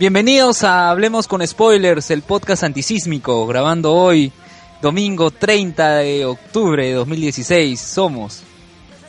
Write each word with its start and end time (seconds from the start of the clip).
Bienvenidos 0.00 0.64
a 0.64 0.88
Hablemos 0.88 1.28
con 1.28 1.46
Spoilers, 1.46 2.10
el 2.10 2.22
podcast 2.22 2.62
antisísmico, 2.64 3.46
grabando 3.46 3.92
hoy, 3.92 4.32
domingo 4.80 5.30
30 5.30 5.96
de 5.96 6.24
octubre 6.24 6.86
de 6.86 6.94
2016. 6.94 7.78
Somos 7.78 8.42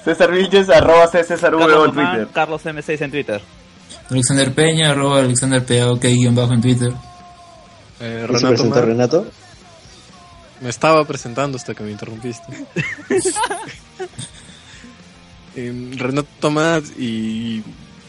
César 0.03 0.29
Vilches, 0.31 0.69
arroba 0.69 1.07
C 1.07 1.23
César 1.23 1.53
en 1.53 1.59
Román, 1.61 1.93
Twitter. 1.93 2.27
Carlos 2.33 2.65
M6 2.65 3.01
en 3.03 3.11
Twitter. 3.11 3.41
Alexander 4.09 4.53
Peña, 4.53 4.91
arroba 4.91 5.19
Alexander 5.19 5.65
PAOK 5.65 6.01
guion 6.01 6.35
bajo 6.35 6.51
en 6.55 6.61
Twitter. 6.61 6.91
Eh, 8.01 8.27
¿Se 8.27 8.27
Renato 8.27 8.65
Mar, 8.65 8.85
Renato? 8.85 9.27
me 10.59 10.69
estaba 10.69 11.05
presentando 11.05 11.55
hasta 11.55 11.73
que 11.73 11.83
me 11.83 11.91
interrumpiste. 11.91 12.43
Em, 15.55 15.97
Renato 15.97 16.27
Tomás 16.41 16.97
y 16.97 17.63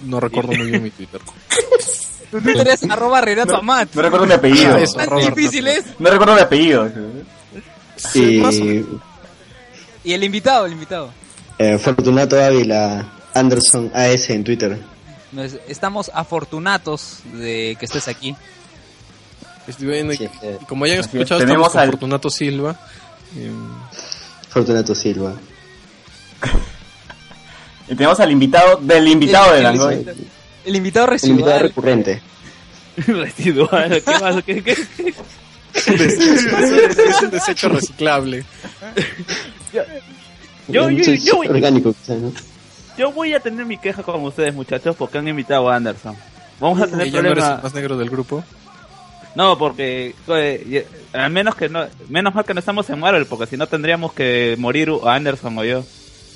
no 0.05 0.19
recuerdo 0.19 0.53
muy 0.53 0.69
bien 0.69 0.83
mi 0.83 0.91
Twitter. 0.91 1.21
Tu 2.33 2.41
Twitter 2.41 2.67
es 2.67 2.83
arroba 2.91 3.21
Renato 3.21 3.57
Amat. 3.57 3.91
No 3.95 4.03
recuerdo 4.03 4.27
mi 4.27 4.33
apellido. 4.33 4.77
Eso. 4.77 4.97
Tan 4.97 5.19
difícil 5.21 5.69
es. 5.69 5.85
No 6.01 6.11
recuerdo 6.11 6.35
mi 6.35 6.41
apellido. 6.41 6.91
Sí, 7.97 8.43
Y. 8.43 8.87
Y 10.05 10.13
el 10.15 10.25
invitado, 10.25 10.67
el 10.67 10.73
invitado. 10.73 11.11
eh, 11.59 11.79
Fortunato 11.79 12.43
Ávila 12.43 13.07
Anderson 13.35 13.93
AS 13.95 14.31
en 14.31 14.43
Twitter. 14.43 14.77
Nos- 15.31 15.57
estamos 15.69 16.11
afortunados 16.13 17.19
de 17.35 17.77
que 17.79 17.85
estés 17.87 18.09
aquí. 18.09 18.35
Estoy 19.69 19.87
viendo 19.87 20.13
y- 20.13 20.17
Sí, 20.17 20.29
eh, 20.43 20.59
y 20.61 20.65
como 20.65 20.87
ya 20.87 20.95
han 20.95 20.99
Así 21.01 21.09
es, 21.11 21.15
escuchado, 21.15 21.41
tenemos 21.41 21.69
estamos 21.69 21.73
con 21.73 21.81
al- 21.81 21.91
Fortunato 21.91 22.31
Silva. 22.31 22.81
em, 23.37 23.69
Fortunato 24.49 24.95
Silva. 24.95 25.35
Y 27.89 27.95
tenemos 27.95 28.19
al 28.21 28.31
invitado 28.31 28.77
del 28.81 29.07
invitado 29.09 29.51
El- 29.51 29.57
de 29.57 29.63
Langoy. 29.63 30.07
El 30.65 30.77
invitado 30.77 31.07
El 31.09 31.31
invitado 31.31 31.59
residual. 31.59 31.61
recurrente. 31.61 32.23
Residual, 33.07 34.03
¿qué 34.05 34.11
más? 34.21 34.43
¿Qué, 34.45 34.63
qué? 34.63 34.73
es 34.73 34.87
un 37.23 37.31
desecho 37.31 37.69
reciclable. 37.71 38.45
Yo, 40.69 40.85
voy, 40.85 41.49
orgánico, 41.49 41.93
quizás, 41.95 42.19
¿no? 42.19 42.33
yo 42.97 43.13
voy 43.13 43.33
a 43.35 43.41
tener 43.41 43.65
mi 43.67 43.79
queja 43.79 44.03
con 44.03 44.23
ustedes, 44.23 44.55
muchachos, 44.55 44.95
porque 44.97 45.19
han 45.19 45.29
invitado 45.29 45.69
a 45.71 45.77
Anderson. 45.77 46.15
Vamos 46.61 46.81
a 46.81 46.87
tener 46.87 47.07
Y 47.07 47.11
ya 47.11 47.23
no 47.23 47.29
eres 47.31 47.39
el 47.39 47.45
problemas. 47.45 47.63
más 47.65 47.75
negro 47.75 47.97
del 47.97 48.11
grupo. 48.11 48.45
No, 49.35 49.57
porque 49.59 50.15
eh, 50.29 50.87
al 51.15 51.31
menos 51.33 51.55
que 51.57 51.69
no, 51.71 51.87
menos 52.11 52.35
mal 52.35 52.45
que 52.45 52.53
no 52.55 52.61
estamos 52.61 52.89
en 52.91 53.01
Marvel, 53.01 53.25
porque 53.27 53.47
si 53.47 53.57
no 53.57 53.67
tendríamos 53.67 54.13
que 54.13 54.55
morir 54.59 54.91
o 54.91 55.09
Anderson 55.09 55.57
o 55.59 55.65
yo 55.65 55.79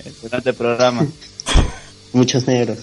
eh, 0.05 0.13
durante 0.23 0.51
el 0.51 0.57
programa. 0.57 1.07
Muchos 2.15 2.47
negros. 2.47 2.79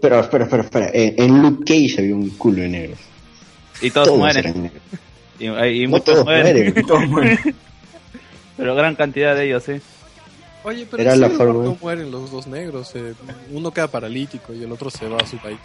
Pero 0.00 0.20
espera, 0.20 0.44
espera, 0.44 0.62
espera. 0.62 0.90
En, 0.92 1.14
en 1.22 1.42
Luke 1.42 1.64
Cage 1.64 1.96
había 2.00 2.14
un 2.14 2.30
culo 2.30 2.62
de 2.62 2.68
negros. 2.68 2.98
Y 3.82 3.90
todos, 3.90 4.08
Todos 4.08 4.18
mueren. 4.20 4.70
Y, 5.38 5.46
y 5.46 5.84
No 5.84 5.90
muchos 5.90 6.04
todos 6.04 6.24
mueren. 6.24 6.56
mueren. 6.74 6.86
Todo 6.86 7.00
muy- 7.00 7.38
Pero 8.56 8.74
gran 8.74 8.94
cantidad 8.94 9.34
de 9.34 9.46
ellos, 9.46 9.62
sí. 9.64 9.80
Oye, 10.64 10.86
pero 10.90 11.02
Era 11.02 11.16
la 11.16 11.30
forma. 11.30 11.64
No 11.64 11.78
mueren 11.80 12.10
los 12.10 12.30
dos 12.30 12.46
negros. 12.46 12.90
eh, 12.94 13.14
uno 13.50 13.70
queda 13.70 13.88
paralítico 13.88 14.52
y 14.52 14.62
el 14.62 14.70
otro 14.72 14.90
se 14.90 15.08
va 15.08 15.16
a 15.18 15.26
su 15.26 15.38
país. 15.38 15.58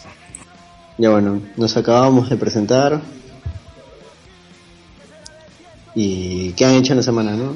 Ya 0.98 1.10
bueno, 1.10 1.42
nos 1.58 1.76
acabamos 1.76 2.30
de 2.30 2.38
presentar. 2.38 3.02
¿Y 5.94 6.52
qué 6.54 6.66
han 6.66 6.76
hecho 6.76 6.94
en 6.94 6.98
la 6.98 7.04
semana, 7.04 7.32
no? 7.32 7.54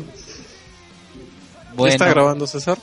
¿Ya 1.77 1.88
está 1.89 2.05
Bueno, 2.05 2.14
grabando 2.21 2.47
César? 2.47 2.77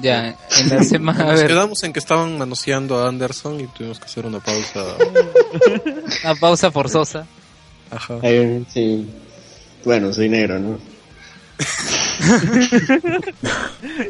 Ya, 0.00 0.36
en 0.58 0.68
la 0.68 0.82
semana. 0.82 1.24
A 1.24 1.26
Nos 1.32 1.40
ver, 1.40 1.48
quedamos 1.48 1.82
en 1.84 1.92
que 1.92 1.98
estaban 1.98 2.36
manoseando 2.38 2.98
a 3.02 3.08
Anderson 3.08 3.60
y 3.60 3.66
tuvimos 3.68 3.98
que 3.98 4.04
hacer 4.06 4.26
una 4.26 4.40
pausa. 4.40 4.84
una 6.24 6.34
pausa 6.36 6.70
forzosa. 6.70 7.26
Ajá. 7.90 8.18
Eh, 8.22 8.62
sí. 8.72 9.06
Bueno, 9.84 10.12
soy 10.12 10.28
negro, 10.28 10.58
¿no? 10.58 10.78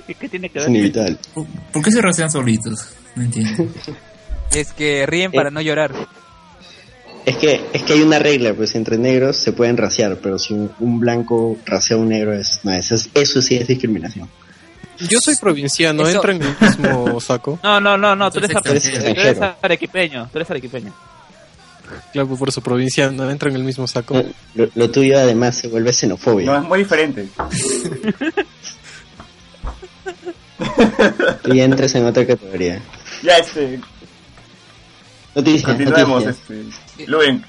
¿Y 0.08 0.14
¿Qué 0.14 0.28
tiene 0.28 0.48
que 0.50 0.58
Es 0.58 0.64
ver? 0.66 0.74
inevitable. 0.74 1.16
¿Por, 1.34 1.46
por 1.72 1.82
qué 1.82 1.90
se 1.90 2.00
rastrean 2.00 2.30
solitos? 2.30 2.86
No 3.14 3.22
entiendo. 3.24 3.66
Es 4.52 4.72
que 4.72 5.06
ríen 5.06 5.32
para 5.32 5.48
Eh. 5.48 5.52
no 5.52 5.60
llorar. 5.60 5.92
Es 7.24 7.36
que, 7.38 7.60
es 7.72 7.82
que 7.82 7.92
hay 7.94 8.02
una 8.02 8.20
regla, 8.20 8.54
pues 8.54 8.74
entre 8.76 8.98
negros 8.98 9.36
se 9.36 9.52
pueden 9.52 9.76
raciar, 9.76 10.18
pero 10.22 10.38
si 10.38 10.54
un, 10.54 10.70
un 10.78 11.00
blanco 11.00 11.56
racea 11.66 11.96
a 11.96 12.00
un 12.00 12.08
negro, 12.10 12.32
es, 12.32 12.60
no, 12.62 12.72
eso, 12.72 12.94
es- 12.94 13.08
eso 13.14 13.42
sí 13.42 13.56
es 13.56 13.66
discriminación. 13.66 14.28
Yo 15.00 15.18
soy 15.20 15.36
provinciano, 15.36 16.02
Eso- 16.06 16.16
entra 16.16 16.32
en 16.32 16.42
el 16.42 16.56
mismo 16.60 17.20
saco. 17.20 17.58
No, 17.62 17.80
no, 17.80 17.96
no, 17.98 18.16
no, 18.16 18.30
tú 18.30 18.38
eres, 18.38 18.50
tú 18.62 18.70
eres 18.70 19.38
arequipeño, 19.62 20.28
tú 20.32 20.38
eres 20.38 20.50
arequipeño. 20.50 20.92
Claro, 22.12 22.28
por 22.36 22.48
eso 22.48 22.60
provinciano, 22.60 23.30
entra 23.30 23.48
en 23.50 23.56
el 23.56 23.62
mismo 23.64 23.86
saco. 23.86 24.14
No, 24.14 24.24
Lo, 24.54 24.68
lo 24.74 24.90
tuyo 24.90 25.18
además 25.18 25.56
se 25.56 25.68
vuelve 25.68 25.90
No, 25.90 25.92
xenofobia. 25.94 26.56
es 26.56 26.62
muy 26.64 26.78
diferente. 26.80 27.28
Tú 31.42 31.52
ya 31.54 31.64
entras 31.64 31.94
en 31.94 32.06
otra 32.06 32.26
categoría. 32.26 32.80
Ya, 33.22 33.36
este, 33.38 33.80
Noticias, 35.34 35.62
continuemos. 35.64 36.24
noticias. 36.24 36.50
Este. 36.98 37.06
Luen. 37.06 37.44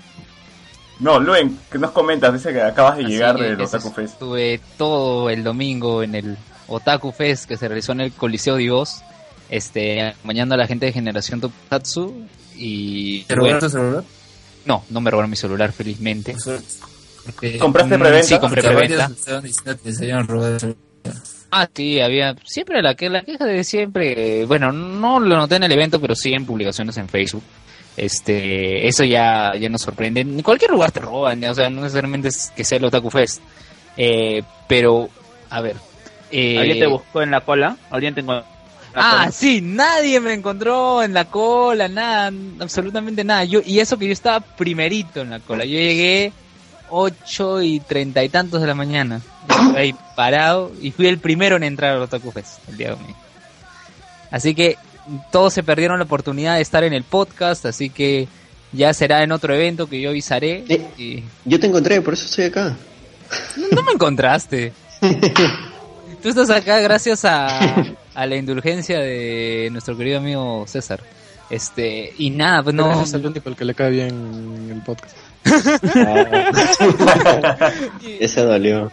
No, 0.99 1.19
Luen, 1.19 1.57
¿qué 1.71 1.77
nos 1.77 1.91
comentas? 1.91 2.33
Dice 2.33 2.51
que 2.51 2.61
acabas 2.61 2.97
de 2.97 3.03
Así 3.05 3.13
llegar 3.13 3.35
eso 3.41 3.77
Otaku 3.77 3.91
Fest. 3.91 4.13
Estuve 4.13 4.59
todo 4.77 5.29
el 5.29 5.43
domingo 5.43 6.03
en 6.03 6.15
el 6.15 6.37
Otaku 6.67 7.11
Fest 7.11 7.45
que 7.45 7.57
se 7.57 7.67
realizó 7.67 7.91
en 7.93 8.01
el 8.01 8.11
Coliseo 8.13 8.55
Divos, 8.57 9.01
este, 9.49 10.01
acompañando 10.01 10.55
a 10.55 10.57
la 10.57 10.67
gente 10.67 10.85
de 10.87 10.93
Generación 10.93 11.39
Tokusatsu 11.41 12.25
y 12.55 13.23
¿Te 13.23 13.35
robaron 13.35 13.59
tu 13.59 13.69
celular? 13.69 14.03
no, 14.65 14.83
no 14.89 15.01
me 15.01 15.09
robaron 15.11 15.29
mi 15.29 15.37
celular 15.37 15.71
felizmente. 15.71 16.35
Porque, 17.25 17.57
¿Compraste 17.57 17.97
Mm, 17.97 18.01
preventa? 18.01 18.27
Sí, 18.27 18.39
compré 18.39 18.61
preventa. 18.63 19.11
Ah, 21.49 21.67
sí, 21.73 22.01
había 22.01 22.35
siempre 22.45 22.81
la 22.81 22.95
que 22.95 23.09
la 23.09 23.21
queja 23.21 23.45
de 23.45 23.63
siempre, 23.63 24.41
eh, 24.41 24.45
bueno, 24.45 24.71
no 24.73 25.19
lo 25.19 25.37
noté 25.37 25.55
en 25.55 25.63
el 25.63 25.71
evento, 25.71 25.99
pero 26.01 26.13
sí 26.13 26.33
en 26.33 26.45
publicaciones 26.45 26.97
en 26.97 27.07
Facebook. 27.07 27.43
Este, 27.95 28.87
eso 28.87 29.03
ya 29.05 29.53
ya 29.59 29.69
nos 29.69 29.81
sorprende. 29.81 30.21
En 30.21 30.41
cualquier 30.43 30.71
lugar 30.71 30.91
te 30.91 30.99
roban, 30.99 31.43
o 31.45 31.53
sea, 31.55 31.69
no 31.69 31.81
necesariamente 31.81 32.27
es 32.27 32.51
que 32.55 32.63
sea 32.65 32.77
el 32.77 32.85
Otaku 32.85 33.09
Fest. 33.09 33.41
Eh, 33.95 34.43
pero 34.67 35.09
a 35.49 35.61
ver, 35.61 35.77
eh, 36.31 36.57
¿Alguien 36.57 36.79
te 36.79 36.87
buscó 36.87 37.21
en 37.21 37.31
la 37.31 37.41
cola? 37.41 37.77
¿Alguien 37.89 38.13
te 38.13 38.21
encontró? 38.21 38.45
Ah, 38.93 39.17
cola? 39.19 39.31
sí, 39.31 39.61
nadie 39.61 40.19
me 40.19 40.33
encontró 40.33 41.03
en 41.03 41.13
la 41.13 41.25
cola, 41.25 41.87
nada, 41.87 42.31
absolutamente 42.59 43.23
nada. 43.23 43.43
Yo, 43.43 43.61
y 43.65 43.79
eso 43.79 43.97
que 43.97 44.07
yo 44.07 44.13
estaba 44.13 44.39
primerito 44.39 45.21
en 45.21 45.29
la 45.29 45.39
cola. 45.39 45.65
Yo 45.65 45.77
llegué 45.77 46.33
ocho 46.89 47.61
y 47.61 47.79
treinta 47.79 48.23
y 48.23 48.29
tantos 48.29 48.61
de 48.61 48.67
la 48.67 48.75
mañana. 48.75 49.21
Estuve 49.49 49.79
ahí 49.79 49.95
parado 50.15 50.71
y 50.81 50.91
fui 50.91 51.07
el 51.07 51.19
primero 51.19 51.55
en 51.55 51.63
entrar 51.63 51.93
al 51.93 52.01
Otaku 52.01 52.31
Fest 52.31 52.59
el 52.69 52.77
día 52.77 52.91
domingo. 52.91 53.17
Así 54.31 54.55
que 54.55 54.77
todos 55.31 55.53
se 55.53 55.63
perdieron 55.63 55.99
la 55.99 56.05
oportunidad 56.05 56.55
de 56.55 56.61
estar 56.61 56.83
en 56.83 56.93
el 56.93 57.03
podcast, 57.03 57.65
así 57.65 57.89
que 57.89 58.27
ya 58.73 58.93
será 58.93 59.23
en 59.23 59.31
otro 59.31 59.53
evento 59.53 59.87
que 59.87 60.01
yo 60.01 60.09
avisaré. 60.09 60.65
Eh. 60.67 60.87
Y... 60.97 61.23
Yo 61.45 61.59
te 61.59 61.67
encontré, 61.67 62.01
por 62.01 62.13
eso 62.13 62.25
estoy 62.25 62.45
acá. 62.45 62.75
No, 63.55 63.67
no 63.71 63.83
me 63.83 63.91
encontraste. 63.93 64.73
Tú 66.21 66.29
estás 66.29 66.49
acá 66.49 66.79
gracias 66.79 67.25
a, 67.25 67.85
a 68.13 68.25
la 68.25 68.35
indulgencia 68.35 68.99
de 68.99 69.69
nuestro 69.71 69.97
querido 69.97 70.19
amigo 70.19 70.65
César. 70.67 71.01
Este, 71.49 72.13
y 72.17 72.29
nada, 72.29 72.63
pues 72.63 72.75
no. 72.75 73.01
es 73.01 73.13
el 73.13 73.25
único 73.25 73.49
al 73.49 73.55
que 73.55 73.65
le 73.65 73.73
cae 73.73 73.89
bien 73.89 74.69
el 74.69 74.81
podcast. 74.81 75.15
Ese 78.19 78.41
dolió. 78.41 78.91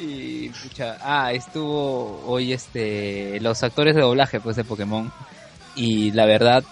Y, 0.00 0.48
pucha, 0.50 0.96
ah, 1.02 1.32
estuvo 1.32 2.22
hoy 2.26 2.52
este 2.52 3.40
los 3.40 3.64
actores 3.64 3.96
de 3.96 4.02
doblaje 4.02 4.38
pues 4.38 4.54
de 4.54 4.62
Pokémon 4.62 5.10
y 5.74 6.12
la 6.12 6.24
verdad 6.24 6.62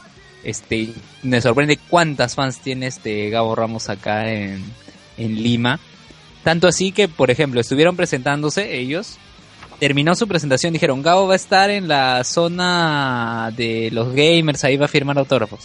este 0.44 0.90
me 1.25 1.40
sorprende 1.40 1.76
cuántas 1.88 2.37
fans 2.37 2.60
tiene 2.60 2.87
este 2.87 3.28
Gabo 3.31 3.56
Ramos 3.56 3.88
acá 3.88 4.31
en, 4.31 4.62
en 5.16 5.43
Lima. 5.43 5.81
Tanto 6.44 6.69
así 6.69 6.93
que, 6.93 7.08
por 7.08 7.32
ejemplo, 7.32 7.60
estuvieron 7.60 7.96
presentándose 7.96 8.78
ellos. 8.78 9.19
Terminó 9.78 10.14
su 10.14 10.26
presentación, 10.26 10.73
dijeron, 10.73 11.02
Gabo 11.02 11.26
va 11.26 11.34
a 11.34 11.37
estar 11.37 11.69
en 11.70 11.87
la 11.88 12.25
zona 12.25 13.52
de 13.56 13.90
los 13.93 14.14
gamers, 14.14 14.64
ahí 14.64 14.76
va 14.76 14.87
a 14.87 14.88
firmar 14.88 15.19
autógrafos. 15.19 15.61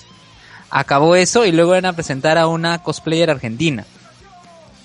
Acabó 0.69 1.15
eso 1.15 1.45
y 1.45 1.51
luego 1.51 1.71
iban 1.71 1.85
a 1.85 1.93
presentar 1.93 2.37
a 2.37 2.47
una 2.47 2.81
cosplayer 2.83 3.29
argentina. 3.29 3.85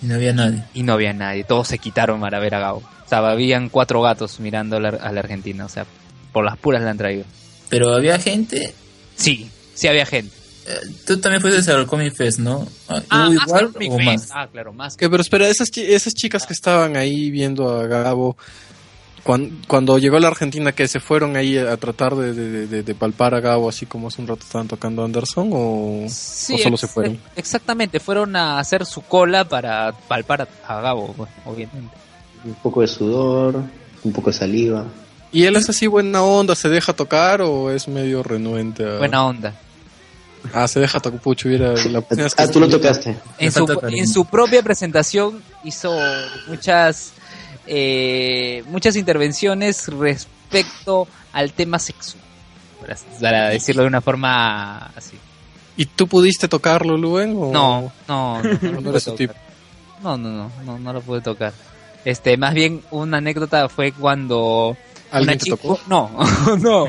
Y 0.02 0.06
no 0.06 0.14
había 0.14 0.32
nadie. 0.32 0.62
Y 0.74 0.82
no 0.84 0.92
había 0.92 1.12
nadie, 1.12 1.42
todos 1.44 1.68
se 1.68 1.78
quitaron 1.78 2.20
para 2.20 2.38
ver 2.38 2.54
a 2.54 2.60
Gabo. 2.60 2.78
O 2.78 3.08
sea, 3.08 3.18
habían 3.18 3.68
cuatro 3.68 4.00
gatos 4.02 4.38
mirando 4.40 4.76
a 4.76 4.80
la, 4.80 4.88
a 4.90 5.12
la 5.12 5.20
Argentina, 5.20 5.64
o 5.64 5.68
sea, 5.68 5.86
por 6.32 6.44
las 6.44 6.56
puras 6.56 6.82
la 6.82 6.90
han 6.90 6.98
traído. 6.98 7.24
Pero 7.68 7.94
había 7.94 8.18
gente. 8.18 8.74
Sí, 9.16 9.50
sí 9.74 9.88
había 9.88 10.06
gente. 10.06 10.34
eh, 10.68 10.74
tú 11.06 11.18
también 11.18 11.40
fuiste 11.42 11.70
al 11.72 11.86
Comic 11.86 12.14
Fest, 12.14 12.38
¿no? 12.40 12.66
Ah, 12.88 13.02
Ah, 13.10 13.26
¿Hubo 13.28 13.34
más 13.34 13.46
igual 13.46 13.66
o 13.66 13.96
Fest. 13.96 14.04
más? 14.04 14.28
Ah, 14.32 14.48
claro, 14.52 14.72
más. 14.72 14.96
Que, 14.96 15.08
pero 15.10 15.20
espera, 15.22 15.48
esas, 15.48 15.70
chi- 15.70 15.82
esas 15.84 16.14
chicas 16.14 16.46
que 16.46 16.52
estaban 16.52 16.96
ahí 16.96 17.30
viendo 17.30 17.80
a 17.80 17.86
Gabo, 17.86 18.36
cuan- 19.26 19.62
cuando, 19.66 19.98
llegó 19.98 20.16
a 20.16 20.20
la 20.20 20.28
Argentina, 20.28 20.72
que 20.72 20.86
se 20.88 21.00
fueron 21.00 21.36
ahí 21.36 21.58
a 21.58 21.76
tratar 21.76 22.14
de, 22.14 22.32
de- 22.32 22.66
de- 22.66 22.82
de 22.82 22.94
palpar 22.94 23.34
a 23.34 23.40
Gabo, 23.40 23.68
así 23.68 23.84
como 23.86 24.08
hace 24.08 24.22
un 24.22 24.28
rato 24.28 24.42
estaban 24.44 24.68
tocando 24.68 25.04
Anderson, 25.04 25.50
o, 25.52 26.06
Sí, 26.08 26.54
o 26.54 26.58
solo 26.58 26.76
se 26.76 26.86
fueron. 26.86 27.18
Exactamente, 27.34 28.00
fueron 28.00 28.36
a 28.36 28.58
hacer 28.58 28.86
su 28.86 29.02
cola 29.02 29.44
para 29.46 29.92
palpar 29.92 30.48
a, 30.66 30.80
Gabo, 30.80 31.14
obviamente. 31.44 31.94
Un 32.44 32.54
poco 32.54 32.80
de 32.80 32.86
sudor, 32.88 33.56
un 34.04 34.12
poco 34.12 34.30
de 34.30 34.36
saliva. 34.38 34.84
¿Y 35.32 35.44
él 35.44 35.56
es 35.56 35.68
así 35.68 35.86
buena 35.88 36.22
onda, 36.22 36.54
se 36.54 36.68
deja 36.68 36.92
tocar 36.92 37.42
o 37.42 37.70
es 37.70 37.88
medio 37.88 38.22
renuente? 38.22 38.88
a- 38.88 38.98
Buena 38.98 39.26
onda. 39.26 39.52
Ah, 40.54 40.68
se 40.68 40.78
deja 40.78 41.00
tocar, 41.00 41.20
pucho, 41.20 41.48
hubiera 41.48 41.72
la 41.74 41.98
Ah, 42.36 42.46
tú 42.46 42.60
lo 42.60 42.68
tocaste. 42.68 43.16
En 43.38 43.50
su, 43.50 43.66
en 43.88 44.06
su 44.06 44.24
propia 44.26 44.62
presentación 44.62 45.42
hizo 45.64 45.92
muchas 46.46 47.10
eh, 47.66 48.62
muchas 48.68 48.96
intervenciones 48.96 49.88
respecto 49.88 51.06
al 51.32 51.52
tema 51.52 51.78
sexual, 51.78 52.22
para, 52.80 52.96
para 53.20 53.48
decirlo 53.50 53.82
de 53.82 53.88
una 53.88 54.00
forma 54.00 54.86
así. 54.96 55.16
¿Y 55.76 55.86
tú 55.86 56.06
pudiste 56.06 56.48
tocarlo, 56.48 56.96
Luen? 56.96 57.34
O... 57.36 57.52
No, 57.52 57.92
no, 58.08 58.42
no, 58.42 58.42
no, 58.42 58.70
lo 58.70 58.80
No 58.80 58.92
pude 59.00 59.30
no, 60.02 60.16
no, 60.16 60.28
no, 60.30 60.50
no, 60.64 60.78
no 60.78 60.92
lo 60.92 61.00
pude 61.00 61.20
tocar. 61.20 61.52
Este, 62.04 62.36
más 62.36 62.54
bien 62.54 62.82
una 62.90 63.18
anécdota 63.18 63.68
fue 63.68 63.92
cuando 63.92 64.76
¿Alguien 65.10 65.30
una 65.30 65.38
te 65.38 65.44
chica- 65.44 65.56
tocó? 65.56 65.80
No, 65.88 66.10
no. 66.60 66.88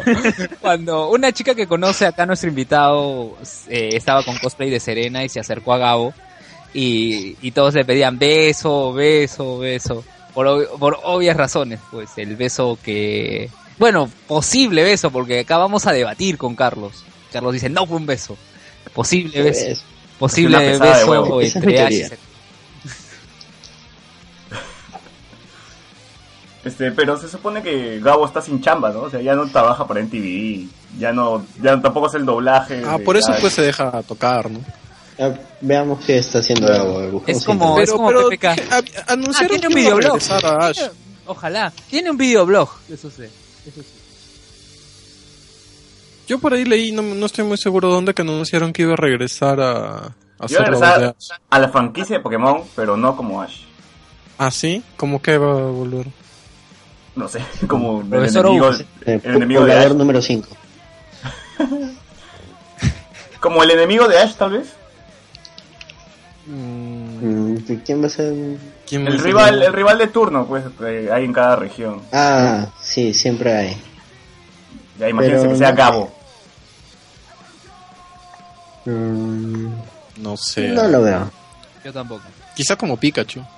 Cuando 0.61 1.09
una 1.09 1.31
chica 1.31 1.55
que 1.55 1.67
conoce 1.67 2.05
acá 2.05 2.23
a 2.23 2.25
nuestro 2.27 2.49
invitado 2.49 3.35
eh, 3.67 3.89
estaba 3.93 4.23
con 4.23 4.37
cosplay 4.37 4.69
de 4.69 4.79
Serena 4.79 5.23
y 5.23 5.29
se 5.29 5.39
acercó 5.39 5.73
a 5.73 5.77
Gabo 5.79 6.13
y, 6.73 7.35
y 7.41 7.51
todos 7.51 7.73
le 7.73 7.83
pedían 7.85 8.17
beso, 8.19 8.93
beso, 8.93 9.57
beso. 9.57 10.03
Por, 10.37 10.45
ob- 10.45 10.77
por 10.77 10.99
obvias 11.03 11.35
razones, 11.35 11.79
pues 11.89 12.11
el 12.17 12.35
beso 12.35 12.77
que... 12.83 13.49
Bueno, 13.79 14.07
posible 14.27 14.83
beso, 14.83 15.09
porque 15.09 15.39
acá 15.39 15.57
vamos 15.57 15.87
a 15.87 15.93
debatir 15.93 16.37
con 16.37 16.55
Carlos. 16.55 17.03
Carlos 17.33 17.53
dice, 17.53 17.69
no 17.71 17.87
fue 17.87 17.97
un 17.97 18.05
beso. 18.05 18.37
Posible 18.93 19.41
beso. 19.41 19.81
Posible 20.19 20.77
beso 20.77 21.41
entre. 21.41 21.49
Serena. 22.03 22.15
Este, 26.63 26.91
pero 26.91 27.17
se 27.17 27.29
supone 27.29 27.61
que 27.63 27.99
Gabo 28.01 28.25
está 28.25 28.41
sin 28.41 28.61
chamba, 28.61 28.89
¿no? 28.91 29.01
O 29.01 29.09
sea, 29.09 29.21
ya 29.21 29.35
no 29.35 29.47
trabaja 29.47 29.87
para 29.87 30.01
NTV, 30.01 30.67
ya 30.99 31.13
no, 31.13 31.45
ya 31.61 31.79
tampoco 31.81 32.07
hace 32.07 32.17
el 32.17 32.25
doblaje. 32.25 32.81
Ah, 32.85 32.97
de- 32.97 33.03
por 33.05 33.15
eso 33.15 33.31
pues 33.39 33.53
se 33.53 33.61
deja 33.61 34.03
tocar, 34.03 34.51
¿no? 34.51 34.59
Ah, 35.19 35.31
veamos 35.61 36.03
qué 36.05 36.17
está 36.19 36.39
haciendo 36.39 36.67
Gabo. 36.67 37.23
Es 37.27 37.43
como- 37.43 37.79
internet. 37.79 37.83
es 37.83 37.91
como 37.91 38.09
PPK. 38.29 38.45
a- 38.45 39.13
anunciaron 39.13 39.57
Ah, 39.57 39.59
tiene 39.61 39.67
un 39.67 39.73
videoblog. 39.73 40.19
a 40.31 40.67
Ash. 40.67 40.81
Ojalá. 41.25 41.73
Tiene 41.89 42.09
un 42.11 42.17
videoblog. 42.17 42.69
Eso 42.89 43.09
sí. 43.09 43.23
Eso 43.23 43.81
sí. 43.81 43.85
Yo 46.27 46.39
por 46.39 46.53
ahí 46.53 46.65
leí, 46.65 46.91
no, 46.91 47.01
no 47.01 47.25
estoy 47.25 47.45
muy 47.45 47.57
seguro 47.57 47.89
dónde, 47.89 48.13
que 48.13 48.21
anunciaron 48.21 48.73
que 48.73 48.81
iba 48.81 48.93
a 48.93 48.97
regresar 48.97 49.61
a, 49.61 49.97
a 50.39 50.47
regresar 50.47 51.15
a 51.49 51.59
la 51.59 51.69
franquicia 51.69 52.17
de 52.17 52.21
Pokémon, 52.23 52.63
pero 52.75 52.97
no 52.97 53.15
como 53.15 53.41
Ash. 53.41 53.61
¿Ah, 54.37 54.51
sí? 54.51 54.83
¿Cómo 54.97 55.21
que 55.21 55.37
va 55.37 55.51
a 55.53 55.55
volver? 55.71 56.07
No 57.15 57.27
sé, 57.27 57.39
como 57.67 58.01
el 58.01 58.13
enemigo. 58.13 58.71
Eh, 59.05 59.21
el 59.23 59.35
enemigo 59.37 59.65
de 59.65 59.73
Ash. 59.73 59.91
número 59.93 60.21
5. 60.21 60.47
Como 63.39 63.63
el 63.63 63.71
enemigo 63.71 64.07
de 64.07 64.17
Ash, 64.19 64.33
tal 64.35 64.51
vez. 64.51 64.67
Mm, 66.49 67.55
¿Quién 67.85 68.01
va 68.01 68.07
a 68.07 68.09
ser? 68.09 68.33
¿quién 68.87 69.05
El 69.05 69.19
rival, 69.19 69.61
el 69.61 69.73
rival 69.73 69.97
de 69.97 70.07
turno, 70.07 70.45
pues, 70.47 70.63
que 70.79 71.11
hay 71.11 71.25
en 71.25 71.33
cada 71.33 71.57
región. 71.57 72.01
Ah, 72.13 72.67
sí, 72.81 73.13
siempre 73.13 73.53
hay. 73.53 73.77
Ya 74.97 75.09
imagínense 75.09 75.41
Pero 75.43 75.51
que 75.53 75.57
sea 75.59 75.71
no- 75.71 75.75
Gabo. 75.77 76.11
Mm, 78.85 79.67
No 80.21 80.37
sé. 80.37 80.69
no 80.69 80.87
lo 80.87 81.01
veo. 81.03 81.29
Yo 81.83 81.91
tampoco. 81.93 82.23
Quizá 82.55 82.75
como 82.75 82.97
Pikachu. 82.97 83.41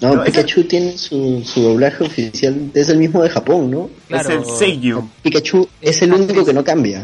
No, 0.00 0.14
No, 0.14 0.22
ese- 0.22 0.30
Pikachu 0.30 0.62
tiene 0.64 0.96
su, 0.96 1.42
su 1.44 1.60
doblaje 1.60 2.04
oficial, 2.04 2.70
es 2.72 2.88
el 2.88 2.98
mismo 2.98 3.20
de 3.20 3.30
Japón, 3.30 3.68
¿no? 3.68 3.90
Claro. 4.06 4.28
Es 4.42 4.48
el 4.48 4.56
Seiyu. 4.56 5.08
Pikachu 5.22 5.68
es 5.80 6.00
el 6.02 6.12
único 6.14 6.44
que 6.46 6.52
no 6.52 6.62
cambia. 6.62 7.02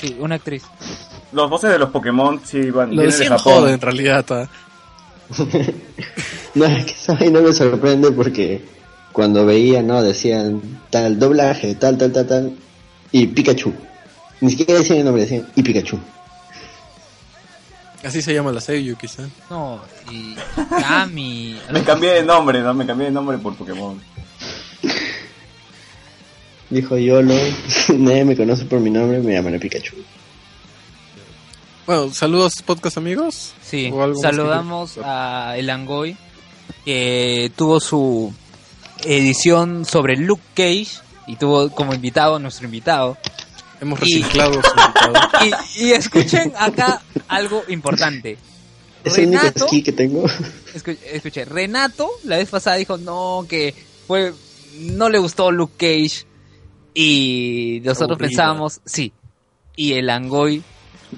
Sí, 0.00 0.16
una 0.18 0.36
actriz. 0.36 0.62
Los 1.32 1.48
voces 1.50 1.70
de 1.70 1.78
los 1.78 1.90
Pokémon 1.90 2.40
sí 2.44 2.70
van 2.70 2.94
Lo 2.94 3.02
vienen 3.02 3.18
de 3.18 3.26
Japón. 3.26 3.54
joda 3.54 3.72
en 3.72 3.80
realidad. 3.80 4.48
No, 6.54 6.66
es 6.66 6.84
que 6.84 6.92
esa 6.92 7.14
vaina 7.14 7.40
me 7.40 7.50
sorprende 7.54 8.12
porque 8.12 8.62
cuando 9.12 9.46
veía, 9.46 9.82
¿no? 9.82 10.02
Decían 10.02 10.60
tal 10.90 11.18
doblaje, 11.18 11.74
tal, 11.76 11.96
tal, 11.96 12.12
tal, 12.12 12.26
tal, 12.26 12.52
y 13.10 13.26
Pikachu. 13.26 13.72
Ni 14.42 14.50
siquiera 14.50 14.74
decían 14.80 14.98
el 14.98 15.04
nombre, 15.06 15.22
decían 15.22 15.48
y 15.56 15.62
Pikachu. 15.62 15.98
Así 18.04 18.20
se 18.20 18.34
llama 18.34 18.52
la 18.52 18.60
Seiyu, 18.60 18.96
quizá. 18.96 19.22
No, 19.48 19.80
y 20.10 20.34
Kami. 20.80 21.56
Me 21.72 21.82
cambié 21.82 22.14
de 22.14 22.22
nombre, 22.24 22.60
¿no? 22.60 22.74
Me 22.74 22.84
cambié 22.84 23.06
de 23.06 23.12
nombre 23.12 23.38
por 23.38 23.54
Pokémon. 23.54 23.98
Dijo 26.68 26.98
Yolo, 26.98 27.34
nadie 27.98 28.24
me 28.24 28.36
conoce 28.36 28.64
por 28.64 28.80
mi 28.80 28.90
nombre, 28.90 29.20
me 29.20 29.34
llaman 29.34 29.58
Pikachu. 29.58 29.94
Bueno, 31.86 32.12
saludos 32.14 32.54
podcast 32.64 32.96
amigos. 32.96 33.54
Sí, 33.62 33.90
¿O 33.92 34.02
algo 34.02 34.20
más 34.20 34.30
que 34.30 34.36
saludamos 34.36 34.98
a 35.02 35.54
El 35.56 35.68
Angoy, 35.70 36.16
que 36.84 37.50
tuvo 37.56 37.80
su 37.80 38.32
edición 39.04 39.84
sobre 39.84 40.16
Luke 40.16 40.42
Cage 40.54 40.88
y 41.26 41.36
tuvo 41.36 41.70
como 41.70 41.92
invitado 41.94 42.36
a 42.36 42.38
nuestro 42.38 42.66
invitado. 42.66 43.16
Hemos 43.80 43.98
Y- 44.02 44.22
reciclado 44.22 44.54
su 44.62 44.70
invitado. 44.70 45.12
Y, 45.76 45.84
y 45.86 45.92
escuchen 45.92 46.52
acá 46.56 47.02
algo 47.28 47.64
importante. 47.68 48.38
Es 49.02 49.18
el 49.18 49.30
único 49.30 49.46
esquí 49.46 49.82
que 49.82 49.90
tengo. 49.92 50.24
escu- 50.74 50.96
escuché, 51.10 51.44
Renato 51.44 52.08
la 52.22 52.36
vez 52.36 52.48
pasada 52.48 52.76
dijo 52.76 52.96
no, 52.96 53.44
que 53.48 53.74
fue, 54.06 54.32
no 54.78 55.08
le 55.08 55.18
gustó 55.18 55.50
Luke 55.50 55.74
Cage 55.76 56.24
y 56.94 57.80
nosotros 57.84 58.10
Aburrida. 58.12 58.28
pensábamos, 58.28 58.80
sí, 58.84 59.12
y 59.74 59.94
el 59.94 60.08
Angoy 60.10 60.62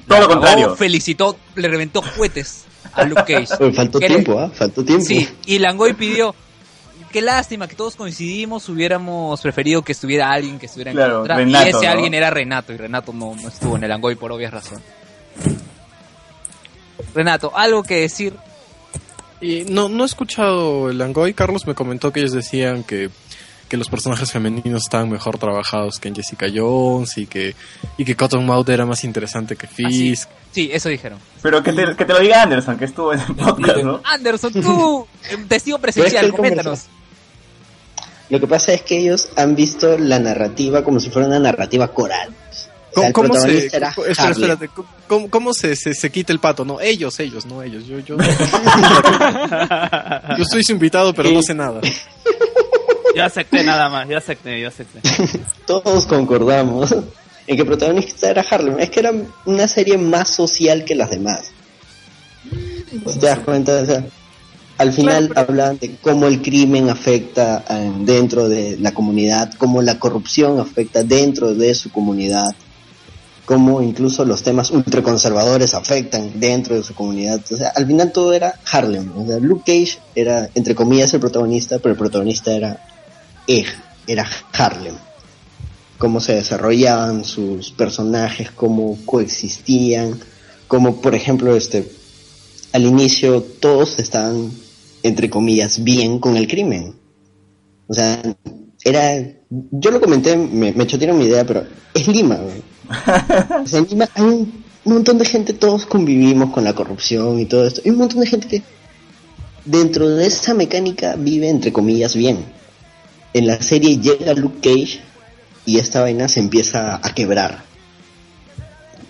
Todo 0.09 0.21
lo 0.21 0.27
la 0.29 0.35
contrario. 0.35 0.77
felicitó, 0.77 1.37
le 1.55 1.69
reventó 1.69 2.03
cohetes 2.03 2.65
a 2.93 3.05
Luke 3.05 3.23
Cage. 3.27 3.73
Faltó 3.75 3.99
¿Qué 4.01 4.09
le- 4.09 4.15
tiempo, 4.17 4.39
¿ah? 4.41 4.51
Faltó 4.53 4.85
tiempo. 4.85 5.05
Sí, 5.05 5.29
y 5.47 5.59
Langoy 5.59 5.95
pidió. 5.95 6.35
Qué 7.13 7.23
lástima 7.23 7.69
que 7.69 7.77
todos 7.77 7.95
coincidimos, 7.95 8.69
hubiéramos 8.69 9.41
preferido 9.41 9.83
que 9.83 9.93
estuviera 9.93 10.33
alguien 10.33 10.59
que 10.59 10.67
estuviera 10.67 10.91
en 10.91 10.97
contra. 10.97 11.37
Renato, 11.37 11.67
y 11.67 11.69
ese 11.71 11.87
¿no? 11.87 11.93
alguien 11.93 12.13
era 12.15 12.29
Renato, 12.31 12.73
y 12.73 12.77
Renato 12.77 13.13
no, 13.13 13.37
no 13.41 13.49
estuvo 13.49 13.77
en 13.77 13.85
el 13.85 13.89
Langoy 13.89 14.17
por 14.17 14.33
obvias 14.33 14.53
razones. 14.53 14.83
Renato, 17.15 17.57
algo 17.57 17.83
que 17.83 18.01
decir. 18.01 18.35
Y 19.41 19.65
no, 19.69 19.89
no 19.89 20.03
he 20.05 20.07
escuchado 20.07 20.91
el 20.91 21.01
Angoy. 21.01 21.35
Carlos 21.35 21.67
me 21.67 21.75
comentó 21.75 22.13
que 22.13 22.21
ellos 22.21 22.33
decían 22.33 22.83
que, 22.83 23.11
que 23.69 23.77
los 23.77 23.89
personajes 23.89 24.31
femeninos 24.31 24.83
estaban 24.83 25.11
mejor 25.11 25.39
trabajados 25.39 25.99
que 25.99 26.09
en 26.09 26.15
Jessica 26.15 26.47
Jones 26.55 27.19
y 27.19 27.27
que, 27.27 27.55
y 27.99 28.05
que 28.05 28.15
Cottonmouth 28.17 28.69
era 28.69 28.87
más 28.87 29.05
interesante 29.05 29.57
que 29.57 29.67
Fisk. 29.67 30.29
Sí, 30.53 30.71
eso 30.73 30.89
dijeron. 30.89 31.19
Pero 31.43 31.63
que 31.63 31.73
te, 31.73 31.97
que 31.97 32.05
te 32.05 32.13
lo 32.13 32.21
diga 32.21 32.43
Anderson, 32.43 32.79
que 32.79 32.85
estuvo 32.85 33.13
en 33.13 33.21
el 33.21 33.35
podcast, 33.35 33.79
¿no? 33.79 34.01
Anderson, 34.05 34.53
tú, 34.53 35.07
eh, 35.31 35.37
testigo 35.49 35.79
presencial, 35.79 36.33
coméntanos. 36.33 36.85
Lo 38.31 38.41
que 38.41 38.47
pasa 38.47 38.73
es 38.73 38.83
que 38.83 38.99
ellos 38.99 39.29
han 39.37 39.55
visto 39.55 39.99
la 39.99 40.19
narrativa 40.19 40.83
como 40.83 40.99
si 41.01 41.11
fuera 41.11 41.29
una 41.29 41.39
narrativa 41.39 41.89
coral. 41.89 42.31
O 42.97 43.01
sea, 43.01 43.13
¿Cómo, 43.13 43.27
el 43.27 43.33
cómo 43.33 43.35
se, 43.35 43.41
protagonista 43.41 43.77
era 43.77 43.93
co- 43.95 44.07
espera, 44.07 44.29
Harley. 44.29 44.51
espérate, 44.51 44.71
¿cómo, 45.09 45.29
cómo 45.29 45.53
se, 45.53 45.77
se, 45.77 45.95
se 45.95 46.11
quita 46.11 46.33
el 46.33 46.39
pato? 46.39 46.65
No, 46.65 46.81
ellos, 46.81 47.19
ellos, 47.21 47.45
no 47.45 47.63
ellos. 47.63 47.87
Yo, 47.87 47.99
yo, 47.99 48.17
yo 50.39 50.45
soy 50.45 50.63
su 50.63 50.73
invitado, 50.73 51.13
pero 51.13 51.31
no 51.31 51.43
sé 51.43 51.55
nada. 51.55 51.81
Yo 53.17 53.25
acepté 53.25 53.63
nada 53.63 53.89
más, 53.89 54.09
yo 54.09 54.19
acepté, 54.19 54.61
yo 54.61 54.69
acepté. 54.69 55.01
Todos 55.67 56.07
concordamos 56.07 56.93
en 57.47 57.57
que 57.57 57.63
el 57.63 57.67
protagonista 57.67 58.31
era 58.31 58.45
Harlem. 58.49 58.81
Es 58.81 58.91
que 58.91 59.01
era 59.01 59.13
una 59.45 59.69
serie 59.69 59.99
más 59.99 60.31
social 60.31 60.85
que 60.85 60.95
las 60.95 61.11
demás. 61.11 61.53
Si 62.91 63.19
¿Te 63.19 63.27
das 63.27 63.39
cuenta? 63.41 63.83
O 63.83 63.87
sea, 63.87 64.05
al 64.79 64.93
final 64.93 65.33
hablan 65.37 65.79
de 65.79 65.97
cómo 66.01 66.27
el 66.27 66.43
crimen 66.43 66.91
afecta 66.91 67.65
eh, 67.69 67.93
dentro 68.01 68.49
de 68.49 68.77
la 68.79 68.93
comunidad, 68.93 69.53
cómo 69.59 69.83
la 69.83 69.99
corrupción 69.99 70.59
afecta 70.59 71.05
dentro 71.05 71.55
de 71.55 71.75
su 71.75 71.91
comunidad, 71.91 72.55
cómo 73.45 73.83
incluso 73.83 74.25
los 74.25 74.43
temas 74.43 74.71
ultraconservadores 74.71 75.75
afectan 75.75 76.41
dentro 76.41 76.75
de 76.75 76.83
su 76.83 76.95
comunidad. 76.95 77.41
O 77.51 77.57
sea, 77.57 77.69
al 77.69 77.87
final 77.87 78.11
todo 78.13 78.33
era 78.33 78.55
Harlem. 78.71 79.13
O 79.17 79.27
sea, 79.27 79.39
Luke 79.39 79.63
Cage 79.65 79.99
era, 80.15 80.49
entre 80.55 80.75
comillas, 80.75 81.15
el 81.15 81.21
protagonista, 81.21 81.79
pero 81.79 81.93
el 81.93 81.99
protagonista 81.99 82.53
era 82.53 82.81
Egg, 83.47 83.67
era 84.07 84.29
Harlem. 84.53 84.95
Cómo 85.99 86.21
se 86.21 86.35
desarrollaban 86.35 87.25
sus 87.25 87.71
personajes, 87.71 88.51
cómo 88.51 88.99
coexistían, 89.05 90.19
como 90.67 91.01
por 91.01 91.15
ejemplo, 91.15 91.55
este, 91.55 91.89
al 92.73 92.85
inicio 92.85 93.43
todos 93.43 93.99
estaban, 93.99 94.51
entre 95.03 95.31
comillas, 95.31 95.85
bien 95.85 96.19
con 96.19 96.37
el 96.37 96.49
crimen. 96.49 96.95
O 97.87 97.95
sea, 97.95 98.21
era... 98.83 99.33
Yo 99.71 99.91
lo 99.93 100.01
comenté, 100.01 100.37
me, 100.37 100.73
me 100.73 100.87
chotearon 100.87 101.19
mi 101.19 101.27
idea, 101.27 101.47
pero 101.47 101.65
es 101.95 102.09
Lima. 102.09 102.41
O 103.65 103.67
sea, 103.67 103.79
en 103.79 103.87
Lima 103.89 104.09
hay 104.15 104.25
un 104.25 104.65
montón 104.85 105.17
de 105.19 105.25
gente, 105.25 105.53
todos 105.53 105.87
convivimos 105.87 106.51
con 106.51 106.65
la 106.65 106.75
corrupción 106.75 107.39
y 107.39 107.47
todo 107.47 107.67
esto. 107.67 107.81
Hay 107.85 107.93
un 107.93 107.99
montón 107.99 108.21
de 108.21 108.27
gente 108.27 108.49
que 108.49 108.63
dentro 109.65 110.09
de 110.09 110.27
esa 110.27 110.55
mecánica 110.55 111.17
vive, 111.17 111.49
entre 111.49 111.73
comillas, 111.73 112.15
bien. 112.17 112.45
En 113.35 113.47
la 113.47 113.61
serie 113.61 113.99
llega 113.99 114.33
Luke 114.35 114.61
Cage 114.63 115.01
y 115.67 115.79
esta 115.79 116.01
vaina 116.01 116.29
se 116.29 116.41
empieza 116.41 117.01
a 117.03 117.15
quebrar. 117.15 117.63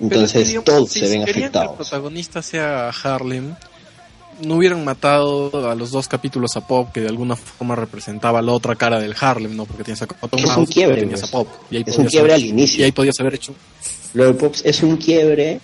Entonces 0.00 0.54
todos 0.64 0.90
si- 0.90 1.00
se 1.00 1.08
ven 1.08 1.24
querían 1.24 1.24
que 1.24 1.30
el 1.30 1.44
afectados. 1.44 1.76
protagonista 1.76 2.42
sea 2.42 2.88
Harlem, 2.90 3.54
no 4.42 4.56
hubieran 4.56 4.84
matado 4.84 5.70
a 5.70 5.74
los 5.76 5.90
dos 5.92 6.08
capítulos 6.08 6.56
a 6.56 6.66
Pop, 6.66 6.90
que 6.92 7.00
de 7.00 7.08
alguna 7.08 7.36
forma 7.36 7.76
representaba 7.76 8.42
la 8.42 8.52
otra 8.52 8.74
cara 8.74 8.98
del 8.98 9.14
Harlem, 9.18 9.54
¿no? 9.56 9.64
Porque 9.64 9.84
tienes 9.84 10.02
a 10.02 10.06
Cotton 10.06 10.40
Es 10.40 10.56
un 10.56 10.66
quiebre, 10.66 11.06
pues. 11.06 11.22
a 11.22 11.26
Pop. 11.28 11.46
Y 11.70 11.76
ahí 11.76 11.84
Es 11.86 11.96
un 11.98 12.06
quiebre 12.06 12.32
haber- 12.32 12.42
al 12.42 12.48
inicio. 12.48 12.80
Y 12.80 12.82
ahí 12.84 12.92
podías 12.92 13.18
haber 13.20 13.34
hecho... 13.34 13.54
Lo 14.14 14.26
de 14.26 14.34
Pops 14.34 14.62
es 14.64 14.82
un 14.82 14.96
quiebre 14.96 15.60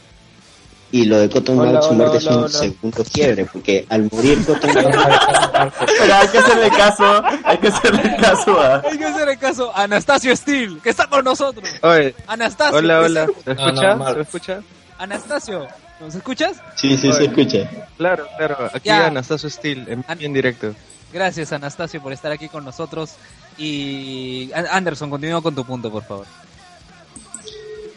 y 0.92 1.04
lo 1.04 1.18
de 1.18 1.28
Cotton 1.30 1.58
Hola, 1.58 1.72
Mouth, 1.72 1.82
su 1.82 1.88
hola, 1.90 1.96
muerte 1.98 2.16
es 2.18 2.26
un 2.26 2.34
hola. 2.34 2.48
segundo 2.48 3.04
quiebre, 3.12 3.44
porque 3.46 3.86
al 3.88 4.08
morir 4.10 4.44
Cotton 4.44 4.74
Mouth, 4.74 4.84
Pero 5.98 6.14
hay 6.14 6.28
que 6.28 6.38
hacerle 6.38 6.70
caso, 6.70 7.22
hay 7.44 7.58
que 7.58 7.68
hacerle 7.68 8.16
caso 8.16 8.60
a... 8.60 8.82
Hay 8.84 8.98
que 8.98 9.04
hacer 9.04 9.38
caso 9.38 9.72
a 9.76 9.82
Anastasio 9.84 10.34
Steel, 10.36 10.80
que 10.82 10.90
está 10.90 11.06
con 11.06 11.24
nosotros. 11.24 11.68
Oye, 11.82 12.14
Anastasio. 12.26 12.76
hola, 12.78 12.98
¿qué 13.00 13.04
hola. 13.06 13.26
¿Se 13.44 13.54
No, 13.54 13.72
no, 13.72 13.72
escucha? 13.72 14.14
¿Se 14.14 14.20
escucha? 14.20 14.60
Anastasio, 14.98 15.66
¿nos 16.00 16.14
escuchas? 16.14 16.56
sí, 16.74 16.96
sí, 16.96 17.12
se 17.12 17.24
escucha. 17.24 17.70
Claro, 17.96 18.26
claro. 18.36 18.56
Aquí 18.74 18.88
Ya. 18.88 19.06
Anastasio 19.06 19.48
Steel, 19.48 19.86
en, 19.88 20.04
An- 20.08 20.18
en 20.20 20.32
directo. 20.32 20.74
Gracias, 21.12 21.52
Anastasio, 21.52 22.00
por 22.02 22.12
estar 22.12 22.30
aquí 22.32 22.48
con 22.48 22.64
nosotros. 22.64 23.14
Y 23.58 24.50
An- 24.54 24.66
Anderson, 24.70 25.10
continúa 25.10 25.40
con 25.42 25.54
tu 25.54 25.64
punto, 25.64 25.90
por 25.90 26.02
favor. 26.04 26.26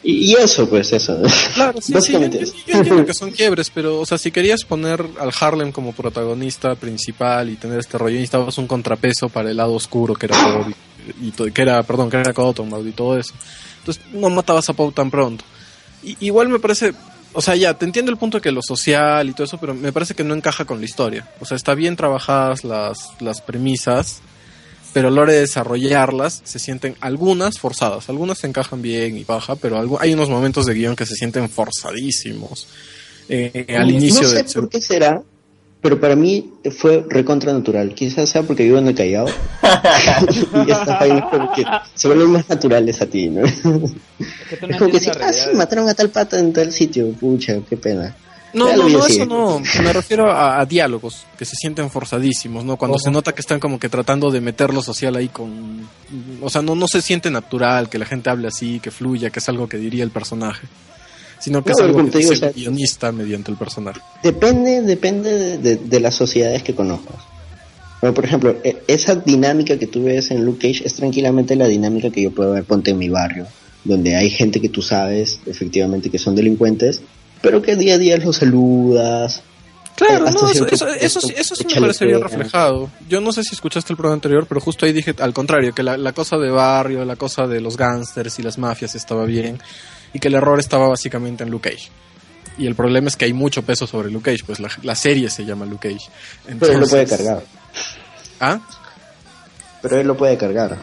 Y, 0.04 0.32
y 0.32 0.36
eso, 0.36 0.68
pues, 0.70 0.92
eso. 0.92 1.18
Claro, 1.56 1.82
sí, 1.82 1.94
sí, 2.02 2.12
yo, 2.14 2.20
yo- 2.20 2.40
entiendo 2.68 3.06
que 3.06 3.14
son 3.14 3.32
quiebres, 3.32 3.70
pero, 3.70 4.00
o 4.02 4.06
sea, 4.06 4.18
si 4.18 4.32
querías 4.32 4.64
poner 4.66 5.06
al 5.20 5.32
Harlem 5.40 5.72
como 5.72 5.94
protagonista 5.94 6.76
principal 6.76 7.50
y 7.50 7.56
tener 7.56 7.80
este 7.80 7.98
rollo, 7.98 8.16
necesitabas 8.16 8.58
un 8.58 8.68
contrapeso 8.68 9.30
para 9.30 9.50
el 9.52 9.58
lado 9.58 9.74
oscuro 9.74 10.14
que 10.14 10.26
era 10.26 10.38
y, 11.22 11.32
que 11.32 11.62
era, 11.62 11.84
perdón, 11.84 12.10
que 12.10 12.18
era 12.18 12.34
Cottonmouth 12.34 12.86
y 12.88 12.92
todo 12.92 13.18
eso. 13.18 13.34
Entonces, 13.80 14.04
no 14.14 14.30
matabas 14.30 14.70
a 14.70 14.74
Pop 14.74 14.94
tan 14.94 15.10
pronto. 15.10 15.44
Y, 16.04 16.18
igual 16.26 16.50
me 16.50 16.60
parece, 16.60 16.94
o 17.34 17.42
sea, 17.42 17.56
ya, 17.56 17.74
te 17.74 17.86
entiendo 17.86 18.12
el 18.12 18.18
punto 18.18 18.38
de 18.38 18.42
que 18.42 18.52
lo 18.52 18.62
social 18.62 19.30
y 19.30 19.34
todo 19.34 19.46
eso, 19.46 19.58
pero 19.58 19.74
me 19.74 19.92
parece 19.94 20.16
que 20.16 20.24
no 20.24 20.34
encaja 20.36 20.66
con 20.66 20.80
la 20.80 20.86
historia. 20.86 21.30
O 21.40 21.46
sea, 21.46 21.56
está 21.58 21.76
bien 21.76 21.96
trabajadas 21.96 22.64
las, 22.64 23.10
las 23.22 23.42
premisas, 23.42 24.22
pero 24.94 25.08
a 25.08 25.12
la 25.12 25.22
hora 25.22 25.34
de 25.34 25.40
desarrollarlas 25.40 26.42
se 26.44 26.60
sienten 26.60 26.96
algunas 27.02 27.60
forzadas, 27.60 28.10
algunas 28.10 28.38
se 28.38 28.48
encajan 28.48 28.82
bien 28.82 29.18
y 29.18 29.24
baja, 29.24 29.56
pero 29.56 29.78
algo, 29.80 30.00
hay 30.00 30.14
unos 30.14 30.30
momentos 30.30 30.66
de 30.66 30.76
guion 30.76 30.96
que 30.96 31.06
se 31.06 31.16
sienten 31.16 31.50
forzadísimos. 31.50 32.68
Eh, 33.28 33.76
al 33.78 33.90
inicio 33.90 34.24
no 34.24 34.30
sé 34.30 34.36
del 34.36 34.46
por 34.46 34.70
qué 34.70 34.82
será, 34.82 35.24
pero 35.82 36.00
para 36.00 36.16
mí 36.16 36.50
fue 36.78 37.06
recontra 37.10 37.52
natural. 37.52 37.94
Quizás 37.94 38.30
sea 38.30 38.44
porque 38.44 38.64
vivo 38.64 38.78
en 38.78 38.88
el 38.88 38.96
Callao. 38.96 39.26
y 40.68 40.72
estas 40.72 41.00
vainas 41.00 41.30
como 41.30 41.52
que 41.54 41.66
se 41.94 42.08
vuelven 42.08 42.32
más 42.32 42.48
naturales 42.48 43.02
a 43.02 43.06
ti, 43.06 43.30
¿no? 43.30 43.46
Es 43.46 43.62
que 44.50 44.58
tú 44.58 44.68
no 44.68 44.74
es 44.74 44.78
como 44.78 44.92
que 44.92 45.00
la 45.02 45.28
ah, 45.28 45.34
sí, 45.34 45.50
mataron 45.56 45.90
a 45.90 45.94
tal 45.94 46.10
pata 46.10 46.40
en 46.40 46.54
tal 46.54 46.72
sitio. 46.72 47.12
Pucha, 47.12 47.60
qué 47.70 47.76
pena. 47.76 48.16
No, 48.54 48.76
no, 48.76 48.88
no, 48.88 49.06
eso 49.08 49.26
no. 49.26 49.60
Me 49.84 49.94
refiero 49.94 50.32
a, 50.32 50.60
a 50.60 50.66
diálogos 50.66 51.26
que 51.38 51.44
se 51.46 51.56
sienten 51.56 51.90
forzadísimos, 51.90 52.64
¿no? 52.64 52.78
Cuando 52.78 53.00
se 53.00 53.10
nota 53.10 53.34
que 53.34 53.42
están 53.42 53.60
como 53.60 53.80
que 53.80 53.90
tratando 53.90 54.30
de 54.30 54.42
meter 54.42 54.74
lo 54.74 54.82
social 54.84 55.16
ahí 55.16 55.30
con... 55.30 55.88
O 56.42 56.50
sea, 56.50 56.62
no, 56.62 56.76
no 56.76 56.88
se 56.88 57.02
siente 57.02 57.32
natural 57.32 57.90
que 57.90 57.98
la 57.98 58.06
gente 58.06 58.30
hable 58.30 58.48
así, 58.48 58.80
que 58.80 58.92
fluya, 58.92 59.30
que 59.32 59.40
es 59.40 59.50
algo 59.50 59.68
que 59.68 59.78
diría 59.78 60.04
el 60.04 60.12
personaje. 60.12 60.68
Sino 61.40 61.64
que 61.64 61.72
No, 61.72 61.76
es 61.78 61.82
algo 61.84 62.10
que 62.12 62.18
dice 62.20 62.46
o 62.46 62.48
el 62.50 62.54
guionista 62.54 63.12
mediante 63.12 63.52
el 63.52 63.58
personaje. 63.58 64.00
Depende, 64.24 64.82
depende 64.82 65.32
de, 65.32 65.58
de- 65.58 65.76
de 65.78 66.00
las 66.00 66.14
sociedades 66.16 66.62
que 66.64 66.76
conozcas. 66.76 67.16
Bueno, 68.02 68.14
por 68.14 68.24
ejemplo, 68.26 68.56
e- 68.64 68.84
esa 68.88 69.16
dinámica 69.16 69.78
que 69.80 69.88
tú 69.88 70.04
ves 70.04 70.30
en 70.32 70.46
Luke 70.46 70.60
Cage 70.68 70.86
es 70.86 70.94
tranquilamente 70.94 71.56
la 71.56 71.68
dinámica 71.68 72.10
que 72.12 72.22
yo 72.22 72.32
puedo 72.32 72.52
ver, 72.54 72.64
ponte 72.66 72.92
en 72.92 72.98
mi 72.98 73.10
barrio, 73.10 73.46
donde 73.84 74.16
hay 74.16 74.30
gente 74.30 74.62
que 74.62 74.70
tú 74.70 74.82
sabes 74.82 75.40
efectivamente 75.46 76.10
que 76.10 76.20
son 76.20 76.36
delincuentes, 76.36 77.02
pero 77.44 77.62
que 77.62 77.76
día 77.76 77.94
a 77.94 77.98
día 78.00 78.18
los 78.18 78.38
saludas. 78.38 79.44
Claro, 79.96 80.28
Eh, 80.28 80.32
no, 80.32 80.50
eso, 80.50 80.66
eso, 80.66 80.88
eso, 80.88 81.22
sí- 81.22 81.34
eso 81.38 81.56
sí 81.56 81.66
me 81.76 81.80
parece 81.82 82.06
bien 82.08 82.20
reflejado. 82.20 82.90
Yo 83.08 83.22
no 83.22 83.32
sé 83.32 83.44
si 83.44 83.54
escuchaste 83.54 83.94
el 83.94 83.98
programa 83.98 84.16
anterior, 84.16 84.48
pero 84.50 84.60
justo 84.60 84.88
ahí 84.88 84.92
dije 84.94 85.14
al 85.20 85.34
contrario, 85.34 85.72
que 85.76 85.84
la, 85.84 85.98
la 85.98 86.14
cosa 86.14 86.38
de 86.38 86.50
barrio, 86.50 87.06
la 87.06 87.16
cosa 87.16 87.46
de 87.46 87.62
los 87.62 87.78
gángsters 87.78 88.40
y 88.40 88.42
las 88.42 88.58
mafias 88.58 88.96
estaba 88.96 89.26
bien, 89.26 89.60
y 90.12 90.18
que 90.20 90.30
el 90.30 90.34
error 90.34 90.60
estaba 90.60 90.88
básicamente 90.88 91.44
en 91.44 91.52
Luke 91.52 91.70
Cage. 91.70 91.90
Y 92.58 92.66
el 92.66 92.74
problema 92.76 93.08
es 93.08 93.16
que 93.18 93.26
hay 93.26 93.34
mucho 93.34 93.62
peso 93.64 93.86
sobre 93.86 94.10
Luke 94.10 94.32
Cage, 94.32 94.44
pues 94.46 94.60
la, 94.60 94.70
la 94.82 94.96
serie 94.96 95.30
se 95.30 95.46
llama 95.46 95.66
Luke 95.66 95.90
Cage. 95.90 96.10
Pero 96.60 96.74
él 96.74 96.80
lo 96.80 96.88
puede 96.88 97.04
Entonces- 97.04 97.26
cargar. 97.28 97.44
¿Ah? 98.40 98.60
Pero 99.82 100.00
él 100.00 100.08
lo 100.08 100.18
puede 100.18 100.38
cargar. 100.38 100.78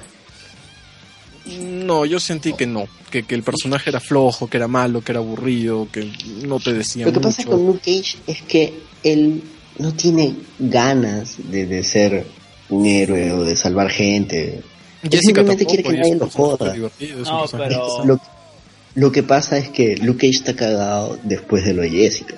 No, 1.59 2.05
yo 2.05 2.21
sentí 2.21 2.53
que 2.53 2.67
no, 2.67 2.87
que, 3.11 3.23
que 3.25 3.35
el 3.35 3.43
personaje 3.43 3.91
era 3.91 4.01
flojo, 4.01 4.47
que 4.49 4.57
era 4.57 4.69
malo, 4.69 5.01
que 5.03 5.13
era 5.13 5.19
aburrido, 5.21 5.89
que 5.93 6.11
no 6.47 6.59
te 6.61 6.73
decía 6.73 7.07
Lo 7.07 7.13
que 7.13 7.19
mucho. 7.19 7.29
pasa 7.29 7.45
con 7.45 7.67
Luke 7.67 7.81
Cage 7.81 8.19
es 8.27 8.43
que 8.43 8.75
él 9.03 9.43
no 9.79 9.93
tiene 9.95 10.35
ganas 10.59 11.37
de, 11.51 11.67
de 11.67 11.83
ser 11.83 12.27
un 12.69 12.87
héroe 12.87 13.33
o 13.33 13.45
de 13.45 13.57
salvar 13.57 13.91
gente. 13.91 14.61
Él 15.03 15.11
simplemente 15.21 15.65
quiere 15.67 15.83
que 15.83 15.93
nadie 15.97 16.15
lo 16.17 16.29
joda. 16.31 16.75
No, 17.25 17.45
pero- 17.51 18.05
Lo, 18.05 18.21
lo 18.95 19.13
que 19.13 19.23
pasa 19.23 19.57
es 19.57 19.71
que 19.71 19.97
Luke 19.97 20.27
Cage 20.27 20.39
está 20.39 20.55
cagado 20.55 21.19
después 21.25 21.65
de 21.65 21.75
lo 21.75 21.83
de 21.83 21.91
Jessica. 21.91 22.35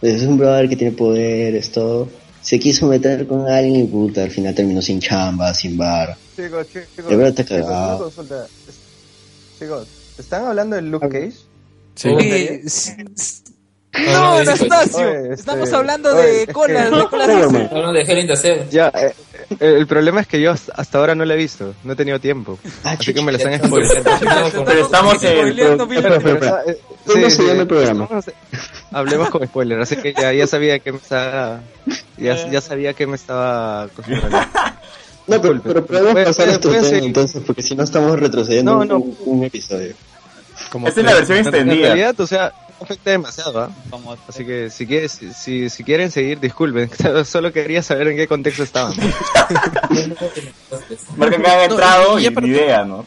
Es 0.00 0.22
un 0.22 0.36
brother 0.38 0.68
que 0.68 0.76
tiene 0.76 0.92
poderes, 0.92 1.70
todo. 1.70 2.08
Se 2.42 2.58
quiso 2.58 2.86
meter 2.86 3.26
con 3.26 3.48
alguien 3.48 3.76
y 3.76 3.84
puta, 3.84 4.22
al 4.24 4.30
final 4.30 4.54
terminó 4.54 4.82
sin 4.82 5.00
chamba, 5.00 5.54
sin 5.54 5.76
bar. 5.76 6.16
Chicos, 6.36 6.66
chicos, 6.66 7.08
De 7.08 7.16
verdad 7.16 7.28
está 7.28 7.44
chicos, 7.44 7.58
una 7.58 7.68
cagado. 7.68 8.12
Chicos, 9.58 9.88
¿están 10.18 10.46
hablando 10.46 10.76
de 10.76 10.82
Luke 10.82 11.08
Cage? 11.08 11.32
Sí. 11.94 12.08
No. 13.94 14.36
Anastasio, 14.38 14.98
Oye, 15.00 15.18
este- 15.18 15.34
estamos 15.34 15.72
hablando 15.72 16.14
de 16.14 16.44
oye, 16.44 16.46
colas, 16.52 16.84
de 16.90 17.06
colas. 17.08 17.28
Hablando 17.28 17.92
de 17.92 18.26
the 18.26 18.36
Cell. 18.36 18.60
Ya, 18.70 18.88
eh, 18.88 19.12
eh, 19.60 19.74
el 19.78 19.86
problema 19.86 20.22
es 20.22 20.26
que 20.26 20.40
yo 20.40 20.50
hasta 20.50 20.98
ahora 20.98 21.14
no 21.14 21.26
la 21.26 21.34
he 21.34 21.36
visto, 21.36 21.74
no 21.84 21.92
he 21.92 21.96
tenido 21.96 22.18
tiempo. 22.18 22.58
Ah, 22.84 22.96
Así 22.98 23.12
que 23.12 23.20
me 23.20 23.32
la 23.32 23.38
están 23.38 23.58
spoileando. 23.62 24.64
Pero 24.64 24.80
estamos 24.84 25.22
en... 25.22 25.56
¿Cómo 27.06 27.30
se 27.30 27.42
llama 27.42 27.60
el 27.60 27.66
programa? 27.66 28.08
Hablemos 28.92 29.30
con 29.30 29.46
spoiler, 29.46 29.80
así 29.80 29.96
que 29.96 30.12
ya, 30.12 30.32
ya 30.32 30.46
sabía 30.46 30.78
que 30.78 30.92
me 30.92 30.98
estaba 30.98 31.60
ya, 32.18 32.48
ya 32.50 32.60
sabía 32.60 32.92
que 32.94 33.06
me 33.06 33.16
estaba 33.16 33.82
acostumbrando. 33.84 34.38
No, 35.24 35.40
pero, 35.40 35.62
pero 35.62 35.86
podemos 35.86 36.14
pasar 36.24 36.60
seguir. 36.60 37.04
entonces, 37.04 37.40
porque 37.46 37.62
si 37.62 37.76
no 37.76 37.84
estamos 37.84 38.18
retrocediendo 38.18 38.74
No, 38.74 38.84
no. 38.84 38.96
Un, 38.98 39.16
un 39.24 39.44
episodio. 39.44 39.94
Como 40.68 40.88
Esta 40.88 40.98
es 41.00 41.06
la 41.06 41.14
versión 41.14 41.38
En, 41.38 41.46
en 41.46 41.54
extendida. 41.54 41.86
realidad, 41.86 42.20
o 42.20 42.26
sea, 42.26 42.52
no 42.80 42.84
afecta 42.84 43.10
demasiado. 43.12 43.70
Como- 43.88 44.16
Así 44.28 44.44
que 44.44 44.68
si, 44.68 44.84
quieres, 44.84 45.12
si, 45.12 45.70
si, 45.70 45.84
quieren 45.84 46.10
seguir, 46.10 46.40
disculpen, 46.40 46.90
solo 47.24 47.52
quería 47.52 47.84
saber 47.84 48.08
en 48.08 48.16
qué 48.16 48.26
contexto 48.26 48.64
estaban. 48.64 48.94
Marcan 51.16 51.42
que 51.42 51.50
han 51.50 51.56
No, 51.58 51.62
entrado 51.74 52.18
y 52.18 52.28
ni 52.28 52.48
idea, 52.48 52.84
¿no? 52.84 53.04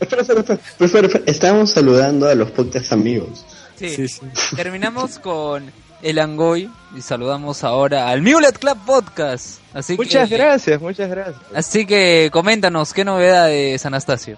Espera, 0.00 0.22
espera, 0.22 0.40
espera. 0.40 0.60
Espera, 0.60 0.86
espera, 0.86 1.06
espera. 1.06 1.24
Estamos 1.26 1.70
saludando 1.70 2.28
a 2.28 2.34
los 2.34 2.50
podcast 2.50 2.92
amigos. 2.92 3.44
Sí. 3.78 3.88
Sí, 3.90 4.08
sí. 4.08 4.20
Terminamos 4.56 5.18
con 5.18 5.70
el 6.02 6.18
Angoy 6.18 6.70
y 6.96 7.00
saludamos 7.00 7.64
ahora 7.64 8.08
al 8.08 8.22
Mulet 8.22 8.58
Club 8.58 8.78
Podcast. 8.84 9.58
Así 9.74 9.96
muchas 9.96 10.28
que, 10.28 10.36
gracias, 10.36 10.80
muchas 10.80 11.08
gracias. 11.08 11.36
Así 11.54 11.86
que 11.86 12.28
coméntanos, 12.32 12.92
¿qué 12.92 13.04
novedades, 13.04 13.84
Anastasio? 13.86 14.36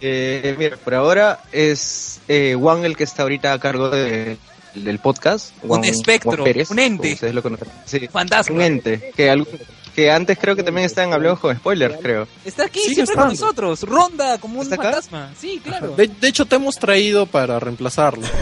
Eh, 0.00 0.54
mira, 0.58 0.76
por 0.76 0.94
ahora 0.94 1.40
es 1.52 2.20
eh, 2.28 2.54
Juan 2.58 2.84
el 2.84 2.96
que 2.96 3.04
está 3.04 3.22
ahorita 3.22 3.52
a 3.52 3.58
cargo 3.58 3.88
de- 3.90 4.36
del 4.74 4.98
podcast. 4.98 5.52
Un 5.62 5.84
espectro, 5.84 6.32
Juan 6.32 6.44
Pérez, 6.44 6.70
un 6.70 6.78
ente. 6.78 7.14
Ustedes 7.14 7.34
lo 7.34 7.42
conocen. 7.42 7.68
Sí, 7.86 7.98
un 8.02 8.08
Fantasma. 8.08 8.66
ente. 8.66 9.10
Que, 9.16 9.30
algo- 9.30 9.46
que 9.96 10.10
antes 10.10 10.38
creo 10.38 10.54
que 10.54 10.62
también 10.62 10.84
está 10.84 11.02
en 11.04 11.14
Hablemos 11.14 11.40
con 11.40 11.56
Spoilers, 11.56 11.96
creo. 12.02 12.28
Está 12.44 12.66
aquí 12.66 12.80
Sigue 12.80 12.96
siempre 12.96 13.16
con 13.16 13.28
nosotros. 13.28 13.82
Ronda 13.82 14.36
como 14.36 14.60
un 14.60 14.68
fantasma. 14.68 15.30
Sí, 15.38 15.58
claro. 15.64 15.96
De, 15.96 16.06
de 16.06 16.28
hecho, 16.28 16.44
te 16.44 16.56
hemos 16.56 16.76
traído 16.76 17.24
para 17.24 17.58
reemplazarlo. 17.58 18.26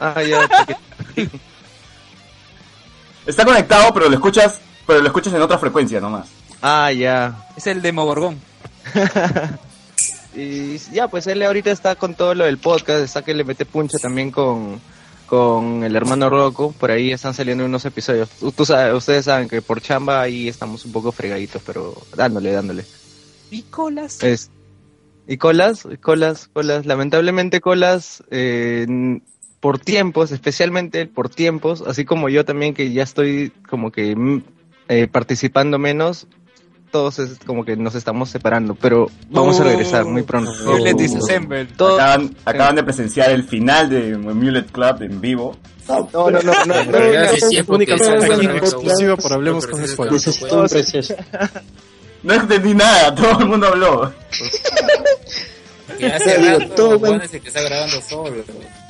Ah, 0.00 0.22
ya. 0.22 0.48
Está 3.26 3.44
conectado, 3.44 3.92
pero 3.92 4.08
lo 4.08 4.14
escuchas, 4.14 4.60
pero 4.86 5.00
lo 5.00 5.06
escuchas 5.06 5.34
en 5.34 5.42
otra 5.42 5.58
frecuencia 5.58 6.00
nomás. 6.00 6.28
Ah, 6.62 6.92
ya. 6.92 7.48
Es 7.56 7.66
el 7.66 7.82
Demogorgón. 7.82 8.40
Y 10.38 10.76
ya, 10.92 11.08
pues 11.08 11.26
él 11.26 11.42
ahorita 11.42 11.70
está 11.70 11.94
con 11.94 12.14
todo 12.14 12.34
lo 12.34 12.44
del 12.44 12.58
podcast, 12.58 13.02
está 13.02 13.22
que 13.22 13.32
le 13.32 13.42
mete 13.42 13.64
puncha 13.64 13.96
también 13.98 14.30
con, 14.30 14.78
con 15.26 15.84
el 15.84 15.94
hermano 15.96 16.30
Rocco, 16.30 16.72
por 16.72 16.90
ahí 16.90 17.12
están 17.12 17.34
saliendo 17.34 17.64
unos 17.64 17.84
episodios. 17.84 18.28
Tú- 18.30 18.52
tú 18.52 18.64
sabes- 18.64 18.94
ustedes 18.94 19.24
saben 19.24 19.48
que 19.48 19.60
por 19.62 19.80
chamba 19.80 20.20
ahí 20.22 20.48
estamos 20.48 20.84
un 20.84 20.92
poco 20.92 21.12
fregaditos, 21.12 21.62
pero 21.66 21.94
dándole, 22.16 22.52
dándole. 22.52 22.84
¿Y 23.50 23.62
colas? 23.62 24.22
Es, 24.22 24.50
y 25.28 25.36
Colas, 25.38 25.88
Colas, 26.00 26.48
Colas, 26.52 26.86
lamentablemente 26.86 27.60
Colas, 27.60 28.22
eh, 28.30 28.86
por 29.60 29.78
tiempos, 29.80 30.30
especialmente 30.30 31.06
por 31.06 31.28
tiempos, 31.28 31.82
así 31.86 32.04
como 32.04 32.28
yo 32.28 32.44
también 32.44 32.74
que 32.74 32.92
ya 32.92 33.02
estoy 33.02 33.52
como 33.68 33.90
que 33.90 34.14
mm, 34.14 34.42
eh, 34.88 35.08
participando 35.08 35.78
menos, 35.78 36.28
todos 36.90 37.18
es 37.18 37.38
como 37.44 37.64
que 37.64 37.76
nos 37.76 37.94
estamos 37.94 38.30
separando, 38.30 38.74
pero 38.74 39.10
vamos 39.30 39.60
a 39.60 39.64
regresar 39.64 40.04
muy 40.04 40.22
pronto. 40.22 40.52
Violet 40.64 40.96
Disassemble. 40.96 41.66
Todo- 41.66 41.94
Acaban, 42.00 42.36
acaban 42.44 42.76
de 42.76 42.82
presenciar 42.84 43.30
el 43.30 43.44
final 43.44 43.90
de 43.90 44.16
Mulet 44.16 44.70
Club 44.70 45.02
en 45.02 45.20
vivo. 45.20 45.56
No, 45.88 46.08
No, 46.12 46.30
no, 46.30 46.40
no, 46.42 46.52
no, 46.52 46.64
no, 46.64 46.74
En 46.80 46.92
realidad, 46.92 47.30
no, 47.40 47.48
sí, 47.48 47.56
única 47.66 47.96
por 49.16 49.32
Hablemos 49.32 49.66
con 49.66 49.80
Pero 49.80 49.92
Spoilers. 49.92 50.38
Todos- 50.40 50.72
precioso. 50.72 51.14
No 52.22 52.34
entendí 52.34 52.74
nada, 52.74 53.14
todo 53.14 53.38
el 53.40 53.46
mundo 53.46 53.68
habló. 53.68 54.12
Que 55.98 56.06
hace 56.06 56.36
rato 56.38 56.74
todo 56.74 56.98
bueno. 56.98 57.22
es 57.22 57.32
el 57.32 57.40
que 57.40 57.48
está 57.48 57.62
grabando 57.62 58.00
solo, 58.02 58.42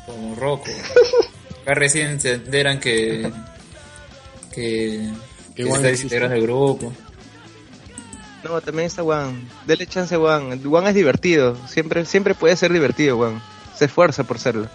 como 0.06 0.34
Rocco. 0.36 0.70
Acá 1.62 1.74
recién 1.74 2.20
se 2.20 2.34
enteran 2.34 2.80
que 2.80 3.30
que, 4.54 5.12
que 5.54 5.64
Juan 5.64 5.84
está 5.84 6.28
del 6.28 6.42
grupo. 6.42 6.92
No, 8.48 8.60
también 8.60 8.86
está 8.86 9.02
Juan. 9.02 9.48
Dele 9.66 9.86
chance 9.86 10.14
a 10.14 10.18
Juan. 10.18 10.62
Juan 10.62 10.86
es 10.86 10.94
divertido. 10.94 11.56
Siempre, 11.68 12.04
siempre 12.04 12.34
puede 12.34 12.56
ser 12.56 12.72
divertido, 12.72 13.16
Juan. 13.16 13.42
Se 13.76 13.86
esfuerza 13.86 14.24
por 14.24 14.38
serlo. 14.38 14.68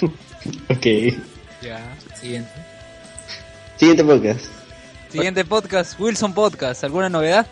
Ok. 0.70 0.86
Ya. 1.60 1.94
Siguiente. 2.14 2.50
Siguiente 3.76 4.04
podcast. 4.04 4.40
Siguiente 5.10 5.44
podcast, 5.44 6.00
Wilson 6.00 6.32
Podcast. 6.32 6.82
¿Alguna 6.84 7.10
novedad? 7.10 7.46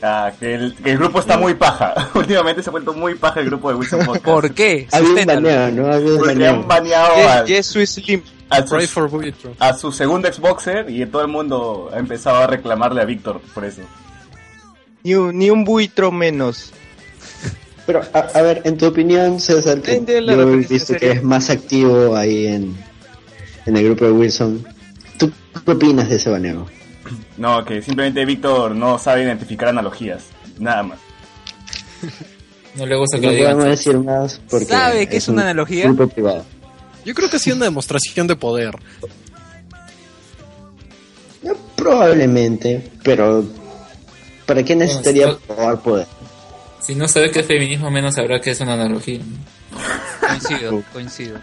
Ah, 0.00 0.32
que, 0.40 0.54
el, 0.54 0.74
que 0.76 0.92
el 0.92 0.98
grupo 0.98 1.18
está 1.20 1.36
muy 1.36 1.52
paja. 1.54 2.08
Últimamente 2.14 2.62
se 2.62 2.70
ha 2.70 2.72
vuelto 2.72 2.94
muy 2.94 3.14
paja 3.16 3.40
el 3.40 3.46
grupo 3.46 3.68
de 3.68 3.74
Wilson 3.76 4.00
Podcast. 4.06 4.24
¿Por 4.24 4.54
qué? 4.54 4.88
Ha 4.90 4.96
habido 4.96 5.12
un 5.12 5.18
Susténtalo. 5.18 5.48
baneo, 5.48 5.70
¿no? 5.82 5.92
Ha 5.92 5.96
habido 5.96 6.12
un 6.14 6.18
Porque 6.20 6.34
baneo. 6.34 6.50
han 6.54 6.68
baneado 6.68 7.44
Yes, 7.46 7.76
a, 8.50 8.64
Pray 8.64 8.86
su, 8.86 8.92
for 8.92 9.10
Boogie 9.10 9.34
a 9.58 9.72
su 9.74 9.92
segundo 9.92 10.32
Xboxer 10.32 10.88
y 10.90 11.04
todo 11.06 11.22
el 11.22 11.28
mundo 11.28 11.90
ha 11.92 11.98
empezado 11.98 12.36
a 12.38 12.46
reclamarle 12.46 13.00
a 13.00 13.04
Víctor 13.04 13.40
por 13.54 13.64
eso. 13.64 13.82
Ni 15.04 15.14
un, 15.14 15.38
ni 15.38 15.50
un 15.50 15.64
buitro 15.64 16.10
menos. 16.12 16.72
Pero, 17.86 18.02
a, 18.12 18.18
a 18.18 18.42
ver, 18.42 18.62
en 18.64 18.76
tu 18.76 18.86
opinión, 18.86 19.40
César, 19.40 19.80
que 19.80 20.04
yo 20.04 20.42
he 20.42 20.56
visto 20.56 20.92
que 20.94 20.98
seria. 21.00 21.12
es 21.14 21.22
más 21.22 21.48
activo 21.50 22.14
ahí 22.16 22.46
en, 22.46 22.76
en 23.66 23.76
el 23.76 23.84
grupo 23.84 24.04
de 24.04 24.12
Wilson, 24.12 24.66
¿tú 25.18 25.30
qué 25.64 25.72
opinas 25.72 26.08
de 26.10 26.16
ese 26.16 26.30
baneo? 26.30 26.66
No, 27.38 27.64
que 27.64 27.80
simplemente 27.80 28.24
Víctor 28.26 28.74
no 28.74 28.98
sabe 28.98 29.22
identificar 29.22 29.68
analogías. 29.68 30.24
Nada 30.58 30.82
más. 30.82 30.98
No 32.74 32.84
le 32.84 32.96
gusta 32.96 33.16
No 33.16 33.20
que 33.22 33.26
lo 33.28 33.32
digan. 33.32 33.52
podemos 33.52 33.70
decir 33.78 33.98
más 33.98 34.40
porque 34.50 34.66
¿Sabe 34.66 35.08
que 35.08 35.16
es 35.18 35.28
una 35.28 35.42
analogía? 35.42 35.84
grupo 35.84 36.08
privado. 36.08 36.44
Yo 37.08 37.14
creo 37.14 37.30
que 37.30 37.36
ha 37.36 37.40
sido 37.40 37.56
una 37.56 37.64
demostración 37.64 38.26
de 38.26 38.36
poder. 38.36 38.76
Probablemente, 41.74 42.86
pero 43.02 43.46
¿para 44.44 44.62
qué 44.62 44.76
necesitaría 44.76 45.28
Bueno, 45.28 45.40
probar 45.46 45.80
poder? 45.80 46.06
Si 46.82 46.94
no 46.94 47.08
sabe 47.08 47.30
qué 47.30 47.40
es 47.40 47.46
feminismo, 47.46 47.90
menos 47.90 48.16
sabrá 48.16 48.42
que 48.42 48.50
es 48.50 48.60
una 48.60 48.74
analogía. 48.74 49.20
Coincido, 50.20 50.82
coincido. 50.92 51.40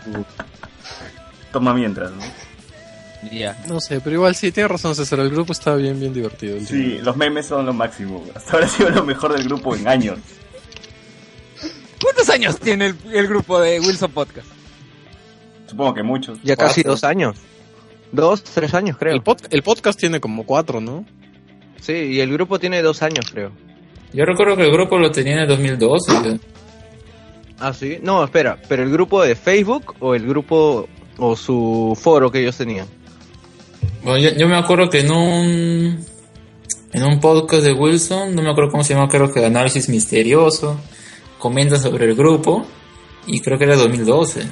Toma 1.52 1.74
mientras, 1.74 2.12
¿no? 2.12 2.22
Ya. 3.32 3.60
No 3.68 3.82
sé, 3.82 4.02
pero 4.02 4.18
igual 4.18 4.36
sí, 4.36 4.52
tiene 4.52 4.68
razón 4.68 4.94
César, 4.94 5.20
el 5.22 5.32
grupo 5.32 5.52
está 5.52 5.74
bien, 5.74 6.00
bien 6.00 6.14
divertido. 6.14 6.60
Sí, 6.64 7.00
los 7.00 7.18
memes 7.18 7.48
son 7.48 7.66
lo 7.66 7.74
máximo. 7.74 8.24
Hasta 8.36 8.54
ahora 8.54 8.68
ha 8.68 8.70
sido 8.70 8.92
lo 8.92 9.04
mejor 9.04 9.36
del 9.36 9.46
grupo 9.46 9.76
en 9.76 9.88
años. 9.88 10.20
¿Cuántos 12.00 12.30
años 12.30 12.60
tiene 12.60 12.86
el, 12.86 12.96
el 13.12 13.28
grupo 13.28 13.60
de 13.60 13.80
Wilson 13.80 14.12
Podcast? 14.12 14.55
Supongo 15.68 15.94
que 15.94 16.04
muchos. 16.04 16.40
Ya 16.44 16.56
casi 16.56 16.84
dos 16.84 17.04
años. 17.04 17.38
Dos, 18.12 18.44
tres 18.44 18.74
años, 18.74 18.98
creo. 18.98 19.14
El, 19.14 19.24
pod- 19.24 19.48
el 19.50 19.64
podcast 19.64 20.00
tiene 20.00 20.20
como 20.20 20.46
cuatro, 20.46 20.80
¿no? 20.80 21.06
Sí, 21.82 21.94
y 21.94 22.20
el 22.20 22.32
grupo 22.32 22.60
tiene 22.60 22.82
dos 22.82 23.02
años, 23.02 23.26
creo. 23.32 23.52
Yo 24.14 24.26
recuerdo 24.26 24.56
que 24.56 24.64
el 24.64 24.72
grupo 24.72 24.98
lo 24.98 25.12
tenía 25.12 25.34
en 25.34 25.40
el 25.40 25.48
2012. 25.48 26.14
ya. 26.24 26.38
Ah, 27.60 27.74
sí. 27.74 27.98
No, 28.02 28.24
espera, 28.24 28.58
pero 28.70 28.84
el 28.84 28.92
grupo 28.92 29.24
de 29.24 29.36
Facebook 29.36 29.96
o 30.00 30.16
el 30.16 30.26
grupo 30.28 30.88
o 31.18 31.36
su 31.36 31.98
foro 32.00 32.32
que 32.32 32.42
ellos 32.42 32.58
tenían. 32.58 32.88
Bueno, 34.04 34.20
yo, 34.20 34.32
yo 34.38 34.48
me 34.48 34.56
acuerdo 34.58 34.90
que 34.90 35.00
en 35.00 35.12
un 35.12 36.06
en 36.94 37.04
un 37.04 37.20
podcast 37.20 37.64
de 37.64 37.74
Wilson, 37.74 38.36
no 38.36 38.42
me 38.42 38.52
acuerdo 38.52 38.72
cómo 38.72 38.84
se 38.84 38.94
llama, 38.94 39.10
creo 39.10 39.32
que 39.32 39.44
Análisis 39.46 39.90
Misterioso, 39.90 40.80
comentan 41.40 41.80
sobre 41.82 42.06
el 42.06 42.16
grupo 42.16 42.66
y 43.28 43.40
creo 43.42 43.58
que 43.58 43.66
era 43.66 43.76
2012. 43.76 44.44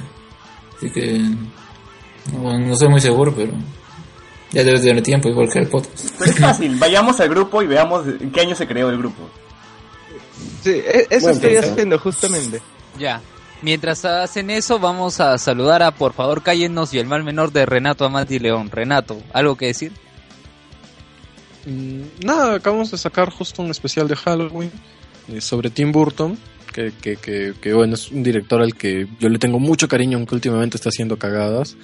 Así 0.76 0.90
que 0.90 1.18
no, 2.32 2.58
no 2.58 2.76
soy 2.76 2.88
muy 2.88 3.00
seguro, 3.00 3.34
pero 3.34 3.52
ya 4.52 4.62
debe 4.64 4.80
tener 4.80 5.02
tiempo 5.02 5.28
igual 5.28 5.48
que 5.52 5.60
el 5.60 5.68
podcast. 5.68 6.10
Pero 6.18 6.30
es 6.30 6.38
fácil, 6.38 6.76
vayamos 6.78 7.18
al 7.20 7.28
grupo 7.28 7.62
y 7.62 7.66
veamos 7.66 8.06
en 8.06 8.30
qué 8.30 8.40
año 8.42 8.54
se 8.54 8.66
creó 8.66 8.90
el 8.90 8.98
grupo. 8.98 9.28
Sí, 10.62 10.70
e- 10.70 11.06
eso 11.10 11.30
estoy 11.30 11.56
haciendo 11.56 11.98
justamente. 11.98 12.60
Ya. 12.98 13.20
Mientras 13.62 14.04
hacen 14.04 14.50
eso, 14.50 14.78
vamos 14.78 15.20
a 15.20 15.38
saludar 15.38 15.82
a 15.82 15.90
Por 15.92 16.12
favor 16.12 16.42
cállenos 16.42 16.92
y 16.92 16.98
el 16.98 17.06
mal 17.06 17.24
menor 17.24 17.50
de 17.50 17.64
Renato 17.64 18.04
Amati 18.04 18.38
León. 18.38 18.70
Renato, 18.70 19.22
¿algo 19.32 19.56
que 19.56 19.66
decir? 19.66 19.92
Mm, 21.66 22.02
Nada, 22.26 22.56
acabamos 22.56 22.90
de 22.90 22.98
sacar 22.98 23.30
justo 23.30 23.62
un 23.62 23.70
especial 23.70 24.06
de 24.06 24.16
Halloween 24.16 24.70
eh, 25.28 25.40
sobre 25.40 25.70
Tim 25.70 25.92
Burton, 25.92 26.38
que, 26.74 26.92
que, 27.00 27.16
que, 27.16 27.54
que, 27.60 27.72
bueno, 27.72 27.94
es 27.94 28.10
un 28.10 28.24
director 28.24 28.60
al 28.60 28.74
que 28.74 29.06
yo 29.20 29.28
le 29.28 29.38
tengo 29.38 29.60
mucho 29.60 29.86
cariño, 29.86 30.18
aunque 30.18 30.34
últimamente 30.34 30.76
está 30.76 30.88
haciendo 30.88 31.16
cagadas. 31.16 31.76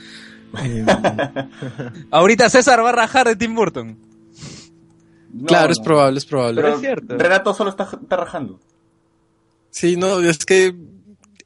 Eh, 0.64 0.84
Ahorita 2.10 2.50
César 2.50 2.84
va 2.84 2.88
a 2.88 2.92
rajar 2.92 3.28
de 3.28 3.36
Tim 3.36 3.54
Burton. 3.54 3.96
No, 5.32 5.46
claro, 5.46 5.70
es 5.70 5.78
probable, 5.78 6.18
es 6.18 6.26
probable. 6.26 6.60
Pero 6.60 6.74
Es 6.74 6.80
cierto. 6.80 7.16
Renato 7.16 7.54
solo 7.54 7.70
está, 7.70 7.84
está 7.84 8.16
rajando. 8.16 8.58
Sí, 9.70 9.94
no, 9.96 10.18
es 10.18 10.44
que 10.44 10.74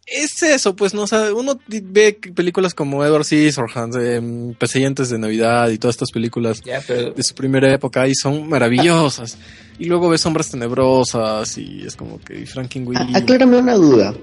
es 0.06 0.42
eso, 0.42 0.76
pues, 0.76 0.92
no, 0.94 1.02
o 1.02 1.06
sea, 1.06 1.32
uno 1.34 1.58
ve 1.68 2.18
películas 2.34 2.74
como 2.74 3.04
Edward 3.04 3.24
Scissorhands, 3.24 3.96
eh, 3.98 4.20
Pesadillas 4.58 5.08
de 5.08 5.18
Navidad 5.18 5.68
y 5.70 5.78
todas 5.78 5.94
estas 5.94 6.10
películas 6.10 6.60
pero 6.86 7.12
de 7.12 7.22
su 7.22 7.34
primera 7.34 7.72
época 7.72 8.06
y 8.08 8.14
son 8.14 8.48
maravillosas. 8.48 9.38
Y 9.76 9.86
luego 9.86 10.08
ves 10.08 10.20
Sombras 10.20 10.50
Tenebrosas 10.52 11.58
y 11.58 11.82
es 11.84 11.96
como 11.96 12.20
que 12.20 12.46
Frankenweenie. 12.46 13.12
A- 13.16 13.18
aclárame 13.18 13.56
una 13.58 13.74
duda. 13.74 14.14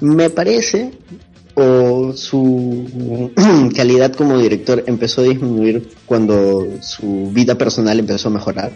Me 0.00 0.30
parece 0.30 0.90
o 1.54 2.12
su 2.12 3.30
calidad 3.76 4.12
como 4.14 4.36
director 4.36 4.82
empezó 4.88 5.20
a 5.20 5.24
disminuir 5.24 5.90
cuando 6.06 6.66
su 6.82 7.30
vida 7.32 7.54
personal 7.56 8.00
empezó 8.00 8.30
a 8.30 8.32
mejorar. 8.32 8.72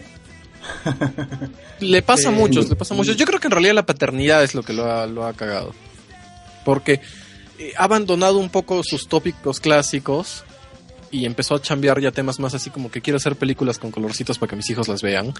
Le 1.81 2.03
pasa 2.03 2.29
a 2.29 2.33
muchos, 2.33 2.69
le 2.69 2.77
pasa 2.77 2.95
a 2.95 2.97
muchos. 2.97 3.17
Yo 3.17 3.27
creo 3.27 3.41
que 3.41 3.49
en 3.49 3.53
realidad 3.53 3.75
la 3.75 3.87
paternidad 3.87 4.45
es 4.45 4.55
lo 4.55 4.63
que 4.63 4.73
lo 4.73 4.91
ha, 4.91 5.07
lo 5.07 5.27
ha 5.27 5.33
cagado. 5.33 5.75
Porque 6.65 7.01
eh, 7.59 7.73
ha 7.77 7.85
abandonado 7.85 8.39
un 8.39 8.49
poco 8.51 8.83
sus 8.83 9.09
tópicos 9.09 9.61
clásicos 9.61 10.45
y 11.11 11.27
empezó 11.27 11.55
a 11.55 11.63
chambear 11.63 12.01
ya 12.01 12.11
temas 12.11 12.41
más 12.41 12.55
así 12.55 12.71
como 12.71 12.91
que 12.91 13.01
quiero 13.01 13.19
hacer 13.19 13.37
películas 13.37 13.79
con 13.79 13.91
colorcitos 13.93 14.39
para 14.39 14.51
que 14.51 14.57
mis 14.57 14.69
hijos 14.71 14.89
las 14.89 15.03
vean. 15.03 15.33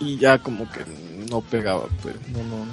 Y 0.00 0.16
ya 0.16 0.38
como 0.38 0.70
que 0.70 0.80
no 1.28 1.42
pegaba, 1.42 1.86
pues. 2.02 2.14
No, 2.28 2.38
no. 2.44 2.66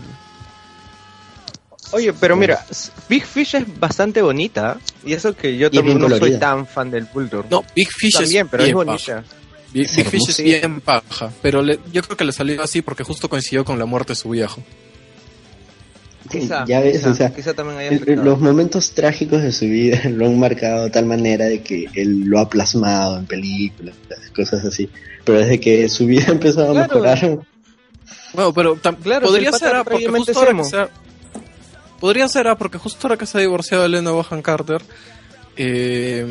Oye, 1.92 2.12
pero 2.14 2.36
mira, 2.36 2.66
Big 3.08 3.26
Fish 3.26 3.56
es 3.56 3.80
bastante 3.80 4.22
bonita. 4.22 4.78
Y 5.06 5.14
eso 5.14 5.34
que 5.36 5.58
yo 5.58 5.68
es 5.68 5.74
tampoco 5.74 6.00
no 6.10 6.18
soy 6.18 6.38
tan 6.38 6.68
fan 6.68 6.92
del 6.92 7.06
Bulldog. 7.06 7.46
No, 7.50 7.64
Big 7.76 7.90
Fish 7.92 8.14
también, 8.18 8.46
es 8.46 8.52
pero 8.52 8.64
es 8.64 8.68
bien 8.68 8.76
bonita. 8.76 9.16
paja. 9.16 9.24
Big, 9.74 9.96
Big 9.96 10.06
Fish 10.10 10.30
es 10.30 10.44
bien 10.44 10.82
paja. 10.82 11.32
Pero 11.42 11.62
le- 11.62 11.80
yo 11.94 12.02
creo 12.04 12.18
que 12.18 12.26
le 12.26 12.34
salió 12.34 12.62
así 12.62 12.82
porque 12.82 13.04
justo 13.06 13.30
coincidió 13.30 13.64
con 13.64 13.80
la 13.80 13.86
muerte 13.86 14.12
de 14.14 14.16
su 14.18 14.30
viejo. 14.30 14.62
Quizá, 16.30 16.66
ya 16.66 16.80
ves, 16.80 16.98
quizá, 16.98 17.10
o 17.12 17.14
sea, 17.16 17.30
quizá 17.34 17.54
también 17.54 17.78
haya 17.80 17.90
afectado. 17.96 18.24
los 18.24 18.40
momentos 18.40 18.92
trágicos 18.92 19.42
de 19.42 19.52
su 19.52 19.66
vida 19.66 20.02
lo 20.10 20.26
han 20.26 20.40
marcado 20.40 20.86
de 20.86 20.90
tal 20.90 21.06
manera 21.06 21.46
de 21.46 21.62
que 21.62 21.88
él 21.96 22.22
lo 22.26 22.40
ha 22.40 22.50
plasmado 22.50 23.18
en 23.20 23.26
películas, 23.26 23.96
cosas 24.36 24.64
así. 24.66 24.90
Pero 25.24 25.40
desde 25.40 25.60
que 25.60 25.88
su 25.90 26.06
vida 26.06 26.26
empezó 26.30 26.62
a 26.62 26.72
Claro. 26.72 26.96
mejorar, 26.96 27.40
Bueno, 28.34 28.54
pero 28.54 28.76
Claro, 29.04 29.28
podría 29.28 29.52
ser 29.52 29.76
ah, 29.76 29.84
porque 29.84 30.08
justo 30.08 30.40
ahora 30.40 30.54
que 30.56 30.64
se 30.64 30.78
ha- 30.78 30.90
podría 32.00 32.28
ser 32.28 32.48
ah, 32.48 32.56
porque 32.58 32.78
justo 32.78 33.08
ahora 33.08 33.18
que 33.18 33.26
se 33.26 33.38
ha 33.38 33.42
divorciado 33.42 33.84
de 33.84 33.90
Elena 33.90 34.12
Bohan 34.12 34.42
Carter 34.42 34.82
eh, 35.56 36.28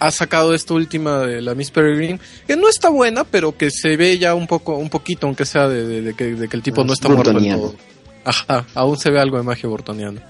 ha 0.00 0.10
sacado 0.10 0.52
esta 0.54 0.74
última 0.74 1.20
de 1.20 1.40
la 1.40 1.54
Miss 1.54 1.70
Peregrine 1.70 2.18
que 2.46 2.56
no 2.56 2.68
está 2.68 2.88
buena 2.88 3.22
pero 3.24 3.56
que 3.56 3.70
se 3.70 3.96
ve 3.96 4.18
ya 4.18 4.34
un 4.34 4.48
poco 4.48 4.76
un 4.76 4.90
poquito 4.90 5.26
aunque 5.28 5.44
sea 5.46 5.68
de, 5.68 5.86
de- 5.86 6.02
de 6.02 6.14
que, 6.14 6.24
de 6.34 6.48
que 6.48 6.56
el 6.56 6.62
tipo 6.62 6.80
Más 6.80 6.86
no 6.88 6.92
está 6.94 7.08
muerto 7.08 7.24
del 7.30 7.34
burtoniano. 7.34 7.62
todo 7.62 7.76
ajá 8.24 8.64
aún 8.74 8.98
se 8.98 9.10
ve 9.10 9.20
algo 9.20 9.36
de 9.36 9.42
magia 9.42 9.68
burtoniana 9.68 10.20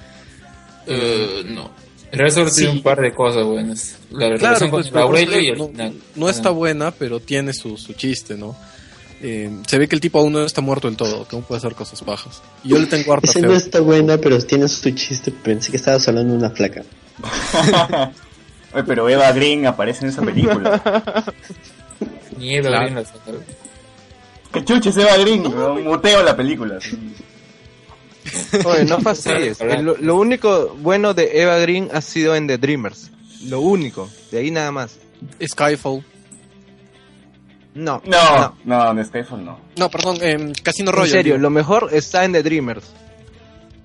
eh, 0.87 1.43
no. 1.47 1.71
El 2.11 2.19
resto 2.19 2.45
tiene 2.47 2.73
Sí. 2.73 2.77
un 2.79 2.83
par 2.83 3.01
de 3.01 3.15
cosas 3.15 3.45
buenas. 3.45 3.97
La 4.11 4.19
Claro, 4.27 4.37
relación 4.37 4.71
pues, 4.71 4.91
con 4.91 5.01
Aurelio 5.01 5.41
y 5.41 5.45
ejemplo, 5.45 5.65
el 5.67 5.71
no, 5.71 5.73
final. 5.73 5.95
no 6.17 6.29
está 6.29 6.51
buena, 6.51 6.91
pero 6.91 7.21
tiene 7.21 7.53
su, 7.55 7.79
su 7.79 7.93
chiste, 7.95 8.37
¿no? 8.37 8.55
Eh, 9.23 9.49
se 9.67 9.79
ve 9.79 9.87
que 9.89 9.95
el 9.95 10.01
tipo 10.01 10.19
aún 10.19 10.33
no 10.33 10.45
está 10.45 10.61
muerto 10.61 10.89
del 10.89 10.97
todo, 10.97 11.27
que 11.27 11.37
aún 11.37 11.45
puede 11.45 11.59
hacer 11.61 11.75
cosas 11.75 12.05
bajas. 12.05 12.43
Y 12.65 12.71
yo 12.71 12.79
le 12.79 12.87
tengo 12.87 13.13
harta 13.15 13.31
Ese 13.31 13.41
fe. 13.41 13.47
no 13.47 13.55
está 13.55 13.81
buena, 13.81 14.19
pero 14.19 14.39
tiene 14.41 14.67
su 14.69 14.91
chiste. 14.91 15.31
Pensé 15.31 15.71
que 15.71 15.77
estabas 15.79 16.07
hablando 16.09 16.33
de 16.33 16.39
una 16.41 16.51
flaca. 16.51 16.83
Oye, 18.75 18.85
pero 18.85 19.09
Eva 19.09 19.31
Green 19.33 19.67
aparece 19.67 20.05
en 20.05 20.11
esa 20.11 20.21
película. 20.23 20.83
Ni 22.37 22.57
Eva 22.57 22.69
Claro. 22.69 22.83
Green 22.87 22.95
la 22.97 23.05
saca. 23.05 23.21
¿Qué 24.53 24.65
chucha 24.65 24.91
es 24.91 24.97
Eva 24.97 25.17
Green? 25.19 25.43
Muteo 25.85 26.23
la 26.23 26.37
película. 26.37 26.79
Oye, 28.65 28.85
no 28.85 29.01
fastidies. 29.01 29.61
Lo, 29.61 29.97
lo 29.97 30.17
único 30.17 30.77
bueno 30.81 31.15
de 31.15 31.43
Eva 31.43 31.59
Green 31.59 31.89
ha 31.93 32.01
sido 32.01 32.35
en 32.37 32.47
The 32.47 32.59
Dreamers. 32.59 33.11
Lo 33.47 33.61
único. 33.61 34.09
De 34.31 34.39
ahí 34.39 34.51
nada 34.51 34.71
más. 34.71 34.99
Skyfall. 35.45 36.05
No. 37.75 38.03
No, 38.05 38.57
no, 38.65 38.91
en 38.91 39.05
Skyfall 39.07 39.45
no. 39.45 39.59
No, 39.77 39.91
perdón, 39.91 40.19
eh, 40.21 40.53
Casino 40.63 40.91
En 40.91 40.97
Royale. 40.97 41.13
serio, 41.13 41.33
digo. 41.35 41.43
lo 41.43 41.51
mejor 41.51 41.89
está 41.93 42.25
en 42.25 42.33
The 42.33 42.43
Dreamers. 42.43 42.85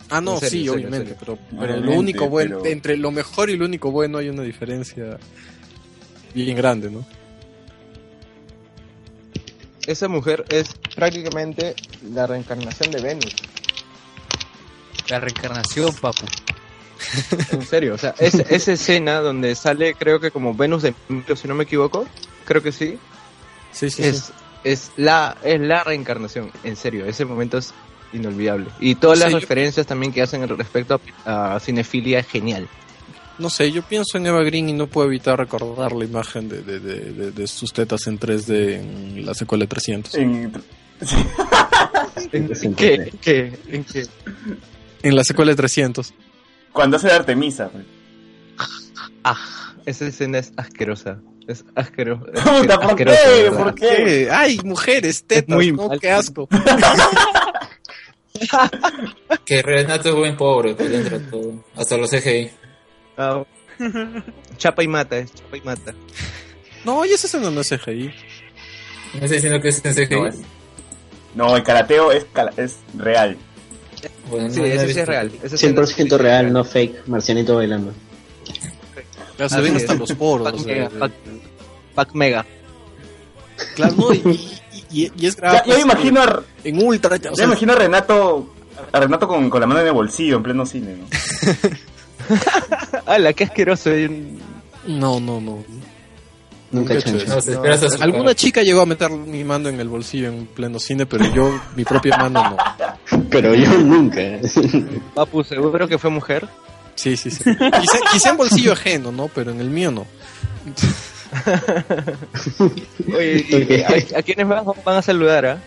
Ah, 0.09 0.21
no, 0.21 0.35
en 0.35 0.39
serio, 0.39 0.49
sí, 0.49 0.57
en 0.57 0.65
serio, 0.65 0.73
obviamente, 0.73 1.11
en 1.13 1.17
pero, 1.19 1.37
pero 1.49 1.63
Obviamente, 1.63 1.85
lo 1.91 1.99
único 1.99 2.29
bueno, 2.29 2.59
pero- 2.61 2.71
entre 2.71 2.97
lo 2.97 3.11
mejor 3.11 3.49
y 3.49 3.57
lo 3.57 3.65
único 3.65 3.91
bueno 3.91 4.17
hay 4.19 4.29
una 4.29 4.43
diferencia 4.43 5.17
bien 6.33 6.55
grande, 6.55 6.89
¿no? 6.91 7.05
Esa 9.85 10.07
mujer 10.09 10.43
es 10.49 10.73
prácticamente 10.95 11.73
la 12.13 12.27
reencarnación 12.27 12.91
de 12.91 13.01
Venus. 13.01 13.33
La 15.09 15.19
reencarnación, 15.19 15.93
papu. 15.95 16.25
En 17.51 17.61
serio, 17.65 17.93
o 17.93 17.97
sea, 17.97 18.13
es- 18.19 18.33
esa 18.49 18.73
escena 18.73 19.19
donde 19.19 19.53
sale, 19.55 19.93
creo 19.93 20.19
que 20.19 20.31
como 20.31 20.53
Venus 20.53 20.81
de 20.83 20.93
Milo, 21.09 21.35
si 21.35 21.47
no 21.47 21.55
me 21.55 21.63
equivoco, 21.63 22.05
creo 22.45 22.61
que 22.63 22.71
sí, 22.71 22.97
Sí, 23.71 23.89
sí, 23.89 24.03
es, 24.03 24.17
sí. 24.25 24.33
es 24.63 24.91
la 24.97 25.37
es 25.43 25.59
la 25.61 25.83
reencarnación, 25.83 26.51
en 26.63 26.75
serio, 26.75 27.05
ese 27.05 27.25
momento 27.25 27.57
es 27.59 27.73
inolvidable. 28.13 28.67
Y 28.79 28.95
todas 28.95 29.19
las 29.19 29.31
yo- 29.31 29.39
referencias 29.39 29.85
también 29.85 30.11
que 30.11 30.21
hacen 30.21 30.47
respecto 30.57 30.99
a, 31.25 31.55
a 31.55 31.59
cinefilia 31.59 32.19
es 32.19 32.27
genial. 32.27 32.67
No 33.37 33.51
sé, 33.51 33.71
yo 33.71 33.83
pienso 33.83 34.17
en 34.17 34.25
Eva 34.25 34.41
Green 34.41 34.67
y 34.69 34.73
no 34.73 34.87
puedo 34.87 35.07
evitar 35.07 35.37
recordar 35.37 35.91
la 35.91 36.05
imagen 36.05 36.49
de, 36.49 36.63
de, 36.63 36.79
de, 36.79 36.99
de- 37.11 37.31
de 37.31 37.47
sus 37.47 37.71
tetas 37.71 38.07
en 38.07 38.19
3D 38.19 38.79
en 38.79 39.25
la 39.25 39.35
secuela 39.35 39.65
de 39.65 39.67
300. 39.67 40.15
En- 40.15 40.51
¿En 42.31 42.73
qué? 42.75 42.93
¿En 42.95 43.17
qué? 43.21 43.53
¿En 43.67 43.83
qué? 43.83 44.07
En 45.03 45.15
la 45.15 45.23
secuela 45.23 45.51
de 45.51 45.55
300. 45.57 46.13
Cuando 46.73 46.97
hace 46.97 47.07
de 47.07 47.13
Artemisa. 47.13 47.69
pues. 47.69 47.85
Ah, 49.23 49.73
esa 49.85 50.05
escena 50.07 50.39
es 50.39 50.51
asquerosa. 50.57 51.19
Es 51.47 51.63
asquero, 51.75 52.25
es 52.33 52.41
Puta, 52.43 52.77
¿por 52.79 52.89
asquerosa, 52.91 53.19
qué? 53.23 53.51
¿Por 53.51 53.75
qué? 53.75 54.29
¡Ay, 54.31 54.59
mujeres, 54.65 55.23
tetas! 55.25 55.55
muy 55.55 55.71
no. 55.71 55.89
¡Qué 55.99 56.11
asco! 56.11 56.47
Que 59.45 59.61
Renato 59.63 60.09
es 60.09 60.15
buen 60.15 60.37
pobre, 60.37 60.75
pues 60.75 60.91
dentro 60.91 61.17
de 61.19 61.25
todo. 61.25 61.63
Hasta 61.75 61.97
los 61.97 62.09
CGI. 62.11 62.51
Ah, 63.17 63.43
chapa 64.57 64.83
y 64.83 64.87
mata, 64.87 65.17
es 65.17 65.33
chapa 65.33 65.57
y 65.57 65.61
mata. 65.61 65.93
No, 66.85 67.03
y 67.05 67.09
esa 67.11 67.25
escena 67.27 67.49
no 67.49 67.61
es 67.61 67.69
CGI. 67.69 68.13
No 69.15 69.21
estoy 69.21 69.37
diciendo 69.37 69.59
que 69.59 69.69
es 69.69 69.83
en 69.83 69.93
CGI. 69.95 70.15
No, 70.15 70.27
es- 70.27 70.35
no, 71.33 71.55
el 71.55 71.63
karateo 71.63 72.11
es, 72.11 72.25
es 72.57 72.77
real. 72.95 73.37
Bueno, 74.29 74.49
Sí, 74.49 74.57
no, 74.57 74.61
no 74.61 74.65
he 74.67 74.69
ese 74.75 74.79
sí 74.81 74.85
visto. 74.87 75.01
es 75.01 75.07
real. 75.07 75.31
esa 75.43 75.55
escena 75.55 75.81
100% 75.81 76.17
real, 76.17 76.53
no 76.53 76.63
fake. 76.63 77.07
Marcianito 77.07 77.55
bailando. 77.55 77.93
Ya 79.37 79.49
se 79.49 79.61
ven 79.61 79.75
hasta 79.75 79.93
los 79.95 80.11
poros. 80.13 80.51
Pac 80.51 80.65
Mega, 80.65 80.89
de- 80.89 80.99
Pac, 80.99 81.11
Pac 81.95 82.13
Mega. 82.13 82.45
Claro, 83.75 83.95
no, 83.97 84.13
y, 84.13 84.59
y- 84.91 85.25
es 85.25 85.35
grave. 85.35 85.59
Ya, 85.59 85.65
ya 85.65 85.75
me 85.75 85.81
imagino 85.81 86.21
a, 86.21 86.43
En 86.63 86.83
ultra, 86.85 87.15
o 87.15 87.19
ya 87.19 87.33
sea, 87.35 87.45
me 87.47 87.53
imagino 87.53 87.73
a 87.73 87.75
Renato, 87.75 88.53
a 88.91 88.99
Renato 88.99 89.27
con, 89.27 89.49
con 89.49 89.61
la 89.61 89.67
mano 89.67 89.81
en 89.81 89.87
el 89.87 89.93
bolsillo 89.93 90.37
en 90.37 90.43
pleno 90.43 90.65
cine, 90.65 90.95
¿no? 90.97 91.07
¡Hala, 93.05 93.33
qué 93.33 93.45
asqueroso! 93.45 93.89
No, 94.87 95.19
no, 95.19 95.39
no. 95.41 95.63
Nunca 96.71 96.93
he 96.93 96.97
hecho 96.97 97.15
eso. 97.17 97.51
No, 97.63 98.03
Alguna 98.03 98.35
chica 98.35 98.61
llegó 98.61 98.81
a 98.81 98.85
meter 98.85 99.09
mi 99.09 99.43
mano 99.43 99.69
en 99.69 99.79
el 99.79 99.87
bolsillo 99.87 100.27
en 100.27 100.47
pleno 100.47 100.79
cine, 100.79 101.05
pero 101.05 101.25
yo, 101.33 101.59
mi 101.75 101.85
propia 101.85 102.17
mano 102.17 102.43
no. 103.09 103.19
Pero 103.29 103.55
yo 103.55 103.69
nunca. 103.77 104.21
Papu, 105.13 105.43
¿seguro 105.43 105.87
que 105.87 105.97
fue 105.97 106.09
mujer? 106.09 106.47
Sí, 106.95 107.15
sí, 107.15 107.29
sí. 107.31 107.43
Quizá, 107.43 107.99
quizá 108.11 108.29
en 108.31 108.37
bolsillo 108.37 108.73
ajeno, 108.73 109.11
¿no? 109.11 109.27
Pero 109.29 109.51
en 109.51 109.61
el 109.61 109.69
mío 109.69 109.91
no. 109.91 110.05
Oye, 113.15 113.45
¿y 113.49 113.81
¿a, 114.15 114.19
a 114.19 114.23
quiénes 114.23 114.47
van 114.47 114.97
a 114.97 115.01
saludar, 115.01 115.45
ah? 115.45 115.57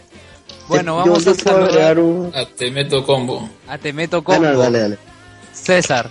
Bueno, 0.69 0.97
vamos 0.97 1.25
yo 1.25 1.33
a 1.33 1.35
saludar 1.35 1.99
un... 1.99 2.31
Ah, 2.35 2.45
te 2.57 2.71
meto 2.71 3.05
combo. 3.05 3.49
a 3.67 3.77
Te 3.79 3.93
Meto 3.93 4.19
Ah, 4.19 4.23
Combo. 4.23 4.43
dale, 4.59 4.79
dale. 4.79 4.99
César. 5.53 6.11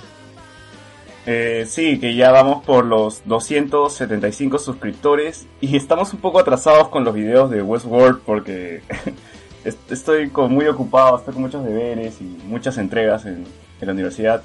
Eh, 1.25 1.65
sí, 1.67 1.99
que 1.99 2.15
ya 2.15 2.31
vamos 2.31 2.63
por 2.63 2.85
los 2.85 3.21
275 3.25 4.57
suscriptores 4.57 5.45
y 5.61 5.75
estamos 5.75 6.13
un 6.13 6.19
poco 6.21 6.39
atrasados 6.39 6.87
con 6.89 7.03
los 7.03 7.13
videos 7.13 7.51
de 7.51 7.61
Westworld 7.61 8.21
porque 8.25 8.81
est- 9.65 9.91
estoy 9.91 10.29
como 10.29 10.49
muy 10.49 10.65
ocupado, 10.67 11.17
estoy 11.17 11.33
con 11.33 11.43
muchos 11.43 11.63
deberes 11.63 12.19
y 12.21 12.23
muchas 12.45 12.77
entregas 12.77 13.25
en, 13.25 13.45
en 13.81 13.87
la 13.87 13.91
universidad, 13.93 14.41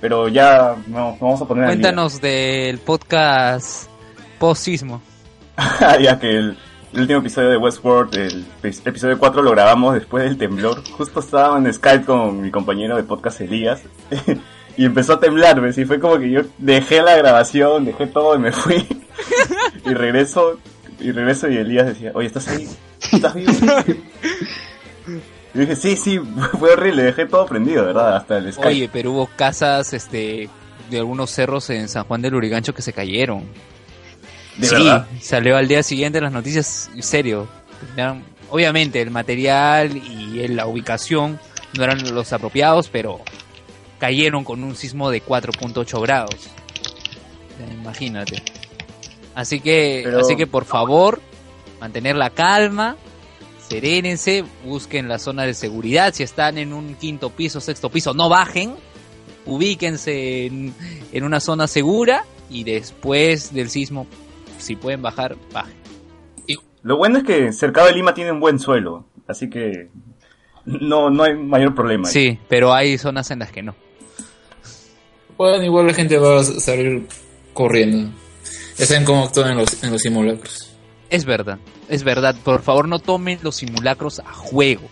pero 0.00 0.28
ya 0.28 0.76
vamos, 0.86 1.18
vamos 1.18 1.42
a 1.42 1.44
poner. 1.46 1.66
Cuéntanos 1.66 2.20
del 2.20 2.78
podcast 2.78 3.88
post-sismo. 4.38 5.00
ya 6.00 6.20
que 6.20 6.30
el, 6.30 6.56
el 6.92 7.00
último 7.00 7.18
episodio 7.20 7.48
de 7.48 7.56
Westworld, 7.56 8.14
el 8.14 8.44
epi- 8.62 8.82
episodio 8.86 9.18
4 9.18 9.42
lo 9.42 9.50
grabamos 9.50 9.94
después 9.94 10.22
del 10.24 10.36
temblor, 10.38 10.84
justo 10.92 11.18
estaba 11.20 11.58
en 11.58 11.72
Skype 11.72 12.04
con 12.04 12.40
mi 12.42 12.50
compañero 12.52 12.96
de 12.96 13.02
podcast 13.02 13.40
Elías. 13.40 13.80
Y 14.78 14.84
empezó 14.84 15.14
a 15.14 15.20
temblar, 15.20 15.60
¿ves? 15.60 15.76
Y 15.76 15.84
fue 15.84 15.98
como 15.98 16.20
que 16.20 16.30
yo 16.30 16.42
dejé 16.56 17.02
la 17.02 17.16
grabación, 17.16 17.84
dejé 17.84 18.06
todo 18.06 18.36
y 18.36 18.38
me 18.38 18.52
fui. 18.52 18.86
y 19.84 19.92
regreso, 19.92 20.60
y 21.00 21.10
regreso 21.10 21.48
y 21.48 21.56
Elías 21.56 21.88
decía, 21.88 22.12
oye, 22.14 22.28
¿estás 22.28 22.46
ahí? 22.46 22.68
¿Estás 23.12 23.34
vivo? 23.34 23.52
y 25.54 25.58
dije, 25.58 25.74
sí, 25.74 25.96
sí, 25.96 26.20
fue 26.60 26.74
horrible, 26.74 27.02
dejé 27.02 27.26
todo 27.26 27.44
prendido, 27.46 27.86
¿verdad? 27.86 28.14
Hasta 28.14 28.38
el 28.38 28.52
Skype. 28.52 28.68
Oye, 28.68 28.90
pero 28.92 29.10
hubo 29.10 29.28
casas 29.34 29.92
este, 29.94 30.48
de 30.88 30.98
algunos 30.98 31.30
cerros 31.32 31.68
en 31.70 31.88
San 31.88 32.04
Juan 32.04 32.22
del 32.22 32.36
Urigancho 32.36 32.72
que 32.72 32.82
se 32.82 32.92
cayeron. 32.92 33.42
¿De 34.58 34.68
sí, 34.68 34.76
verdad? 34.76 35.08
salió 35.20 35.56
al 35.56 35.66
día 35.66 35.82
siguiente 35.82 36.18
en 36.18 36.24
las 36.24 36.32
noticias, 36.32 36.88
en 36.94 37.02
serio. 37.02 37.48
Obviamente 38.48 39.02
el 39.02 39.10
material 39.10 39.96
y 39.96 40.46
la 40.46 40.66
ubicación 40.68 41.40
no 41.76 41.82
eran 41.82 42.14
los 42.14 42.32
apropiados, 42.32 42.88
pero 42.88 43.20
cayeron 43.98 44.44
con 44.44 44.62
un 44.64 44.74
sismo 44.76 45.10
de 45.10 45.22
4.8 45.22 46.00
grados. 46.02 46.48
Imagínate. 47.80 48.42
Así 49.34 49.60
que, 49.60 50.02
Pero- 50.04 50.20
así 50.20 50.36
que 50.36 50.46
por 50.46 50.64
favor, 50.64 51.20
mantener 51.80 52.16
la 52.16 52.30
calma, 52.30 52.96
serénense, 53.68 54.44
busquen 54.64 55.08
la 55.08 55.18
zona 55.18 55.44
de 55.44 55.54
seguridad. 55.54 56.12
Si 56.14 56.22
están 56.22 56.58
en 56.58 56.72
un 56.72 56.94
quinto 56.94 57.30
piso, 57.30 57.60
sexto 57.60 57.90
piso, 57.90 58.14
no 58.14 58.28
bajen, 58.28 58.74
ubíquense 59.46 60.46
en, 60.46 60.74
en 61.12 61.24
una 61.24 61.40
zona 61.40 61.66
segura 61.66 62.24
y 62.50 62.64
después 62.64 63.52
del 63.52 63.68
sismo, 63.70 64.06
si 64.58 64.76
pueden 64.76 65.02
bajar, 65.02 65.36
bajen. 65.52 65.76
Lo 66.82 66.96
bueno 66.96 67.18
es 67.18 67.24
que 67.24 67.52
Cercado 67.52 67.88
de 67.88 67.92
Lima 67.94 68.14
tiene 68.14 68.30
un 68.30 68.38
buen 68.38 68.60
suelo, 68.60 69.04
así 69.26 69.50
que 69.50 69.88
no, 70.64 71.10
no 71.10 71.24
hay 71.24 71.34
mayor 71.34 71.74
problema. 71.74 72.08
Sí, 72.08 72.38
pero 72.48 72.72
hay 72.72 72.96
zonas 72.98 73.30
en 73.32 73.40
las 73.40 73.50
que 73.50 73.62
no. 73.62 73.74
Bueno, 75.38 75.62
igual 75.64 75.86
la 75.86 75.94
gente 75.94 76.18
va 76.18 76.40
a 76.40 76.44
salir 76.44 77.06
corriendo. 77.54 78.10
Ya 78.76 78.84
saben 78.86 79.04
cómo 79.04 79.24
actúan 79.24 79.52
en 79.52 79.56
los, 79.58 79.82
en 79.82 79.90
los 79.92 80.02
simulacros. 80.02 80.70
Es 81.10 81.24
verdad, 81.24 81.58
es 81.88 82.02
verdad. 82.04 82.36
Por 82.44 82.60
favor, 82.62 82.86
no 82.88 82.98
tomen 82.98 83.38
los 83.42 83.56
simulacros 83.56 84.18
a 84.20 84.32
juego. 84.34 84.82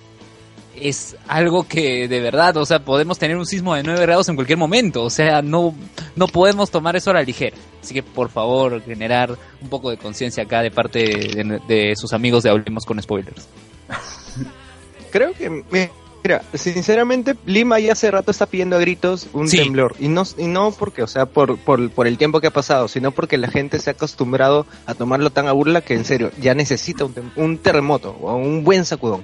Es 0.74 1.16
algo 1.26 1.66
que 1.66 2.06
de 2.06 2.20
verdad, 2.20 2.56
o 2.58 2.66
sea, 2.66 2.80
podemos 2.84 3.18
tener 3.18 3.36
un 3.36 3.46
sismo 3.46 3.74
de 3.74 3.82
9 3.82 4.00
grados 4.02 4.28
en 4.28 4.36
cualquier 4.36 4.58
momento. 4.58 5.02
O 5.02 5.10
sea, 5.10 5.42
no, 5.42 5.74
no 6.16 6.26
podemos 6.28 6.70
tomar 6.70 6.96
eso 6.96 7.10
a 7.10 7.14
la 7.14 7.22
ligera. 7.22 7.56
Así 7.82 7.94
que, 7.94 8.02
por 8.02 8.28
favor, 8.28 8.82
generar 8.82 9.36
un 9.60 9.68
poco 9.68 9.90
de 9.90 9.96
conciencia 9.96 10.42
acá 10.44 10.62
de 10.62 10.70
parte 10.70 10.98
de, 11.00 11.60
de 11.66 11.96
sus 11.96 12.12
amigos 12.12 12.42
de 12.44 12.50
Hablemos 12.50 12.84
con 12.84 13.00
Spoilers. 13.02 13.48
Creo 15.10 15.32
que, 15.32 15.48
mi- 15.50 15.88
mira, 16.26 16.42
sinceramente, 16.54 17.36
Lima 17.46 17.78
ya 17.78 17.92
hace 17.92 18.10
rato 18.10 18.32
está 18.32 18.46
pidiendo 18.46 18.74
a 18.74 18.80
gritos 18.80 19.28
un 19.32 19.46
Sí. 19.48 19.58
temblor. 19.58 19.94
Y 20.00 20.08
no, 20.08 20.24
y 20.36 20.46
no 20.48 20.72
porque, 20.72 21.04
o 21.04 21.06
sea, 21.06 21.26
por, 21.26 21.56
por, 21.58 21.88
por 21.90 22.08
el 22.08 22.18
tiempo 22.18 22.40
que 22.40 22.48
ha 22.48 22.50
pasado, 22.52 22.88
sino 22.88 23.12
porque 23.12 23.38
la 23.38 23.46
gente 23.48 23.78
se 23.78 23.90
ha 23.90 23.92
acostumbrado 23.92 24.66
a 24.86 24.94
tomarlo 24.94 25.30
tan 25.30 25.46
a 25.46 25.52
burla 25.52 25.82
que, 25.82 25.94
en 25.94 26.04
serio, 26.04 26.32
ya 26.40 26.54
necesita 26.54 27.04
un, 27.04 27.14
tem- 27.14 27.30
un 27.36 27.58
terremoto 27.58 28.16
o 28.20 28.34
un 28.34 28.64
buen 28.64 28.84
sacudón. 28.84 29.22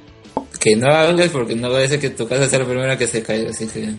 Que 0.61 0.77
no 0.77 0.87
hables 0.95 1.31
porque 1.31 1.57
no 1.57 1.71
parece 1.71 1.99
que 1.99 2.11
tu 2.11 2.29
casa 2.29 2.49
sea 2.49 2.61
la 2.61 2.67
primera 2.67 2.97
que 2.97 3.09
se 3.09 3.23
caiga, 3.23 3.51
así 3.51 3.67
que 3.67 3.95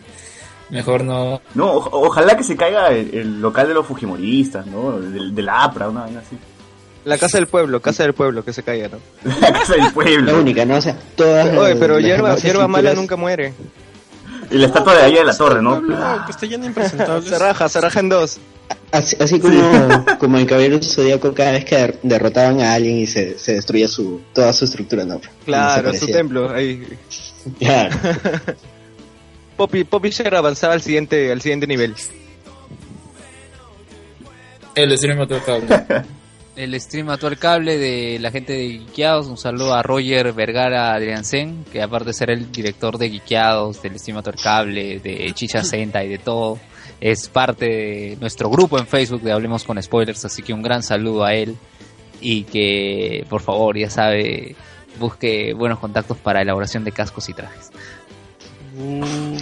Mejor 0.70 1.04
no. 1.04 1.42
No, 1.56 1.72
o- 1.74 2.08
ojalá 2.08 2.38
que 2.38 2.44
se 2.44 2.56
caiga 2.56 2.88
el, 2.90 3.14
el 3.14 3.42
local 3.42 3.68
de 3.68 3.74
los 3.74 3.86
Fujimoristas, 3.86 4.66
¿no? 4.66 4.98
Del, 5.00 5.36
de 5.36 5.42
la 5.42 5.66
APRA, 5.66 5.90
una 5.90 6.02
vaina 6.04 6.22
así. 6.22 6.38
La 7.06 7.18
casa 7.18 7.38
del 7.38 7.48
pueblo, 7.48 7.82
casa 7.82 8.04
del 8.04 8.14
pueblo, 8.14 8.46
que 8.46 8.54
se 8.54 8.64
caiga, 8.64 8.90
¿no? 8.90 9.00
La 9.42 9.52
casa 9.52 9.74
del 9.74 9.82
La 9.84 9.92
pueblo. 9.92 10.40
única, 10.40 10.66
¿no? 10.66 10.78
O 10.78 10.82
sea, 10.82 10.96
todas. 11.16 11.56
Oye, 11.58 11.76
pero 11.76 11.96
las 12.00 12.04
hierba, 12.06 12.36
hierba 12.38 12.68
mala 12.68 12.94
nunca 12.94 13.16
muere. 13.16 13.54
Y 14.52 14.58
la 14.58 14.68
estatua 14.68 14.96
de 14.96 15.02
ahí 15.04 15.14
de 15.16 15.24
la 15.24 15.36
torre, 15.36 15.62
¿no? 15.62 15.82
No, 15.82 16.26
que 16.26 16.32
está 16.32 16.46
lleno 16.46 16.62
de 16.64 16.68
impresentables. 16.68 17.30
Se 17.30 17.40
raja, 17.40 17.68
se 17.70 17.82
raja 17.82 18.00
en 18.00 18.10
dos. 18.10 18.38
Así, 18.92 19.16
así 19.20 19.40
como, 19.40 20.06
como 20.20 20.38
en 20.38 20.46
Caballero 20.46 20.80
Zodíaco, 20.82 21.34
cada 21.34 21.52
vez 21.54 21.66
que 21.66 21.76
der- 21.76 22.00
derrotaban 22.04 22.62
a 22.62 22.74
alguien 22.74 22.98
y 22.98 23.08
se, 23.08 23.38
se 23.40 23.54
destruía 23.54 23.88
su, 23.88 24.22
toda 24.34 24.54
su 24.54 24.66
estructura, 24.66 25.04
¿no? 25.06 25.20
Claro, 25.46 25.94
su 25.94 26.06
templo. 26.08 26.50
Ahí. 26.54 26.88
Claro. 27.60 27.96
Poppy, 29.58 29.84
Poppy 29.84 30.10
Share 30.12 30.36
avanzaba 30.36 30.74
al 30.74 30.82
siguiente, 30.82 31.32
al 31.32 31.42
siguiente 31.42 31.66
nivel. 31.68 31.96
El 34.76 34.98
stream 34.98 35.20
otro 35.20 35.44
cable. 35.44 35.68
El 36.56 36.80
stream 36.80 37.10
actual 37.10 37.40
cable 37.40 37.78
de 37.80 38.20
la 38.20 38.30
gente 38.30 38.54
de 38.54 38.70
Geekeados. 38.80 39.28
Un 39.28 39.38
saludo 39.38 39.74
a 39.74 39.82
Roger 39.82 40.34
Vergara 40.34 40.94
Adriansen, 40.94 41.66
que 41.72 41.82
aparte 41.82 42.06
de 42.08 42.14
ser 42.14 42.30
el 42.30 42.52
director 42.52 42.98
de 43.00 43.10
Geekeados, 43.10 43.82
del 43.82 43.98
stream 44.00 44.18
actual 44.20 44.36
cable, 44.42 45.00
de 45.00 45.32
Chicha 45.34 45.64
Senta 45.64 46.04
y 46.04 46.10
de 46.10 46.20
todo, 46.20 46.60
es 47.02 47.28
parte 47.28 47.66
de 47.66 48.18
nuestro 48.22 48.50
grupo 48.52 48.78
en 48.78 48.86
Facebook 48.86 49.22
de 49.22 49.32
Hablemos 49.32 49.64
con 49.64 49.82
Spoilers. 49.82 50.26
Así 50.26 50.44
que 50.44 50.54
un 50.54 50.62
gran 50.62 50.84
saludo 50.84 51.24
a 51.24 51.34
él. 51.34 51.56
Y 52.22 52.44
que, 52.44 53.26
por 53.30 53.42
favor, 53.42 53.76
ya 53.78 53.90
sabe, 53.90 54.56
busque 55.00 55.54
buenos 55.54 55.80
contactos 55.80 56.18
para 56.18 56.42
elaboración 56.42 56.84
de 56.86 56.92
cascos 56.92 57.28
y 57.30 57.34
trajes. 57.34 57.72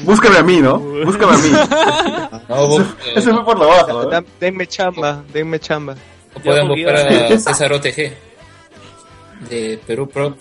Búscame 0.03 0.37
a 0.37 0.43
mí, 0.43 0.57
¿no? 0.61 0.79
Búscame 0.79 1.33
a 1.33 1.37
mí. 1.37 1.49
No, 2.49 2.67
vos, 2.67 2.81
eh, 2.81 3.13
Eso 3.15 3.33
fue 3.33 3.45
por 3.45 3.59
¿no? 3.59 4.05
Da- 4.09 4.23
Denme 4.39 4.67
chamba, 4.67 5.23
denme 5.31 5.57
chamba. 5.59 5.95
Pueden 6.39 6.67
Yo 6.67 6.75
buscar 6.75 6.95
a 6.95 7.27
César 7.39 7.73
OTG 7.73 8.13
de 9.49 9.79
Perú 9.85 10.07
Pro. 10.09 10.35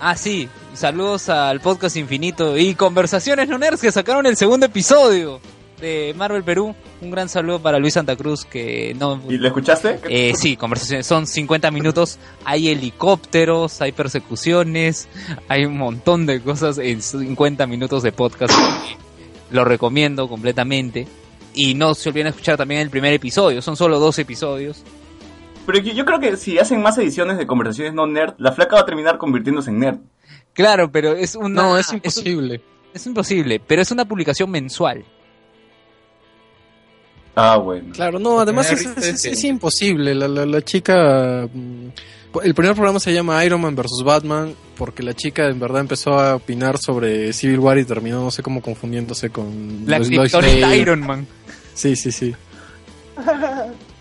Ah, 0.00 0.16
sí. 0.16 0.48
Saludos 0.74 1.28
al 1.28 1.60
podcast 1.60 1.96
Infinito 1.96 2.56
y 2.56 2.74
Conversaciones 2.74 3.48
No 3.48 3.58
Nerds 3.58 3.80
que 3.80 3.92
sacaron 3.92 4.26
el 4.26 4.36
segundo 4.36 4.66
episodio 4.66 5.40
de 5.80 6.14
Marvel 6.16 6.42
Perú. 6.44 6.74
Un 7.00 7.10
gran 7.10 7.28
saludo 7.28 7.60
para 7.60 7.78
Luis 7.78 7.94
Santa 7.94 8.16
Cruz 8.16 8.44
que 8.44 8.94
no... 8.98 9.20
¿Y 9.28 9.36
lo 9.36 9.48
escuchaste? 9.48 10.00
Eh, 10.08 10.32
sí, 10.34 10.56
conversaciones. 10.56 11.06
Son 11.06 11.26
50 11.26 11.70
minutos. 11.70 12.18
Hay 12.44 12.68
helicópteros, 12.68 13.82
hay 13.82 13.92
persecuciones, 13.92 15.08
hay 15.48 15.66
un 15.66 15.76
montón 15.76 16.24
de 16.26 16.40
cosas 16.40 16.78
en 16.78 17.02
50 17.02 17.66
minutos 17.66 18.02
de 18.02 18.12
podcast. 18.12 18.54
Lo 19.50 19.64
recomiendo 19.64 20.28
completamente. 20.28 21.06
Y 21.54 21.74
no 21.74 21.94
se 21.94 22.08
olviden 22.08 22.28
escuchar 22.28 22.56
también 22.56 22.80
el 22.80 22.88
primer 22.88 23.12
episodio. 23.12 23.60
Son 23.60 23.76
solo 23.76 23.98
dos 23.98 24.18
episodios. 24.18 24.82
Pero 25.66 25.78
yo, 25.78 25.92
yo 25.92 26.04
creo 26.04 26.18
que 26.20 26.36
si 26.36 26.58
hacen 26.58 26.82
más 26.82 26.98
ediciones 26.98 27.38
de 27.38 27.46
conversaciones 27.46 27.94
no 27.94 28.06
nerd, 28.06 28.34
la 28.38 28.52
flaca 28.52 28.76
va 28.76 28.82
a 28.82 28.86
terminar 28.86 29.18
convirtiéndose 29.18 29.70
en 29.70 29.78
nerd. 29.78 29.98
Claro, 30.54 30.90
pero 30.90 31.12
es 31.16 31.34
una... 31.36 31.62
No, 31.62 31.78
es 31.78 31.88
un- 31.90 31.96
imposible. 31.96 32.60
es 32.92 33.06
imposible, 33.06 33.60
pero 33.66 33.80
es 33.82 33.90
una 33.90 34.04
publicación 34.04 34.50
mensual. 34.50 35.04
Ah, 37.34 37.56
bueno. 37.56 37.92
Claro, 37.94 38.18
no, 38.18 38.40
además 38.40 38.70
es, 38.70 38.84
es- 38.84 39.06
es- 39.06 39.24
es 39.24 39.44
imposible. 39.44 40.14
La, 40.14 40.28
la, 40.28 40.44
la 40.44 40.60
chica. 40.62 41.48
mm, 41.50 41.86
El 42.42 42.54
primer 42.54 42.74
programa 42.74 43.00
se 43.00 43.12
llama 43.14 43.42
Iron 43.44 43.60
Man 43.62 43.74
vs. 43.74 44.02
Batman 44.04 44.54
porque 44.76 45.02
la 45.02 45.14
chica 45.14 45.46
en 45.48 45.58
verdad 45.58 45.80
empezó 45.80 46.18
a 46.18 46.34
opinar 46.34 46.76
sobre 46.76 47.32
Civil 47.32 47.60
War 47.60 47.78
y 47.78 47.84
terminó, 47.86 48.22
no 48.22 48.30
sé 48.30 48.42
cómo, 48.42 48.60
confundiéndose 48.60 49.30
con. 49.30 49.84
La. 49.86 49.98
Iron 50.76 51.00
Man. 51.00 51.26
Sí, 51.72 51.96
sí, 51.96 52.12
sí. 52.12 52.34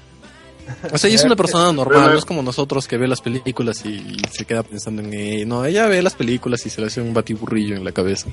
O 0.91 0.97
sea, 0.97 1.07
ella 1.07 1.15
es 1.15 1.23
una 1.23 1.35
persona 1.35 1.71
normal, 1.71 2.11
no 2.11 2.17
es 2.17 2.25
como 2.25 2.41
nosotros 2.41 2.87
que 2.87 2.97
ve 2.97 3.07
las 3.07 3.21
películas 3.21 3.85
y, 3.85 4.17
se 4.31 4.45
queda 4.45 4.63
pensando 4.63 5.01
en 5.01 5.13
ella. 5.13 5.45
No, 5.45 5.65
ella 5.65 5.87
ve 5.87 6.01
las 6.01 6.15
películas 6.15 6.65
y 6.65 6.69
se 6.69 6.81
le 6.81 6.87
hace 6.87 7.01
un 7.01 7.13
batiburrillo 7.13 7.75
en 7.75 7.83
la 7.83 7.91
cabeza. 7.91 8.27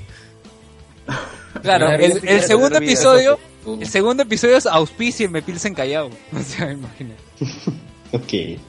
Claro, 1.63 1.91
el, 1.91 2.43
segundo 2.43 2.79
episodio, 2.79 3.37
el 3.67 3.89
segundo 3.89 4.23
episodio 4.23 4.59
es 4.59 4.67
Auspicio 4.67 5.27
y 5.27 5.29
me 5.29 5.43
pilsen 5.43 5.75
callado. 5.75 6.11
O 6.33 6.41
sea, 6.41 6.71
imagina. 6.71 7.15
Ok. 8.13 8.61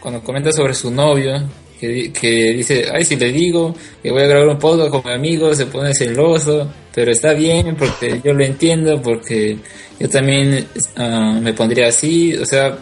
Cuando 0.00 0.22
comenta 0.22 0.52
sobre 0.52 0.74
su 0.74 0.90
novio, 0.90 1.48
que, 1.80 2.12
que 2.12 2.28
dice, 2.52 2.86
ay, 2.92 3.04
si 3.04 3.16
le 3.16 3.32
digo 3.32 3.74
que 4.02 4.10
voy 4.10 4.22
a 4.22 4.26
grabar 4.26 4.48
un 4.48 4.58
podcast 4.58 4.90
con 4.90 5.02
mi 5.04 5.12
amigo, 5.12 5.54
se 5.54 5.66
pone 5.66 5.92
celoso, 5.94 6.68
pero 6.94 7.10
está 7.10 7.32
bien 7.32 7.76
porque 7.76 8.20
yo 8.24 8.32
lo 8.32 8.44
entiendo, 8.44 9.00
porque 9.02 9.58
yo 9.98 10.08
también 10.08 10.66
ah, 10.96 11.38
me 11.40 11.52
pondría 11.52 11.88
así, 11.88 12.34
o 12.36 12.44
sea, 12.46 12.78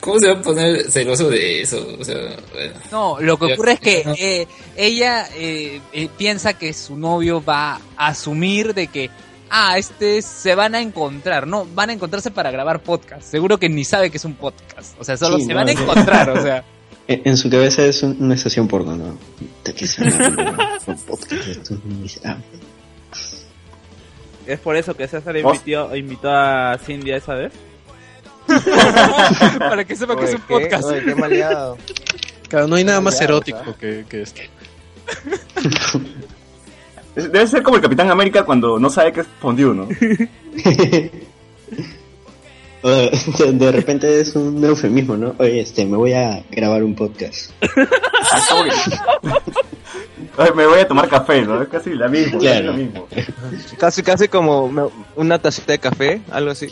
¿cómo 0.00 0.18
se 0.20 0.28
va 0.28 0.38
a 0.38 0.42
poner 0.42 0.90
celoso 0.90 1.28
de 1.30 1.62
eso? 1.62 1.86
O 1.98 2.04
sea, 2.04 2.16
bueno. 2.52 2.74
No, 2.92 3.20
lo 3.20 3.36
que 3.38 3.54
ocurre 3.54 3.72
es 3.72 3.80
que 3.80 4.02
no. 4.04 4.14
eh, 4.18 4.46
ella 4.76 5.26
eh, 5.36 5.80
eh, 5.92 6.08
piensa 6.16 6.54
que 6.54 6.72
su 6.72 6.96
novio 6.96 7.42
va 7.44 7.80
a 7.96 8.08
asumir 8.08 8.74
de 8.74 8.86
que, 8.88 9.10
ah, 9.50 9.76
este 9.78 10.22
se 10.22 10.54
van 10.54 10.74
a 10.74 10.80
encontrar. 10.80 11.46
No, 11.46 11.66
van 11.74 11.90
a 11.90 11.92
encontrarse 11.94 12.30
para 12.30 12.50
grabar 12.50 12.82
podcast. 12.82 13.22
Seguro 13.22 13.58
que 13.58 13.68
ni 13.68 13.84
sabe 13.84 14.10
que 14.10 14.18
es 14.18 14.24
un 14.24 14.34
podcast. 14.34 14.94
O 15.00 15.04
sea, 15.04 15.16
solo 15.16 15.38
Sí, 15.38 15.44
se 15.46 15.50
no, 15.50 15.56
van 15.56 15.68
a 15.68 15.72
encontrar, 15.72 16.30
o 16.30 16.42
sea. 16.42 16.64
En, 17.08 17.22
en 17.24 17.36
su 17.36 17.48
cabeza 17.50 17.84
es 17.84 18.02
un- 18.02 18.16
una 18.20 18.34
estación 18.34 18.66
porno, 18.68 18.96
¿no? 18.96 19.18
Es 19.64 19.98
muy 21.84 21.94
miserable. 22.02 22.44
Es 24.46 24.60
por 24.60 24.76
eso 24.76 24.94
que 24.96 25.08
César 25.08 25.40
¿Vos? 25.42 25.56
invitó, 25.58 25.96
invitó 25.96 26.30
a 26.30 26.78
Cindy 26.84 27.12
a 27.12 27.16
esa 27.16 27.34
vez. 27.34 27.52
para 29.58 29.84
que 29.84 29.96
sepa 29.96 30.16
que 30.16 30.24
es 30.24 30.34
un 30.34 30.40
¿qué? 30.40 30.46
podcast. 30.46 30.84
Oye, 30.84 31.04
qué 31.04 31.14
maleado. 31.16 31.76
Claro, 32.48 32.68
no 32.68 32.76
hay 32.76 32.84
nada 32.84 33.00
más 33.00 33.20
erótico 33.20 33.58
¿sabes? 33.58 33.76
que, 33.76 34.04
que 34.08 34.22
esto. 34.22 34.40
Es- 37.16 37.32
Debe 37.32 37.46
ser 37.46 37.62
como 37.62 37.76
el 37.76 37.82
Capitán 37.82 38.10
América 38.10 38.44
cuando 38.44 38.78
no 38.78 38.88
sabe 38.90 39.10
que 39.12 39.20
es 39.22 39.26
fondue, 39.40 39.74
¿no? 39.74 39.88
De, 43.52 43.72
repente 43.72 44.20
es 44.20 44.36
un 44.36 44.64
eufemismo, 44.64 45.16
¿no? 45.16 45.34
Oye, 45.38 45.60
este, 45.60 45.84
me 45.86 45.96
voy 45.96 46.12
a 46.12 46.44
grabar 46.50 46.84
un 46.84 46.94
podcast. 46.94 47.50
Ay, 50.38 50.50
me 50.54 50.66
voy 50.66 50.80
a 50.80 50.86
tomar 50.88 51.08
café, 51.08 51.42
¿no? 51.42 51.62
Es 51.62 51.68
casi 51.68 51.94
la 51.94 52.08
misma, 52.08 52.38
Claro. 52.38 52.66
lo 52.66 52.72
mismo. 52.74 53.08
Casi, 53.78 54.02
casi 54.02 54.28
como 54.28 54.68
me- 54.70 54.88
una 55.16 55.38
tacita 55.38 55.72
de 55.72 55.78
café, 55.78 56.20
algo 56.30 56.50
así. 56.50 56.68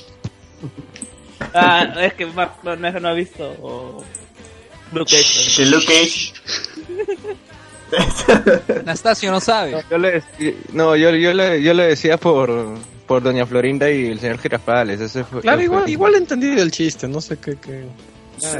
Ah, 1.54 1.94
es 2.00 2.14
que 2.14 2.26
Mark 2.26 2.56
no, 2.62 2.76
no, 2.76 2.90
no 2.92 3.08
ha 3.08 3.12
visto. 3.14 3.44
O... 3.62 4.04
Luke 4.92 5.10
Cage. 5.10 5.64
Luke 5.66 5.86
Cage... 5.86 6.32
Anastasio 8.80 9.30
no 9.30 9.40
sabe. 9.40 9.82
Yo 9.90 9.98
le, 9.98 10.22
no, 10.72 10.96
yo, 10.96 11.10
yo, 11.10 11.32
le, 11.32 11.62
yo 11.62 11.74
le 11.74 11.86
decía 11.86 12.16
por, 12.18 12.50
por 13.06 13.22
Doña 13.22 13.44
Florinda 13.46 13.90
y 13.90 14.06
el 14.06 14.18
señor 14.20 14.38
Girafales. 14.38 15.00
Ese 15.00 15.24
fue, 15.24 15.40
Claro, 15.42 15.58
ese 15.58 15.64
igual, 15.66 15.82
fue- 15.82 15.90
igual 15.92 16.14
entendí 16.14 16.48
el 16.58 16.70
chiste, 16.70 17.06
no 17.08 17.20
sé 17.20 17.36
qué. 17.38 17.56
qué... 17.56 17.86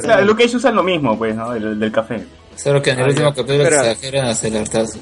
Claro, 0.03 0.25
Luke 0.25 0.45
Cage 0.45 0.57
usa 0.57 0.71
lo 0.71 0.83
mismo, 0.83 1.19
pues, 1.19 1.35
¿no? 1.35 1.51
Del, 1.53 1.79
del 1.79 1.91
café. 1.93 2.25
Solo 2.57 2.81
que 2.81 2.91
en 2.91 2.99
el 3.01 3.05
Ah, 3.05 3.09
último 3.09 3.35
capítulo 3.35 3.65
exageran 3.65 4.37
el 4.43 4.57
hartazo. 4.57 4.99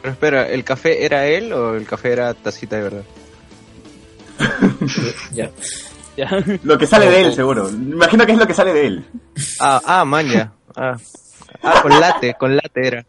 Pero 0.00 0.12
espera, 0.12 0.48
¿el 0.48 0.64
café 0.64 1.04
era 1.04 1.26
él 1.26 1.52
o 1.52 1.74
el 1.76 1.84
café 1.86 2.12
era 2.12 2.32
tacita 2.34 2.76
de 2.76 2.82
verdad? 2.82 3.04
Ya. 5.32 5.50
Ya. 6.16 6.28
Lo 6.62 6.76
que 6.78 6.86
sale 6.86 7.08
de 7.10 7.20
él, 7.22 7.34
seguro. 7.34 7.68
Me 7.70 7.94
imagino 7.96 8.26
que 8.26 8.32
es 8.32 8.38
lo 8.38 8.46
que 8.46 8.54
sale 8.54 8.72
de 8.72 8.86
él. 8.86 9.04
Ah, 9.60 9.80
ah, 9.84 10.04
maña. 10.04 10.52
Ah. 10.76 10.96
ah, 11.62 11.80
con 11.82 11.98
late, 12.00 12.34
con 12.38 12.54
late 12.56 12.86
era. 12.86 13.04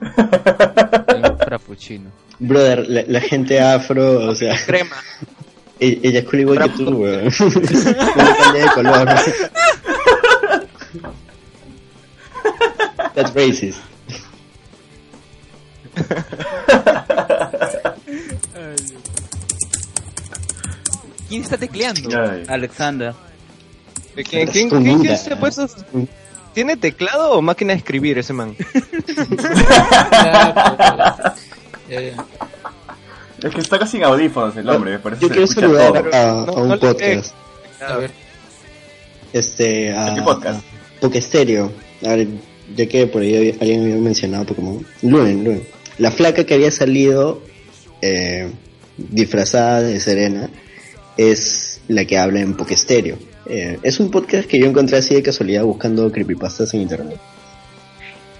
Frappuccino. 1.44 2.10
Brother, 2.42 2.88
la, 2.88 3.04
la 3.06 3.20
gente 3.20 3.60
afro, 3.60 4.28
o 4.28 4.34
sea, 4.34 4.56
Crema. 4.66 4.96
ella 5.78 6.18
es 6.18 6.24
cool 6.24 6.40
igual 6.40 6.58
que 6.58 6.68
tú, 6.70 6.90
weón. 6.90 7.30
Cambia 7.38 8.64
de 8.64 8.70
color. 8.74 9.08
That's 13.14 13.32
racist. 13.34 13.78
¿Quién 21.28 21.42
está 21.42 21.56
tecleando? 21.58 22.10
Ay. 22.20 22.42
Alexander. 22.48 23.14
¿Quién, 24.14 24.48
quién, 24.48 24.68
quién, 24.68 25.00
quién 25.00 25.16
se 25.16 25.32
ha 25.32 25.38
puesto? 25.38 25.68
¿Tiene 26.54 26.76
teclado 26.76 27.32
o 27.32 27.42
máquina 27.42 27.72
de 27.72 27.78
escribir 27.78 28.18
ese 28.18 28.32
man? 28.32 28.56
Ya. 32.00 32.26
Es 33.48 33.54
que 33.54 33.60
está 33.60 33.78
casi 33.78 33.92
sin 33.92 34.04
audífonos 34.04 34.56
el 34.56 34.68
hombre, 34.68 34.98
por 34.98 35.12
eso 35.12 35.22
Yo 35.22 35.28
se 35.28 35.34
quiero 35.34 35.46
saludar 35.48 36.10
todo. 36.10 36.14
a, 36.14 36.46
No, 36.46 36.52
a 36.52 36.62
un 36.62 36.68
no 36.68 36.74
le 36.76 36.80
podcast. 36.80 37.34
A 37.86 37.96
ver, 37.96 38.10
Este, 39.32 39.92
a, 39.92 40.12
¿A 40.12 40.14
qué 40.14 40.22
podcast? 40.22 40.60
a 40.60 41.00
Pokestereo. 41.00 41.72
A 42.06 42.14
ver, 42.16 42.28
ya 42.76 42.86
que 42.86 43.06
por 43.08 43.22
ahí 43.22 43.56
alguien 43.60 43.82
había 43.82 43.96
mencionado 43.96 44.46
Pokémon. 44.46 44.86
Luen, 45.02 45.44
Luen. 45.44 45.62
La 45.98 46.10
flaca 46.10 46.44
que 46.44 46.54
había 46.54 46.70
salido, 46.70 47.42
eh, 48.00 48.50
disfrazada 48.96 49.82
de 49.82 49.98
Serena, 50.00 50.48
es 51.16 51.80
la 51.88 52.04
que 52.04 52.16
habla 52.18 52.40
en 52.40 52.54
Pokestereo. 52.54 53.18
Eh, 53.46 53.78
es 53.82 53.98
un 54.00 54.10
podcast 54.10 54.48
que 54.48 54.58
yo 54.60 54.66
encontré 54.66 54.96
así 54.98 55.14
de 55.14 55.22
casualidad 55.22 55.64
buscando 55.64 56.10
creepypastas 56.12 56.72
en 56.74 56.82
internet. 56.82 57.18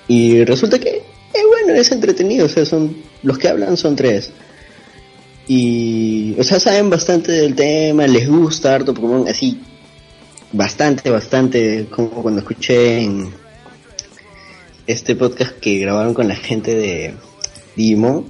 Y 0.09 0.45
resulta 0.45 0.79
que 0.79 1.03
es 1.35 1.43
bueno, 1.47 1.79
es 1.79 1.91
entretenido, 1.93 2.47
o 2.47 2.49
sea, 2.49 2.65
son 2.65 2.97
los 3.23 3.39
que 3.39 3.49
hablan 3.49 3.77
son 3.77 3.97
tres. 3.97 4.31
Y, 5.49 6.35
o 6.39 6.45
sea, 6.45 6.61
saben 6.61 6.89
bastante 6.89 7.33
del 7.33 7.55
tema, 7.55 8.07
les 8.07 8.29
gusta 8.29 8.75
harto 8.75 8.95
Pokémon, 8.95 9.27
así, 9.29 9.61
bastante, 10.53 11.11
bastante, 11.11 11.87
como 11.91 12.11
cuando 12.23 12.41
escuché 12.41 13.01
en 13.03 13.33
este 14.87 15.17
podcast 15.17 15.59
que 15.59 15.79
grabaron 15.79 16.15
con 16.15 16.29
la 16.29 16.37
gente 16.37 16.75
de 16.75 17.15
Digimon, 17.77 18.27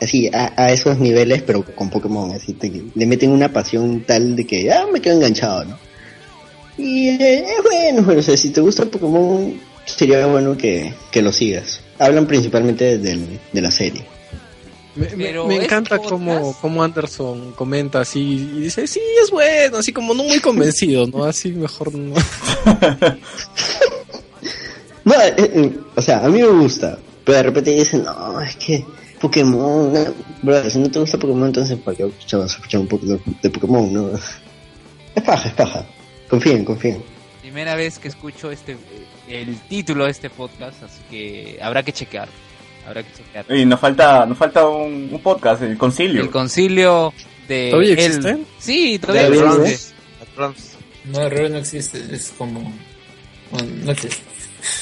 así, 0.00 0.28
a, 0.32 0.52
a 0.56 0.72
esos 0.72 0.98
niveles, 0.98 1.42
pero 1.42 1.64
con 1.74 1.90
Pokémon, 1.90 2.32
así, 2.32 2.54
te- 2.54 2.84
le 2.94 3.06
meten 3.06 3.30
una 3.30 3.52
pasión 3.52 4.04
tal 4.06 4.34
de 4.36 4.46
que, 4.46 4.70
ah, 4.72 4.86
me 4.92 5.00
quedo 5.00 5.16
enganchado, 5.16 5.64
¿no? 5.64 5.78
Y 6.78 7.08
eh, 7.08 7.40
es 7.44 7.62
bueno, 7.62 8.02
bueno, 8.02 8.20
o 8.20 8.22
sea, 8.22 8.36
si 8.36 8.50
te 8.50 8.60
gusta 8.60 8.84
Pokémon, 8.86 9.54
sería 9.84 10.26
bueno 10.26 10.56
que, 10.56 10.94
que 11.10 11.22
lo 11.22 11.32
sigas. 11.32 11.80
Hablan 11.98 12.26
principalmente 12.26 12.98
del, 12.98 13.38
de 13.52 13.60
la 13.60 13.70
serie. 13.70 14.04
Me, 14.94 15.08
me- 15.10 15.24
Pero 15.26 15.46
me 15.46 15.56
¿es 15.58 15.64
encanta 15.64 15.98
cómo, 15.98 16.56
cómo 16.60 16.82
Anderson 16.82 17.52
comenta 17.52 18.00
así 18.00 18.20
y 18.20 18.60
dice, 18.62 18.86
sí, 18.86 19.00
es 19.22 19.30
bueno, 19.30 19.76
así 19.78 19.92
como 19.92 20.12
no 20.14 20.24
muy 20.24 20.40
convencido, 20.40 21.06
¿no? 21.06 21.24
Así 21.24 21.50
mejor 21.52 21.94
no. 21.94 22.14
No, 25.04 25.14
eh, 25.14 25.34
eh, 25.38 25.72
o 25.96 26.02
sea, 26.02 26.24
a 26.24 26.28
mí 26.28 26.40
me 26.42 26.48
gusta, 26.48 26.98
pero 27.24 27.38
de 27.38 27.42
repente 27.44 27.70
dicen, 27.70 28.04
no, 28.04 28.40
es 28.42 28.56
que 28.56 28.84
Pokémon, 29.20 29.92
no, 29.92 30.00
brother, 30.42 30.70
si 30.70 30.78
no 30.78 30.90
te 30.90 30.98
gusta 30.98 31.18
Pokémon, 31.18 31.46
entonces 31.46 31.78
para 31.78 31.96
qué 31.96 32.04
vas 32.04 32.32
a 32.32 32.44
escuchar 32.46 32.80
un 32.80 32.88
poco 32.88 33.06
de, 33.06 33.18
de 33.42 33.50
Pokémon, 33.50 33.92
¿no? 33.92 34.10
Es 35.14 35.22
paja, 35.24 35.48
es 35.48 35.54
paja. 35.54 35.84
Confíen, 36.28 36.64
confíen. 36.64 37.02
Primera 37.48 37.76
vez 37.76 37.98
que 37.98 38.08
escucho 38.08 38.50
este 38.50 38.76
el 39.26 39.58
título 39.70 40.04
de 40.04 40.10
este 40.10 40.28
podcast, 40.28 40.82
así 40.82 41.00
que 41.10 41.58
habrá 41.62 41.82
que 41.82 41.94
chequear. 41.94 42.28
Habrá 42.86 43.02
que 43.02 43.08
chequear. 43.14 43.46
Y 43.56 43.64
nos 43.64 43.80
falta, 43.80 44.26
nos 44.26 44.36
falta 44.36 44.68
un, 44.68 45.08
un 45.10 45.20
podcast, 45.22 45.62
el 45.62 45.78
concilio. 45.78 46.20
El 46.20 46.28
concilio 46.30 47.14
de 47.48 47.70
¿Todavía 47.70 47.92
el- 47.92 47.98
existe? 48.00 48.38
Sí, 48.58 48.98
todavía 48.98 49.28
¿Todavía 49.40 49.62
existe. 49.64 49.94
No, 51.06 51.22
el 51.22 51.30
rol 51.30 51.52
no 51.52 51.56
existe, 51.58 52.04
es 52.12 52.34
como... 52.36 52.70
bueno, 53.50 53.68
no 53.82 53.92
existe. 53.92 54.18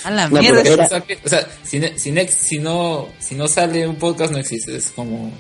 A 0.03 0.11
la 0.11 0.29
No, 0.29 0.41
mierda. 0.41 0.63
era- 0.63 0.87
O 0.87 0.89
sea, 0.89 1.01
que- 1.03 1.19
o 1.25 1.29
sea, 1.29 1.47
si, 1.63 1.79
ne- 1.79 1.97
si, 1.97 2.11
ne- 2.11 2.27
si 2.27 2.59
no, 2.59 3.07
si 3.21 3.37
no 3.37 3.47
sale 3.47 3.87
un 3.87 3.95
podcast 3.95 4.33
no 4.33 4.39
existe, 4.39 4.75
es 4.77 4.91
como... 4.91 5.31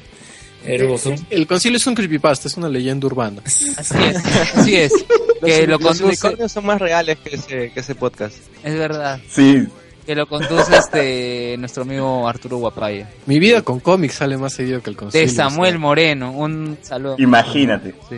Herbosum. 0.67 1.17
El 1.31 1.47
concilio 1.47 1.77
es 1.77 1.87
un 1.87 1.95
creepypasta, 1.95 2.49
es 2.49 2.57
una 2.57 2.69
leyenda 2.69 3.07
urbana. 3.07 3.41
Así 3.45 3.95
es. 3.99 4.17
Así 4.55 4.77
es. 4.77 4.93
que 5.45 5.67
lo 5.67 5.79
los 5.79 5.81
conduce. 5.83 6.05
unicornios 6.05 6.53
son 6.53 6.67
más 6.67 6.81
reales 6.81 7.19
que 7.19 7.37
ese, 7.37 7.71
que 7.73 7.81
ese 7.81 7.95
podcast. 7.95 8.37
Es 8.65 8.75
verdad. 8.75 9.21
Sí, 9.29 9.67
Que 10.07 10.15
lo 10.15 10.27
conduce 10.27 10.77
este 10.77 11.57
nuestro 11.59 11.83
amigo 11.83 12.27
Arturo 12.29 12.59
Guapaya. 12.59 13.09
Mi 13.27 13.39
vida 13.39 13.63
con 13.63 13.81
cómics 13.81 14.15
sale 14.15 14.37
más 14.37 14.53
seguido 14.55 14.83
que 14.83 14.91
el 14.91 14.97
concilio. 14.97 15.27
De 15.27 15.33
Samuel. 15.33 15.79
Moreno. 15.79 16.33
Un 16.33 16.79
saludo. 16.83 17.17
imagínate. 17.19 17.93
Sí. 18.09 18.17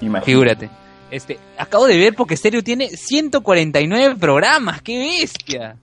imagínate. 0.00 0.24
Figúrate. 0.26 0.70
Este, 1.10 1.38
acabo 1.56 1.86
de 1.86 1.96
ver 1.96 2.14
porque 2.14 2.36
Stereo 2.36 2.62
tiene 2.62 2.90
149 2.90 4.16
programas, 4.16 4.82
qué 4.82 4.98
bestia. 4.98 5.76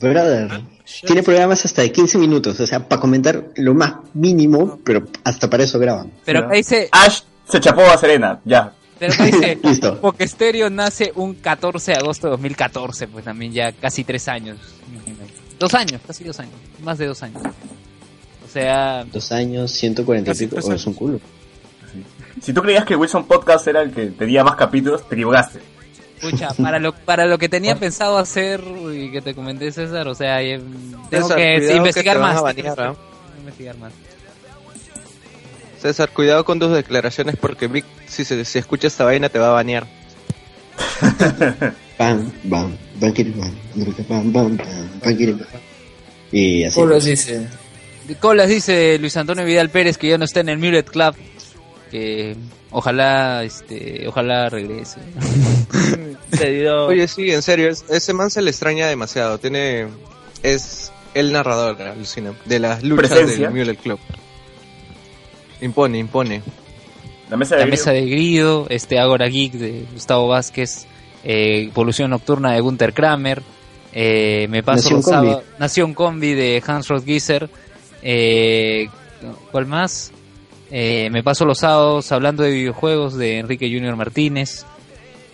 Brother, 0.00 0.62
tiene 1.06 1.22
programas 1.22 1.64
hasta 1.64 1.82
de 1.82 1.92
15 1.92 2.18
minutos, 2.18 2.58
o 2.60 2.66
sea, 2.66 2.86
para 2.88 3.00
comentar 3.00 3.44
lo 3.56 3.74
más 3.74 3.94
mínimo, 4.14 4.78
pero 4.84 5.06
hasta 5.24 5.48
para 5.48 5.64
eso 5.64 5.78
graban. 5.78 6.10
Pero 6.24 6.40
acá 6.40 6.54
dice, 6.54 6.88
Ash 6.92 7.20
se 7.48 7.60
chapó 7.60 7.82
a 7.82 7.96
Serena, 7.96 8.40
ya. 8.44 8.72
pero 8.98 9.12
acá 9.12 9.24
dice, 9.24 9.58
Listo. 9.62 9.98
porque 10.00 10.26
Stereo 10.28 10.68
nace 10.70 11.12
un 11.14 11.34
14 11.34 11.92
de 11.92 11.98
agosto 11.98 12.26
de 12.26 12.32
2014, 12.32 13.08
pues 13.08 13.24
también 13.24 13.52
ya 13.52 13.72
casi 13.72 14.04
tres 14.04 14.28
años. 14.28 14.58
imagínate. 14.92 15.32
Dos 15.58 15.72
años, 15.74 16.00
casi 16.06 16.24
dos 16.24 16.38
años, 16.40 16.54
más 16.82 16.98
de 16.98 17.06
dos 17.06 17.22
años. 17.22 17.42
O 18.44 18.48
sea, 18.52 19.04
Dos 19.04 19.32
años, 19.32 19.70
140 19.72 20.30
y 20.30 20.34
pico, 20.34 20.56
oh, 20.62 20.72
es 20.72 20.86
un 20.86 20.94
culo. 20.94 21.20
Si 22.40 22.52
tú 22.52 22.60
creías 22.62 22.84
que 22.84 22.96
Wilson 22.96 23.24
Podcast 23.26 23.66
era 23.68 23.80
el 23.82 23.92
que 23.92 24.06
tenía 24.06 24.42
más 24.44 24.56
capítulos, 24.56 25.08
te 25.08 25.14
equivocaste. 25.14 25.60
Escucha, 26.24 26.48
para 26.54 26.78
lo, 26.78 26.92
para 26.92 27.26
lo 27.26 27.38
que 27.38 27.48
tenía 27.48 27.76
pensado 27.76 28.18
hacer 28.18 28.62
y 28.92 29.10
que 29.10 29.20
te 29.20 29.34
comenté 29.34 29.70
César, 29.72 30.08
o 30.08 30.14
sea, 30.14 30.42
eh, 30.42 30.60
tengo 31.10 31.28
César, 31.28 31.36
que 31.36 31.56
cuidado 31.58 31.76
investigar 31.76 32.16
que 32.16 32.22
van 32.22 32.34
más. 32.34 32.42
banear, 32.42 32.74
que 32.74 32.82
¿ah? 32.82 32.94
investigar 33.38 33.76
más. 33.78 33.92
César, 35.80 36.10
cuidado 36.10 36.44
con 36.44 36.58
tus 36.58 36.72
declaraciones 36.72 37.36
porque 37.36 37.66
Vic, 37.66 37.84
si 38.06 38.24
se 38.24 38.44
si 38.44 38.58
escucha 38.58 38.86
esta 38.86 39.04
vaina, 39.04 39.28
te 39.28 39.38
va 39.38 39.48
a 39.48 39.52
banear. 39.52 39.86
Bam, 41.96 42.32
bam, 42.42 42.76
bam, 42.98 43.12
bam, 43.14 44.32
bam, 44.32 44.32
bam, 44.32 44.56
bam. 44.56 45.38
Y 46.32 46.64
así. 46.64 46.80
Colas 46.80 47.04
dice... 47.04 47.46
Colas 48.20 48.48
dice 48.48 48.98
Luis 48.98 49.16
Antonio 49.16 49.44
Vidal 49.44 49.70
Pérez 49.70 49.96
que 49.96 50.08
ya 50.08 50.18
no 50.18 50.24
está 50.24 50.40
en 50.40 50.48
el 50.48 50.58
Mulet 50.58 50.90
Club. 50.90 51.14
Que 51.90 52.36
ojalá, 52.70 53.44
este, 53.44 54.08
ojalá 54.08 54.48
regrese. 54.50 54.98
Oye, 56.86 57.08
sí, 57.08 57.30
en 57.30 57.42
serio, 57.42 57.68
es- 57.70 57.84
ese 57.88 58.12
man 58.12 58.30
se 58.30 58.42
le 58.42 58.50
extraña 58.50 58.86
demasiado. 58.88 59.38
Tiene. 59.38 59.86
Es 60.42 60.92
el 61.14 61.32
narrador, 61.32 61.80
alucina, 61.80 62.32
de 62.44 62.58
las 62.58 62.82
luchas 62.82 63.10
Presencia. 63.10 63.48
del 63.48 63.56
Mule 63.56 63.76
Club. 63.76 63.98
Impone, 65.60 65.98
impone. 65.98 66.42
La 67.30 67.36
mesa 67.36 67.56
de 67.56 67.60
La 67.62 67.66
mesa 67.70 67.92
de 67.92 68.04
Grido, 68.06 68.66
este 68.68 68.98
Agora 68.98 69.26
Geek 69.28 69.52
de 69.52 69.84
Gustavo 69.92 70.28
Vázquez, 70.28 70.86
eh, 71.24 71.68
Evolución 71.70 72.10
Nocturna 72.10 72.52
de 72.52 72.60
Gunther 72.60 72.92
Kramer, 72.92 73.42
eh, 73.92 74.46
me 74.50 74.62
paso 74.62 74.76
Nación 74.82 74.96
los 74.98 75.04
Combi. 75.06 75.26
sábados- 75.28 75.44
Nación 75.58 75.94
Combi 75.94 76.34
de 76.34 76.62
Hans 76.66 76.88
Rothgieser, 76.88 77.48
eh, 78.02 78.88
¿cuál 79.50 79.66
más? 79.66 80.12
Eh, 80.70 81.08
me 81.12 81.22
paso 81.22 81.44
los 81.46 81.58
sábados 81.58 82.10
hablando 82.12 82.42
de 82.42 82.50
videojuegos 82.50 83.14
de 83.16 83.38
Enrique 83.38 83.68
Junior 83.72 83.96
Martínez. 83.96 84.66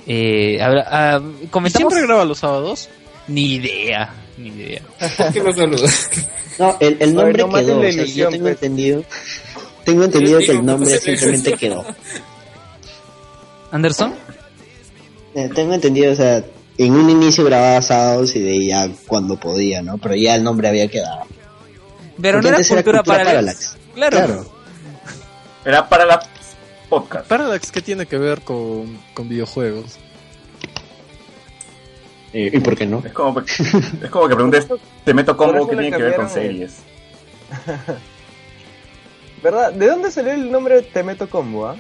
Eh, 0.07 0.59
habla- 0.63 0.87
ah, 0.91 1.21
comentamos 1.51 1.93
¿Siempre 1.93 2.07
graba 2.07 2.25
los 2.25 2.39
sábados? 2.39 2.89
ni 3.29 3.55
idea, 3.55 4.13
ni 4.39 4.49
idea. 4.49 4.83
¿Por 5.43 5.55
qué? 5.55 5.67
No, 6.59 6.77
el, 6.81 6.97
el 7.01 7.15
nombre 7.15 7.39
no 7.39 7.49
maten 7.49 7.67
quedó, 7.69 7.83
la 7.83 7.89
o 7.89 7.93
sea, 7.93 8.03
ilusión, 8.03 8.17
yo 8.27 8.31
tengo 8.31 8.43
pues. 8.45 8.55
entendido. 8.55 9.05
Tengo 9.85 10.05
entendido 10.05 10.39
que 10.41 10.51
el 10.51 10.65
nombre 10.67 10.99
simplemente 10.99 11.53
quedó. 11.55 11.85
Anderson, 13.71 14.15
Eh, 15.35 15.49
tengo 15.55 15.75
entendido, 15.75 16.13
o 16.13 16.17
sea, 16.17 16.43
en 16.77 16.93
un 16.93 17.09
inicio 17.09 17.45
grababa 17.45 17.81
sábados 17.83 18.35
y 18.35 18.41
de 18.41 18.51
ahí 18.51 18.67
ya 18.69 18.89
cuando 19.07 19.39
podía, 19.39 19.81
¿no? 19.81 19.97
Pero 19.99 20.17
ya 20.17 20.35
el 20.35 20.43
nombre 20.43 20.69
había 20.69 20.89
quedado. 20.89 21.25
pero 22.21 22.39
Porque 22.39 22.43
no 22.43 22.49
era 22.49 22.57
antes 22.57 22.71
era 22.71 22.83
cultura, 22.83 23.03
para 23.05 23.25
Parallax. 23.25 23.77
Claro. 23.95 24.17
Claro. 24.17 24.53
Era 25.65 25.89
para 25.89 26.05
la 26.07 26.21
podcast. 26.91 27.27
Parallax, 27.27 27.73
¿qué 27.73 27.81
tiene 27.81 28.05
que 28.05 28.19
ver 28.19 28.43
con, 28.43 28.99
con 29.15 29.29
videojuegos? 29.29 29.99
Eh, 32.33 32.51
¿Y 32.53 32.61
por 32.61 32.77
qué 32.77 32.87
no? 32.87 33.03
Es 33.05 33.13
como, 33.13 33.41
es 33.41 34.11
como 34.11 34.29
que 34.29 34.35
preguntes, 34.35 34.67
te 35.05 35.15
meto 35.15 35.37
combo 35.37 35.67
que 35.67 35.77
tiene 35.77 35.97
que 35.97 36.03
ver 36.03 36.17
con 36.17 36.29
series. 36.29 36.79
¿Verdad? 39.43 39.73
¿De 39.73 39.87
dónde 39.87 40.11
salió 40.11 40.33
el 40.33 40.51
nombre 40.53 40.83
Te 40.83 41.03
Meto 41.03 41.29
Combo, 41.29 41.67
ah? 41.67 41.77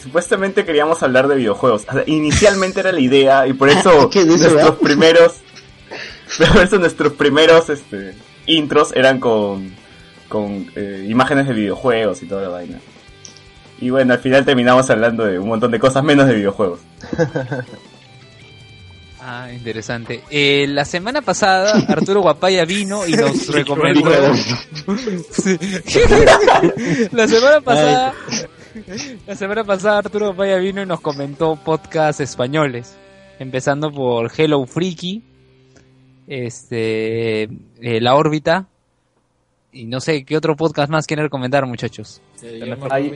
Supuestamente 0.00 0.64
queríamos 0.64 1.02
hablar 1.02 1.28
de 1.28 1.36
videojuegos. 1.36 1.84
O 1.88 1.92
sea, 1.92 2.04
inicialmente 2.06 2.80
era 2.80 2.90
la 2.90 3.00
idea 3.00 3.46
y 3.46 3.52
por 3.52 3.68
eso 3.68 4.08
¿Qué 4.10 4.24
dice, 4.24 4.38
nuestros 4.38 4.54
verdad? 4.54 4.78
primeros, 4.78 5.34
por 6.52 6.62
eso 6.62 6.78
nuestros 6.78 7.12
primeros 7.12 7.68
este, 7.68 8.14
intros 8.46 8.92
eran 8.96 9.20
con, 9.20 9.74
con 10.28 10.70
eh, 10.74 11.06
imágenes 11.08 11.46
de 11.48 11.54
videojuegos 11.54 12.22
y 12.22 12.26
toda 12.26 12.42
la 12.42 12.48
vaina. 12.48 12.80
Y 13.80 13.90
bueno, 13.90 14.14
al 14.14 14.20
final 14.20 14.44
terminamos 14.44 14.88
hablando 14.90 15.24
de 15.24 15.38
un 15.38 15.48
montón 15.48 15.70
de 15.70 15.78
cosas 15.78 16.02
menos 16.02 16.26
de 16.26 16.34
videojuegos. 16.34 16.80
Ah, 19.28 19.50
interesante. 19.52 20.22
Eh, 20.30 20.66
la 20.68 20.84
semana 20.84 21.20
pasada 21.20 21.84
Arturo 21.88 22.20
Guapaya 22.20 22.64
vino 22.64 23.04
y 23.08 23.10
nos 23.10 23.48
recomendó. 23.52 24.08
Sí. 25.32 25.58
la 27.10 27.26
semana 27.26 27.60
pasada, 27.60 28.14
la 29.26 29.34
semana 29.34 29.64
pasada 29.64 29.98
Arturo 29.98 30.26
Guapaya 30.26 30.58
vino 30.58 30.80
y 30.80 30.86
nos 30.86 31.00
comentó 31.00 31.56
podcasts 31.56 32.20
españoles, 32.20 32.94
empezando 33.40 33.90
por 33.90 34.30
Hello 34.36 34.64
Freaky, 34.64 35.24
este, 36.28 37.42
eh, 37.42 38.00
La 38.00 38.14
órbita 38.14 38.68
y 39.76 39.84
no 39.86 40.00
sé 40.00 40.24
qué 40.24 40.36
otro 40.36 40.56
podcast 40.56 40.90
más 40.90 41.06
quieren 41.06 41.24
recomendar, 41.24 41.66
muchachos. 41.66 42.20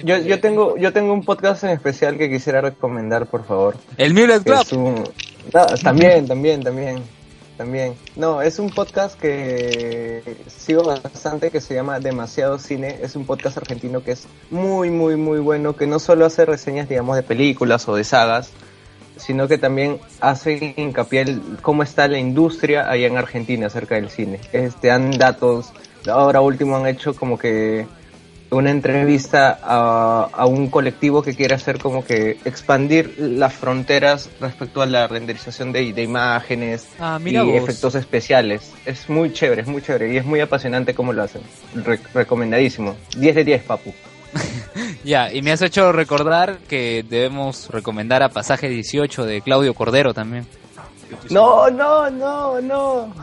yo, 0.05 0.19
yo, 0.19 0.41
tengo, 0.41 0.77
yo 0.77 0.93
tengo 0.93 1.13
un 1.13 1.25
podcast 1.25 1.65
en 1.65 1.71
especial 1.71 2.19
que 2.19 2.29
quisiera 2.29 2.61
recomendar, 2.61 3.27
por 3.27 3.45
favor. 3.45 3.77
El 3.97 4.13
Mulet 4.15 4.43
Club. 4.45 4.61
Es 4.61 4.73
un- 4.73 5.05
No, 5.55 5.67
también, 5.83 6.27
también, 6.27 6.63
también. 6.63 7.03
también. 7.57 7.95
No, 8.17 8.43
es 8.43 8.59
un 8.59 8.71
podcast 8.71 9.19
que 9.19 10.23
sigo 10.49 10.83
bastante 10.85 11.51
que 11.51 11.61
se 11.61 11.75
llama 11.75 11.99
Demasiado 11.99 12.59
Cine. 12.59 12.99
Es 13.03 13.17
un 13.17 13.25
podcast 13.25 13.57
argentino 13.57 14.03
que 14.03 14.13
es 14.13 14.27
muy, 14.51 14.91
muy, 14.91 15.17
muy 15.17 15.39
bueno, 15.41 15.75
que 15.77 15.87
no 15.87 15.99
solo 15.99 16.27
hace 16.27 16.45
reseñas, 16.45 16.89
digamos, 16.89 17.17
de 17.17 17.23
películas 17.23 17.89
o 17.89 17.95
de 17.97 18.05
sagas, 18.05 18.51
sino 19.17 19.49
que 19.49 19.59
también 19.59 19.99
hace 20.21 20.75
hincapié 20.77 21.23
en 21.23 21.59
cómo 21.63 21.83
está 21.83 22.09
la 22.09 22.19
industria 22.19 22.91
allá 22.91 23.07
en 23.07 23.17
Argentina 23.19 23.67
acerca 23.67 23.95
del 23.97 24.09
cine. 24.11 24.41
Este, 24.53 24.89
dan 24.89 25.11
datos, 25.11 25.73
ahora 26.09 26.41
último 26.41 26.77
han 26.77 26.87
hecho 26.87 27.15
como 27.15 27.39
que 27.39 27.87
una 28.51 28.71
entrevista 28.73 29.61
a, 29.63 30.29
a 30.33 30.47
un 30.47 30.69
colectivo 30.71 31.23
que 31.23 31.37
quiere 31.37 31.55
hacer 31.55 31.79
como 31.79 32.05
que 32.05 32.39
expandir 32.45 33.15
las 33.19 33.53
fronteras 33.55 34.29
respecto 34.41 34.83
a 34.83 34.87
la 34.87 35.07
renderización 35.07 35.71
de, 35.71 35.93
de 35.93 36.03
imágenes 36.03 36.89
Ah, 36.99 37.21
y 37.25 37.37
vos. 37.37 37.55
efectos 37.63 37.95
especiales. 37.95 38.73
Es 38.87 39.09
muy 39.09 39.33
chévere, 39.33 39.63
es 39.63 39.69
muy 39.69 39.83
chévere 39.83 40.13
y 40.13 40.17
es 40.17 40.25
muy 40.25 40.41
apasionante 40.41 40.95
cómo 40.95 41.13
lo 41.13 41.23
hacen. 41.23 41.43
Re- 41.77 42.01
recomendadísimo. 42.13 42.97
10 43.17 43.35
de 43.37 43.45
10, 43.45 43.63
papu. 43.63 43.95
Ya, 45.05 45.33
y 45.33 45.41
me 45.43 45.51
has 45.53 45.63
hecho 45.63 45.93
recordar 45.93 46.59
que 46.69 47.05
debemos 47.09 47.69
recomendar 47.71 48.23
a 48.23 48.29
Pasaje 48.29 48.69
18 48.69 49.25
de 49.25 49.41
Claudio 49.41 49.73
Cordero 49.75 50.13
también. 50.13 50.47
No, 51.31 51.71
no, 51.71 52.11
no, 52.11 52.61
no. 52.61 53.15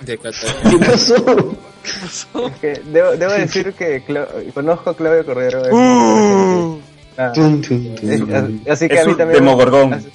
De 0.00 0.16
Cataluña. 0.18 0.70
¿Qué 0.70 0.78
pasó? 0.78 1.56
Es 1.84 2.26
que 2.60 2.80
debo, 2.92 3.10
debo 3.16 3.32
decir 3.32 3.72
que 3.72 4.02
Cla- 4.04 4.28
conozco 4.52 4.90
a 4.90 4.96
Claudio 4.96 5.24
Cordero. 5.24 5.62
muy 5.74 6.80
Ah, 7.16 7.32
Tum, 7.34 7.60
tum, 7.62 7.94
tum. 7.96 8.10
es- 8.10 8.68
así 8.70 8.88
que 8.88 8.94
Es 8.94 9.00
a 9.04 9.08
mí 9.08 9.14
también. 9.16 9.40
demogorgón. 9.42 9.92
Así, 9.94 10.08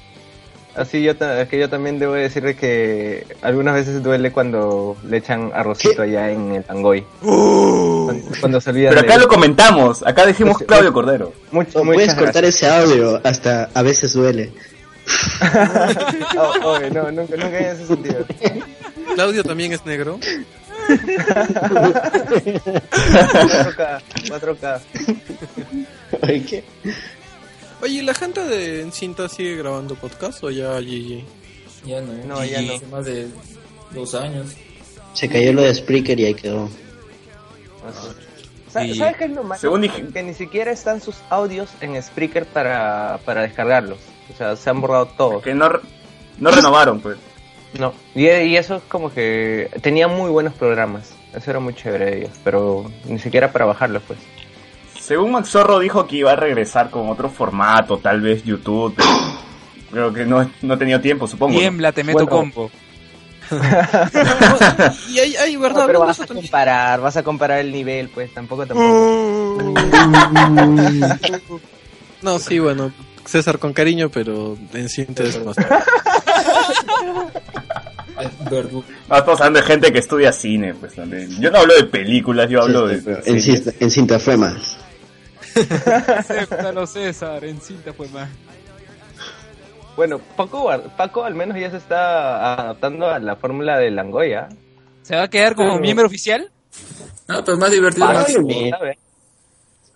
así 0.75 1.03
yo, 1.03 1.11
es 1.11 1.49
que 1.49 1.59
yo 1.59 1.69
también 1.69 1.99
debo 1.99 2.13
decir 2.13 2.43
de 2.43 2.55
que 2.55 3.25
algunas 3.41 3.73
veces 3.75 4.01
duele 4.01 4.31
cuando 4.31 4.95
le 5.09 5.17
echan 5.17 5.51
arrocito 5.53 6.01
allá 6.03 6.31
en 6.31 6.53
el 6.55 6.65
Angoy. 6.69 7.03
Cuando, 7.19 8.23
cuando 8.39 8.61
se 8.61 8.69
olvidan 8.69 8.91
Pero 8.91 9.01
de 9.01 9.07
acá 9.07 9.15
él. 9.15 9.21
lo 9.21 9.27
comentamos, 9.27 10.01
acá 10.07 10.25
dijimos 10.25 10.55
Pues, 10.59 10.67
Claudio 10.67 10.93
Cordero. 10.93 11.33
Much- 11.51 11.73
No, 11.75 11.83
muchas 11.83 11.95
puedes 11.95 12.13
cortar 12.15 12.43
gracias. 12.43 12.55
ese 12.55 12.69
audio, 12.69 13.19
hasta 13.23 13.69
a 13.73 13.81
veces 13.81 14.13
duele. 14.13 14.53
Oh, 16.37 16.69
oye, 16.69 16.89
no, 16.89 17.11
nunca, 17.11 17.35
nunca 17.35 17.57
en 17.59 17.65
ese 17.65 17.85
sentido. 17.85 18.25
Claudio 19.15 19.43
también 19.43 19.73
es 19.73 19.85
negro. 19.85 20.19
4K, 22.93 24.01
4K. 24.29 24.81
Ay, 26.21 26.41
¿qué? 26.41 26.63
Oye, 27.81 27.93
¿y 27.95 28.01
¿la 28.01 28.13
gente 28.13 28.41
de 28.43 28.81
Encinta 28.81 29.27
sigue 29.29 29.55
grabando 29.57 29.95
podcast 29.95 30.43
o 30.43 30.49
ya 30.51 30.79
GG? 30.79 31.23
Ya 31.85 32.01
no. 32.01 32.13
No, 32.25 32.43
ya 32.45 32.61
no. 32.61 32.73
Hace 32.75 32.85
más 32.87 33.05
de 33.05 33.27
dos 33.91 34.15
años. 34.15 34.47
Se 35.13 35.27
cayó 35.29 35.53
lo 35.53 35.61
de 35.63 35.73
Spreaker 35.75 36.19
y 36.19 36.25
ahí 36.25 36.33
quedó. 36.33 36.69
Sí. 38.73 38.95
¿Sabes 38.95 39.17
qué 39.17 39.25
es 39.25 39.31
lo? 39.31 39.43
Según 39.57 39.81
dije- 39.81 40.07
Que 40.13 40.23
ni 40.23 40.33
siquiera 40.33 40.71
están 40.71 40.99
sus 41.01 41.15
audios 41.29 41.69
en 41.81 42.01
Spreaker 42.01 42.45
para, 42.45 43.19
para 43.25 43.41
descargarlos. 43.43 43.99
O 44.33 44.37
sea, 44.37 44.55
se 44.55 44.69
han 44.69 44.81
borrado 44.81 45.05
todos. 45.07 45.43
Que 45.43 45.53
no, 45.53 45.69
no 46.39 46.51
renovaron, 46.51 46.99
pues. 47.01 47.17
No. 47.79 47.93
Y, 48.15 48.27
y 48.27 48.57
eso 48.57 48.75
es 48.77 48.83
como 48.83 49.11
que 49.13 49.69
tenía 49.81 50.07
muy 50.07 50.29
buenos 50.29 50.53
programas. 50.53 51.13
Eso 51.35 51.49
era 51.51 51.59
muy 51.59 51.73
chévere 51.73 52.05
de 52.05 52.17
ellos. 52.19 52.31
Pero 52.43 52.91
ni 53.05 53.19
siquiera 53.19 53.51
para 53.51 53.65
bajarlos, 53.65 54.03
pues. 54.07 54.19
Según 54.99 55.31
Max 55.31 55.49
Zorro 55.49 55.79
dijo 55.79 56.07
que 56.07 56.17
iba 56.17 56.31
a 56.31 56.35
regresar 56.35 56.89
con 56.89 57.09
otro 57.09 57.29
formato, 57.29 57.97
tal 57.97 58.21
vez 58.21 58.43
YouTube, 58.43 58.95
pero 58.95 59.11
creo 59.91 60.13
que 60.13 60.25
no, 60.25 60.49
no 60.61 60.73
ha 60.75 60.77
tenido 60.77 61.01
tiempo, 61.01 61.27
supongo. 61.27 61.53
¿no? 61.53 61.59
Tiembla, 61.59 61.91
te 61.91 62.03
meto 62.03 62.25
Bueno. 62.25 62.29
combo. 62.29 62.71
Y 65.09 65.19
hay, 65.19 65.35
hay 65.35 65.57
¿verdad? 65.57 65.81
No, 65.81 65.87
pero 65.87 65.99
vas 65.99 66.19
a 66.21 66.25
comparar, 66.25 67.01
vas 67.01 67.17
a 67.17 67.23
comparar 67.23 67.59
el 67.59 67.71
nivel, 67.71 68.07
pues. 68.09 68.33
Tampoco, 68.33 68.65
tampoco. 68.65 69.73
No, 72.21 72.39
sí, 72.39 72.57
bueno, 72.57 72.93
César 73.25 73.59
con 73.59 73.73
cariño, 73.73 74.09
pero 74.09 74.57
Encinta 74.73 75.23
es 75.23 75.43
más. 75.43 75.57
Estamos 79.01 79.39
hablando 79.41 79.59
de 79.59 79.65
gente 79.65 79.91
que 79.91 79.99
estudia 79.99 80.31
cine, 80.31 80.73
pues 80.75 80.95
también. 80.95 81.29
Yo 81.39 81.51
no 81.51 81.59
hablo 81.59 81.75
de 81.75 81.85
películas, 81.85 82.49
yo 82.49 82.61
hablo 82.61 82.87
Sí, 82.89 82.97
de... 83.01 83.21
en, 83.25 83.41
cinta, 83.41 83.71
en 83.79 83.91
cinta 83.91 84.19
fue 84.19 84.37
más. 84.37 84.77
Acéptalo, 86.07 86.85
César, 86.87 87.43
en 87.43 87.59
cinta 87.61 87.93
fue 87.93 88.07
más. 88.09 88.29
Bueno, 89.95 90.19
Paco, 90.35 90.71
Paco 90.97 91.23
al 91.23 91.35
menos 91.35 91.57
ya 91.59 91.69
se 91.69 91.77
está 91.77 92.53
adaptando 92.61 93.07
a 93.09 93.19
la 93.19 93.35
fórmula 93.35 93.77
de 93.77 93.91
Langoya. 93.91 94.49
¿Se 95.03 95.15
va 95.15 95.23
a 95.23 95.29
quedar 95.29 95.55
como 95.55 95.77
miembro 95.79 96.07
oficial? 96.07 96.49
No, 97.27 97.43
pero 97.43 97.57
más 97.57 97.71
divertido. 97.71 98.07
Paco, 98.07 98.19
Max. 98.19 98.35
Ay, 98.49 98.69
¿sabe? 98.71 98.97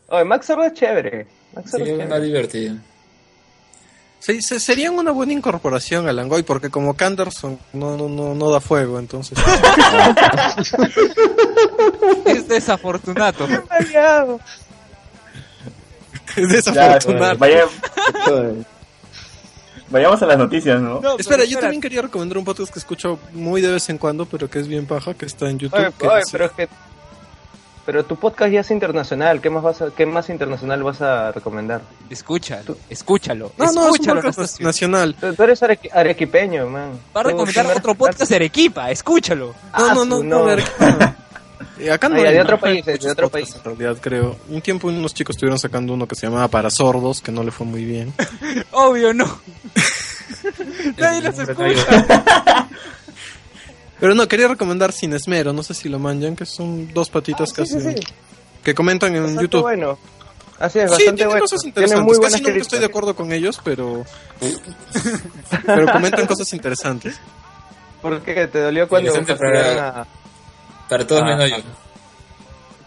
Oye, 0.10 0.24
Max 0.26 0.46
Zorro 0.46 0.64
es 0.66 0.74
chévere. 0.74 1.28
Max 1.54 1.72
Sí, 1.76 1.82
es 1.84 2.10
más 2.10 2.22
divertido. 2.22 2.76
Sí, 4.20 4.42
se- 4.42 4.60
serían 4.60 4.96
una 4.98 5.12
buena 5.12 5.32
incorporación 5.34 6.10
a 6.10 6.14
Langoy, 6.14 6.44
porque 6.44 6.70
como 6.70 6.96
Canderson 6.96 7.60
no, 7.74 7.96
no, 7.96 8.10
no, 8.10 8.34
no 8.36 8.50
da 8.52 8.60
fuego, 8.60 9.00
entonces. 9.00 9.38
Es 12.26 12.48
desafortunado. 12.48 13.46
es 13.76 13.92
Ya, 13.92 14.26
desafortunado. 16.36 17.38
vaya- 17.38 17.66
vayamos 19.90 20.22
a 20.22 20.26
las 20.26 20.38
noticias, 20.38 20.82
¿no? 20.82 21.00
No, 21.00 21.18
Espera, 21.18 21.46
yo 21.46 21.60
también 21.60 21.82
quería 21.82 22.02
recomendar 22.02 22.38
un 22.38 22.46
podcast 22.46 22.72
que 22.74 22.80
escucho 22.80 23.20
muy 23.34 23.62
de 23.62 23.72
vez 23.72 23.90
en 23.90 23.98
cuando, 23.98 24.26
pero 24.26 24.50
que 24.50 24.60
es 24.60 24.68
bien 24.68 24.86
paja, 24.86 25.14
que 25.14 25.26
está 25.26 25.50
en 25.50 25.60
YouTube. 25.60 25.80
Oye, 25.80 25.92
que 25.98 26.08
oye, 26.08 26.20
es- 26.22 26.32
pero 26.32 26.46
es 26.46 26.52
que. 26.52 26.68
Pero 27.88 28.04
tu 28.04 28.18
podcast 28.18 28.52
ya 28.52 28.60
es 28.60 28.70
internacional. 28.70 29.40
¿Qué 29.40 29.50
más, 29.50 29.64
vas 29.64 29.82
a, 29.82 29.90
qué 29.96 30.06
más 30.06 30.30
internacional 30.30 30.84
vas 30.84 31.02
a 31.02 31.32
recomendar? 31.32 31.82
Escúchalo, 32.10 32.76
escúchalo. 32.90 33.54
No, 33.58 33.64
no, 33.66 33.72
es 33.72 33.78
un 33.78 33.84
escúchalo, 33.94 34.16
podcast 34.22 34.38
Anastasio. 34.40 34.66
nacional. 34.68 35.16
Tú, 35.20 35.34
tú 35.34 35.44
eres 35.44 35.62
arequi- 35.64 35.90
arequipeño, 35.94 36.68
man. 36.68 36.92
Va 37.16 37.22
a 37.22 37.24
Tú- 37.24 37.30
recomendar 37.30 37.66
tú 37.66 37.72
no 37.72 37.78
otro 37.78 37.96
podcast 37.96 38.30
de 38.30 38.36
Arequipa, 38.36 38.92
escúchalo. 38.92 39.48
No, 39.48 39.54
Ah, 39.72 39.94
no, 39.96 40.04
no, 40.06 40.22
no, 40.22 40.40
no. 40.40 40.44
ver- 40.44 40.64
Eh, 41.80 41.92
acá 41.92 42.10
no 42.10 42.18
ya, 42.22 42.28
hay- 42.30 42.34
de 42.36 42.42
otro 42.42 42.56
no 42.58 42.62
país, 42.62 42.86
de 42.86 43.10
otro 43.12 43.30
país. 43.30 43.56
En 43.56 43.64
realidad, 43.64 43.98
creo. 44.02 44.36
Un 44.50 44.62
tiempo 44.62 44.88
unos 44.90 45.14
chicos 45.14 45.36
estuvieron 45.36 45.58
sacando 45.60 45.94
uno 45.94 46.08
que 46.08 46.16
se 46.16 46.26
llamaba 46.28 46.48
Para 46.50 46.70
Sordos, 46.72 47.22
que 47.22 47.32
no 47.32 47.42
le 47.44 47.52
fue 47.52 47.66
muy 47.68 47.86
bien. 47.86 48.12
Obvio, 48.72 49.14
no. 49.14 49.26
Nadie 50.98 51.22
los 51.22 51.38
escucha. 51.40 52.68
Pero 54.00 54.14
no, 54.16 54.28
quería 54.28 54.48
recomendar 54.48 54.92
Sin 54.92 55.14
Esmero, 55.14 55.54
no 55.54 55.64
sé 55.64 55.74
si 55.74 55.90
lo 55.90 55.98
manjan, 56.00 56.36
que 56.36 56.46
son 56.46 56.94
dos 56.94 57.10
patitas 57.10 57.50
Ah, 57.52 57.56
casi. 57.58 57.80
sí, 57.80 57.94
sí. 57.94 57.96
Que 58.64 58.76
comentan 58.76 59.16
en 59.16 59.24
Bastante 59.24 59.42
YouTube. 59.44 59.62
bueno. 59.62 59.98
Así 60.60 60.80
es, 60.80 60.90
bastante 60.90 61.14
tiene 61.14 61.28
bueno. 61.28 61.42
cosas 61.42 61.64
interesantes. 61.66 62.04
muy 62.06 62.18
buenas 62.18 62.42
Casi 62.42 62.44
nunca 62.52 62.62
estoy 62.62 62.80
de 62.80 62.86
acuerdo 62.86 63.16
con 63.16 63.32
ellos, 63.32 63.62
pero. 63.64 64.04
pero 65.66 65.92
comentan 65.92 66.26
cosas 66.26 66.52
interesantes. 66.54 67.20
¿Por 68.02 68.22
qué? 68.22 68.48
¿Te 68.48 68.60
dolió 68.62 68.88
cuando 68.88 69.14
para- 69.14 70.02
a- 70.02 70.08
Para 70.90 71.06
todos 71.08 71.22
Ah, 71.24 71.26
menos 71.26 71.50
yo. 71.50 71.58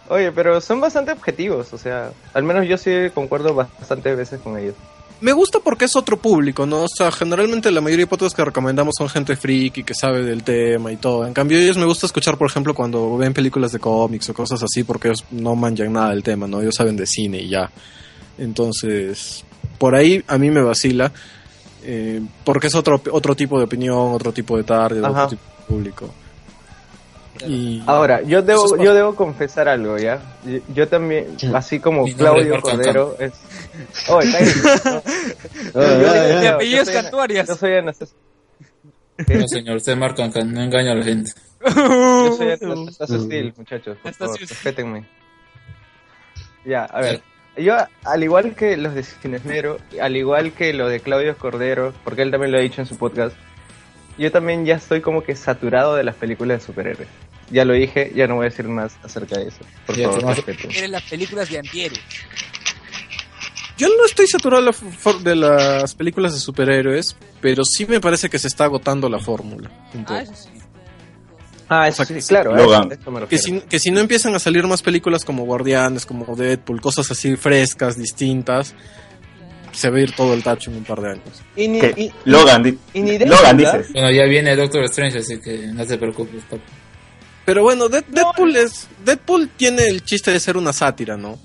Oye, 0.09 0.31
pero 0.33 0.59
son 0.59 0.81
bastante 0.81 1.11
objetivos, 1.13 1.71
o 1.71 1.77
sea, 1.77 2.11
al 2.33 2.43
menos 2.43 2.67
yo 2.67 2.77
sí 2.77 2.91
concuerdo 3.13 3.53
bastante 3.53 4.13
veces 4.15 4.41
con 4.41 4.57
ellos. 4.57 4.75
Me 5.21 5.33
gusta 5.33 5.59
porque 5.59 5.85
es 5.85 5.95
otro 5.95 6.17
público, 6.17 6.65
¿no? 6.65 6.83
O 6.83 6.87
sea, 6.87 7.11
generalmente 7.11 7.71
la 7.71 7.79
mayoría 7.79 8.05
de 8.05 8.09
podcasts 8.09 8.35
que 8.35 8.43
recomendamos 8.43 8.95
son 8.97 9.07
gente 9.07 9.35
friki 9.35 9.83
que 9.83 9.93
sabe 9.93 10.23
del 10.23 10.43
tema 10.43 10.91
y 10.91 10.97
todo. 10.97 11.27
En 11.27 11.33
cambio, 11.33 11.59
ellos 11.59 11.77
me 11.77 11.85
gusta 11.85 12.07
escuchar, 12.07 12.37
por 12.37 12.49
ejemplo, 12.49 12.73
cuando 12.73 13.17
ven 13.17 13.31
películas 13.31 13.71
de 13.71 13.77
cómics 13.79 14.29
o 14.29 14.33
cosas 14.33 14.63
así, 14.63 14.83
porque 14.83 15.09
ellos 15.09 15.23
no 15.29 15.55
manjan 15.55 15.93
nada 15.93 16.09
del 16.09 16.23
tema, 16.23 16.47
¿no? 16.47 16.59
Ellos 16.59 16.73
saben 16.75 16.97
de 16.97 17.05
cine 17.05 17.39
y 17.39 17.49
ya. 17.49 17.69
Entonces, 18.39 19.45
por 19.77 19.93
ahí 19.95 20.23
a 20.27 20.39
mí 20.39 20.49
me 20.49 20.63
vacila, 20.63 21.11
eh, 21.83 22.21
porque 22.43 22.67
es 22.67 22.75
otro, 22.75 22.99
otro 23.11 23.35
tipo 23.35 23.59
de 23.59 23.65
opinión, 23.65 24.13
otro 24.13 24.33
tipo 24.33 24.57
de 24.57 24.63
tarde, 24.63 25.01
Ajá. 25.05 25.25
otro 25.25 25.37
tipo 25.37 25.43
de 25.43 25.65
público. 25.67 26.13
Y 27.47 27.83
Ahora, 27.85 28.21
yo 28.21 28.41
debo, 28.41 28.75
es 28.75 28.83
yo 28.83 28.93
debo 28.93 29.15
confesar 29.15 29.67
algo, 29.67 29.97
¿ya? 29.97 30.21
Yo, 30.45 30.59
yo 30.73 30.87
también, 30.87 31.37
así 31.53 31.79
como 31.79 32.05
es 32.05 32.15
Claudio 32.15 32.61
Cordero, 32.61 33.15
es... 33.19 33.33
Oye, 34.09 34.31
cállate, 34.31 34.89
no. 34.89 35.01
Ay, 35.75 35.83
ay, 35.83 36.03
De 36.03 36.37
ay. 36.37 36.43
yo 36.43 36.55
apellidos 36.55 36.89
cantuarias. 36.89 37.47
Yo 37.47 37.55
soy 37.55 37.73
Anastasio. 37.73 38.17
No, 39.27 39.47
señor, 39.47 39.77
usted 39.77 39.95
marca 39.97 40.27
no 40.27 40.61
engaña 40.61 40.91
a 40.91 40.95
la 40.95 41.03
gente. 41.03 41.31
Yo 41.63 42.33
soy 42.37 42.51
Anastasio 42.61 43.19
Steel, 43.21 43.53
muchachos. 43.55 43.97
Por 44.01 44.13
favor, 44.13 44.39
respétenme. 44.39 45.05
Ya, 46.65 46.85
a 46.85 47.01
ver. 47.01 47.21
Yo, 47.57 47.75
al 48.05 48.23
igual 48.23 48.55
que 48.55 48.77
los 48.77 48.93
de 48.95 49.03
Cinesmero, 49.03 49.77
al 50.01 50.15
igual 50.15 50.53
que 50.53 50.73
lo 50.73 50.87
de 50.87 51.01
Claudio 51.01 51.37
Cordero, 51.37 51.93
porque 52.03 52.21
él 52.21 52.31
también 52.31 52.51
lo 52.51 52.57
ha 52.57 52.61
dicho 52.61 52.81
en 52.81 52.87
su 52.87 52.97
podcast, 52.97 53.35
yo 54.17 54.31
también 54.31 54.65
ya 54.65 54.75
estoy 54.75 55.01
como 55.01 55.23
que 55.23 55.35
saturado 55.35 55.95
de 55.95 56.03
las 56.03 56.15
películas 56.15 56.59
de 56.59 56.65
superhéroes. 56.65 57.09
Ya 57.51 57.65
lo 57.65 57.73
dije, 57.73 58.11
ya 58.15 58.27
no 58.27 58.35
voy 58.35 58.45
a 58.45 58.49
decir 58.49 58.67
más 58.67 58.93
acerca 59.03 59.37
de 59.39 59.47
eso. 59.49 59.59
Por 59.85 59.97
Ya, 59.97 60.09
favor, 60.09 60.35
respeto. 60.35 60.69
Las 60.87 61.03
películas 61.03 61.49
de 61.49 61.59
Antiero. 61.59 61.95
Yo 63.77 63.87
no 63.87 64.05
estoy 64.05 64.27
saturado 64.27 64.61
de, 64.61 64.67
la 64.67 64.73
for- 64.73 65.19
de 65.23 65.35
las 65.35 65.95
películas 65.95 66.33
de 66.33 66.39
superhéroes, 66.39 67.15
pero 67.41 67.63
sí 67.65 67.85
me 67.85 67.99
parece 67.99 68.29
que 68.29 68.37
se 68.37 68.47
está 68.47 68.65
agotando 68.65 69.09
la 69.09 69.19
fórmula. 69.19 69.71
un 69.93 70.03
poco. 70.03 70.13
Ah, 70.13 70.21
eso 70.21 70.33
sí. 70.35 70.49
Ah, 71.67 71.81
O 71.81 71.85
eso 71.85 72.05
sea, 72.05 72.21
sí, 72.21 72.27
claro. 72.27 72.55
Logan. 72.55 72.91
eso- 72.91 73.27
Que 73.27 73.37
si, 73.37 73.59
que 73.61 73.79
si 73.79 73.91
no 73.91 73.99
empiezan 74.01 74.35
a 74.35 74.39
salir 74.39 74.67
más 74.67 74.81
películas 74.81 75.25
como 75.25 75.45
Guardianes, 75.45 76.05
como 76.05 76.35
Deadpool, 76.35 76.79
cosas 76.81 77.09
así 77.11 77.35
frescas, 77.37 77.97
distintas, 77.97 78.75
se 79.71 79.89
va 79.89 79.97
a 79.97 80.01
ir 80.01 80.11
todo 80.15 80.33
el 80.33 80.43
tacho 80.43 80.69
en 80.69 80.77
un 80.77 80.83
par 80.83 81.01
de 81.01 81.11
años. 81.11 81.41
Y 81.55 81.67
ni, 81.69 81.79
y- 81.79 82.11
Logan, 82.25 82.77
y 82.93 82.99
ni 83.01 83.17
Logan 83.19 83.57
dices. 83.57 83.91
Bueno, 83.93 84.11
ya 84.11 84.25
viene 84.25 84.55
Doctor 84.55 84.83
Strange, 84.83 85.19
así 85.19 85.39
que 85.39 85.67
no 85.67 85.85
te 85.87 85.97
preocupes, 85.97 86.43
papi. 86.43 86.61
Pero 87.45 87.63
bueno, 87.63 87.89
Dead- 87.89 88.05
Deadpool 88.07 88.55
es 88.55 88.87
Deadpool 89.03 89.49
tiene 89.57 89.87
el 89.87 90.03
chiste 90.03 90.31
de 90.31 90.39
ser 90.39 90.57
una 90.57 90.73
sátira, 90.73 91.17
¿no? 91.17 91.39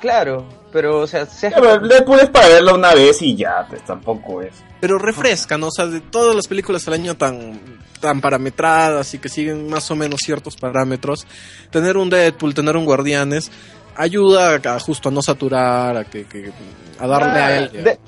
Claro, 0.00 0.48
pero 0.72 1.00
o 1.00 1.06
sea, 1.06 1.26
se 1.26 1.50
pero 1.50 1.78
Deadpool 1.78 2.20
es 2.20 2.30
para 2.30 2.48
verlo 2.48 2.74
una 2.74 2.94
vez 2.94 3.20
y 3.22 3.36
ya, 3.36 3.66
pues 3.68 3.84
tampoco 3.84 4.40
es. 4.42 4.54
Pero 4.80 4.98
refresca, 4.98 5.58
¿no? 5.58 5.66
O 5.68 5.70
sea, 5.70 5.86
de 5.86 6.00
todas 6.00 6.34
las 6.34 6.48
películas 6.48 6.86
al 6.88 6.94
año 6.94 7.16
tan, 7.16 7.60
tan 8.00 8.20
parametradas 8.22 9.12
y 9.14 9.18
que 9.18 9.28
siguen 9.28 9.68
más 9.68 9.90
o 9.90 9.96
menos 9.96 10.20
ciertos 10.24 10.56
parámetros, 10.56 11.26
tener 11.70 11.96
un 11.98 12.08
Deadpool, 12.08 12.54
tener 12.54 12.76
un 12.78 12.86
Guardianes, 12.86 13.50
ayuda 13.94 14.54
a, 14.64 14.80
justo 14.80 15.10
a 15.10 15.12
no 15.12 15.20
saturar, 15.20 15.96
a 15.98 16.04
que, 16.04 16.24
que- 16.24 16.50
a 16.98 17.06
darle 17.06 17.40
Ah, 17.40 17.46
a 17.46 17.56
ella. 17.58 17.68
De- 17.70 17.82
de- 17.82 17.98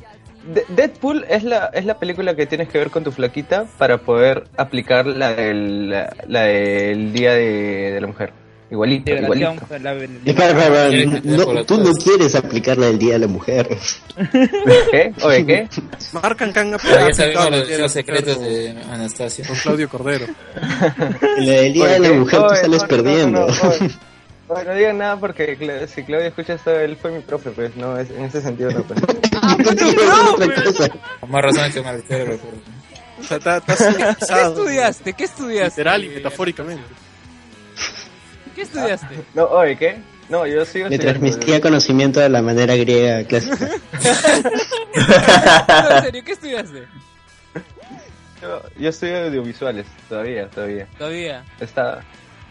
Deadpool 0.69 1.25
es 1.29 1.45
la, 1.45 1.67
es 1.73 1.85
la 1.85 1.99
película 1.99 2.35
que 2.35 2.47
tienes 2.47 2.69
que 2.69 2.79
ver 2.79 2.91
con 2.91 3.05
tu 3.05 3.13
flaquita 3.13 3.67
para 3.79 3.99
poder 3.99 4.45
aplicar 4.57 5.07
la 5.07 5.33
del, 5.35 5.91
la, 5.91 6.13
la 6.27 6.43
del 6.43 7.13
Día 7.13 7.33
de, 7.35 7.93
de 7.93 8.01
la 8.01 8.07
Mujer. 8.07 8.33
Igualito, 8.71 9.13
igualito. 9.13 9.53
pues, 9.69 9.83
la- 9.83 9.93
la- 9.93 10.03
Espera, 10.05 10.49
espera, 10.49 10.89
Tiene 10.89 11.03
espera, 11.05 11.21
que 11.21 11.21
tener 11.21 11.37
por 11.45 11.47
no, 11.49 11.61
la 11.61 11.65
tú 11.67 11.79
no 11.79 11.93
quieres 11.93 12.35
aplicarla 12.35 12.87
el 12.89 12.99
Día 12.99 13.13
de 13.13 13.19
la 13.19 13.27
Mujer. 13.27 13.69
¿Qué? 14.91 15.13
Oye, 15.23 15.45
¿qué? 15.47 15.69
Marcan 16.13 16.53
ya 16.73 16.77
aplicado 16.77 17.13
sabemos 17.13 17.45
los 17.45 17.51
la 17.61 17.67
deseos 17.67 17.93
secretos 17.93 18.41
de 18.41 18.71
Anastasia. 18.91 19.45
con, 19.47 19.55
Claudio 19.63 19.89
Cordero. 19.91 20.27
La 21.39 21.53
del 21.53 21.73
Día 21.75 21.87
de 21.87 21.99
la 22.01 22.09
Oye, 22.09 22.19
Mujer 22.19 22.39
tú 22.41 22.47
oye, 22.47 22.57
sales 22.57 22.71
no, 22.79 22.83
no, 22.83 22.89
perdiendo. 22.89 23.47
No, 23.47 23.53
no, 24.49 24.55
oye. 24.55 24.61
Oye, 24.63 24.65
no 24.69 24.75
digan 24.75 24.99
nada 24.99 25.17
porque 25.19 25.59
Cla- 25.59 25.87
si 25.87 26.03
Claudio 26.05 26.29
escucha 26.29 26.55
esto, 26.55 26.71
él 26.79 26.97
fue 26.97 27.11
mi 27.13 27.21
profe, 27.21 27.51
pues 27.51 27.77
no, 27.77 27.97
es- 27.99 28.11
en 28.11 28.25
ese 28.25 28.41
sentido 28.43 28.71
no. 28.71 28.83
Pues. 28.83 29.01
Yo 29.01 29.75
te 29.77 29.89
iba 29.89 30.03
a 30.03 30.35
decir 30.37 30.53
otra 30.53 30.65
cosa. 30.65 30.89
Con 31.21 31.31
más 31.31 31.43
razón 31.43 31.73
que 31.73 32.25
recuerdo. 32.25 32.59
O 33.21 33.25
sea, 33.25 33.37
está, 33.37 33.57
está 33.59 33.77
¿Qué 34.35 34.43
estudiaste? 34.43 35.13
¿Qué 35.13 35.25
estudiaste? 35.25 35.81
Literal 35.81 36.05
y 36.05 36.09
metafóricamente. 36.09 36.83
¿Qué 38.55 38.63
estudiaste? 38.63 39.15
No, 39.35 39.45
oye, 39.45 39.77
¿qué? 39.77 39.99
No, 40.29 40.47
yo 40.47 40.65
sigo 40.65 40.89
Le 40.89 40.99
transmitía 40.99 41.61
conocimiento 41.61 42.21
de 42.21 42.29
la 42.29 42.43
manera 42.43 42.75
griega 42.77 43.23
clásica. 43.27 43.69
No, 44.95 45.97
en 45.97 46.03
serio, 46.03 46.23
¿qué 46.25 46.33
estudiaste? 46.33 46.83
Yo, 48.43 48.63
yo 48.79 48.89
estudio 48.89 49.19
audiovisuales, 49.27 49.87
todavía, 50.09 50.49
todavía. 50.49 50.87
Todavía. 50.99 51.45
Está, 51.61 52.03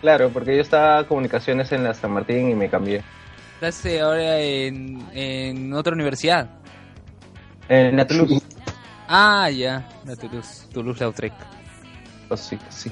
claro, 0.01 0.29
porque 0.29 0.55
yo 0.55 0.61
estaba 0.61 1.05
comunicaciones 1.07 1.71
en 1.71 1.83
la 1.83 1.93
San 1.93 2.11
Martín 2.11 2.49
y 2.49 2.55
me 2.55 2.69
cambié. 2.69 3.03
Estás 3.61 3.85
ahora 4.01 4.39
en, 4.39 5.01
en 5.13 5.73
otra 5.73 5.93
universidad. 5.93 6.49
En 7.69 7.95
la 7.95 8.05
Toulouse. 8.07 8.41
Ah, 9.07 9.49
ya. 9.49 9.87
La 10.05 10.15
Toulouse. 10.15 10.63
Toulouse-Lautrec. 10.73 11.33
Oh, 12.29 12.37
sí, 12.37 12.57
sí. 12.69 12.91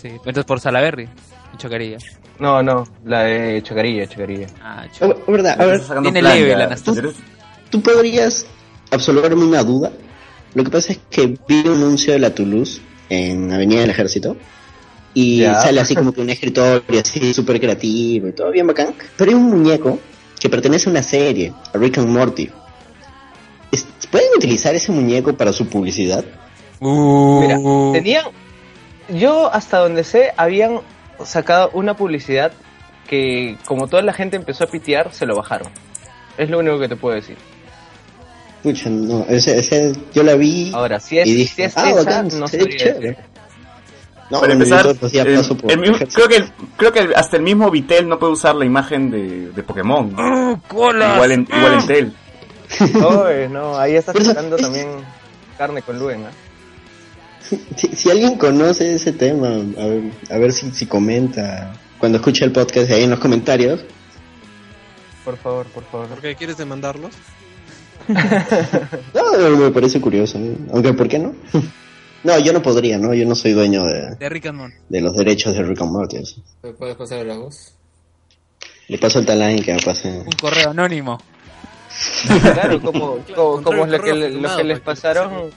Sí. 0.00 0.08
Entonces 0.08 0.44
por 0.44 0.58
Salaberry. 0.60 1.04
En 1.52 1.58
Chocarilla. 1.58 1.98
No, 2.38 2.62
no, 2.62 2.84
la 3.04 3.22
de 3.24 3.62
Chacarilla, 3.62 4.06
Chacarilla. 4.08 4.46
Ah, 4.62 4.84
Oh, 4.86 4.92
Chocarilla. 5.12 5.24
verdad, 5.28 5.60
a 5.60 5.66
ver, 5.66 5.80
tiene 6.02 6.20
plan 6.20 6.34
leve 6.38 6.56
la 6.56 6.64
Anastasia. 6.64 7.00
Eres- 7.02 7.16
¿tú 7.70 7.80
podrías 7.82 8.46
absolverme 8.90 9.44
una 9.44 9.62
duda? 9.62 9.92
Lo 10.54 10.64
que 10.64 10.70
pasa 10.70 10.92
es 10.92 11.00
que 11.10 11.38
vi 11.46 11.60
un 11.66 11.74
anuncio 11.76 12.12
de 12.14 12.18
la 12.18 12.34
Toulouse 12.34 12.80
en 13.10 13.52
Avenida 13.52 13.82
del 13.82 13.90
Ejército 13.90 14.36
y 15.14 15.42
sale 15.42 15.80
así 15.80 15.94
como 15.94 16.12
que 16.12 16.20
un 16.20 16.30
escritorio 16.30 17.00
así 17.00 17.34
súper 17.34 17.60
creativo 17.60 18.28
y 18.28 18.32
todo 18.32 18.50
bien 18.50 18.66
bacán. 18.66 18.94
Pero 19.16 19.30
hay 19.30 19.36
un 19.36 19.50
muñeco 19.50 19.98
que 20.40 20.48
pertenece 20.48 20.88
a 20.88 20.92
una 20.92 21.02
serie, 21.02 21.52
a 21.72 21.78
Rick 21.78 21.98
and 21.98 22.08
Morty. 22.08 22.50
¿Pueden 24.10 24.28
utilizar 24.36 24.74
ese 24.74 24.92
muñeco 24.92 25.32
para 25.34 25.52
su 25.52 25.66
publicidad? 25.66 26.24
Mira, 26.80 27.58
Uh, 27.58 27.92
tenían. 27.92 28.24
Yo, 29.08 29.52
hasta 29.52 29.78
donde 29.78 30.04
sé, 30.04 30.32
habían 30.36 30.80
sacado 31.24 31.70
una 31.72 31.96
publicidad 31.96 32.52
que, 33.08 33.56
como 33.64 33.88
toda 33.88 34.02
la 34.02 34.12
gente 34.12 34.36
empezó 34.36 34.64
a 34.64 34.66
pitear, 34.66 35.12
se 35.14 35.26
lo 35.26 35.36
bajaron. 35.36 35.70
Es 36.36 36.50
lo 36.50 36.58
único 36.58 36.78
que 36.78 36.88
te 36.88 36.96
puedo 36.96 37.14
decir. 37.14 37.36
Pucha, 38.62 38.90
no, 38.90 39.24
ese, 39.28 39.58
ese 39.58 39.92
yo 40.14 40.22
la 40.22 40.34
vi 40.34 40.70
Ahora, 40.72 41.00
si 41.00 41.18
es, 41.18 41.26
y 41.26 41.34
dije, 41.34 41.54
si 41.54 41.62
es 41.62 41.76
ah, 41.76 41.90
esa, 41.90 42.04
bacán, 42.04 42.28
no 42.38 42.46
chévere. 42.46 43.16
No, 44.32 44.40
Para 44.40 44.54
empezar, 44.54 44.86
el- 44.86 45.36
paso 45.36 45.56
por 45.58 45.70
el 45.70 45.78
mismo- 45.78 45.98
creo 46.10 46.26
que 46.28 46.36
el- 46.36 46.50
creo 46.78 46.90
que 46.92 47.10
hasta 47.14 47.36
el 47.36 47.42
mismo 47.42 47.70
Vitel 47.70 48.08
no 48.08 48.18
puede 48.18 48.32
usar 48.32 48.54
la 48.54 48.64
imagen 48.64 49.10
de, 49.10 49.50
de 49.50 49.62
Pokémon. 49.62 50.06
¡Uh, 50.18 50.58
colas! 50.68 51.16
Igual 51.16 51.32
en, 51.32 51.42
igual 51.42 51.74
en 51.74 51.86
Tel. 51.86 52.12
Oye, 53.04 53.48
no, 53.50 53.78
ahí 53.78 53.94
eso- 53.96 54.12
sacando 54.14 54.56
es- 54.56 54.62
también 54.62 54.88
carne 55.58 55.82
con 55.82 55.98
Luen, 55.98 56.24
¿ah? 56.24 56.30
Si, 57.76 57.88
si 57.88 58.10
alguien 58.10 58.38
conoce 58.38 58.94
ese 58.94 59.12
tema, 59.12 59.48
a 59.48 59.86
ver, 59.86 60.02
a 60.30 60.38
ver 60.38 60.52
si, 60.52 60.70
si 60.70 60.86
comenta 60.86 61.74
cuando 61.98 62.16
escuche 62.16 62.46
el 62.46 62.52
podcast 62.52 62.90
ahí 62.90 63.02
en 63.04 63.10
los 63.10 63.18
comentarios. 63.18 63.80
Por 65.26 65.36
favor, 65.36 65.66
por 65.66 65.84
favor. 65.84 66.06
¿Por 66.08 66.20
qué 66.22 66.34
quieres 66.36 66.56
demandarlos? 66.56 67.12
No, 69.14 69.56
me 69.56 69.70
parece 69.70 70.00
curioso, 70.00 70.38
¿eh? 70.38 70.56
aunque 70.72 70.94
¿por 70.94 71.06
qué 71.08 71.18
no? 71.18 71.34
No, 72.24 72.38
yo 72.38 72.52
no 72.52 72.62
podría, 72.62 72.98
¿no? 72.98 73.14
Yo 73.14 73.26
no 73.26 73.34
soy 73.34 73.52
dueño 73.52 73.84
de, 73.84 74.14
De 74.16 74.28
Rick 74.28 74.46
and 74.46 74.58
Morty. 74.58 74.76
de 74.88 75.00
los 75.00 75.16
derechos 75.16 75.54
de 75.54 75.62
Rick 75.62 75.80
and 75.80 75.90
Morty. 75.90 76.18
o 76.18 76.26
sea. 76.26 76.42
¿Me 76.62 76.72
puedes 76.72 76.96
pasar 76.96 77.26
la 77.26 77.36
voz? 77.36 77.74
Le 78.88 78.98
paso 78.98 79.18
el 79.18 79.26
talán 79.26 79.58
que 79.60 79.72
me 79.74 79.80
pase. 79.80 80.08
Un 80.08 80.32
correo 80.40 80.70
anónimo. 80.70 81.18
Claro, 82.54 82.80
como, 82.80 83.18
como, 83.34 83.62
como 83.62 83.86
lo 83.86 84.00
que, 84.00 84.14
lo 84.14 84.56
que 84.56 84.64
les 84.64 84.80
pasaron, 84.80 85.50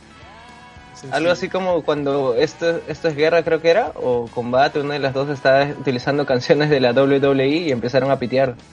algo 1.12 1.32
así 1.32 1.50
como 1.50 1.84
cuando 1.84 2.36
esto, 2.36 2.82
esto 2.88 3.08
es 3.10 3.16
guerra, 3.16 3.44
creo 3.44 3.62
que 3.62 3.70
era, 3.70 3.92
o 3.96 4.28
combate, 4.34 4.80
una 4.80 4.94
de 4.94 5.00
las 5.00 5.14
dos 5.14 5.30
estaba 5.30 5.66
utilizando 5.66 6.26
canciones 6.26 6.70
de 6.70 6.80
la 6.80 6.92
WWE 6.92 7.48
y 7.48 7.72
empezaron 7.72 8.12
a 8.12 8.20
pitear. 8.20 8.56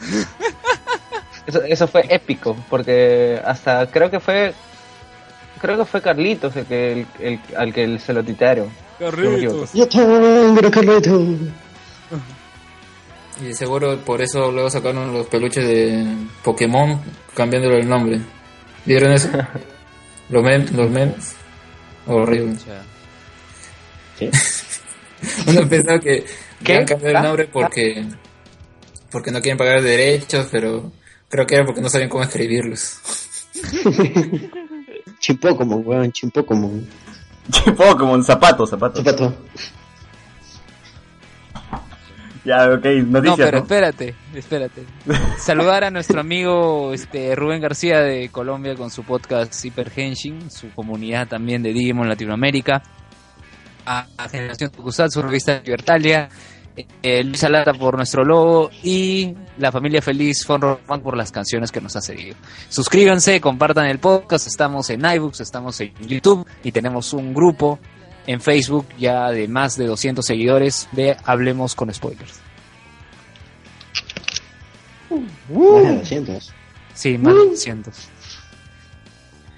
Eso, 1.45 1.61
eso 1.65 1.89
fue 1.89 2.07
épico, 2.09 2.57
porque 2.71 3.43
hasta 3.45 3.89
creo 3.91 4.13
que 4.13 4.21
fue, 4.21 4.55
creo 5.63 5.79
que 5.79 5.85
fue 5.87 6.03
Carlitos 6.03 6.55
el 6.57 6.67
que, 6.67 6.93
el, 6.93 7.07
el- 7.21 7.41
al 7.57 7.73
que 7.73 7.99
se 7.99 8.13
lo 8.13 8.23
me 9.31 9.37
equivoco. 9.39 9.67
Yo 9.73 9.89
tengo 9.89 10.71
Carlito. 10.71 11.25
Y 13.45 13.55
seguro 13.55 13.99
por 14.05 14.21
eso 14.21 14.53
luego 14.53 14.69
sacaron 14.71 15.13
los 15.13 15.27
peluches 15.27 15.67
de 15.67 16.05
Pokémon 16.45 17.01
cambiándole 17.35 17.79
el 17.81 17.89
nombre. 17.89 18.21
¿Vieron 18.85 19.13
eso? 19.13 19.29
los, 20.29 20.43
mem 20.45 20.67
los 20.77 20.91
memes. 20.91 21.35
Horrible. 22.07 22.57
¿Qué? 24.19 24.31
Uno 25.47 25.69
pensaba 25.69 25.99
que 25.99 26.25
¿Qué? 26.63 26.73
iban 26.73 26.83
a 26.83 26.87
cambiar 26.87 27.17
¿Ah? 27.17 27.19
el 27.21 27.25
nombre 27.25 27.49
porque 27.51 28.05
porque 29.11 29.31
no 29.31 29.41
quieren 29.41 29.59
pagar 29.59 29.83
derechos, 29.83 30.49
pero 30.51 30.91
creo 31.29 31.47
que 31.47 31.55
era 31.57 31.65
porque 31.65 31.81
no 31.81 31.89
sabían 31.89 32.09
cómo 32.11 32.25
escribirlos. 32.25 32.99
Chimpócomo, 35.23 35.77
weón, 35.77 36.11
Chimpócomo. 36.11 36.83
Pokémon, 37.77 38.23
zapatos, 38.25 38.71
zapatos. 38.71 39.05
Zapato. 39.05 39.35
Ya, 42.45 42.69
ok, 42.73 42.85
No, 42.85 43.21
noticias, 43.21 43.37
pero 43.37 43.59
¿no? 43.59 43.63
espérate, 43.63 44.15
espérate. 44.35 44.85
Saludar 45.39 45.85
a 45.85 45.91
nuestro 45.93 46.21
amigo 46.21 46.93
este 46.93 47.37
Rubén 47.37 47.61
García 47.61 48.01
de 48.01 48.31
Colombia 48.31 48.75
con 48.75 48.91
su 48.91 49.05
podcast 49.05 49.65
Hyper 49.65 49.93
Henshin, 49.95 50.51
su 50.51 50.69
comunidad 50.75 51.29
también 51.29 51.63
de 51.63 51.73
Digimon 51.73 52.09
Latinoamérica, 52.09 52.83
a, 53.87 54.07
Generación 54.29 54.73
Tokusatsu, 54.73 55.23
revista 55.23 55.63
Libertalia, 55.65 56.29
eh, 56.77 57.25
Luis 57.25 57.45
Alata 57.45 57.75
por 57.75 57.97
nuestro 57.97 58.25
logo 58.25 58.71
y 58.83 59.35
la 59.59 59.71
familia 59.71 60.01
feliz 60.01 60.45
Fon 60.45 60.61
Román 60.61 61.03
por 61.03 61.17
las 61.17 61.31
canciones 61.31 61.71
que 61.71 61.81
nos 61.81 61.97
ha 61.97 62.01
seguido. 62.01 62.37
Suscríbanse, 62.69 63.41
compartan 63.41 63.87
el 63.87 63.99
podcast, 63.99 64.47
estamos 64.47 64.89
en 64.91 65.05
iBooks, 65.05 65.41
estamos 65.41 65.81
en 65.81 65.93
YouTube 66.07 66.47
y 66.65 66.73
tenemos 66.73 67.13
un 67.13 67.35
grupo 67.35 67.79
en 68.27 68.41
Facebook 68.41 68.87
ya 68.99 69.31
de 69.31 69.49
más 69.49 69.77
de 69.77 69.87
200 69.87 70.25
seguidores 70.25 70.89
de 70.93 71.17
Hablemos 71.25 71.75
con 71.75 71.93
Spoilers. 71.93 72.41
Más 75.11 75.83
de 75.83 75.97
200. 75.99 76.53
Sí, 76.95 77.19
más 77.19 77.35
de 77.35 77.47
200. 77.51 77.95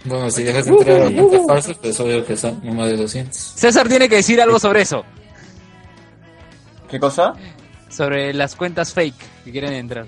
Bueno, 0.06 0.30
si 0.30 0.42
dejas 0.42 0.66
entrar 0.66 1.02
a 1.02 1.10
cuentas 1.10 1.40
falsas, 1.46 1.78
pues 1.78 1.98
obvio 2.00 2.24
que 2.26 2.36
son 2.36 2.60
más 2.76 2.88
de 2.88 2.96
200. 2.96 3.36
César 3.36 3.88
tiene 3.88 4.08
que 4.08 4.16
decir 4.16 4.40
algo 4.40 4.58
sobre 4.58 4.82
eso, 4.82 5.04
¿Qué 6.88 6.98
cosa? 7.00 7.34
sobre 7.88 8.34
las 8.34 8.56
cuentas 8.56 8.92
fake 8.92 9.14
que 9.44 9.52
quieren 9.52 9.72
entrar. 9.74 10.06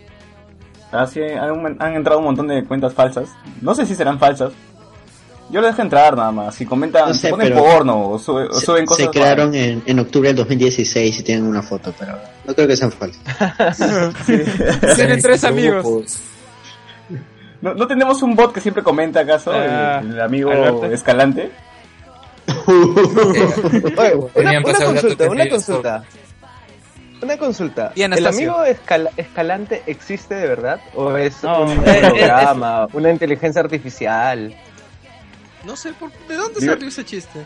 Así 0.90 1.20
han, 1.22 1.76
han 1.80 1.94
entrado 1.94 2.18
un 2.18 2.24
montón 2.24 2.48
de 2.48 2.64
cuentas 2.64 2.92
falsas. 2.94 3.28
No 3.60 3.74
sé 3.76 3.86
si 3.86 3.94
serán 3.94 4.18
falsas. 4.18 4.52
Yo 5.50 5.60
les 5.60 5.70
dejo 5.70 5.82
entrar 5.82 6.16
nada 6.16 6.32
más. 6.32 6.54
Si 6.56 6.66
comentan, 6.66 7.08
No 7.08 7.14
sé, 7.14 7.28
ponen 7.30 7.54
porno 7.54 8.08
o, 8.10 8.18
sube- 8.18 8.48
o 8.50 8.54
Se, 8.58 8.66
suben 8.66 8.86
cosas. 8.86 9.04
se 9.06 9.10
crearon 9.12 9.54
en, 9.54 9.84
en 9.86 9.98
octubre 10.00 10.28
del 10.30 10.36
2016 10.36 11.20
y 11.20 11.22
tienen 11.22 11.44
una 11.46 11.62
foto, 11.62 11.94
pero 11.96 12.18
no 12.44 12.54
creo 12.54 12.66
que 12.66 12.76
sean 12.76 12.90
falsas. 12.90 13.22
Tienen 14.96 15.22
tres 15.22 15.44
amigos. 15.44 16.18
¿No, 17.62 17.72
no 17.74 17.86
tenemos 17.86 18.20
un 18.22 18.34
bot 18.34 18.52
que 18.52 18.60
siempre 18.60 18.82
comenta 18.82 19.20
acaso? 19.20 19.52
Ah, 19.54 20.00
el, 20.02 20.10
el 20.10 20.20
amigo 20.20 20.50
Alberto. 20.50 20.86
Escalante. 20.86 21.52
Oye, 22.66 24.14
una, 24.34 24.58
una 24.60 24.84
consulta, 24.84 25.30
una 25.30 25.44
sí, 25.44 25.50
consulta. 25.50 26.04
Una 27.22 27.36
consulta. 27.38 27.92
Y 27.94 28.02
¿El 28.02 28.26
amigo 28.26 28.62
escala- 28.64 29.10
escalante 29.16 29.82
existe 29.86 30.34
de 30.34 30.46
verdad? 30.46 30.80
¿O 30.94 31.16
es 31.16 31.42
No, 31.42 31.62
un 31.62 31.82
programa, 31.82 32.86
una 32.92 33.10
inteligencia 33.10 33.60
artificial? 33.62 34.54
No 35.64 35.74
sé, 35.76 35.92
por, 35.94 36.12
¿de 36.28 36.34
dónde 36.36 36.60
Digo- 36.60 36.72
salió 36.74 36.88
ese 36.88 37.04
chiste? 37.04 37.40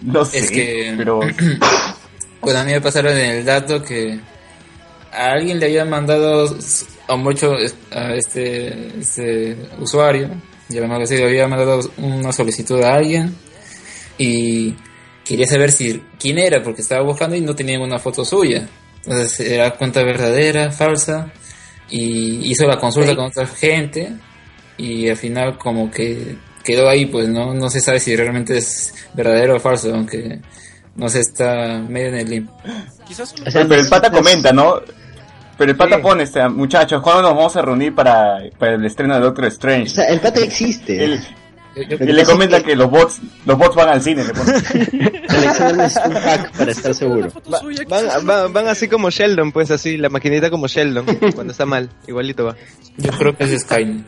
No 0.00 0.24
sé, 0.24 0.38
Es 0.38 0.50
que- 0.50 0.94
pero 0.96 1.20
Bueno, 2.40 2.58
a 2.60 2.64
mí 2.64 2.72
me 2.72 2.80
pasaron 2.80 3.12
en 3.16 3.30
el 3.36 3.44
dato 3.44 3.82
que 3.82 4.18
a 5.12 5.32
alguien 5.32 5.60
le 5.60 5.66
había 5.66 5.84
mandado 5.84 6.56
a 7.06 7.16
mucho 7.16 7.52
a 7.92 8.14
este, 8.14 8.98
este 8.98 9.56
usuario, 9.78 10.30
llamémoslo 10.70 11.04
así, 11.04 11.16
le 11.18 11.24
había 11.26 11.46
mandado 11.46 11.80
una 11.98 12.32
solicitud 12.32 12.82
a 12.82 12.94
alguien 12.94 13.36
y 14.18 14.74
quería 15.32 15.46
saber 15.46 15.72
si 15.72 16.02
quién 16.18 16.38
era 16.38 16.62
porque 16.62 16.82
estaba 16.82 17.02
buscando 17.02 17.34
y 17.36 17.40
no 17.40 17.54
tenía 17.54 17.80
una 17.80 17.98
foto 17.98 18.24
suya. 18.24 18.68
Entonces 19.04 19.40
era 19.40 19.72
cuenta 19.72 20.02
verdadera, 20.04 20.70
falsa 20.70 21.32
y 21.90 22.50
hizo 22.50 22.66
la 22.66 22.78
consulta 22.78 23.16
con 23.16 23.26
otra 23.26 23.46
gente 23.46 24.12
y 24.78 25.08
al 25.08 25.16
final 25.16 25.58
como 25.58 25.90
que 25.90 26.36
quedó 26.64 26.88
ahí, 26.88 27.06
pues 27.06 27.28
no, 27.28 27.52
no 27.54 27.68
se 27.68 27.80
sabe 27.80 27.98
si 28.00 28.14
realmente 28.14 28.56
es 28.56 28.94
verdadero 29.14 29.56
o 29.56 29.60
falso, 29.60 29.92
aunque 29.92 30.38
no 30.94 31.08
se 31.08 31.20
está 31.20 31.78
medio 31.88 32.08
en 32.08 32.14
el 32.14 32.30
limbo. 32.30 32.56
Quizás 33.08 33.34
O 33.46 33.50
sea, 33.50 33.66
pero 33.66 33.80
el 33.80 33.88
pata 33.88 34.10
comenta, 34.10 34.52
¿no? 34.52 34.80
Pero 35.58 35.70
el 35.72 35.76
pata 35.76 35.96
Sí. 35.96 36.02
pone, 36.02 36.22
este, 36.22 36.48
muchachos, 36.48 37.02
¿cuándo 37.02 37.22
nos 37.22 37.34
vamos 37.36 37.56
a 37.56 37.62
reunir 37.62 37.94
para, 37.94 38.38
para 38.58 38.74
el 38.74 38.84
estreno 38.84 39.14
de 39.14 39.20
Doctor 39.20 39.44
O 39.44 39.48
Strange? 39.48 39.88
sea, 39.90 40.04
el 40.06 40.20
pata 40.20 40.40
existe. 40.40 41.20
Yo- 41.74 41.82
yo- 41.82 41.94
y 41.96 41.98
que 41.98 42.04
le 42.12 42.24
comenta 42.24 42.56
es 42.58 42.62
que 42.64 42.76
los 42.76 42.90
bots, 42.90 43.20
los 43.46 43.56
bots 43.58 43.74
van 43.76 43.88
al 43.88 44.02
cine, 44.02 44.24
le. 44.24 44.32
Coleccionamos 44.32 45.96
un 46.06 46.12
pack 46.12 46.56
para 46.56 46.70
estar 46.70 46.94
seguro. 46.94 47.30
Va- 47.52 47.60
van, 47.88 48.26
van- 48.26 48.52
van 48.52 48.68
así 48.68 48.88
como 48.88 49.10
Sheldon, 49.10 49.52
pues 49.52 49.70
así, 49.70 49.96
la 49.96 50.08
maquinita 50.08 50.50
como 50.50 50.66
Sheldon, 50.66 51.06
cuando 51.34 51.52
está 51.52 51.64
mal, 51.66 51.88
igualito 52.06 52.44
va. 52.44 52.56
Yo 52.98 53.10
creo 53.12 53.36
que 53.36 53.44
es 53.44 53.62
Skynet. 53.62 54.06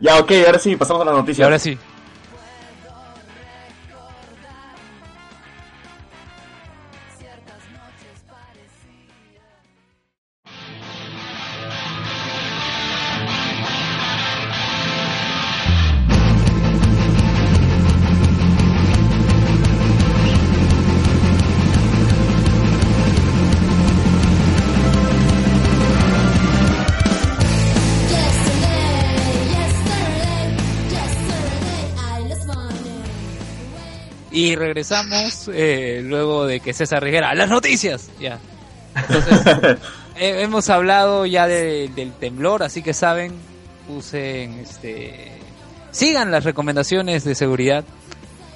Ya, 0.00 0.18
ok, 0.18 0.32
ahora 0.46 0.58
sí, 0.58 0.74
pasamos 0.76 1.02
a 1.02 1.04
la 1.06 1.12
Y 1.12 1.16
noticia. 1.16 1.44
ahora 1.44 1.58
sí. 1.58 1.78
Y 34.34 34.56
regresamos 34.56 35.48
eh, 35.54 36.00
luego 36.04 36.44
de 36.46 36.60
que 36.60 36.72
César 36.74 37.04
dijera 37.04 37.34
las 37.34 37.48
noticias. 37.48 38.10
Ya. 38.20 38.38
Entonces, 38.96 39.40
eh, 40.16 40.42
hemos 40.42 40.68
hablado 40.70 41.24
ya 41.24 41.46
de- 41.46 41.88
del 41.94 42.12
temblor, 42.12 42.62
así 42.62 42.82
que 42.82 42.92
saben, 42.94 43.32
usen 43.88 44.58
este 44.60 45.30
sigan 45.92 46.30
las 46.32 46.42
recomendaciones 46.44 47.22
de 47.24 47.34
seguridad. 47.36 47.84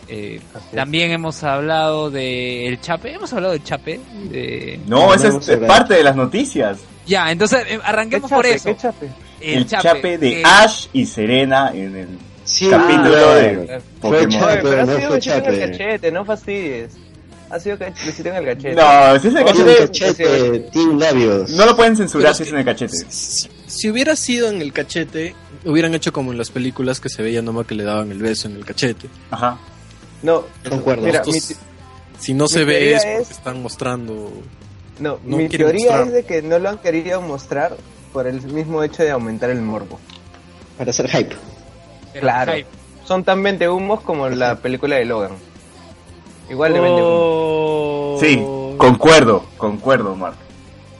Eh, 0.09 0.41
también 0.75 1.11
hemos 1.13 1.45
hablado 1.45 2.11
del 2.11 2.81
chape, 2.81 3.13
hemos 3.13 3.33
hablado 3.33 3.53
del 3.53 3.63
chape. 3.63 4.01
de- 4.31 4.81
No, 4.87 5.15
esa 5.15 5.29
es, 5.29 5.59
parte 5.67 5.95
de 5.95 6.03
las 6.03 6.17
noticias. 6.17 6.79
Ya, 7.07 7.31
entonces 7.31 7.65
eh, 7.69 7.79
arranquemos 7.85 8.29
¿Qué 8.29 8.35
por 8.35 8.45
chape? 8.45 8.57
eso. 8.57 8.69
¿Qué 8.71 8.77
chape? 8.77 9.09
El, 9.41 9.67
chape, 9.67 10.19
de 10.19 10.31
que- 10.37 10.43
Ash 10.45 10.87
y 10.93 11.07
Serena 11.07 11.71
en 11.73 11.95
el 11.97 12.19
Sí, 12.51 12.69
capítulo 12.69 13.35
de 13.35 13.81
Fue 14.01 14.23
Pokémon. 14.25 14.49
pero 14.63 14.81
ha 14.81 14.85
no 14.85 14.97
sido 14.97 15.09
en 15.09 15.15
el 15.15 15.21
chape. 15.21 15.59
cachete, 15.61 16.13
no 16.13 16.25
fastidies. 16.25 16.93
Ha 17.51 17.59
sido 17.59 17.79
besito 17.79 18.29
en 18.29 18.35
el 18.37 18.45
cachete. 18.45 18.75
No, 18.75 19.19
si 19.21 19.29
es 19.29 19.35
en 19.35 19.39
el 19.49 19.79
cachete, 19.79 20.61
tiene 20.73 20.95
labios. 20.99 21.51
no 21.51 21.67
lo 21.67 21.77
pueden 21.77 21.97
censurar 21.97 22.35
si 22.35 22.43
es 22.43 22.51
en 22.51 22.59
el 22.59 22.65
cachete. 22.65 22.97
Si, 23.09 23.49
si 23.67 23.91
hubiera 23.91 24.17
sido 24.17 24.49
en 24.51 24.61
el 24.61 24.73
cachete, 24.73 25.35
hubieran 25.65 25.95
hecho 25.95 26.13
como 26.13 26.33
en 26.33 26.39
las 26.39 26.51
películas 26.51 27.01
que 27.01 27.09
se 27.09 27.23
veía 27.23 27.41
nomás 27.43 27.67
que 27.67 27.75
le 27.75 27.85
daban 27.85 28.11
el 28.13 28.19
beso 28.19 28.49
en 28.49 28.57
el 28.57 28.65
cachete. 28.65 29.09
Ajá. 29.31 29.59
No, 30.23 30.45
Concuerdo. 30.69 31.03
mira, 31.07 31.21
Estos- 31.21 31.35
mi, 31.35 31.41
ti- 31.41 31.55
Si 32.19 32.35
no 32.35 32.49
se 32.49 32.65
ve 32.65 32.95
es 32.95 33.03
porque 33.05 33.23
es- 33.23 33.31
están 33.31 33.63
mostrando... 33.63 34.33
no, 34.99 35.19
No 35.25 35.37
mi 35.37 35.49
teoría 35.49 35.87
mostrar. 35.87 36.07
es 36.09 36.13
de 36.13 36.25
que 36.25 36.43
no 36.43 36.59
lo 36.59 36.69
han 36.69 36.79
querido 36.79 37.21
mostrar 37.23 37.77
por 38.13 38.27
el 38.27 38.43
mismo 38.43 38.83
hecho 38.83 39.03
de 39.05 39.11
aumentar 39.11 39.51
el 39.51 39.61
morbo. 39.63 40.01
Para 40.77 40.91
hacer 40.91 41.09
hype. 41.09 41.35
Claro. 42.21 42.53
hype. 42.55 42.69
Son 43.07 43.25
tan 43.25 43.43
humos 43.69 44.01
como 44.03 44.29
la 44.29 44.57
película 44.57 44.97
de 44.97 45.05
Logan. 45.05 45.33
Igual 46.51 46.73
le 46.73 46.81
vende 46.81 47.03
humo. 47.03 47.11
Oh. 47.11 48.19
Sí, 48.21 48.43
concuerdo, 48.77 49.45
concuerdo, 49.57 50.15
Mark. 50.15 50.37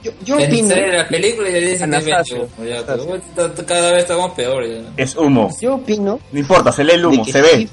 Yo, 0.03 0.13
yo 0.25 0.39
En 0.39 0.47
opino, 0.53 0.75
la 0.77 1.09
película 1.09 1.49
y 1.49 1.53
le 1.53 1.61
dicen 1.61 1.91
que 1.91 1.97
es 1.97 2.05
Anastasio. 2.07 2.49
ya, 2.65 2.85
t- 2.85 3.65
cada 3.65 3.91
vez 3.93 4.03
estamos 4.03 4.31
peor 4.33 4.65
ya. 4.67 4.83
Es 4.97 5.17
humo. 5.17 5.51
yo 5.61 5.75
opino 5.75 6.21
No 6.31 6.39
importa, 6.39 6.71
se 6.71 6.85
lee 6.85 6.93
el 6.95 7.01
de 7.01 7.07
humo, 7.09 7.25
que 7.25 7.33
se 7.33 7.43
sí, 7.43 7.57
ve. 7.57 7.69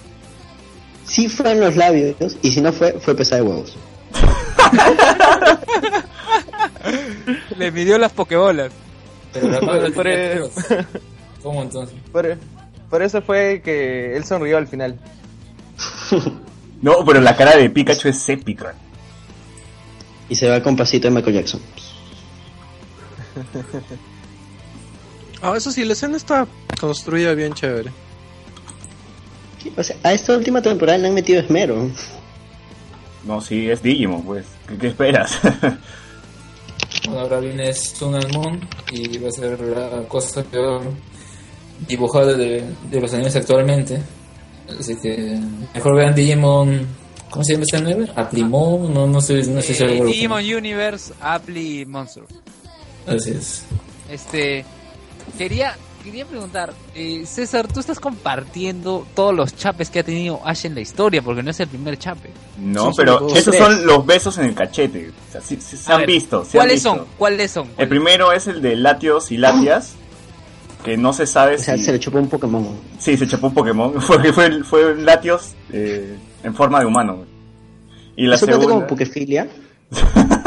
sí 1.06 1.30
fue 1.30 1.52
en 1.52 1.60
los 1.60 1.76
labios 1.76 2.16
y 2.42 2.52
si 2.52 2.62
no 2.62 2.74
fue, 2.74 2.94
fue 2.94 3.14
pesada 3.16 3.44
de 3.44 3.48
huevos. 3.48 3.78
Le 7.58 7.72
midió 7.72 7.98
las 7.98 8.12
pokebolas. 8.12 8.72
Pero 9.34 9.50
la 9.50 9.62
madre. 9.94 10.42
¿Cómo 11.44 11.62
entonces? 11.62 11.96
Por, 12.12 12.38
por 12.90 13.02
eso 13.02 13.22
fue 13.22 13.62
que 13.64 14.16
él 14.16 14.26
sonrió 14.26 14.58
al 14.58 14.68
final. 14.68 15.00
No, 16.82 17.04
pero 17.04 17.20
la 17.20 17.36
cara 17.36 17.56
de 17.58 17.70
Pikachu 17.70 18.10
es 18.10 18.30
épica. 18.30 18.76
Y 20.30 20.36
se 20.36 20.48
va 20.48 20.62
con 20.62 20.76
pasito 20.76 21.08
de 21.08 21.16
Michael 21.16 21.38
Jackson. 21.38 21.62
Ah, 25.42 25.54
eso 25.56 25.72
sí, 25.72 25.84
la 25.84 25.94
escena 25.94 26.18
está 26.18 26.48
construida 26.80 27.34
bien 27.34 27.54
chévere. 27.54 27.92
Sí, 29.62 29.74
o 29.76 29.84
sea, 29.84 29.96
a 30.04 30.14
esta 30.14 30.36
última 30.36 30.62
temporada 30.62 30.98
le 30.98 31.08
han 31.08 31.14
metido 31.14 31.40
esmero. 31.40 31.90
No, 33.24 33.42
sí, 33.42 33.70
es 33.70 33.82
Digimon, 33.82 34.24
pues. 34.24 34.46
¿Qué, 34.68 34.78
qué 34.78 34.88
esperas? 34.88 35.40
Bueno, 37.06 37.20
ahora 37.20 37.40
viene 37.40 37.74
Sun 37.74 38.16
and 38.16 38.34
Moon 38.34 38.60
y 38.92 39.18
va 39.18 39.30
a 39.30 39.32
ser 39.32 39.60
la 39.60 40.08
cosa 40.08 40.44
peor 40.44 40.84
dibujada 41.88 42.34
de, 42.34 42.64
de 42.90 43.02
los 43.02 43.14
animes 43.14 43.36
actualmente. 43.36 44.02
Así 44.80 44.96
que 44.96 45.40
mejor 45.74 45.96
vean 45.96 46.16
Digimon. 46.16 46.88
¿Cómo 47.30 47.44
se 47.44 47.54
llama 47.54 47.64
este 47.66 47.78
anime? 47.78 48.08
Aplimon, 48.16 48.94
no, 48.94 49.08
no 49.08 49.20
sé, 49.20 49.36
no 49.48 49.62
sé 49.62 49.74
si 49.74 49.84
Eh, 49.84 49.88
seguro. 49.90 50.08
Digimon 50.10 50.40
Universe, 50.44 51.14
Apply 51.20 51.86
Monster. 51.86 52.24
Así 53.08 53.32
es. 53.32 53.64
Este, 54.10 54.64
quería, 55.38 55.76
quería 56.04 56.26
preguntar, 56.26 56.74
eh, 56.94 57.24
César, 57.26 57.68
tú 57.68 57.80
estás 57.82 58.00
compartiendo 58.00 59.06
todos 59.16 59.36
los 59.36 59.56
chapes 59.56 59.90
que 59.90 60.00
ha 60.00 60.04
tenido 60.04 60.40
Ash 60.46 60.66
en 60.66 60.76
la 60.76 60.82
historia, 60.82 61.22
porque 61.22 61.44
no 61.44 61.52
es 61.52 61.60
el 61.60 61.68
primer 61.68 61.98
chape. 61.98 62.30
No, 62.58 62.86
Son 62.86 62.94
pero 62.96 63.36
esos 63.36 63.56
son 63.56 63.86
los 63.86 64.06
besos 64.06 64.38
en 64.38 64.46
el 64.46 64.56
cachete. 64.56 65.10
O 65.10 65.32
sea, 65.32 65.42
sí- 65.42 65.58
sí 65.60 65.76
se 65.78 65.92
A 65.92 65.96
han 65.96 66.02
ver, 66.02 66.08
visto. 66.08 66.44
se 66.46 66.58
han 66.58 66.62
¿Cuáles 66.62 66.76
visto. 66.76 66.90
son? 66.96 67.06
¿Cuáles 67.18 67.52
son? 67.52 67.68
El 67.78 67.88
primero 67.90 68.32
es 68.32 68.48
el 68.48 68.62
de 68.62 68.76
Latios 68.78 69.32
y 69.32 69.38
Latias, 69.38 69.94
que 70.86 70.96
no 70.98 71.12
se 71.12 71.26
sabe 71.26 71.56
O 71.56 71.58
sea, 71.58 71.76
si... 71.78 71.84
se 71.84 71.92
le 71.92 72.00
chupó 72.00 72.20
un 72.20 72.30
Pokémon. 72.30 72.66
Sí, 73.00 73.18
se 73.18 73.28
chapó 73.28 73.48
un 73.48 73.54
Pokémon, 73.54 73.94
porque 74.08 74.32
fue, 74.32 74.64
fue 74.64 74.94
un 74.94 75.04
Latios 75.04 75.54
eh, 75.74 76.16
en 76.44 76.54
forma 76.56 76.80
de 76.80 76.86
humano. 76.86 77.26
Y 78.16 78.28
la 78.28 78.36
¿Eso 78.36 78.46
como 78.46 78.60
segunda... 78.62 78.88
Pokefilia? 78.88 79.48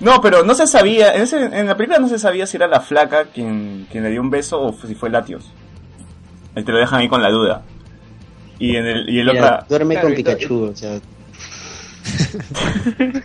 No, 0.00 0.20
pero 0.20 0.42
no 0.44 0.52
se 0.54 0.66
sabía, 0.66 1.14
en, 1.14 1.22
ese- 1.22 1.44
en 1.44 1.66
la 1.66 1.76
película 1.76 1.98
no 2.00 2.08
se 2.08 2.18
sabía 2.18 2.44
si 2.46 2.56
era 2.56 2.66
la 2.66 2.80
flaca 2.80 3.26
quien, 3.32 3.86
quien 3.90 4.02
le 4.02 4.10
dio 4.10 4.20
un 4.20 4.30
beso 4.30 4.60
o 4.60 4.72
si 4.86 4.94
fue 4.96 5.10
Latios. 5.10 5.44
Ahí 6.56 6.64
te 6.64 6.72
lo 6.72 6.78
dejan 6.78 7.00
ahí 7.00 7.08
con 7.08 7.22
la 7.22 7.30
duda. 7.30 7.62
Y 8.58 8.74
en 8.76 8.84
el, 8.84 9.08
y 9.08 9.20
el 9.20 9.26
Mira, 9.28 9.44
otra... 9.44 9.66
duerme 9.68 9.94
Claro, 9.94 10.08
con 10.08 10.16
Pikachu, 10.16 10.64
o 10.64 10.76
sea... 10.76 10.98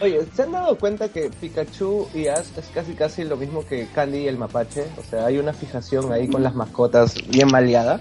Oye, 0.00 0.20
¿se 0.34 0.42
han 0.42 0.52
dado 0.52 0.76
cuenta 0.76 1.08
que 1.08 1.30
Pikachu 1.40 2.08
y 2.14 2.26
Ash 2.28 2.46
es 2.56 2.66
casi 2.74 2.94
casi 2.94 3.24
lo 3.24 3.36
mismo 3.36 3.64
que 3.66 3.86
Candy 3.94 4.18
y 4.18 4.28
el 4.28 4.38
mapache? 4.38 4.84
O 4.98 5.02
sea, 5.02 5.26
hay 5.26 5.38
una 5.38 5.52
fijación 5.52 6.12
ahí 6.12 6.28
con 6.28 6.42
las 6.42 6.54
mascotas 6.54 7.14
bien 7.28 7.48
maleada. 7.50 8.00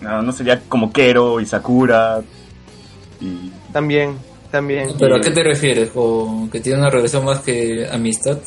No, 0.00 0.22
no 0.22 0.32
sería 0.32 0.60
como 0.68 0.92
Kero 0.92 1.40
y 1.40 1.46
Sakura. 1.46 2.22
Y 3.20 3.50
También, 3.72 4.18
también. 4.50 4.90
¿Pero 4.98 5.16
a 5.16 5.20
qué 5.20 5.30
te 5.30 5.42
refieres? 5.42 5.90
¿O 5.94 6.48
que 6.50 6.60
tiene 6.60 6.80
una 6.80 6.90
relación 6.90 7.24
más 7.24 7.40
que 7.40 7.88
amistad? 7.90 8.38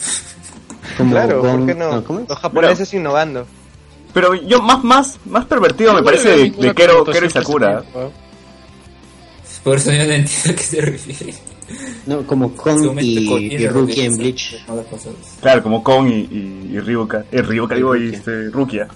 Como 0.97 1.11
Claro, 1.11 1.41
¿por 1.41 1.65
qué 1.65 1.73
no? 1.73 2.03
Los 2.27 2.39
japoneses 2.39 2.93
innovando. 2.93 3.45
Pero 4.13 4.33
yo 4.35 4.61
más 4.61 4.83
más 4.83 5.19
más 5.25 5.45
pervertido 5.45 5.93
me 5.93 6.03
parece 6.03 6.29
de, 6.29 6.49
de 6.49 6.73
Kero, 6.73 7.05
Kero 7.05 7.25
y 7.25 7.29
Sakura. 7.29 7.83
Por 9.67 9.75
eso 9.79 9.91
yo 9.91 10.05
no 10.05 10.13
entiendo 10.13 10.49
a 10.51 10.55
qué 10.55 10.63
te 10.71 10.81
refieres. 10.81 11.41
No, 12.05 12.25
como 12.25 12.53
Kong 12.55 12.77
Seguramente 12.77 13.03
y, 13.05 13.27
con- 13.27 13.41
y 13.43 13.67
Rookie 13.67 14.01
en 14.05 14.17
Bleach. 14.17 14.55
Claro, 15.41 15.61
como 15.61 15.83
Kong 15.83 16.07
y, 16.07 16.13
y, 16.13 16.69
y 16.71 16.79
Ryuka. 16.79 17.25
Eh, 17.29 17.41
Ryuka 17.41 17.75
digo 17.75 17.93
y 17.97 18.13
este, 18.13 18.49
Rukia. 18.49 18.87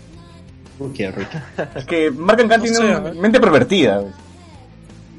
Rookie, 0.79 1.11
Rookie. 1.11 1.37
Es 1.75 1.83
que 1.83 2.09
Mark 2.11 2.37
Khan 2.37 2.47
No 2.47 2.61
tiene 2.61 2.79
una 2.79 2.99
mente 3.11 3.41
pervertida. 3.41 4.01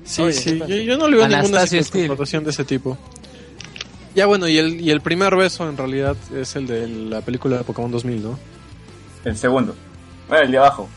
Sí, 0.05 0.23
Oye, 0.23 0.33
sí, 0.33 0.59
¿qué 0.67 0.85
yo, 0.87 0.93
yo 0.93 0.97
no 0.97 1.07
le 1.07 1.17
veo 1.19 1.29
ninguna 1.29 1.61
Anastasio 1.61 1.83
connotación 1.93 2.45
de 2.45 2.51
ese 2.51 2.65
tipo. 2.65 2.97
Ya 4.15 4.25
bueno, 4.25 4.49
y 4.49 4.57
el, 4.57 4.81
y 4.81 4.91
el 4.91 5.03
primer 5.03 5.37
beso 5.37 5.69
en 5.69 5.77
realidad 5.77 6.17
es 6.35 6.57
el 6.57 6.67
de 6.67 6.89
la 6.89 7.21
película 7.21 7.59
de 7.59 7.65
Pokémon 7.65 7.91
2000, 7.91 8.23
¿no? 8.23 8.39
El 9.27 9.37
segundo. 9.37 9.75
Bueno, 10.31 10.45
el 10.47 10.51
de 10.51 10.57
abajo. 10.57 10.89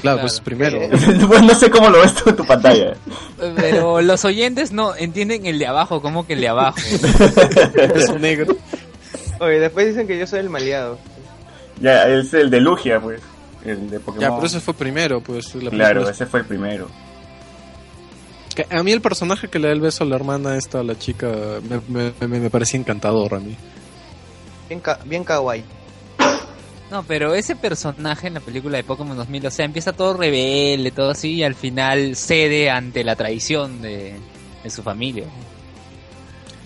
Claro, 0.00 0.18
Claro. 0.18 0.20
pues 0.20 0.40
primero. 0.40 0.78
Bueno, 1.26 1.48
no 1.48 1.54
sé 1.54 1.70
cómo 1.70 1.88
lo 1.90 2.00
ves 2.00 2.14
tú 2.14 2.30
en 2.30 2.36
tu 2.36 2.44
pantalla. 2.44 2.94
Pero 3.56 4.00
los 4.00 4.24
oyentes 4.24 4.72
no 4.72 4.94
entienden 4.94 5.46
el 5.46 5.58
de 5.58 5.66
abajo, 5.66 6.00
como 6.00 6.26
que 6.26 6.34
el 6.34 6.40
de 6.40 6.48
abajo. 6.48 6.76
Beso 7.94 8.18
negro. 8.18 8.56
Oye, 9.40 9.58
después 9.60 9.86
dicen 9.88 10.06
que 10.06 10.18
yo 10.18 10.26
soy 10.26 10.40
el 10.40 10.50
maleado. 10.50 10.98
Ya, 11.80 12.08
es 12.08 12.32
el 12.34 12.50
de 12.50 12.60
Lugia, 12.60 13.00
pues. 13.00 13.20
El 13.64 13.90
de 13.90 14.00
Pokémon. 14.00 14.20
Ya, 14.28 14.34
pero 14.34 14.46
ese 14.46 14.60
fue 14.60 14.74
primero, 14.74 15.20
pues. 15.20 15.54
la 15.56 15.70
Claro, 15.70 16.08
ese 16.08 16.26
fue 16.26 16.40
el 16.40 16.46
primero. 16.46 16.88
Que 18.54 18.66
a 18.70 18.82
mí 18.82 18.90
el 18.92 19.00
personaje 19.00 19.48
que 19.48 19.58
le 19.58 19.68
da 19.68 19.72
el 19.74 19.80
beso 19.80 20.02
a 20.04 20.06
la 20.06 20.16
hermana 20.16 20.56
esta, 20.56 20.80
a 20.80 20.82
la 20.82 20.98
chica, 20.98 21.28
me, 21.68 21.80
me, 21.88 22.12
me, 22.26 22.40
me 22.40 22.50
parecía 22.50 22.80
encantador 22.80 23.34
a 23.34 23.40
mí. 23.40 23.56
Bien, 24.68 24.80
ka- 24.80 24.98
bien 25.04 25.22
kawaii. 25.24 25.62
No, 26.90 27.02
pero 27.02 27.34
ese 27.34 27.54
personaje 27.54 28.28
en 28.28 28.34
la 28.34 28.40
película 28.40 28.78
de 28.78 28.84
Pokémon 28.84 29.16
2000, 29.16 29.46
o 29.46 29.50
sea, 29.50 29.64
empieza 29.66 29.92
todo 29.92 30.14
rebelde, 30.14 30.90
todo 30.90 31.10
así, 31.10 31.34
y 31.34 31.42
al 31.42 31.54
final 31.54 32.16
cede 32.16 32.70
ante 32.70 33.04
la 33.04 33.14
traición 33.14 33.82
de, 33.82 34.14
de 34.62 34.70
su 34.70 34.82
familia. 34.82 35.24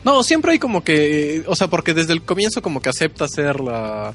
No, 0.04 0.22
siempre 0.22 0.52
hay 0.52 0.58
como 0.58 0.82
que, 0.82 1.44
o 1.46 1.56
sea, 1.56 1.68
porque 1.68 1.94
desde 1.94 2.12
el 2.12 2.22
comienzo 2.22 2.62
como 2.62 2.80
que 2.80 2.88
acepta 2.88 3.26
ser 3.28 3.60
la, 3.60 4.12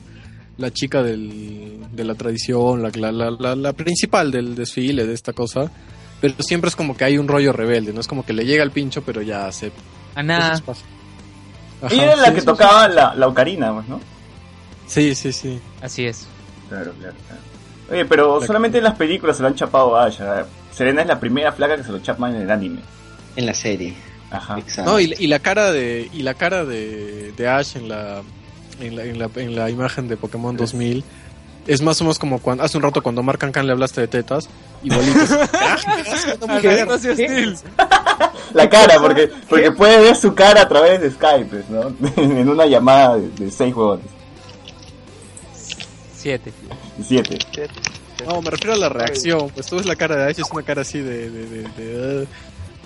la 0.57 0.71
chica 0.71 1.03
del, 1.03 1.79
de 1.91 2.03
la 2.03 2.15
tradición, 2.15 2.83
la, 2.83 2.89
la, 2.89 3.31
la, 3.31 3.55
la, 3.55 3.73
principal 3.73 4.31
del 4.31 4.55
desfile, 4.55 5.05
de 5.05 5.13
esta 5.13 5.33
cosa. 5.33 5.71
Pero 6.19 6.35
siempre 6.39 6.69
es 6.69 6.75
como 6.75 6.97
que 6.97 7.03
hay 7.03 7.17
un 7.17 7.27
rollo 7.27 7.53
rebelde, 7.53 7.93
no 7.93 8.01
es 8.01 8.07
como 8.07 8.25
que 8.25 8.33
le 8.33 8.45
llega 8.45 8.63
el 8.63 8.71
pincho, 8.71 9.03
pero 9.03 9.21
ya 9.21 9.47
acepta. 9.47 9.81
Ana. 10.15 10.53
Ajá, 11.79 11.93
Y 11.93 11.99
era 11.99 12.15
la 12.15 12.29
sí, 12.29 12.33
que 12.33 12.39
sí, 12.39 12.45
tocaba 12.45 12.87
la, 12.87 13.13
la 13.13 13.27
ocarina, 13.27 13.71
pues, 13.73 13.87
¿no? 13.87 13.99
Sí, 14.87 15.13
sí, 15.15 15.31
sí. 15.31 15.59
así 15.81 16.05
es. 16.05 16.27
Claro, 16.69 16.91
claro, 16.99 17.15
claro. 17.27 17.41
Oye, 17.91 18.05
pero 18.05 18.39
La- 18.39 18.47
solamente 18.47 18.77
en 18.79 18.83
las 18.83 18.95
películas 18.95 19.37
se 19.37 19.41
lo 19.43 19.47
han 19.49 19.55
chapado 19.55 19.95
a 19.97 20.05
Ash. 20.05 20.19
Serena 20.73 21.01
es 21.01 21.07
la 21.07 21.19
primera 21.19 21.51
flaca 21.51 21.77
que 21.77 21.83
se 21.83 21.91
lo 21.91 21.99
chapan 21.99 22.35
en 22.35 22.41
el 22.43 22.51
anime. 22.51 22.79
En 23.35 23.45
la 23.45 23.53
serie. 23.53 23.93
Ajá. 24.29 24.57
Exacto. 24.59 24.91
No, 24.91 24.99
y, 24.99 25.13
y 25.17 25.27
la 25.27 25.39
cara 25.39 25.71
de 25.71 26.09
y 26.11 26.21
la 26.23 26.33
cara 26.33 26.65
de, 26.65 27.31
de 27.35 27.47
Ash 27.47 27.77
en 27.77 27.87
la, 27.87 28.21
en 28.81 28.95
la 28.95 29.03
en 29.05 29.19
la 29.19 29.29
en 29.35 29.55
la 29.55 29.69
imagen 29.69 30.07
de 30.09 30.17
Pokémon 30.17 30.55
2000 30.57 31.03
es 31.65 31.81
más 31.81 31.99
o 32.01 32.03
menos 32.05 32.19
como 32.19 32.39
cuando 32.39 32.63
hace 32.63 32.77
un 32.77 32.83
rato 32.83 33.01
cuando 33.03 33.23
Mark 33.23 33.39
Cancan 33.39 33.65
le 33.65 33.71
hablaste 33.73 34.01
de 34.01 34.07
tetas, 34.07 34.49
igualito. 34.83 35.19
¡Ah, 35.53 35.77
qué 36.03 36.11
asco, 36.11 36.45
no 36.47 36.53
me 36.55 36.61
¿Qué? 36.61 36.81
acuerdo! 36.81 37.15
¿Qué? 37.15 37.53
La 38.53 38.69
cara, 38.69 38.95
porque 39.01 39.29
porque 39.49 39.71
puede 39.71 39.97
ver 39.99 40.15
su 40.15 40.33
cara 40.33 40.61
a 40.61 40.67
través 40.67 41.01
de 41.01 41.11
Skype, 41.11 41.45
pues, 41.45 41.69
¿no? 41.69 41.93
en 42.21 42.49
una 42.49 42.65
llamada 42.65 43.17
de, 43.17 43.29
de 43.29 43.51
seis 43.51 43.73
huevones. 43.75 44.05
Siete. 46.27 46.51
Siete. 47.03 47.37
No, 48.25 48.41
me 48.41 48.49
refiero 48.49 48.73
a 48.73 48.77
la 48.77 48.89
reacción. 48.89 49.49
Pues 49.51 49.65
tú 49.67 49.77
ves 49.77 49.85
la 49.85 49.95
cara 49.95 50.15
de 50.15 50.23
Ash, 50.31 50.39
es 50.39 50.51
una 50.51 50.63
cara 50.63 50.81
así 50.81 50.99
de. 50.99 51.29
de, 51.29 51.45
de, 51.45 51.61
de, 51.69 52.23
uh, 52.23 52.27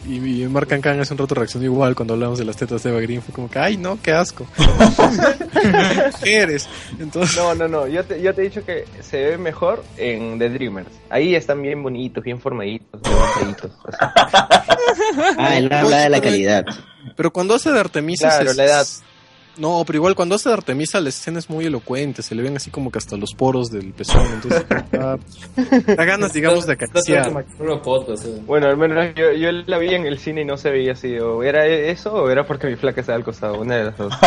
y, 0.03 0.43
y 0.43 0.47
Mark 0.47 0.67
Cancan 0.67 0.99
hace 0.99 1.13
un 1.13 1.19
rato 1.19 1.35
reaccionó 1.35 1.63
igual 1.65 1.93
cuando 1.95 2.15
hablamos 2.15 2.39
de 2.39 2.45
las 2.45 2.57
tetas 2.57 2.81
de 2.83 2.89
Eva 2.89 2.99
Green. 3.01 3.21
Fue 3.21 3.33
como 3.33 3.49
que, 3.49 3.59
ay, 3.59 3.77
no, 3.77 3.99
qué 4.01 4.11
asco. 4.11 4.47
Mujeres. 6.11 6.67
Entonces, 6.99 7.37
No, 7.37 7.53
no, 7.55 7.67
no. 7.67 7.87
Yo 7.87 8.03
te, 8.03 8.21
yo 8.21 8.33
te 8.33 8.41
he 8.41 8.45
dicho 8.45 8.65
que 8.65 8.85
se 9.01 9.17
ve 9.21 9.37
mejor 9.37 9.83
en 9.97 10.39
The 10.39 10.49
Dreamers. 10.49 10.89
Ahí 11.09 11.35
están 11.35 11.61
bien 11.61 11.81
bonitos, 11.83 12.23
bien 12.23 12.39
formaditos, 12.39 13.01
bien 13.01 13.15
bajaditos. 13.15 13.71
Ah, 15.37 15.55
él 15.57 15.71
habla 15.71 15.97
de 15.99 16.09
la 16.09 16.21
calidad. 16.21 16.65
pero 17.15 17.31
cuando 17.31 17.53
hace 17.55 17.71
de 17.71 17.79
Artemisa. 17.79 18.29
Claro, 18.29 18.53
la 18.53 18.65
edad. 18.65 18.87
No, 19.57 19.83
pero 19.85 19.97
igual 19.97 20.15
cuando 20.15 20.35
hace 20.35 20.47
de 20.49 20.55
Artemisa 20.55 21.01
la 21.01 21.09
escena 21.09 21.37
es 21.39 21.49
muy 21.49 21.65
elocuente. 21.65 22.21
Se 22.23 22.33
le 22.35 22.41
ven 22.41 22.55
así 22.55 22.71
como 22.71 22.89
que 22.91 22.97
hasta 22.99 23.17
los 23.17 23.33
poros 23.33 23.69
del 23.69 23.91
pezón. 23.93 24.25
Entonces, 24.33 24.65
da, 24.91 25.17
da 25.95 26.05
ganas, 26.05 26.31
digamos, 26.33 26.65
de 26.65 26.73
acariciar. 26.73 27.31
Bueno, 28.45 28.67
al 28.67 28.77
menos 28.77 29.13
yo, 29.15 29.31
yo 29.33 29.51
la 29.51 29.77
vi 29.77 29.93
en 29.93 30.05
el 30.07 30.19
cine 30.19 30.41
y 30.41 30.45
no 30.45 30.55
se 30.57 30.71
veía 30.71 30.93
así. 30.93 31.17
O 31.19 31.43
era 31.43 31.65
eso 31.67 32.13
o 32.13 32.29
era 32.29 32.47
porque 32.47 32.67
mi 32.67 32.75
flaca 32.77 33.01
estaba 33.01 33.17
al 33.17 33.23
costado. 33.25 33.59
Una 33.59 33.75
de 33.75 33.83
las 33.85 33.97
dos. 33.97 34.13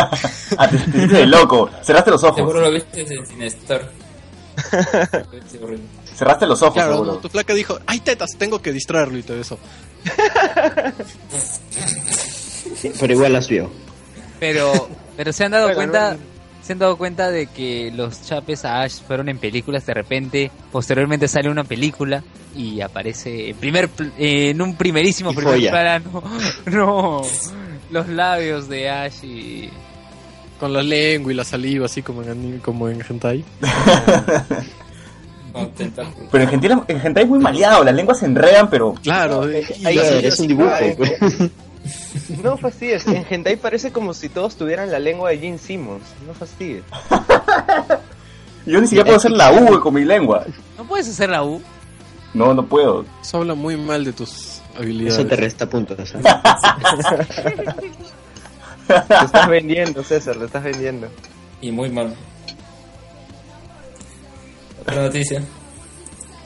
Ah, 0.57 0.69
te, 0.69 0.77
te 0.77 0.97
hiciste 0.97 1.17
de 1.17 1.25
loco. 1.25 1.69
Cerraste 1.83 2.11
los 2.11 2.21
Seguro 2.21 2.43
ojos. 2.43 2.61
lo 2.61 2.71
viste 2.71 3.01
en 3.01 3.25
Cinestar. 3.25 3.91
Cerraste 6.15 6.45
los 6.45 6.61
ojos, 6.61 6.73
Claro, 6.75 6.91
seguro. 6.93 7.11
no, 7.13 7.17
tu 7.17 7.27
flaca 7.29 7.53
dijo, 7.53 7.77
hay 7.87 7.99
tetas, 7.99 8.37
tengo 8.37 8.61
que 8.61 8.71
distraerlo 8.71 9.17
y 9.17 9.23
todo 9.23 9.37
eso. 9.41 9.59
Pero 12.99 13.13
igual 13.13 13.33
las 13.33 13.47
vio. 13.49 13.69
Pero, 14.39 14.87
pero 15.17 15.31
se 15.33 15.45
han 15.45 15.51
dado 15.51 15.65
Bueno, 15.65 15.77
cuenta, 15.77 16.13
no- 16.13 16.19
se 16.63 16.73
han 16.73 16.79
dado 16.79 16.97
cuenta 16.97 17.29
de 17.31 17.47
que 17.47 17.91
los 17.95 18.23
chapes 18.23 18.65
a 18.65 18.81
Ash 18.81 18.99
fueron 19.05 19.29
en 19.29 19.37
películas 19.37 19.85
de 19.85 19.93
repente, 19.93 20.51
posteriormente 20.71 21.27
sale 21.27 21.49
una 21.49 21.63
película 21.63 22.23
y 22.55 22.81
aparece 22.81 23.49
en 23.49 23.57
primer, 23.57 23.89
pl- 23.89 24.11
eh, 24.17 24.49
en 24.51 24.61
un 24.61 24.75
primerísimo 24.75 25.31
Y 25.31 25.35
primer 25.35 25.69
plano, 25.69 26.23
no, 26.65 27.21
los 27.91 28.07
labios 28.09 28.67
de 28.69 28.89
Ash 28.89 29.23
y 29.23 29.69
Con 30.59 30.71
la 30.73 30.81
lengua 30.81 31.31
y 31.33 31.35
la 31.35 31.43
saliva, 31.43 31.85
así 31.85 32.01
como 32.01 32.23
en, 32.23 32.59
como 32.59 32.87
en 32.89 33.01
hentai. 33.07 33.43
Pero 36.31 36.43
en 36.43 36.49
Gentai, 36.49 36.71
en 36.89 36.99
Gentai 36.99 37.23
es 37.23 37.29
muy 37.29 37.39
maleado. 37.39 37.83
Las 37.83 37.95
lenguas 37.95 38.19
se 38.19 38.25
enredan, 38.25 38.69
pero. 38.69 38.93
Claro, 39.01 39.47
es 39.47 40.39
un 40.39 40.47
dibujo. 40.47 40.69
Pues. 40.97 41.13
No 42.43 42.57
fastidies. 42.57 43.05
En 43.07 43.25
Hentai 43.29 43.55
parece 43.55 43.91
como 43.91 44.13
si 44.13 44.29
todos 44.29 44.55
tuvieran 44.55 44.91
la 44.91 44.99
lengua 44.99 45.29
de 45.29 45.37
Gene 45.39 45.57
Simmons. 45.57 46.03
No 46.25 46.33
fastidies. 46.33 46.83
Yo 48.65 48.81
ni 48.81 48.87
siquiera 48.87 49.05
puedo 49.05 49.17
hacer 49.17 49.31
la 49.31 49.51
U 49.51 49.79
con 49.79 49.93
mi 49.93 50.03
lengua. 50.03 50.45
no 50.77 50.85
puedes 50.85 51.07
hacer 51.07 51.29
la 51.29 51.43
U. 51.43 51.61
No, 52.33 52.53
no 52.53 52.65
puedo. 52.65 53.05
Eso 53.21 53.37
habla 53.37 53.53
muy 53.53 53.77
mal 53.77 54.03
de 54.03 54.11
tus 54.11 54.61
habilidades. 54.77 55.19
Eso 55.19 55.27
te 55.27 55.35
resta 55.35 55.69
puntos. 55.69 56.15
¿eh? 56.15 56.19
Te 58.87 59.25
estás 59.25 59.47
vendiendo, 59.47 60.03
César, 60.03 60.37
te 60.37 60.45
estás 60.45 60.63
vendiendo. 60.63 61.07
Y 61.61 61.71
muy 61.71 61.89
mal. 61.89 62.15
Otra 64.81 65.03
noticia. 65.03 65.43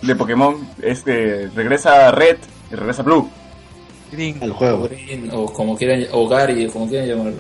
De 0.02 0.16
Pokémon, 0.16 0.70
este, 0.82 1.50
regresa 1.56 2.12
Red 2.12 2.38
y 2.72 2.76
regresa 2.76 3.04
Blue. 3.04 3.30
Green. 4.12 4.38
Al 4.42 4.52
juego. 4.54 4.88
Green, 4.90 5.30
o 5.34 5.46
como 5.52 5.78
quieran, 5.78 6.06
o 6.12 6.28
Gary, 6.28 6.66
o 6.66 6.72
como 6.72 6.88
quieran 6.88 7.08
llamarlo. 7.08 7.38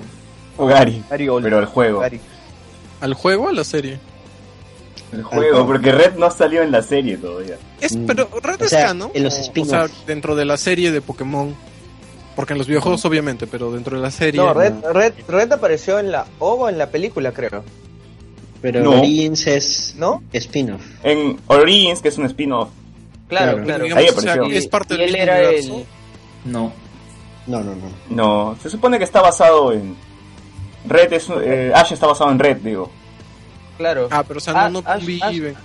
O 0.57 0.65
Gary. 0.65 1.03
Pero 1.09 1.59
el 1.59 1.65
juego. 1.65 1.99
Gary. 2.01 2.20
¿Al 3.01 3.13
juego 3.13 3.45
o 3.45 3.49
a 3.49 3.53
la 3.53 3.63
serie? 3.63 3.99
El 5.11 5.24
juego, 5.24 5.65
porque 5.65 5.91
Red 5.91 6.15
no 6.17 6.30
salió 6.30 6.61
en 6.61 6.72
la 6.72 6.82
serie 6.84 7.17
todavía. 7.17 7.57
Es, 7.82 7.95
Mm. 7.95 8.05
pero 8.05 8.30
Red 8.43 8.61
O 8.61 8.63
es 8.65 8.70
sea, 8.70 8.88
canon. 8.88 9.09
en 9.13 9.24
los 9.24 9.34
o- 9.36 9.38
o, 9.38 9.41
spin-off. 9.41 9.70
sea, 9.70 9.88
dentro 10.05 10.36
de 10.36 10.45
la 10.45 10.57
serie 10.57 10.91
de 10.91 11.01
Pokémon. 11.01 11.55
Porque 12.36 12.53
en 12.53 12.59
los 12.59 12.67
videojuegos, 12.67 13.03
obviamente, 13.05 13.47
pero 13.47 13.72
dentro 13.72 13.97
de 13.97 14.03
la 14.03 14.11
serie. 14.11 14.39
No, 14.39 14.53
Red, 14.53 14.74
Red, 14.93 15.13
Red 15.28 15.51
apareció 15.51 15.99
en 15.99 16.11
la 16.11 16.26
OVA 16.38 16.65
o 16.65 16.70
en 16.70 16.78
la 16.78 16.89
película, 16.89 17.32
creo. 17.34 17.63
Pero 18.61 18.82
No. 18.84 18.99
Origins 18.99 19.47
es 19.47 19.95
¿No? 19.97 20.22
spin-off. 20.32 20.82
En 21.03 21.38
Origins, 21.47 22.01
que 22.01 22.09
es 22.09 22.17
un 22.17 22.26
spin-off. 22.26 22.70
Claro, 23.28 23.51
Claro. 23.53 23.63
claro. 23.65 23.84
digamos, 23.84 24.03
Ahí 24.03 24.09
o 24.09 24.22
sea, 24.22 24.34
apareció. 24.34 24.57
es 24.57 24.67
parte 24.67 24.93
Y 24.93 24.97
del 24.97 25.05
él 25.07 25.11
mismo 25.15 25.24
era 25.24 25.38
universo. 25.47 25.76
el- 25.78 25.86
No. 26.51 26.71
No, 27.47 27.61
no, 27.63 27.73
no. 27.75 27.89
No, 28.09 28.57
se 28.61 28.69
supone 28.69 28.97
que 28.97 29.03
está 29.03 29.21
basado 29.21 29.71
en. 29.71 29.95
Red 30.85 31.13
es. 31.13 31.27
Eh, 31.41 31.71
Ash 31.73 31.91
está 31.93 32.07
basado 32.07 32.31
en 32.31 32.39
Red, 32.39 32.57
digo. 32.57 32.91
Claro. 33.77 34.07
Ah, 34.11 34.23
pero 34.27 34.37
o 34.37 34.41
sea, 34.41 34.53
Ah, 34.65 34.69
no, 34.69 34.81
no 34.81 34.87
Ash- 34.87 34.97
conviven. 34.99 35.55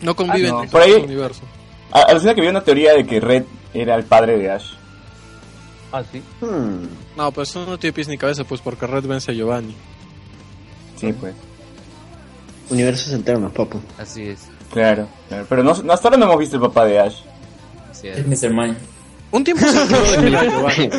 No 0.00 0.14
conviven 0.14 0.50
no. 0.50 0.60
dentro 0.60 0.78
Por 0.78 0.82
ahí- 0.86 1.02
universo. 1.02 1.42
Alucina 1.90 2.34
que 2.34 2.40
había 2.40 2.50
una 2.50 2.62
teoría 2.64 2.92
de 2.94 3.06
que 3.06 3.20
Red 3.20 3.44
era 3.72 3.94
el 3.94 4.04
padre 4.04 4.36
de 4.38 4.50
Ash. 4.50 4.72
Ah, 5.92 6.02
sí. 6.10 6.22
Hmm. 6.40 6.86
No, 7.16 7.30
pues 7.32 7.50
eso 7.50 7.64
no 7.66 7.78
tiene 7.78 7.92
pies 7.94 8.08
ni 8.08 8.18
cabeza, 8.18 8.44
pues 8.44 8.60
porque 8.60 8.86
Red 8.86 9.06
vence 9.06 9.30
a 9.30 9.34
Giovanni. 9.34 9.74
Sí, 10.96 11.12
pues. 11.12 11.34
Universos 12.70 13.12
alternos, 13.12 13.52
papu. 13.52 13.80
Así 13.98 14.28
es. 14.28 14.48
Claro, 14.72 15.06
claro. 15.28 15.46
Pero 15.48 15.62
no, 15.62 15.74
no- 15.82 15.92
hasta 15.92 16.08
ahora 16.08 16.18
no 16.18 16.24
hemos 16.26 16.38
visto 16.38 16.56
el 16.56 16.62
papá 16.62 16.84
de 16.84 16.98
Ash. 17.00 17.16
así 17.90 18.08
Es 18.08 18.18
es. 18.18 18.26
Mr. 18.26 18.50
Mime. 18.50 18.76
Un 19.34 19.42
tiempo 19.44 19.66
se 19.66 19.78
habló 19.78 19.98
de 20.00 20.16
que 20.20 20.26
era 20.28 20.44
Giovanni. 20.44 20.90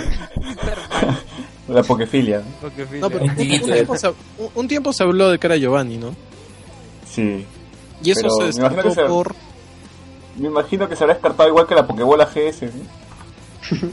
La 1.69 1.83
pokefilia. 1.83 2.41
No, 2.99 3.09
pero 3.09 3.23
un, 3.25 3.29
un 3.31 3.35
tiempo 3.37 3.97
se, 3.97 4.07
un- 4.09 4.15
un 4.55 4.67
tiempo 4.67 4.93
se 4.93 5.03
habló 5.03 5.29
de 5.29 5.39
que 5.39 5.47
era 5.47 5.55
Giovanni, 5.57 5.97
¿no? 5.97 6.13
Sí. 7.09 7.45
Y 8.03 8.11
eso 8.11 8.29
se 8.29 8.43
me 8.61 8.67
imagino 8.67 8.69
que 8.69 8.75
destapó 8.89 8.93
se- 8.93 9.05
por... 9.09 9.35
Me 10.37 10.47
imagino 10.49 10.89
que 10.89 10.95
se 10.95 11.03
habrá 11.05 11.13
descartado 11.15 11.47
igual 11.49 11.65
que 11.65 11.75
la 11.75 11.87
Pokébola 11.87 12.25
GS. 12.25 12.63
¿no? 12.63 12.69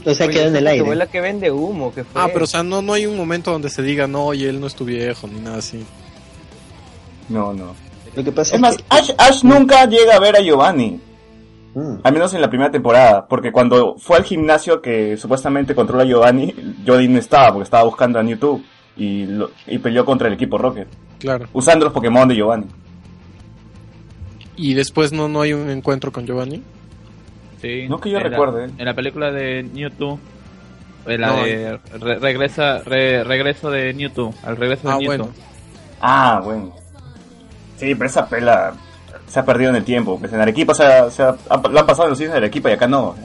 O 0.11 0.13
sea, 0.13 0.27
Oye, 0.27 0.35
queda 0.35 0.47
en 0.49 0.55
el 0.57 0.67
aire. 0.67 0.81
abuela 0.83 1.07
que 1.07 1.19
vende 1.21 1.49
humo, 1.49 1.93
que 1.93 2.03
fue. 2.03 2.21
Ah, 2.21 2.27
pero 2.31 2.43
o 2.43 2.47
sea, 2.47 2.61
no, 2.61 2.81
no 2.83 2.93
hay 2.93 3.05
un 3.07 3.15
momento 3.17 3.49
donde 3.51 3.69
se 3.69 3.81
diga, 3.81 4.05
no, 4.07 4.25
oye, 4.25 4.49
él 4.49 4.59
no 4.59 4.67
es 4.67 4.75
tu 4.75 4.85
viejo, 4.85 5.25
ni 5.27 5.39
nada 5.39 5.57
así. 5.57 5.83
No, 7.29 7.53
no. 7.53 7.73
Lo 8.15 8.23
que 8.23 8.31
pasa 8.31 8.53
Es 8.55 8.61
más, 8.61 8.75
que... 8.77 8.83
Ash, 8.89 9.09
Ash 9.17 9.43
nunca 9.43 9.85
llega 9.87 10.15
a 10.15 10.19
ver 10.19 10.35
a 10.35 10.41
Giovanni. 10.41 10.99
Al 12.03 12.13
menos 12.13 12.33
en 12.33 12.41
la 12.41 12.49
primera 12.49 12.69
temporada. 12.71 13.25
Porque 13.27 13.51
cuando 13.51 13.95
fue 13.97 14.17
al 14.17 14.23
gimnasio 14.23 14.81
que 14.81 15.17
supuestamente 15.17 15.73
controla 15.73 16.03
a 16.03 16.05
Giovanni, 16.05 16.53
Giovanni 16.85 17.07
no 17.07 17.19
estaba 17.19 17.47
porque 17.49 17.63
estaba 17.63 17.83
buscando 17.83 18.19
a 18.19 18.23
Mewtwo. 18.23 18.61
Y, 18.95 19.25
lo- 19.25 19.49
y 19.65 19.79
peleó 19.79 20.05
contra 20.05 20.27
el 20.27 20.35
equipo 20.35 20.57
Rocket. 20.59 20.87
Claro. 21.19 21.47
Usando 21.53 21.85
los 21.85 21.93
Pokémon 21.93 22.27
de 22.27 22.35
Giovanni. 22.35 22.67
Y 24.55 24.73
después 24.75 25.11
no, 25.11 25.27
no 25.27 25.41
hay 25.41 25.53
un 25.53 25.69
encuentro 25.69 26.11
con 26.11 26.25
Giovanni. 26.27 26.61
Sí. 27.61 27.87
No 27.89 27.99
que 27.99 28.11
yo 28.11 28.17
en 28.17 28.23
la- 28.23 28.29
recuerde. 28.29 28.65
en 28.77 28.85
la 28.85 28.93
película 28.93 29.31
de 29.31 29.63
Mewtwo. 29.63 30.19
En 31.07 31.21
la 31.21 31.27
No, 31.27 31.43
de 31.43 31.79
re- 31.99 32.19
regresa, 32.19 32.79
re- 32.79 33.23
regreso 33.23 33.71
de 33.71 33.93
Mewtwo. 33.93 34.33
Al 34.43 34.57
regreso 34.57 34.87
de 34.87 34.93
Ah, 34.93 34.97
Mewtwo. 34.97 35.07
bueno. 35.25 35.29
Ah, 36.01 36.41
bueno. 36.43 36.71
Sí, 37.77 37.95
pero 37.95 38.05
esa 38.05 38.29
pela 38.29 38.73
se 39.33 39.39
ha 39.39 39.45
perdido 39.45 39.71
en 39.71 39.77
el 39.77 39.83
tiempo. 39.83 40.19
Pues 40.19 40.31
en 40.31 40.39
Arequipa 40.39 40.75
se 40.75 40.83
ha, 40.83 41.09
se 41.09 41.23
ha- 41.23 41.35
ha- 41.49 41.67
la 41.69 41.79
han 41.81 41.87
pasado 41.87 42.03
en 42.03 42.09
los 42.11 42.17
cines 42.19 42.33
de 42.33 42.37
Arequipa 42.37 42.69
y 42.69 42.73
acá 42.73 42.85
no. 42.87 43.15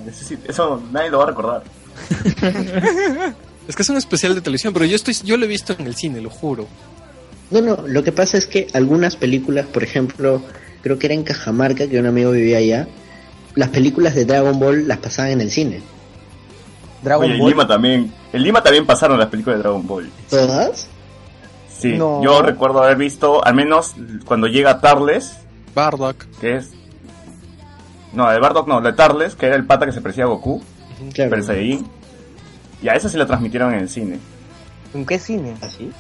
Eso, 0.49 0.81
nadie 0.91 1.11
lo 1.11 1.19
va 1.19 1.25
a 1.25 1.27
recordar. 1.27 1.63
Es 3.69 3.77
que 3.77 3.83
es 3.83 3.91
un 3.91 3.99
especial 3.99 4.35
de 4.35 4.41
televisión, 4.41 4.73
pero 4.73 4.87
yo 4.87 4.97
estoy 4.97 5.13
yo 5.25 5.37
lo 5.37 5.45
he 5.45 5.49
visto 5.49 5.75
en 5.79 5.87
el 5.87 5.95
cine, 5.95 6.23
lo 6.23 6.31
juro. 6.31 6.67
No, 7.51 7.61
no, 7.61 7.77
lo 7.87 8.03
que 8.03 8.13
pasa 8.13 8.39
es 8.39 8.47
que 8.47 8.67
algunas 8.73 9.17
películas, 9.17 9.67
por 9.67 9.83
ejemplo, 9.85 10.41
creo 10.83 10.99
que 10.99 11.07
era 11.07 11.15
en 11.15 11.23
Cajamarca, 11.23 11.87
que 11.87 11.99
un 12.01 12.07
amigo 12.07 12.31
vivía 12.31 12.57
allá, 12.59 12.89
las 13.57 13.69
películas 13.69 14.15
de 14.15 14.25
Dragon 14.25 14.59
Ball 14.59 14.89
las 14.89 14.97
pasaban 14.99 15.33
en 15.33 15.43
el 15.43 15.51
cine. 15.51 15.83
Dragon 17.03 17.27
Oye, 17.27 17.35
en 17.35 17.41
Ball. 17.41 17.51
Lima 17.51 17.67
también. 17.67 18.11
En 18.33 18.43
Lima 18.43 18.63
también 18.63 18.87
pasaron 18.87 19.19
las 19.19 19.29
películas 19.29 19.59
de 19.59 19.63
Dragon 19.65 19.87
Ball. 19.87 20.09
¿Todas? 20.31 20.89
Sí, 21.79 21.93
No. 21.99 22.23
yo 22.25 22.41
recuerdo 22.41 22.83
haber 22.83 22.97
visto, 22.97 23.45
al 23.45 23.55
menos 23.55 23.95
cuando 24.25 24.47
llega 24.47 24.81
Tarles, 24.81 25.37
Bardock. 25.79 26.24
que 26.41 26.57
es... 26.57 26.70
No, 28.12 28.29
de 28.31 28.39
Bardock 28.41 28.66
no, 28.68 28.81
de 28.81 28.93
Tarles, 28.93 29.35
que 29.37 29.47
era 29.47 29.57
el 29.57 29.64
pata 29.66 29.87
que 29.87 29.93
se 29.93 30.01
parecía 30.01 30.24
a 30.24 30.29
Goku, 30.29 30.62
Claro. 31.12 31.31
pero 31.31 31.43
Saiyajin. 31.43 31.87
Y 32.83 32.89
a 32.89 32.95
eso 32.95 33.09
sí 33.09 33.16
la 33.18 33.26
transmitieron 33.26 33.72
en 33.74 33.81
el 33.81 33.89
cine. 33.89 34.18
¿En 34.95 35.05
qué 35.07 35.18
cine? 35.18 35.55
¿Así? 35.61 35.91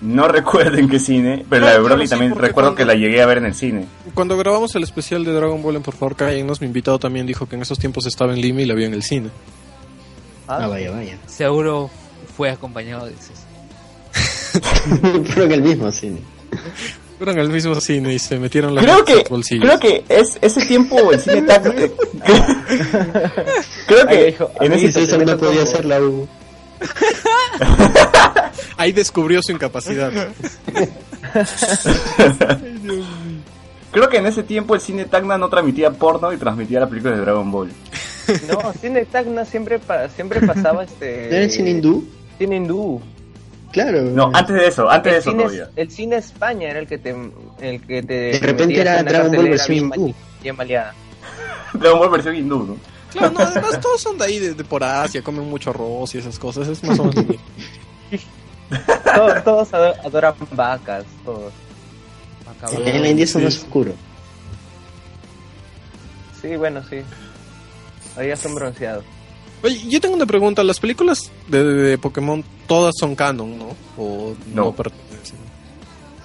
No 0.00 0.28
recuerdo 0.28 0.78
en 0.78 0.88
qué 0.88 0.98
cine, 0.98 1.44
pero 1.50 1.66
la 1.66 1.72
de 1.72 1.80
Broly 1.80 2.06
sí, 2.06 2.10
también 2.10 2.30
recuerdo 2.32 2.70
cuando- 2.70 2.74
que 2.76 2.84
la 2.84 2.94
llegué 2.94 3.20
a 3.20 3.26
ver 3.26 3.38
en 3.38 3.46
el 3.46 3.54
cine. 3.54 3.86
Cuando 4.14 4.36
grabamos 4.38 4.74
el 4.76 4.82
especial 4.82 5.24
de 5.24 5.32
Dragon 5.32 5.60
Ball 5.62 5.76
en 5.76 5.82
Por 5.82 5.94
favor 5.94 6.16
Cállennos, 6.16 6.60
mi 6.60 6.66
invitado 6.68 6.98
también 6.98 7.26
dijo 7.26 7.46
que 7.46 7.56
en 7.56 7.62
esos 7.62 7.78
tiempos 7.78 8.06
estaba 8.06 8.32
en 8.32 8.40
Lima 8.40 8.62
y 8.62 8.66
la 8.66 8.74
vio 8.74 8.86
en 8.86 8.94
el 8.94 9.02
cine. 9.02 9.30
Ah, 10.48 10.66
vaya, 10.68 10.90
vaya. 10.90 11.18
Seguro 11.26 11.90
fue 12.36 12.50
acompañado 12.50 13.06
de 13.06 13.12
ese. 13.14 13.32
Pero 15.34 15.44
en 15.44 15.52
el 15.52 15.62
mismo 15.62 15.90
cine. 15.92 16.20
Pero 17.20 17.32
en 17.32 17.38
el 17.38 17.50
mismo 17.50 17.78
cine 17.82 18.14
y 18.14 18.18
se 18.18 18.38
metieron 18.38 18.74
las 18.74 18.82
Creo 18.82 19.04
que, 19.04 19.14
los 19.16 19.28
bolsillos. 19.28 19.64
creo 19.66 19.78
que 19.78 20.04
es 20.08 20.38
ese 20.40 20.64
tiempo 20.64 21.12
el 21.12 21.20
cine 21.20 21.44
eh, 21.46 21.92
creo 23.86 24.06
que 24.06 24.24
dijo, 24.24 24.50
en 24.58 24.72
ese 24.72 24.90
César 24.90 25.26
no 25.26 25.36
podía 25.36 25.62
hacer 25.64 25.84
la 25.84 26.00
U. 26.00 26.26
Ahí 28.78 28.92
descubrió 28.92 29.42
su 29.42 29.52
incapacidad. 29.52 30.10
Creo 33.92 34.08
que 34.08 34.16
en 34.16 34.26
ese 34.26 34.42
tiempo 34.42 34.74
el 34.74 34.80
cine 34.80 35.04
Tacna 35.04 35.36
no 35.36 35.50
transmitía 35.50 35.90
porno 35.90 36.32
y 36.32 36.38
transmitía 36.38 36.80
la 36.80 36.88
película 36.88 37.16
de 37.16 37.20
Dragon 37.20 37.50
Ball. 37.50 37.70
No, 38.48 38.72
cine 38.80 39.04
Tacna 39.04 39.44
siempre, 39.44 39.78
pa- 39.78 40.08
siempre 40.08 40.40
pasaba 40.46 40.84
este. 40.84 41.26
¿No 41.28 41.36
era 41.36 41.44
el 41.44 41.50
cine 41.50 41.70
hindú? 41.70 42.04
Cine 42.38 42.56
hindú. 42.56 43.02
Claro. 43.72 44.02
No, 44.02 44.30
antes 44.34 44.56
de 44.56 44.66
eso, 44.66 44.88
antes 44.90 45.12
de 45.12 45.18
eso 45.20 45.30
cine, 45.30 45.42
todavía. 45.44 45.70
el 45.76 45.90
cine 45.90 46.16
España 46.16 46.68
era 46.70 46.80
el 46.80 46.86
que 46.86 46.98
te. 46.98 47.10
El 47.60 47.80
que 47.86 48.02
te 48.02 48.14
De 48.14 48.38
repente 48.40 48.80
era 48.80 49.02
Dragon 49.02 49.30
Ball 49.32 49.48
versión 49.48 49.90
bien 49.90 49.92
hindú. 50.00 50.14
Bien 50.42 50.56
maleada. 50.56 50.94
Dragon 51.74 51.98
Ball 52.00 52.10
versión 52.10 52.34
hindú, 52.36 52.58
¿no? 52.64 52.76
Claro, 53.12 53.30
no, 53.32 53.40
además 53.40 53.80
todos 53.80 54.00
son 54.00 54.18
de 54.18 54.24
ahí, 54.24 54.38
de, 54.38 54.54
de 54.54 54.64
por 54.64 54.84
Asia, 54.84 55.20
comen 55.22 55.48
mucho 55.48 55.70
arroz 55.70 56.14
y 56.14 56.18
esas 56.18 56.38
cosas. 56.38 56.68
Es 56.68 56.82
más 56.84 56.98
o 56.98 57.04
menos. 57.04 57.24
Todos, 59.16 59.42
todos 59.44 59.74
ado- 59.74 59.94
adoran 60.04 60.34
vacas, 60.52 61.04
todos. 61.24 61.52
En 62.84 63.02
la 63.02 63.08
India 63.08 63.24
es 63.24 63.32
Sí. 63.32 63.38
más 63.38 63.56
oscuro. 63.56 63.92
Sí, 66.40 66.54
bueno, 66.56 66.80
sí. 66.88 67.00
Allá 68.16 68.36
son 68.36 68.54
bronceados. 68.54 69.04
Oye, 69.62 69.80
yo 69.88 70.00
tengo 70.00 70.14
una 70.14 70.26
pregunta. 70.26 70.64
¿Las 70.64 70.80
películas 70.80 71.30
de, 71.48 71.62
de- 71.64 71.82
de 71.90 71.98
Pokémon 71.98 72.42
todas 72.66 72.94
son 72.98 73.14
canon, 73.14 73.58
no? 73.58 73.76
¿O 73.98 74.34
no, 74.54 74.64
No. 74.64 74.72
pertenecen? 74.74 75.38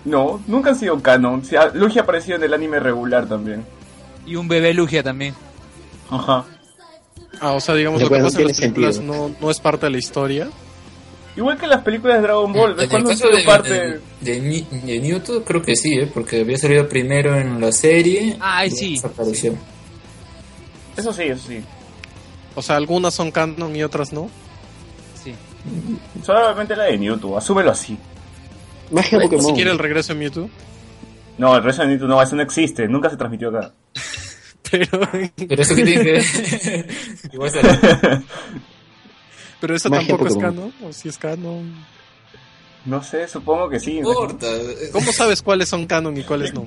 No, 0.05 0.41
nunca 0.47 0.69
han 0.69 0.79
sido 0.79 1.01
canon. 1.01 1.41
O 1.41 1.43
sea, 1.45 1.67
Lugia 1.73 2.03
apareció 2.03 2.35
en 2.35 2.43
el 2.43 2.53
anime 2.53 2.79
regular 2.79 3.27
también. 3.27 3.65
Y 4.25 4.35
un 4.35 4.47
bebé 4.47 4.73
Lugia 4.73 5.03
también. 5.03 5.33
Ajá. 6.09 6.45
Ah, 7.41 7.51
o 7.53 7.59
sea, 7.59 7.75
digamos, 7.75 8.01
lo 8.01 8.09
que 8.09 8.15
pasa 8.21 8.39
en 8.39 8.47
las 8.47 8.59
películas 8.59 8.99
no, 9.01 9.31
no 9.41 9.51
es 9.51 9.59
parte 9.59 9.87
de 9.87 9.91
la 9.91 9.97
historia. 9.97 10.47
Igual 11.35 11.57
que 11.57 11.67
las 11.67 11.81
películas 11.83 12.17
de 12.17 12.21
Dragon 12.21 12.53
Ball, 12.53 12.71
En 12.71 12.77
¿ves 12.77 12.83
el 12.85 12.89
cuando 12.91 13.09
han 13.11 13.17
caso 13.17 13.29
de, 13.35 13.43
parte? 13.43 13.73
de, 14.21 14.39
de, 14.39 14.65
de 14.85 14.99
Mewtwo, 15.01 15.43
creo 15.43 15.61
que 15.61 15.75
sí, 15.75 15.93
¿eh? 15.95 16.09
porque 16.13 16.39
había 16.41 16.57
salido 16.57 16.87
primero 16.87 17.35
en 17.37 17.59
la 17.59 17.73
serie. 17.73 18.37
Ay, 18.39 18.69
y 18.69 18.71
sí. 18.71 18.93
Desapareció. 18.93 19.53
Eso 20.95 21.11
sí, 21.11 21.23
eso 21.23 21.47
sí. 21.47 21.59
O 22.55 22.61
sea, 22.61 22.77
algunas 22.77 23.13
son 23.13 23.31
canon 23.31 23.75
y 23.75 23.83
otras 23.83 24.13
no. 24.13 24.29
Sí. 25.23 25.33
Solamente 26.23 26.75
la 26.75 26.85
de 26.85 26.97
Mewtwo, 26.97 27.37
asúmelo 27.37 27.71
así. 27.71 27.97
Magia 28.91 29.17
Ni 29.17 29.25
Pokémon. 29.25 29.45
siquiera 29.45 29.71
el 29.71 29.79
regreso 29.79 30.13
de 30.13 30.19
Mewtwo. 30.19 30.49
No, 31.37 31.55
el 31.57 31.63
resto 31.63 31.81
de 31.81 31.89
Mewtwo 31.89 32.07
no, 32.07 32.21
eso 32.21 32.35
no 32.35 32.41
existe, 32.43 32.87
nunca 32.87 33.09
se 33.09 33.17
transmitió 33.17 33.49
acá. 33.49 33.73
Pero, 34.71 34.99
Pero 35.47 35.61
eso 35.61 35.75
que 35.75 35.83
tiene 35.83 36.03
que 36.03 36.11
ver. 36.13 36.87
Igual 37.33 37.51
salió. 37.51 37.69
pero 39.61 39.75
Magia 39.89 39.89
tampoco 40.07 40.27
es 40.27 40.37
canon. 40.37 40.73
O 40.83 40.91
si 40.91 41.07
es 41.07 41.17
canon. 41.19 41.85
No 42.83 43.03
sé, 43.03 43.27
supongo 43.27 43.69
que 43.69 43.79
sí. 43.79 43.99
No 44.01 44.09
importa. 44.09 44.47
¿Cómo 44.91 45.11
sabes 45.11 45.43
cuáles 45.43 45.69
son 45.69 45.85
canon 45.85 46.17
y 46.17 46.23
cuáles 46.23 46.53
no? 46.53 46.65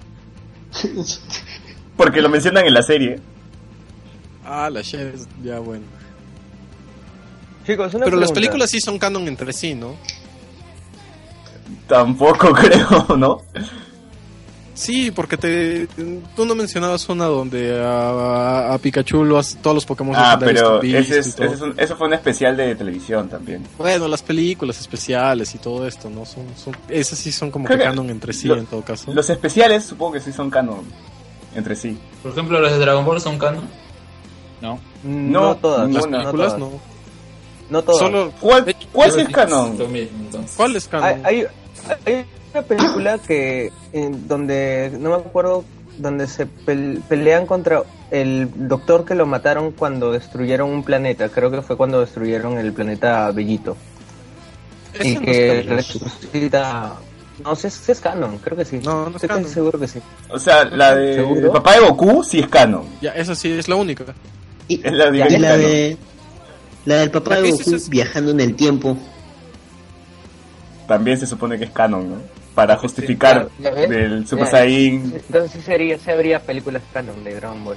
Porque 1.97 2.21
lo 2.23 2.29
mencionan 2.29 2.67
en 2.67 2.75
la 2.75 2.83
serie. 2.83 3.21
Ah, 4.51 4.71
la 4.71 4.81
shit, 4.83 4.99
ya 5.45 5.59
bueno. 5.59 5.85
Chicos, 7.67 7.93
una 7.93 8.07
Pero 8.07 8.17
las 8.17 8.33
películas 8.33 8.71
sí 8.71 8.81
son 8.81 8.99
canon 8.99 9.29
entre 9.29 9.53
sí, 9.53 9.75
¿no? 9.75 9.95
Tampoco 11.87 12.53
creo, 12.55 13.17
¿no? 13.17 13.43
Sí, 14.75 15.11
porque 15.11 15.37
te, 15.37 15.87
tú 16.37 16.45
no 16.47 16.55
mencionabas 16.55 17.09
una 17.09 17.25
donde 17.25 17.79
a, 17.85 18.11
a- 18.11 18.75
a 18.75 18.79
Pikachu 18.79 19.25
lo 19.25 19.37
has- 19.39 19.59
todos 19.61 19.75
los 19.75 19.85
Pokémon 19.85 20.15
Ah, 20.17 20.37
pero 20.39 20.81
ese 20.81 21.19
es, 21.19 21.35
todo. 21.35 21.47
ese 21.47 21.55
es 21.57 21.61
un- 21.63 21.75
eso 21.77 21.97
fue 21.97 22.07
un 22.07 22.15
especial 22.15 22.57
de 22.57 22.77
televisión 22.77 23.29
también. 23.29 23.65
Bueno, 23.77 24.07
las 24.07 24.23
películas 24.23 24.81
especiales 24.81 25.53
y 25.55 25.59
todo 25.59 25.87
esto, 25.87 26.09
¿no? 26.09 26.25
Son, 26.25 26.45
son, 26.57 26.77
esas 26.89 27.19
sí 27.19 27.33
son 27.33 27.51
como 27.51 27.67
que 27.67 27.77
que 27.77 27.83
canon 27.83 28.09
entre 28.09 28.33
sí, 28.33 28.47
lo- 28.47 28.57
en 28.57 28.67
todo 28.67 28.83
caso. 28.83 29.13
Los 29.13 29.29
especiales 29.29 29.83
supongo 29.85 30.13
que 30.13 30.21
sí 30.21 30.33
son 30.33 30.49
canon 30.49 30.83
entre 31.57 31.75
sí. 31.75 31.99
Por 32.23 32.31
ejemplo, 32.33 32.61
los 32.61 32.71
de 32.71 32.79
Dragon 32.79 33.05
Ball 33.05 33.21
son 33.21 33.37
canon. 33.37 33.65
No. 34.61 34.79
No, 35.05 35.41
No, 35.41 35.57
todas. 35.57 35.91
Las 35.91 36.05
no 36.07 36.11
películas 36.11 36.33
todas. 36.57 36.59
no. 36.59 36.71
No 37.71 37.83
todas. 37.83 37.99
Solo, 38.01 38.33
¿Cuál, 38.41 38.75
cuál 38.93 39.21
es 39.21 39.29
canon? 39.29 39.79
¿Cuál 40.57 40.77
es 40.77 40.89
canon? 40.89 41.05
Hay, 41.25 41.43
hay, 41.43 41.47
hay 42.07 42.25
una 42.55 42.63
película 42.63 43.19
que 43.19 43.71
en 43.93 44.27
donde 44.27 44.91
no 44.99 45.11
me 45.11 45.17
acuerdo 45.17 45.65
donde 45.99 46.27
se 46.29 46.47
pel- 46.47 47.03
pelean 47.03 47.45
contra 47.45 47.83
el 48.11 48.49
doctor 48.69 49.05
que 49.05 49.15
lo 49.15 49.27
mataron 49.27 49.73
cuando 49.73 50.13
destruyeron 50.13 50.71
un 50.71 50.83
planeta. 50.83 51.29
Creo 51.29 51.51
que 51.51 51.61
fue 51.61 51.77
cuando 51.77 52.01
destruyeron 52.01 52.57
el 52.57 52.73
planeta 52.73 53.31
Bellito. 53.33 53.77
Y 55.05 55.15
no 55.17 55.21
que 55.21 55.63
resucita. 55.69 56.95
No 57.45 57.55
sé 57.55 57.71
si 57.71 57.93
es 57.93 58.01
canon, 58.01 58.39
creo 58.39 58.57
que 58.57 58.65
sí. 58.65 58.81
No, 58.83 59.11
no 59.11 59.17
es 59.17 59.23
canon. 59.23 59.45
seguro 59.49 59.79
que 59.79 59.87
sí. 59.87 60.01
O 60.31 60.39
sea, 60.39 60.65
la 60.65 60.95
de 60.97 61.15
¿Seguro? 61.17 61.41
el 61.47 61.51
papá 61.51 61.75
de 61.75 61.81
Goku 61.81 62.25
sí 62.25 62.41
es 62.41 62.49
canon. 62.49 62.85
Ya, 63.01 63.13
esa 63.13 63.35
sí 63.37 63.53
es 63.53 63.69
la 63.69 63.77
única. 63.77 64.05
Y, 64.69 64.81
Es 64.87 64.93
la 64.93 65.09
y 65.09 65.39
la 65.39 65.57
de 65.57 65.97
La 66.85 66.95
del 66.97 67.11
papá 67.11 67.37
de 67.41 67.51
Goku 67.51 67.75
es- 67.75 67.89
viajando 67.89 68.31
en 68.33 68.41
el 68.41 68.55
tiempo. 68.55 68.97
También 70.87 71.19
se 71.19 71.27
supone 71.27 71.59
que 71.59 71.65
es 71.65 71.71
canon, 71.71 72.09
¿no? 72.11 72.17
Para 72.55 72.77
justificar 72.77 73.49
¿Ya 73.59 73.71
ves? 73.71 73.89
del 73.91 74.27
Super 74.27 74.47
Ya. 74.47 74.51
Saiyan. 74.51 75.13
Entonces 75.15 75.53
sí 75.53 75.61
sería, 75.61 75.99
sí 75.99 76.11
habría 76.11 76.41
películas 76.41 76.83
canon 76.93 77.23
de 77.25 77.35
Dragon 77.35 77.63
Ball. 77.65 77.77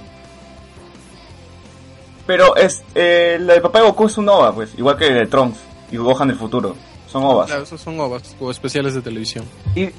Pero 2.26 2.56
es 2.56 2.82
eh, 2.96 3.38
la 3.42 3.54
de 3.54 3.62
papá 3.62 3.80
de 3.80 3.86
Goku 3.86 4.06
es 4.06 4.18
un 4.18 4.30
OVA, 4.30 4.54
pues, 4.56 4.72
igual 4.78 4.98
que 4.98 5.12
de 5.12 5.26
Trunks 5.28 5.58
y 5.92 5.98
Gohan 5.98 6.30
del 6.30 6.38
futuro. 6.38 6.76
Son 7.12 7.24
OVAs. 7.24 7.48
Claro, 7.48 7.64
esos 7.64 7.82
son 7.82 8.00
ovas 8.00 8.36
o 8.40 8.50
especiales 8.50 8.94
de 8.94 9.02
televisión. 9.02 9.44
Y, 9.76 9.90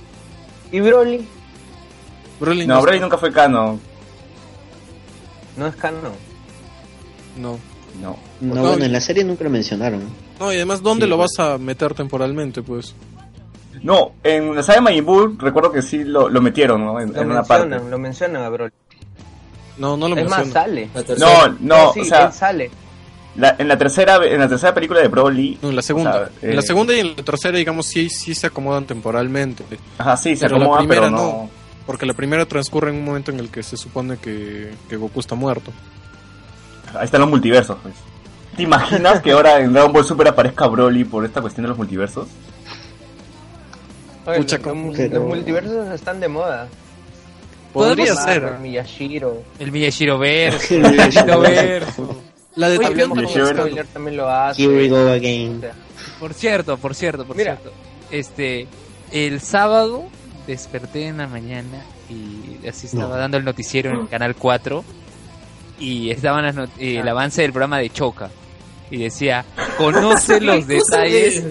y 0.74 0.80
Broly 0.80 1.26
Broly 2.40 2.66
No, 2.66 2.80
Broly 2.80 2.99
nunca 3.01 3.18
fue 3.18 3.30
canon. 3.32 3.78
no 5.57 5.66
es 5.66 5.76
canon. 5.76 6.12
No. 7.36 7.58
No. 8.00 8.16
No, 8.40 8.54
No, 8.54 8.60
bueno, 8.62 8.78
y- 8.78 8.86
en 8.86 8.92
la 8.92 9.00
serie 9.00 9.22
nunca 9.24 9.44
lo 9.44 9.50
mencionaron. 9.50 10.02
No, 10.40 10.52
y 10.52 10.56
además, 10.56 10.82
¿dónde 10.82 11.04
Sí, 11.06 11.10
lo 11.10 11.16
pues. 11.16 11.30
vas 11.36 11.46
a 11.46 11.58
meter 11.58 11.94
temporalmente, 11.94 12.62
pues? 12.62 12.94
No, 13.82 14.12
en 14.22 14.54
la 14.54 14.62
saga 14.62 14.76
de 14.76 14.82
Majin 14.82 15.04
Buu 15.04 15.36
recuerdo 15.38 15.72
que 15.72 15.82
sí 15.82 16.04
lo, 16.04 16.28
lo 16.28 16.40
metieron, 16.40 16.84
¿no? 16.84 17.00
En, 17.00 17.12
Lo 17.12 17.20
en 17.22 17.30
una 17.30 17.42
parte. 17.42 17.66
mencionan, 17.66 17.90
lo 17.90 17.98
mencionan 17.98 18.42
a 18.42 18.48
Broly. 18.48 18.72
No, 19.78 19.96
no 19.96 20.08
lo 20.08 20.16
es 20.16 20.28
más, 20.28 20.46
sale. 20.48 20.88
Tercera. 20.94 21.18
No, 21.18 21.56
no, 21.60 21.92
sí, 21.92 22.00
o 22.00 22.04
sea, 22.04 22.26
él 22.26 22.32
sale. 22.32 22.70
la- 23.36 23.56
en 23.58 23.66
la 23.66 23.76
tercera 23.78 24.16
en 24.24 24.38
la 24.38 24.48
tercera 24.48 24.74
película 24.74 25.00
de 25.00 25.08
Broly, 25.08 25.58
No, 25.62 25.70
en 25.70 25.76
la 25.76 25.82
segunda. 25.82 26.10
O 26.10 26.14
sea, 26.40 26.50
En 26.50 26.54
la 26.56 26.62
eh, 26.62 26.66
segunda 26.66 26.94
y 26.94 27.00
en 27.00 27.16
la 27.16 27.22
tercera, 27.24 27.56
digamos, 27.58 27.86
sí, 27.86 28.08
sí 28.10 28.34
se 28.34 28.46
acomodan 28.46 28.84
temporalmente. 28.86 29.64
ajá, 29.98 30.16
sí, 30.16 30.36
se 30.36 30.44
Pero 30.46 30.58
la 30.58 30.64
acomoda, 30.64 30.78
primera 30.80 31.00
pero 31.02 31.10
no. 31.10 31.22
no. 31.22 31.50
Porque 31.86 32.06
la 32.06 32.14
primera 32.14 32.46
transcurre 32.46 32.90
en 32.90 32.96
un 32.96 33.04
momento 33.04 33.30
en 33.32 33.40
el 33.40 33.48
que 33.50 33.62
se 33.62 33.76
supone 33.76 34.18
que, 34.18 34.72
que 34.88 34.96
Goku 34.96 35.18
está 35.20 35.34
muerto. 35.34 35.72
Ahí 36.95 37.05
están 37.05 37.20
los 37.20 37.30
multiversos, 37.30 37.76
pues. 37.82 37.95
¿Te 38.57 38.62
imaginas 38.64 39.22
que 39.22 39.32
ahora 39.32 39.61
en 39.61 39.72
Dragon 39.72 39.93
Ball 39.93 40.05
Super 40.05 40.28
aparezca 40.28 40.66
Broly 40.66 41.05
por 41.05 41.24
esta 41.24 41.40
cuestión 41.40 41.62
de 41.64 41.68
los 41.68 41.78
multiversos? 41.78 42.28
Oye, 44.26 44.38
Pucha, 44.38 44.59
los, 44.59 44.76
multiversos 44.76 45.88
están 45.93 46.20
de 46.20 46.28
moda. 46.28 46.68
Podría 47.72 48.14
ser. 48.14 48.43
Marvel, 48.43 48.61
Miyashiro. 48.61 49.43
El 49.59 49.72
Miyashiro 49.72 50.18
verso. 50.18 50.74
El 50.74 50.84
el 50.84 50.93
Miyashiro 50.93 51.40
verso. 51.40 52.22
La 52.55 52.68
de 52.68 52.78
Oye, 52.78 53.05
spoiler 53.07 53.86
también 53.86 54.16
lo 54.18 54.28
hace. 54.28 54.62
Here 54.62 54.76
we 54.76 54.88
go 54.88 55.09
again. 55.11 55.62
Por 56.20 56.34
cierto, 56.34 56.76
por 56.76 56.95
cierto, 56.95 57.24
por 57.24 57.36
Mira. 57.36 57.57
cierto. 57.57 57.72
Este, 58.11 58.68
el 59.11 59.40
sábado 59.40 60.05
desperté 60.47 61.07
en 61.07 61.16
la 61.16 61.26
mañana 61.26 61.82
y 62.11 62.66
así 62.68 62.86
estaba 62.86 63.14
No. 63.14 63.16
dando 63.16 63.38
el 63.38 63.45
noticiero 63.45 63.90
en 63.90 64.01
el 64.01 64.09
canal 64.09 64.36
4 64.36 64.84
y 65.82 66.10
estaban 66.10 66.44
las 66.44 66.54
not- 66.54 66.70
eh, 66.78 66.98
el 67.00 67.08
avance 67.08 67.42
del 67.42 67.52
programa 67.52 67.78
de 67.78 67.90
Choca 67.90 68.30
y 68.90 68.98
decía, 68.98 69.44
conoce 69.78 70.40
los 70.40 70.66
detalles. 70.66 71.42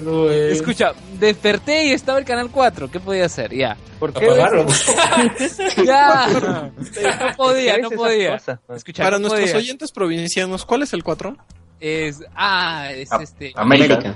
Escucha, 0.51 0.93
desperté 1.19 1.87
y 1.87 1.91
estaba 1.91 2.19
el 2.19 2.25
canal 2.25 2.49
4, 2.51 2.89
¿qué 2.91 2.99
podía 2.99 3.25
hacer? 3.25 3.53
Ya. 3.55 3.75
¿Por 3.99 4.13
qué. 4.13 4.27
Ya. 5.85 6.71
No 7.19 7.35
podía, 7.37 7.77
no 7.77 7.89
podía. 7.91 8.41
Escucha, 8.75 9.03
Para 9.03 9.17
no 9.17 9.27
nuestros 9.27 9.41
podía. 9.51 9.57
oyentes 9.57 9.91
provincianos, 9.91 10.65
¿cuál 10.65 10.83
es 10.83 10.93
el 10.93 11.03
4? 11.03 11.35
Es, 11.79 12.23
ah, 12.35 12.89
es 12.93 13.11
A- 13.11 13.21
este. 13.23 13.51
América. 13.55 13.95
América. 13.95 14.15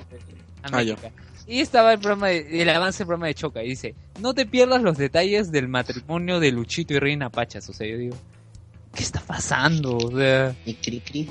América. 0.63 1.11
Y 1.47 1.61
estaba 1.61 1.93
el 1.93 1.99
programa 1.99 2.27
de- 2.29 2.61
el 2.61 2.69
avance 2.69 2.99
del 2.99 3.07
programa 3.07 3.27
de 3.27 3.35
Choca 3.35 3.63
y 3.63 3.69
dice, 3.69 3.93
no 4.19 4.33
te 4.33 4.45
pierdas 4.45 4.81
los 4.81 4.97
detalles 4.97 5.51
del 5.51 5.67
matrimonio 5.67 6.39
de 6.39 6.51
Luchito 6.51 6.93
y 6.95 6.99
Reina 6.99 7.29
Pachas. 7.29 7.67
O 7.69 7.73
sea, 7.73 7.87
yo 7.87 7.97
digo, 7.97 8.15
¿qué 8.95 9.03
está 9.03 9.19
pasando? 9.21 9.97
O 9.97 10.17
sea, 10.17 10.55
Y 10.65 10.73
cri 10.75 10.99
cri. 11.01 11.29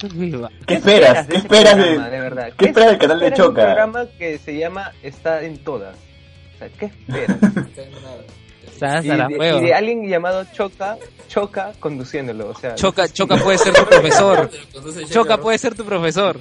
¿Qué 0.66 0.74
esperas? 0.74 1.26
¿Qué 1.26 1.32
de 1.32 1.38
esperas 1.38 1.76
programa, 1.76 2.10
de, 2.10 2.20
verdad? 2.20 2.52
¿Qué 2.56 2.66
esperas 2.66 2.90
del 2.90 2.98
canal 2.98 3.20
de 3.20 3.26
esperas 3.26 3.48
un 3.48 3.54
Choca? 3.54 3.64
programa 3.64 4.06
que 4.18 4.38
se 4.38 4.56
llama 4.58 4.92
Está 5.02 5.42
en 5.42 5.58
todas. 5.58 5.94
O 6.54 6.58
sea, 6.58 6.68
¿qué 6.70 6.86
esperas? 6.86 7.36
estás 8.86 9.04
y, 9.04 9.10
a 9.10 9.16
la 9.16 9.28
de, 9.28 9.34
y 9.34 9.60
de 9.66 9.74
alguien 9.74 10.08
llamado 10.08 10.44
Choca, 10.52 10.96
Choca 11.28 11.72
conduciéndolo. 11.78 12.50
O 12.50 12.54
sea, 12.54 12.74
Choca, 12.74 13.08
Choca 13.12 13.36
puede 13.36 13.58
ser 13.58 13.74
tu 13.74 13.84
profesor. 13.84 14.50
Choca 15.10 15.36
puede 15.38 15.58
ser 15.58 15.74
tu 15.74 15.84
profesor. 15.84 16.40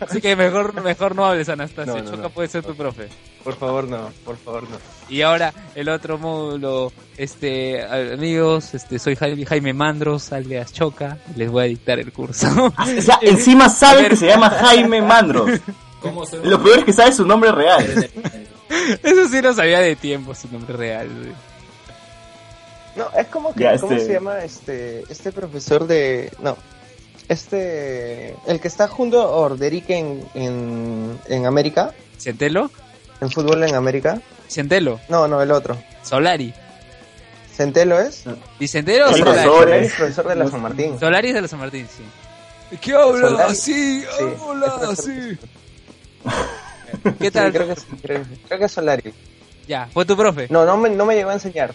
Así 0.00 0.20
que 0.20 0.34
mejor, 0.34 0.80
mejor 0.82 1.14
no 1.14 1.26
hables, 1.26 1.48
Anastasia. 1.48 1.94
No, 1.94 2.02
no, 2.02 2.10
Choca 2.10 2.22
no. 2.22 2.30
puede 2.30 2.48
ser 2.48 2.64
tu 2.64 2.74
profe. 2.74 3.08
por 3.44 3.56
favor 3.56 3.84
no, 3.88 4.10
por 4.24 4.36
favor 4.36 4.62
no. 4.64 4.76
Y 5.08 5.22
ahora 5.22 5.52
el 5.74 5.88
otro 5.88 6.18
módulo, 6.18 6.92
este, 7.16 7.82
amigos, 7.84 8.74
este, 8.74 8.98
soy 8.98 9.16
Jaime, 9.16 9.44
Jaime 9.46 9.72
Mandros, 9.72 10.32
alias 10.32 10.72
Choca, 10.72 11.18
les 11.36 11.50
voy 11.50 11.64
a 11.64 11.66
dictar 11.66 11.98
el 11.98 12.12
curso. 12.12 12.48
O 12.76 13.02
sea, 13.02 13.18
encima 13.22 13.68
sabe 13.68 14.08
que 14.08 14.16
se 14.16 14.26
llama 14.26 14.50
Jaime 14.50 15.02
Mandros. 15.02 15.60
¿Cómo 16.00 16.24
se 16.24 16.38
Lo 16.44 16.62
peor 16.62 16.78
es 16.78 16.84
que 16.84 16.92
sabe 16.92 17.12
su 17.12 17.26
nombre 17.26 17.50
real. 17.50 18.08
Eso 19.02 19.28
sí 19.28 19.40
lo 19.40 19.52
sabía 19.54 19.80
de 19.80 19.96
tiempo, 19.96 20.34
su 20.34 20.48
nombre 20.48 20.76
real. 20.76 21.08
güey. 21.08 21.47
No, 22.98 23.08
es 23.16 23.26
como 23.28 23.54
que, 23.54 23.62
Ya, 23.64 23.78
¿cómo 23.78 23.92
este- 23.92 24.06
se 24.06 24.12
llama 24.12 24.44
este 24.44 25.04
este 25.08 25.32
profesor 25.32 25.86
de... 25.86 26.30
No, 26.40 26.56
este... 27.28 28.34
El 28.46 28.60
que 28.60 28.68
está 28.68 28.88
junto 28.88 29.22
a 29.22 29.26
Orderic 29.28 29.88
en, 29.90 30.24
en, 30.34 31.18
en 31.28 31.46
América, 31.46 31.92
¿Centelo? 32.18 32.70
en 33.20 33.30
fútbol 33.30 33.62
en 33.64 33.74
América. 33.74 34.20
¿Centelo? 34.48 34.98
No, 35.08 35.28
no, 35.28 35.40
el 35.42 35.50
otro. 35.50 35.76
Solari. 36.02 36.52
¿Centelo 37.54 37.98
es? 38.00 38.24
¿Vicentelo 38.58 39.06
o 39.06 39.12
Solari? 39.12 39.22
profesor. 39.22 39.70
Él 39.70 39.84
es 39.84 39.92
profesor 39.94 40.28
de 40.28 40.36
la 40.36 40.48
San 40.48 40.62
Martín. 40.62 40.98
Solari 41.00 41.28
es 41.28 41.34
de 41.34 41.42
la 41.42 41.48
San 41.48 41.58
Martín, 41.60 41.86
sí. 41.88 42.76
¿Qué 42.80 42.92
habla 42.92 43.28
Solari. 43.28 43.52
así? 43.52 44.00
Sí, 44.02 44.24
Habla 44.48 44.78
así. 44.90 45.38
¿Qué 47.18 47.26
Sí, 47.26 47.30
tal? 47.30 47.52
creo, 47.52 47.68
que, 47.68 47.74
creo, 48.02 48.22
creo 48.46 48.58
que 48.58 48.64
es 48.64 48.72
Solari. 48.72 49.12
Ya, 49.66 49.86
fue 49.92 50.04
tu 50.06 50.16
profe. 50.16 50.46
No, 50.50 50.64
no 50.64 50.76
me, 50.76 50.88
no 50.90 51.04
me 51.04 51.14
llegó 51.14 51.30
a 51.30 51.34
enseñar. 51.34 51.74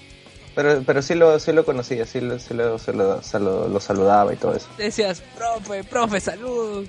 Pero, 0.56 0.84
pero 0.86 1.02
sí 1.02 1.16
lo, 1.16 1.40
sí 1.40 1.52
lo 1.52 1.66
conocía, 1.66 2.06
sí, 2.06 2.22
lo, 2.22 2.38
sí 2.38 2.54
lo, 2.54 2.78
sí 2.78 2.92
lo, 2.94 3.20
lo- 3.40 3.68
lo 3.68 3.80
saludaba 3.80 4.34
y 4.34 4.38
todo 4.38 4.56
eso. 4.56 4.68
Decías, 4.78 5.22
profe, 5.36 5.84
profe, 5.84 6.20
saludos. 6.20 6.88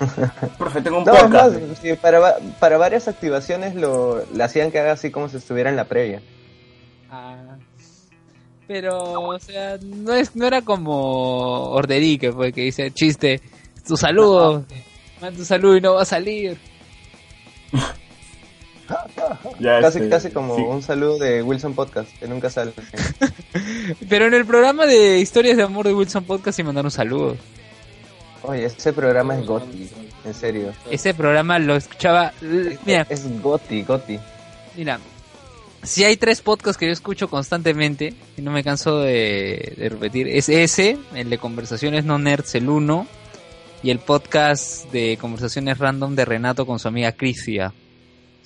Profe, 0.58 0.82
tengo 0.82 0.98
un 0.98 1.04
No, 1.04 1.12
podcast. 1.12 1.54
más, 1.60 1.78
sí, 1.80 1.92
para, 1.94 2.18
va- 2.18 2.36
para 2.58 2.78
varias 2.78 3.06
activaciones 3.06 3.74
lo, 3.76 4.24
le 4.34 4.42
hacían 4.44 4.70
que 4.72 4.80
haga 4.80 4.92
así 4.92 5.10
como 5.10 5.28
si 5.28 5.36
estuviera 5.36 5.70
en 5.70 5.76
la 5.76 5.84
previa. 5.84 6.20
Ah, 7.10 7.36
pero, 8.66 9.20
o 9.20 9.38
sea, 9.38 9.78
no, 9.80 10.12
es, 10.14 10.34
no 10.34 10.46
era 10.46 10.62
como 10.62 11.70
Orderique, 11.70 12.32
fue 12.32 12.52
que 12.52 12.62
dice, 12.62 12.90
chiste, 12.90 13.40
tu 13.86 13.96
saludo, 13.96 14.64
manda 15.20 15.36
tu 15.38 15.44
saludo 15.44 15.76
y 15.76 15.80
no 15.80 15.94
va 15.94 16.02
a 16.02 16.06
salir. 16.06 16.58
Ya, 19.58 19.80
Casi, 19.80 19.98
este, 19.98 20.10
casi 20.10 20.30
como 20.30 20.56
sí. 20.56 20.62
un 20.62 20.82
saludo 20.82 21.18
de 21.18 21.42
Wilson 21.42 21.74
Podcast, 21.74 22.10
que 22.18 22.26
nunca 22.26 22.50
sale. 22.50 22.72
Pero 24.08 24.26
en 24.26 24.34
el 24.34 24.44
programa 24.44 24.86
de 24.86 25.18
historias 25.20 25.56
de 25.56 25.62
amor 25.62 25.86
de 25.86 25.94
Wilson 25.94 26.24
Podcast 26.24 26.56
sí 26.56 26.62
mandaron 26.62 26.90
saludos. 26.90 27.38
Oye, 28.42 28.66
ese 28.66 28.92
programa 28.92 29.38
es 29.38 29.46
Goti, 29.46 29.88
en 30.24 30.34
serio. 30.34 30.72
Ese 30.90 31.14
programa 31.14 31.58
lo 31.58 31.76
escuchaba, 31.76 32.32
mira, 32.84 33.06
Es 33.08 33.24
Goti, 33.40 33.82
Goti. 33.82 34.18
mira, 34.76 34.98
si 35.82 36.04
hay 36.04 36.18
tres 36.18 36.42
podcasts 36.42 36.76
que 36.78 36.86
yo 36.86 36.92
escucho 36.92 37.28
constantemente, 37.30 38.14
y 38.36 38.42
no 38.42 38.50
me 38.50 38.62
canso 38.62 38.98
de, 38.98 39.74
de 39.78 39.88
repetir, 39.88 40.28
es 40.28 40.50
ese, 40.50 40.98
el 41.14 41.30
de 41.30 41.38
Conversaciones 41.38 42.04
No 42.04 42.18
Nerds, 42.18 42.54
el 42.54 42.68
1, 42.68 43.06
y 43.82 43.90
el 43.90 43.98
podcast 43.98 44.90
de 44.92 45.16
Conversaciones 45.18 45.78
Random 45.78 46.14
de 46.14 46.24
Renato 46.26 46.66
con 46.66 46.78
su 46.78 46.88
amiga 46.88 47.12
Crisia. 47.12 47.72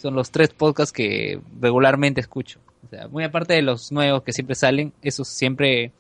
Son 0.01 0.15
los 0.15 0.31
tres 0.31 0.51
podcasts 0.51 0.93
que 0.93 1.41
regularmente 1.61 2.21
escucho. 2.21 2.61
O 2.87 2.89
sea, 2.89 3.09
muy 3.09 3.25
aparte 3.25 3.55
de 3.55 3.63
los 3.63 3.91
nuevos 3.91 4.23
que 4.23 4.33
siempre 4.33 4.55
salen, 4.55 4.93
esos 5.03 5.29
siempre, 5.29 5.93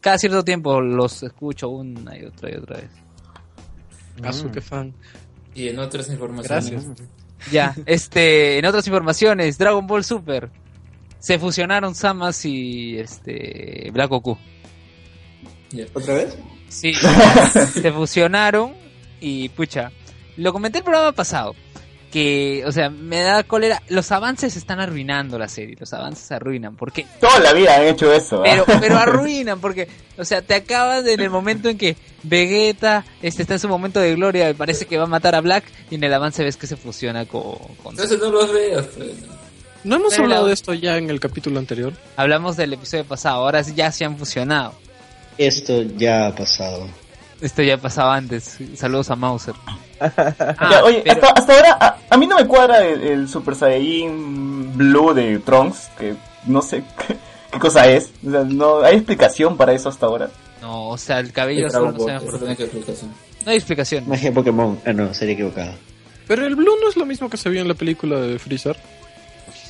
cada 0.00 0.18
cierto 0.18 0.44
tiempo 0.44 0.80
los 0.80 1.22
escucho 1.22 1.68
una 1.68 2.18
y 2.18 2.24
otra 2.24 2.50
y 2.50 2.56
otra 2.56 2.78
vez. 2.78 2.90
Asu, 4.22 4.50
qué 4.50 4.60
fan. 4.60 4.94
Y 5.54 5.68
en 5.68 5.78
otras 5.78 6.08
informaciones. 6.10 6.70
Gracias. 6.70 7.08
Ya, 7.52 7.74
este, 7.86 8.58
en 8.58 8.66
otras 8.66 8.86
informaciones, 8.86 9.58
Dragon 9.58 9.86
Ball 9.86 10.04
Super. 10.04 10.50
Se 11.18 11.38
fusionaron 11.38 11.94
Samas 11.94 12.44
y 12.44 12.98
este 12.98 13.90
Black 13.92 14.10
Goku. 14.10 14.36
¿Otra 15.94 16.14
vez? 16.14 16.36
Sí, 16.68 16.92
se 17.72 17.92
fusionaron 17.92 18.74
y 19.20 19.48
pucha, 19.50 19.92
lo 20.36 20.52
comenté 20.52 20.78
el 20.78 20.84
programa 20.84 21.12
pasado 21.12 21.54
que, 22.16 22.64
o 22.64 22.72
sea, 22.72 22.88
me 22.88 23.20
da 23.22 23.42
cólera, 23.42 23.82
los 23.90 24.10
avances 24.10 24.56
están 24.56 24.80
arruinando 24.80 25.38
la 25.38 25.48
serie, 25.48 25.76
los 25.78 25.92
avances 25.92 26.32
arruinan, 26.32 26.74
porque 26.74 27.04
Toda 27.20 27.40
la 27.40 27.52
vida 27.52 27.76
han 27.76 27.82
hecho 27.82 28.10
eso. 28.10 28.38
¿ah? 28.40 28.42
pero 28.42 28.64
pero 28.80 28.96
arruinan 28.96 29.60
porque, 29.60 29.86
o 30.16 30.24
sea, 30.24 30.40
te 30.40 30.54
acabas 30.54 31.06
en 31.06 31.20
el 31.20 31.28
momento 31.28 31.68
en 31.68 31.76
que 31.76 31.94
Vegeta 32.22 33.04
este 33.20 33.42
está 33.42 33.52
en 33.54 33.60
su 33.60 33.68
momento 33.68 34.00
de 34.00 34.14
gloria, 34.14 34.48
y 34.48 34.54
parece 34.54 34.86
que 34.86 34.96
va 34.96 35.04
a 35.04 35.08
matar 35.08 35.34
a 35.34 35.42
Black 35.42 35.64
y 35.90 35.96
en 35.96 36.04
el 36.04 36.14
avance 36.14 36.42
ves 36.42 36.56
que 36.56 36.66
se 36.66 36.76
fusiona 36.78 37.26
con, 37.26 37.42
con 37.82 37.90
Entonces 37.92 38.18
no 38.18 38.30
los 38.30 38.50
veas. 38.50 38.86
¿No 39.84 39.96
hemos 39.96 40.12
Pero- 40.14 40.22
hablado 40.24 40.46
de 40.46 40.54
esto 40.54 40.72
ya 40.72 40.96
en 40.96 41.10
el 41.10 41.20
capítulo 41.20 41.58
anterior? 41.58 41.92
Hablamos 42.16 42.56
del 42.56 42.72
episodio 42.72 43.04
pasado, 43.04 43.36
ahora 43.44 43.62
sí 43.62 43.74
ya 43.76 43.92
se 43.92 44.06
han 44.06 44.16
fusionado. 44.16 44.72
Esto 45.36 45.82
ya 45.82 46.28
ha 46.28 46.34
pasado. 46.34 46.88
Esto 47.40 47.62
ya 47.62 47.76
pasaba 47.78 48.16
antes. 48.16 48.58
Saludos 48.76 49.10
a 49.10 49.16
Mauser. 49.16 49.54
Ya, 50.00 50.80
oye, 50.84 51.02
pero- 51.04 51.14
hasta, 51.26 51.28
hasta 51.40 51.52
ahora 51.54 51.76
a, 51.80 51.96
a 52.10 52.16
mí 52.16 52.26
no 52.26 52.36
me 52.36 52.46
cuadra 52.46 52.84
el, 52.84 53.02
el 53.02 53.28
Super 53.28 53.54
Saiyajin 53.54 54.76
Blue 54.76 55.12
de 55.14 55.38
Trunks, 55.40 55.88
que 55.98 56.14
no 56.46 56.62
sé 56.62 56.82
qué, 57.06 57.16
qué 57.52 57.58
cosa 57.58 57.86
es. 57.88 58.10
O 58.26 58.30
sea, 58.30 58.44
no 58.44 58.82
hay 58.82 58.96
explicación 58.96 59.56
para 59.56 59.72
eso 59.72 59.88
hasta 59.88 60.06
ahora. 60.06 60.30
No, 60.62 60.88
o 60.88 60.98
sea, 60.98 61.20
el 61.20 61.32
cabello 61.32 61.66
Es 61.66 61.72
solo 61.72 61.92
no, 61.92 62.08
eso 62.08 62.26
por 62.26 62.50
explicación. 62.50 63.12
no 63.44 63.50
hay 63.50 63.56
explicación. 63.56 64.08
Magia 64.08 64.32
Pokémon. 64.32 64.80
Ah, 64.86 64.92
no, 64.92 65.12
sería 65.14 65.34
equivocado. 65.34 65.72
Pero 66.26 66.44
el 66.46 66.56
Blue 66.56 66.74
no 66.82 66.88
es 66.88 66.96
lo 66.96 67.06
mismo 67.06 67.30
que 67.30 67.36
se 67.36 67.48
vio 67.50 67.60
en 67.60 67.68
la 67.68 67.74
película 67.74 68.18
de 68.20 68.38
Freezer. 68.38 68.76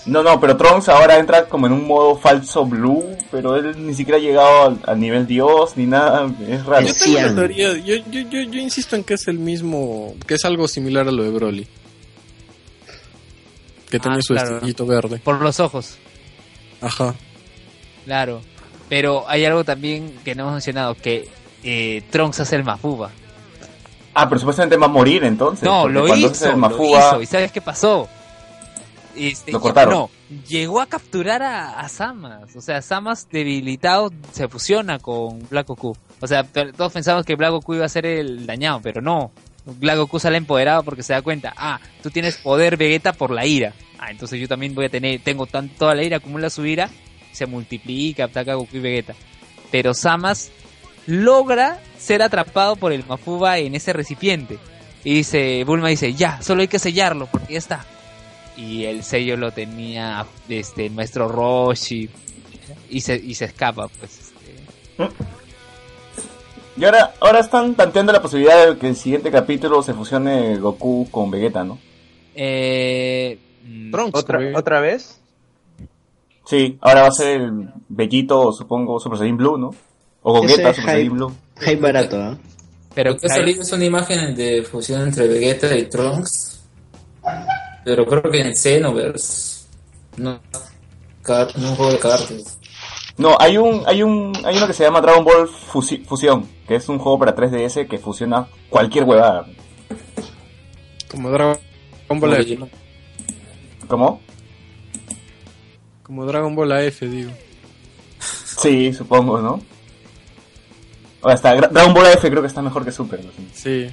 No, 0.07 0.23
no, 0.23 0.39
pero 0.41 0.57
Trunks 0.57 0.89
ahora 0.89 1.19
entra 1.19 1.47
como 1.49 1.67
en 1.67 1.73
un 1.73 1.85
modo 1.87 2.17
falso 2.17 2.65
Blue, 2.65 3.05
pero 3.33 3.57
él 3.57 3.75
ni 3.85 3.93
siquiera 3.93 4.19
ha 4.19 4.21
llegado 4.21 4.63
al, 4.67 4.79
al 4.87 5.01
nivel 5.01 5.27
Dios 5.27 5.77
ni 5.77 5.85
nada. 5.87 6.31
Es 6.49 6.65
raro. 6.65 6.87
Yo 6.87 6.95
tengo 6.95 7.35
teoría, 7.35 7.73
yo, 7.79 7.97
yo, 7.97 8.21
yo, 8.21 8.41
yo 8.43 8.61
insisto 8.61 8.95
en 8.95 9.03
que 9.03 9.15
es 9.15 9.27
el 9.27 9.39
mismo, 9.41 10.15
que 10.27 10.35
es 10.35 10.45
algo 10.45 10.69
similar 10.69 11.09
a 11.09 11.11
lo 11.11 11.25
de 11.25 11.31
Broly. 11.31 11.67
Que 13.91 13.99
tiene 14.01 14.19
Ah, 14.19 14.23
su 14.23 14.35
claro. 14.35 14.55
estrellito 14.55 14.87
verde. 14.87 15.19
Por 15.23 15.41
los 15.41 15.61
ojos, 15.61 15.97
Ajá. 16.81 17.15
claro. 18.05 18.41
Pero 18.89 19.25
hay 19.29 19.45
algo 19.45 19.65
también 19.65 20.17
que 20.25 20.35
no 20.37 20.43
hemos 20.45 20.53
mencionado, 20.55 20.95
que 20.95 21.29
eh, 21.65 22.03
Trunks 22.11 22.41
hace 22.41 22.55
el 22.57 22.63
Mafuba. 22.65 23.11
Ah, 24.15 24.29
pero 24.29 24.39
supuestamente 24.39 24.77
va 24.77 24.87
a 24.87 24.89
morir 24.89 25.25
entonces. 25.25 25.65
No, 25.65 25.89
lo 25.89 26.07
hizo, 26.17 26.45
el 26.47 26.53
lo 26.53 26.57
Mafuba- 26.59 27.09
hizo. 27.11 27.23
¿Y 27.23 27.27
sabes 27.27 27.51
qué 27.53 27.61
pasó? 27.61 28.09
Este, 29.17 29.53
Lo 29.53 29.61
cortaron. 29.61 29.93
No, 29.95 30.11
llegó 30.49 30.81
a 30.81 30.87
capturar 30.87 31.43
a, 31.43 31.81
a 31.81 31.89
Samas. 31.89 32.55
O 32.57 32.61
sea, 32.61 32.83
Samas 32.83 33.29
debilitado 33.31 34.13
se 34.33 34.49
fusiona 34.49 34.99
con 34.99 35.47
Black 35.49 35.69
Goku. 35.69 35.97
O 36.21 36.27
sea, 36.27 36.45
to- 36.45 36.73
todos 36.73 36.93
pensamos 36.93 37.25
que 37.25 37.35
Black 37.35 37.51
Goku 37.51 37.75
iba 37.75 37.85
a 37.87 37.89
ser 37.89 38.07
el 38.07 38.47
dañado, 38.47 38.81
pero 38.83 39.01
no. 39.01 39.31
Black 39.65 39.97
Goku 39.99 40.19
sale 40.21 40.37
empoderado 40.39 40.83
porque 40.85 41.03
se 41.03 41.13
da 41.13 41.23
cuenta, 41.23 41.53
ah, 41.57 41.81
tú 42.03 42.11
tienes 42.11 42.37
poder 42.37 42.77
Vegeta 42.77 43.13
por 43.13 43.31
la 43.31 43.45
ira. 43.47 43.73
Ah, 43.99 44.11
entonces 44.11 44.39
yo 44.41 44.47
también 44.47 44.75
voy 44.75 44.85
a 44.87 44.89
tener, 44.91 45.21
tengo 45.23 45.47
tan, 45.47 45.69
toda 45.71 45.95
la 45.95 46.03
ira, 46.05 46.19
acumula 46.19 46.51
su 46.51 46.65
ira, 46.67 46.89
se 47.33 47.47
multiplica, 47.47 48.25
ataca 48.25 48.53
a 48.53 48.55
Goku 48.57 48.77
y 48.77 48.81
Vegeta. 48.81 49.15
Pero 49.73 49.93
Samas 49.95 50.51
logra 51.07 51.81
ser 51.99 52.23
atrapado 52.23 52.77
por 52.77 52.93
el 52.93 53.05
Mafuba 53.07 53.59
en 53.59 53.75
ese 53.75 53.93
recipiente. 53.93 54.59
Y 55.05 55.15
dice, 55.15 55.63
Bulma 55.65 55.89
dice, 55.89 56.15
ya, 56.15 56.43
solo 56.43 56.63
hay 56.63 56.69
que 56.69 56.79
sellarlo, 56.79 57.27
porque 57.27 57.53
ya 57.55 57.59
está. 57.59 57.85
Y 58.57 58.85
el 58.85 59.03
sello 59.03 59.37
lo 59.37 59.51
tenía 59.51 60.27
este 60.49 60.87
el 60.87 60.93
maestro 60.93 61.29
Roshi. 61.29 62.09
Y 62.89 63.01
se, 63.01 63.17
y 63.17 63.35
se 63.35 63.47
escapa, 63.47 63.89
pues. 63.89 64.19
este. 64.19 65.15
Y 66.77 66.85
ahora, 66.85 67.15
ahora 67.21 67.41
están 67.41 67.75
tanteando 67.75 68.13
la 68.13 68.21
posibilidad 68.21 68.69
de 68.69 68.79
que 68.79 68.89
el 68.89 68.97
siguiente 68.97 69.31
capítulo 69.31 69.83
se 69.83 69.95
fusione 69.95 70.57
Goku 70.59 71.09
con 71.11 71.31
Vegeta, 71.31 71.65
¿no? 71.65 71.79
Eh, 72.35 73.39
Trunks, 73.91 74.19
¿Otra. 74.19 74.41
¿Otra 74.55 74.81
vez? 74.81 75.21
Sí, 76.45 76.79
ahora 76.81 77.03
va 77.03 77.09
a 77.09 77.13
ser 77.13 77.41
el 77.41 77.71
Bellito, 77.89 78.53
supongo, 78.53 79.01
Super 79.01 79.19
Saiyan 79.19 79.37
Blue, 79.37 79.59
¿no? 79.59 79.75
O 80.23 80.35
Gogeta, 80.35 80.75
Super 80.75 80.93
Saiyan. 80.93 81.15
Blue. 81.15 81.33
Hype 81.61 81.77
barato, 81.77 82.21
¿ah? 82.21 82.39
pero 82.97 83.17
que 83.17 83.27
ha 83.27 83.31
salido 83.31 83.63
es 83.63 83.73
una 83.73 83.85
imagen 83.85 84.35
de 84.35 84.63
fusión 84.63 85.03
entre 85.03 85.29
Vegeta 85.29 85.77
y 85.77 85.85
Trunks. 85.85 86.63
Pero 87.87 88.05
creo 88.05 88.21
que 88.33 88.41
en 88.41 88.57
Xenoverse. 88.57 89.65
No, 90.17 90.41
no 91.57 91.69
un 91.71 91.77
juego 91.77 91.93
de 91.93 91.99
cartas. 92.01 92.59
No, 93.17 93.37
hay 93.39 93.57
un, 93.59 93.85
hay 93.87 94.03
un, 94.03 94.33
hay 94.45 94.57
uno 94.57 94.67
que 94.67 94.73
se 94.73 94.83
llama 94.83 95.01
Dragon 95.01 95.25
Ball 95.25 95.49
Fusi- 95.49 96.05
Fusión, 96.05 96.49
que 96.67 96.75
es 96.75 96.89
un 96.89 96.99
juego 96.99 97.17
para 97.21 97.37
3DS 97.37 97.87
que 97.87 97.99
fusiona 97.99 98.49
cualquier 98.69 99.05
huevada. 99.05 99.47
Como 101.09 101.31
Dragon 101.31 101.59
Ball 102.09 102.35
F. 102.35 102.59
¿Cómo? 103.87 104.21
Como 106.03 106.27
Dragon 106.27 106.57
Ball 106.57 106.73
AF, 106.73 107.03
digo. 107.03 107.31
Sí, 108.19 108.93
supongo, 108.93 109.41
¿no? 109.41 109.63
O 111.23 111.29
hasta 111.29 111.55
Dragon 111.55 111.95
Ball 111.95 112.07
F 112.07 112.29
creo 112.29 112.43
que 112.43 112.49
está 112.49 112.63
mejor 112.63 112.85
que 112.85 112.91
Super. 112.91 113.25
¿no? 113.25 113.31
Sí. 113.55 113.87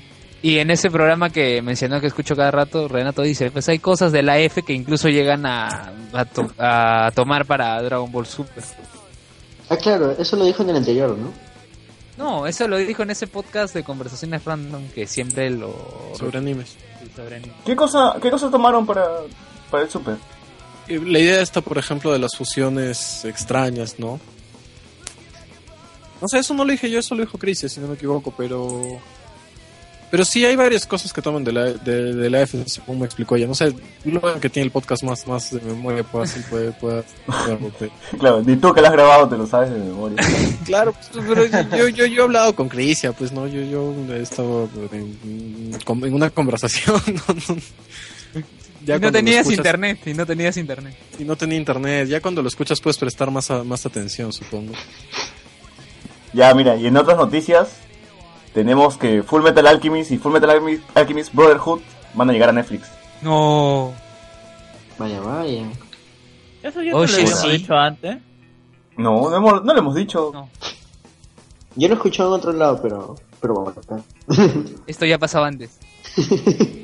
Y 0.44 0.60
en 0.60 0.70
ese 0.72 0.92
programa 0.92 1.30
que 1.30 1.62
mencionó 1.62 2.00
que 2.02 2.08
escucho 2.08 2.36
cada 2.36 2.52
rato, 2.52 2.88
Renato 2.90 3.22
dice, 3.22 3.50
pues 3.50 3.68
hay 3.70 3.80
cosas 3.80 4.12
de 4.12 4.22
la 4.24 4.38
F 4.40 4.62
que 4.62 4.74
incluso 4.74 5.08
llegan 5.08 5.46
a, 5.46 5.94
a, 6.12 6.26
to- 6.26 6.52
a 6.60 7.10
tomar 7.16 7.46
para 7.46 7.82
Dragon 7.82 8.12
Ball 8.12 8.26
Super. 8.28 8.62
Ah, 9.70 9.78
claro, 9.78 10.12
eso 10.20 10.36
lo 10.36 10.44
dijo 10.46 10.62
en 10.64 10.70
el 10.72 10.76
anterior, 10.76 11.18
¿no? 11.18 11.32
No, 12.18 12.46
eso 12.46 12.68
lo 12.68 12.78
dijo 12.78 13.02
en 13.04 13.12
ese 13.12 13.26
podcast 13.28 13.74
de 13.74 13.84
conversaciones 13.84 14.44
random 14.44 14.90
que 14.90 15.08
siempre 15.08 15.50
lo... 15.50 16.12
Sobre 16.20 16.38
animes. 16.40 16.76
sobre 17.16 17.38
anime. 17.38 17.54
¿Qué 17.66 17.76
cosa, 17.76 18.18
qué 18.22 18.30
cosa 18.30 18.52
tomaron 18.52 18.86
para, 18.86 19.06
para 19.72 19.84
el 19.86 19.90
Super? 19.90 20.18
La 20.90 21.20
idea 21.20 21.42
está, 21.42 21.62
por 21.62 21.78
ejemplo, 21.78 22.12
de 22.12 22.20
las 22.20 22.36
fusiones 22.36 23.24
extrañas, 23.24 23.98
¿no? 23.98 24.20
No 26.22 26.28
sé, 26.28 26.40
eso 26.40 26.54
no 26.54 26.66
lo 26.66 26.72
dije 26.72 26.90
yo, 26.92 27.00
eso 27.00 27.16
lo 27.16 27.22
dijo 27.22 27.38
Chris, 27.38 27.60
si 27.60 27.80
no 27.80 27.88
me 27.88 27.96
equivoco, 27.96 28.34
pero... 28.36 29.00
Pero 30.14 30.26
sí 30.26 30.46
hay 30.46 30.56
varias 30.56 30.86
cosas 30.86 31.12
que 31.12 31.24
toman 31.24 31.44
de 31.44 31.52
la, 31.52 31.64
de, 31.74 32.14
de 32.14 32.30
la 32.30 32.42
F, 32.44 32.64
según 32.68 33.00
me 33.00 33.06
explicó 33.06 33.36
ella. 33.36 33.48
No 33.48 33.56
sé, 33.56 33.74
luego 34.06 34.40
que 34.40 34.48
tiene 34.48 34.66
el 34.68 34.72
podcast 34.72 35.02
más, 35.02 35.26
más 35.26 35.50
de 35.50 35.60
memoria, 35.62 36.04
puede, 36.04 36.26
así, 36.26 36.40
puede, 36.52 36.72
puede, 36.74 37.04
puede- 37.26 37.92
Claro, 38.20 38.44
ni 38.46 38.56
tú 38.58 38.72
que 38.76 38.82
lo 38.82 38.88
has 38.90 38.94
grabado 38.94 39.28
te 39.28 39.36
lo 39.38 39.48
sabes 39.48 39.72
de 39.72 39.80
memoria. 39.80 40.18
Claro, 40.68 40.94
pues, 40.94 41.26
pero 41.28 41.46
yo, 41.76 41.88
yo, 41.88 42.06
yo 42.06 42.22
he 42.22 42.26
hablado 42.26 42.54
con 42.56 42.70
Crisia, 42.70 43.12
pues 43.12 43.32
no, 43.32 43.48
yo, 43.48 43.64
yo 43.64 43.92
he 44.14 44.22
estado 44.22 44.70
en, 44.92 45.18
en 46.04 46.14
una 46.14 46.30
conversación. 46.30 47.02
No, 47.08 47.34
no. 47.56 47.62
Ya 48.86 48.98
y 48.98 49.00
no 49.00 49.12
tenías 49.12 49.48
escuchas- 49.48 49.58
internet, 49.58 50.00
y 50.06 50.14
no 50.14 50.26
tenías 50.28 50.58
internet. 50.58 50.96
Y 51.18 51.24
no 51.24 51.36
tenía 51.36 51.58
internet, 51.58 52.08
ya 52.08 52.22
cuando 52.22 52.44
lo 52.44 52.50
escuchas 52.50 52.80
puedes 52.80 53.00
prestar 53.00 53.32
más, 53.32 53.50
a- 53.50 53.64
más 53.64 53.84
atención, 53.88 54.32
supongo. 54.32 54.74
Ya, 56.34 56.54
mira, 56.54 56.76
y 56.76 56.86
en 56.86 56.98
otras 56.98 57.18
noticias 57.18 57.70
tenemos 58.54 58.98
que 58.98 59.24
Full 59.24 59.42
Metal 59.42 59.66
Alchemist 59.66 60.12
y 60.12 60.18
Full 60.18 60.32
Metal 60.32 60.50
Alchemist, 60.50 60.84
Alchemist 60.96 61.34
Brotherhood 61.34 61.82
van 62.14 62.30
a 62.30 62.34
llegar 62.34 62.50
a 62.50 62.54
Netflix. 62.54 62.90
No. 63.22 63.94
Vaya, 64.98 65.20
vaya. 65.22 65.64
Eso 66.62 66.82
ya 66.82 66.96
Oye, 66.96 67.08
te 67.08 67.12
lo 67.12 67.18
habíamos 67.24 67.42
sí. 67.42 67.50
dicho 67.50 67.76
antes. 67.76 68.18
No, 68.96 69.30
no, 69.30 69.36
hemos, 69.36 69.64
no 69.64 69.74
lo 69.74 69.80
hemos 69.80 69.96
dicho. 69.96 70.32
No. 70.34 70.50
Yo 71.76 71.88
lo 71.88 71.96
he 71.96 71.98
escuchado 71.98 72.36
en 72.36 72.40
otro 72.40 72.54
lado, 72.54 72.80
pero... 72.82 73.16
Pero 73.42 73.56
bueno. 73.56 73.82
Esto 74.88 75.06
ya 75.06 75.18
pasaba 75.18 75.48
antes. 75.48 75.80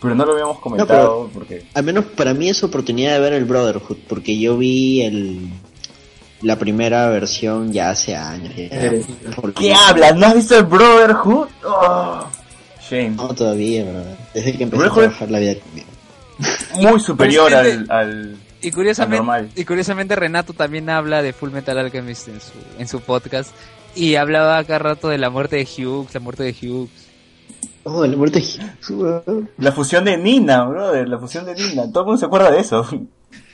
Pero 0.00 0.14
no 0.14 0.24
lo 0.24 0.32
habíamos 0.32 0.58
comentado 0.58 1.30
porque... 1.32 1.66
Al 1.74 1.84
menos 1.84 2.04
para 2.04 2.34
mí 2.34 2.48
es 2.48 2.62
oportunidad 2.62 3.14
de 3.14 3.20
ver 3.20 3.32
el 3.32 3.44
Brotherhood, 3.44 3.96
porque 4.08 4.38
yo 4.38 4.56
vi 4.56 5.02
el 5.02 5.50
la 6.46 6.56
primera 6.58 7.08
versión 7.10 7.72
ya 7.72 7.90
hace 7.90 8.14
años. 8.16 8.54
ya. 8.56 8.64
Eh, 8.70 9.04
Por- 9.34 9.52
¿Qué 9.52 9.74
hablas? 9.74 10.14
¿No 10.16 10.26
has 10.26 10.34
visto 10.34 10.56
el 10.56 10.64
Brotherhood? 10.64 11.48
Oh, 11.64 12.26
shame. 12.88 13.10
No, 13.10 13.28
todavía, 13.34 13.84
brother. 13.84 14.16
Desde 14.34 14.56
que 14.56 14.62
empecé 14.62 14.84
a 14.84 14.90
trabajar 14.92 15.30
la 15.30 15.38
vida 15.40 15.54
conmigo. 15.60 15.86
Muy 16.80 17.00
superior 17.00 17.52
al. 17.54 18.36
Y 18.62 18.70
curiosamente, 18.70 19.16
Anormal. 19.16 19.50
y 19.54 19.64
curiosamente 19.64 20.16
Renato 20.16 20.52
también 20.52 20.88
habla 20.90 21.22
de 21.22 21.32
Full 21.32 21.50
Metal 21.50 21.76
Alchemist 21.78 22.28
en 22.28 22.40
su, 22.40 22.52
en 22.78 22.88
su 22.88 23.00
podcast. 23.00 23.50
Y 23.94 24.14
hablaba 24.16 24.62
cada 24.64 24.78
rato 24.78 25.08
de 25.08 25.18
la 25.18 25.30
muerte 25.30 25.56
de 25.56 25.64
Hughes, 25.64 26.12
la 26.14 26.20
muerte 26.20 26.42
de 26.42 26.52
Hughes. 26.52 26.90
Oh, 27.84 28.04
la 28.06 28.16
muerte 28.16 28.40
de- 28.40 29.44
La 29.58 29.72
fusión 29.72 30.04
de 30.04 30.16
Nina, 30.16 30.64
brother, 30.64 31.08
la 31.08 31.18
fusión 31.18 31.44
de 31.46 31.54
Nina. 31.54 31.90
Todo 31.92 32.00
el 32.00 32.06
mundo 32.06 32.18
se 32.18 32.26
acuerda 32.26 32.50
de 32.50 32.60
eso. 32.60 32.86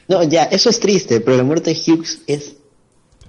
No, 0.08 0.22
ya, 0.24 0.44
eso 0.44 0.68
es 0.70 0.80
triste, 0.80 1.20
pero 1.20 1.36
la 1.36 1.42
muerte 1.44 1.74
de 1.74 1.80
Hughes 1.92 2.22
es... 2.26 2.56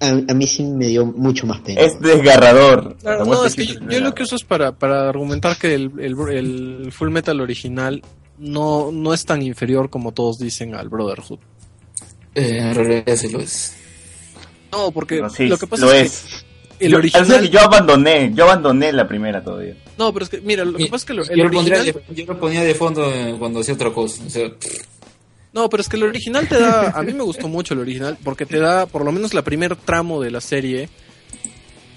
A, 0.04 0.10
a 0.32 0.34
mí 0.36 0.46
sí 0.48 0.64
me 0.64 0.88
dio 0.88 1.06
mucho 1.06 1.48
más 1.48 1.60
pena. 1.62 1.82
Es 1.82 2.00
desgarrador. 2.00 2.98
Claro, 3.02 3.26
La 3.26 3.32
no, 3.32 3.46
es 3.46 3.56
que 3.56 3.66
yo, 3.66 3.76
yo 3.90 4.00
lo 4.02 4.14
que 4.14 4.24
uso 4.24 4.36
es 4.36 4.44
para, 4.44 4.72
para 4.74 5.08
argumentar 5.10 5.56
que 5.58 5.74
el, 5.74 5.92
el, 6.00 6.16
el 6.30 6.92
Full 6.92 7.10
Metal 7.10 7.40
original 7.40 8.02
no, 8.38 8.92
no 8.92 9.14
es 9.14 9.26
tan 9.26 9.42
inferior 9.42 9.90
como 9.90 10.12
todos 10.12 10.38
dicen 10.40 10.76
al 10.76 10.90
Brotherhood. 10.90 11.40
eh, 12.36 12.58
en 12.62 12.76
realidad 12.76 13.16
sí 13.16 13.30
lo 13.30 13.40
es. 13.40 13.76
No, 14.72 14.92
porque 14.92 15.16
Pero 15.16 15.30
sí, 15.30 15.46
lo 15.48 15.58
que 15.58 15.68
pasa 15.68 15.86
lo 15.86 15.92
es, 15.94 16.26
es. 16.26 16.46
que 16.80 16.86
el 16.88 16.92
Yo- 16.94 16.98
original... 16.98 17.24
o 17.24 17.26
sea 17.30 17.40
que 17.42 17.50
yo 17.50 17.60
abandoné, 17.62 18.32
yo 18.34 18.44
abandoné 18.46 18.92
la 18.92 19.08
primera 19.08 19.44
todavía. 19.44 19.76
No, 20.00 20.12
pero 20.12 20.26
es 20.26 20.30
que, 20.32 20.42
mira, 20.42 20.66
lo 20.66 20.74
que 20.74 20.84
Mi- 20.86 20.90
pasa 20.90 21.04
es 21.04 21.06
que 21.06 21.14
lo- 21.14 21.24
el 21.24 21.38
yo, 21.38 21.44
lo 21.46 21.52
pondría 21.52 21.80
original... 21.82 22.04
de, 22.10 22.16
yo 22.16 22.26
lo 22.34 22.40
ponía 22.40 22.64
de 22.64 22.74
fondo 22.76 23.14
eh, 23.14 23.36
cuando 23.38 23.60
hacía 23.60 23.76
otra 23.76 23.92
cosa. 23.92 24.24
O 24.26 24.30
sea, 24.30 24.50
No, 25.54 25.70
pero 25.70 25.82
es 25.82 25.90
que 25.90 25.98
el 25.98 26.04
original 26.04 26.48
te 26.48 26.60
da... 26.60 26.90
A 26.90 27.04
mí 27.04 27.14
me 27.14 27.24
gustó 27.24 27.48
mucho 27.48 27.74
el 27.76 27.80
original 27.82 28.18
porque 28.24 28.46
te 28.46 28.60
da, 28.60 28.86
por 28.88 29.06
lo 29.06 29.12
menos 29.12 29.34
la 29.34 29.44
primer 29.44 29.76
tramo 29.76 30.20
de 30.22 30.32
la 30.32 30.42
serie, 30.42 30.90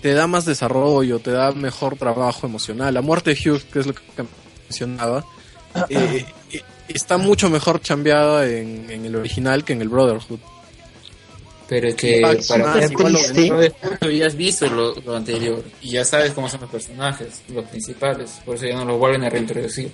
te 0.03 0.13
da 0.13 0.27
más 0.27 0.45
desarrollo, 0.45 1.19
te 1.21 1.31
da 1.31 1.53
mejor 1.53 1.97
trabajo 1.97 2.47
emocional. 2.47 2.93
La 2.93 3.01
muerte 3.01 3.35
de 3.35 3.41
Hughes, 3.51 3.65
que 3.65 3.79
es 3.81 3.87
lo 3.87 3.95
que 3.95 4.03
mencionaba, 4.69 5.25
eh, 5.89 6.27
eh, 6.53 6.61
está 6.89 7.17
mucho 7.17 7.49
mejor 7.49 7.81
chambeada 7.81 8.47
en, 8.47 8.91
en 8.91 9.07
el 9.07 9.17
original 9.17 9.65
que 9.65 9.73
en 9.73 9.81
el 9.83 9.89
Brotherhood. 9.89 10.39
Pero 11.69 11.89
es 11.89 11.95
que 11.97 12.23
Ah, 12.25 12.35
para 12.47 12.87
sí, 12.87 12.93
igual 12.93 13.13
lo- 14.01 14.11
ya 14.11 14.27
has 14.27 14.37
visto 14.37 14.69
lo, 14.69 14.95
lo 15.01 15.17
anterior 15.17 15.65
y 15.83 15.91
ya 15.91 16.05
sabes 16.05 16.33
cómo 16.33 16.49
son 16.49 16.61
los 16.61 16.71
personajes, 16.71 17.43
los 17.49 17.65
principales, 17.65 18.31
por 18.45 18.55
eso 18.55 18.67
ya 18.67 18.77
no 18.77 18.85
los 18.85 18.99
vuelven 18.99 19.25
a 19.25 19.31
reintroducir. 19.31 19.91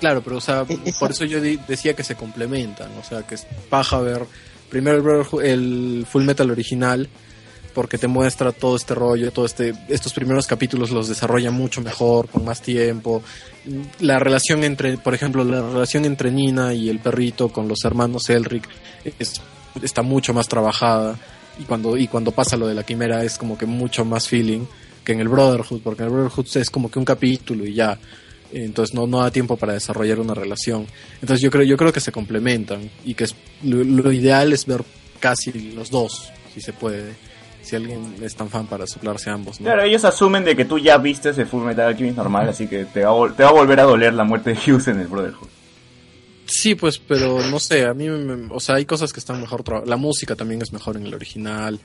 Claro, 0.00 0.22
pero 0.22 0.36
o 0.36 0.40
sea, 0.40 0.64
esa- 0.84 0.98
por 0.98 1.10
eso 1.10 1.24
yo 1.24 1.40
decía 1.40 1.94
que 1.94 2.04
se 2.04 2.14
complementan, 2.14 2.90
o 2.98 3.04
sea, 3.04 3.22
que 3.26 3.34
es 3.36 3.46
paja 3.68 3.98
ver 4.00 4.24
primero 4.70 5.22
el, 5.40 5.44
el 5.46 6.06
Full 6.10 6.24
Metal 6.24 6.50
original, 6.50 7.08
porque 7.74 7.98
te 7.98 8.08
muestra 8.08 8.52
todo 8.52 8.74
este 8.76 8.94
rollo, 8.94 9.30
todo 9.32 9.44
este, 9.44 9.74
estos 9.88 10.12
primeros 10.14 10.46
capítulos 10.46 10.90
los 10.90 11.08
desarrolla 11.08 11.50
mucho 11.50 11.82
mejor, 11.82 12.26
con 12.28 12.42
más 12.44 12.62
tiempo. 12.62 13.22
La 14.00 14.18
relación 14.18 14.64
entre, 14.64 14.96
por 14.96 15.14
ejemplo, 15.14 15.44
la 15.44 15.60
relación 15.60 16.06
entre 16.06 16.30
Nina 16.30 16.72
y 16.72 16.88
el 16.88 17.00
perrito 17.00 17.50
con 17.50 17.68
los 17.68 17.84
hermanos 17.84 18.30
Elric 18.30 18.66
es, 19.18 19.42
está 19.82 20.00
mucho 20.02 20.32
más 20.32 20.48
trabajada 20.48 21.16
y 21.58 21.64
cuando, 21.64 21.96
y 21.98 22.08
cuando 22.08 22.32
pasa 22.32 22.56
lo 22.56 22.66
de 22.66 22.74
la 22.74 22.82
quimera 22.82 23.22
es 23.24 23.36
como 23.36 23.58
que 23.58 23.66
mucho 23.66 24.04
más 24.06 24.26
feeling 24.26 24.64
que 25.04 25.12
en 25.12 25.20
el 25.20 25.28
Brotherhood, 25.28 25.82
porque 25.82 26.02
en 26.02 26.08
el 26.08 26.14
Brotherhood 26.14 26.56
es 26.56 26.70
como 26.70 26.90
que 26.90 26.98
un 26.98 27.04
capítulo 27.04 27.66
y 27.66 27.74
ya 27.74 27.98
entonces 28.64 28.94
no, 28.94 29.06
no 29.06 29.20
da 29.20 29.30
tiempo 29.30 29.56
para 29.56 29.72
desarrollar 29.74 30.20
una 30.20 30.34
relación. 30.34 30.86
Entonces 31.20 31.40
yo 31.40 31.50
creo, 31.50 31.64
yo 31.64 31.76
creo 31.76 31.92
que 31.92 32.00
se 32.00 32.12
complementan 32.12 32.90
y 33.04 33.14
que 33.14 33.24
es, 33.24 33.34
lo, 33.62 33.82
lo 33.84 34.12
ideal 34.12 34.52
es 34.52 34.66
ver 34.66 34.82
casi 35.20 35.52
los 35.72 35.90
dos, 35.90 36.30
si 36.54 36.60
se 36.60 36.72
puede. 36.72 37.14
Si 37.62 37.74
alguien 37.74 38.14
es 38.22 38.36
tan 38.36 38.48
fan 38.48 38.66
para 38.68 38.86
soplarse 38.86 39.28
ambos, 39.28 39.60
¿no? 39.60 39.64
Claro, 39.64 39.82
ellos 39.82 40.04
asumen 40.04 40.44
de 40.44 40.54
que 40.54 40.64
tú 40.64 40.78
ya 40.78 40.98
viste 40.98 41.30
ese 41.30 41.46
Full 41.46 41.64
Metal 41.64 41.88
Alchemist 41.88 42.16
normal, 42.16 42.48
así 42.48 42.68
que 42.68 42.84
te 42.84 43.04
va, 43.04 43.10
a 43.26 43.32
te 43.34 43.42
va 43.42 43.48
a 43.48 43.52
volver 43.52 43.80
a 43.80 43.82
doler 43.82 44.14
la 44.14 44.22
muerte 44.22 44.50
de 44.54 44.56
Hughes 44.72 44.86
en 44.86 45.00
el 45.00 45.08
Brotherhood. 45.08 45.48
Sí, 46.46 46.76
pues, 46.76 46.98
pero 47.00 47.40
no 47.50 47.58
sé, 47.58 47.84
a 47.86 47.92
mí, 47.92 48.08
me- 48.08 48.54
o 48.54 48.60
sea, 48.60 48.76
hay 48.76 48.84
cosas 48.84 49.12
que 49.12 49.18
están 49.18 49.40
mejor, 49.40 49.64
la 49.88 49.96
música 49.96 50.36
también 50.36 50.62
es 50.62 50.72
mejor 50.72 50.96
en 50.96 51.06
el 51.06 51.14
original, 51.14 51.80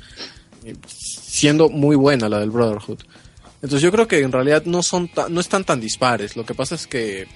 eh, 0.64 0.76
siendo 0.88 1.68
muy 1.70 1.96
buena 1.96 2.30
la 2.30 2.40
del 2.40 2.52
Brotherhood. 2.52 3.00
Entonces 3.62 3.82
yo 3.82 3.92
creo 3.92 4.08
que 4.08 4.20
en 4.22 4.32
realidad 4.32 4.64
no 4.66 4.82
son 4.82 5.08
ta- 5.08 5.28
no 5.30 5.40
están 5.40 5.64
tan 5.64 5.80
dispares, 5.80 6.36
lo 6.36 6.46
que 6.46 6.54
pasa 6.56 6.76
es 6.76 6.88
que 6.88 7.28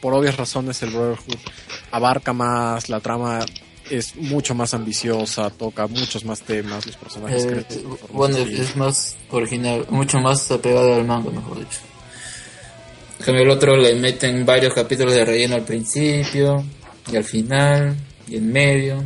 por 0.00 0.14
obvias 0.14 0.36
razones 0.36 0.82
el 0.82 0.90
Brotherhood 0.90 1.36
abarca 1.90 2.32
más, 2.32 2.88
la 2.88 3.00
trama 3.00 3.44
es 3.90 4.16
mucho 4.16 4.54
más 4.54 4.74
ambiciosa, 4.74 5.50
toca 5.50 5.86
muchos 5.86 6.24
más 6.24 6.40
temas, 6.42 6.86
los 6.86 6.96
personajes 6.96 7.44
Eh, 7.44 7.64
forma 7.80 7.96
bueno, 8.12 8.36
es 8.38 8.76
más 8.76 9.16
original, 9.30 9.86
mucho 9.90 10.18
más 10.18 10.50
apegado 10.50 10.94
al 10.94 11.04
manga, 11.04 11.30
mejor 11.30 11.58
dicho. 11.58 11.78
En 13.20 13.24
cambio, 13.24 13.42
el 13.44 13.50
otro 13.50 13.76
le 13.76 13.94
meten 13.94 14.44
varios 14.44 14.74
capítulos 14.74 15.14
de 15.14 15.24
relleno 15.24 15.54
al 15.54 15.62
principio, 15.64 16.62
y 17.10 17.16
al 17.16 17.24
final, 17.24 17.96
y 18.28 18.36
en 18.36 18.52
medio. 18.52 19.02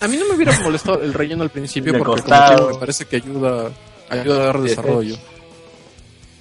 A 0.00 0.08
mí 0.08 0.16
no 0.18 0.26
me 0.28 0.34
hubiera 0.34 0.58
molestado 0.60 1.00
el 1.02 1.14
relleno 1.14 1.42
al 1.42 1.50
principio 1.50 1.92
De 1.92 1.98
porque 2.00 2.22
como 2.22 2.70
me 2.72 2.78
parece 2.78 3.04
que 3.06 3.16
ayuda, 3.16 3.70
ayuda 4.08 4.36
a 4.42 4.46
dar 4.46 4.60
desarrollo. 4.60 5.16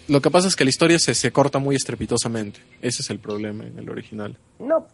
Lo 0.08 0.22
que 0.22 0.30
pasa 0.30 0.48
es 0.48 0.56
que 0.56 0.64
la 0.64 0.70
historia 0.70 1.00
se, 1.00 1.16
se 1.16 1.32
corta 1.32 1.58
muy 1.60 1.76
estrepitosamente. 1.76 2.60
Ese 2.82 3.02
es 3.02 3.10
el 3.10 3.20
problema 3.20 3.64
en 3.66 3.80
el 3.80 3.90
original. 3.90 4.38
No. 4.60 4.88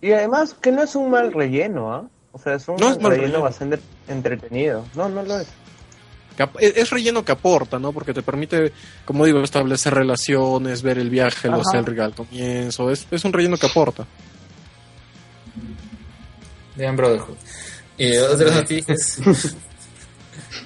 Y 0.00 0.12
además 0.12 0.54
que 0.60 0.72
no 0.72 0.82
es 0.82 0.94
un 0.94 1.10
mal 1.10 1.32
relleno, 1.32 1.92
¿ah? 1.92 2.08
O 2.32 2.38
sea, 2.38 2.54
es 2.54 2.66
un 2.68 2.76
No 2.76 2.90
es 2.90 2.96
mal 3.00 3.10
relleno, 3.10 3.26
relleno. 3.26 3.42
bastante 3.42 3.78
entretenido. 4.08 4.86
No, 4.94 5.08
no 5.08 5.22
lo 5.22 5.40
es. 5.40 5.48
Ap- 6.38 6.56
Es, 6.60 6.88
relleno 6.90 7.24
que 7.24 7.32
aporta, 7.32 7.78
¿no? 7.80 7.92
Porque 7.92 8.14
te 8.14 8.22
permite, 8.22 8.72
como 9.04 9.24
digo, 9.26 9.40
establecer 9.42 9.92
relaciones, 9.92 10.82
ver 10.82 10.98
el 10.98 11.10
viaje 11.10 11.48
los. 11.48 11.66
Elric 11.74 11.98
al 11.98 12.14
comienzo. 12.14 12.90
Es, 12.90 13.06
es 13.10 13.24
un 13.24 13.32
relleno 13.32 13.56
que 13.56 13.66
aporta. 13.66 14.06
Vean 16.76 16.96
Brotherhood. 16.96 17.36
Y 17.98 18.16
otras 18.16 18.54
noticias. 18.54 19.18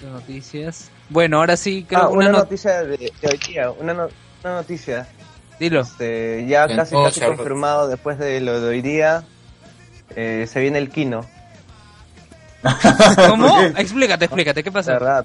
Noticias. 0.02 0.90
Bueno, 1.12 1.38
ahora 1.38 1.56
sí, 1.56 1.84
creo 1.88 2.00
Ah, 2.02 2.08
que 2.08 2.12
una, 2.14 2.24
una, 2.26 2.32
no- 2.32 2.38
noticia 2.38 2.82
de, 2.84 2.96
de 2.96 3.12
hoy 3.30 3.40
día, 3.48 3.70
una, 3.70 3.94
no- 3.94 4.08
una 4.44 4.54
noticia. 4.54 5.06
Dilo. 5.60 5.80
Este, 5.82 6.46
ya 6.48 6.66
Bien. 6.66 6.78
casi, 6.78 6.94
Oh, 6.96 7.04
casi 7.04 7.20
Charlotte. 7.20 7.36
confirmado 7.38 7.86
después 7.88 8.18
de 8.18 8.40
lo 8.40 8.60
de 8.60 8.68
hoy 8.68 8.82
día. 8.82 9.24
eh, 10.16 10.46
se 10.50 10.60
viene 10.60 10.78
el 10.78 10.90
Kino. 10.90 11.24
¿Cómo? 13.28 13.60
Explícate, 13.76 14.24
explícate, 14.26 14.62
¿qué 14.62 14.72
pasa? 14.72 15.24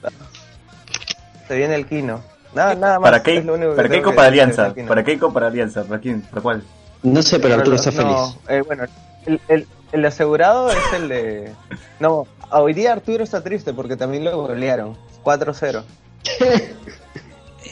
Se 1.48 1.56
viene 1.58 1.76
el 1.76 1.86
Kino. 1.86 2.22
Nada, 2.54 2.76
nada 2.76 3.00
más. 3.00 3.12
¿Para 3.12 3.24
qué? 3.24 3.38
es 3.38 3.46
lo 3.46 3.54
único 3.56 3.72
que 3.72 3.76
¿Para 3.76 3.88
para 3.90 4.30
decir 4.32 4.42
Alianza? 4.44 4.74
¿Para 4.88 5.04
Keiko 5.04 5.34
para 5.34 5.48
Alianza? 5.48 5.84
¿Para 5.84 6.00
quién? 6.02 6.22
¿Para 6.22 6.42
cuál? 6.42 6.64
No 7.04 7.22
sé, 7.22 7.40
pero 7.40 7.56
Arturo 7.56 7.76
está 7.76 7.92
No, 7.92 7.98
feliz. 7.98 8.38
eh, 8.50 8.62
bueno, 8.66 8.86
el, 9.26 9.40
el, 9.48 9.68
el 9.92 10.06
asegurado 10.06 10.72
es 10.72 10.94
el 10.94 11.10
de... 11.10 11.52
No, 12.00 12.26
hoy 12.52 12.74
día 12.74 12.94
Arturo 12.94 13.24
está 13.24 13.42
triste 13.44 13.74
porque 13.74 13.96
también 13.96 14.24
lo 14.24 14.36
golearon. 14.42 14.98
4-0. 15.28 15.84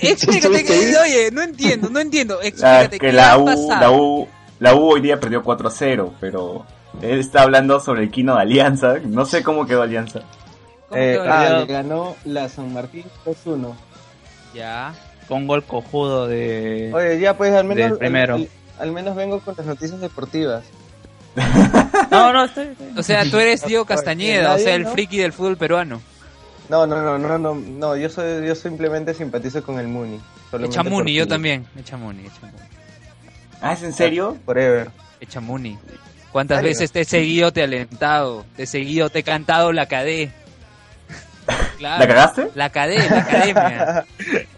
Explícate, 0.02 0.64
que, 0.65 0.98
oye, 0.98 1.32
no 1.32 1.41
entiendo, 1.41 1.90
no 1.90 1.99
entiendo. 1.99 2.40
Ah, 2.41 2.45
Explícate, 2.48 2.99
que 2.99 3.07
¿qué 3.07 3.14
la 3.14 3.38
U, 3.38 3.69
la 3.69 3.91
U, 3.91 4.27
la 4.60 4.76
U 4.76 4.91
hoy 4.91 5.02
día 5.02 5.19
perdió 5.19 5.41
4 5.41 5.68
a 5.69 5.72
0, 5.72 6.14
pero 6.19 6.65
él 7.02 7.19
está 7.19 7.44
hablando 7.44 7.80
sobre 7.80 8.03
el 8.03 8.11
Kino 8.11 8.36
de 8.36 8.41
Alianza. 8.41 8.95
No 9.06 9.26
sé 9.26 9.41
cómo 9.41 9.65
quedó 9.65 9.84
Alianza. 9.84 10.22
¿Cómo 10.90 11.02
Eh, 11.02 11.14
quedó 11.14 11.32
ah, 11.34 11.49
le 11.60 11.65
ganó 11.65 12.15
la 12.26 12.49
San 12.49 12.73
Martín 12.73 13.06
2-1. 13.26 13.73
Ya. 14.53 14.94
Con 15.30 15.48
gol 15.48 15.64
cojudo 15.64 16.27
de... 16.27 16.91
Oye, 16.94 17.19
ya 17.19 17.36
pues 17.38 17.53
al 17.53 17.64
menos... 17.64 17.98
Primero. 17.98 18.38
Al, 18.77 18.91
menos 18.91 19.15
vengo 19.15 19.40
con 19.40 19.56
las 19.57 19.65
noticias 19.65 19.99
deportivas. 20.02 20.64
No, 22.11 22.32
no, 22.32 22.45
estoy... 22.45 22.68
estoy- 22.68 22.98
O 22.98 23.03
sea, 23.03 23.23
tú 23.30 23.38
eres 23.40 23.61
Diego 23.65 23.86
Castañeda, 23.86 24.53
o 24.53 24.57
sea, 24.60 24.76
el 24.76 24.84
¿no? 24.84 24.91
friki 24.91 25.18
del 25.18 25.34
fútbol 25.34 25.57
peruano. 25.57 26.02
No, 26.70 26.88
no, 26.88 27.02
no, 27.02 27.18
no, 27.18 27.38
no, 27.38 27.56
no, 27.56 27.96
yo 27.96 28.10
soy, 28.10 28.48
yo 28.48 28.56
simplemente 28.56 29.14
simpatizo 29.14 29.64
con 29.64 29.80
el 29.80 29.88
Muni. 29.88 30.20
Echa 30.62 30.84
Muni, 30.84 31.14
yo 31.14 31.28
también. 31.28 31.66
Echa 31.80 31.98
Muni, 31.98 32.24
echa 32.26 32.40
Muni. 32.42 32.54
Ah, 33.62 33.74
¿es 33.74 33.84
en 33.84 33.94
serio? 33.94 34.38
Forever. 34.46 34.90
Echa 35.20 35.40
Muni. 35.40 35.78
¿Cuántas 36.32 36.62
veces 36.62 36.92
te 36.92 37.02
he 37.02 37.06
seguido, 37.06 37.54
te 37.54 37.62
he 37.62 37.64
alentado? 37.64 38.46
Te 38.56 38.64
he 38.64 38.68
seguido, 38.68 39.10
te 39.10 39.20
he 39.20 39.24
cantado 39.24 39.72
la 39.72 39.86
cadé. 39.88 40.32
Claro. 41.78 42.00
¿La 42.00 42.08
cagaste? 42.08 42.50
La 42.56 42.70
cadé, 42.72 42.98
la 43.10 43.20
academia. 43.20 44.06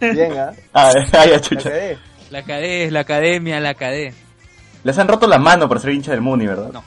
Bien, 0.00 0.32
¿ah? 0.38 0.52
Ah, 0.72 0.92
ah, 1.12 1.24
ya, 1.26 1.26
La 1.26 1.40
chucha. 1.40 1.68
quedé. 1.68 1.98
La 2.30 2.42
cadé, 2.44 2.90
la 2.90 3.00
academia, 3.00 3.60
la 3.60 3.74
cadé. 3.74 4.14
Les 4.84 4.96
han 4.98 5.08
roto 5.08 5.26
la 5.26 5.38
mano 5.38 5.68
por 5.68 5.80
ser 5.80 5.90
hincha 5.90 6.12
del 6.12 6.20
Muni, 6.22 6.46
¿verdad? 6.46 6.70
No. 6.72 6.82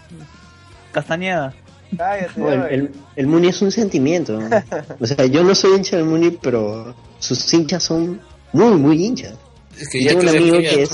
Castañeda. 0.91 1.53
Cállate, 1.97 2.39
No, 2.39 2.51
el, 2.51 2.61
el, 2.73 2.91
el 3.15 3.27
Muni 3.27 3.47
es 3.49 3.61
un 3.61 3.71
sentimiento. 3.71 4.39
O 4.99 5.05
sea, 5.05 5.25
yo 5.25 5.43
no 5.43 5.53
soy 5.55 5.75
hincha 5.77 5.97
del 5.97 6.05
Muni, 6.05 6.31
pero 6.31 6.93
sus 7.19 7.53
hinchas 7.53 7.83
son 7.83 8.21
muy, 8.53 8.75
muy 8.75 9.05
hinchas. 9.05 9.33
Es 9.79 9.89
que 9.89 10.03
Yo 10.03 10.09
tengo 10.17 10.21
un 10.21 10.31
que 10.31 10.37
amigo 10.37 10.57
que 10.59 10.81
es- 10.83 10.89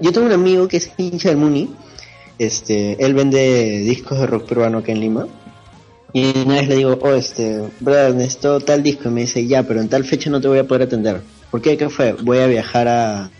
yo 0.00 0.12
tengo 0.12 0.26
un 0.26 0.32
amigo 0.32 0.68
que 0.68 0.76
es 0.78 0.90
hincha 0.96 1.28
del 1.30 1.38
Muni. 1.38 1.74
Este, 2.38 3.02
él 3.04 3.14
vende 3.14 3.78
discos 3.80 4.18
de 4.20 4.26
rock 4.26 4.48
peruano 4.48 4.78
acá 4.78 4.92
en 4.92 5.00
Lima. 5.00 5.26
Y 6.12 6.38
una 6.38 6.54
vez 6.56 6.68
le 6.68 6.76
digo, 6.76 6.98
oh, 7.02 7.14
este, 7.14 7.62
brother, 7.80 8.14
necesito 8.14 8.60
tal 8.60 8.82
disco. 8.82 9.08
Y 9.08 9.12
me 9.12 9.20
dice, 9.22 9.46
ya, 9.46 9.62
pero 9.64 9.80
en 9.80 9.88
tal 9.88 10.04
fecha 10.04 10.30
no 10.30 10.40
te 10.40 10.48
voy 10.48 10.58
a 10.58 10.64
poder 10.64 10.82
atender. 10.84 11.20
¿Por 11.50 11.60
qué? 11.62 11.76
¿Qué 11.76 11.88
fue? 11.88 12.12
Voy 12.12 12.38
a 12.38 12.46
viajar 12.46 12.88
a... 12.88 13.30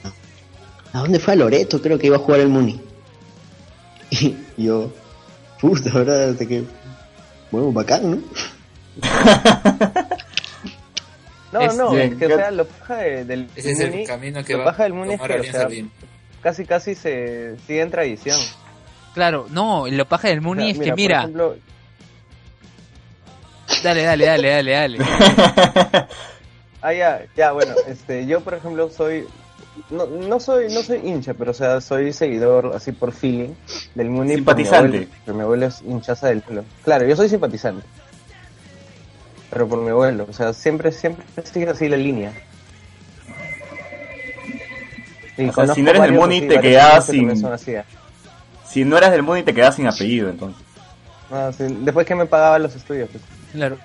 ¿A 0.92 0.98
dónde 1.00 1.18
fue? 1.18 1.34
A 1.34 1.36
Loreto, 1.36 1.80
creo 1.80 1.98
que 1.98 2.06
iba 2.08 2.16
a 2.16 2.20
jugar 2.20 2.40
el 2.40 2.48
Muni. 2.48 2.80
Y 4.10 4.34
yo, 4.58 4.92
puta, 5.60 5.90
¿verdad? 5.92 6.34
De 6.34 6.46
que, 6.46 6.64
bueno, 7.50 7.72
bacán, 7.72 8.10
¿no? 8.10 8.18
No, 11.50 11.62
Es 11.62 11.76
no, 11.76 11.90
bien. 11.92 12.12
es 12.12 12.18
que 12.18 12.26
o 12.26 12.36
sea, 12.36 12.50
lo 12.50 12.66
paja 12.66 12.96
de- 12.96 13.24
del 13.24 13.48
Ese 13.56 13.72
es 13.72 13.80
el 13.80 14.06
camino 14.06 14.44
que 14.44 14.52
lo 14.52 14.58
va 14.58 14.64
paja 14.66 14.82
del 14.82 14.92
Muni 14.92 15.14
es 15.14 15.20
que, 15.22 15.40
o 15.40 15.44
sea, 15.44 15.68
casi 16.42 16.66
casi 16.66 16.94
se 16.94 17.56
sigue 17.66 17.80
en 17.80 17.90
tradición. 17.90 18.38
Claro, 19.14 19.46
no, 19.48 19.86
lo 19.88 20.04
paja 20.06 20.28
del 20.28 20.40
O 20.40 20.42
Muni 20.42 20.62
sea, 20.64 20.70
es 20.72 20.78
que 20.78 20.88
por 20.90 20.96
mira, 20.98 21.18
ejemplo, 21.20 21.56
dale, 23.82 24.02
dale, 24.02 24.26
dale, 24.26 24.50
dale, 24.50 24.72
dale. 24.72 24.98
ah, 26.82 26.92
ya, 26.92 27.22
ya, 27.34 27.52
bueno, 27.52 27.74
este, 27.86 28.26
yo 28.26 28.42
por 28.42 28.52
ejemplo 28.52 28.90
soy, 28.90 29.24
no, 29.90 30.06
no 30.06 30.40
soy, 30.40 30.72
no 30.72 30.82
soy 30.82 30.98
hincha, 31.04 31.34
pero 31.34 31.50
o 31.50 31.54
sea, 31.54 31.80
soy 31.80 32.12
seguidor 32.12 32.72
así 32.74 32.92
por 32.92 33.12
feeling 33.12 33.50
del 33.94 34.08
Muni. 34.10 34.18
por 34.18 34.56
mi 34.56 34.64
Simpatizante. 34.64 34.96
abuelo, 34.96 35.06
porque 35.24 35.32
mi 35.36 35.40
abuelo 35.42 35.66
es 35.66 35.82
hinchaza 35.82 36.28
del 36.28 36.40
pueblo. 36.42 36.64
Claro, 36.84 37.06
yo 37.06 37.16
soy 37.16 37.28
simpatizante. 37.28 37.84
Pero 39.50 39.66
por 39.68 39.78
mi 39.80 39.90
abuelo, 39.90 40.26
o 40.28 40.32
sea, 40.32 40.52
siempre, 40.52 40.92
siempre 40.92 41.24
sigue 41.44 41.68
así 41.70 41.88
la 41.88 41.96
línea. 41.96 42.32
Y 45.36 45.42
O 45.42 45.44
sea, 45.44 45.52
conozco 45.52 45.74
si 45.76 45.82
no 45.82 45.90
eres 45.90 46.02
del 46.02 46.12
Muni, 46.12 46.40
te 46.40 46.46
varios 46.46 46.62
quedabas 46.62 47.08
amigos 47.08 47.34
que 47.34 47.36
también 47.42 47.58
sin- 47.58 47.76
ah. 47.78 47.84
Si 48.68 48.84
no 48.84 48.98
eras 48.98 49.10
del 49.12 49.22
Muni, 49.22 49.42
te 49.44 49.54
quedabas 49.54 49.76
sin 49.76 49.86
apellido, 49.86 50.28
entonces. 50.30 50.62
Sí, 51.56 51.76
después 51.80 52.06
que 52.06 52.14
me 52.14 52.26
pagaba 52.26 52.58
los 52.58 52.74
estudios. 52.74 53.08
pues. 53.10 53.22
Claro. 53.52 53.78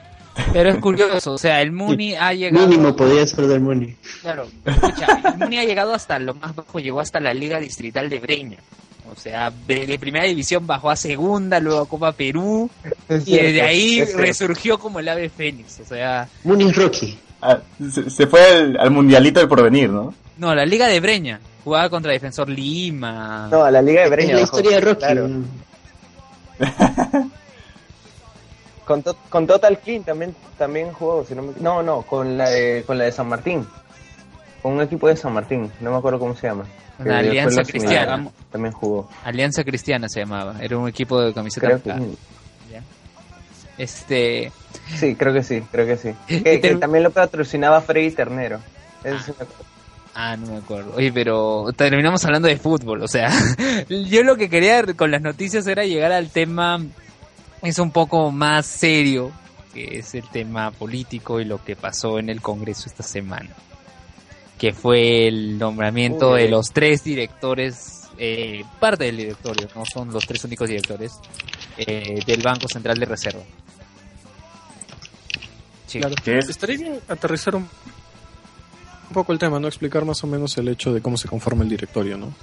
Pero 0.52 0.70
es 0.70 0.78
curioso, 0.78 1.34
o 1.34 1.38
sea, 1.38 1.62
el 1.62 1.72
Muni 1.72 2.16
ha 2.16 2.34
llegado. 2.34 2.68
Mínimo 2.68 2.96
podría 2.96 3.26
ser 3.28 3.46
del 3.48 3.60
Muni. 3.62 3.96
Claro, 4.22 4.48
escucha, 4.66 5.06
el 5.34 5.38
Muni 5.38 5.60
ha 5.60 5.64
llegado 5.64 5.94
hasta 5.94 6.18
lo 6.20 6.34
más 6.34 6.56
bajo, 6.56 6.80
llegó 6.80 7.00
hasta 7.00 7.20
la 7.20 7.34
Liga 7.34 7.60
Distrital 7.60 8.10
de 8.10 8.20
Breña. 8.20 8.58
O 9.12 9.20
sea, 9.20 9.52
de, 9.68 9.86
de 9.86 10.00
primera 10.00 10.26
división 10.26 10.66
bajó 10.66 10.90
a 10.90 10.96
segunda, 10.96 11.60
luego 11.60 11.82
a 11.82 11.88
Copa 11.88 12.14
Perú, 12.14 12.70
y 13.10 13.36
desde 13.38 13.62
ahí 13.62 14.00
es 14.00 14.08
cierto. 14.08 14.24
resurgió 14.24 14.80
como 14.80 15.00
el 15.00 15.10
ave 15.10 15.30
fénix. 15.30 15.82
O 15.82 15.86
sea, 15.86 16.28
Rocky. 16.44 17.18
Ah, 17.42 17.60
se, 17.92 18.10
se 18.10 18.26
fue 18.26 18.42
al, 18.44 18.78
al 18.80 18.90
mundialito 18.90 19.40
del 19.40 19.50
porvenir, 19.50 19.90
¿no? 19.90 20.14
no, 20.38 20.56
la 20.56 20.66
Liga 20.66 20.88
de 20.88 21.00
Breña. 21.00 21.40
Jugaba 21.64 21.90
contra 21.90 22.12
Defensor 22.12 22.50
Lima. 22.50 23.48
No, 23.52 23.64
a 23.64 23.72
la 23.72 23.82
Liga 23.82 24.02
de 24.02 24.06
Es 24.08 24.12
Breña. 24.12 24.34
la 24.36 24.42
bajó, 24.42 24.58
historia 24.58 24.80
de 24.80 24.82
Rocky. 24.82 25.00
claro. 25.06 25.30
Con, 28.86 29.02
to- 29.04 29.16
con 29.30 29.48
Total 29.48 29.78
Clean 29.80 30.04
también, 30.04 30.36
también 30.58 30.92
jugó, 30.92 31.24
si 31.26 31.34
no, 31.36 31.42
me- 31.44 31.54
no, 31.60 31.82
no, 31.84 32.02
con 32.02 32.38
la, 32.38 32.50
de, 32.50 32.84
con 32.86 32.98
la 32.98 33.06
de 33.06 33.12
San 33.12 33.28
Martín. 33.28 33.66
Con 34.62 34.74
un 34.74 34.82
equipo 34.82 35.08
de 35.08 35.16
San 35.16 35.34
Martín, 35.34 35.72
no 35.82 35.92
me 35.92 35.98
acuerdo 35.98 36.20
cómo 36.20 36.36
se 36.36 36.48
llama. 36.48 36.66
Después 36.98 37.16
Alianza 37.18 37.64
Cristiana. 37.64 38.28
También 38.52 38.74
jugó. 38.74 39.10
Alianza 39.24 39.64
Cristiana 39.64 40.08
se 40.10 40.20
llamaba. 40.22 40.56
Era 40.62 40.78
un 40.78 40.88
equipo 40.88 41.20
de 41.22 41.34
camiseta. 41.34 41.80
Este. 43.78 44.52
sí, 45.00 45.16
creo 45.16 45.34
que 45.34 45.42
sí, 45.44 45.62
creo 45.72 45.86
que 45.88 45.98
sí. 45.98 46.14
Que, 46.44 46.62
que 46.62 46.76
también 46.76 47.04
lo 47.04 47.12
patrocinaba 47.12 47.82
Freddy 47.82 48.12
Ternero. 48.12 48.60
Eso 49.04 49.18
sí 49.20 49.32
me 49.38 49.44
acuerdo. 49.44 49.66
Ah, 50.16 50.38
no 50.38 50.48
me 50.48 50.58
acuerdo. 50.58 50.94
Oye, 50.96 51.12
pero 51.12 51.66
terminamos 51.76 52.24
hablando 52.24 52.48
de 52.48 52.58
fútbol, 52.58 53.02
o 53.02 53.08
sea, 53.08 53.30
yo 53.90 54.22
lo 54.24 54.36
que 54.36 54.48
quería 54.48 54.84
con 54.96 55.10
las 55.10 55.24
noticias 55.24 55.66
era 55.66 55.86
llegar 55.86 56.12
al 56.12 56.30
tema, 56.30 56.80
es 57.64 57.80
un 57.80 57.92
poco 57.92 58.32
más 58.32 58.66
serio, 58.66 59.32
que 59.74 59.98
es 60.00 60.14
el 60.16 60.28
tema 60.30 60.70
político 60.72 61.40
y 61.40 61.46
lo 61.46 61.64
que 61.64 61.76
pasó 61.76 62.20
en 62.20 62.30
el 62.30 62.42
Congreso 62.42 62.84
esta 62.88 63.04
semana, 63.04 63.50
que 64.58 64.72
fue 64.74 65.28
el 65.28 65.58
nombramiento 65.58 66.34
Uy. 66.34 66.44
de 66.44 66.50
los 66.50 66.72
tres 66.72 67.04
directores, 67.04 68.02
eh, 68.20 68.64
parte 68.80 69.06
del 69.06 69.18
directorio, 69.18 69.68
no 69.76 69.84
son 69.92 70.12
los 70.12 70.26
tres 70.28 70.44
únicos 70.46 70.68
directores, 70.70 71.14
eh, 71.78 72.20
del 72.28 72.42
Banco 72.42 72.68
Central 72.68 72.98
de 73.00 73.06
Reserva. 73.06 73.42
Sí. 75.88 76.00
Claro. 76.00 76.16
Que 76.24 76.38
es- 76.40 76.50
Estaría 76.50 76.78
bien 76.78 77.00
aterrizar 77.08 77.56
un, 77.56 77.64
un 77.64 79.14
poco 79.14 79.32
el 79.32 79.40
tema, 79.40 79.60
¿no? 79.60 79.68
Explicar 79.68 80.06
más 80.06 80.24
o 80.24 80.28
menos 80.28 80.58
el 80.58 80.68
hecho 80.68 80.94
de 80.94 81.02
cómo 81.02 81.18
se 81.18 81.28
conforma 81.28 81.64
el 81.64 81.70
directorio, 81.70 82.18
¿no? 82.18 82.34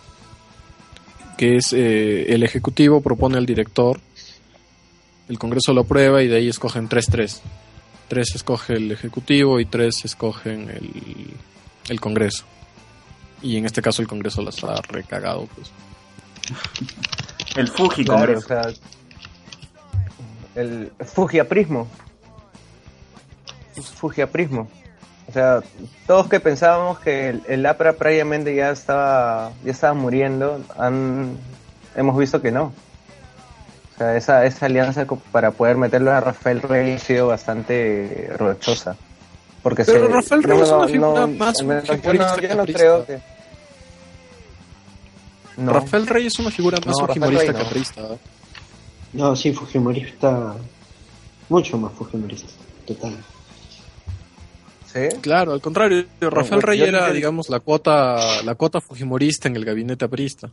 Que 1.37 1.57
es 1.57 1.73
eh, 1.73 2.33
el 2.33 2.43
ejecutivo 2.43 3.01
propone 3.01 3.39
al 3.39 3.47
director, 3.47 4.01
el 5.31 5.39
Congreso 5.39 5.73
lo 5.73 5.83
aprueba 5.83 6.23
y 6.23 6.29
de 6.29 6.37
ahí 6.39 6.49
escogen 6.49 6.89
tres, 6.89 7.07
tres. 7.07 7.41
Tres 8.09 8.35
escoge 8.35 8.75
el 8.75 8.91
ejecutivo 8.91 9.61
y 9.61 9.65
tres 9.65 10.05
escogen 10.05 10.69
el, 10.69 11.31
el 11.89 12.01
Congreso. 12.01 12.45
Y 13.41 13.57
en 13.57 13.65
este 13.65 13.81
caso 13.81 14.03
el 14.03 14.09
Congreso 14.09 14.43
las 14.43 14.63
ha 14.65 14.75
recagado, 14.89 15.49
pues. 15.55 15.71
El 17.57 17.69
Fuji 17.69 18.05
Claro, 18.05 18.35
Congreso. 18.35 18.47
o 18.47 18.49
sea, 18.49 18.73
el 20.57 20.91
Fujiaprismo. 21.07 21.87
Fujiaprismo. 23.95 24.69
O 25.29 25.33
sea, 25.33 25.61
todos 26.09 26.29
que 26.29 26.41
pensábamos 26.41 26.99
que 26.99 27.29
el, 27.29 27.43
el 27.47 27.65
APRA 27.65 27.93
previamente 27.93 28.53
ya 28.57 28.71
estaba, 28.71 29.53
ya 29.65 29.71
estaba 29.71 29.95
muriendo, 29.95 30.61
han, 30.77 31.37
hemos 31.95 32.19
visto 32.19 32.43
que 32.43 32.51
no. 32.51 32.73
Sea, 34.01 34.17
esa, 34.17 34.47
esa 34.47 34.65
alianza 34.65 35.05
para 35.31 35.51
poder 35.51 35.77
meterlo 35.77 36.11
a 36.11 36.21
Rafael 36.21 36.63
Rey 36.63 36.93
ha 36.95 36.99
sido 36.99 37.27
bastante 37.27 38.31
rochosa. 38.39 38.97
Porque 39.63 39.85
Pero 39.85 40.07
se- 40.07 40.13
Rafael 40.15 40.43
Rey 40.43 40.57
no, 40.57 40.65
es 40.65 40.71
una 40.71 40.89
figura 40.89 41.21
no, 41.21 41.27
más 41.29 41.63
menos 41.63 41.85
yo 41.85 41.93
no, 41.93 41.99
fujimorista 41.99 42.35
yo 42.37 42.41
que 42.49 42.55
no 42.55 42.63
aprista. 42.63 42.79
creo 42.81 43.07
que... 43.07 43.19
No. 45.59 45.73
Rafael 45.75 46.07
Rey 46.07 46.27
es 46.29 46.39
una 46.39 46.51
figura 46.51 46.79
más 46.87 46.99
fujimorista 46.99 47.53
que 47.53 47.53
no. 47.53 47.59
aprista. 47.67 48.03
No, 49.13 49.37
sí, 49.37 49.53
Fujimorista. 49.53 50.55
Mucho 51.51 51.77
más 51.77 51.93
Fujimorista. 51.93 52.49
Total. 52.87 53.19
¿Sí? 54.91 55.01
Claro, 55.21 55.53
al 55.53 55.61
contrario, 55.61 56.07
Rafael 56.23 56.63
yo- 56.63 56.67
Rey 56.67 56.81
era, 56.81 57.11
digamos, 57.13 57.51
la 57.51 57.61
cuota, 57.61 58.43
la 58.45 58.55
cuota 58.55 58.81
fujimorista 58.81 59.47
en 59.49 59.57
el 59.57 59.65
gabinete 59.67 60.07
aprista. 60.07 60.49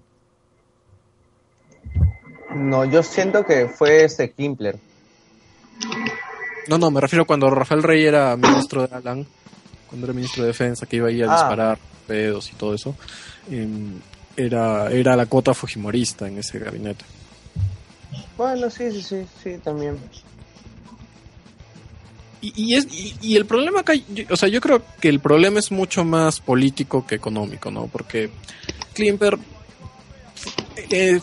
No, 2.58 2.86
yo 2.86 3.04
siento 3.04 3.46
que 3.46 3.68
fue 3.68 4.04
este 4.04 4.32
Kimpler. 4.32 4.78
No, 6.68 6.78
no, 6.78 6.92
me 6.92 7.00
refiero 7.00 7.26
cuando 7.26 7.50
Rafael 7.50 7.84
Rey 7.84 8.04
era 8.06 8.36
ministro 8.36 8.86
de 8.88 8.96
Alan, 8.96 9.26
cuando 9.88 10.08
era 10.08 10.14
ministro 10.14 10.44
de 10.44 10.48
Defensa, 10.48 10.86
que 10.86 10.98
iba 10.98 11.08
ahí 11.08 11.22
a 11.22 11.28
Ah. 11.28 11.34
disparar 11.34 11.78
pedos 12.08 12.52
y 12.52 12.56
todo 12.56 12.74
eso. 12.74 12.96
em, 13.50 13.94
era, 14.36 14.92
era 14.92 15.16
la 15.16 15.26
cuota 15.26 15.54
fujimorista 15.54 16.28
en 16.28 16.38
ese 16.40 16.60
gabinete. 16.60 17.06
Bueno, 18.38 18.70
sí, 18.70 18.92
sí, 18.92 19.02
sí, 19.02 19.26
sí, 19.42 19.58
también. 19.64 19.98
Y, 22.42 22.54
y 22.56 22.76
es, 22.76 22.86
y, 22.92 23.16
y 23.22 23.36
el 23.38 23.46
problema 23.46 23.80
acá, 23.80 23.94
yo- 23.96 24.26
o 24.30 24.36
sea, 24.36 24.48
yo 24.50 24.60
creo 24.62 24.84
que 25.00 25.08
el 25.10 25.20
problema 25.22 25.60
es 25.60 25.72
mucho 25.72 26.04
más 26.04 26.40
político 26.42 27.08
que 27.08 27.16
económico, 27.16 27.72
¿no? 27.72 27.88
Porque 27.88 28.30
Klimper, 28.94 29.40
eh, 30.92 31.20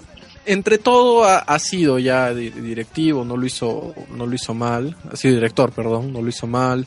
entre 0.47 0.79
todo, 0.79 1.25
ha, 1.25 1.39
ha 1.39 1.59
sido 1.59 1.99
ya 1.99 2.33
di- 2.35 2.51
directivo, 2.51 3.25
no 3.25 3.37
lo 3.37 3.47
hizo, 3.47 3.95
no 4.17 4.27
lo 4.27 4.35
hizo 4.35 4.55
mal, 4.55 4.97
ha 5.13 5.17
sido 5.17 5.35
director, 5.35 5.73
perdón, 5.73 6.13
no 6.13 6.23
lo 6.23 6.29
hizo 6.29 6.47
mal. 6.47 6.87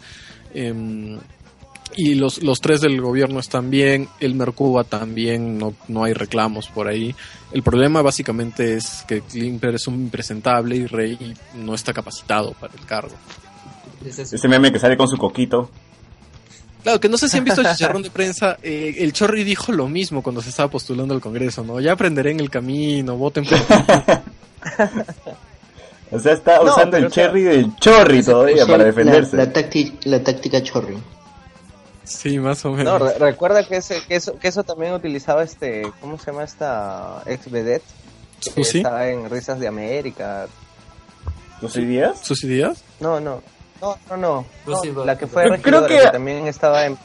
em, 0.53 1.19
y 1.95 2.13
los, 2.15 2.43
los 2.43 2.61
tres 2.61 2.81
del 2.81 3.01
gobierno 3.01 3.39
están 3.39 3.71
bien, 3.71 4.07
el 4.19 4.35
Mercuba 4.35 4.83
también, 4.83 5.57
no, 5.57 5.73
no 5.87 6.03
hay 6.03 6.13
reclamos 6.13 6.67
por 6.67 6.87
ahí. 6.87 7.15
El 7.51 7.63
problema 7.63 8.03
básicamente 8.03 8.75
es 8.75 9.03
que 9.07 9.21
Klimper 9.21 9.73
es 9.75 9.87
un 9.87 9.95
impresentable 9.95 10.75
y 10.75 10.85
Rey 10.85 11.17
no 11.55 11.73
está 11.73 11.93
capacitado 11.93 12.51
para 12.53 12.73
el 12.75 12.85
cargo. 12.85 13.15
Ese 14.05 14.47
meme 14.47 14.71
que 14.71 14.77
sale 14.79 14.95
con 14.95 15.07
su 15.07 15.17
coquito. 15.17 15.71
Claro, 16.87 17.01
que 17.01 17.09
no 17.09 17.17
sé 17.17 17.27
si 17.27 17.37
han 17.37 17.43
visto 17.43 17.59
el 17.59 17.67
chicharrón 17.67 18.01
de 18.01 18.09
prensa. 18.09 18.57
eh, 18.63 18.95
el 18.99 19.11
Chorri 19.11 19.43
dijo 19.43 19.73
lo 19.73 19.89
mismo 19.89 20.23
cuando 20.23 20.41
se 20.41 20.47
estaba 20.51 20.69
postulando 20.69 21.13
al 21.13 21.19
Congreso, 21.19 21.61
¿no? 21.61 21.81
Ya 21.81 21.91
aprenderé 21.91 22.31
en 22.31 22.39
el 22.39 22.49
camino, 22.49 23.17
voten 23.17 23.43
por 23.45 23.57
O 26.11 26.19
sea, 26.19 26.31
está 26.31 26.57
No, 26.63 26.71
usando 26.71 26.95
el 26.95 27.07
o 27.07 27.09
sea, 27.09 27.25
cherry 27.25 27.41
del 27.43 27.75
chorri 27.75 28.23
todavía 28.23 28.65
para 28.65 28.85
defenderse. 28.85 29.35
La, 29.35 29.51
tácti- 29.51 29.97
la 30.05 30.23
táctica 30.23 30.63
chorri. 30.63 30.97
Sí, 32.05 32.39
más 32.39 32.63
o 32.63 32.69
No, 32.69 32.75
menos. 32.77 33.01
re- 33.01 33.19
recuerda 33.19 33.67
que, 33.67 33.75
ese, 33.75 34.01
que, 34.07 34.15
eso, 34.15 34.39
que 34.39 34.47
eso 34.47 34.63
también 34.63 34.93
utilizaba 34.93 35.43
este, 35.43 35.91
¿cómo 35.99 36.17
se 36.17 36.31
llama 36.31 36.45
esta 36.45 37.21
ex 37.25 37.51
vedette? 37.51 37.83
Que 38.41 38.51
¿Susi? 38.63 38.77
estaba 38.77 39.09
en 39.09 39.29
Risas 39.29 39.59
de 39.59 39.67
América. 39.67 40.47
¿Susi 41.59 41.83
Díaz? 41.83 42.81
No, 43.01 43.19
no, 43.19 43.41
no, 43.81 43.97
no, 44.09 44.17
no. 44.17 45.05
La 45.05 45.17
que 45.17 45.27
fue 45.27 45.43
creo 45.43 45.81
regidora, 45.81 45.87
que- 45.87 45.99
que... 46.05 46.11
también 46.11 46.47
estaba 46.47 46.85
en 46.85 46.97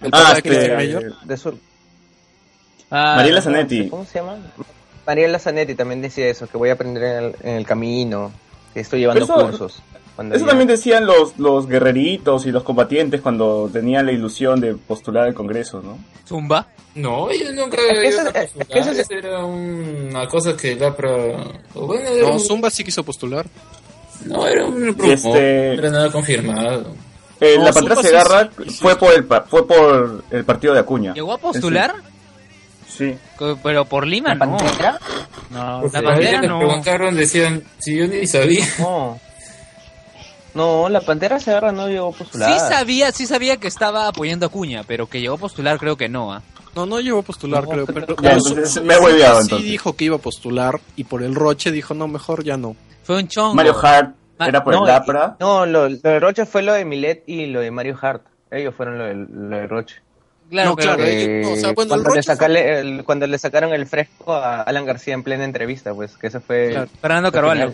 ¿El 0.00 0.08
Ah, 0.08 0.10
papá 0.10 0.34
de 0.34 0.38
este, 0.38 0.74
Mayor? 0.76 1.20
de 1.24 1.36
sur. 1.36 1.56
Ah, 2.90 3.14
Mariela 3.16 3.42
Zanetti. 3.42 3.88
¿Cómo 3.88 4.04
se 4.04 4.18
llama? 4.20 4.36
Mariela 5.06 5.38
Zanetti 5.38 5.74
también 5.74 6.00
decía 6.02 6.26
eso, 6.28 6.46
que 6.46 6.56
voy 6.56 6.70
a 6.70 6.74
aprender 6.74 7.02
en 7.02 7.24
el, 7.24 7.36
en 7.42 7.54
el 7.56 7.66
camino, 7.66 8.30
que 8.74 8.80
estoy 8.80 9.00
llevando 9.00 9.24
eso- 9.24 9.34
cursos. 9.34 9.82
Cuando 10.16 10.34
Eso 10.34 10.46
ya- 10.46 10.48
también 10.48 10.66
decían 10.66 11.06
los, 11.06 11.38
los 11.38 11.68
guerreritos 11.68 12.44
y 12.46 12.50
los 12.50 12.64
combatientes 12.64 13.20
cuando 13.20 13.70
tenían 13.72 14.04
la 14.06 14.10
ilusión 14.10 14.60
de 14.60 14.74
postular 14.74 15.26
al 15.28 15.34
Congreso, 15.34 15.80
¿no? 15.80 15.96
Zumba. 16.26 16.66
No, 16.96 17.30
yo 17.32 17.52
nunca 17.52 17.76
Es 17.76 17.84
que 17.92 17.98
había 17.98 18.08
eso- 18.80 18.90
eso 18.90 19.14
era 19.14 19.44
una 19.44 20.26
cosa 20.26 20.56
que 20.56 20.74
pro... 20.96 21.36
o 21.74 21.86
Bueno, 21.86 22.10
No, 22.20 22.32
un- 22.32 22.40
Zumba 22.40 22.68
sí 22.70 22.82
quiso 22.82 23.04
postular. 23.04 23.46
No, 24.26 24.46
era 24.46 24.64
un 24.66 24.86
rumor, 24.96 25.10
Este- 25.10 25.28
no 25.76 25.78
era 25.82 25.90
nada 25.90 26.12
confirmado. 26.12 26.94
Eh, 27.40 27.54
No, 27.56 27.64
la 27.66 27.72
Pantera 27.72 28.02
Segarra 28.02 28.50
sí, 28.58 28.64
sí. 28.70 28.78
fue 28.80 28.96
por 28.96 29.12
el 29.14 29.24
pa- 29.24 29.42
fue 29.42 29.66
por 29.66 30.24
el 30.30 30.44
partido 30.44 30.74
de 30.74 30.80
Acuña. 30.80 31.14
¿Llegó 31.14 31.32
a 31.32 31.38
postular? 31.38 31.94
Sí. 32.88 33.16
Pero 33.62 33.84
por 33.84 34.06
Lima 34.06 34.34
¿La 34.34 34.46
no. 34.46 34.56
Pantera? 34.56 34.98
No, 35.50 35.82
la 35.82 36.18
que 36.40 36.48
no. 36.48 36.58
preguntaron 36.58 37.14
decían, 37.14 37.62
si 37.78 37.96
yo 37.96 38.06
ni 38.08 38.26
sabía. 38.26 38.66
No. 38.80 39.20
No, 40.54 40.88
la 40.88 41.00
Pantera 41.00 41.38
se 41.38 41.50
agarra 41.50 41.70
no 41.70 41.86
llegó 41.88 42.08
a 42.08 42.12
postular. 42.12 42.52
Sí 42.52 42.58
sabía, 42.68 43.12
sí 43.12 43.26
sabía 43.26 43.58
que 43.58 43.68
estaba 43.68 44.08
apoyando 44.08 44.46
a 44.46 44.48
Cuña, 44.48 44.82
pero 44.84 45.06
que 45.06 45.20
llegó 45.20 45.34
a 45.36 45.38
postular 45.38 45.78
creo 45.78 45.96
que 45.96 46.08
no. 46.08 46.32
¿ah? 46.32 46.42
No, 46.74 46.86
no 46.86 46.98
llegó 47.00 47.20
a 47.20 47.22
postular, 47.22 47.64
No, 47.64 47.70
creo. 47.70 47.86
pero- 47.86 48.06
Pero, 48.06 48.16
pero 48.16 48.26
me 48.82 48.94
he 48.94 48.98
sí 48.98 49.22
entonces. 49.42 49.62
dijo 49.62 49.92
que 49.94 50.04
iba 50.06 50.16
a 50.16 50.20
postular 50.20 50.80
y 50.96 51.04
por 51.04 51.22
el 51.22 51.34
roche 51.34 51.70
dijo, 51.70 51.94
no, 51.94 52.08
mejor 52.08 52.42
ya 52.42 52.56
no. 52.56 52.74
Fue 53.08 53.16
un 53.16 53.26
chongo. 53.26 53.54
Mario 53.54 53.74
Hart 53.82 54.14
Ah, 54.38 54.48
era 54.48 54.62
por 54.62 54.74
no, 54.74 54.84
el 54.84 54.90
APRA. 54.94 55.36
No, 55.40 55.64
lo, 55.64 55.88
lo 55.88 55.96
de 55.96 56.20
Roche 56.20 56.44
fue 56.44 56.60
lo 56.62 56.74
de 56.74 56.84
Milet 56.84 57.24
y 57.26 57.46
lo 57.46 57.60
de 57.60 57.70
Mario 57.70 57.96
Hart. 58.00 58.22
Ellos 58.50 58.74
fueron 58.74 58.98
lo 58.98 59.04
de, 59.06 59.14
lo 59.14 59.56
de 59.56 59.66
Roche. 59.66 59.96
Claro, 60.50 60.70
No, 60.70 60.76
pero- 60.76 60.94
claro, 60.94 61.10
eh, 61.10 61.40
no, 61.42 61.52
o 61.52 61.56
sea, 61.56 61.62
bueno, 61.62 61.70
el 61.70 61.74
cuando, 61.74 61.96
le 61.96 62.02
Roche 62.04 62.14
fue- 62.14 62.22
sacarle 62.22 62.78
el- 62.80 63.04
cuando 63.04 63.26
le 63.26 63.38
sacaron 63.38 63.72
el 63.72 63.86
fresco 63.86 64.34
a 64.34 64.60
Alan 64.60 64.84
García 64.84 65.14
en 65.14 65.22
plena 65.22 65.44
entrevista, 65.44 65.94
pues 65.94 66.18
que 66.18 66.26
eso 66.26 66.40
fue... 66.42 66.68
Claro. 66.70 66.88
Fernando 67.00 67.32
Carvalho. 67.32 67.72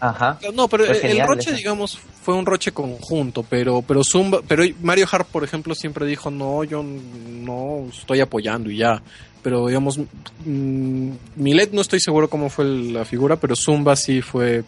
Ajá. 0.00 0.38
No, 0.54 0.68
pero 0.68 0.84
el, 0.84 1.26
roche, 1.26 1.50
ese. 1.50 1.56
digamos, 1.56 1.98
fue 1.98 2.34
un 2.34 2.46
roche 2.46 2.70
conjunto, 2.70 3.44
pero 3.48 3.82
pero 3.82 4.04
Zumba, 4.04 4.40
pero 4.46 4.62
Mario 4.80 5.06
Hart, 5.10 5.26
por 5.26 5.42
ejemplo, 5.42 5.74
siempre 5.74 6.06
dijo, 6.06 6.30
no, 6.30 6.62
yo 6.62 6.84
no 6.84 7.86
estoy 7.90 8.20
apoyando 8.20 8.70
y 8.70 8.76
ya. 8.76 9.02
Pero 9.42 9.66
digamos, 9.66 9.98
mm, 9.98 11.10
Milet 11.36 11.72
no 11.72 11.80
estoy 11.80 12.00
seguro 12.00 12.28
cómo 12.28 12.48
fue 12.50 12.64
la 12.64 13.04
figura, 13.04 13.36
pero 13.36 13.54
Zumba 13.56 13.96
sí 13.96 14.22
fue, 14.22 14.64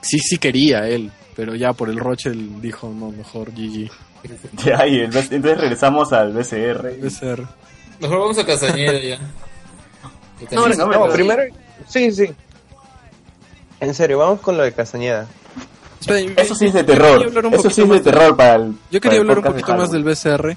sí, 0.00 0.18
sí 0.18 0.38
quería 0.38 0.88
él, 0.88 1.10
pero 1.34 1.54
ya 1.54 1.72
por 1.72 1.88
el 1.90 1.98
Roche 1.98 2.30
él 2.30 2.60
dijo, 2.60 2.92
no, 2.94 3.10
mejor 3.10 3.52
GG. 3.52 3.90
Ya, 4.64 4.86
y 4.86 5.00
el 5.00 5.10
B- 5.10 5.20
entonces 5.30 5.58
regresamos 5.60 6.12
al 6.12 6.32
BCR. 6.32 7.10
Ser. 7.10 7.44
Mejor 8.00 8.18
vamos 8.18 8.38
a 8.38 8.44
Castañeda 8.46 8.98
ya. 9.00 9.18
No, 10.50 10.68
no, 10.68 11.08
primero. 11.12 11.42
Sí, 11.88 12.10
sí. 12.12 12.26
En 13.80 13.94
serio, 13.94 14.18
vamos 14.18 14.40
con 14.40 14.56
lo 14.56 14.62
de 14.64 14.72
Castañeda. 14.72 15.26
Eso 16.36 16.54
sí 16.54 16.66
es 16.66 16.72
de 16.74 16.84
terror. 16.84 17.26
Eso 17.54 17.70
sí 17.70 17.82
es 17.82 17.88
de 17.88 18.00
terror 18.00 18.36
para 18.36 18.56
el. 18.56 18.74
Yo 18.90 19.00
quería 19.00 19.20
hablar 19.20 19.38
un 19.38 19.44
poquito 19.44 19.74
más 19.76 19.90
del 19.90 20.04
BCR. 20.04 20.56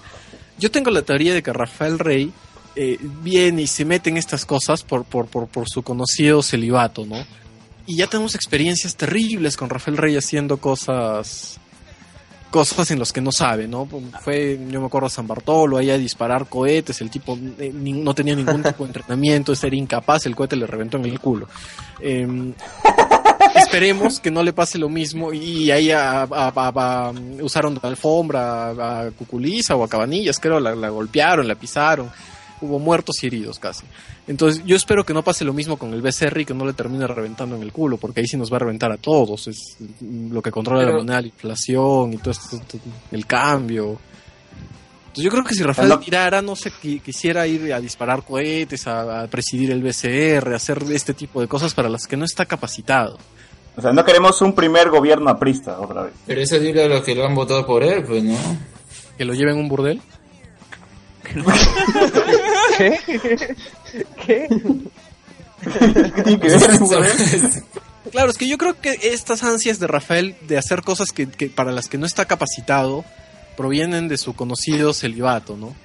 Yo 0.57 0.69
tengo 0.69 0.89
la 0.91 1.01
teoría 1.01 1.33
de 1.33 1.41
que 1.41 1.53
Rafael 1.53 1.97
Rey 1.97 2.31
eh, 2.75 2.97
viene 3.21 3.63
y 3.63 3.67
se 3.67 3.85
mete 3.85 4.09
en 4.09 4.17
estas 4.17 4.45
cosas 4.45 4.83
por, 4.83 5.03
por, 5.05 5.27
por, 5.27 5.47
por 5.47 5.67
su 5.69 5.81
conocido 5.83 6.41
celibato, 6.43 7.05
¿no? 7.05 7.17
Y 7.85 7.95
ya 7.95 8.07
tenemos 8.07 8.35
experiencias 8.35 8.95
terribles 8.95 9.57
con 9.57 9.69
Rafael 9.69 9.97
Rey 9.97 10.15
haciendo 10.15 10.57
cosas 10.57 11.59
cosas 12.51 12.89
en 12.89 12.97
las 12.97 13.13
que 13.13 13.21
no 13.21 13.31
sabe, 13.31 13.67
¿no? 13.67 13.87
Fue, 14.21 14.59
yo 14.71 14.79
me 14.81 14.87
acuerdo, 14.87 15.05
a 15.05 15.09
San 15.11 15.27
Bartolo, 15.27 15.77
ahí 15.77 15.91
a 15.91 15.99
disparar 15.99 16.47
cohetes, 16.47 16.99
el 16.99 17.11
tipo 17.11 17.37
eh, 17.59 17.71
ni- 17.71 17.93
no 17.93 18.15
tenía 18.15 18.35
ningún 18.35 18.63
tipo 18.63 18.83
de 18.83 18.87
entrenamiento, 18.89 19.53
era 19.53 19.75
incapaz, 19.75 20.25
el 20.25 20.35
cohete 20.35 20.55
le 20.55 20.65
reventó 20.65 20.97
en 20.97 21.05
el 21.05 21.19
culo. 21.19 21.47
Em, 21.99 22.53
esperemos 23.55 24.19
que 24.19 24.31
no 24.31 24.41
le 24.43 24.51
pase 24.53 24.77
lo 24.79 24.89
mismo 24.89 25.31
y 25.31 25.69
ahí 25.69 25.91
a- 25.91 26.21
a- 26.23 26.27
a- 26.55 26.73
a- 27.09 27.13
usaron 27.41 27.75
de 27.75 27.81
alfombra 27.87 28.69
a, 28.71 29.01
a 29.01 29.11
Cuculiza 29.11 29.75
o 29.75 29.83
a 29.83 29.87
Cabanillas, 29.87 30.39
creo, 30.39 30.59
la, 30.59 30.73
la 30.75 30.89
golpearon, 30.89 31.47
la 31.47 31.53
pisaron, 31.55 32.09
hubo 32.61 32.79
muertos 32.79 33.23
y 33.23 33.27
heridos 33.27 33.59
casi. 33.59 33.85
Entonces 34.27 34.63
yo 34.65 34.75
espero 34.75 35.03
que 35.03 35.13
no 35.13 35.23
pase 35.23 35.43
lo 35.45 35.53
mismo 35.53 35.77
con 35.77 35.93
el 35.93 36.01
BCR 36.01 36.41
y 36.41 36.45
que 36.45 36.53
no 36.53 36.65
le 36.65 36.73
termine 36.73 37.07
reventando 37.07 37.55
en 37.55 37.63
el 37.63 37.71
culo, 37.71 37.97
porque 37.97 38.19
ahí 38.21 38.27
sí 38.27 38.37
nos 38.37 38.51
va 38.51 38.57
a 38.57 38.59
reventar 38.59 38.91
a 38.91 38.97
todos, 38.97 39.47
es 39.47 39.77
lo 40.01 40.41
que 40.41 40.51
controla 40.51 40.81
Pero- 40.81 40.91
la 40.93 40.97
moneda, 40.99 41.21
la 41.21 41.27
inflación 41.27 42.13
y 42.13 42.17
todo 42.17 42.31
esto, 42.31 42.57
todo- 42.67 42.81
el 43.11 43.25
cambio. 43.25 43.97
Entonces 45.07 45.23
yo 45.23 45.31
creo 45.31 45.43
que 45.43 45.55
si 45.55 45.63
Rafael 45.63 45.97
tirara, 45.99 46.41
no 46.41 46.55
sé, 46.55 46.71
qui- 46.71 47.01
quisiera 47.01 47.47
ir 47.47 47.73
a 47.73 47.79
disparar 47.79 48.23
cohetes, 48.23 48.85
a, 48.87 49.23
a 49.23 49.27
presidir 49.27 49.71
el 49.71 49.81
BCR, 49.81 50.53
a 50.53 50.57
hacer 50.57 50.83
este 50.91 51.13
tipo 51.15 51.41
de 51.41 51.47
cosas 51.47 51.73
para 51.73 51.89
las 51.89 52.05
que 52.05 52.15
no 52.15 52.25
está 52.25 52.45
capacitado. 52.45 53.17
O 53.75 53.81
sea, 53.81 53.91
no 53.93 54.03
queremos 54.05 54.41
un 54.41 54.53
primer 54.53 54.89
gobierno 54.89 55.29
aprista 55.29 55.79
otra 55.79 56.03
vez. 56.03 56.13
Pero 56.27 56.41
eso 56.41 56.59
dile 56.59 56.83
a 56.83 56.87
los 56.87 57.01
que 57.03 57.15
lo 57.15 57.25
han 57.25 57.33
votado 57.33 57.65
por 57.65 57.81
él, 57.83 58.03
pues 58.03 58.23
no. 58.23 58.35
Que 59.17 59.25
lo 59.25 59.33
lleven 59.33 59.55
a 59.57 59.59
un 59.59 59.67
burdel. 59.69 60.01
¿Qué? 62.77 62.99
¿Qué? 64.25 64.47
¿Qué 65.61 66.23
tiene 66.23 66.39
que 66.39 66.47
ver? 66.47 67.11
Claro, 68.11 68.31
es 68.31 68.37
que 68.37 68.47
yo 68.47 68.57
creo 68.57 68.79
que 68.79 68.97
estas 69.03 69.43
ansias 69.43 69.77
de 69.77 69.85
Rafael 69.85 70.35
de 70.47 70.57
hacer 70.57 70.81
cosas 70.81 71.11
que, 71.11 71.27
que 71.27 71.47
para 71.47 71.71
las 71.71 71.89
que 71.89 71.99
no 71.99 72.07
está 72.07 72.25
capacitado 72.25 73.05
provienen 73.55 74.07
de 74.07 74.17
su 74.17 74.35
conocido 74.35 74.93
celibato, 74.93 75.57
¿no? 75.57 75.75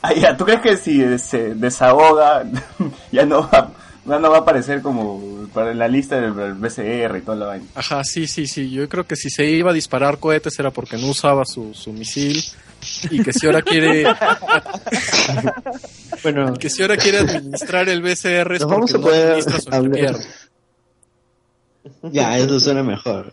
Ah, 0.00 0.14
ya, 0.14 0.36
¿tú 0.36 0.44
crees 0.44 0.60
que 0.62 0.76
si 0.76 1.18
se 1.18 1.54
desahoga 1.54 2.44
ya 3.12 3.26
no 3.26 3.48
va, 3.50 3.72
no 4.18 4.30
va 4.30 4.38
a 4.38 4.40
aparecer 4.40 4.80
como 4.80 5.48
para 5.52 5.74
la 5.74 5.88
lista 5.88 6.18
del, 6.20 6.54
BCR 6.54 7.18
y 7.18 7.22
toda 7.22 7.36
la 7.36 7.46
vaina? 7.46 7.66
Ajá, 7.74 8.02
sí, 8.04 8.26
sí, 8.26 8.46
sí. 8.46 8.70
Yo 8.70 8.88
creo 8.88 9.06
que 9.06 9.16
si 9.16 9.28
se 9.28 9.44
iba 9.44 9.70
a 9.70 9.74
disparar 9.74 10.18
cohetes 10.18 10.58
era 10.58 10.70
porque 10.70 10.96
no 10.96 11.08
usaba 11.08 11.44
su, 11.44 11.74
su 11.74 11.92
misil 11.92 12.42
y 13.10 13.22
que 13.22 13.32
si 13.32 13.46
ahora 13.46 13.60
quiere 13.62 14.04
Bueno, 16.22 16.54
que 16.54 16.70
si 16.70 16.82
ahora 16.82 16.96
quiere 16.96 17.18
administrar 17.18 17.88
el 17.88 18.02
BCR 18.02 18.54
es 18.54 18.64
porque 18.64 18.92
no 18.94 19.08
administra 19.08 19.60
su 19.60 19.68
hablar. 19.68 19.90
gobierno. 19.90 20.18
ya, 22.02 22.38
eso 22.38 22.58
suena 22.60 22.82
mejor. 22.82 23.32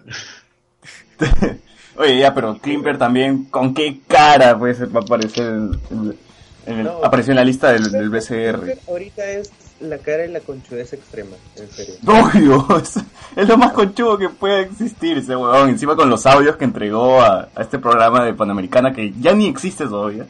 Oye, 1.97 2.19
ya, 2.19 2.33
pero 2.33 2.57
Klimper 2.57 2.97
también, 2.97 3.45
¿con 3.45 3.73
qué 3.73 3.99
cara 4.07 4.57
pues 4.59 4.81
va 4.81 4.99
a 4.99 5.03
aparecer 5.03 5.45
en, 5.45 5.79
en- 5.91 6.17
en 6.65 6.79
el- 6.79 6.83
No. 6.85 7.05
apareció 7.05 7.31
en 7.31 7.37
la 7.37 7.45
lista 7.45 7.71
del, 7.71 7.89
del 7.91 8.09
BCR? 8.09 8.79
Ahorita 8.87 9.25
es 9.25 9.49
la 9.81 9.97
cara 9.97 10.25
y 10.25 10.31
la 10.31 10.39
conchudez 10.39 10.93
extrema, 10.93 11.35
en 11.57 11.69
serio. 11.71 11.95
Obvio, 12.07 12.77
es, 12.81 12.95
es 13.35 13.47
lo 13.47 13.57
más 13.57 13.73
conchudo 13.73 14.17
que 14.17 14.29
puede 14.29 14.61
existir 14.61 15.17
ese 15.17 15.35
huevón. 15.35 15.69
Encima 15.69 15.95
con 15.95 16.09
los 16.09 16.25
audios 16.25 16.55
que 16.55 16.63
entregó 16.65 17.21
a, 17.21 17.49
a 17.55 17.61
este 17.61 17.77
programa 17.79 18.23
de 18.23 18.33
Panamericana 18.33 18.93
que 18.93 19.13
ya 19.19 19.33
ni 19.33 19.47
existe 19.47 19.85
todavía. 19.85 20.25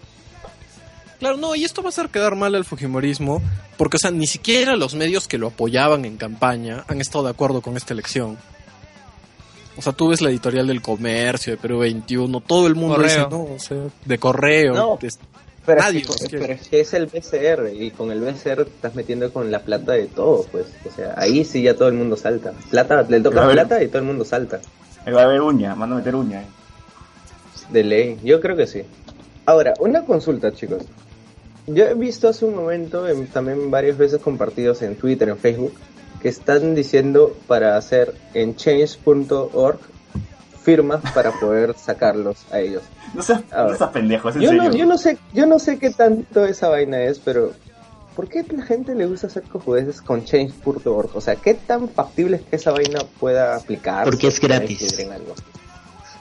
Claro, 1.20 1.38
no, 1.38 1.56
y 1.56 1.64
esto 1.64 1.82
va 1.82 1.88
a 1.88 1.90
hacer 1.90 2.10
quedar 2.10 2.36
mal 2.36 2.56
al 2.56 2.66
Fujimorismo, 2.66 3.42
porque, 3.78 3.96
o 3.98 4.00
sea, 4.00 4.12
ni 4.12 4.28
siquiera 4.28 4.76
los 4.76 4.96
medios 4.96 5.28
que 5.28 5.38
lo 5.38 5.48
apoyaban 5.48 6.04
en 6.06 6.18
campaña 6.18 6.84
han 6.88 7.00
estado 7.00 7.24
de 7.24 7.30
acuerdo 7.32 7.62
con 7.62 7.78
esta 7.78 7.94
elección. 7.94 8.38
O 9.78 9.82
sea, 9.82 9.94
tú 9.94 10.10
ves 10.10 10.22
la 10.22 10.30
editorial 10.30 10.68
del 10.68 10.82
comercio, 10.82 11.52
de 11.54 11.58
Perú 11.58 11.80
21, 11.80 12.40
todo 12.42 12.68
el 12.68 12.76
mundo 12.76 12.96
Correo. 12.96 13.10
dice, 13.10 13.28
no, 13.30 13.44
o 13.56 13.60
sea, 13.60 13.78
de 14.06 14.18
correo. 14.18 14.74
No. 14.74 14.98
de- 15.02 15.10
Pero, 15.66 15.82
Nadie 15.82 16.00
es 16.02 16.06
que, 16.06 16.12
los 16.14 16.18
quiere. 16.22 16.40
pero 16.40 16.54
es 16.54 16.68
que 16.68 16.80
es 16.82 16.94
el 16.94 17.06
BCR 17.08 17.74
y 17.74 17.92
con 17.92 18.12
el 18.12 18.20
BCR 18.22 18.66
te 18.66 18.70
estás 18.70 18.94
metiendo 18.96 19.32
con 19.34 19.50
la 19.52 19.60
plata 19.60 19.94
de 19.94 20.06
todo, 20.06 20.46
pues. 20.52 20.66
O 20.86 20.96
sea, 20.96 21.14
ahí 21.18 21.44
sí 21.44 21.64
ya 21.64 21.74
todo 21.76 21.88
el 21.88 21.96
mundo 21.96 22.16
salta. 22.18 22.54
Plata, 22.70 23.02
le 23.10 23.18
A 23.18 23.24
toca 23.24 23.50
plata 23.50 23.82
y 23.84 23.88
todo 23.88 24.00
el 24.00 24.06
mundo 24.06 24.24
salta. 24.26 24.60
Ahí 25.06 25.14
va 25.14 25.22
a 25.22 25.26
haber 25.26 25.42
uña, 25.42 25.76
manda 25.76 25.96
a 25.96 26.00
meter 26.00 26.16
uña. 26.16 26.42
eh. 26.44 26.46
De 27.72 27.84
ley, 27.84 28.20
yo 28.24 28.40
creo 28.42 28.56
que 28.56 28.68
sí. 28.68 28.84
Ahora, 29.48 29.74
una 29.80 30.04
consulta, 30.06 30.52
chicos. 30.54 30.84
Yo 31.68 31.86
he 31.86 31.96
visto 31.96 32.28
hace 32.30 32.46
un 32.46 32.56
momento, 32.56 33.08
en- 33.08 33.26
también 33.28 33.72
varias 33.72 33.98
veces 33.98 34.22
compartidos 34.22 34.84
en 34.84 34.96
Twitter, 34.96 35.30
en 35.30 35.38
Facebook, 35.38 35.74
que 36.22 36.30
están 36.30 36.76
diciendo 36.76 37.36
para 37.48 37.76
hacer 37.76 38.14
en 38.36 38.56
change.org 38.56 39.80
firmas 40.66 41.00
para 41.14 41.32
poder 41.32 41.76
sacarlos 41.78 42.38
a 42.52 42.60
ellos. 42.60 42.82
No 43.14 43.22
seas, 43.22 43.44
no 43.56 43.76
seas 43.76 43.90
pendejo, 43.92 44.30
es 44.30 44.36
en 44.36 44.42
Yo 44.42 44.50
serio. 44.50 44.64
no, 44.64 44.76
yo 44.76 44.86
no 44.88 44.98
sé, 44.98 45.18
yo 45.34 45.46
no 45.46 45.60
sé 45.60 45.78
qué 45.80 45.92
tanto 45.92 46.44
esa 46.46 46.68
vaina 46.70 47.02
es, 47.04 47.20
pero 47.20 47.54
¿por 48.16 48.28
qué 48.28 48.44
la 48.50 48.66
gente 48.66 48.96
le 48.96 49.06
gusta 49.06 49.28
hacer 49.28 49.44
cojudeces 49.44 50.02
con 50.02 50.26
change.org? 50.26 51.12
O 51.16 51.22
sea, 51.22 51.36
¿qué 51.36 51.54
tan 51.54 51.88
factible 51.88 52.38
es 52.38 52.44
que 52.44 52.56
esa 52.56 52.72
vaina 52.72 53.00
pueda 53.20 53.56
aplicar? 53.56 54.06
Porque 54.06 54.28
es 54.28 54.40
gratis. 54.42 54.98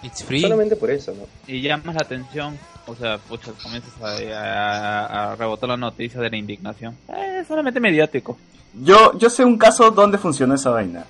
It's 0.03 0.23
free. 0.23 0.43
Solamente 0.43 0.77
por 0.77 0.91
eso, 0.91 1.15
¿no? 1.15 1.25
y 1.47 1.63
llamas 1.63 1.95
la 1.95 2.03
atención, 2.03 2.59
o 2.87 2.95
sea, 2.95 3.17
pucha, 3.17 3.53
comienzas 3.63 3.93
a, 4.03 4.09
a- 4.09 5.33
a 5.33 5.37
rebotar 5.37 5.71
la 5.71 5.79
noticia 5.79 6.21
de 6.21 6.29
la 6.29 6.37
indignación. 6.37 6.95
Eh, 7.09 7.39
Es 7.41 7.47
solamente 7.49 7.81
mediático. 7.81 8.37
Yo, 8.75 9.17
yo 9.19 9.31
sé 9.31 9.45
un 9.45 9.57
caso 9.57 9.91
donde 9.91 10.19
funcionó 10.19 10.55
esa 10.57 10.69
vaina. 10.71 11.05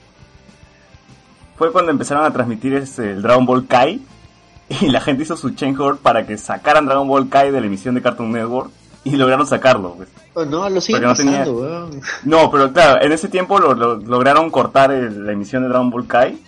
Fue 1.56 1.70
cuando 1.72 1.90
empezaron 1.90 2.24
a 2.24 2.32
transmitir 2.32 2.74
este, 2.74 3.12
el 3.12 3.22
Dragon 3.22 3.46
Ball 3.46 3.66
Kai 3.66 4.00
y 4.80 4.88
la 4.88 5.00
gente 5.00 5.22
hizo 5.22 5.36
su 5.36 5.50
change.org 5.50 5.98
para 5.98 6.26
que 6.26 6.36
sacaran 6.38 6.86
Dragon 6.86 7.06
Ball 7.06 7.28
Kai 7.28 7.50
de 7.50 7.60
la 7.60 7.66
emisión 7.66 7.94
de 7.94 8.02
Cartoon 8.02 8.32
Network 8.32 8.70
y 9.04 9.16
lograron 9.16 9.46
sacarlo. 9.46 9.94
pues. 9.94 10.08
Oh, 10.34 10.44
no, 10.44 10.68
lo 10.68 10.80
sigue 10.80 10.98
Porque 10.98 11.06
no 11.08 11.14
tenía- 11.14 11.38
pasando, 11.40 11.60
weón. 11.60 12.00
No, 12.24 12.50
pero 12.50 12.72
claro, 12.72 13.02
en 13.02 13.12
ese 13.12 13.28
tiempo 13.28 13.58
lo, 13.60 13.74
lo- 13.74 13.96
lograron 13.96 14.50
cortar 14.50 14.90
el- 14.90 15.26
la 15.26 15.32
emisión 15.32 15.62
de 15.62 15.68
Dragon 15.68 15.90
Ball 15.90 16.06
Kai 16.06 16.38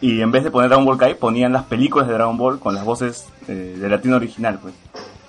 y 0.00 0.20
en 0.20 0.30
vez 0.30 0.44
de 0.44 0.50
poner 0.50 0.68
Dragon 0.68 0.84
Ball 0.84 0.98
Kai 0.98 1.14
ponían 1.14 1.52
las 1.52 1.64
películas 1.64 2.06
de 2.08 2.14
Dragon 2.14 2.36
Ball 2.36 2.58
con 2.58 2.74
las 2.74 2.84
voces 2.84 3.26
eh, 3.46 3.76
de 3.80 3.88
latino 3.88 4.16
original. 4.16 4.58
pues. 4.60 4.74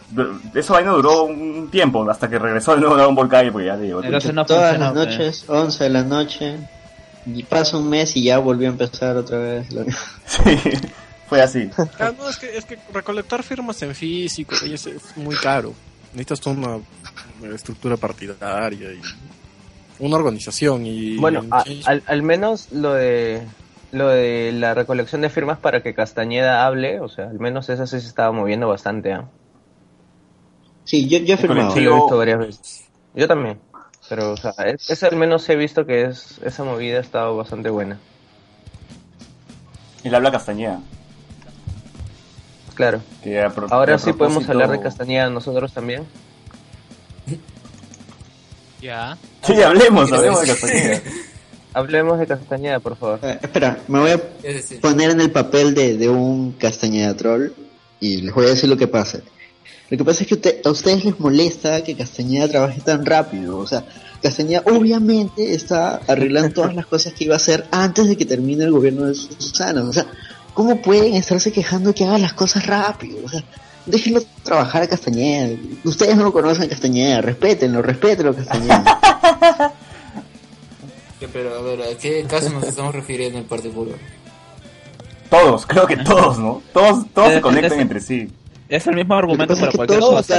Du- 0.10 0.40
Esa 0.56 0.74
vaina 0.74 0.90
duró 0.92 1.24
un 1.26 1.70
tiempo 1.72 2.10
hasta 2.10 2.28
que 2.30 2.40
regresó 2.40 2.74
el 2.74 2.80
nuevo 2.82 2.96
Dragon 2.96 3.14
Ball 3.16 3.30
Kai 3.30 3.52
porque 3.52 3.68
ya 3.68 3.78
digo. 3.78 4.04
Entonces 4.04 4.34
no 4.34 4.44
Todas 4.46 4.78
las 4.80 4.92
pues. 4.92 5.08
noches, 5.08 5.46
11 5.48 5.84
de 5.84 5.90
la 5.92 6.04
noche. 6.04 6.58
Y 7.36 7.44
pasa 7.44 7.78
un 7.78 7.90
mes 7.90 8.16
y 8.16 8.24
ya 8.24 8.38
volvió 8.40 8.68
a 8.68 8.72
empezar 8.72 9.18
otra 9.18 9.38
vez. 9.38 9.72
lo- 9.72 9.84
Sí, 10.26 10.58
fue 11.28 11.42
así. 11.42 11.70
Ah, 12.00 12.12
no, 12.18 12.30
es 12.30 12.38
que, 12.38 12.58
es 12.58 12.66
que 12.66 12.78
recolectar 12.94 13.44
firmas 13.44 13.82
en 13.82 13.94
físico 13.96 14.56
es, 14.66 14.86
es 14.88 15.18
muy 15.18 15.36
caro. 15.36 15.74
Necesitas 16.14 16.40
toda 16.42 16.56
una, 16.56 17.56
estructura 17.56 17.98
partidaria 17.98 18.94
y 18.94 19.02
una 20.00 20.16
organización. 20.18 20.86
y 20.86 21.18
Bueno, 21.18 21.44
a- 21.52 21.64
al, 21.86 22.04
al 22.06 22.24
menos 22.24 22.72
lo 22.72 22.94
de 22.94 23.42
lo 23.92 24.08
de 24.10 24.52
la 24.52 24.76
recolección 24.76 25.22
de 25.22 25.30
firmas 25.32 25.58
para 25.58 25.82
que 25.82 25.96
Castañeda 25.96 26.66
hable, 26.68 27.00
o 27.00 27.10
sea, 27.10 27.26
al 27.26 27.40
menos 27.40 27.70
eso 27.70 27.88
sí 27.88 28.00
se 28.00 28.08
estaba 28.08 28.32
moviendo 28.32 28.68
bastante. 28.68 29.14
¿ah? 29.14 29.28
Sí, 30.84 31.08
yo, 31.10 31.18
yo 31.20 31.34
he 31.34 31.38
firmado. 31.38 31.72
Sí, 31.72 31.82
lo 31.82 31.92
he 31.92 31.96
visto 31.96 32.18
varias 32.18 32.40
veces. 32.40 32.84
Yo 33.16 33.28
también. 33.28 33.60
Pero, 34.10 34.32
o 34.34 34.38
sea, 34.38 34.52
es, 34.66 34.90
es 34.90 35.04
al 35.04 35.16
menos 35.16 35.48
he 35.50 35.56
visto 35.56 35.86
que 35.86 36.04
es 36.06 36.40
esa 36.44 36.64
movida 36.64 36.98
ha 36.98 37.02
estado 37.02 37.38
bastante 37.38 37.70
buena. 37.70 38.00
Él 40.04 40.16
habla 40.16 40.32
castañeda. 40.32 40.80
Claro. 42.74 43.02
que 43.24 43.42
a 43.42 43.50
pro- 43.50 43.68
Ahora 43.70 43.92
que 43.92 43.96
a 43.96 44.00
sí 44.00 44.14
podemos 44.14 44.48
hablar 44.50 44.72
de 44.72 44.80
Castañeda 44.80 45.30
nosotros 45.30 45.74
también. 45.74 46.06
Ya. 48.82 49.18
Sí, 49.44 49.62
hablemos, 49.62 50.12
hablemos 50.12 50.42
de 50.42 50.48
castañeda. 50.48 51.02
Hablemos 51.72 52.18
de 52.18 52.26
Castañeda, 52.26 52.80
por 52.80 52.96
favor. 52.98 53.20
Eh, 53.22 53.38
espera, 53.44 53.78
me 53.88 54.00
voy 54.00 54.10
a 54.12 54.20
poner 54.82 55.12
en 55.12 55.22
el 55.22 55.30
papel 55.32 55.76
de, 55.76 55.98
de 55.98 56.10
un 56.10 56.54
Castañeda 56.54 57.16
troll 57.16 57.52
y 58.00 58.22
les 58.24 58.34
voy 58.34 58.48
a 58.48 58.50
decir 58.50 58.68
lo 58.68 58.76
que 58.76 58.88
pasa. 58.88 59.20
Lo 59.90 59.98
que 59.98 60.04
pasa 60.06 60.22
es 60.24 60.28
que 60.28 60.36
usted- 60.36 60.62
a 60.66 60.70
ustedes 60.70 61.04
les 61.06 61.20
molesta 61.20 61.84
que 61.84 61.96
Castañeda 61.96 62.48
trabaje 62.48 62.80
tan 62.82 63.06
rápido. 63.06 63.58
O 63.58 63.66
sea, 63.68 63.84
Castañeda 64.22 64.64
obviamente 64.66 65.54
está 65.54 66.02
arreglando 66.08 66.52
todas 66.54 66.76
las 66.76 66.86
cosas 66.86 67.14
que 67.14 67.24
iba 67.26 67.34
a 67.34 67.38
hacer 67.38 67.66
antes 67.72 68.08
de 68.08 68.16
que 68.18 68.26
termine 68.26 68.64
el 68.66 68.72
gobierno 68.72 69.06
de 69.06 69.16
Susana. 69.16 69.84
O 69.84 69.92
sea, 69.94 70.06
¿cómo 70.54 70.82
pueden 70.82 71.16
estarse 71.16 71.52
quejando 71.52 71.94
que 71.96 72.06
haga 72.06 72.18
las 72.20 72.34
cosas 72.34 72.68
rápido? 72.68 73.18
O 73.26 73.30
sea, 73.30 73.44
déjenlo 73.88 74.22
trabajar 74.44 74.84
a 74.84 74.88
Castañeda. 74.88 75.58
Ustedes 75.84 76.16
no 76.16 76.24
lo 76.26 76.34
conocen 76.34 76.66
a 76.66 76.70
Castañeda, 76.70 77.22
respétenlo, 77.22 77.82
respétenlo 77.82 78.32
a 78.32 78.36
Castañeda. 78.36 79.00
Pero 81.34 81.54
a 81.58 81.62
ver, 81.62 81.82
¿a 81.82 81.98
qué 81.98 82.26
caso 82.28 82.50
nos 82.50 82.64
estamos 82.64 82.94
refiriendo 82.96 83.40
en 83.40 83.46
particular? 83.46 83.98
Todos, 85.30 85.66
creo 85.66 85.86
que 85.86 85.98
todos, 85.98 86.40
¿no? 86.40 86.62
Todos, 86.74 87.06
todos 87.14 87.34
se 87.34 87.42
conectan 87.42 87.80
entre 87.80 88.00
sí. 88.00 88.30
Es 88.70 88.86
el 88.86 88.96
mismo 88.96 89.16
Lo 89.16 89.22
que 89.22 89.24
argumento 89.34 89.54
pasa 89.56 89.60
es 89.60 89.60
para 89.60 89.72
que 89.72 89.78
cualquier 89.78 90.00
todos 90.00 90.30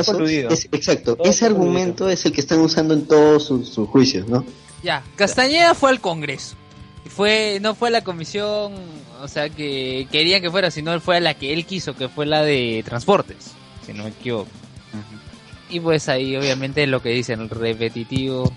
es- 0.53 0.69
exacto, 0.71 1.17
Todo 1.17 1.29
ese 1.29 1.47
argumento 1.47 2.09
es 2.09 2.25
el 2.25 2.33
que 2.33 2.41
están 2.41 2.61
usando 2.61 2.95
en 2.95 3.07
todos 3.07 3.45
sus, 3.45 3.69
sus 3.69 3.89
juicios, 3.89 4.29
¿no? 4.29 4.45
Ya, 4.83 5.03
Castañeda 5.17 5.75
fue 5.75 5.91
al 5.91 6.01
Congreso. 6.01 6.55
Y 7.05 7.09
fue, 7.09 7.59
no 7.61 7.75
fue 7.75 7.89
a 7.89 7.93
la 7.93 8.05
comisión, 8.05 8.75
o 9.21 9.29
sea, 9.29 9.49
que 9.51 10.07
quería 10.13 10.41
que 10.41 10.51
fuera, 10.51 10.71
sino 10.71 10.99
fue 11.01 11.17
a 11.17 11.21
la 11.21 11.35
que 11.35 11.53
él 11.53 11.67
quiso, 11.67 11.95
que 11.97 12.09
fue 12.09 12.25
la 12.25 12.43
de 12.43 12.83
transportes, 12.85 13.53
si 13.85 13.93
no 13.93 14.05
me 14.05 14.11
equivoco. 14.11 14.49
Y 15.69 15.81
pues 15.81 16.09
ahí, 16.09 16.37
obviamente, 16.37 16.87
lo 16.87 17.01
que 17.03 17.11
dicen, 17.11 17.41
el 17.41 17.51
repetitivo, 17.51 18.51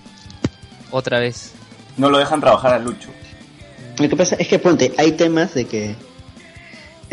otra 0.91 1.20
vez. 1.20 1.52
No 1.98 2.10
lo 2.10 2.18
dejan 2.20 2.40
trabajar 2.41 2.74
a 2.74 2.80
Lucho. 2.80 3.10
Lo 4.00 4.10
que 4.10 4.16
pasa 4.16 4.36
es 4.38 4.48
que, 4.48 4.58
ponte, 4.60 4.94
hay 4.98 5.12
temas 5.14 5.54
de 5.54 5.66
que 5.66 5.95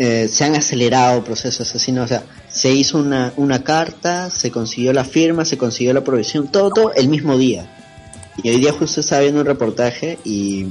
eh, 0.03 0.27
se 0.27 0.43
han 0.45 0.55
acelerado 0.55 1.23
procesos 1.23 1.75
así, 1.75 1.91
¿no? 1.91 2.03
O 2.03 2.07
sea, 2.07 2.23
se 2.49 2.71
hizo 2.71 2.97
una, 2.97 3.33
una 3.37 3.63
carta, 3.63 4.29
se 4.31 4.49
consiguió 4.49 4.93
la 4.93 5.03
firma, 5.05 5.45
se 5.45 5.57
consiguió 5.57 5.93
la 5.93 5.99
aprobación, 5.99 6.47
todo, 6.47 6.69
todo 6.71 6.93
el 6.95 7.07
mismo 7.07 7.37
día. 7.37 7.63
Y 8.43 8.49
hoy 8.49 8.57
día 8.59 8.71
justo 8.73 9.01
estaba 9.01 9.21
viendo 9.21 9.41
un 9.41 9.45
reportaje 9.45 10.17
y, 10.23 10.67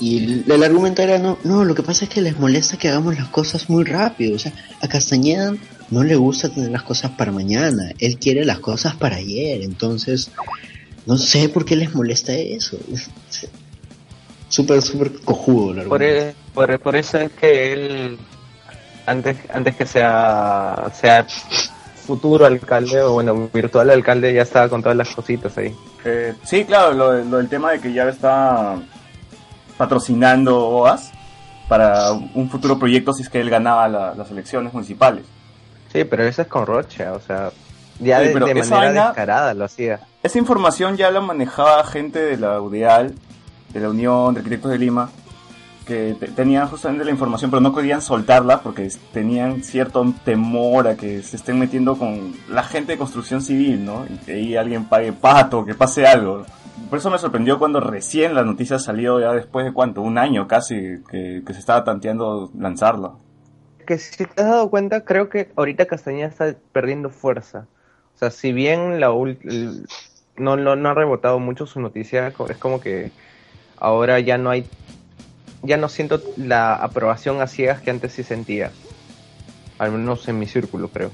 y 0.00 0.18
el, 0.24 0.44
el 0.52 0.62
argumento 0.62 1.00
era, 1.00 1.18
no, 1.18 1.38
no, 1.44 1.64
lo 1.64 1.74
que 1.74 1.82
pasa 1.82 2.04
es 2.04 2.10
que 2.10 2.20
les 2.20 2.38
molesta 2.38 2.76
que 2.76 2.88
hagamos 2.88 3.16
las 3.16 3.28
cosas 3.28 3.70
muy 3.70 3.84
rápido. 3.84 4.36
O 4.36 4.38
sea, 4.38 4.52
a 4.82 4.88
Castañeda 4.88 5.54
no 5.90 6.02
le 6.04 6.16
gusta 6.16 6.48
tener 6.50 6.70
las 6.70 6.82
cosas 6.82 7.12
para 7.12 7.32
mañana, 7.32 7.92
él 7.98 8.18
quiere 8.18 8.44
las 8.44 8.58
cosas 8.58 8.94
para 8.96 9.16
ayer, 9.16 9.62
entonces 9.62 10.30
no 11.06 11.16
sé 11.16 11.48
por 11.48 11.64
qué 11.64 11.76
les 11.76 11.94
molesta 11.94 12.34
eso. 12.34 12.76
Es- 12.92 13.08
Súper, 14.48 14.82
súper 14.82 15.10
cojudo 15.24 15.72
el 15.72 15.78
argumento. 15.80 16.04
e- 16.30 16.43
por, 16.54 16.78
por 16.80 16.96
eso 16.96 17.18
es 17.18 17.32
que 17.32 17.72
él, 17.72 18.18
antes, 19.06 19.36
antes 19.52 19.74
que 19.76 19.86
sea, 19.86 20.90
sea 20.94 21.26
futuro 22.06 22.46
alcalde 22.46 23.00
o 23.02 23.12
bueno, 23.14 23.48
virtual 23.52 23.90
alcalde, 23.90 24.32
ya 24.32 24.42
estaba 24.42 24.68
con 24.68 24.82
todas 24.82 24.96
las 24.96 25.08
cositas 25.14 25.56
ahí. 25.58 25.74
Eh, 26.04 26.34
sí, 26.44 26.64
claro, 26.64 26.92
lo, 26.92 27.12
lo 27.24 27.36
del 27.38 27.48
tema 27.48 27.72
de 27.72 27.80
que 27.80 27.92
ya 27.92 28.04
está 28.08 28.76
patrocinando 29.76 30.68
OAS 30.68 31.10
para 31.68 32.12
un 32.12 32.48
futuro 32.50 32.78
proyecto 32.78 33.12
si 33.12 33.22
es 33.22 33.28
que 33.28 33.40
él 33.40 33.50
ganaba 33.50 33.88
la- 33.88 34.14
las 34.14 34.30
elecciones 34.30 34.72
municipales. 34.72 35.24
Sí, 35.92 36.04
pero 36.04 36.24
eso 36.24 36.42
es 36.42 36.48
con 36.48 36.66
Rocha, 36.66 37.12
o 37.14 37.20
sea, 37.20 37.50
ya 38.00 38.20
Sí, 38.20 38.26
de, 38.26 38.32
pero 38.32 38.46
de 38.46 38.54
manera 38.54 38.76
vaina- 38.76 39.04
descarada 39.06 39.54
lo 39.54 39.64
hacía. 39.64 40.00
Esa 40.22 40.38
información 40.38 40.96
ya 40.96 41.10
la 41.10 41.20
manejaba 41.20 41.84
gente 41.84 42.18
de 42.18 42.36
la 42.36 42.60
UDEAL, 42.60 43.14
de 43.70 43.80
la 43.80 43.88
Unión 43.88 44.34
de 44.34 44.40
Arquitectos 44.40 44.70
de 44.72 44.78
Lima, 44.78 45.10
que 45.86 46.16
te- 46.18 46.28
tenían 46.28 46.68
justamente 46.68 47.04
la 47.04 47.10
información, 47.10 47.50
pero 47.50 47.60
no 47.60 47.74
querían 47.74 48.00
soltarla 48.00 48.60
porque 48.60 48.88
tenían 49.12 49.62
cierto 49.62 50.12
temor 50.24 50.88
a 50.88 50.96
que 50.96 51.22
se 51.22 51.36
estén 51.36 51.58
metiendo 51.58 51.96
con 51.96 52.34
la 52.48 52.62
gente 52.62 52.92
de 52.92 52.98
construcción 52.98 53.42
civil, 53.42 53.84
¿no? 53.84 54.04
Y 54.08 54.18
que 54.18 54.32
ahí 54.32 54.56
alguien 54.56 54.84
pague 54.84 55.12
pato, 55.12 55.64
que 55.64 55.74
pase 55.74 56.06
algo. 56.06 56.44
Por 56.90 56.98
eso 56.98 57.10
me 57.10 57.18
sorprendió 57.18 57.58
cuando 57.58 57.80
recién 57.80 58.34
la 58.34 58.44
noticia 58.44 58.78
salió 58.78 59.20
ya 59.20 59.32
después 59.32 59.64
de 59.64 59.72
cuánto, 59.72 60.02
un 60.02 60.18
año 60.18 60.48
casi, 60.48 61.02
que, 61.10 61.42
se 61.46 61.58
estaba 61.58 61.84
tanteando 61.84 62.50
lanzarla. 62.58 63.12
Que 63.86 63.98
si 63.98 64.24
te 64.24 64.42
has 64.42 64.48
dado 64.48 64.70
cuenta, 64.70 65.04
creo 65.04 65.28
que 65.28 65.50
ahorita 65.56 65.86
Castañeda 65.86 66.28
está 66.28 66.54
perdiendo 66.72 67.10
fuerza. 67.10 67.66
O 68.14 68.18
sea, 68.18 68.30
si 68.30 68.52
bien 68.52 69.00
la 69.00 69.08
no, 70.36 70.56
no, 70.56 70.76
no 70.76 70.88
ha 70.88 70.94
rebotado 70.94 71.38
mucho 71.38 71.66
su 71.66 71.80
noticia, 71.80 72.28
es 72.28 72.56
como 72.58 72.80
que 72.80 73.12
ahora 73.76 74.20
ya 74.20 74.38
no 74.38 74.50
hay, 74.50 74.66
ya 75.64 75.76
no 75.76 75.88
siento 75.88 76.22
la 76.36 76.74
aprobación 76.74 77.40
a 77.40 77.46
ciegas 77.46 77.80
que 77.80 77.90
antes 77.90 78.12
sí 78.12 78.22
sentía. 78.22 78.70
Al 79.78 79.90
menos 79.92 80.26
en 80.28 80.38
mi 80.38 80.46
círculo, 80.46 80.88
creo. 80.88 81.10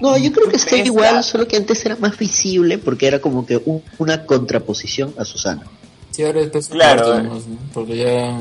No, 0.00 0.16
yo 0.18 0.30
creo 0.32 0.48
que 0.48 0.56
está 0.56 0.76
Esta- 0.76 0.86
igual, 0.86 1.24
solo 1.24 1.48
que 1.48 1.56
antes 1.56 1.84
era 1.86 1.96
más 1.96 2.16
visible 2.18 2.78
porque 2.78 3.06
era 3.06 3.18
como 3.20 3.46
que 3.46 3.56
un- 3.64 3.82
una 3.98 4.24
contraposición 4.26 5.14
a 5.18 5.24
Susana. 5.24 5.62
Sí, 6.10 6.22
ahora 6.22 6.40
es 6.40 6.48
peso 6.50 6.70
Claro, 6.72 7.22
¿no? 7.22 7.40
Porque 7.74 7.96
ya 7.96 8.40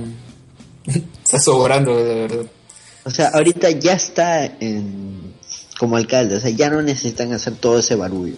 está 1.23 1.40
sobrando, 1.40 1.95
de 1.95 2.15
verdad. 2.27 2.45
O 3.06 3.10
sea, 3.10 3.30
ahorita 3.30 3.69
ya 3.72 3.94
está 3.94 4.45
en, 4.45 5.34
como 5.80 5.95
alcalde, 5.98 6.36
o 6.38 6.40
sea, 6.40 6.49
ya 6.49 6.69
no 6.69 6.82
necesitan 6.82 7.32
hacer 7.34 7.56
todo 7.56 7.80
ese 7.80 7.95
barullo. 7.95 8.36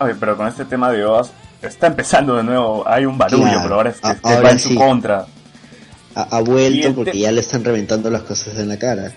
Oye, 0.00 0.14
pero 0.18 0.36
con 0.36 0.46
este 0.48 0.64
tema 0.64 0.90
de 0.92 1.04
OAS 1.04 1.30
está 1.62 1.86
empezando 1.88 2.36
de 2.36 2.42
nuevo, 2.42 2.84
hay 2.86 3.04
un 3.04 3.16
barullo, 3.18 3.44
Claro, 3.44 3.60
pero 3.62 3.74
ahora 3.76 3.90
es 3.90 4.00
que 4.00 4.42
va 4.42 4.50
en 4.50 4.58
su 4.58 4.68
sí. 4.70 4.74
contra. 4.74 5.26
Ha, 6.20 6.40
vuelto 6.40 6.88
el 6.88 6.94
porque 6.94 7.16
ya 7.16 7.30
le 7.30 7.40
están 7.40 7.62
reventando 7.62 8.10
las 8.10 8.22
cosas 8.22 8.58
en 8.58 8.68
la 8.68 8.76
cara. 8.76 9.12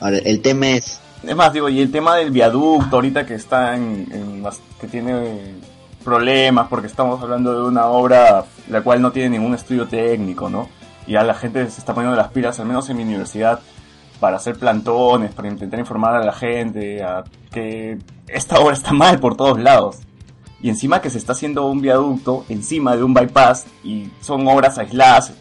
Ahora, 0.00 0.16
el 0.24 0.40
tema 0.40 0.68
es, 0.68 1.00
Es 1.22 1.36
más, 1.36 1.52
digo, 1.52 1.68
y 1.68 1.82
el 1.82 1.90
tema 1.90 2.16
del 2.16 2.30
viaducto 2.30 2.96
ahorita 2.96 3.26
que 3.26 3.34
está 3.34 3.76
en, 3.76 4.42
que 4.80 4.86
tiene 4.86 5.54
problemas 6.02 6.68
porque 6.68 6.86
estamos 6.86 7.20
hablando 7.20 7.52
de 7.52 7.68
una 7.68 7.86
obra 7.86 8.44
la 8.70 8.80
cual 8.80 9.02
no 9.02 9.12
tiene 9.12 9.30
ningún 9.30 9.54
estudio 9.54 9.86
técnico, 9.86 10.48
¿no? 10.48 10.68
Y 11.06 11.12
ya 11.12 11.24
la 11.24 11.34
gente 11.34 11.68
se 11.68 11.78
está 11.78 11.92
poniendo 11.92 12.16
las 12.16 12.28
pilas, 12.28 12.58
al 12.58 12.66
menos 12.66 12.88
en 12.88 12.96
mi 12.96 13.02
universidad, 13.02 13.60
para 14.18 14.36
hacer 14.36 14.56
plantones, 14.56 15.34
para 15.34 15.48
intentar 15.48 15.78
informar 15.78 16.14
a 16.14 16.24
la 16.24 16.32
gente 16.32 17.02
a 17.02 17.24
que 17.52 17.98
esta 18.28 18.58
obra 18.60 18.74
está 18.74 18.92
mal 18.92 19.18
por 19.18 19.36
todos 19.36 19.60
lados. 19.60 19.98
Y 20.62 20.70
encima 20.70 21.02
que 21.02 21.10
se 21.10 21.18
está 21.18 21.32
haciendo 21.32 21.66
un 21.66 21.80
viaducto 21.80 22.44
encima 22.48 22.96
de 22.96 23.02
un 23.02 23.12
bypass 23.12 23.66
y 23.84 24.10
son 24.22 24.46
obras 24.48 24.78
aisladas. 24.78 25.32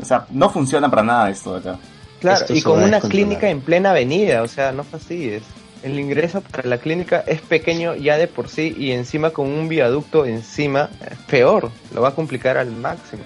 O 0.00 0.04
sea, 0.04 0.26
no 0.30 0.50
funciona 0.50 0.88
para 0.90 1.02
nada 1.02 1.30
esto 1.30 1.58
de 1.58 1.70
acá. 1.70 1.78
Claro, 2.20 2.40
Esto 2.40 2.54
y 2.54 2.62
con 2.62 2.82
una 2.82 3.00
clínica 3.00 3.48
en 3.48 3.60
plena 3.60 3.90
avenida, 3.90 4.42
o 4.42 4.48
sea, 4.48 4.72
no 4.72 4.84
fastidies. 4.84 5.42
El 5.82 5.98
ingreso 5.98 6.42
para 6.42 6.68
la 6.68 6.76
clínica 6.78 7.24
es 7.26 7.40
pequeño 7.40 7.94
ya 7.94 8.18
de 8.18 8.26
por 8.26 8.48
sí 8.48 8.74
y 8.78 8.90
encima 8.92 9.30
con 9.30 9.46
un 9.48 9.68
viaducto 9.68 10.26
encima, 10.26 10.90
es 11.10 11.16
peor, 11.26 11.70
lo 11.94 12.02
va 12.02 12.08
a 12.10 12.14
complicar 12.14 12.58
al 12.58 12.70
máximo. 12.72 13.22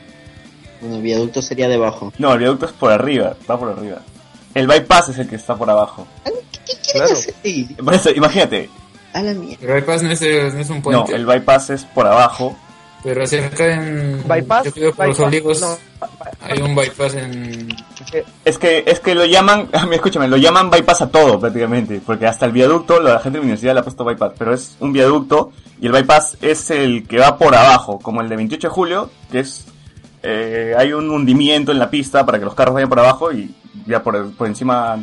bueno, 0.81 0.97
el 0.97 1.03
viaducto 1.03 1.43
sería 1.43 1.69
debajo. 1.69 2.13
No, 2.19 2.33
el 2.33 2.39
viaducto 2.39 2.67
es 2.67 2.73
por 2.73 2.93
arriba, 2.93 3.35
va 3.51 3.59
por 3.59 3.71
arriba. 3.71 3.99
El 4.55 4.69
bypass 4.69 5.09
es 5.09 5.19
el 5.19 5.29
que 5.29 5.35
está 5.37 5.57
por 5.57 5.69
abajo. 5.69 6.07
¿Qué 6.25 6.31
quieren 6.31 6.83
Claro. 6.93 7.13
hacer 7.13 7.35
ahí? 7.45 7.65
Por 7.85 7.93
eso, 7.95 8.11
imagínate. 8.11 8.71
A 9.13 9.23
la 9.23 9.33
mierda. 9.33 9.67
El 9.67 9.73
bypass 9.75 10.03
no 10.05 10.11
es, 10.13 10.21
no 10.21 10.61
es 10.61 10.71
un 10.71 10.77
No, 10.77 10.83
puente, 10.83 11.15
el 11.17 11.27
bypass 11.27 11.71
es 11.71 11.85
por 11.85 12.07
abajo. 12.07 12.57
Pero 13.05 13.27
cerca 13.27 13.67
en... 13.67 14.27
Bypass, 14.27 14.65
yo 14.65 14.73
creo 14.73 14.95
por 14.95 15.09
los 15.09 15.21
olivos 15.21 15.61
no, 15.61 15.77
hay 16.41 16.61
un 16.63 16.75
bypass 16.75 17.15
en... 17.15 17.69
Es 18.47 18.57
que, 18.57 18.83
es 18.87 18.99
que 19.01 19.15
lo 19.15 19.27
llaman, 19.27 19.69
escúchame, 19.93 20.27
lo 20.27 20.39
llaman 20.39 20.71
bypass 20.71 21.03
a 21.03 21.11
todo 21.11 21.39
prácticamente, 21.39 22.01
porque 22.05 22.27
hasta 22.27 22.47
el 22.47 22.53
viaducto, 22.53 23.01
la 23.01 23.19
gente 23.19 23.33
de 23.33 23.39
la 23.39 23.43
universidad 23.43 23.75
le 23.75 23.81
ha 23.81 23.83
puesto 23.83 24.05
bypass, 24.05 24.33
pero 24.39 24.55
es 24.55 24.77
un 24.81 24.95
viaducto 24.95 25.53
y 25.81 25.87
el 25.87 25.93
bypass 25.93 26.39
es 26.41 26.71
el 26.71 27.07
que 27.07 27.19
va 27.19 27.37
por 27.37 27.55
abajo, 27.55 27.99
como 27.99 28.23
el 28.23 28.29
de 28.31 28.37
28 28.37 28.69
de 28.69 28.75
julio, 28.75 29.11
que 29.31 29.41
es, 29.41 29.67
eh, 30.23 30.75
hay 30.77 30.95
un 30.95 31.11
hundimiento 31.11 31.73
en 31.73 31.79
la 31.79 31.91
pista 31.91 32.25
para 32.25 32.39
que 32.39 32.47
los 32.47 32.55
carros 32.55 32.75
vayan 32.75 32.89
por 32.89 33.01
abajo 33.01 33.31
y 33.33 33.55
ya 33.87 34.03
por, 34.03 34.33
por 34.35 34.47
encima 34.47 34.99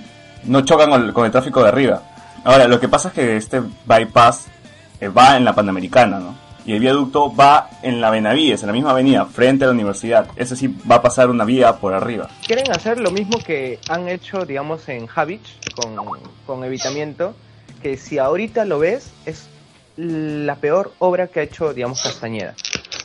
no 0.46 0.62
chocan 0.62 0.90
con 0.90 1.04
el, 1.04 1.14
con 1.14 1.26
el 1.26 1.32
tráfico 1.32 1.62
de 1.62 1.70
arriba. 1.70 2.02
Ahora, 2.44 2.68
lo 2.68 2.80
que 2.80 2.88
pasa 2.88 3.10
es 3.10 3.14
que 3.14 3.38
este 3.38 3.62
bypass 3.86 4.48
eh, 5.00 5.08
va 5.10 5.38
en 5.38 5.46
la 5.46 5.54
Panamericana, 5.54 6.18
¿no? 6.18 6.51
Y 6.66 6.74
el 6.74 6.80
viaducto 6.80 7.34
va 7.34 7.70
en 7.82 8.02
la 8.02 8.10
Benavides, 8.10 8.62
en 8.62 8.68
la 8.68 8.74
misma 8.74 8.92
avenida, 8.92 9.26
frente 9.26 9.64
a 9.64 9.68
la 9.68 9.74
universidad. 9.74 10.28
Ese 10.36 10.56
sí 10.56 10.68
va 10.90 10.96
a 10.96 11.02
pasar 11.02 11.30
una 11.30 11.46
vía 11.46 11.78
por 11.78 11.94
arriba. 11.94 12.30
quieren 12.46 12.72
hacer 12.72 13.00
lo 13.00 13.12
mismo 13.12 13.40
que 13.40 13.80
han 13.90 14.08
hecho, 14.08 14.46
digamos, 14.46 14.88
en 14.90 15.08
Havich 15.14 15.58
con, 15.76 15.96
con 16.46 16.64
Evitamiento, 16.64 17.34
que 17.82 17.98
si 17.98 18.20
ahorita 18.20 18.66
lo 18.66 18.80
ves, 18.80 19.12
es 19.26 19.48
la 19.98 20.56
peor 20.56 20.94
obra 21.00 21.28
que 21.28 21.40
ha 21.40 21.44
hecho, 21.44 21.74
digamos, 21.74 22.02
Castañeda. 22.02 22.56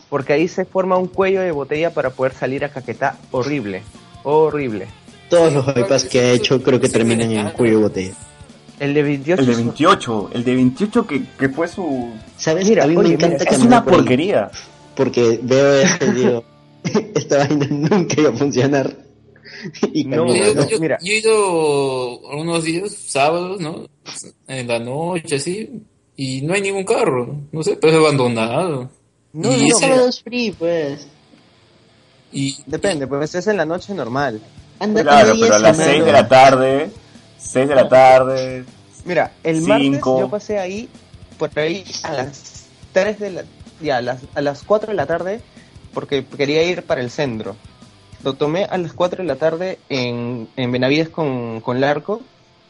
Porque 0.08 0.32
ahí 0.32 0.48
se 0.48 0.64
forma 0.64 0.96
un 0.96 1.08
cuello 1.08 1.40
de 1.40 1.50
botella 1.50 1.90
para 1.92 2.10
poder 2.10 2.32
salir 2.32 2.64
a 2.64 2.68
Caquetá 2.68 3.16
horrible, 3.32 3.82
horrible. 4.22 4.86
Todos 5.28 5.52
los 5.52 5.66
bypass 5.66 6.04
que 6.04 6.20
ha 6.20 6.30
hecho 6.32 6.62
creo 6.62 6.80
que 6.80 6.88
terminan 6.88 7.32
en 7.32 7.50
cuello 7.50 7.78
de 7.78 7.82
botella. 7.82 8.14
El 8.78 8.92
de 8.94 9.02
28 9.02 9.40
El 9.40 9.46
de 9.46 9.52
es- 9.52 9.58
28, 9.58 10.30
el 10.34 10.44
de 10.44 10.54
28 10.54 11.06
que, 11.06 11.22
que 11.38 11.48
fue 11.48 11.66
su... 11.68 12.10
¿Sabes? 12.36 12.68
Mira, 12.68 12.84
a 12.84 12.86
mí 12.86 12.94
me 12.94 13.00
oye, 13.00 13.14
encanta 13.14 13.38
mira, 13.44 13.50
Es 13.56 13.58
una 13.62 13.82
por 13.84 13.92
ahí, 13.94 13.98
porquería. 14.00 14.50
Porque 14.94 15.40
veo 15.42 15.72
esto 15.80 16.06
digo, 16.12 16.44
esta 17.14 17.38
vaina 17.38 17.66
nunca 17.70 18.20
iba 18.20 18.30
a 18.30 18.32
funcionar. 18.34 18.96
y 19.92 20.04
No, 20.04 20.26
yo, 20.34 20.54
¿no? 20.54 20.68
yo- 20.68 20.78
mira. 20.78 20.98
yo 21.02 21.12
he 21.12 21.18
ido 21.18 22.30
algunos 22.30 22.64
días, 22.64 22.92
sábados, 22.92 23.60
¿no? 23.60 23.86
En 24.46 24.68
la 24.68 24.78
noche, 24.78 25.36
así, 25.36 25.82
y 26.16 26.42
no 26.42 26.54
hay 26.54 26.60
ningún 26.60 26.84
carro, 26.84 27.34
no 27.52 27.62
sé, 27.62 27.76
pero 27.76 27.92
es 27.94 27.98
abandonado. 27.98 28.90
No, 29.32 29.56
y 29.56 29.68
no, 29.68 29.78
sábado 29.78 30.08
es 30.08 30.22
free, 30.22 30.50
pues. 30.52 31.06
y 32.32 32.56
Depende, 32.66 33.06
pues 33.06 33.34
es 33.34 33.46
en 33.46 33.56
la 33.56 33.64
noche 33.66 33.94
normal. 33.94 34.40
Anda, 34.78 35.02
Claro, 35.02 35.34
pero 35.40 35.54
a 35.54 35.58
las 35.58 35.76
10 35.78 35.88
6 35.90 36.04
de 36.04 36.12
la 36.12 36.28
tarde, 36.28 36.90
6 37.46 37.68
de 37.68 37.74
la 37.74 37.88
tarde, 37.88 38.64
Mira, 39.04 39.32
el 39.44 39.56
Cinco. 39.62 39.68
martes 39.68 40.00
yo 40.20 40.28
pasé 40.30 40.58
ahí, 40.58 40.88
por 41.38 41.56
ahí 41.58 41.84
a 42.02 42.12
las 42.12 42.64
3 42.92 43.18
de 43.20 43.30
la... 43.30 43.44
Ya, 43.80 43.98
a 43.98 44.00
las, 44.02 44.22
a 44.34 44.40
las 44.40 44.62
4 44.62 44.90
de 44.90 44.94
la 44.96 45.06
tarde, 45.06 45.40
porque 45.94 46.24
quería 46.24 46.62
ir 46.64 46.82
para 46.82 47.00
el 47.02 47.10
centro. 47.10 47.56
Lo 48.24 48.34
tomé 48.34 48.64
a 48.64 48.76
las 48.78 48.92
4 48.94 49.22
de 49.22 49.28
la 49.28 49.36
tarde 49.36 49.78
en, 49.88 50.48
en 50.56 50.72
Benavides 50.72 51.08
con, 51.10 51.60
con 51.60 51.80
Larco, 51.80 52.20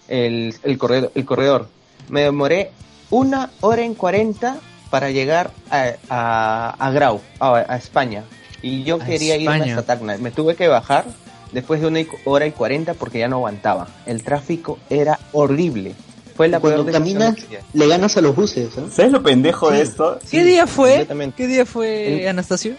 el, 0.08 0.54
el, 0.62 0.78
corredor, 0.78 1.12
el 1.14 1.24
corredor. 1.24 1.68
Me 2.08 2.22
demoré 2.22 2.72
una 3.10 3.50
hora 3.60 3.82
en 3.82 3.94
40 3.94 4.58
para 4.90 5.10
llegar 5.10 5.52
a, 5.70 5.92
a, 6.10 6.70
a 6.78 6.90
Grau, 6.90 7.20
a, 7.38 7.56
a 7.68 7.76
España. 7.76 8.24
Y 8.62 8.82
yo 8.84 8.96
A 8.96 9.04
quería 9.04 9.36
irme 9.36 9.54
España. 9.56 9.78
hasta 9.78 9.94
Tacna. 9.94 10.16
Me 10.18 10.30
tuve 10.32 10.54
que 10.56 10.68
bajar 10.68 11.04
después 11.52 11.80
de 11.80 11.86
una 11.86 12.00
hora 12.24 12.46
y 12.46 12.52
40 12.52 12.94
porque 12.94 13.18
ya 13.20 13.28
no 13.28 13.36
aguantaba. 13.36 13.88
El 14.06 14.22
tráfico 14.22 14.78
era 14.90 15.18
horrible. 15.32 15.94
Fue 16.36 16.48
la 16.48 16.60
Cuando 16.60 16.84
caminas, 16.86 17.34
le 17.72 17.86
ganas 17.88 18.16
a 18.18 18.20
los 18.20 18.36
buses, 18.36 18.68
¿ah? 18.76 18.82
¿sabes 18.92 19.10
lo 19.10 19.22
pendejo 19.22 19.70
de 19.70 19.80
esto? 19.80 20.18
¿Qué 20.30 20.44
día 20.44 20.66
fue? 20.66 21.06
¿Qué 21.34 21.46
día 21.46 21.64
fue, 21.64 22.22
El- 22.22 22.28
Anastasio? 22.28 22.74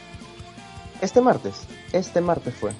Este 1.02 1.22
martes. 1.22 1.54
Este 1.92 2.22
martes 2.22 2.54
fue. 2.60 2.72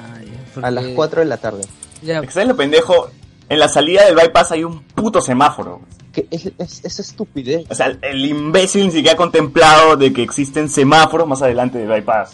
Ah, 0.00 0.20
ya, 0.56 0.66
A 0.66 0.70
las 0.70 0.86
4 0.94 1.20
de 1.20 1.26
la 1.26 1.36
tarde. 1.36 1.62
Ya, 2.02 2.22
¿Sabes 2.30 2.48
lo 2.48 2.56
pendejo? 2.56 3.10
En 3.48 3.58
la 3.58 3.68
salida 3.68 4.06
del 4.06 4.14
bypass 4.16 4.52
hay 4.52 4.64
un 4.64 4.82
puto 4.82 5.20
semáforo. 5.20 5.82
Que 6.12 6.26
es, 6.30 6.50
es, 6.58 6.84
es 6.84 7.00
estupidez. 7.00 7.66
O 7.70 7.74
sea, 7.74 7.86
el- 7.86 7.98
el 8.02 8.24
imbécil 8.24 8.86
ni 8.86 8.92
siquiera 8.92 9.12
ha 9.12 9.16
contemplado 9.16 9.96
de 9.96 10.12
que 10.12 10.22
existen 10.22 10.70
semáforos 10.70 11.28
más 11.28 11.42
adelante 11.42 11.78
del 11.78 11.88
bypass. 11.88 12.32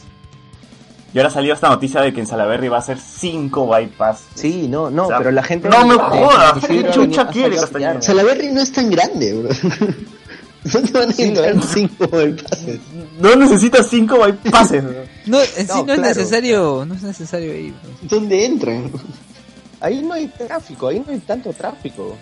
Y 1.13 1.19
ahora 1.19 1.31
salió 1.31 1.55
esta 1.55 1.69
noticia 1.69 2.01
de 2.03 2.13
que 2.13 2.21
en 2.21 2.27
Salaberry 2.27 2.69
va 2.69 2.79
a 2.79 2.83
ser 2.83 2.99
5 2.99 3.67
bypass. 3.67 4.21
Sí, 4.35 4.69
no, 4.69 4.91
no, 4.91 5.05
O 5.05 5.09
sea, 5.09 5.19
pero 5.19 5.33
la 5.33 5.43
gente... 5.43 5.69
no 5.69 5.85
me 5.87 5.95
jodas, 5.97 6.65
¿qué 6.67 6.89
chucha 6.91 7.27
quiere, 7.29 7.57
Castañeda? 7.57 8.01
Salaberry 8.01 8.53
no 8.53 8.61
es 8.61 8.73
tan 8.73 8.91
grande, 8.91 9.35
bro. 9.35 9.49
¿Dónde 10.63 10.93
van 10.93 11.09
a 11.09 11.13
Sí, 11.13 11.23
lo 11.23 11.29
entrar 11.45 11.57
es. 11.57 11.65
cinco 11.73 12.07
bypasses? 12.07 12.81
No 13.19 13.35
necesitas 13.35 13.87
5 13.89 14.19
bypasses. 14.19 14.85
bro. 14.85 14.95
no, 15.27 15.41
en 15.41 15.47
sí 15.47 15.65
No, 15.69 15.85
no, 15.87 15.93
es 15.95 16.01
necesario, 16.01 16.85
no 16.87 16.95
es 16.95 17.03
necesario 17.03 17.57
ir. 17.57 17.75
¿Dónde 18.03 18.45
entran? 18.45 18.91
Ahí 19.81 20.03
no 20.03 20.13
hay 20.13 20.29
tráfico, 20.29 20.89
ahí 20.89 21.03
no 21.05 21.13
hay 21.13 21.19
tanto 21.21 21.53
tráfico. 21.55 22.17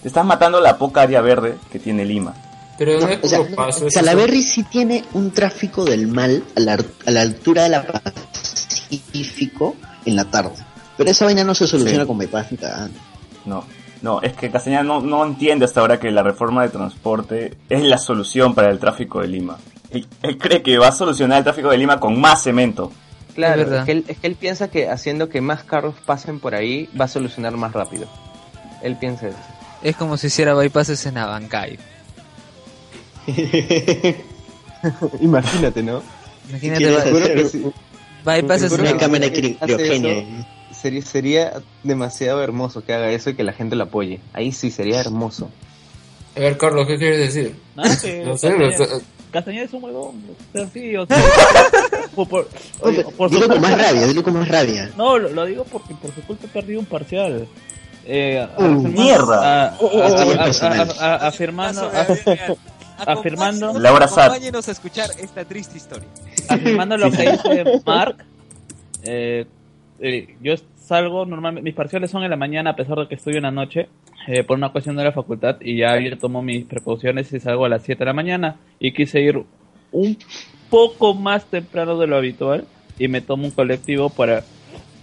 Te 0.00 0.08
estás 0.08 0.24
matando 0.24 0.58
la 0.60 0.78
poca 0.78 1.02
área 1.02 1.20
verde 1.20 1.54
que 1.70 1.78
tiene 1.78 2.04
Lima. 2.06 2.34
pero 2.78 2.98
no, 2.98 3.06
No, 3.06 3.12
es 3.12 3.22
o 3.22 3.90
sea, 3.90 3.90
Salaberry 3.90 4.42
sí 4.42 4.64
tiene 4.64 5.04
un 5.12 5.30
tráfico 5.30 5.84
del 5.84 6.08
mal 6.08 6.42
a 6.56 6.60
la, 6.60 6.78
a 7.06 7.10
la 7.10 7.20
altura 7.20 7.64
de 7.64 7.68
la 7.68 7.82
Pacífico 8.98 9.76
en 10.04 10.16
la 10.16 10.24
tarde. 10.24 10.54
Pero 10.96 11.10
esa 11.10 11.24
vaina 11.24 11.44
no 11.44 11.54
se 11.54 11.66
soluciona 11.66 12.02
Sí. 12.02 12.06
con 12.06 12.18
bypass 12.18 12.52
ni 12.52 12.58
cagando. 12.58 12.98
No, 13.44 13.64
no, 14.02 14.20
es 14.22 14.34
que 14.34 14.50
Castañeda 14.50 14.82
no, 14.82 15.00
no 15.00 15.24
entiende 15.24 15.64
hasta 15.64 15.80
ahora 15.80 15.98
que 15.98 16.10
la 16.10 16.22
reforma 16.22 16.62
de 16.62 16.68
transporte 16.68 17.54
es 17.68 17.82
la 17.82 17.98
solución 17.98 18.54
para 18.54 18.70
el 18.70 18.78
tráfico 18.78 19.20
de 19.20 19.28
Lima. 19.28 19.58
Él, 19.90 20.06
él 20.22 20.38
cree 20.38 20.62
que 20.62 20.78
va 20.78 20.88
a 20.88 20.92
solucionar 20.92 21.38
el 21.38 21.44
tráfico 21.44 21.70
de 21.70 21.78
Lima 21.78 21.98
con 22.00 22.20
más 22.20 22.42
cemento. 22.42 22.92
Claro, 23.34 23.62
es 23.62 23.84
que, 23.84 23.92
él, 23.92 24.04
es 24.08 24.18
que 24.18 24.26
él 24.26 24.34
piensa 24.36 24.68
que 24.68 24.90
haciendo 24.90 25.28
que 25.30 25.40
más 25.40 25.64
carros 25.64 25.94
pasen 26.04 26.38
por 26.38 26.54
ahí 26.54 26.88
va 27.00 27.06
a 27.06 27.08
solucionar 27.08 27.56
más 27.56 27.72
rápido. 27.72 28.06
Él 28.82 28.96
piensa 28.96 29.28
eso. 29.28 29.38
Es 29.82 29.96
como 29.96 30.16
si 30.18 30.26
hiciera 30.26 30.54
bypasses 30.54 31.06
en 31.06 31.16
Abancay. 31.18 31.78
Imagínate, 35.20 35.82
¿no? 35.82 36.02
Imagínate, 36.50 37.62
¿Quieres 38.24 38.46
by- 38.46 38.56
hacer 38.56 38.68
que 38.68 38.68
sí. 38.68 38.68
bypasses 38.68 38.70
Seguro 38.70 38.82
en 38.84 38.90
Una 38.90 39.00
cámara 39.00 39.26
eso. 39.26 40.26
Sería, 40.80 41.02
sería 41.02 41.52
demasiado 41.84 42.42
hermoso 42.42 42.84
que 42.84 42.92
haga 42.92 43.10
eso 43.10 43.30
y 43.30 43.34
que 43.34 43.44
la 43.44 43.52
gente 43.52 43.76
lo 43.76 43.84
apoye. 43.84 44.20
Ahí 44.32 44.52
sí 44.52 44.70
sería 44.70 45.00
hermoso. 45.00 45.48
A 46.36 46.40
ver, 46.40 46.56
Carlos, 46.58 46.86
¿qué 46.88 46.96
quieres 46.98 47.18
decir? 47.34 47.56
Nada, 47.76 47.96
que 48.00 48.24
No 48.24 48.36
sé, 48.36 48.52
Castañeda, 49.30 49.64
es 49.64 49.72
un 49.72 49.84
huevón. 49.84 50.16
O 50.52 50.58
sea, 50.58 50.66
sí, 50.68 50.94
o 50.96 51.06
sea, 51.06 51.16
por, 52.14 52.28
por- 52.28 52.48
oye, 52.80 53.02
por 53.16 53.30
Dilo 53.30 53.48
con 53.48 53.60
más 53.62 53.78
rabia, 53.78 54.06
dilo 54.06 54.22
con 54.22 54.34
más 54.34 54.46
rabia. 54.48 54.90
No, 54.96 55.18
lo, 55.18 55.30
lo 55.30 55.46
digo 55.46 55.64
porque 55.64 55.94
por 55.94 56.14
su 56.14 56.20
culpa 56.22 56.44
he 56.46 56.48
perdido 56.48 56.80
un 56.80 56.86
parcial. 56.86 57.46
Eh, 58.04 58.38
a- 58.40 58.60
Uh, 58.60 58.64
afirmando- 58.64 58.88
mierda. 58.90 59.36
a- 59.40 59.68
a- 59.68 59.68
a- 59.70 60.32
a- 60.40 60.44
personal. 60.44 60.90
a- 60.98 61.04
a- 61.14 61.28
Afirmando, 61.28 61.90
afirmando, 63.06 63.78
Laura 63.78 64.08
Sad. 64.08 64.26
Acompáñenos 64.26 64.68
a 64.68 64.72
escuchar 64.72 65.10
esta 65.18 65.44
triste 65.44 65.76
historia. 65.76 66.08
afirmando 66.48 66.96
lo 66.96 67.10
que 67.10 67.30
dice 67.30 67.80
Mark. 67.86 68.24
eh, 69.04 69.46
eh, 70.00 70.36
yo 70.42 70.54
salgo 70.76 71.24
normalmente, 71.24 71.64
mis 71.64 71.74
parciales 71.74 72.10
son 72.10 72.24
en 72.24 72.30
la 72.30 72.36
mañana 72.36 72.70
a 72.70 72.76
pesar 72.76 72.98
de 72.98 73.06
que 73.08 73.14
estudio 73.14 73.36
en 73.38 73.44
la 73.44 73.50
noche 73.50 73.88
eh, 74.26 74.42
por 74.42 74.56
una 74.56 74.70
cuestión 74.70 74.96
de 74.96 75.04
la 75.04 75.12
facultad 75.12 75.56
y 75.60 75.78
ya 75.78 75.98
yo 76.00 76.18
tomo 76.18 76.42
mis 76.42 76.64
precauciones 76.64 77.32
y 77.32 77.40
salgo 77.40 77.64
a 77.64 77.68
las 77.68 77.82
7 77.82 78.00
de 78.00 78.04
la 78.06 78.12
mañana 78.12 78.56
y 78.80 78.92
quise 78.92 79.20
ir 79.20 79.42
un 79.92 80.18
poco 80.70 81.14
más 81.14 81.44
temprano 81.46 81.98
de 81.98 82.06
lo 82.06 82.16
habitual 82.16 82.66
y 82.98 83.08
me 83.08 83.20
tomo 83.20 83.44
un 83.44 83.52
colectivo 83.52 84.10
para, 84.10 84.42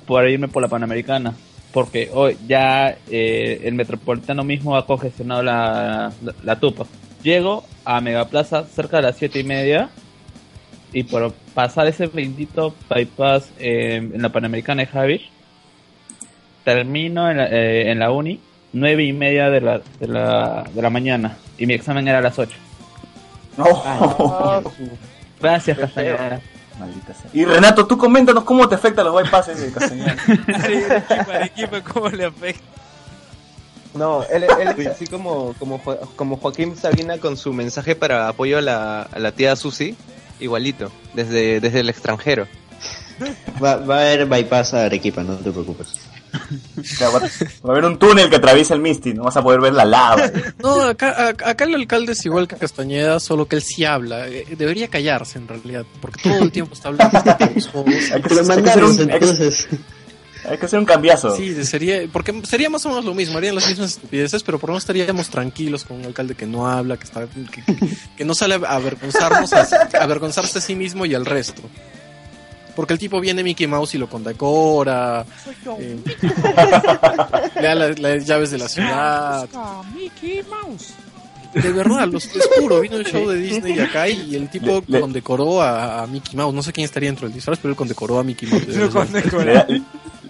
para 0.08 0.30
irme 0.30 0.48
por 0.50 0.62
la 0.62 0.68
Panamericana 0.68 1.34
porque 1.72 2.10
hoy 2.14 2.36
ya 2.48 2.98
eh, 3.10 3.62
el 3.64 3.74
metropolitano 3.76 4.44
mismo 4.44 4.76
ha 4.76 4.86
congestionado 4.86 5.44
la, 5.44 6.12
la, 6.24 6.34
la 6.44 6.60
tupa. 6.60 6.86
Llego 7.24 7.66
a 7.86 8.02
Megaplaza 8.02 8.66
cerca 8.66 8.98
de 8.98 9.04
las 9.04 9.18
siete 9.18 9.40
y 9.40 9.44
media 9.44 9.90
y 10.94 11.04
por 11.04 11.34
pasar 11.54 11.88
ese 11.88 12.08
bendito 12.08 12.74
bypass 12.90 13.52
eh, 13.60 13.98
en 13.98 14.22
la 14.22 14.30
Panamericana 14.30 14.84
de 14.84 14.88
Javish, 14.88 15.30
termino 16.64 17.30
en 17.30 17.38
la, 17.38 17.48
eh, 17.48 17.92
en 17.92 18.00
la 18.00 18.12
uni 18.12 18.40
nueve 18.74 19.04
y 19.04 19.14
media 19.14 19.50
de 19.50 19.62
la, 19.62 19.82
de, 20.00 20.08
la, 20.08 20.64
de 20.74 20.82
la 20.82 20.90
mañana 20.90 21.38
y 21.58 21.66
mi 21.66 21.74
examen 21.74 22.08
era 22.08 22.20
a 22.20 22.22
las 22.22 22.38
8. 22.38 22.52
No. 23.58 24.64
Gracias, 25.42 25.78
Castañeda. 25.78 26.42
Maldita 26.80 27.14
sea. 27.14 27.30
Y 27.34 27.46
Renato, 27.46 27.86
tú 27.86 27.98
coméntanos 27.98 28.44
cómo 28.44 28.68
te 28.70 28.76
afectan 28.76 29.06
los 29.06 29.22
bypasses 29.22 29.60
de 29.60 29.72
Castañeda. 29.72 30.16
Arequipa, 31.36 31.82
¿cómo 31.82 32.10
le 32.10 32.26
afecta? 32.26 32.64
No, 33.96 34.24
él, 34.32 34.44
él 34.44 34.76
es 34.78 34.88
así 34.88 35.08
como, 35.08 35.54
como, 35.58 35.80
Jo- 35.80 36.00
como 36.16 36.38
Joaquín 36.38 36.76
Sabina 36.78 37.18
con 37.18 37.38
su 37.38 37.54
mensaje 37.54 37.96
para 37.96 38.28
apoyo 38.28 38.58
a 38.60 38.62
la, 38.62 39.02
a 39.04 39.20
la 39.20 39.32
tía 39.32 39.56
Susi, 39.56 39.96
igualito, 40.40 40.92
desde, 41.14 41.60
desde 41.60 41.80
el 41.80 41.90
extranjero. 41.90 42.48
Va, 43.62 43.76
va 43.78 43.98
a 43.98 44.02
haber 44.02 44.26
bypass 44.28 44.74
a 44.76 44.86
Arequipa, 44.86 45.24
no 45.24 45.36
te 45.38 45.52
preocupes. 45.52 45.96
Va, 47.02 47.10
va 47.10 47.20
a 47.68 47.72
haber 47.72 47.86
un 47.86 47.98
túnel 47.98 48.30
que 48.30 48.36
atraviesa 48.36 48.76
el 48.76 48.80
Misty, 48.82 49.14
no 49.16 49.24
vas 49.24 49.36
a 49.36 49.42
poder 49.42 49.60
ver 49.60 49.74
la 49.74 49.84
lava. 49.86 50.32
No, 50.60 50.84
acá, 50.84 51.28
acá 51.30 51.50
acá 51.50 51.64
el 51.66 51.74
alcalde 51.74 52.12
es 52.14 52.24
igual 52.26 52.48
que 52.48 52.56
Castañeda, 52.56 53.20
solo 53.20 53.48
que 53.48 53.56
él 53.56 53.64
sí 53.64 53.84
habla. 53.84 54.28
Eh, 54.28 54.46
Debería 54.56 54.88
callarse 54.88 55.40
en 55.40 55.48
realidad, 55.48 55.86
porque 56.00 56.22
todo 56.30 56.44
el 56.44 56.52
tiempo 56.52 56.76
está 56.76 56.90
hablando. 56.90 57.18
Hay 58.14 58.22
que, 58.22 58.36
hay 58.40 58.64
que 58.64 58.84
un, 58.84 59.12
hay. 59.12 59.20
Hay 60.48 60.58
que 60.58 60.66
hacer 60.66 60.80
un 60.80 60.86
cambiazo. 60.86 61.36
Sí, 61.36 61.64
sería, 61.66 62.02
porque 62.12 62.42
sería 62.46 62.70
más 62.70 62.86
o 62.86 62.90
menos 62.90 63.06
lo 63.06 63.14
mismo, 63.14 63.38
harían 63.38 63.56
las 63.56 63.68
mismas 63.68 63.92
estupideces, 63.92 64.44
pero 64.44 64.60
por 64.60 64.70
lo 64.70 64.74
menos 64.74 64.84
estaríamos 64.84 65.30
tranquilos 65.30 65.84
con 65.86 65.98
un 65.98 66.06
alcalde 66.06 66.36
que 66.36 66.46
no 66.46 66.68
habla, 66.70 66.98
que 66.98 67.04
está, 67.06 67.28
que, 67.28 67.64
que 68.18 68.26
no 68.26 68.34
sale 68.36 68.56
a 68.56 68.76
avergonzarnos, 68.76 69.52
a, 69.54 69.62
a 70.00 70.04
avergonzarse 70.04 70.60
a 70.60 70.62
sí 70.62 70.76
mismo 70.76 71.06
y 71.06 71.16
al 71.16 71.26
resto. 71.26 71.62
Porque 72.76 72.94
el 72.94 73.00
tipo 73.00 73.20
viene 73.20 73.44
Mickey 73.44 73.68
Mouse 73.68 73.96
y 73.96 73.98
lo 73.98 74.08
condecora, 74.10 75.26
eh, 75.80 75.98
le 77.56 77.62
da 77.62 77.76
la- 77.76 77.90
las 77.90 78.26
llaves 78.26 78.52
de 78.52 78.58
la 78.58 78.70
ciudad. 78.70 79.48
De 81.54 81.72
verdad, 81.72 82.08
los, 82.08 82.26
es 82.26 82.48
puro, 82.60 82.80
vino 82.82 82.96
el 82.98 83.06
show 83.06 83.28
de 83.28 83.38
Disney 83.38 83.80
acá 83.80 84.08
y 84.08 84.36
el 84.36 84.50
tipo 84.50 84.68
Le- 84.68 84.84
le- 84.88 85.02
condecoró 85.02 85.62
a, 85.64 86.04
a 86.04 86.08
Mickey 86.08 86.36
Mouse. 86.36 86.54
No 86.54 86.62
sé 86.62 86.72
quién 86.72 86.86
estaría 86.86 87.10
dentro 87.10 87.28
del 87.28 87.34
disfraz, 87.34 87.58
pero 87.60 87.72
él 87.72 87.76
condecoró 87.76 88.20
a 88.20 88.24
Mickey 88.24 88.48
Mouse. 88.48 88.68
de 88.68 88.78
verdad. 88.78 89.08
Le 89.68 89.82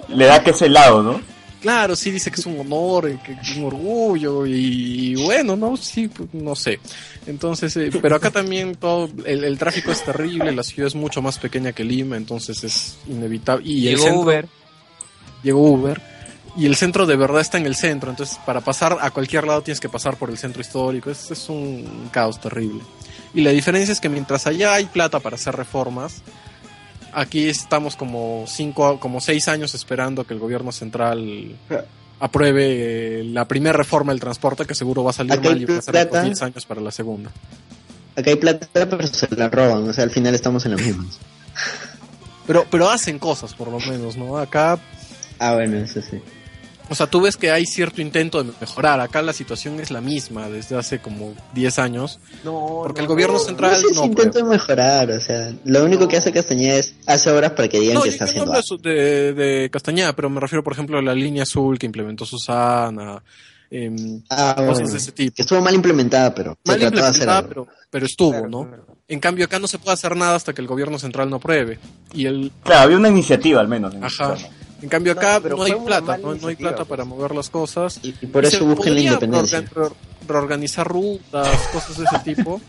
le 0.10 0.26
da 0.26 0.44
que 0.44 0.52
es 0.52 0.62
helado, 0.62 1.02
¿no? 1.04 1.22
Claro, 1.62 1.94
sí 1.96 2.10
dice 2.10 2.32
que 2.32 2.40
es 2.40 2.46
un 2.46 2.58
honor, 2.60 3.20
que 3.20 3.34
es 3.34 3.58
un 3.58 3.66
orgullo 3.66 4.46
y, 4.46 5.14
bueno, 5.16 5.58
no, 5.58 5.76
sí, 5.76 6.08
pues, 6.08 6.30
no 6.34 6.56
sé. 6.56 6.80
Entonces, 7.28 7.76
eh, 7.76 7.90
pero 8.02 8.16
acá 8.16 8.32
también 8.32 8.76
todo 8.76 9.10
el, 9.26 9.44
el 9.44 9.58
tráfico 9.58 9.92
es 9.92 10.02
terrible, 10.06 10.54
la 10.54 10.64
ciudad 10.64 10.88
es 10.88 10.96
mucho 10.96 11.22
más 11.22 11.38
pequeña 11.38 11.74
que 11.74 11.84
Lima, 11.84 12.16
entonces 12.16 12.64
es 12.64 12.98
inevitable. 13.10 13.68
Y 13.70 13.90
el 13.90 13.96
Llegó 13.96 14.04
centro- 14.06 14.22
Uber. 14.22 14.48
Llegó 15.44 15.62
Uber 15.70 16.02
y 16.56 16.66
el 16.66 16.76
centro 16.78 17.06
de 17.06 17.16
verdad 17.18 17.42
está 17.42 17.58
en 17.58 17.66
el 17.66 17.76
centro, 17.76 18.10
entonces 18.10 18.38
para 18.46 18.62
pasar 18.62 18.98
a 19.02 19.12
cualquier 19.12 19.46
lado 19.46 19.62
tienes 19.62 19.80
que 19.82 19.90
pasar 19.90 20.16
por 20.16 20.30
el 20.30 20.38
centro 20.38 20.62
histórico, 20.62 21.12
es, 21.12 21.30
es 21.30 21.50
un 21.50 22.10
caos 22.12 22.40
terrible. 22.40 22.82
Y 23.34 23.42
la 23.42 23.52
diferencia 23.52 23.92
es 23.92 24.00
que 24.00 24.08
mientras 24.10 24.48
allá 24.48 24.74
hay 24.76 24.86
plata 24.86 25.20
para 25.20 25.36
hacer 25.36 25.56
reformas, 25.56 26.22
Aquí 27.14 27.48
estamos 27.50 27.96
como 27.96 28.46
cinco, 28.48 29.00
como 29.00 29.20
seis 29.22 29.48
años 29.48 29.74
esperando 29.74 30.26
que 30.26 30.34
el 30.34 30.40
gobierno 30.40 30.72
central 30.72 31.56
apruebe 32.20 33.22
eh, 33.22 33.24
la 33.24 33.46
primera 33.46 33.78
reforma 33.78 34.12
del 34.12 34.20
transporte 34.20 34.66
que 34.66 34.76
seguro 34.76 35.04
va 35.04 35.12
a 35.12 35.14
salir 35.14 35.40
mal 35.42 35.62
y 35.62 35.66
plata. 35.66 36.10
por 36.10 36.24
10 36.24 36.42
años 36.42 36.66
para 36.66 36.82
la 36.82 36.92
segunda. 36.92 37.32
Acá 38.16 38.30
hay 38.32 38.36
plata, 38.36 38.68
pero 38.74 39.08
se 39.08 39.34
la 39.36 39.50
roban. 39.50 39.88
O 39.88 39.94
sea, 39.94 40.04
al 40.04 40.12
final 40.12 40.36
estamos 40.36 40.66
en 40.66 40.72
lo 40.72 40.78
mismo. 40.78 41.06
Pero, 42.46 42.66
pero 42.70 42.90
hacen 42.90 43.20
cosas 43.20 43.54
por 43.54 43.70
lo 43.70 43.80
menos, 43.80 44.18
¿no? 44.18 44.38
Acá, 44.38 44.80
Ah, 45.40 45.54
bueno, 45.54 45.78
eso 45.78 46.02
sí. 46.02 46.20
O 46.90 46.96
sea, 46.96 47.08
tú 47.08 47.22
ves 47.22 47.38
que 47.38 47.52
hay 47.52 47.66
cierto 47.66 48.02
intento 48.02 48.44
de 48.44 48.52
mejorar. 48.60 49.00
Acá 49.00 49.22
la 49.22 49.34
situación 49.34 49.80
es 49.80 49.92
la 49.92 50.02
misma 50.02 50.50
desde 50.50 50.76
hace 50.78 51.00
como 51.00 51.34
10 51.54 51.80
años. 51.80 52.20
No, 52.44 52.82
Porque 52.84 53.02
no, 53.02 53.04
el 53.04 53.08
gobierno 53.08 53.34
no. 53.38 53.40
central 53.40 53.72
No 53.72 53.78
sé 53.78 53.88
si 53.90 53.94
no 53.96 54.06
intento 54.06 54.44
mejorar, 54.46 55.12
o 55.12 55.20
sea, 55.22 55.54
lo 55.66 55.84
único 55.86 56.08
que 56.08 56.18
hace 56.18 56.32
Castañeda 56.32 56.76
es 56.78 56.96
hace 57.06 57.32
obras 57.32 57.52
para 57.52 57.68
que 57.68 57.80
digan 57.80 57.96
No, 57.96 58.02
que 58.02 58.10
yo, 58.10 58.14
está 58.14 58.26
yo 58.26 58.46
no 58.46 58.52
haciendo 58.54 58.54
hablo 58.54 58.78
de, 58.90 59.34
de, 59.34 59.70
Castañeda, 59.70 60.14
pero 60.14 60.30
me 60.30 60.40
refiero, 60.40 60.64
por 60.64 60.74
ejemplo, 60.74 60.98
a 60.98 61.02
la 61.02 61.14
línea 61.14 61.44
azul 61.44 61.78
que 61.78 61.86
implementó 61.86 62.26
Susana, 62.26 63.22
em, 63.72 64.22
Ah, 64.30 64.54
cosas 64.58 64.74
bueno, 64.80 64.92
de 64.92 64.98
ese 64.98 65.12
tipo. 65.12 65.36
que 65.36 65.42
estuvo 65.44 65.62
mal 65.62 65.76
implementada, 65.76 66.34
pero 66.34 66.58
se 66.64 66.72
Mal 66.72 66.80
trató 66.80 66.96
de 66.96 67.02
hacer 67.02 67.22
implementada, 67.24 67.38
algo. 67.40 67.50
pero, 67.50 67.68
pero 67.92 68.06
estuvo, 68.06 68.32
Claro, 68.32 68.50
¿no? 68.50 68.68
claro. 68.68 68.86
En 69.08 69.20
cambio, 69.20 69.46
acá 69.46 69.58
no 69.60 69.68
se 69.68 69.80
puede 69.80 69.94
hacer 69.94 70.16
nada 70.16 70.36
hasta 70.36 70.54
que 70.54 70.62
el 70.62 70.68
gobierno 70.68 71.00
central 71.00 71.30
no 71.32 71.38
apruebe. 71.38 71.80
Y 72.14 72.26
el, 72.28 72.52
Claro, 72.64 72.82
había 72.82 72.98
una 72.98 73.10
iniciativa 73.10 73.60
al 73.60 73.68
menos. 73.68 73.94
en 73.96 74.04
Ajá. 74.04 74.36
En 74.82 74.90
cambio 74.90 75.14
No, 75.16 75.20
acá 75.22 75.40
pero 75.42 75.58
no, 75.58 75.64
hay 75.64 75.74
plata, 75.74 76.18
¿no? 76.18 76.36
No 76.36 76.48
hay 76.48 76.56
plata 76.56 76.78
pues. 76.78 76.88
para 76.90 77.06
mover 77.06 77.34
las 77.36 77.50
cosas. 77.50 78.00
Y, 78.04 78.14
y 78.22 78.26
por 78.28 78.44
Y 78.44 78.48
eso 78.48 78.66
busquen 78.66 78.96
la 78.96 79.02
independencia. 79.02 79.60
reorgan- 79.62 79.74
reor- 79.74 79.94
reorganizar 80.28 80.88
rutas, 80.88 81.58
cosas 81.74 81.98
de 81.98 82.04
ese 82.06 82.20
tipo. 82.36 82.62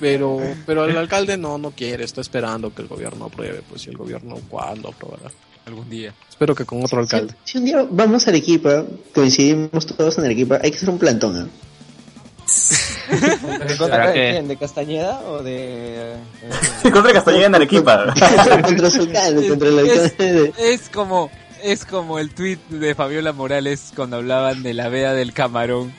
Pero, 0.00 0.40
pero 0.66 0.84
el 0.84 0.96
alcalde 0.96 1.36
no, 1.36 1.58
no 1.58 1.70
quiere, 1.70 2.02
está 2.04 2.20
esperando 2.20 2.74
que 2.74 2.82
el 2.82 2.88
gobierno 2.88 3.26
apruebe. 3.26 3.62
Pues 3.68 3.82
si 3.82 3.90
el 3.90 3.96
gobierno, 3.96 4.36
¿cuándo 4.48 4.88
aprobará? 4.88 5.30
Algún 5.64 5.88
día. 5.88 6.12
Espero 6.28 6.56
que 6.56 6.64
con 6.64 6.82
otro 6.84 6.98
alcalde. 7.00 7.34
Si, 7.44 7.52
si 7.52 7.58
un 7.58 7.64
día 7.66 7.86
vamos 7.88 8.26
a 8.26 8.30
Arequipa, 8.30 8.84
coincidimos 9.14 9.86
todos 9.86 10.18
en 10.18 10.24
Arequipa, 10.24 10.58
hay 10.60 10.72
que 10.72 10.76
hacer 10.76 10.90
un 10.90 10.98
plantón. 10.98 11.40
¿eh? 11.46 11.46
¿En 13.10 13.18
contra 13.78 13.88
¿Para 13.88 14.06
de 14.08 14.12
qué? 14.14 14.30
quién? 14.32 14.48
¿De 14.48 14.56
Castañeda 14.56 15.20
o 15.20 15.42
de...? 15.42 15.54
eh, 16.12 16.16
En 16.84 16.90
contra 16.90 17.08
de 17.08 17.14
Castañeda 17.14 17.46
en 17.46 17.54
Arequipa. 17.54 18.14
contra 18.64 18.90
Sultán, 18.90 19.48
contra 19.48 19.68
el 19.68 19.78
Es-. 19.80 20.14
Es 20.58 20.88
como, 20.88 21.30
es 21.62 21.84
como 21.84 22.18
el 22.18 22.30
tweet 22.34 22.58
de 22.70 22.94
Fabiola 22.94 23.32
Morales 23.32 23.92
cuando 23.94 24.16
hablaban 24.16 24.62
de 24.62 24.74
la 24.74 24.88
vea 24.88 25.12
del 25.14 25.32
camarón 25.32 25.92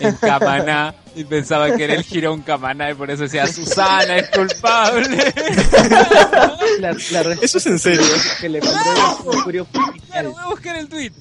en 0.00 0.14
Camaná 0.16 0.94
y 1.14 1.24
pensaba 1.24 1.74
que 1.76 1.84
era 1.84 1.94
el 1.94 2.02
jirón 2.04 2.42
Camaná 2.42 2.90
y 2.90 2.94
por 2.94 3.10
eso 3.10 3.22
decía 3.24 3.46
Susana 3.46 4.16
es 4.16 4.28
culpable. 4.30 5.32
La, 6.80 6.92
la 6.92 7.32
Eso 7.42 7.58
es 7.58 7.66
en 7.66 7.78
serio. 7.78 8.02
que 8.40 8.48
le 8.48 8.60
mandó 8.60 8.78
Claro, 10.10 10.32
voy 10.32 10.42
a 10.42 10.46
buscar 10.48 10.76
el 10.76 10.88
tweet. 10.88 11.12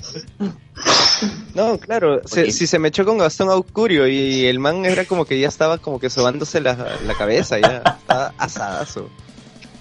No, 1.53 1.77
claro, 1.77 2.21
se- 2.25 2.51
si 2.51 2.67
se 2.67 2.79
me 2.79 2.87
echó 2.89 3.03
con 3.05 3.17
Gastón 3.17 3.49
Aucurio 3.49 4.07
y 4.07 4.45
el 4.45 4.59
man 4.59 4.85
era 4.85 5.05
como 5.05 5.25
que 5.25 5.39
ya 5.39 5.47
estaba 5.47 5.77
como 5.77 5.99
que 5.99 6.09
sobándose 6.09 6.61
la, 6.61 6.97
la 7.05 7.13
cabeza, 7.15 7.59
ya 7.59 7.83
estaba 7.99 8.33
asadazo. 8.37 9.09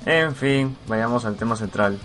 En 0.07 0.35
fin, 0.35 0.77
vayamos 0.87 1.25
al 1.25 1.37
tema 1.37 1.55
central. 1.57 1.99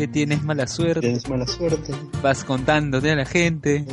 Que 0.00 0.08
tienes 0.08 0.42
mala 0.42 0.66
suerte, 0.66 1.00
Tienes 1.00 1.28
mala 1.28 1.46
suerte. 1.46 1.92
vas 2.22 2.44
contándote 2.44 3.10
a 3.10 3.16
la 3.16 3.24
gente 3.26 3.84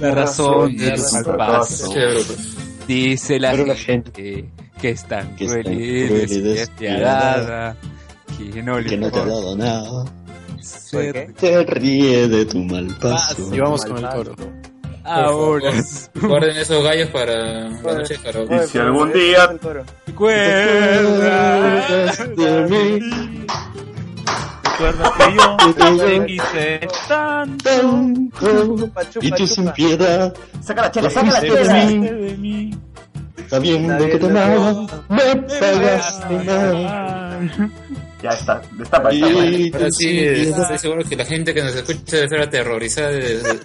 la 0.00 0.08
La 0.08 0.14
razón 0.14 0.76
razón 0.76 0.78
de 0.78 0.90
tus 0.92 1.12
pasos. 1.36 1.94
Pues. 1.94 2.56
Dice 2.88 3.38
la 3.38 3.54
gente 3.76 4.48
que 4.80 4.90
es 4.90 5.04
tan 5.06 5.36
que 5.36 5.46
cruel 5.46 5.72
y 5.72 6.08
despiadada 6.40 7.76
que 8.52 8.62
no 8.62 8.80
le 8.80 8.88
Que 8.90 8.96
no 8.96 9.10
te 9.10 9.18
ha 9.20 9.24
dado 9.24 9.56
nada. 9.56 10.04
ser 10.60 11.34
qué? 11.36 11.42
Te 11.64 11.64
ríe 11.64 12.28
de 12.28 12.44
tu 12.46 12.58
mal 12.58 12.88
paso. 13.00 13.54
Y 13.54 13.60
vamos 13.60 13.84
con 13.84 13.98
el 13.98 14.08
coro. 14.10 14.34
ahora. 15.04 15.70
Guarden 16.14 16.56
esos 16.56 16.82
gallos 16.82 17.08
para 17.10 17.36
la 17.36 17.68
noche 17.70 18.18
de. 18.18 18.64
Y 18.64 18.68
si 18.68 18.78
algún 18.78 19.12
día 19.12 19.48
Recuerda 20.06 21.86
de 22.36 22.68
mí 22.68 23.44
Recuerda 24.82 25.12
que 25.16 25.36
yo 25.36 25.56
te 26.04 26.26
quise 26.26 26.88
tanto. 27.06 27.70
y 29.20 29.30
tú 29.30 29.46
sin 29.46 29.70
piedad 29.70 30.34
Saca 30.60 30.82
la 30.82 30.90
chela, 30.90 31.08
saca 31.10 31.30
la 31.30 31.40
chela. 31.40 31.84
mí, 31.84 31.98
de 32.00 32.36
mí. 32.36 32.74
sabiendo 33.48 34.04
que 34.06 34.18
te 34.18 34.26
amaba, 34.26 34.86
me 35.08 35.36
pagaste 35.36 36.34
mal. 36.34 37.50
Ya 38.22 38.30
está, 38.30 38.62
destapa, 38.72 39.08
destapa. 39.10 39.12
Y 39.14 39.72
Ahora 39.72 39.86
tú 39.86 39.90
sí, 39.92 40.18
estoy 40.18 40.78
seguro 40.78 41.04
que 41.04 41.16
la 41.16 41.24
gente 41.24 41.52
que 41.52 41.62
nos 41.62 41.74
escucha 41.74 42.16
debe 42.16 42.28
ser 42.28 42.40
aterrorizada 42.40 43.08
de, 43.08 43.58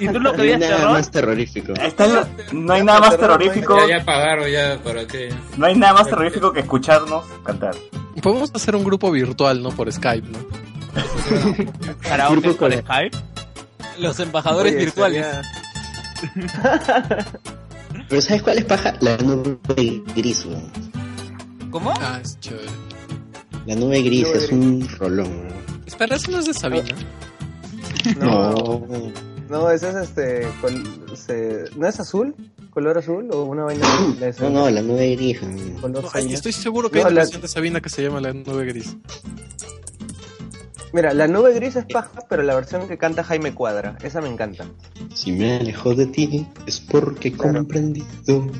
¿Y 0.00 0.08
tú 0.08 0.14
lo 0.14 0.20
No 0.20 0.30
hay 0.30 0.36
querías 0.36 0.60
nada 0.60 0.76
terror? 0.76 0.92
más 0.92 1.10
terrorífico. 1.10 1.72
Está 1.74 2.06
lo- 2.06 2.26
no 2.52 2.72
hay 2.72 2.82
nada 2.82 3.00
más 3.00 3.16
terrorífico, 3.18 3.78
ya, 3.86 3.98
ya 3.98 4.04
pagaron 4.04 4.50
ya 4.50 4.78
para 4.82 5.06
que 5.06 5.32
no 5.56 5.66
hay 5.66 5.74
nada 5.76 5.92
más 5.94 6.06
terrorífico 6.08 6.52
que 6.52 6.60
escucharnos 6.60 7.24
cantar. 7.44 7.74
Podemos 8.22 8.50
hacer 8.54 8.74
un 8.74 8.82
grupo 8.84 9.10
virtual, 9.12 9.62
¿no? 9.62 9.70
Por 9.70 9.92
Skype, 9.92 10.26
¿no? 10.28 10.38
¿Karaoke 12.02 12.40
Grupo 12.40 12.56
por 12.58 12.72
Skype? 12.72 13.16
los 13.98 14.18
embajadores 14.18 14.72
Oye, 14.74 14.84
virtuales. 14.84 15.26
Pero 18.08 18.22
¿sabes 18.22 18.42
cuál 18.42 18.58
es 18.58 18.64
paja? 18.64 18.94
La 19.00 19.16
nube 19.18 20.02
gris, 20.16 20.44
weón. 20.46 20.70
¿Cómo? 21.70 21.94
Ah, 22.00 22.18
es 22.22 22.38
chévere. 22.40 22.66
La 23.66 23.74
nube 23.76 24.02
gris 24.02 24.26
Nube 24.26 24.38
es 24.38 24.52
un 24.52 24.88
rolón. 24.98 25.48
Espera, 25.86 26.16
eso 26.16 26.30
no 26.30 26.38
es 26.38 26.46
de 26.46 26.54
Sabina. 26.54 26.94
No, 28.18 28.52
No. 28.52 29.12
no, 29.48 29.70
ese 29.70 29.90
es 29.90 29.96
este. 29.96 30.48
col- 30.60 31.16
se- 31.16 31.64
¿No 31.76 31.86
es 31.86 32.00
azul? 32.00 32.34
¿Color 32.70 32.98
azul? 32.98 33.28
¿O 33.32 33.44
una 33.44 33.64
vaina 33.64 33.86
de? 34.18 34.32
No, 34.40 34.50
no, 34.50 34.70
la 34.70 34.80
nube 34.82 35.14
gris. 35.16 35.42
No, 35.42 36.00
ay, 36.14 36.32
estoy 36.32 36.52
seguro 36.52 36.90
que 36.90 36.98
hay 36.98 37.04
No, 37.04 37.10
una 37.10 37.14
la- 37.16 37.22
canción 37.22 37.42
de 37.42 37.48
Sabina 37.48 37.80
que 37.80 37.88
se 37.88 38.02
llama 38.02 38.20
La 38.20 38.32
Nube 38.32 38.64
Gris. 38.66 38.96
Mira, 40.92 41.14
la 41.14 41.28
nube 41.28 41.52
gris 41.54 41.76
es 41.76 41.84
paja, 41.84 42.10
pero 42.28 42.42
la 42.42 42.54
versión 42.54 42.88
que 42.88 42.98
canta 42.98 43.22
Jaime 43.22 43.54
Cuadra, 43.54 43.96
esa 44.02 44.20
me 44.20 44.28
encanta. 44.28 44.64
Si 45.14 45.30
me 45.30 45.56
alejo 45.58 45.94
de 45.94 46.06
ti 46.06 46.46
es 46.66 46.80
porque 46.80 47.28
he 47.28 47.32
Claro. 47.32 47.58
comprendido 47.58 48.50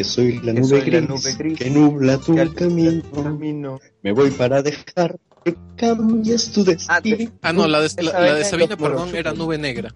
que 0.00 0.04
soy 0.04 0.38
la 0.38 0.54
Que 0.54 0.60
nube, 0.60 0.64
soy 0.68 0.80
la 0.90 0.98
gris, 1.00 1.08
nube 1.10 1.34
gris, 1.34 1.58
que 1.58 1.68
nubla 1.70 2.16
tu 2.16 2.34
que 2.34 2.48
camino. 2.54 3.02
Camino. 3.22 3.78
Me 4.02 4.12
voy 4.12 4.30
para 4.30 4.62
dejar 4.62 5.18
que 5.44 5.54
cambies 5.76 6.52
tu 6.52 6.62
Ah, 6.88 7.00
destino. 7.02 7.16
te- 7.18 7.30
Ah, 7.42 7.52
no, 7.52 7.68
la 7.68 7.82
de, 7.82 8.02
la, 8.02 8.12
la 8.18 8.34
de 8.34 8.44
Sabina, 8.46 8.78
perdón, 8.78 9.14
era 9.14 9.34
Nube 9.34 9.58
Negra. 9.58 9.92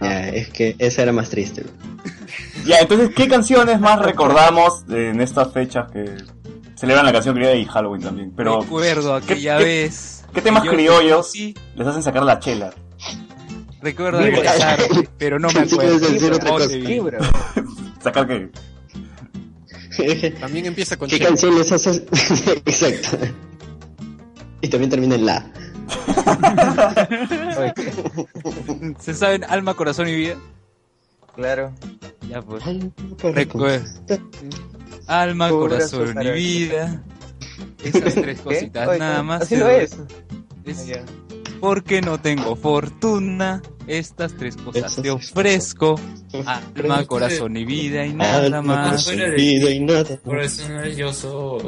Ya, 0.00 0.28
es 0.30 0.48
que 0.48 0.74
esa 0.80 1.02
era 1.02 1.12
más 1.12 1.30
triste. 1.30 1.64
Ya, 2.66 2.78
entonces, 2.80 3.10
¿qué 3.14 3.28
canciones 3.28 3.80
más 3.80 4.00
recordamos 4.00 4.84
en 4.90 5.20
estas 5.20 5.52
fechas 5.52 5.90
que 5.92 6.04
celebran 6.74 7.06
la 7.06 7.12
canción 7.12 7.34
criolla 7.36 7.54
y 7.54 7.64
Halloween 7.64 8.02
también? 8.02 8.32
Pero 8.36 8.60
Recuerdo 8.60 9.14
aquella 9.14 9.56
qué- 9.58 9.64
vez. 9.64 10.24
qué 10.34 10.42
temas 10.42 10.62
que 10.62 10.66
yo 10.68 10.72
criollos? 10.74 11.30
Sí, 11.30 11.54
les 11.76 11.86
hacen 11.86 12.02
sacar 12.02 12.24
la 12.24 12.38
chela. 12.40 12.74
recuerdo 13.80 14.18
tarde, 14.58 15.08
pero 15.16 15.38
no 15.38 15.48
me 15.48 15.64
Sí, 15.66 15.74
acuerdo. 15.76 15.98
decir 16.00 16.32
otra 16.32 16.50
¿Dónde 16.50 17.00
cosa. 17.00 17.20
que 18.12 18.50
También 20.40 20.66
empieza 20.66 20.96
con 20.96 21.08
¿Qué 21.08 21.18
Che. 21.18 21.24
canción 21.24 21.56
les 21.56 21.72
haces? 21.72 22.02
Exacto. 22.66 23.18
Y 24.60 24.68
también 24.68 24.90
termina 24.90 25.14
en 25.16 25.26
la. 25.26 25.44
¿Se 29.00 29.14
saben 29.14 29.44
alma, 29.44 29.74
corazón 29.74 30.08
y 30.08 30.14
vida? 30.14 30.36
claro. 31.34 31.72
Ya 32.28 32.42
pues. 32.42 32.62
Ay, 32.66 32.92
Recuerdo. 33.32 33.84
Alma, 35.06 35.48
Corazón 35.48 36.12
corazón 36.12 36.26
y 36.26 36.30
vida. 36.32 37.02
Esas 37.82 38.14
tres 38.14 38.38
¿Qué? 38.38 38.44
cositas 38.44 38.88
Oye, 38.88 38.98
nada 38.98 39.22
más. 39.22 39.42
Así 39.42 39.56
lo 39.56 39.68
es. 39.70 39.96
Es- 40.64 40.86
Ya. 40.86 41.02
Porque 41.60 42.00
no 42.00 42.18
tengo 42.20 42.56
fortuna. 42.56 43.62
Estas 43.86 44.34
tres 44.36 44.56
cosas 44.56 44.96
te 44.96 45.10
ofrezco. 45.10 45.98
Alma, 46.44 47.06
corazón 47.06 47.56
y 47.56 47.64
vida 47.64 48.04
y 48.04 48.12
nada 48.12 48.44
Alma, 48.44 48.60
más. 48.62 49.04
corazón, 49.06 49.34
vida 49.36 49.70
y 49.70 49.80
nada. 49.80 50.16
Por 50.22 50.40
eso 50.40 50.68
no 50.68 50.82
es 50.82 50.96
yo 50.96 51.12
soy. 51.12 51.62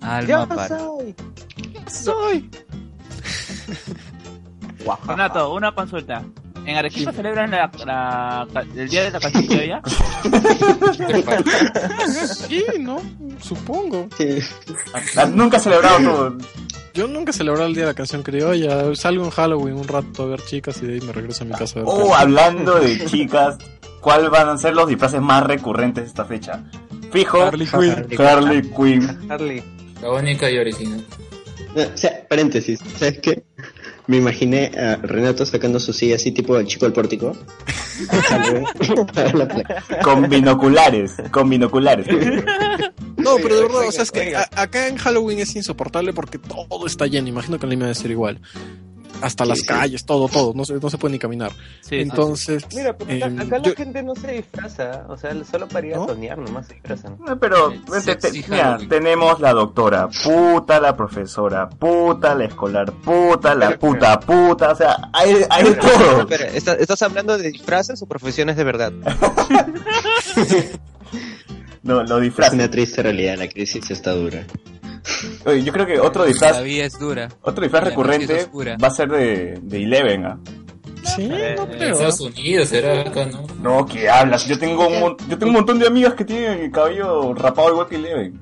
Alma 0.00 0.46
para. 0.46 0.78
soy. 1.90 2.50
Renato, 5.06 5.52
una 5.54 5.74
consulta. 5.74 6.22
¿En 6.66 6.76
Arequipa 6.76 7.12
celebran 7.12 7.50
la, 7.50 7.70
la- 7.86 8.46
el 8.76 8.88
día 8.88 9.04
de 9.04 9.10
la 9.12 9.20
canción 9.20 9.46
criolla? 9.46 9.80
Sí, 12.48 12.64
¿no? 12.80 13.00
Supongo. 13.40 14.08
Sí. 14.18 14.38
Nunca 15.32 15.56
he 15.58 15.60
celebrado 15.60 15.98
todo. 15.98 16.38
Yo 16.96 17.06
nunca 17.06 17.30
he 17.30 17.34
celebrado 17.34 17.66
el 17.66 17.74
día 17.74 17.82
de 17.82 17.90
la 17.90 17.94
canción 17.94 18.22
criolla. 18.22 18.94
Salgo 18.94 19.22
en 19.22 19.30
Halloween 19.30 19.76
un 19.76 19.86
rato 19.86 20.22
a 20.22 20.26
ver 20.26 20.40
chicas 20.40 20.82
y 20.82 20.86
de 20.86 20.94
ahí 20.94 21.00
me 21.02 21.12
regreso 21.12 21.44
a 21.44 21.46
mi 21.46 21.52
casa 21.52 21.80
a 21.80 21.82
ver. 21.82 21.92
Oh, 21.94 22.14
hablando 22.14 22.80
de 22.80 23.04
chicas, 23.04 23.58
¿cuáles 24.00 24.30
van 24.30 24.48
a 24.48 24.56
ser 24.56 24.74
los 24.74 24.88
disfraces 24.88 25.20
más 25.20 25.44
recurrentes 25.44 26.04
de 26.04 26.08
esta 26.08 26.24
fecha? 26.24 26.64
Fijo, 27.12 27.42
Harley 27.42 27.66
Quinn. 27.66 28.06
Harley 28.18 28.62
Quinn. 28.62 29.30
Harley. 29.30 29.62
La 30.00 30.10
única 30.10 30.50
y 30.50 30.56
original. 30.56 31.04
No, 31.74 31.82
o 31.82 31.96
sea, 31.98 32.26
paréntesis, 32.30 32.80
¿sabes 32.96 33.18
qué? 33.18 33.44
Me 34.06 34.16
imaginé 34.16 34.72
a 34.78 34.96
Renato 34.96 35.44
sacando 35.44 35.78
su 35.78 35.92
silla 35.92 36.16
así 36.16 36.32
tipo 36.32 36.56
el 36.56 36.66
chico 36.66 36.86
del 36.86 36.94
pórtico. 36.94 37.36
Con 40.02 40.30
binoculares, 40.30 41.12
con 41.30 41.50
binoculares. 41.50 42.06
No, 43.16 43.36
pero 43.42 43.56
de 43.56 43.62
verdad, 43.62 43.88
o 43.88 43.92
sea, 43.92 44.02
es 44.02 44.12
que 44.12 44.36
acá 44.36 44.88
en 44.88 44.96
Halloween 44.96 45.38
es 45.40 45.54
insoportable 45.56 46.12
porque 46.12 46.38
todo 46.38 46.86
está 46.86 47.06
lleno. 47.06 47.28
Imagino 47.28 47.58
que 47.58 47.66
en 47.66 47.70
Lima 47.70 47.84
debe 47.86 47.94
ser 47.94 48.10
igual. 48.10 48.40
Hasta 49.22 49.46
las 49.46 49.60
sí. 49.60 49.66
calles, 49.66 50.04
todo, 50.04 50.28
todo. 50.28 50.52
No 50.54 50.66
se, 50.66 50.74
no 50.74 50.90
se 50.90 50.98
puede 50.98 51.12
ni 51.12 51.18
caminar. 51.18 51.50
Sí, 51.80 51.96
Entonces, 52.00 52.66
Mira, 52.74 52.94
pero 52.98 53.10
acá, 53.16 53.26
em, 53.28 53.40
acá 53.40 53.58
yo- 53.62 53.70
la 53.70 53.76
gente 53.76 54.02
no 54.02 54.14
se 54.14 54.30
disfraza, 54.32 55.06
o 55.08 55.16
sea, 55.16 55.34
solo 55.50 55.66
para 55.68 55.86
ir 55.86 55.94
a 55.94 55.96
¿No? 55.96 56.06
soñar 56.08 56.36
nomás 56.36 56.66
se 56.66 56.74
disfrazan. 56.74 57.14
Eh, 57.26 57.34
Pero 57.40 57.70
te- 57.70 57.78
te- 57.92 58.00
sexy 58.20 58.44
mira, 58.46 58.76
tenemos 58.90 59.40
la 59.40 59.54
doctora 59.54 60.08
puta, 60.22 60.78
la 60.80 60.94
profesora 60.94 61.66
puta, 61.66 62.34
la 62.34 62.44
escolar 62.44 62.92
puta, 62.92 63.54
la 63.54 63.78
puta 63.78 64.20
puta, 64.20 64.72
o 64.72 64.76
sea, 64.76 65.08
hay, 65.14 65.34
hay 65.48 65.64
de 65.64 65.74
todo. 65.76 66.20
Espera, 66.20 66.46
¿está- 66.48 66.74
¿estás 66.74 67.00
hablando 67.00 67.38
de 67.38 67.50
disfraces 67.52 68.02
o 68.02 68.06
profesiones 68.06 68.54
de 68.58 68.64
verdad? 68.64 68.92
No, 71.86 72.02
lo 72.02 72.16
Es 72.16 72.22
disfraz. 72.24 72.52
una 72.52 72.68
triste 72.70 73.02
realidad, 73.02 73.36
la 73.38 73.48
crisis 73.48 73.88
está 73.90 74.12
dura. 74.12 74.44
Oye, 75.44 75.62
yo 75.62 75.72
creo 75.72 75.86
que 75.86 76.00
otro 76.00 76.22
La 76.22 76.28
disfraz, 76.28 76.62
vida 76.64 76.84
es 76.84 76.98
dura. 76.98 77.28
otro 77.42 77.62
disfraz 77.62 77.84
la 77.84 77.88
es 77.90 77.94
recurrente 77.94 78.48
va 78.82 78.88
a 78.88 78.90
ser 78.90 79.08
de, 79.08 79.58
de 79.62 79.82
Eleven, 79.84 80.24
¿ah? 80.26 80.38
sí, 81.04 81.28
no 81.28 81.36
En 81.36 81.56
creo. 81.70 81.92
Estados 81.92 82.20
Unidos 82.20 82.68
será 82.68 83.02
acá, 83.02 83.26
¿no? 83.26 83.46
No, 83.62 83.86
¿qué 83.86 84.08
hablas? 84.10 84.46
Yo 84.48 84.58
tengo 84.58 84.88
un, 84.88 84.98
mon- 84.98 85.16
yo 85.28 85.38
tengo 85.38 85.50
un 85.50 85.56
montón 85.58 85.78
de 85.78 85.86
amigas 85.86 86.14
que 86.14 86.24
tienen 86.24 86.58
el 86.58 86.70
cabello 86.72 87.32
rapado 87.34 87.70
igual 87.70 87.86
que 87.88 87.94
Eleven. 87.96 88.40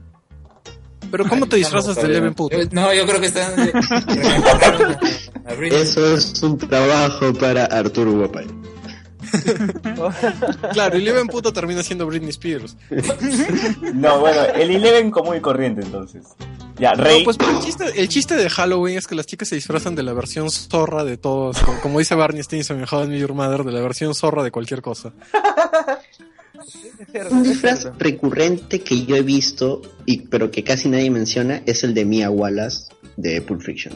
Pero 1.10 1.26
¿cómo 1.28 1.46
te 1.46 1.56
disfrazas 1.56 1.96
de 1.96 2.02
Eleven 2.02 2.32
puto? 2.34 2.56
No, 2.72 2.92
yo 2.94 3.06
creo 3.06 3.20
que 3.20 3.26
están. 3.26 3.52
Eso 5.70 6.14
es 6.14 6.42
un 6.42 6.58
trabajo 6.58 7.32
para 7.34 7.64
Arturo 7.66 8.12
Guapay. 8.12 8.46
Claro, 10.72 10.96
Eleven 10.96 11.26
puto 11.28 11.52
termina 11.52 11.82
siendo 11.82 12.06
Britney 12.06 12.30
Spears. 12.30 12.76
No, 13.94 14.20
bueno, 14.20 14.42
el 14.54 14.70
Eleven 14.70 15.10
común 15.10 15.36
y 15.36 15.40
corriente 15.40 15.82
entonces. 15.82 16.24
Ya, 16.78 16.92
Rey. 16.94 17.18
No, 17.18 17.24
pues 17.24 17.36
pero 17.36 17.50
el 17.52 17.60
chiste, 17.60 17.84
el 17.96 18.08
chiste 18.08 18.34
de 18.34 18.50
Halloween 18.50 18.98
es 18.98 19.06
que 19.06 19.14
las 19.14 19.26
chicas 19.26 19.48
se 19.48 19.54
disfrazan 19.54 19.94
de 19.94 20.02
la 20.02 20.12
versión 20.12 20.50
zorra 20.50 21.04
de 21.04 21.16
todos, 21.16 21.58
como, 21.60 21.80
como 21.80 21.98
dice 22.00 22.14
Barney 22.14 22.42
Stinson 22.42 22.80
en 22.80 22.86
How 22.90 23.04
I 23.04 23.06
Met 23.06 23.20
Your 23.20 23.34
Mother, 23.34 23.62
de 23.64 23.72
la 23.72 23.80
versión 23.80 24.14
zorra 24.14 24.42
de 24.42 24.50
cualquier 24.50 24.82
cosa. 24.82 25.12
Un 27.30 27.42
disfraz 27.42 27.88
recurrente 27.98 28.80
que 28.80 29.04
yo 29.04 29.16
he 29.16 29.22
visto, 29.22 29.82
y, 30.06 30.22
pero 30.22 30.50
que 30.50 30.64
casi 30.64 30.88
nadie 30.88 31.10
menciona, 31.10 31.62
es 31.66 31.84
el 31.84 31.94
de 31.94 32.04
Mia 32.04 32.30
Wallace 32.30 32.86
de 33.16 33.40
Pulp 33.42 33.62
Fiction. 33.62 33.94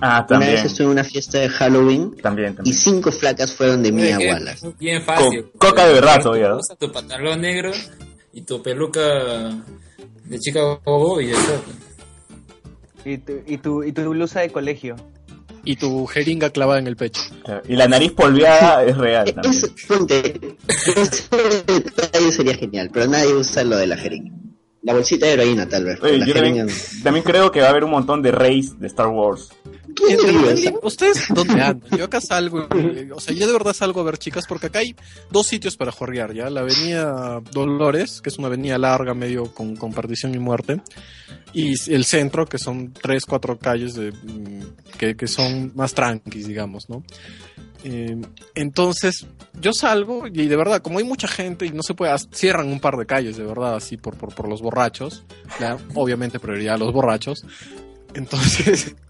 Ah, 0.00 0.24
Una 0.30 0.38
vez 0.38 0.46
también. 0.48 0.66
estuve 0.66 0.84
en 0.86 0.90
una 0.92 1.04
fiesta 1.04 1.38
de 1.38 1.48
Halloween 1.48 2.14
También, 2.22 2.52
y 2.52 2.56
también. 2.56 2.76
cinco 2.76 3.10
flacas 3.12 3.52
fueron 3.52 3.82
de 3.82 3.90
Mia 3.92 4.18
Wallace. 4.18 4.72
Bien 4.78 5.02
fácil. 5.02 5.50
Con 5.58 5.70
coca 5.70 5.86
de 5.86 5.94
verdad, 5.94 6.24
oiga. 6.26 6.52
blusa, 6.54 6.76
Tu 6.76 6.92
pantalón 6.92 7.40
negro 7.40 7.72
y 8.32 8.42
tu 8.42 8.62
peluca 8.62 9.00
de 10.24 10.38
chica 10.38 10.60
bobo 10.84 11.20
y 11.20 11.30
eso. 11.30 11.62
Y 13.04 13.18
tu, 13.18 13.32
y, 13.46 13.58
tu, 13.58 13.82
y 13.84 13.92
tu 13.92 14.08
blusa 14.10 14.40
de 14.40 14.50
colegio. 14.50 14.96
Y 15.64 15.76
tu 15.76 16.06
jeringa 16.06 16.50
clavada 16.50 16.78
en 16.78 16.86
el 16.86 16.96
pecho. 16.96 17.20
Claro, 17.44 17.62
Y 17.68 17.74
la 17.76 17.88
nariz 17.88 18.12
polveada 18.12 18.84
es 18.84 18.96
real 18.96 19.32
también. 19.34 19.54
Es, 19.54 19.70
ponte, 19.86 20.56
ese 20.68 21.28
detalle 21.66 22.32
sería 22.32 22.54
genial, 22.54 22.90
pero 22.92 23.06
nadie 23.06 23.34
usa 23.34 23.64
lo 23.64 23.76
de 23.76 23.86
la 23.86 23.96
jeringa. 23.96 24.32
La 24.82 24.94
bolsita 24.94 25.26
de 25.26 25.32
heroína, 25.32 25.68
tal 25.68 25.84
vez. 25.84 25.98
pero 26.00 26.12
Oye, 26.14 26.20
la 26.20 26.26
yo 26.26 26.34
jeringa 26.34 26.58
también, 26.66 27.02
también 27.02 27.24
creo 27.24 27.50
que 27.50 27.60
va 27.60 27.66
a 27.66 27.70
haber 27.70 27.84
un 27.84 27.90
montón 27.90 28.22
de 28.22 28.30
Reyes 28.30 28.78
de 28.78 28.86
Star 28.86 29.08
Wars. 29.08 29.48
¿Ustedes 30.82 31.26
dónde 31.30 31.60
andan? 31.62 31.98
Yo 31.98 32.04
acá 32.04 32.20
salgo, 32.20 32.66
o 33.14 33.20
sea, 33.20 33.34
yo 33.34 33.46
de 33.46 33.52
verdad 33.52 33.72
salgo 33.72 34.00
a 34.00 34.04
ver 34.04 34.18
chicas 34.18 34.46
porque 34.46 34.66
acá 34.66 34.80
hay 34.80 34.94
dos 35.30 35.46
sitios 35.46 35.76
para 35.76 35.92
jugar 35.92 36.32
ya. 36.32 36.50
La 36.50 36.60
avenida 36.60 37.40
Dolores, 37.52 38.20
que 38.20 38.30
es 38.30 38.38
una 38.38 38.48
avenida 38.48 38.78
larga, 38.78 39.14
medio 39.14 39.52
con, 39.52 39.76
con 39.76 39.92
perdición 39.92 40.34
y 40.34 40.38
muerte, 40.38 40.80
y 41.52 41.74
el 41.92 42.04
centro, 42.04 42.46
que 42.46 42.58
son 42.58 42.92
tres, 42.92 43.24
cuatro 43.26 43.58
calles 43.58 43.94
de, 43.94 44.12
mm, 44.12 44.96
que, 44.98 45.16
que 45.16 45.26
son 45.26 45.72
más 45.74 45.94
tranquis, 45.94 46.46
digamos, 46.46 46.88
¿no? 46.88 47.02
Eh, 47.84 48.16
entonces, 48.54 49.26
yo 49.60 49.72
salgo 49.72 50.26
y 50.26 50.46
de 50.46 50.56
verdad, 50.56 50.82
como 50.82 50.98
hay 50.98 51.04
mucha 51.04 51.28
gente 51.28 51.66
y 51.66 51.70
no 51.70 51.82
se 51.82 51.94
puede, 51.94 52.14
cierran 52.32 52.68
un 52.68 52.80
par 52.80 52.96
de 52.96 53.06
calles, 53.06 53.36
de 53.36 53.44
verdad, 53.44 53.76
así 53.76 53.96
por, 53.96 54.16
por, 54.16 54.34
por 54.34 54.48
los 54.48 54.60
borrachos, 54.60 55.24
obviamente 55.94 56.40
prioridad 56.40 56.74
a 56.74 56.78
los 56.78 56.92
borrachos. 56.92 57.44
Entonces, 58.14 58.96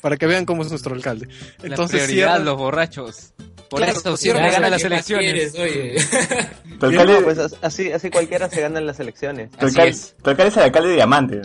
para 0.00 0.16
que 0.16 0.26
vean 0.26 0.44
cómo 0.44 0.62
es 0.62 0.70
nuestro 0.70 0.94
alcalde. 0.94 1.28
La 1.60 1.68
Entonces, 1.68 2.02
prioridad, 2.04 2.36
cierran- 2.38 2.44
los 2.44 2.56
borrachos. 2.58 3.32
Por 3.68 3.80
Claro, 3.80 3.98
eso 3.98 4.16
siempre 4.18 4.42
la 4.44 4.50
ganan 4.52 4.70
las 4.70 4.82
¿Qué 4.82 4.88
más 4.90 5.10
elecciones. 5.10 5.52
quieres? 5.52 6.10
Tu 6.78 6.86
alcalde, 6.86 7.12
No, 7.14 7.22
pues 7.22 7.38
as- 7.38 7.56
así, 7.62 7.90
así 7.92 8.10
cualquiera 8.10 8.48
se 8.50 8.60
gana 8.60 8.78
en 8.80 8.86
las 8.86 9.00
elecciones. 9.00 9.50
tu 9.52 9.66
alcalde- 9.66 9.88
es. 9.90 10.14
tu 10.22 10.30
alcalde 10.30 10.50
es 10.50 10.56
el 10.58 10.62
alcalde 10.64 10.88
de 10.90 10.94
Diamante. 10.96 11.40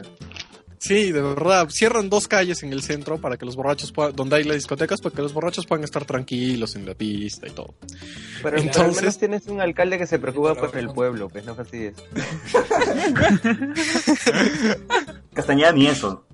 Sí, 0.80 1.12
de 1.12 1.22
verdad, 1.22 1.70
cierran 1.70 2.08
dos 2.10 2.28
calles 2.28 2.62
en 2.64 2.72
el 2.72 2.84
centro 2.84 3.18
para 3.20 3.36
que 3.38 3.46
los 3.46 3.56
borrachos 3.56 3.92
puedan, 3.92 4.16
donde 4.16 4.36
hay 4.36 4.44
las 4.44 4.58
discotecas, 4.58 5.02
para 5.02 5.16
que 5.16 5.22
los 5.24 5.34
borrachos 5.34 5.66
puedan 5.66 5.84
estar 5.84 6.06
tranquilos 6.06 6.76
en 6.76 6.86
la 6.86 6.94
pista 6.94 7.48
y 7.48 7.52
todo. 7.52 7.74
Pero, 7.80 7.98
pero 8.44 8.58
al 8.58 8.64
Entonces- 8.64 9.02
menos 9.02 9.18
tienes 9.18 9.48
un 9.48 9.60
alcalde 9.62 9.98
que 9.98 10.06
se 10.06 10.20
preocupa 10.20 10.54
por 10.56 10.78
el 10.78 10.90
pueblo, 10.90 11.30
pues 11.30 11.46
no 11.46 11.56
fastidies. 11.56 11.96
Castañeda 15.34 15.72
ni 15.72 15.88
eso. 15.88 16.26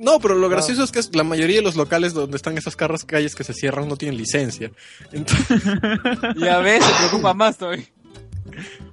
No, 0.00 0.18
pero 0.18 0.34
lo 0.34 0.48
gracioso 0.48 0.82
es 0.82 0.90
que 0.90 0.98
es- 0.98 1.14
la 1.14 1.24
mayoría 1.24 1.56
de 1.56 1.62
los 1.62 1.76
locales 1.76 2.14
donde 2.14 2.36
están 2.36 2.56
esas 2.56 2.74
carras 2.74 3.04
calles 3.04 3.34
que 3.34 3.44
se 3.44 3.52
cierran 3.52 3.86
no 3.86 3.96
tienen 3.96 4.16
licencia. 4.18 4.70
Entonces, 5.12 5.46
Ya 6.38 6.58
ves, 6.60 6.82
se 6.84 6.92
preocupa 6.98 7.34
más 7.34 7.58
todavía. 7.58 7.84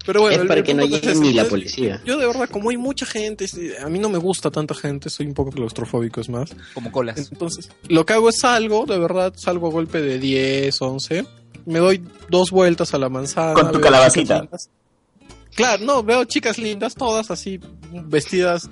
pero 0.05 0.21
bueno, 0.21 0.41
es 0.43 0.47
para 0.47 0.61
que 0.63 0.73
no 0.73 0.83
es 0.83 0.89
llegue 0.89 1.15
ni 1.15 1.31
la 1.33 1.45
policía. 1.45 2.01
Yo 2.05 2.17
de 2.17 2.27
verdad, 2.27 2.49
como 2.49 2.69
hay 2.69 2.77
mucha 2.77 3.05
gente, 3.05 3.45
a 3.81 3.87
mí 3.89 3.99
no 3.99 4.09
me 4.09 4.17
gusta 4.17 4.51
tanta 4.51 4.75
gente, 4.75 5.09
soy 5.09 5.27
un 5.27 5.33
poco 5.33 5.51
claustrofóbico, 5.51 6.19
es 6.21 6.29
más. 6.29 6.49
Como 6.73 6.91
colas. 6.91 7.29
Entonces, 7.31 7.69
lo 7.87 8.05
que 8.05 8.13
hago 8.13 8.27
es 8.29 8.39
salgo, 8.39 8.85
de 8.85 8.99
verdad, 8.99 9.33
salgo 9.37 9.67
a 9.67 9.71
golpe 9.71 10.01
de 10.01 10.19
10, 10.19 10.81
11. 10.81 11.25
Me 11.65 11.79
doy 11.79 12.03
dos 12.29 12.51
vueltas 12.51 12.93
a 12.93 12.97
la 12.97 13.07
manzana. 13.09 13.53
Con 13.53 13.71
tu 13.71 13.79
calabacita. 13.81 14.47
Claro, 15.55 15.83
no, 15.85 16.03
veo 16.03 16.23
chicas 16.25 16.57
lindas, 16.59 16.93
todas 16.93 17.31
así, 17.31 17.59
vestidas 17.91 18.69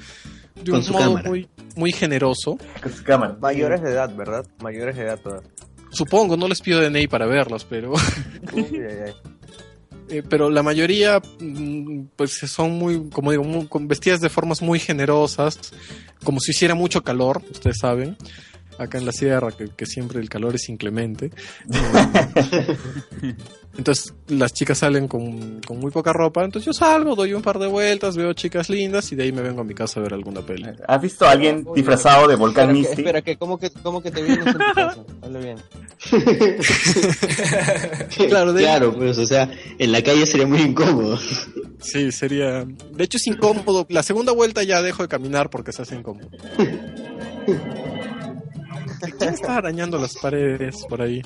de 0.55 0.63
Con 0.71 0.75
un 0.75 0.83
su 0.83 0.93
modo 0.93 1.03
cámara. 1.05 1.29
muy, 1.29 1.47
muy 1.75 1.91
generoso. 1.91 2.57
Con 2.81 2.91
su 2.93 3.03
cámara. 3.03 3.37
Mayores 3.39 3.81
de 3.81 3.91
edad, 3.91 4.13
¿verdad? 4.15 4.45
Mayores 4.61 4.95
de 4.95 5.03
edad 5.03 5.19
todas. 5.21 5.43
Supongo, 5.91 6.35
no 6.37 6.47
les 6.47 6.61
pido 6.61 6.81
DNI 6.81 7.07
para 7.07 7.25
verlas, 7.25 7.63
pero, 7.65 7.93
Uy, 8.53 8.63
ay, 8.73 8.97
ay. 9.05 9.13
eh, 10.09 10.23
pero 10.27 10.49
la 10.49 10.61
mayoría, 10.63 11.21
mm, 11.39 12.07
pues 12.15 12.31
son 12.33 12.71
muy, 12.73 13.09
como 13.09 13.31
digo, 13.31 13.43
muy- 13.43 13.67
con- 13.67 13.87
vestidas 13.87 14.19
de 14.21 14.29
formas 14.29 14.61
muy 14.61 14.79
generosas, 14.79 15.57
como 16.23 16.39
si 16.39 16.51
hiciera 16.51 16.75
mucho 16.75 17.03
calor, 17.03 17.41
ustedes 17.51 17.77
saben. 17.79 18.17
Acá 18.77 18.97
en 18.97 19.05
la 19.05 19.11
sierra, 19.11 19.51
que, 19.51 19.69
que 19.69 19.85
siempre 19.85 20.19
el 20.19 20.29
calor 20.29 20.55
es 20.55 20.67
inclemente. 20.69 21.31
Entonces 23.77 24.13
las 24.29 24.53
chicas 24.53 24.77
salen 24.77 25.07
con, 25.09 25.59
con 25.61 25.79
muy 25.79 25.91
poca 25.91 26.13
ropa. 26.13 26.43
Entonces 26.45 26.65
yo 26.65 26.71
salgo, 26.73 27.13
doy 27.15 27.33
un 27.33 27.41
par 27.41 27.59
de 27.59 27.67
vueltas, 27.67 28.15
veo 28.15 28.31
chicas 28.33 28.69
lindas 28.69 29.11
y 29.11 29.15
de 29.17 29.23
ahí 29.23 29.31
me 29.33 29.41
vengo 29.41 29.61
a 29.61 29.63
mi 29.65 29.73
casa 29.73 29.99
a 29.99 30.03
ver 30.03 30.13
alguna 30.13 30.41
peli. 30.45 30.65
¿Has 30.87 31.01
visto 31.01 31.25
a 31.25 31.31
alguien 31.31 31.65
disfrazado 31.75 32.27
de 32.27 32.35
Volcán 32.37 32.69
Espera, 32.69 32.73
que, 32.73 32.79
Misty? 32.87 33.01
espera, 33.01 33.21
que, 33.21 33.37
¿cómo 33.37 33.57
que, 33.57 33.69
cómo 33.83 34.01
que 34.01 34.11
te 34.11 34.23
vienes 34.23 34.47
en 34.47 34.53
tu 34.53 34.59
casa? 34.59 35.03
Habla 35.21 35.39
bien. 35.39 35.57
Claro, 38.29 38.53
de- 38.53 38.61
Claro, 38.61 38.93
pues, 38.95 39.17
o 39.17 39.25
sea, 39.25 39.49
en 39.77 39.91
la 39.91 40.01
calle 40.01 40.25
sería 40.25 40.47
muy 40.47 40.61
incómodo. 40.61 41.19
Sí, 41.79 42.11
sería... 42.11 42.63
De 42.65 43.03
hecho 43.03 43.17
es 43.17 43.27
incómodo. 43.27 43.85
La 43.89 44.03
segunda 44.03 44.31
vuelta 44.31 44.63
ya 44.63 44.81
dejo 44.81 45.03
de 45.03 45.09
caminar 45.09 45.49
porque 45.49 45.73
se 45.73 45.81
hace 45.81 45.95
incómodo. 45.95 46.29
¿Quién 49.17 49.33
está 49.33 49.57
arañando 49.57 49.97
las 49.97 50.15
paredes 50.17 50.85
por 50.87 51.01
ahí? 51.01 51.21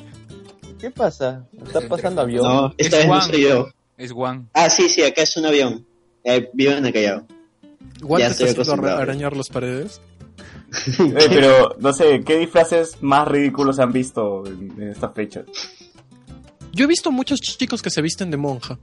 ¿Qué 0.79 0.91
pasa? 0.91 1.45
¿Está 1.65 1.81
pasando 1.87 2.21
avión? 2.21 2.43
No, 2.43 2.73
esta 2.77 2.83
Es 2.85 2.91
vez 2.91 3.05
no 3.07 3.13
Juan. 3.13 3.29
soy 3.29 3.41
yo. 3.41 3.67
Es 3.97 4.11
Juan. 4.11 4.49
Ah, 4.53 4.69
sí, 4.69 4.87
sí, 4.89 5.03
acá 5.03 5.23
es 5.23 5.35
un 5.37 5.45
avión. 5.45 5.85
Eh, 6.23 6.49
vivo 6.53 6.71
en 6.73 6.85
el 6.85 6.93
Callao. 6.93 7.25
¿Juan 8.01 8.21
Ya 8.21 8.33
te 8.33 8.45
está 8.45 8.61
haciendo 8.61 8.87
arañar 8.87 9.35
las 9.35 9.49
paredes? 9.49 10.01
Eh, 10.99 11.13
pero, 11.29 11.75
no 11.79 11.91
sé, 11.93 12.21
¿qué 12.23 12.37
disfraces 12.37 13.01
más 13.01 13.27
ridículos 13.27 13.79
han 13.79 13.91
visto 13.91 14.45
en, 14.45 14.71
en 14.79 14.89
esta 14.89 15.09
fecha? 15.09 15.43
Yo 16.71 16.85
he 16.85 16.87
visto 16.87 17.11
muchos 17.11 17.39
chicos 17.41 17.81
que 17.81 17.89
se 17.89 18.03
visten 18.03 18.29
de 18.29 18.37
monja. 18.37 18.77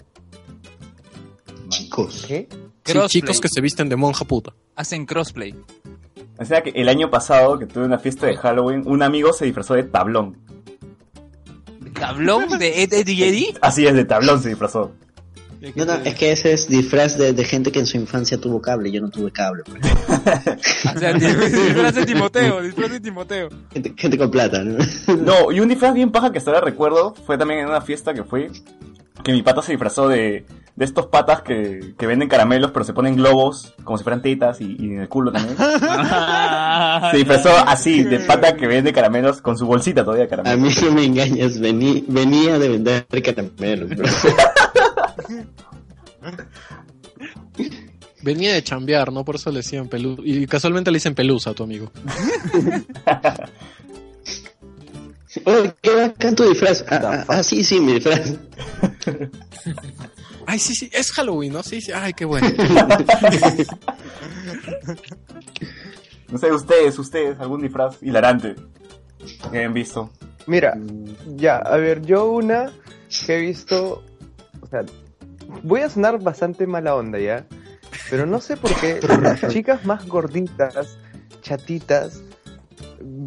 Chicos. 1.68 2.24
¿Qué? 2.26 2.48
Sí, 2.86 2.92
Crossplay. 2.92 3.08
chicos 3.08 3.40
que 3.40 3.48
se 3.48 3.60
visten 3.60 3.88
de 3.88 3.96
monja 3.96 4.24
puta. 4.24 4.52
Hacen 4.74 5.06
crossplay. 5.06 5.54
O 6.38 6.44
sea 6.44 6.62
que 6.62 6.70
el 6.70 6.88
año 6.88 7.10
pasado, 7.10 7.58
que 7.58 7.66
tuve 7.66 7.84
una 7.84 7.98
fiesta 7.98 8.26
de 8.26 8.36
Halloween, 8.36 8.82
un 8.86 9.02
amigo 9.02 9.32
se 9.32 9.44
disfrazó 9.44 9.74
de 9.74 9.84
tablón. 9.84 10.36
¿Tablón 11.98 12.58
de 12.58 12.82
Ed, 12.82 12.92
Ed 12.92 13.08
y 13.08 13.22
Eddie? 13.24 13.54
Así 13.62 13.86
es, 13.86 13.94
de 13.94 14.04
tablón 14.04 14.42
se 14.42 14.50
disfrazó. 14.50 14.92
No, 15.74 15.86
no, 15.86 15.94
es 15.94 16.14
que 16.14 16.30
ese 16.30 16.52
es 16.52 16.68
disfraz 16.68 17.16
de, 17.16 17.32
de 17.32 17.44
gente 17.44 17.72
que 17.72 17.78
en 17.78 17.86
su 17.86 17.96
infancia 17.96 18.38
tuvo 18.38 18.60
cable. 18.60 18.92
Yo 18.92 19.00
no 19.00 19.08
tuve 19.08 19.32
cable. 19.32 19.62
pues. 19.64 19.80
O 20.94 20.98
sea, 20.98 21.12
disfraz 21.14 21.94
de 21.94 22.04
Timoteo, 22.04 22.60
disfraz 22.60 22.90
de 22.90 23.00
Timoteo. 23.00 23.48
Gente, 23.72 23.94
gente 23.96 24.18
con 24.18 24.30
plata, 24.30 24.62
¿no? 24.62 24.78
No, 25.16 25.50
y 25.50 25.60
un 25.60 25.68
disfraz 25.68 25.94
bien 25.94 26.12
paja 26.12 26.30
que 26.30 26.38
hasta 26.38 26.50
ahora 26.50 26.62
recuerdo 26.62 27.14
fue 27.14 27.38
también 27.38 27.60
en 27.60 27.68
una 27.68 27.80
fiesta 27.80 28.12
que 28.14 28.22
fue 28.22 28.50
que 29.24 29.32
mi 29.32 29.42
pata 29.42 29.62
se 29.62 29.72
disfrazó 29.72 30.08
de, 30.08 30.44
de 30.76 30.84
estos 30.84 31.06
patas 31.06 31.40
que, 31.42 31.94
que 31.98 32.06
venden 32.06 32.28
caramelos 32.28 32.70
pero 32.70 32.84
se 32.84 32.92
ponen 32.92 33.16
globos 33.16 33.74
como 33.82 33.96
si 33.96 34.04
fueran 34.04 34.20
tetas 34.22 34.60
y, 34.60 34.76
y 34.78 34.84
en 34.92 35.00
el 35.00 35.08
culo 35.08 35.32
también. 35.32 35.56
Se 37.10 37.16
disfrazó 37.16 37.50
así, 37.66 38.04
de 38.04 38.20
pata 38.20 38.56
que 38.56 38.66
vende 38.66 38.92
caramelos 38.92 39.40
con 39.40 39.56
su 39.56 39.66
bolsita 39.66 40.04
todavía 40.04 40.26
de 40.26 40.34
A 40.34 40.36
caramelos. 40.42 40.82
mí 40.82 40.88
no 40.88 40.94
me 40.94 41.04
engañas. 41.04 41.58
Vení, 41.58 42.04
venía 42.06 42.58
de 42.58 42.68
vender 42.68 43.06
caramelos, 43.22 43.88
bro. 43.90 44.06
Venía 48.22 48.54
de 48.54 48.62
chambear, 48.62 49.12
¿no? 49.12 49.24
Por 49.24 49.36
eso 49.36 49.50
le 49.50 49.58
decían 49.58 49.88
pelusa. 49.88 50.20
Y 50.24 50.46
casualmente 50.46 50.90
le 50.90 50.96
dicen 50.96 51.14
pelusa 51.14 51.50
a 51.50 51.54
tu 51.54 51.62
amigo. 51.62 51.92
Oye, 55.44 55.74
qué 55.80 55.94
bacán 55.94 56.34
tu 56.34 56.42
disfraz. 56.48 56.84
Ah, 56.88 57.00
ah, 57.04 57.24
ah, 57.28 57.42
sí, 57.42 57.62
sí, 57.62 57.78
mi 57.78 57.92
disfraz. 57.94 58.34
Ay, 60.46 60.58
sí, 60.58 60.74
sí, 60.74 60.88
es 60.92 61.12
Halloween, 61.12 61.52
¿no? 61.52 61.62
Sí, 61.62 61.80
sí, 61.80 61.92
ay, 61.92 62.12
qué 62.14 62.24
bueno. 62.24 62.48
No 66.28 66.38
sé, 66.38 66.52
ustedes, 66.52 66.98
ustedes, 66.98 67.38
algún 67.38 67.62
disfraz 67.62 68.02
hilarante 68.02 68.56
que 69.50 69.58
hayan 69.58 69.72
visto. 69.72 70.10
Mira, 70.46 70.76
ya, 71.36 71.58
a 71.58 71.76
ver, 71.76 72.02
yo 72.02 72.30
una 72.30 72.72
que 73.26 73.36
he 73.36 73.40
visto, 73.40 74.02
o 74.60 74.66
sea, 74.66 74.84
voy 75.62 75.82
a 75.82 75.88
sonar 75.88 76.20
bastante 76.20 76.66
mala 76.66 76.96
onda 76.96 77.18
ya, 77.18 77.46
pero 78.10 78.26
no 78.26 78.40
sé 78.40 78.56
por 78.56 78.74
qué 78.80 79.00
las 79.20 79.48
chicas 79.52 79.84
más 79.84 80.06
gorditas, 80.06 80.98
chatitas, 81.42 82.22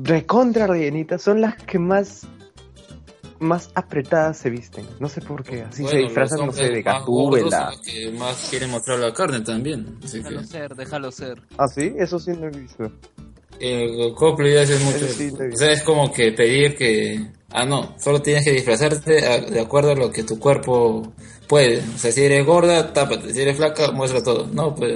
recontra 0.04 0.68
rellenitas, 0.68 1.22
son 1.22 1.42
las 1.42 1.56
que 1.56 1.80
más 1.80 2.28
más 3.40 3.70
apretadas 3.76 4.38
se 4.38 4.50
visten. 4.50 4.86
No 5.00 5.08
sé 5.10 5.22
por 5.22 5.44
qué, 5.44 5.62
así 5.64 5.78
se 5.78 5.84
Bueno, 5.84 6.00
disfrazan, 6.02 6.38
los 6.40 6.48
no 6.48 6.54
sé, 6.54 6.70
de 6.70 6.82
gatúbela. 6.82 7.72
que 7.84 8.12
más 8.12 8.48
quieren 8.50 8.70
mostrar 8.70 9.00
la 9.00 9.14
carne 9.14 9.40
también. 9.42 9.98
Así 10.04 10.18
que 10.22 10.30
Déjalo 10.30 10.44
ser, 10.48 10.76
déjalo 10.76 11.12
ser. 11.12 11.42
Ah, 11.58 11.68
sí, 11.68 11.94
eso 11.98 12.20
sí 12.20 12.32
no 12.32 12.48
he 12.48 12.50
visto. 12.52 12.92
el 13.60 14.14
cosplay 14.16 14.58
hace 14.58 14.78
mucho. 14.80 14.98
Eso 15.06 15.08
sí, 15.14 15.32
o 15.54 15.58
sea, 15.58 15.72
es 15.72 15.84
como 15.84 16.12
que 16.12 16.32
pedir 16.32 16.76
que. 16.78 17.32
Ah, 17.52 17.66
no, 17.66 17.96
solo 18.00 18.22
tienes 18.22 18.46
que 18.46 18.52
disfrazarte 18.52 19.26
a- 19.28 19.40
de 19.42 19.60
acuerdo 19.60 19.92
a 19.92 19.96
lo 19.96 20.12
que 20.12 20.24
tu 20.24 20.38
cuerpo 20.40 21.12
puede. 21.48 21.80
O 21.80 21.98
sea, 21.98 22.12
si 22.12 22.22
eres 22.24 22.46
gorda, 22.46 22.94
tápate. 22.94 23.34
Si 23.34 23.42
eres 23.42 23.58
flaca, 23.58 23.92
muestra 23.92 24.22
todo. 24.24 24.48
No, 24.54 24.76
pues. 24.76 24.94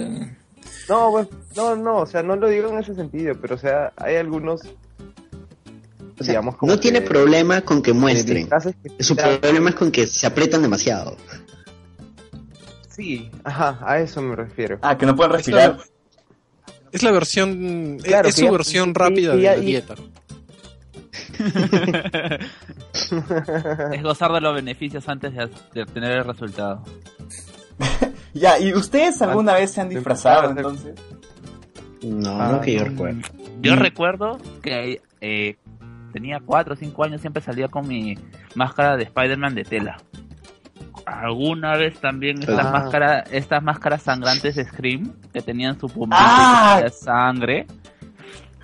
No, 0.88 1.12
pues, 1.12 1.28
no, 1.56 1.76
no, 1.76 1.98
o 2.00 2.06
sea, 2.06 2.22
no 2.24 2.36
lo 2.36 2.48
digo 2.50 2.70
en 2.70 2.80
ese 2.80 2.94
sentido, 2.94 3.34
pero 3.42 3.56
o 3.56 3.58
sea, 3.58 3.92
hay 3.98 4.18
algunos, 4.18 4.62
O 6.20 6.24
sea, 6.24 6.34
digamos, 6.34 6.56
como 6.58 6.72
no 6.72 6.80
tiene 6.80 7.02
problema 7.02 7.62
con 7.62 7.82
que 7.82 7.94
muestren. 7.94 8.48
que- 8.98 9.04
Su 9.04 9.16
problema 9.16 9.70
es 9.70 9.76
con 9.76 9.92
que 9.92 10.06
se 10.08 10.28
apretan 10.28 10.62
demasiado. 10.62 11.18
Sí, 12.90 13.32
ajá, 13.44 13.80
a 13.82 14.00
eso 14.00 14.22
me 14.22 14.36
refiero. 14.36 14.78
Ah, 14.82 14.98
que 14.98 15.06
no 15.06 15.16
pueden 15.16 15.32
respirar. 15.34 15.78
Es 16.92 17.02
la 17.02 17.12
versión, 17.12 17.98
Claro, 18.04 18.28
es 18.30 18.36
su 18.36 18.44
ya- 18.46 18.52
versión 18.52 18.90
y- 18.90 18.94
rápida 18.94 19.34
y 19.34 19.38
de 19.38 19.44
la 19.44 19.58
y- 19.58 19.66
dieta. 19.66 19.96
Es 23.92 24.04
gozar 24.04 24.32
de 24.32 24.42
los 24.42 24.54
beneficios 24.56 25.08
antes 25.10 25.34
de, 25.34 25.50
de 25.74 25.82
obtener 25.84 26.12
el 26.20 26.24
resultado. 26.26 26.84
Ya, 28.36 28.58
¿y 28.58 28.74
ustedes 28.74 29.22
alguna 29.22 29.54
vez 29.54 29.70
se 29.70 29.82
han 29.82 29.90
disfrazado 29.90 30.50
entonces? 30.50 30.96
No, 32.02 32.42
Ah, 32.42 32.52
no 32.54 32.62
que 32.62 32.74
yo 32.74 32.80
no. 32.80 32.86
recuerdo. 32.90 33.22
Yo 33.62 33.76
Mm. 33.76 33.78
recuerdo 33.80 34.38
que 34.64 35.02
eh, 35.22 35.56
tenía 36.14 36.40
4 36.46 36.74
o 36.74 36.78
5 36.78 37.04
años, 37.04 37.20
siempre 37.22 37.42
salía 37.42 37.68
con 37.68 37.88
mi 37.88 38.16
máscara 38.56 38.96
de 38.96 39.04
Spider-Man 39.04 39.56
de 39.56 39.64
tela. 39.66 39.98
Alguna 41.06 41.76
vez 41.76 42.00
también 42.00 42.40
estas 42.40 42.66
Ah. 42.68 42.72
máscaras, 42.72 43.34
estas 43.34 43.62
máscaras 43.62 44.02
sangrantes 44.04 44.56
de 44.56 44.64
Scream, 44.64 45.12
que 45.34 45.42
tenían 45.42 45.78
su 45.80 45.88
puntito 45.90 46.16
Ah. 46.18 46.80
de 46.82 46.90
sangre. 46.90 47.68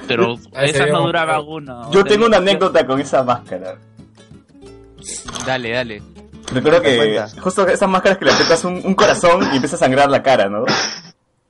Pero 0.07 0.35
ve 0.53 0.89
no 0.91 1.01
duraban 1.01 1.41
uno. 1.45 1.91
Yo 1.91 2.05
tengo 2.05 2.25
una 2.27 2.37
anécdota 2.37 2.85
con 2.87 3.01
esa 3.01 3.21
máscara. 3.23 3.75
Dale, 5.45 5.71
dale. 5.71 6.01
Recuerdo 6.53 6.81
que 6.81 6.95
Cuenta. 6.97 7.27
justo 7.41 7.67
esas 7.67 7.89
máscaras 7.89 8.17
que 8.17 8.25
le 8.25 8.31
aprietas 8.31 8.63
un, 8.63 8.81
un 8.83 8.95
corazón 8.95 9.41
y 9.51 9.55
empieza 9.55 9.75
a 9.75 9.79
sangrar 9.79 10.09
la 10.09 10.23
cara, 10.23 10.49
¿no? 10.49 10.63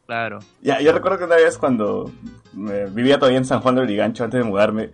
Claro. 0.06 0.40
Ya, 0.62 0.82
yo 0.82 0.92
recuerdo 0.92 1.20
que 1.20 1.24
una 1.26 1.36
vez 1.36 1.58
cuando 1.58 2.12
eh, 2.72 2.88
vivía 2.92 3.18
todavía 3.20 3.38
en 3.38 3.46
San 3.46 3.60
Juan 3.62 3.76
del 3.76 3.86
Brigancho 3.86 4.24
antes 4.24 4.40
de 4.40 4.44
mudarme, 4.44 4.90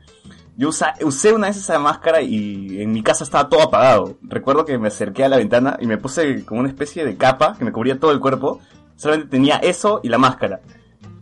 yo 0.57 0.69
usa- 0.69 0.93
usé 1.03 1.33
una 1.33 1.47
vez 1.47 1.57
esa 1.57 1.77
máscara 1.79 2.21
y 2.21 2.81
en 2.81 2.91
mi 2.91 3.03
casa 3.03 3.23
estaba 3.23 3.49
todo 3.49 3.61
apagado. 3.63 4.17
Recuerdo 4.21 4.65
que 4.65 4.77
me 4.77 4.87
acerqué 4.87 5.23
a 5.25 5.29
la 5.29 5.37
ventana 5.37 5.77
y 5.81 5.87
me 5.87 5.97
puse 5.97 6.45
como 6.45 6.59
una 6.61 6.69
especie 6.69 7.03
de 7.05 7.17
capa 7.17 7.55
que 7.57 7.65
me 7.65 7.71
cubría 7.71 7.99
todo 7.99 8.11
el 8.11 8.19
cuerpo. 8.19 8.59
Solamente 8.95 9.29
tenía 9.31 9.57
eso 9.57 9.99
y 10.03 10.09
la 10.09 10.17
máscara. 10.17 10.61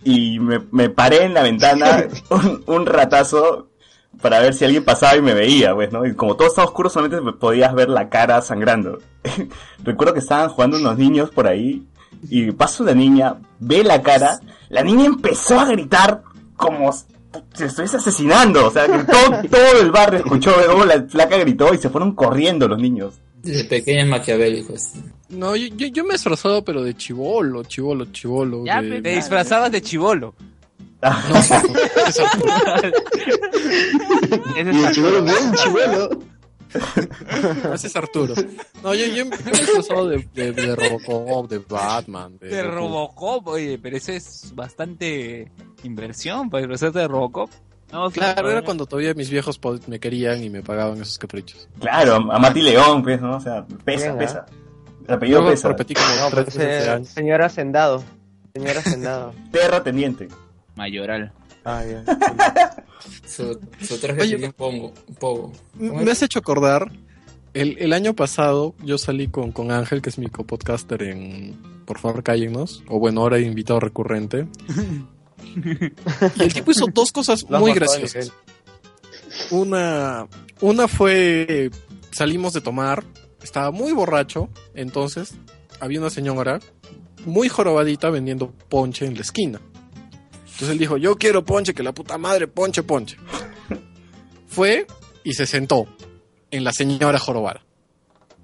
Y 0.03 0.39
me, 0.39 0.59
me 0.71 0.89
paré 0.89 1.23
en 1.23 1.33
la 1.33 1.41
ventana 1.43 2.05
un, 2.29 2.63
un 2.67 2.85
ratazo 2.85 3.69
para 4.21 4.39
ver 4.39 4.53
si 4.53 4.63
alguien 4.65 4.83
pasaba 4.85 5.15
y 5.15 5.21
me 5.21 5.33
veía, 5.33 5.73
pues, 5.73 5.91
¿no? 5.91 6.05
Y 6.05 6.13
como 6.13 6.35
todo 6.35 6.47
estaba 6.47 6.67
oscuro, 6.67 6.89
solamente 6.89 7.19
podías 7.33 7.73
ver 7.73 7.89
la 7.89 8.09
cara 8.09 8.41
sangrando. 8.41 8.99
Recuerdo 9.83 10.13
que 10.13 10.19
estaban 10.19 10.49
jugando 10.49 10.77
unos 10.77 10.97
niños 10.97 11.29
por 11.31 11.47
ahí 11.47 11.87
y 12.29 12.51
pasa 12.51 12.83
una 12.83 12.93
niña, 12.93 13.35
ve 13.59 13.83
la 13.83 14.01
cara, 14.03 14.39
la 14.69 14.83
niña 14.83 15.05
empezó 15.05 15.59
a 15.59 15.65
gritar 15.65 16.21
como 16.55 16.93
se 17.53 17.65
estuviese 17.65 17.97
asesinando, 17.97 18.67
o 18.67 18.71
sea, 18.71 18.85
que 18.85 19.03
todo, 19.03 19.41
todo 19.51 19.81
el 19.81 19.91
barrio 19.91 20.19
escuchó 20.19 20.53
cómo 20.67 20.85
la 20.85 21.03
flaca 21.03 21.37
gritó 21.37 21.73
y 21.73 21.77
se 21.77 21.89
fueron 21.89 22.13
corriendo 22.15 22.67
los 22.67 22.79
niños. 22.79 23.15
Desde 23.41 23.65
pequeños 23.65 24.07
maquiavélicos. 24.07 24.91
No, 25.29 25.55
yo, 25.55 25.67
yo, 25.75 25.87
yo 25.87 26.03
me 26.05 26.13
he 26.13 26.15
esforzado, 26.15 26.63
pero 26.63 26.81
de 26.83 26.95
chivolo, 26.95 27.63
chivolo, 27.63 28.05
chivolo. 28.05 28.63
Ya, 28.65 28.81
de- 28.81 28.89
pe- 28.89 29.01
Te 29.01 29.15
disfrazabas 29.15 29.71
de 29.71 29.81
chivolo. 29.81 30.33
No, 31.01 31.09
eso- 31.39 31.55
Ese 32.07 32.23
Y 34.55 34.59
el 34.59 34.91
chivolo, 34.91 35.23
bien 35.23 35.53
chivolo. 35.55 36.09
ese 37.73 37.87
es 37.87 37.95
Arturo. 37.95 38.33
No, 38.81 38.93
yo, 38.95 39.05
yo, 39.07 39.25
me 39.25 39.35
he 39.35 39.51
esforzado 39.51 40.07
de, 40.09 40.27
de, 40.33 40.51
de 40.53 40.75
Robocop, 40.75 41.49
de 41.49 41.57
Batman. 41.59 42.37
De, 42.39 42.47
De. 42.47 42.63
Robocop, 42.63 43.47
oye, 43.47 43.77
pero 43.81 43.97
eso 43.97 44.11
es 44.11 44.51
bastante 44.55 45.51
inversión 45.83 46.49
para 46.49 46.61
disfrazarte 46.61 46.99
de 46.99 47.07
Robocop. 47.07 47.49
No, 47.91 48.09
Claro, 48.09 48.41
pues, 48.41 48.53
era 48.53 48.61
cuando 48.63 48.85
todavía 48.87 49.13
mis 49.13 49.29
viejos 49.29 49.59
me 49.87 49.99
querían 49.99 50.43
y 50.43 50.49
me 50.49 50.63
pagaban 50.63 50.99
esos 51.01 51.19
caprichos. 51.19 51.69
Claro, 51.79 52.15
a 52.31 52.39
Mati 52.39 52.61
León, 52.61 53.03
pues, 53.03 53.21
¿no? 53.21 53.37
O 53.37 53.39
sea, 53.39 53.65
pesa, 53.85 54.05
Bien, 54.07 54.17
pesa. 54.17 54.45
El 55.07 55.13
apellido 55.13 55.39
Luego 55.41 55.53
pesa. 55.53 55.67
repetí 55.67 55.93
como 55.93 56.07
No, 56.07 56.29
tres 56.29 56.45
pues, 56.45 56.57
veces 56.57 56.87
eh, 56.87 57.05
señor 57.05 57.41
Hacendado. 57.43 58.03
Señor 58.53 58.77
Hacendado. 58.77 59.33
Terrateniente. 59.51 60.27
Mayoral. 60.75 61.31
Ah, 61.65 61.83
ya. 61.85 62.03
Su, 63.27 63.59
su 63.81 63.97
traje 63.99 64.21
Oye, 64.21 64.29
sería 64.31 64.47
un 64.47 64.53
poco. 64.53 64.93
Un 65.07 65.15
poco. 65.15 65.51
Me 65.75 66.09
has 66.11 66.21
hecho 66.23 66.39
acordar, 66.39 66.91
el, 67.53 67.77
el 67.79 67.93
año 67.93 68.13
pasado 68.15 68.73
yo 68.83 68.97
salí 68.97 69.27
con, 69.27 69.51
con 69.51 69.71
Ángel, 69.71 70.01
que 70.01 70.09
es 70.09 70.17
mi 70.17 70.27
copodcaster 70.27 71.03
en 71.03 71.55
Por 71.85 71.99
favor 71.99 72.23
cállennos, 72.23 72.83
o 72.87 72.99
bueno, 72.99 73.21
ahora 73.21 73.39
invitado 73.39 73.79
recurrente. 73.79 74.47
Y 75.55 76.43
el 76.43 76.53
tipo 76.53 76.71
hizo 76.71 76.87
dos 76.93 77.11
cosas 77.11 77.47
muy 77.49 77.73
graciosas. 77.73 78.31
Una, 79.51 80.27
una 80.61 80.87
fue, 80.87 81.69
salimos 82.11 82.53
de 82.53 82.61
tomar, 82.61 83.03
estaba 83.41 83.71
muy 83.71 83.91
borracho, 83.91 84.49
entonces 84.73 85.35
había 85.79 85.99
una 85.99 86.09
señora 86.09 86.59
muy 87.25 87.49
jorobadita 87.49 88.09
vendiendo 88.09 88.51
ponche 88.69 89.05
en 89.05 89.15
la 89.15 89.21
esquina. 89.21 89.61
Entonces 90.45 90.69
él 90.69 90.77
dijo, 90.77 90.97
yo 90.97 91.17
quiero 91.17 91.43
ponche, 91.43 91.73
que 91.73 91.83
la 91.83 91.93
puta 91.93 92.17
madre, 92.17 92.47
ponche, 92.47 92.83
ponche. 92.83 93.17
Fue 94.47 94.85
y 95.23 95.33
se 95.33 95.45
sentó 95.47 95.87
en 96.51 96.63
la 96.63 96.71
señora 96.71 97.17
jorobada. 97.17 97.65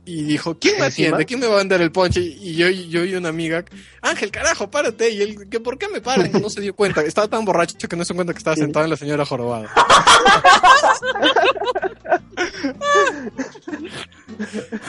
Y 0.10 0.24
dijo, 0.24 0.58
¿quién 0.58 0.80
me 0.80 0.88
atiende? 0.88 1.24
¿Quién 1.24 1.40
me 1.40 1.46
va 1.46 1.54
a 1.54 1.58
vender 1.60 1.82
el 1.82 1.92
ponche? 1.92 2.20
Y 2.20 2.56
yo, 2.56 2.68
yo 2.68 3.06
y 3.06 3.14
una 3.14 3.30
amiga, 3.30 3.64
Ángel, 4.02 4.32
carajo, 4.32 4.72
párate. 4.72 5.12
Y 5.12 5.22
él, 5.22 5.48
¿que 5.48 5.60
¿por 5.60 5.78
qué 5.78 5.88
me 5.88 6.02
paran? 6.02 6.32
No 6.42 6.50
se 6.50 6.62
dio 6.62 6.76
cuenta. 6.76 7.04
Estaba 7.04 7.28
tan 7.28 7.46
borracho 7.46 7.88
que 7.88 7.96
no 7.96 8.04
se 8.04 8.14
dio 8.14 8.18
cuenta 8.18 8.34
que 8.34 8.40
estaba 8.40 8.56
sentado 8.56 8.86
en 8.86 8.90
la 8.90 8.98
señora 8.98 9.24
jorobada. 9.24 9.70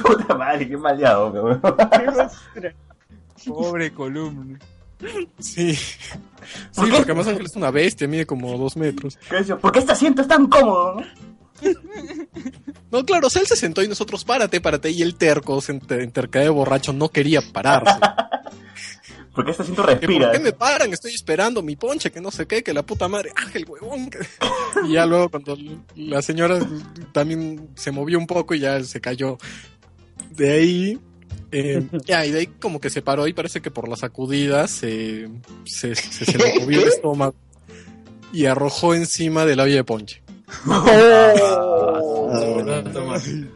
Puta 0.02 0.34
madre, 0.36 0.66
qué 0.66 0.78
maleado, 0.78 1.30
weón. 1.30 1.60
Pobre 3.47 3.92
columna. 3.92 4.59
Sí. 5.38 5.74
Sí, 5.74 6.01
porque 6.72 7.12
además 7.12 7.26
Ángel 7.26 7.44
es 7.44 7.56
una 7.56 7.70
bestia, 7.70 8.09
mide 8.09 8.24
como 8.24 8.56
dos 8.56 8.74
metros. 8.74 9.18
¿Por 9.60 9.70
qué 9.70 9.80
este 9.80 9.92
asiento 9.92 10.22
es 10.22 10.28
tan 10.28 10.47
cómodo? 10.47 11.02
no? 11.02 11.30
No, 12.91 13.05
claro, 13.05 13.28
o 13.28 13.31
sea, 13.31 13.43
él 13.43 13.49
se 13.49 13.57
sentó 13.57 13.82
y 13.82 13.89
nosotros, 13.89 14.24
párate, 14.24 14.61
párate. 14.61 14.91
Y 14.91 15.03
el 15.03 15.15
terco, 15.15 15.61
se 15.61 15.73
de 15.74 16.49
borracho, 16.49 16.93
no 16.93 17.09
quería 17.09 17.41
pararse. 17.41 17.99
¿Por 19.35 19.45
qué 19.45 19.53
este 19.53 19.62
asiento 19.62 19.87
Que, 19.87 19.95
respira? 19.95 20.27
¿Por 20.27 20.37
qué 20.37 20.43
me 20.43 20.53
paran? 20.53 20.93
Estoy 20.93 21.15
esperando 21.15 21.62
mi 21.62 21.77
ponche, 21.77 22.11
que 22.11 22.20
no 22.20 22.32
sé 22.32 22.47
qué, 22.47 22.65
que 22.65 22.74
la 22.74 22.85
puta 22.85 23.07
madre, 23.07 23.31
Ángel, 23.37 23.65
huevón. 23.69 24.11
que-". 24.11 24.19
Y 24.87 24.95
ya 24.95 25.07
luego 25.07 25.28
cuando 25.28 25.57
la 25.95 26.20
señora 26.20 26.59
también 27.12 27.70
se 27.77 27.93
movió 27.93 28.19
un 28.19 28.27
poco 28.27 28.55
y 28.55 28.61
ya 28.61 28.82
se 28.82 29.01
cayó. 29.01 29.39
De 30.31 30.53
ahí, 30.53 30.99
eh, 31.53 31.87
ya, 32.07 32.27
y 32.27 32.32
de 32.32 32.41
ahí 32.41 32.47
como 32.47 32.81
que 32.81 32.91
se 32.91 33.03
paró 33.03 33.28
y 33.28 33.32
parece 33.32 33.61
que 33.61 33.70
por 33.70 33.89
las 33.89 34.01
sacudidas 34.01 34.70
se, 34.70 35.28
se, 35.65 35.95
se, 35.95 36.24
se 36.24 36.39
le 36.39 36.61
movió 36.61 36.82
el 36.82 36.89
estómago 36.89 37.35
y 38.32 38.47
arrojó 38.47 38.95
encima 38.95 39.45
de 39.45 39.57
la 39.57 39.65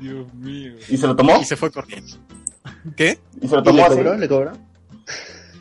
Dios 0.00 0.34
mío. 0.34 0.74
¿Y 0.88 0.96
se 0.96 1.06
lo 1.06 1.16
tomó? 1.16 1.40
Y 1.40 1.44
se 1.44 1.56
fue 1.56 1.70
corriendo. 1.70 2.16
¿Qué? 2.96 3.18
¿Y 3.40 3.48
se 3.48 3.54
lo 3.54 3.60
¿Y 3.60 3.64
tomó 3.64 3.76
le 3.78 3.82
así? 3.84 3.96
cobró? 3.96 4.16
¿Le 4.16 4.28
cobró? 4.28 4.52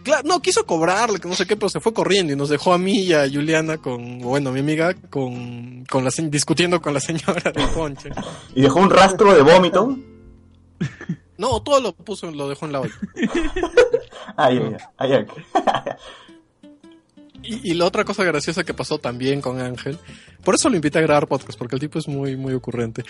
Claro, 0.03 0.27
no, 0.27 0.41
quiso 0.41 0.65
cobrarle, 0.65 1.19
que 1.19 1.29
no 1.29 1.35
sé 1.35 1.45
qué, 1.45 1.55
pero 1.55 1.69
se 1.69 1.79
fue 1.79 1.93
corriendo 1.93 2.33
y 2.33 2.35
nos 2.35 2.49
dejó 2.49 2.73
a 2.73 2.77
mí 2.77 3.03
y 3.03 3.13
a 3.13 3.21
Juliana 3.21 3.77
con, 3.77 4.19
bueno, 4.19 4.51
mi 4.51 4.59
amiga, 4.59 4.93
con, 5.09 5.85
con 5.89 6.03
la, 6.03 6.11
discutiendo 6.23 6.81
con 6.81 6.93
la 6.93 6.99
señora 6.99 7.51
del 7.51 7.69
ponche. 7.69 8.09
¿Y 8.53 8.61
dejó 8.61 8.79
un 8.81 8.89
rastro 8.89 9.33
de 9.33 9.41
vómito? 9.41 9.97
No, 11.37 11.61
todo 11.61 11.79
lo 11.79 11.93
puso, 11.93 12.29
lo 12.31 12.49
dejó 12.49 12.65
en 12.65 12.71
la 12.73 12.81
olla. 12.81 12.93
Ay, 14.37 14.57
ay, 14.59 14.75
ay, 14.97 15.13
ay. 15.13 15.25
Y, 17.43 17.71
y 17.71 17.73
la 17.73 17.85
otra 17.85 18.03
cosa 18.05 18.23
graciosa 18.23 18.63
que 18.63 18.73
pasó 18.73 18.97
también 18.99 19.41
con 19.41 19.59
Ángel, 19.59 19.99
por 20.43 20.55
eso 20.55 20.69
lo 20.69 20.75
invité 20.75 20.99
a 20.99 21.01
grabar 21.01 21.27
podcast, 21.27 21.57
porque 21.57 21.75
el 21.75 21.81
tipo 21.81 21.99
es 21.99 22.07
muy, 22.07 22.35
muy 22.35 22.53
ocurrente. 22.53 23.03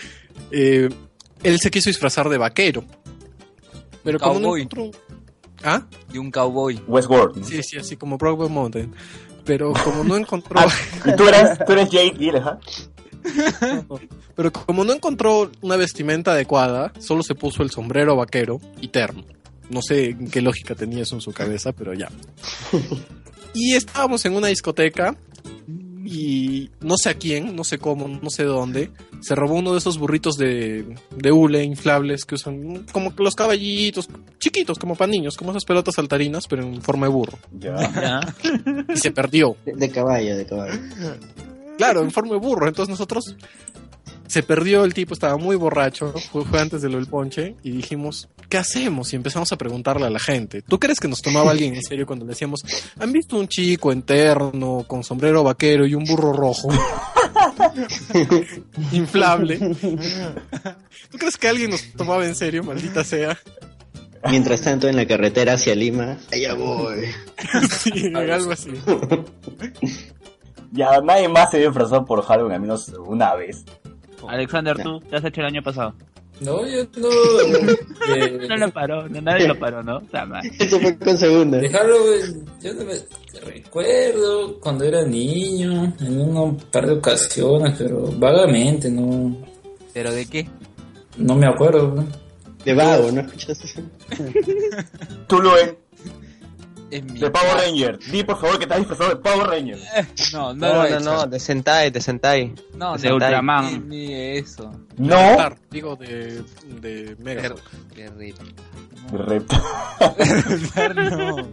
Eh, 0.50 0.88
él 1.42 1.58
se 1.60 1.70
quiso 1.70 1.90
disfrazar 1.90 2.28
de 2.28 2.38
vaquero. 2.38 2.84
Pero 4.02 4.18
como 4.18 4.34
no 4.34 4.48
Cowboy. 4.48 4.62
encontró... 4.62 4.90
¿Ah? 5.62 5.86
De 6.12 6.18
un 6.18 6.30
cowboy. 6.30 6.80
Westworld. 6.86 7.38
¿no? 7.38 7.44
Sí, 7.46 7.62
sí, 7.62 7.78
así 7.78 7.96
como 7.96 8.18
Brokeback 8.18 8.50
Mountain. 8.50 8.94
Pero 9.44 9.72
como 9.72 10.04
no 10.04 10.16
encontró... 10.18 10.60
Ah, 10.60 10.68
y 11.06 11.16
tú 11.16 11.26
eres, 11.26 11.58
tú 11.64 11.72
eres 11.72 11.90
Jake 11.90 12.14
Gyllenhaal. 12.18 12.58
Pero 14.36 14.52
como 14.52 14.84
no 14.84 14.92
encontró 14.92 15.50
una 15.62 15.76
vestimenta 15.76 16.32
adecuada, 16.32 16.92
solo 16.98 17.22
se 17.22 17.34
puso 17.34 17.62
el 17.62 17.70
sombrero 17.70 18.16
vaquero 18.16 18.60
y 18.80 18.88
terno. 18.88 19.24
No 19.70 19.80
sé 19.80 20.10
en 20.10 20.30
qué 20.30 20.42
lógica 20.42 20.74
tenía 20.74 21.02
eso 21.02 21.14
en 21.14 21.20
su 21.22 21.32
cabeza, 21.32 21.72
pero 21.72 21.94
ya. 21.94 22.10
Y 23.54 23.74
estábamos 23.74 24.24
en 24.24 24.34
una 24.34 24.48
discoteca 24.48 25.16
y 26.04 26.70
no 26.80 26.96
sé 26.96 27.08
a 27.10 27.14
quién, 27.14 27.56
no 27.56 27.64
sé 27.64 27.78
cómo, 27.78 28.08
no 28.08 28.28
sé 28.28 28.44
dónde, 28.44 28.90
se 29.20 29.34
robó 29.34 29.54
uno 29.54 29.72
de 29.72 29.78
esos 29.78 29.98
burritos 29.98 30.36
de, 30.36 30.96
de 31.16 31.32
hule 31.32 31.64
inflables 31.64 32.24
que 32.24 32.34
usan 32.34 32.84
como 32.92 33.16
que 33.16 33.22
los 33.22 33.34
caballitos 33.34 34.08
chiquitos, 34.38 34.78
como 34.78 34.96
para 34.96 35.10
niños, 35.10 35.36
como 35.36 35.52
esas 35.52 35.64
pelotas 35.64 35.94
saltarinas, 35.94 36.46
pero 36.46 36.62
en 36.62 36.82
forma 36.82 37.06
de 37.06 37.12
burro. 37.12 37.38
Ya. 37.58 37.76
Ya. 37.94 38.20
Y 38.92 38.98
se 38.98 39.12
perdió. 39.12 39.56
De, 39.64 39.72
de 39.72 39.90
caballo, 39.90 40.36
de 40.36 40.44
caballo. 40.44 40.78
Claro, 41.78 42.02
en 42.02 42.10
forma 42.10 42.34
de 42.34 42.40
burro. 42.40 42.68
Entonces 42.68 42.90
nosotros 42.90 43.36
se 44.26 44.42
perdió 44.42 44.84
el 44.84 44.94
tipo, 44.94 45.14
estaba 45.14 45.36
muy 45.36 45.56
borracho, 45.56 46.12
fue, 46.32 46.44
fue 46.44 46.60
antes 46.60 46.82
de 46.82 46.88
lo 46.88 46.96
del 46.96 47.06
ponche, 47.06 47.56
y 47.62 47.70
dijimos, 47.70 48.28
¿qué 48.48 48.58
hacemos? 48.58 49.12
Y 49.12 49.16
empezamos 49.16 49.52
a 49.52 49.56
preguntarle 49.56 50.06
a 50.06 50.10
la 50.10 50.18
gente. 50.18 50.62
¿Tú 50.62 50.78
crees 50.78 51.00
que 51.00 51.08
nos 51.08 51.22
tomaba 51.22 51.50
alguien 51.50 51.74
en 51.74 51.82
serio 51.82 52.06
cuando 52.06 52.24
le 52.24 52.30
decíamos, 52.30 52.64
¿han 52.98 53.12
visto 53.12 53.36
un 53.36 53.48
chico 53.48 53.92
en 53.92 54.02
terno, 54.02 54.84
con 54.86 55.04
sombrero 55.04 55.42
vaquero 55.42 55.86
y 55.86 55.94
un 55.94 56.04
burro 56.04 56.32
rojo? 56.32 56.68
Inflable. 58.92 59.58
¿Tú 61.10 61.18
crees 61.18 61.36
que 61.36 61.48
alguien 61.48 61.70
nos 61.70 61.82
tomaba 61.92 62.26
en 62.26 62.34
serio, 62.34 62.64
maldita 62.64 63.04
sea? 63.04 63.38
Mientras 64.30 64.62
tanto, 64.62 64.88
en 64.88 64.96
la 64.96 65.06
carretera 65.06 65.54
hacia 65.54 65.74
Lima, 65.74 66.18
allá 66.32 66.54
voy. 66.54 67.06
Sí, 67.82 68.10
algo 68.14 68.52
así. 68.52 68.70
Ya 70.72 71.00
nadie 71.02 71.28
más 71.28 71.50
se 71.50 71.58
disfrazó 71.58 72.04
por 72.04 72.22
Halloween, 72.22 72.54
al 72.54 72.60
menos 72.60 72.88
una 73.06 73.34
vez. 73.34 73.64
Alexander, 74.28 74.76
¿tú 74.82 75.00
qué 75.08 75.16
has 75.16 75.24
hecho 75.24 75.40
el 75.40 75.46
año 75.48 75.62
pasado? 75.62 75.94
No, 76.40 76.66
yo 76.66 76.84
no. 76.96 77.08
De, 78.12 78.48
No 78.48 78.56
lo 78.56 78.70
paró, 78.72 79.08
no, 79.08 79.20
nadie 79.20 79.46
lo 79.46 79.56
paró, 79.58 79.82
¿no? 79.82 80.02
Eso 80.58 80.80
fue 80.80 80.98
con 80.98 81.16
segunda. 81.16 81.58
de 81.58 81.68
Halloween, 81.68 82.44
yo 82.60 82.74
no 82.74 82.84
me 82.84 82.94
recuerdo 83.40 84.58
cuando 84.60 84.84
era 84.84 85.04
niño, 85.04 85.94
en 86.00 86.20
un 86.20 86.56
par 86.56 86.86
de 86.86 86.94
ocasiones, 86.94 87.74
pero 87.78 88.10
vagamente, 88.18 88.90
no, 88.90 89.36
¿Pero 89.92 90.12
de 90.12 90.26
qué? 90.26 90.48
no 91.18 91.36
me 91.36 91.46
acuerdo. 91.46 91.94
¿no? 91.94 92.06
De 92.64 92.74
vago, 92.74 93.12
¿no 93.12 93.20
escuchaste? 93.20 93.68
Tú, 95.28 95.38
Luen, 95.40 95.68
En 95.68 95.76
mi 97.02 97.20
de 97.20 97.30
Power. 97.30 97.54
Ranger. 97.56 97.98
Di 97.98 98.22
por 98.24 98.38
favor 98.40 98.58
que 98.58 98.64
estás 98.64 98.78
disfrazado 98.78 99.10
de 99.10 99.16
Power 99.16 99.46
Ranger. 99.48 99.78
No, 100.32 100.54
no, 100.54 100.54
No, 100.54 100.74
lo 100.74 100.84
he 100.86 100.90
no, 100.90 100.96
hecho. 100.98 101.04
no, 101.04 101.26
de 101.26 101.40
Sentai, 101.40 101.90
de 101.90 102.00
Sentai. 102.00 102.54
No, 102.76 102.92
de 102.94 102.98
Sentai, 103.00 103.12
Ultraman. 103.14 103.88
Ni, 103.88 104.06
ni 104.06 104.14
eso. 104.14 104.70
No. 104.96 105.16
Avatar, 105.18 105.58
Digo, 105.70 105.96
de, 105.96 106.42
de 106.80 107.16
Mega. 107.18 107.54
Qué 107.94 108.08
rico. 108.10 108.42
De 109.12 109.18
repto. 109.18 109.56
no. 110.94 111.48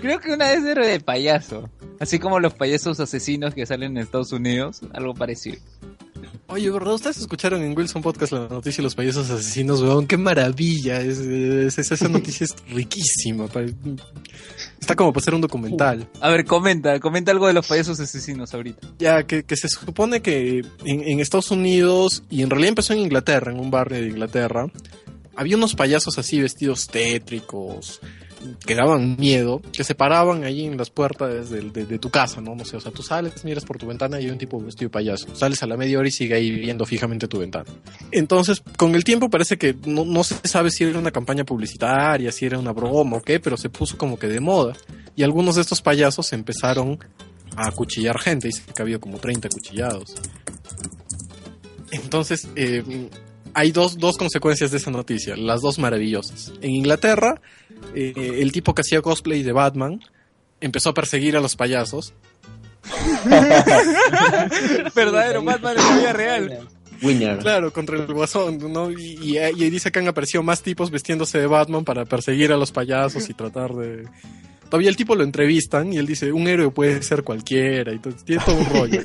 Creo 0.00 0.18
que 0.20 0.32
una 0.32 0.46
vez 0.48 0.64
era 0.64 0.86
de 0.86 1.00
payaso. 1.00 1.68
Así 2.00 2.18
como 2.18 2.40
los 2.40 2.52
payasos 2.54 2.98
asesinos 3.00 3.54
que 3.54 3.64
salen 3.64 3.96
en 3.96 4.02
Estados 4.02 4.32
Unidos, 4.32 4.80
algo 4.92 5.14
parecido. 5.14 5.58
Oye, 6.48 6.70
¿verdad? 6.70 6.94
¿Ustedes 6.94 7.18
escucharon 7.18 7.60
en 7.62 7.76
Wilson 7.76 8.02
Podcast 8.02 8.32
la 8.32 8.46
noticia 8.48 8.76
de 8.76 8.84
los 8.84 8.94
payasos 8.94 9.28
asesinos, 9.30 9.82
weón? 9.82 10.06
¡Qué 10.06 10.16
maravilla! 10.16 11.00
Es, 11.00 11.18
es- 11.18 11.76
es- 11.78 11.90
esa 11.90 12.08
noticia 12.08 12.44
es 12.44 12.54
riquísima. 12.72 13.46
Está 14.80 14.94
como 14.94 15.12
para 15.12 15.22
hacer 15.22 15.34
un 15.34 15.40
documental. 15.40 16.08
A 16.20 16.30
ver, 16.30 16.44
comenta, 16.44 17.00
comenta 17.00 17.32
algo 17.32 17.48
de 17.48 17.52
los 17.52 17.66
payasos 17.66 17.98
asesinos 17.98 18.54
ahorita. 18.54 18.86
Ya, 19.00 19.24
que, 19.26 19.42
que 19.44 19.56
se 19.56 19.68
supone 19.68 20.22
que 20.22 20.58
en, 20.84 21.02
en 21.02 21.18
Estados 21.18 21.50
Unidos, 21.50 22.22
y 22.30 22.42
en 22.42 22.50
realidad 22.50 22.68
empezó 22.68 22.92
en 22.92 23.00
Inglaterra, 23.00 23.50
en 23.50 23.58
un 23.58 23.72
barrio 23.72 24.00
de 24.00 24.06
Inglaterra, 24.08 24.68
había 25.34 25.56
unos 25.56 25.74
payasos 25.74 26.16
así 26.16 26.40
vestidos 26.40 26.86
tétricos, 26.86 28.00
que 28.66 28.74
daban 28.74 29.16
miedo, 29.18 29.60
que 29.72 29.84
se 29.84 29.94
paraban 29.94 30.44
ahí 30.44 30.64
en 30.64 30.76
las 30.76 30.90
puertas 30.90 31.50
de, 31.50 31.98
tu 31.98 32.10
casa, 32.10 32.40
¿no? 32.40 32.54
No 32.54 32.64
sé, 32.64 32.76
o 32.76 32.80
sea, 32.80 32.92
tú 32.92 33.02
sales, 33.02 33.44
miras 33.44 33.64
por 33.64 33.78
tu 33.78 33.86
ventana 33.86 34.20
y 34.20 34.24
hay 34.24 34.30
un 34.30 34.38
tipo 34.38 34.60
vestido 34.60 34.90
payaso. 34.90 35.34
Sales 35.34 35.62
a 35.62 35.66
la 35.66 35.76
media 35.76 35.98
hora 35.98 36.08
y 36.08 36.10
sigue 36.10 36.34
ahí 36.34 36.50
viendo 36.50 36.84
fijamente 36.84 37.28
tu 37.28 37.38
ventana. 37.38 37.66
Entonces, 38.10 38.62
con 38.76 38.94
el 38.94 39.04
tiempo 39.04 39.30
parece 39.30 39.56
que 39.56 39.74
no, 39.86 40.04
no 40.04 40.24
se 40.24 40.36
sabe 40.48 40.70
si 40.70 40.84
era 40.84 40.98
una 40.98 41.10
campaña 41.10 41.44
publicitaria, 41.44 42.32
si 42.32 42.46
era 42.46 42.58
una 42.58 42.72
broma 42.72 43.18
o 43.18 43.22
qué, 43.22 43.40
pero 43.40 43.56
se 43.56 43.68
puso 43.68 43.96
como 43.96 44.18
que 44.18 44.28
de 44.28 44.40
moda. 44.40 44.74
Y 45.14 45.22
algunos 45.22 45.54
de 45.56 45.62
estos 45.62 45.80
payasos 45.80 46.32
empezaron 46.32 46.98
a 47.56 47.68
acuchillar 47.68 48.18
gente, 48.20 48.48
dice 48.48 48.62
que 48.74 48.82
ha 48.82 48.84
habido 48.84 49.00
como 49.00 49.18
30 49.18 49.48
acuchillados. 49.48 50.14
Entonces, 51.90 52.48
eh, 52.56 53.08
hay 53.58 53.70
dos, 53.72 53.96
dos 53.98 54.18
consecuencias 54.18 54.70
de 54.70 54.76
esa 54.76 54.90
noticia, 54.90 55.34
las 55.36 55.62
dos 55.62 55.78
maravillosas. 55.78 56.52
En 56.60 56.72
Inglaterra, 56.72 57.40
eh, 57.94 58.12
el 58.40 58.52
tipo 58.52 58.74
que 58.74 58.82
hacía 58.82 59.00
cosplay 59.00 59.42
de 59.42 59.52
Batman 59.52 60.00
empezó 60.60 60.90
a 60.90 60.94
perseguir 60.94 61.36
a 61.36 61.40
los 61.40 61.56
payasos. 61.56 62.12
Verdadero 64.94 65.42
Batman 65.42 65.76
en 65.78 65.84
la 65.84 65.96
vida 65.96 66.12
real. 66.12 66.68
Winner. 67.02 67.38
Claro, 67.38 67.72
contra 67.72 67.96
el 67.96 68.06
guasón, 68.12 68.58
¿no? 68.72 68.90
Y, 68.90 69.18
y- 69.20 69.38
y 69.38 69.70
dice 69.70 69.92
que 69.92 69.98
han 69.98 70.08
aparecido 70.08 70.42
más 70.42 70.62
tipos 70.62 70.90
vestiéndose 70.90 71.38
de 71.38 71.46
Batman 71.46 71.84
para 71.84 72.04
perseguir 72.04 72.52
a 72.52 72.56
los 72.56 72.72
payasos 72.72 73.28
y 73.28 73.34
tratar 73.34 73.74
de... 73.74 74.04
Todavía 74.70 74.88
el 74.88 74.96
tipo 74.96 75.14
lo 75.14 75.22
entrevistan 75.22 75.92
y 75.92 75.98
él 75.98 76.06
dice, 76.06 76.32
un 76.32 76.48
héroe 76.48 76.70
puede 76.70 77.00
ser 77.02 77.22
cualquiera, 77.22 77.92
y 77.92 77.98
todo, 78.00 78.14
tiene 78.24 78.42
todo 78.44 78.56
un 78.56 78.66
rollo. 78.66 79.00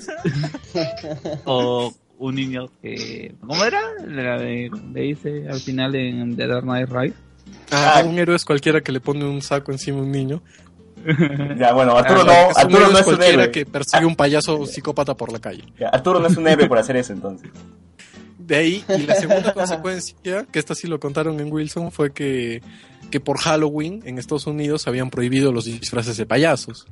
O 1.45 1.94
un 2.22 2.35
niño 2.35 2.69
que... 2.81 3.35
¿Cómo 3.45 3.64
era? 3.65 3.81
La 4.07 4.38
de, 4.38 4.69
le 4.93 5.02
dice 5.02 5.48
al 5.49 5.60
final 5.60 5.95
en 5.95 6.35
The 6.35 6.48
Dark 6.48 6.64
Knight 6.64 6.89
Rise. 6.89 7.15
Ah, 7.72 8.03
un 8.06 8.18
héroe 8.18 8.35
es 8.35 8.45
cualquiera 8.45 8.81
que 8.81 8.91
le 8.91 8.99
pone 8.99 9.26
un 9.26 9.41
saco 9.41 9.72
encima 9.72 9.99
a 9.99 10.02
un 10.03 10.11
niño. 10.11 10.41
Ya, 11.57 11.73
bueno, 11.73 11.98
Arturo 11.98 12.22
Ah, 12.22 12.26
no, 12.26 12.34
que 12.34 12.52
es 12.52 12.57
un 12.57 12.61
Arturo 12.61 12.77
héroe 12.77 12.91
no 12.93 12.99
es 12.99 13.07
un 13.07 13.15
cualquiera 13.15 13.43
héroe. 13.43 13.52
que 13.52 13.65
persigue 13.65 14.06
un 14.06 14.15
payaso 14.15 14.65
psicópata 14.68 15.15
por 15.15 15.31
la 15.31 15.39
calle. 15.39 15.64
Ya, 15.80 15.89
Arturo 15.89 16.19
no 16.19 16.27
es 16.27 16.38
un 16.38 16.48
héroe 16.48 16.68
por 16.68 16.77
hacer 16.77 16.95
eso 16.95 17.11
entonces. 17.14 17.49
De 18.38 18.56
ahí, 18.56 18.84
y 18.98 19.02
la 19.03 19.15
segunda 19.15 19.53
consecuencia, 19.56 20.45
que 20.52 20.60
esta 20.60 20.76
sí 20.76 20.88
lo 20.88 20.99
contaron 20.99 21.39
en 21.39 21.52
Wilson, 21.52 21.91
fue 21.91 22.11
que, 22.14 22.61
que 23.10 23.19
por 23.19 23.38
Halloween 23.39 24.02
en 24.06 24.19
Estados 24.19 24.45
Unidos 24.45 24.88
habían 24.88 25.10
prohibido 25.10 25.52
los 25.52 25.65
disfraces 25.65 26.18
de 26.18 26.26
payasos. 26.27 26.85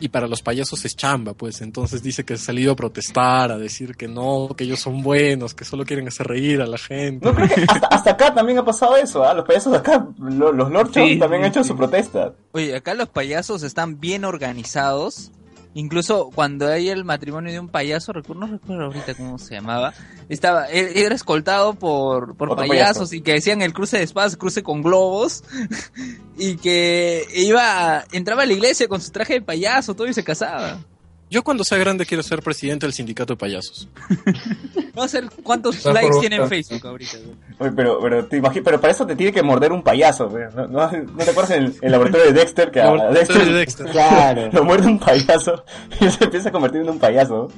Y 0.00 0.08
para 0.08 0.26
los 0.28 0.42
payasos 0.42 0.84
es 0.84 0.94
chamba, 0.96 1.34
pues. 1.34 1.60
Entonces 1.60 2.02
dice 2.02 2.24
que 2.24 2.34
ha 2.34 2.36
salido 2.36 2.72
a 2.72 2.76
protestar, 2.76 3.50
a 3.50 3.58
decir 3.58 3.96
que 3.96 4.06
no, 4.08 4.50
que 4.56 4.64
ellos 4.64 4.80
son 4.80 5.02
buenos, 5.02 5.54
que 5.54 5.64
solo 5.64 5.84
quieren 5.84 6.06
hacer 6.08 6.26
reír 6.26 6.60
a 6.62 6.66
la 6.66 6.78
gente. 6.78 7.26
No 7.26 7.34
creo 7.34 7.48
que 7.48 7.64
hasta, 7.68 7.86
hasta 7.88 8.10
acá 8.12 8.34
también 8.34 8.58
ha 8.58 8.64
pasado 8.64 8.96
eso, 8.96 9.24
¿ah? 9.24 9.34
Los 9.34 9.44
payasos 9.46 9.72
de 9.72 9.78
acá, 9.78 10.06
lo- 10.18 10.52
los 10.52 10.68
Sí, 10.92 11.18
también 11.18 11.42
han 11.44 11.50
hecho 11.50 11.62
sí. 11.62 11.68
su 11.68 11.76
protesta. 11.76 12.32
Oye, 12.52 12.76
acá 12.76 12.94
los 12.94 13.08
payasos 13.08 13.62
están 13.62 13.98
bien 14.00 14.24
organizados. 14.24 15.30
Incluso 15.74 16.30
cuando 16.34 16.66
hay 16.66 16.88
el 16.88 17.04
matrimonio 17.04 17.52
de 17.52 17.60
un 17.60 17.68
payaso, 17.68 18.12
recuerdo, 18.12 18.46
no 18.46 18.52
recuerdo 18.52 18.84
ahorita 18.86 19.14
cómo 19.14 19.38
se 19.38 19.54
llamaba, 19.54 19.92
estaba, 20.28 20.66
él 20.66 20.92
era 20.94 21.14
escoltado 21.14 21.74
por, 21.74 22.36
por 22.36 22.56
payasos 22.56 23.10
payaso. 23.10 23.14
y 23.14 23.20
que 23.20 23.32
decían 23.34 23.62
el 23.62 23.72
cruce 23.72 23.98
de 23.98 24.04
espadas, 24.04 24.36
cruce 24.36 24.62
con 24.62 24.82
globos, 24.82 25.44
y 26.38 26.56
que 26.56 27.26
iba, 27.34 28.04
entraba 28.12 28.42
a 28.42 28.46
la 28.46 28.52
iglesia 28.54 28.88
con 28.88 29.00
su 29.00 29.10
traje 29.10 29.34
de 29.34 29.42
payaso, 29.42 29.94
todo 29.94 30.08
y 30.08 30.14
se 30.14 30.24
casaba. 30.24 30.80
Yo 31.30 31.42
cuando 31.42 31.62
sea 31.62 31.78
grande 31.78 32.06
quiero 32.06 32.22
ser 32.22 32.42
presidente 32.42 32.86
del 32.86 32.92
sindicato 32.92 33.34
de 33.34 33.38
payasos. 33.38 33.88
No 34.98 35.06
sé 35.06 35.22
cuántos 35.44 35.76
Está 35.76 35.92
likes 35.92 36.18
tiene 36.18 36.34
en 36.34 36.48
Facebook 36.48 36.84
ahorita. 36.84 37.18
Oye, 37.58 37.70
pero, 37.70 38.00
pero 38.00 38.26
te 38.26 38.38
imagino, 38.38 38.64
pero 38.64 38.80
para 38.80 38.92
eso 38.92 39.06
te 39.06 39.14
tiene 39.14 39.32
que 39.32 39.44
morder 39.44 39.70
un 39.70 39.80
payaso. 39.80 40.28
¿no? 40.28 40.66
¿No, 40.66 40.90
¿no 40.90 41.24
te 41.24 41.30
acuerdas 41.30 41.52
en 41.52 41.64
el, 41.66 41.74
el 41.80 41.92
laboratorio 41.92 42.26
de 42.26 42.32
Dexter 42.32 42.72
que 42.72 42.80
a 42.80 42.92
Dexter, 43.12 43.44
de 43.44 43.52
Dexter. 43.52 43.86
Claro. 43.92 44.50
lo 44.52 44.64
muerde 44.64 44.88
un 44.88 44.98
payaso 44.98 45.64
y 46.00 46.10
se 46.10 46.24
empieza 46.24 46.48
a 46.48 46.52
convertir 46.52 46.80
en 46.80 46.90
un 46.90 46.98
payaso? 46.98 47.48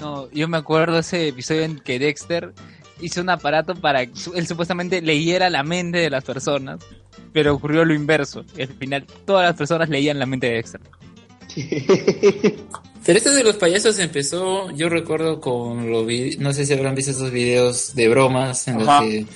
No, 0.00 0.30
yo 0.30 0.48
me 0.48 0.56
acuerdo 0.56 0.98
ese 0.98 1.28
episodio 1.28 1.64
en 1.64 1.78
que 1.78 1.98
Dexter 1.98 2.54
hizo 3.02 3.20
un 3.20 3.28
aparato 3.28 3.74
para 3.74 4.06
que 4.06 4.12
él 4.34 4.46
supuestamente 4.46 5.02
leyera 5.02 5.50
la 5.50 5.62
mente 5.62 5.98
de 5.98 6.08
las 6.08 6.24
personas, 6.24 6.80
pero 7.34 7.54
ocurrió 7.54 7.84
lo 7.84 7.92
inverso. 7.92 8.46
Al 8.58 8.68
final 8.68 9.04
todas 9.26 9.44
las 9.44 9.56
personas 9.56 9.90
leían 9.90 10.18
la 10.18 10.24
mente 10.24 10.46
de 10.46 10.54
Dexter. 10.54 10.80
Pero 13.04 13.16
esto 13.18 13.30
de 13.32 13.44
los 13.44 13.56
payasos 13.56 13.98
empezó, 14.00 14.70
yo 14.72 14.88
recuerdo 14.88 15.40
con 15.40 15.90
los 15.90 16.06
vi- 16.06 16.36
no 16.38 16.52
sé 16.52 16.66
si 16.66 16.74
habrán 16.74 16.94
visto 16.94 17.12
esos 17.12 17.30
videos 17.30 17.94
de 17.94 18.08
bromas 18.08 18.68
en 18.68 18.78
los 18.78 18.86
que 19.02 19.26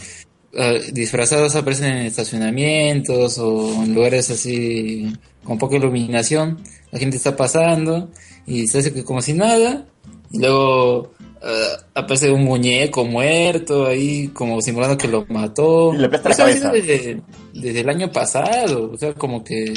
eh, 0.55 0.82
disfrazados 0.93 1.55
aparecen 1.56 1.86
en 1.93 2.06
estacionamientos 2.06 3.39
o 3.39 3.82
en 3.82 3.94
lugares 3.94 4.30
así 4.30 5.10
con 5.44 5.56
poca 5.59 5.76
iluminación. 5.76 6.59
La 6.90 6.98
gente 6.98 7.16
está 7.16 7.34
pasando 7.34 8.10
y 8.47 8.66
se 8.66 8.78
hace 8.78 8.93
que 8.93 9.05
como 9.05 9.22
si 9.22 9.32
nada 9.32 9.86
y 10.30 10.39
luego 10.40 11.12
eh, 11.43 11.66
aparece 11.94 12.30
un 12.30 12.44
muñeco 12.44 13.06
muerto 13.06 13.86
ahí 13.86 14.28
como 14.28 14.60
simulando 14.60 14.98
que 14.98 15.09
lo 15.09 15.24
mató. 15.30 15.94
Y 15.94 15.98
le 15.98 16.09
la 16.09 16.20
cabeza. 16.20 16.72
desde, 16.72 17.22
desde 17.55 17.80
el 17.80 17.89
año 17.89 18.12
pasado, 18.12 18.90
o 18.93 18.98
sea, 18.98 19.14
como 19.14 19.43
que 19.43 19.72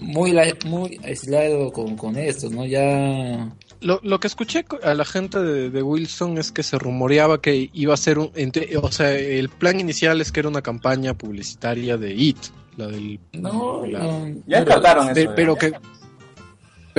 muy 0.00 0.32
la- 0.32 0.56
muy 0.66 0.98
aislado 1.04 1.72
con, 1.72 1.96
con 1.96 2.16
esto, 2.16 2.50
¿no? 2.50 2.64
Ya 2.66 3.50
Lo, 3.80 4.00
lo 4.02 4.18
que 4.20 4.26
escuché 4.26 4.64
a 4.82 4.94
la 4.94 5.04
gente 5.04 5.38
de, 5.40 5.70
de 5.70 5.82
Wilson 5.82 6.38
es 6.38 6.52
que 6.52 6.62
se 6.62 6.78
rumoreaba 6.78 7.40
que 7.40 7.70
iba 7.72 7.94
a 7.94 7.96
ser 7.96 8.18
un... 8.18 8.30
entre- 8.34 8.76
o 8.76 8.90
sea, 8.92 9.12
el 9.16 9.48
plan 9.48 9.78
inicial 9.80 10.20
es 10.20 10.32
que 10.32 10.40
era 10.40 10.48
una 10.48 10.62
campaña 10.62 11.14
publicitaria 11.14 11.96
de 11.96 12.14
IT. 12.14 12.38
La 12.76 12.86
del... 12.86 13.18
no, 13.32 13.84
la- 13.86 13.98
no, 14.00 14.28
Ya 14.46 14.64
trataron 14.64 15.06
eso. 15.06 15.14
de- 15.14 15.24
ya. 15.24 15.34
pero 15.34 15.56
que 15.56 15.72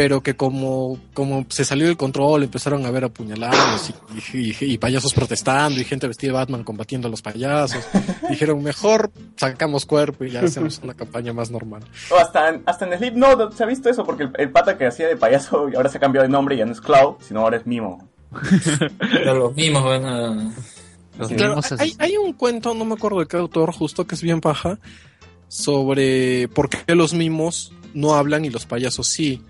pero 0.04 0.24
que 0.24 0.36
como, 0.36 0.98
como 1.14 1.46
se 1.50 1.64
salió 1.64 1.86
del 1.86 1.96
control, 1.96 2.42
empezaron 2.42 2.84
a 2.88 2.90
ver 2.90 3.04
apuñalados 3.04 3.92
y, 4.34 4.40
y- 4.40 4.56
y 4.74 4.78
payasos 4.80 5.14
protestando 5.14 5.80
y 5.80 5.84
gente 5.84 6.08
vestida 6.08 6.32
de 6.32 6.38
Batman 6.40 6.64
combatiendo 6.64 7.08
a 7.08 7.12
los 7.12 7.22
payasos. 7.22 7.86
Dijeron, 8.32 8.64
mejor 8.64 9.12
sacamos 9.38 9.86
cuerpo 9.86 10.24
y 10.24 10.32
ya 10.32 10.42
hacemos 10.42 10.80
una 10.84 10.96
campaña 10.96 11.34
más 11.34 11.52
normal. 11.52 11.84
O 12.10 12.16
hasta, 12.16 12.50
en- 12.50 12.64
hasta 12.66 12.88
en 12.88 12.98
Sleep 12.98 13.14
no 13.14 13.52
se 13.52 13.64
ha 13.64 13.68
visto 13.68 13.92
eso 13.92 14.04
porque 14.04 14.24
el, 14.24 14.32
el 14.40 14.50
pata 14.50 14.76
que 14.76 14.88
hacía 14.88 15.08
de 15.08 15.18
payaso 15.18 15.70
y 15.70 15.76
ahora 15.76 15.88
se 15.90 16.00
ha 16.00 16.02
cambiado 16.02 16.26
de 16.26 16.32
nombre, 16.32 16.58
ya 16.58 16.66
no 16.66 16.72
es 16.72 16.82
Cloud, 16.82 17.18
sino 17.28 17.42
ahora 17.42 17.58
es 17.58 17.68
Mimo. 17.68 18.10
pero 19.14 19.36
los 19.38 19.54
mismos 19.54 19.84
van 19.84 20.04
a... 20.06 20.54
Los 21.20 21.28
Sí. 21.30 21.36
Claro, 21.36 21.58
mismos 21.58 21.80
hay, 21.80 21.94
hay 22.00 22.18
un 22.18 22.34
cuento, 22.34 22.74
no 22.74 22.86
me 22.86 22.96
acuerdo 22.96 23.20
de 23.20 23.28
qué 23.28 23.38
autor, 23.38 23.72
justo 23.72 24.08
que 24.08 24.16
es 24.16 24.24
bien 24.24 24.42
paja, 24.42 24.80
sobre 25.48 26.48
por 26.48 26.70
qué 26.72 26.96
los 26.96 27.14
mimos 27.14 27.72
no 27.94 28.16
hablan 28.16 28.46
y 28.46 28.50
los 28.50 28.66
payasos 28.66 29.08
sí. 29.08 29.44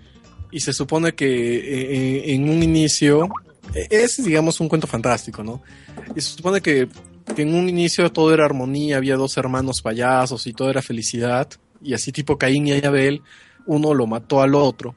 Y 0.52 0.60
se 0.60 0.72
supone 0.72 1.14
que 1.14 1.26
eh, 1.26 2.34
en 2.34 2.48
un 2.48 2.62
inicio, 2.62 3.28
eh, 3.74 3.88
es 3.90 4.22
digamos 4.22 4.60
un 4.60 4.68
cuento 4.68 4.86
fantástico, 4.86 5.42
¿no? 5.42 5.62
Y 6.14 6.20
se 6.20 6.36
supone 6.36 6.60
que, 6.60 6.88
que 7.34 7.42
en 7.42 7.54
un 7.54 7.68
inicio 7.68 8.12
todo 8.12 8.32
era 8.32 8.44
armonía, 8.44 8.98
había 8.98 9.16
dos 9.16 9.36
hermanos 9.36 9.82
payasos 9.82 10.46
y 10.46 10.52
todo 10.52 10.70
era 10.70 10.82
felicidad. 10.82 11.48
Y 11.82 11.94
así 11.94 12.12
tipo 12.12 12.38
Caín 12.38 12.68
y 12.68 12.84
Abel, 12.84 13.22
uno 13.66 13.94
lo 13.94 14.06
mató 14.06 14.40
al 14.40 14.54
otro. 14.54 14.94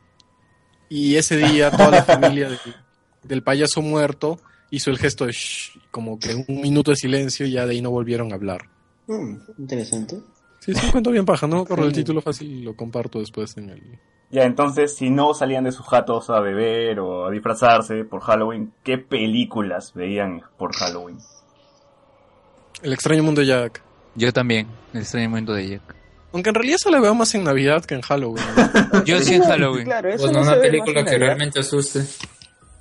Y 0.90 1.16
ese 1.16 1.38
día 1.38 1.72
toda 1.72 1.90
la 1.90 2.04
familia 2.04 2.50
del, 2.50 2.60
del 3.24 3.42
payaso 3.42 3.82
muerto 3.82 4.40
hizo 4.70 4.92
el 4.92 4.98
gesto 4.98 5.26
de 5.26 5.32
shh, 5.32 5.80
como 5.92 6.20
que 6.20 6.36
un 6.36 6.62
minuto 6.62 6.92
de 6.92 6.98
silencio 6.98 7.46
y 7.46 7.52
ya 7.52 7.66
de 7.66 7.74
ahí 7.74 7.82
no 7.82 7.92
volvieron 7.92 8.32
a 8.32 8.36
hablar. 8.36 8.70
Mm, 9.08 9.36
interesante. 9.58 10.20
Sí, 10.60 10.72
es 10.72 10.84
un 10.84 10.92
cuento 10.92 11.12
bien 11.12 11.26
paja, 11.26 11.48
¿no? 11.48 11.66
Por 11.66 11.80
el 11.82 11.94
título 11.94 12.22
fácil 12.22 12.64
lo 12.64 12.76
comparto 12.76 13.20
después 13.20 13.56
en 13.58 13.70
el... 13.70 14.00
Ya, 14.32 14.44
entonces, 14.44 14.96
si 14.96 15.10
no 15.12 15.34
salían 15.34 15.64
de 15.64 15.72
sus 15.72 15.86
jatos 15.86 16.30
a 16.30 16.40
beber 16.40 17.00
o 17.00 17.28
a 17.28 17.32
disfrazarse 17.32 18.04
por 18.04 18.22
Halloween, 18.22 18.74
¿qué 18.84 18.98
películas 18.98 19.94
veían 19.94 20.42
por 20.58 20.74
Halloween? 20.76 21.18
El 22.82 22.94
extraño 22.94 23.24
mundo 23.24 23.42
de 23.42 23.48
Jack. 23.48 23.82
Yo 24.16 24.32
también, 24.34 24.68
el 24.94 25.02
extraño 25.02 25.30
momento 25.30 25.54
de 25.54 25.68
Jack. 25.70 25.96
Aunque 26.34 26.50
en 26.50 26.56
realidad 26.56 26.78
se 26.78 26.92
la 26.92 27.00
veo 27.00 27.16
más 27.16 27.34
en 27.36 27.44
Navidad 27.46 27.86
que 27.86 27.96
en 27.96 28.02
Halloween. 28.02 28.44
¿no? 28.92 29.04
Yo 29.06 29.20
sí 29.20 29.36
en 29.36 29.44
Halloween. 29.44 29.86
Claro, 29.86 30.10
eso 30.10 30.24
Bueno, 30.26 30.40
no 30.40 30.46
se 30.46 30.52
una 30.52 30.62
película 30.62 30.94
que 30.96 31.04
Navidad. 31.04 31.20
realmente 31.20 31.60
asuste. 31.62 32.02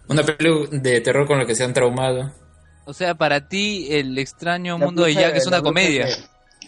Una 0.08 0.22
película 0.22 0.68
de 0.72 1.00
terror 1.00 1.26
con 1.26 1.38
la 1.38 1.46
que 1.46 1.54
se 1.54 1.62
han 1.64 1.72
traumado. 1.72 2.32
O 2.86 2.92
sea, 2.92 3.14
para 3.14 3.48
ti 3.48 3.86
el 3.90 4.18
extraño 4.18 4.76
La 4.78 4.84
mundo 4.84 5.04
de 5.04 5.14
Jack 5.14 5.36
es 5.36 5.46
una 5.46 5.62
comedia. 5.62 6.06
de- 6.06 6.16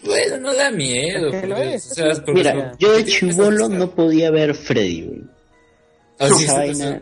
Bueno, 0.03 0.37
no 0.37 0.53
da 0.55 0.71
miedo. 0.71 1.31
Que 1.31 1.47
lo 1.47 1.55
pues, 1.55 1.85
es, 1.85 1.91
o 1.91 1.95
sea, 1.95 2.11
es- 2.11 2.19
porque 2.19 2.33
Mira, 2.33 2.51
son- 2.51 2.77
yo 2.79 2.91
de 2.91 2.97
porque 2.99 3.11
chivolo 3.11 3.69
no 3.69 3.91
podía 3.91 4.31
ver 4.31 4.53
Freddy, 4.55 5.01
güey. 5.03 5.23
Ah, 6.19 6.29
sí, 6.29 6.45
vaina... 6.47 7.01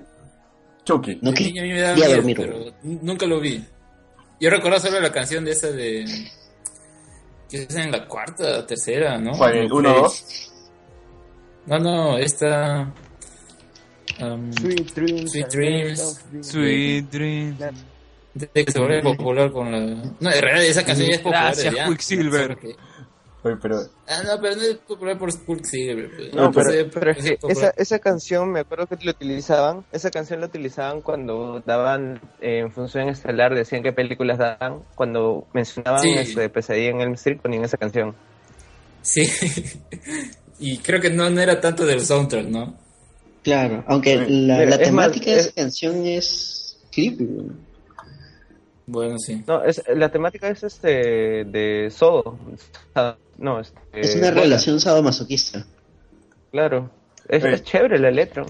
Chucky. 0.84 1.18
No 1.22 1.32
niño 1.32 1.86
a 1.86 1.96
dormir, 1.96 2.38
pero 2.38 2.74
nunca 2.84 3.26
lo 3.26 3.40
vi. 3.40 3.64
Yo 4.40 4.50
recuerdo 4.50 4.80
solo 4.80 5.00
la 5.00 5.12
canción 5.12 5.44
de 5.46 5.52
esa 5.52 5.72
de... 5.72 6.06
Que 7.50 7.64
es 7.64 7.76
en 7.76 7.92
la 7.92 8.08
cuarta, 8.08 8.66
tercera, 8.66 9.18
¿no? 9.18 9.32
¿Cuál, 9.38 9.72
uno, 9.72 9.94
dos? 9.94 10.52
No, 11.66 11.80
no, 11.80 12.18
esta... 12.18 12.94
um, 14.22 14.52
Sweet 14.54 14.94
Dreams. 14.94 15.32
Sweet 15.32 15.48
Dreams. 15.52 16.22
Sweet 16.42 17.06
Dreams. 17.12 17.58
De 18.36 18.66
que 18.66 18.72
se 18.72 18.80
vuelve 18.80 19.02
popular 19.02 19.52
con 19.52 19.72
la... 19.72 19.80
No, 19.80 20.32
en 20.32 20.42
realidad 20.42 20.66
esa 20.66 20.84
canción 20.86 21.08
ya 21.10 21.16
es 21.16 21.22
popular 21.22 21.56
Gracias, 21.56 21.90
Quicksilver. 21.90 22.58
Oye, 23.44 23.58
pero 23.62 23.80
Ah, 24.08 24.22
no, 24.26 24.42
pero 24.42 24.56
no 24.56 24.62
es 24.64 24.76
popular 24.76 25.18
por 25.18 25.30
Quicksilver. 25.46 26.10
pues. 26.16 26.34
No, 26.34 26.52
pero, 26.52 27.12
es 27.12 27.18
que 27.24 27.38
esa, 27.48 27.70
esa 27.78 28.00
canción, 28.00 28.52
me 28.52 28.60
acuerdo 28.62 28.88
que 28.88 28.98
lo 29.06 29.12
utilizaban, 29.12 29.86
esa 29.92 30.10
canción 30.12 30.42
la 30.42 30.48
utilizaban 30.48 31.02
cuando 31.02 31.62
daban 31.66 32.20
eh, 32.42 32.60
en 32.60 32.72
función 32.72 33.08
estelar, 33.10 33.54
decían 33.56 33.84
qué 33.84 33.94
películas 33.94 34.38
daban, 34.38 34.84
cuando 34.96 35.48
mencionaban 35.54 36.02
Sí. 36.02 36.10
este, 36.18 36.50
Pesadilla 36.50 36.90
en 36.90 37.02
Elm 37.02 37.14
Street 37.14 37.40
ponían 37.42 37.64
esa 37.64 37.78
canción. 37.78 38.16
Sí. 39.02 39.28
y 40.60 40.80
creo 40.80 41.00
que 41.00 41.10
no, 41.12 41.30
no 41.30 41.40
era 41.40 41.62
tanto 41.62 41.86
del 41.86 42.02
soundtrack, 42.02 42.48
¿no? 42.48 42.76
Claro, 43.44 43.84
aunque 43.88 44.26
Sí. 44.26 44.48
la, 44.48 44.58
la 44.66 44.66
más, 44.72 44.80
temática 44.80 45.26
de 45.32 45.38
esa 45.38 45.50
es- 45.50 45.54
canción 45.54 46.06
es 46.08 46.78
creepy, 46.92 47.26
güey. 47.26 47.48
Bueno, 48.88 49.18
sí. 49.20 49.44
No, 49.48 49.64
es, 49.64 49.82
la 49.94 50.10
temática 50.10 50.48
es 50.50 50.64
este 50.64 51.44
de 51.46 51.90
Sodo. 51.92 52.38
No, 53.38 53.60
este, 53.60 53.80
Es 53.94 54.16
una 54.16 54.30
Bola. 54.30 54.42
relación 54.42 54.80
sadomasoquista. 54.80 55.66
Claro. 56.52 56.90
Es, 57.28 57.64
chévere 57.64 57.98
la 58.00 58.12
letra. 58.12 58.46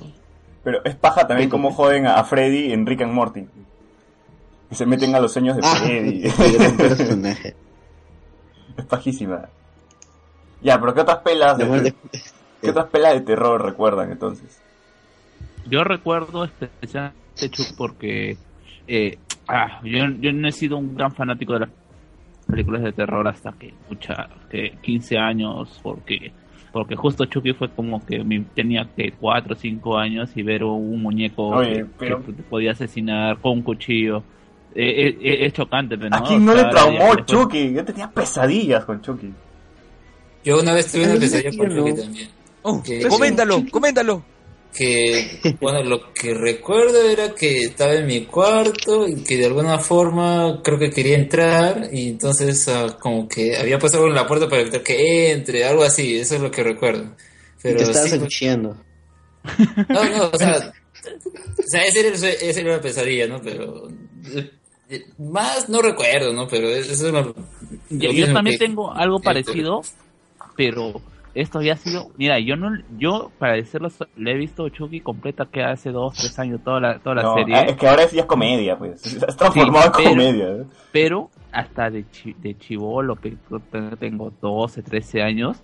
Pero 0.63 0.83
es 0.83 0.95
paja 0.95 1.25
también 1.27 1.49
como 1.49 1.71
joden 1.71 2.05
a 2.07 2.23
Freddy 2.23 2.73
en 2.73 2.85
Rick 2.85 3.01
and 3.01 3.13
Morty. 3.13 3.47
Y 4.69 4.75
se 4.75 4.85
meten 4.85 5.15
a 5.15 5.19
los 5.19 5.31
sueños 5.31 5.55
de 5.55 5.61
Ah, 5.63 5.75
Freddy. 5.77 6.23
personaje. 6.77 7.55
es 8.77 8.85
pajísima. 8.85 9.47
Ya, 10.61 10.79
pero 10.79 10.93
¿qué 10.93 11.01
otras 11.01 11.19
pelas 11.19 11.57
La 11.57 11.63
de, 11.63 11.69
muerte- 11.69 11.95
¿qué 12.61 12.69
otras 12.71 12.87
pelas 12.87 13.13
de 13.13 13.21
terror 13.21 13.63
recuerdan 13.63 14.11
entonces? 14.11 14.59
Yo 15.67 15.83
recuerdo 15.83 16.43
especialmente 16.45 17.49
Chuck 17.49 17.75
porque 17.77 18.37
eh, 18.87 19.17
ah, 19.47 19.79
yo, 19.83 20.05
yo 20.19 20.31
no 20.33 20.47
he 20.47 20.51
sido 20.51 20.77
un 20.77 20.95
gran 20.95 21.11
fanático 21.13 21.53
de 21.53 21.59
las 21.61 21.69
películas 22.47 22.83
de 22.83 22.91
terror 22.91 23.27
hasta 23.27 23.51
que 23.53 23.73
mucha 23.89 24.27
que 24.49 24.77
15 24.81 25.17
años 25.17 25.79
porque 25.81 26.31
Porque 26.71 26.95
justo 26.97 27.23
Chucky 27.25 27.53
fue 27.53 27.69
como 27.69 28.05
que 28.05 28.21
mi- 28.23 28.41
tenía 28.53 28.85
que 28.97 29.11
4 29.13 29.53
o 29.53 29.55
5 29.57 29.97
años 29.97 30.29
y 30.35 30.43
ver 30.43 30.63
un 30.65 31.01
muñeco 31.01 31.47
Oye, 31.47 31.73
que, 31.73 31.85
pero- 31.97 32.21
que 32.25 32.33
te 32.33 32.43
podía 32.43 32.71
asesinar 32.73 33.37
con 33.39 33.53
un 33.53 33.61
cuchillo. 33.61 34.23
Eh, 34.75 35.07
eh, 35.07 35.17
eh, 35.21 35.45
es 35.45 35.53
chocante, 35.53 35.97
pero 35.97 36.09
no. 36.09 36.17
¿A 36.17 36.23
quién 36.23 36.43
no 36.43 36.51
O 36.51 36.55
le 36.55 36.65
traumó 36.65 37.15
Chucky? 37.25 37.71
Yo 37.73 37.85
tenía 37.85 38.11
pesadillas 38.11 38.83
con 38.83 39.01
Chucky. 39.01 39.31
Yo 40.43 40.59
una 40.59 40.73
vez 40.73 40.91
tuve 40.91 41.05
una 41.05 41.13
pesadilla 41.17 41.57
con 41.57 41.69
Chucky 41.75 42.01
también. 42.01 42.27
Oh, 42.63 42.83
Que- 42.83 43.07
coméntalo, 43.07 43.63
coméntalo. 43.71 44.21
Que 44.75 45.39
bueno 45.61 45.81
lo 45.83 46.11
que 46.13 46.33
recuerdo 46.33 47.01
era 47.09 47.33
que 47.33 47.63
estaba 47.63 47.93
en 47.93 48.05
mi 48.07 48.25
cuarto 48.25 49.07
y 49.07 49.23
que 49.23 49.37
de 49.37 49.45
alguna 49.45 49.79
forma 49.79 50.61
creo 50.63 50.77
que 50.77 50.89
quería 50.89 51.15
entrar 51.17 51.89
y 51.93 52.09
entonces 52.09 52.67
ah, 52.67 52.97
como 52.99 53.27
que 53.29 53.55
había 53.57 53.79
puesto 53.79 53.97
algo 53.97 54.09
en 54.09 54.15
la 54.15 54.27
puerta 54.27 54.49
para 54.49 54.61
evitar 54.61 54.83
que 54.83 55.31
entre 55.31 55.63
algo 55.65 55.83
así 55.83 56.17
eso 56.17 56.35
es 56.35 56.41
lo 56.41 56.51
que 56.51 56.63
recuerdo. 56.63 57.03
Y 57.03 57.07
pero 57.61 57.77
te 57.77 57.83
estabas 57.83 58.09
sí, 58.11 58.47
no 58.57 58.75
no 59.87 60.29
o 60.33 60.37
sea 60.37 60.73
o 61.59 61.63
sea 61.67 61.85
ese 61.85 61.99
era, 62.07 62.09
ese 62.09 62.59
era 62.61 62.75
la 62.75 62.81
pesadilla 62.81 63.27
no 63.27 63.41
pero 63.41 63.87
eh, 64.89 65.05
más 65.17 65.69
no 65.69 65.81
recuerdo 65.81 66.33
no 66.33 66.47
pero 66.47 66.67
eso 66.69 66.91
es 66.91 67.01
lo, 67.01 67.33
Yo, 67.89 68.09
lo 68.09 68.11
yo 68.13 68.33
también 68.33 68.57
que- 68.57 68.65
tengo 68.65 68.91
algo 68.93 69.19
parecido, 69.19 69.81
pero 70.55 71.01
esto 71.35 71.59
había 71.59 71.75
sido, 71.77 72.09
mira, 72.17 72.39
yo 72.39 72.55
no, 72.55 72.71
yo 72.97 73.31
para 73.37 73.53
decirlo, 73.53 73.89
le 74.15 74.31
he 74.31 74.35
visto 74.35 74.67
Chucky 74.69 75.01
completa 75.01 75.45
que 75.45 75.61
hace 75.63 75.91
dos, 75.91 76.15
tres 76.17 76.39
años 76.39 76.61
toda 76.63 76.79
la, 76.79 76.99
toda 76.99 77.15
la 77.17 77.21
No, 77.23 77.35
serie, 77.35 77.65
es 77.69 77.75
que 77.75 77.87
ahora 77.87 78.07
sí 78.07 78.17
es 78.17 78.25
comedia, 78.25 78.77
pues. 78.77 79.05
Está 79.13 79.27
transformado 79.27 79.91
Sí, 79.95 80.03
en 80.03 80.09
pero- 80.09 80.09
comedia. 80.09 80.47
¿eh? 80.47 80.65
pero 80.91 81.29
hasta 81.51 81.89
de, 81.91 82.09
chi- 82.09 82.35
de 82.41 82.57
chivolo, 82.57 83.15
que 83.17 83.37
tengo 83.99 84.31
12, 84.41 84.81
13 84.81 85.21
años, 85.21 85.57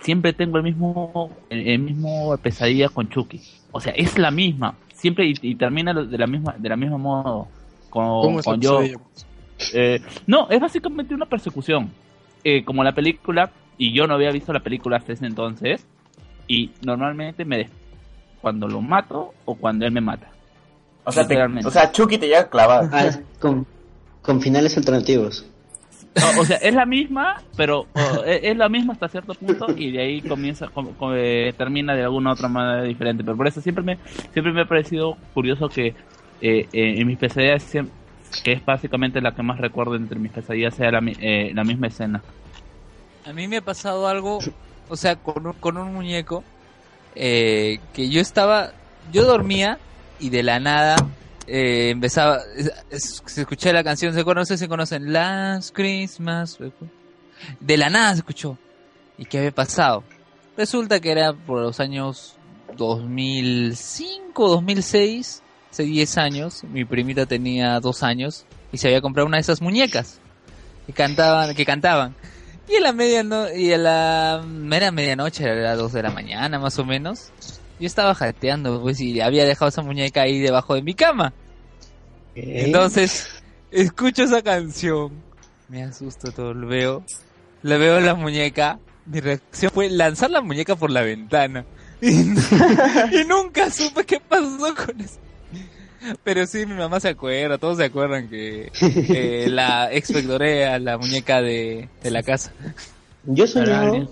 siempre 0.00 0.32
tengo 0.32 0.58
el 0.58 0.62
mismo, 0.64 1.30
el, 1.48 1.66
el 1.68 1.78
mismo 1.78 2.36
pesadilla 2.38 2.88
con 2.88 3.08
Chucky. 3.08 3.40
O 3.72 3.80
sea, 3.80 3.92
es 3.94 4.18
la 4.18 4.30
misma, 4.30 4.74
siempre 4.92 5.26
y, 5.26 5.34
y 5.42 5.54
termina 5.54 5.92
de 5.94 6.18
la 6.18 6.26
misma, 6.26 6.54
de 6.58 6.68
la 6.68 6.76
misma 6.76 6.98
modo. 6.98 7.48
Con, 7.90 8.04
¿Cómo 8.04 8.40
es 8.40 8.46
la 8.46 8.52
con 8.52 8.60
yo? 8.60 8.80
Eh, 9.72 10.00
no, 10.26 10.48
es 10.50 10.60
básicamente 10.60 11.14
una 11.14 11.26
persecución. 11.26 11.90
Eh, 12.42 12.64
como 12.64 12.82
la 12.84 12.92
película, 12.92 13.50
y 13.78 13.92
yo 13.92 14.06
no 14.06 14.14
había 14.14 14.30
visto 14.30 14.52
la 14.52 14.60
película 14.60 14.96
hasta 14.98 15.12
ese 15.12 15.26
entonces, 15.26 15.86
y 16.48 16.70
normalmente 16.84 17.44
me 17.44 17.58
des- 17.58 17.70
cuando 18.40 18.68
lo 18.68 18.80
mato 18.82 19.32
o 19.46 19.54
cuando 19.54 19.86
él 19.86 19.92
me 19.92 20.00
mata. 20.00 20.28
O 21.04 21.12
sea, 21.12 21.26
te- 21.26 21.34
o 21.66 21.70
sea, 21.70 21.92
Chucky 21.92 22.18
te 22.18 22.26
llega 22.26 22.48
clavado. 22.48 22.88
Ah, 22.92 23.10
con, 23.40 23.66
con 24.22 24.40
finales 24.40 24.76
alternativos. 24.76 25.46
O, 26.36 26.40
o 26.42 26.44
sea, 26.44 26.56
es 26.58 26.74
la 26.74 26.86
misma, 26.86 27.42
pero 27.56 27.86
o, 27.92 28.24
es, 28.24 28.40
es 28.44 28.56
la 28.56 28.68
misma 28.68 28.92
hasta 28.92 29.08
cierto 29.08 29.34
punto 29.34 29.66
y 29.76 29.90
de 29.90 30.00
ahí 30.00 30.20
comienza, 30.22 30.68
com- 30.68 30.92
com- 30.94 31.12
eh, 31.16 31.52
termina 31.56 31.94
de 31.94 32.02
alguna 32.04 32.32
otra 32.32 32.48
manera 32.48 32.82
diferente. 32.84 33.24
Pero 33.24 33.36
por 33.36 33.46
eso 33.48 33.60
siempre 33.60 33.82
me, 33.84 33.98
siempre 34.32 34.52
me 34.52 34.62
ha 34.62 34.66
parecido 34.66 35.16
curioso 35.34 35.68
que 35.68 35.88
eh, 35.88 35.94
eh, 36.72 36.94
en 36.98 37.06
mis 37.06 37.18
pesadillas, 37.18 37.64
que 38.42 38.52
es 38.52 38.64
básicamente 38.64 39.20
la 39.20 39.34
que 39.34 39.42
más 39.42 39.58
recuerdo 39.58 39.96
entre 39.96 40.18
mis 40.18 40.32
pesadillas, 40.32 40.74
sea 40.74 40.90
la, 40.90 41.00
mi- 41.00 41.16
eh, 41.20 41.50
la 41.54 41.64
misma 41.64 41.88
escena. 41.88 42.22
A 43.24 43.32
mí 43.32 43.48
me 43.48 43.58
ha 43.58 43.62
pasado 43.62 44.06
algo, 44.08 44.38
o 44.88 44.96
sea, 44.96 45.16
con 45.16 45.46
un, 45.46 45.52
con 45.54 45.76
un 45.76 45.92
muñeco, 45.94 46.44
eh, 47.14 47.78
que 47.92 48.08
yo 48.08 48.20
estaba, 48.20 48.72
yo 49.12 49.24
dormía 49.24 49.78
y 50.20 50.30
de 50.30 50.42
la 50.42 50.60
nada 50.60 50.96
eh, 51.46 51.90
empezaba, 51.90 52.38
es- 52.56 52.72
es- 52.90 53.22
se 53.26 53.42
escuché 53.42 53.72
la 53.72 53.84
canción, 53.84 54.14
se 54.14 54.24
conoce, 54.24 54.56
se 54.56 54.68
conocen, 54.68 55.12
Last 55.12 55.74
Christmas, 55.74 56.58
de 57.60 57.76
la 57.76 57.90
nada 57.90 58.12
se 58.12 58.18
escuchó. 58.18 58.58
¿Y 59.18 59.26
qué 59.26 59.38
había 59.38 59.52
pasado? 59.52 60.02
Resulta 60.56 61.00
que 61.00 61.12
era 61.12 61.32
por 61.34 61.60
los 61.60 61.78
años 61.80 62.36
2005, 62.76 64.48
2006, 64.48 65.42
hace 65.70 65.82
10 65.84 66.18
años, 66.18 66.64
mi 66.64 66.84
primita 66.84 67.26
tenía 67.26 67.78
2 67.80 68.02
años 68.02 68.44
y 68.72 68.78
se 68.78 68.88
había 68.88 69.00
comprado 69.00 69.26
una 69.26 69.36
de 69.36 69.42
esas 69.42 69.60
muñecas 69.60 70.18
que 70.86 70.92
cantaban, 70.92 71.54
que 71.54 71.64
cantaban. 71.64 72.14
Y 72.68 72.76
a 72.76 72.80
la 72.80 72.92
medianoche, 72.92 73.60
y 73.60 73.72
a 73.72 73.78
la 73.78 74.44
era 74.72 74.90
medianoche, 74.90 75.44
era 75.44 75.54
las 75.54 75.78
2 75.78 75.92
de 75.92 76.02
la 76.02 76.10
mañana 76.10 76.58
más 76.58 76.78
o 76.78 76.84
menos. 76.84 77.30
Yo 77.78 77.86
estaba 77.86 78.14
jateando, 78.14 78.80
pues, 78.80 79.00
y 79.00 79.20
había 79.20 79.44
dejado 79.44 79.68
esa 79.68 79.82
muñeca 79.82 80.22
ahí 80.22 80.38
debajo 80.38 80.74
de 80.74 80.82
mi 80.82 80.94
cama. 80.94 81.32
Entonces, 82.34 83.28
escucho 83.70 84.24
esa 84.24 84.42
canción, 84.42 85.12
me 85.68 85.82
asusto 85.82 86.32
todo, 86.32 86.54
lo 86.54 86.66
veo, 86.66 87.04
le 87.62 87.78
veo 87.78 88.00
la 88.00 88.14
muñeca, 88.14 88.78
mi 89.06 89.20
reacción 89.20 89.70
fue 89.72 89.88
lanzar 89.90 90.30
la 90.30 90.40
muñeca 90.40 90.76
por 90.76 90.90
la 90.90 91.02
ventana. 91.02 91.64
Y, 92.00 92.10
y 92.10 93.24
nunca 93.26 93.70
supe 93.70 94.04
qué 94.04 94.20
pasó 94.20 94.74
con 94.74 95.00
eso. 95.00 95.18
Pero 96.22 96.46
sí, 96.46 96.66
mi 96.66 96.74
mamá 96.74 97.00
se 97.00 97.08
acuerda, 97.08 97.58
todos 97.58 97.78
se 97.78 97.84
acuerdan 97.84 98.28
que 98.28 98.70
eh, 98.80 99.46
la 99.48 99.92
expectoré 99.92 100.66
a 100.66 100.78
la 100.78 100.98
muñeca 100.98 101.40
de, 101.42 101.88
de 102.02 102.10
la 102.10 102.22
casa. 102.22 102.52
Yo 103.24 103.44
he 103.44 103.48
Dale. 103.66 104.08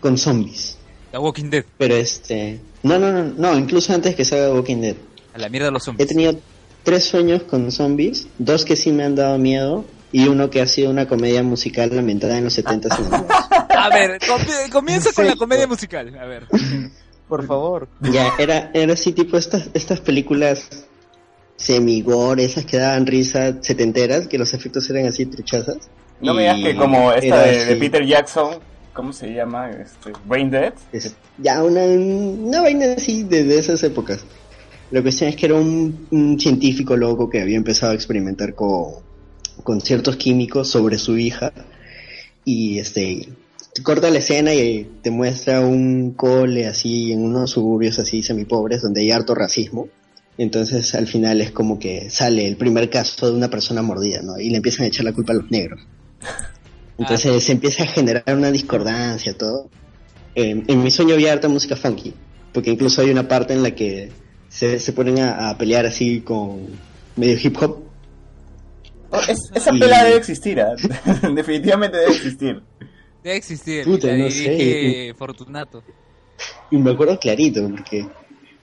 con 0.00 0.16
zombies. 0.18 0.76
La 1.12 1.20
Walking 1.20 1.50
Dead. 1.50 1.64
Pero 1.78 1.96
este. 1.96 2.60
No, 2.82 2.98
no, 2.98 3.10
no, 3.12 3.24
no, 3.24 3.58
incluso 3.58 3.92
antes 3.92 4.14
que 4.14 4.24
salga 4.24 4.52
Walking 4.54 4.76
Dead. 4.80 4.96
A 5.34 5.38
la 5.38 5.48
mierda 5.48 5.66
de 5.66 5.72
los 5.72 5.82
He 5.82 5.86
zombies. 5.86 6.08
tenido 6.08 6.38
tres 6.84 7.04
sueños 7.04 7.42
con 7.42 7.70
zombies, 7.72 8.26
dos 8.38 8.64
que 8.64 8.76
sí 8.76 8.92
me 8.92 9.04
han 9.04 9.14
dado 9.16 9.36
miedo 9.38 9.84
y 10.12 10.26
uno 10.28 10.50
que 10.50 10.60
ha 10.60 10.66
sido 10.66 10.90
una 10.90 11.06
comedia 11.06 11.42
musical 11.42 11.96
ambientada 11.98 12.38
en 12.38 12.44
los 12.44 12.52
70 12.54 12.88
y 12.98 13.02
90. 13.02 13.34
A 13.36 13.88
ver, 13.90 14.18
com- 14.26 14.70
comienza 14.72 15.12
con 15.12 15.26
la 15.26 15.36
comedia 15.36 15.66
musical. 15.66 16.16
A 16.18 16.24
ver. 16.24 16.46
Por 17.28 17.46
favor. 17.46 17.88
Ya, 18.00 18.32
era, 18.38 18.70
era 18.74 18.92
así 18.94 19.12
tipo 19.12 19.36
estas, 19.36 19.68
estas 19.74 20.00
películas 20.00 20.68
semi-gore, 21.60 22.44
esas 22.44 22.64
que 22.64 22.78
daban 22.78 23.06
risa 23.06 23.62
setenteras, 23.62 24.26
que 24.26 24.38
los 24.38 24.54
efectos 24.54 24.88
eran 24.90 25.06
así 25.06 25.26
truchazas. 25.26 25.90
No 26.20 26.34
me 26.34 26.42
digas 26.42 26.60
que 26.62 26.76
como 26.76 27.12
esta 27.12 27.42
de. 27.42 27.76
Peter 27.76 28.04
Jackson, 28.04 28.56
¿cómo 28.92 29.12
se 29.12 29.32
llama? 29.32 29.70
Este, 29.70 30.12
Brain 30.24 30.50
Dead. 30.50 30.72
Es 30.92 31.14
ya 31.38 31.62
una, 31.62 31.84
una 31.84 32.62
vaina 32.62 32.92
así 32.96 33.24
de, 33.24 33.44
de 33.44 33.58
esas 33.58 33.82
épocas. 33.82 34.24
La 34.90 35.02
cuestión 35.02 35.30
es 35.30 35.36
que 35.36 35.46
era 35.46 35.54
un, 35.54 36.08
un 36.10 36.40
científico 36.40 36.96
loco 36.96 37.28
que 37.30 37.40
había 37.40 37.56
empezado 37.56 37.92
a 37.92 37.94
experimentar 37.94 38.54
con, 38.54 38.94
con 39.62 39.80
ciertos 39.80 40.16
químicos 40.16 40.68
sobre 40.68 40.98
su 40.98 41.16
hija 41.16 41.52
y 42.44 42.78
este 42.78 43.28
te 43.72 43.82
corta 43.84 44.10
la 44.10 44.18
escena 44.18 44.52
y 44.52 44.84
te 45.02 45.12
muestra 45.12 45.60
un 45.60 46.12
cole 46.12 46.66
así 46.66 47.12
en 47.12 47.22
unos 47.22 47.52
suburbios 47.52 48.00
así 48.00 48.22
semipobres 48.22 48.82
donde 48.82 49.02
hay 49.02 49.10
harto 49.12 49.34
racismo. 49.34 49.88
Entonces 50.42 50.94
al 50.94 51.06
final 51.06 51.42
es 51.42 51.50
como 51.50 51.78
que 51.78 52.08
sale 52.08 52.46
el 52.48 52.56
primer 52.56 52.88
caso 52.88 53.30
de 53.30 53.36
una 53.36 53.50
persona 53.50 53.82
mordida, 53.82 54.22
¿no? 54.22 54.38
Y 54.40 54.48
le 54.48 54.56
empiezan 54.56 54.84
a 54.84 54.88
echar 54.88 55.04
la 55.04 55.12
culpa 55.12 55.34
a 55.34 55.36
los 55.36 55.50
negros. 55.50 55.80
Entonces 56.98 57.44
se 57.44 57.52
empieza 57.52 57.82
a 57.82 57.86
generar 57.86 58.24
una 58.28 58.50
discordancia, 58.50 59.36
todo. 59.36 59.68
Eh, 60.34 60.62
en 60.66 60.82
mi 60.82 60.90
sueño 60.90 61.12
había 61.14 61.32
harta 61.34 61.48
música 61.48 61.76
funky, 61.76 62.14
porque 62.54 62.70
incluso 62.70 63.02
hay 63.02 63.10
una 63.10 63.28
parte 63.28 63.52
en 63.52 63.62
la 63.62 63.72
que 63.74 64.10
se, 64.48 64.78
se 64.78 64.92
ponen 64.94 65.18
a, 65.18 65.50
a 65.50 65.58
pelear 65.58 65.84
así 65.84 66.20
con 66.22 66.68
medio 67.16 67.36
hip 67.42 67.56
hop. 67.60 67.84
Oh, 69.10 69.20
es- 69.28 69.50
esa 69.54 69.74
Y- 69.74 69.78
pela 69.80 70.04
debe 70.04 70.16
existir, 70.16 70.58
¿ah? 70.60 70.74
definitivamente 71.34 71.98
debe 71.98 72.12
existir. 72.12 72.62
Debe 73.22 73.36
existir. 73.36 73.84
Puta, 73.84 74.06
no 74.16 74.24
dirige 74.24 75.12
Fortunato. 75.18 75.82
Y 76.70 76.76
me 76.78 76.92
acuerdo 76.92 77.18
clarito, 77.18 77.68
porque 77.68 78.06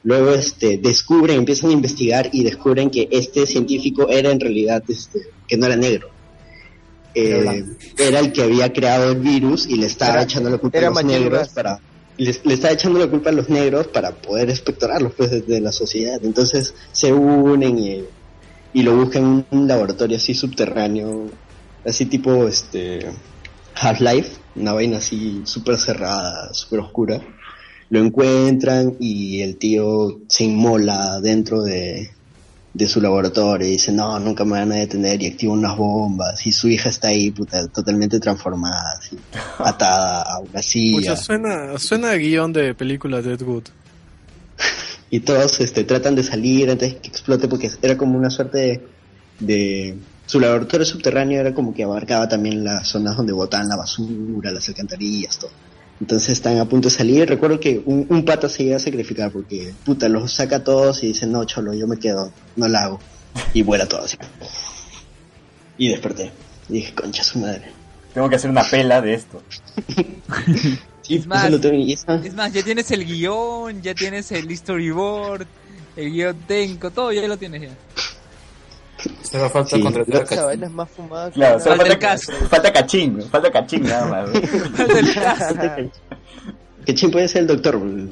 luego 0.03 0.32
este, 0.32 0.78
descubren, 0.78 1.38
empiezan 1.40 1.69
a 1.72 1.74
investigar 1.74 2.30
y 2.32 2.44
descubren 2.44 2.90
que 2.90 3.07
este 3.11 3.45
científico 3.45 4.07
era 4.10 4.32
en 4.32 4.40
realidad, 4.40 4.84
este, 4.88 5.19
que 5.48 5.57
no 5.57 5.65
era 5.65 5.76
negro. 5.76 6.10
Era 7.14 7.53
Eh, 7.56 7.65
era 7.98 8.19
el 8.19 8.32
que 8.32 8.44
había 8.44 8.72
creado 8.72 9.11
el 9.11 9.19
virus 9.19 9.65
y 9.68 9.76
le 9.78 9.88
estaba 9.88 10.14
Era- 10.14 10.24
echando 10.24 10.49
la 10.49 10.57
culpa 10.60 10.78
a 10.78 10.82
los 10.90 11.03
negros 11.03 11.49
para 11.49 11.80
le, 12.18 12.36
le 12.44 12.53
estaba 12.53 12.74
echando 12.74 12.98
la 12.99 13.07
culpa 13.07 13.30
a 13.30 13.34
los 13.34 13.48
negros 13.49 13.88
para 13.88 14.11
poder 14.11 14.49
espectorarlos 14.49 15.14
pues 15.15 15.30
desde 15.32 15.60
la 15.61 15.72
sociedad. 15.72 16.19
Entonces 16.24 16.74
se 16.91 17.14
unen 17.14 17.78
y, 17.78 18.03
y 18.74 18.84
lo 18.84 18.95
buscan 18.95 19.45
en 19.52 19.60
un 19.60 19.68
laboratorio 19.68 20.18
así 20.18 20.34
subterráneo 20.34 21.30
así 21.86 22.06
tipo 22.06 22.48
este 22.48 23.06
Half-Life 23.76 24.32
una 24.56 24.74
vaina 24.74 24.98
así 24.98 25.41
súper 25.45 25.78
cerrada 25.78 26.52
súper 26.53 26.80
oscura 26.80 27.22
lo 27.90 28.00
encuentran 28.00 28.96
y 29.00 29.42
el 29.42 29.58
tío 29.58 30.20
se 30.28 30.44
inmola 30.44 31.20
dentro 31.22 31.62
de, 31.64 32.10
de 32.74 32.88
su 32.88 33.00
laboratorio 33.02 33.66
y 33.68 33.72
dice, 33.72 33.92
no, 33.92 34.20
nunca 34.20 34.44
me 34.46 34.52
van 34.60 34.72
a 34.74 34.76
detener 34.76 35.22
y 35.22 35.28
activa 35.28 35.54
unas 35.54 35.78
bombas 35.78 36.46
y 36.46 36.52
su 36.52 36.68
hija 36.68 36.90
está 36.90 37.08
ahí 37.10 37.32
puta, 37.32 37.68
totalmente 37.70 38.20
transformada, 38.20 38.98
así, 39.00 39.18
atada 39.60 40.22
a 40.24 40.40
una 40.40 40.62
silla 40.62 40.98
Pucha, 40.98 41.16
suena, 41.16 41.78
suena 41.78 42.12
a 42.12 42.16
guion 42.18 42.52
de 42.54 42.74
película 42.76 43.22
Deadwood. 43.22 43.64
y 45.10 45.20
todos 45.22 45.60
este, 45.62 45.84
tratan 45.86 46.16
de 46.16 46.24
salir 46.24 46.70
antes 46.70 46.96
que 46.96 47.08
explote 47.08 47.48
porque 47.48 47.72
era 47.82 47.98
como 47.98 48.18
una 48.18 48.30
suerte 48.30 48.58
de, 48.60 48.82
de- 49.40 49.98
Su 50.26 50.40
laboratorio 50.42 50.86
subterráneo 50.86 51.40
era 51.40 51.54
como 51.54 51.74
que 51.74 51.84
abarcaba 51.84 52.28
también 52.28 52.64
las 52.64 52.88
zonas 52.90 53.16
donde 53.16 53.32
botaban 53.32 53.70
la 53.70 53.78
basura, 53.78 54.52
las 54.52 54.68
alcantarillas, 54.68 55.40
todo. 55.40 55.52
Entonces 55.99 56.30
están 56.30 56.60
a 56.60 56.65
punto 56.65 56.90
de 56.90 56.95
salir. 56.95 57.28
Recuerdo 57.28 57.60
que 57.60 57.82
un, 57.86 58.06
un 58.10 58.24
pata 58.24 58.49
se 58.49 58.64
iba 58.64 58.76
a 58.76 58.80
sacrificar 58.80 59.32
porque, 59.32 59.74
puta, 59.84 60.07
los 60.10 60.32
saca 60.32 60.57
a 60.57 60.64
todos 60.64 61.03
y 61.03 61.07
dice, 61.07 61.26
no, 61.26 61.44
cholo, 61.45 61.74
yo 61.74 61.88
me 61.88 61.98
quedo, 61.98 62.32
no 62.56 62.68
la 62.68 62.84
hago. 62.84 62.99
Y 63.53 63.64
vuela 63.64 63.88
todo 63.88 64.03
así. 64.03 64.18
Y 65.78 65.90
desperté. 65.90 66.32
Y 66.69 66.74
dije, 66.74 66.94
concha 66.94 67.24
su 67.24 67.40
madre. 67.40 67.72
Tengo 68.14 68.30
que 68.30 68.36
hacer 68.36 68.49
una 68.49 68.64
pela 68.64 69.02
de 69.02 69.14
esto. 69.14 69.41
Sí, 71.03 71.15
Es 71.15 71.26
más, 71.26 71.49
Es 71.49 72.34
más, 72.34 72.52
ya 72.52 72.61
tienes 72.64 72.91
el 72.91 73.06
guion, 73.06 73.82
ya 73.82 73.95
tienes 73.95 74.30
el 74.34 74.57
storyboard, 74.57 75.48
el 75.95 76.11
guion 76.11 76.36
técnico, 76.45 76.91
todo 76.91 77.14
ya 77.14 77.26
lo 77.30 77.38
tienes 77.38 77.61
ya. 77.61 77.69
Solo 79.24 79.50
falta 79.50 79.76
Sí. 79.78 79.82
contratar 79.84 80.16
a 80.16 80.24
Esa 80.24 80.30
Cachín. 80.30 80.46
vaina 80.46 80.66
es 80.68 80.72
más 80.74 80.90
fumada 80.90 81.32
Claro, 81.32 81.60
solo 81.60 81.76
Falta 81.78 81.86
falta, 81.86 81.94
el 81.94 82.00
caso. 82.00 82.32
falta 82.50 82.74
cachín, 82.74 83.22
falta 83.24 83.52
cachín 83.52 83.84
nada 83.84 84.06
más. 84.08 84.30
El 84.90 85.14
caso. 85.14 85.56
que 86.86 86.96
Chin 86.96 87.12
puede 87.12 87.28
ser 87.28 87.42
el 87.42 87.48
doctor. 87.48 87.82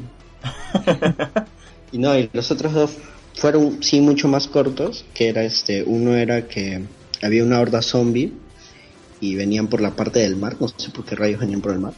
y 1.92 1.98
no, 1.98 2.18
y 2.18 2.30
los 2.34 2.52
otros 2.52 2.74
dos 2.74 2.92
fueron 3.36 3.82
sí 3.84 4.02
mucho 4.02 4.28
más 4.28 4.48
cortos, 4.48 5.06
que 5.14 5.30
era 5.30 5.44
este, 5.44 5.84
uno 5.84 6.16
era 6.16 6.48
que 6.48 6.84
había 7.22 7.44
una 7.44 7.60
horda 7.60 7.82
zombie 7.82 8.34
y 9.22 9.36
venían 9.36 9.68
por 9.68 9.82
la 9.82 9.92
parte 9.92 10.20
del 10.20 10.36
mar, 10.36 10.56
no 10.60 10.68
sé 10.68 10.90
por 10.92 11.06
qué 11.06 11.16
rayos 11.16 11.40
venían 11.40 11.62
por 11.62 11.72
el 11.72 11.80
mar. 11.80 11.94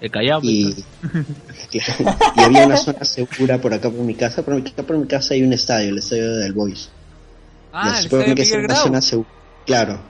El 0.00 0.10
Callao. 0.10 0.40
Y, 0.42 0.74
y 1.72 1.80
había 2.42 2.66
una 2.66 2.76
zona 2.76 3.04
segura 3.04 3.58
por 3.58 3.72
acá 3.72 3.90
por 3.90 4.00
mi 4.00 4.14
casa, 4.14 4.42
por 4.42 4.54
acá 4.54 4.82
por 4.82 4.98
mi 4.98 5.06
casa 5.06 5.34
hay 5.34 5.42
un 5.42 5.52
estadio, 5.52 5.90
el 5.90 5.98
estadio 5.98 6.34
del 6.36 6.52
Boys. 6.52 6.90
Ah, 7.78 7.96
se 7.96 8.04
supone 8.04 8.34
que 8.34 8.42
es 8.42 8.52
una 8.52 8.74
zona 8.74 9.02
segura. 9.02 9.28
Claro. 9.66 10.00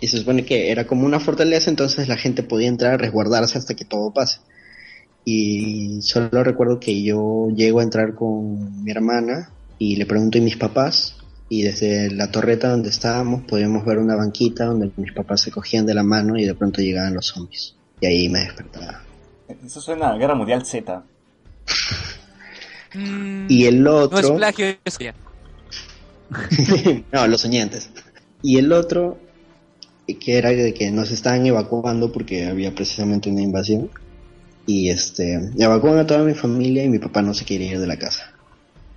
Y 0.00 0.08
se 0.08 0.18
supone 0.18 0.44
que 0.44 0.70
era 0.70 0.86
como 0.86 1.06
una 1.06 1.20
fortaleza, 1.20 1.70
entonces 1.70 2.08
la 2.08 2.16
gente 2.16 2.42
podía 2.42 2.68
entrar 2.68 2.94
a 2.94 2.96
resguardarse 2.96 3.58
hasta 3.58 3.74
que 3.74 3.84
todo 3.84 4.12
pase. 4.12 4.40
Y 5.24 6.00
solo 6.02 6.42
recuerdo 6.44 6.80
que 6.80 7.02
yo 7.02 7.48
llego 7.54 7.80
a 7.80 7.82
entrar 7.82 8.14
con 8.14 8.82
mi 8.82 8.90
hermana 8.90 9.50
y 9.78 9.96
le 9.96 10.06
pregunto 10.06 10.38
a 10.38 10.40
mis 10.42 10.56
papás. 10.56 11.16
Y 11.48 11.62
desde 11.62 12.10
la 12.10 12.30
torreta 12.30 12.68
donde 12.68 12.90
estábamos 12.90 13.42
podíamos 13.42 13.84
ver 13.84 13.98
una 13.98 14.16
banquita 14.16 14.66
donde 14.66 14.90
mis 14.96 15.12
papás 15.12 15.40
se 15.40 15.50
cogían 15.50 15.84
de 15.84 15.94
la 15.94 16.02
mano 16.02 16.38
y 16.38 16.44
de 16.44 16.54
pronto 16.54 16.80
llegaban 16.80 17.14
los 17.14 17.26
zombies. 17.26 17.74
Y 18.00 18.06
ahí 18.06 18.28
me 18.28 18.40
despertaba. 18.40 19.02
Eso 19.64 19.80
suena 19.80 20.10
a 20.10 20.16
Guerra 20.16 20.34
Mundial 20.34 20.64
Z. 20.64 21.02
Mm, 22.94 23.46
Y 23.48 23.66
el 23.66 23.86
otro... 23.86 24.20
No 24.20 24.28
es 24.28 24.32
plagio, 24.32 24.66
es 24.84 24.98
ya. 24.98 25.14
no, 27.12 27.26
los 27.26 27.40
soñantes. 27.40 27.90
Y 28.42 28.58
el 28.58 28.72
otro, 28.72 29.18
eh, 30.06 30.16
que 30.16 30.38
era 30.38 30.50
de 30.50 30.72
que 30.74 30.90
nos 30.90 31.10
estaban 31.10 31.44
evacuando 31.46 32.12
porque 32.12 32.46
había 32.46 32.74
precisamente 32.74 33.30
una 33.30 33.42
invasión. 33.42 33.90
Y 34.66 34.90
este, 34.90 35.50
evacuan 35.58 35.98
a 35.98 36.06
toda 36.06 36.22
mi 36.22 36.34
familia 36.34 36.84
y 36.84 36.88
mi 36.88 36.98
papá 36.98 37.22
no 37.22 37.34
se 37.34 37.44
quiere 37.44 37.64
ir 37.64 37.80
de 37.80 37.86
la 37.86 37.98
casa. 37.98 38.32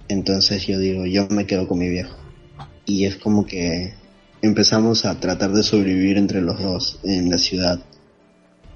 Entonces 0.07 0.67
yo 0.67 0.77
digo, 0.77 1.05
yo 1.05 1.27
me 1.29 1.45
quedo 1.45 1.67
con 1.67 1.79
mi 1.79 1.89
viejo. 1.89 2.15
Y 2.85 3.05
es 3.05 3.15
como 3.15 3.45
que 3.45 3.93
empezamos 4.41 5.05
a 5.05 5.19
tratar 5.19 5.51
de 5.53 5.63
sobrevivir 5.63 6.17
entre 6.17 6.41
los 6.41 6.61
dos 6.61 6.99
en 7.03 7.29
la 7.29 7.37
ciudad. 7.37 7.79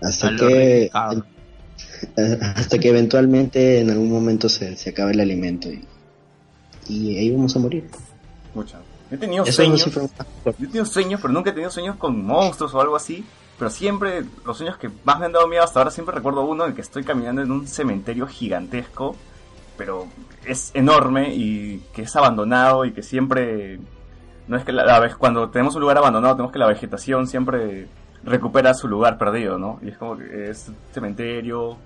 Hasta 0.02 0.36
que, 0.36 0.90
hasta 2.56 2.80
que 2.80 2.90
eventualmente 2.90 3.82
en 3.82 3.90
algún 3.90 4.10
momento 4.10 4.48
se, 4.50 4.76
se 4.78 4.90
acaba 4.90 5.12
el 5.12 5.20
alimento 5.20 5.70
y, 5.70 5.84
y 6.88 7.18
ahí 7.18 7.32
vamos 7.32 7.56
a 7.56 7.60
morir. 7.60 7.90
Mucha. 8.54 8.78
Yo 9.10 9.16
he 9.16 9.18
tenido 9.20 9.44
Eso 9.44 9.52
sueños. 9.54 9.82
sí 9.82 9.90
fue 9.92 10.04
un- 10.04 10.10
Yo 10.46 10.52
he 10.52 10.54
tenido 10.54 10.86
sueños, 10.86 11.22
pero 11.22 11.34
nunca 11.34 11.50
he 11.52 11.54
tenido 11.54 11.72
sueños 11.72 11.96
con 11.98 12.26
monstruos 12.26 12.74
o 12.74 12.82
algo 12.82 12.96
así. 12.96 13.26
Pero 13.58 13.72
siempre, 13.72 14.24
los 14.46 14.58
sueños 14.58 14.78
que 14.78 14.90
más 15.04 15.20
me 15.20 15.26
han 15.26 15.32
dado 15.32 15.48
miedo 15.48 15.64
hasta 15.64 15.80
ahora, 15.80 15.90
siempre 15.92 16.14
recuerdo 16.14 16.42
uno 16.44 16.64
en 16.66 16.70
el 16.72 16.76
que 16.76 16.82
estoy 16.82 17.04
caminando 17.04 17.42
en 17.42 17.52
un 17.52 17.68
cementerio 17.68 18.28
gigantesco, 18.28 19.16
pero 19.78 20.08
es 20.46 20.72
enorme 20.76 21.34
y 21.34 21.84
que 21.94 22.04
es 22.04 22.16
abandonado 22.16 22.86
y 22.86 22.92
que 22.94 23.02
siempre... 23.04 23.80
No 24.48 24.58
es 24.58 24.64
que 24.64 24.72
la, 24.72 24.86
la 24.86 25.00
vez 25.00 25.16
cuando 25.16 25.50
tenemos 25.50 25.76
un 25.76 25.82
lugar 25.82 25.98
abandonado, 25.98 26.36
tenemos 26.36 26.54
que 26.54 26.60
la 26.60 26.68
vegetación 26.68 27.28
siempre 27.28 27.88
recupera 28.24 28.74
su 28.74 28.88
lugar 28.88 29.18
perdido, 29.18 29.58
¿no? 29.58 29.80
Y 29.82 29.90
es 29.90 29.98
como 29.98 30.18
que 30.18 30.50
es 30.52 30.70
un 30.70 30.76
cementerio 30.94 31.78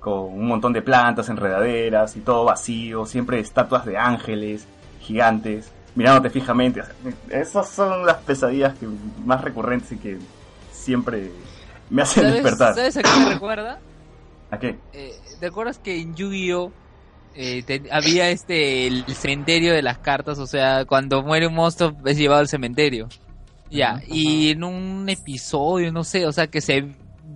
con 0.00 0.20
un 0.32 0.46
montón 0.46 0.72
de 0.72 0.80
plantas, 0.82 1.28
enredaderas 1.28 2.16
y 2.16 2.20
todo 2.20 2.44
vacío, 2.44 3.04
siempre 3.06 3.38
estatuas 3.40 3.84
de 3.84 3.98
ángeles 3.98 4.66
gigantes 5.00 5.70
mirándote 5.94 6.30
fijamente. 6.30 6.80
O 6.80 6.84
sea, 6.84 6.94
esas 7.40 7.68
son 7.68 8.06
las 8.06 8.16
pesadillas 8.18 8.74
que 8.78 8.86
más 9.24 9.42
recurrentes 9.42 9.92
y 9.92 9.96
que 9.96 10.18
siempre 10.72 11.30
me 11.90 12.02
hacen 12.02 12.24
¿Sabes, 12.24 12.42
despertar. 12.42 12.74
¿Sabes 12.74 12.96
a 12.96 13.02
qué 13.02 13.08
me 13.18 13.32
recuerda? 13.34 13.78
¿A 14.50 14.58
qué? 14.58 14.76
Eh, 14.92 15.14
¿Te 15.40 15.46
acuerdas 15.46 15.78
que 15.78 16.00
en 16.00 16.14
Yu-Gi-Oh! 16.14 16.72
eh, 17.34 17.62
te- 17.64 17.82
había 17.92 18.30
este 18.30 18.86
el 18.86 19.04
cementerio 19.14 19.72
de 19.74 19.82
las 19.82 19.98
cartas? 19.98 20.38
O 20.38 20.46
sea, 20.46 20.84
cuando 20.86 21.22
muere 21.22 21.46
un 21.46 21.54
monstruo 21.54 21.92
es 22.06 22.16
llevado 22.16 22.40
al 22.40 22.48
cementerio. 22.48 23.08
Ya, 23.70 24.00
y 24.08 24.50
en 24.50 24.64
un 24.64 25.06
episodio, 25.10 25.92
no 25.92 26.02
sé, 26.02 26.26
o 26.26 26.32
sea, 26.32 26.46
que 26.46 26.62
se 26.62 26.86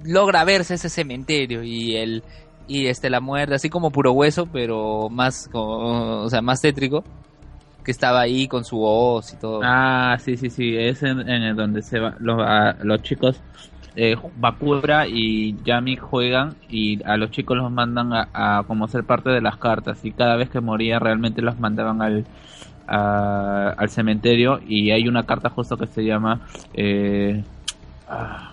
logra 0.02 0.44
verse 0.44 0.74
ese 0.74 0.88
cementerio 0.88 1.62
y 1.62 1.96
el 1.96 2.24
y 2.66 2.86
este 2.86 3.10
la 3.10 3.20
muerte, 3.20 3.54
así 3.54 3.68
como 3.68 3.90
puro 3.90 4.12
hueso, 4.12 4.46
pero 4.46 5.10
más, 5.10 5.48
co- 5.52 6.22
o 6.24 6.30
sea, 6.30 6.40
más 6.40 6.62
tétrico, 6.62 7.04
que 7.84 7.90
estaba 7.92 8.20
ahí 8.20 8.48
con 8.48 8.64
su 8.64 8.78
voz 8.78 9.32
y 9.32 9.36
todo. 9.38 9.64
Ah, 9.64 10.16
sí, 10.20 10.36
sí, 10.36 10.50
sí. 10.50 10.76
Es 10.76 11.02
en, 11.02 11.20
en 11.28 11.54
donde 11.56 11.82
se 11.82 12.00
va, 12.00 12.16
los, 12.18 12.40
a- 12.42 12.76
los 12.82 13.00
chicos, 13.02 13.44
eh, 13.94 14.16
Bakura 14.34 15.06
y 15.08 15.62
Yami 15.62 15.96
juegan 15.96 16.56
y 16.68 17.02
a 17.04 17.16
los 17.16 17.30
chicos 17.30 17.56
los 17.56 17.70
mandan 17.70 18.10
a, 18.12 18.64
como 18.66 18.88
ser 18.88 19.04
parte 19.06 19.30
de 19.30 19.40
las 19.40 19.58
cartas 19.58 20.04
y 20.04 20.12
cada 20.12 20.36
vez 20.36 20.50
que 20.50 20.60
moría 20.60 20.98
realmente 20.98 21.42
los 21.42 21.58
mandaban 21.58 22.02
al, 22.02 22.26
al 22.86 23.88
cementerio 23.90 24.58
y 24.62 24.90
hay 24.90 25.06
una 25.08 25.24
carta 25.26 25.50
justo 25.50 25.76
que 25.78 25.86
se 25.86 26.04
llama 26.04 26.42
eh, 26.72 27.44
ah, 28.06 28.51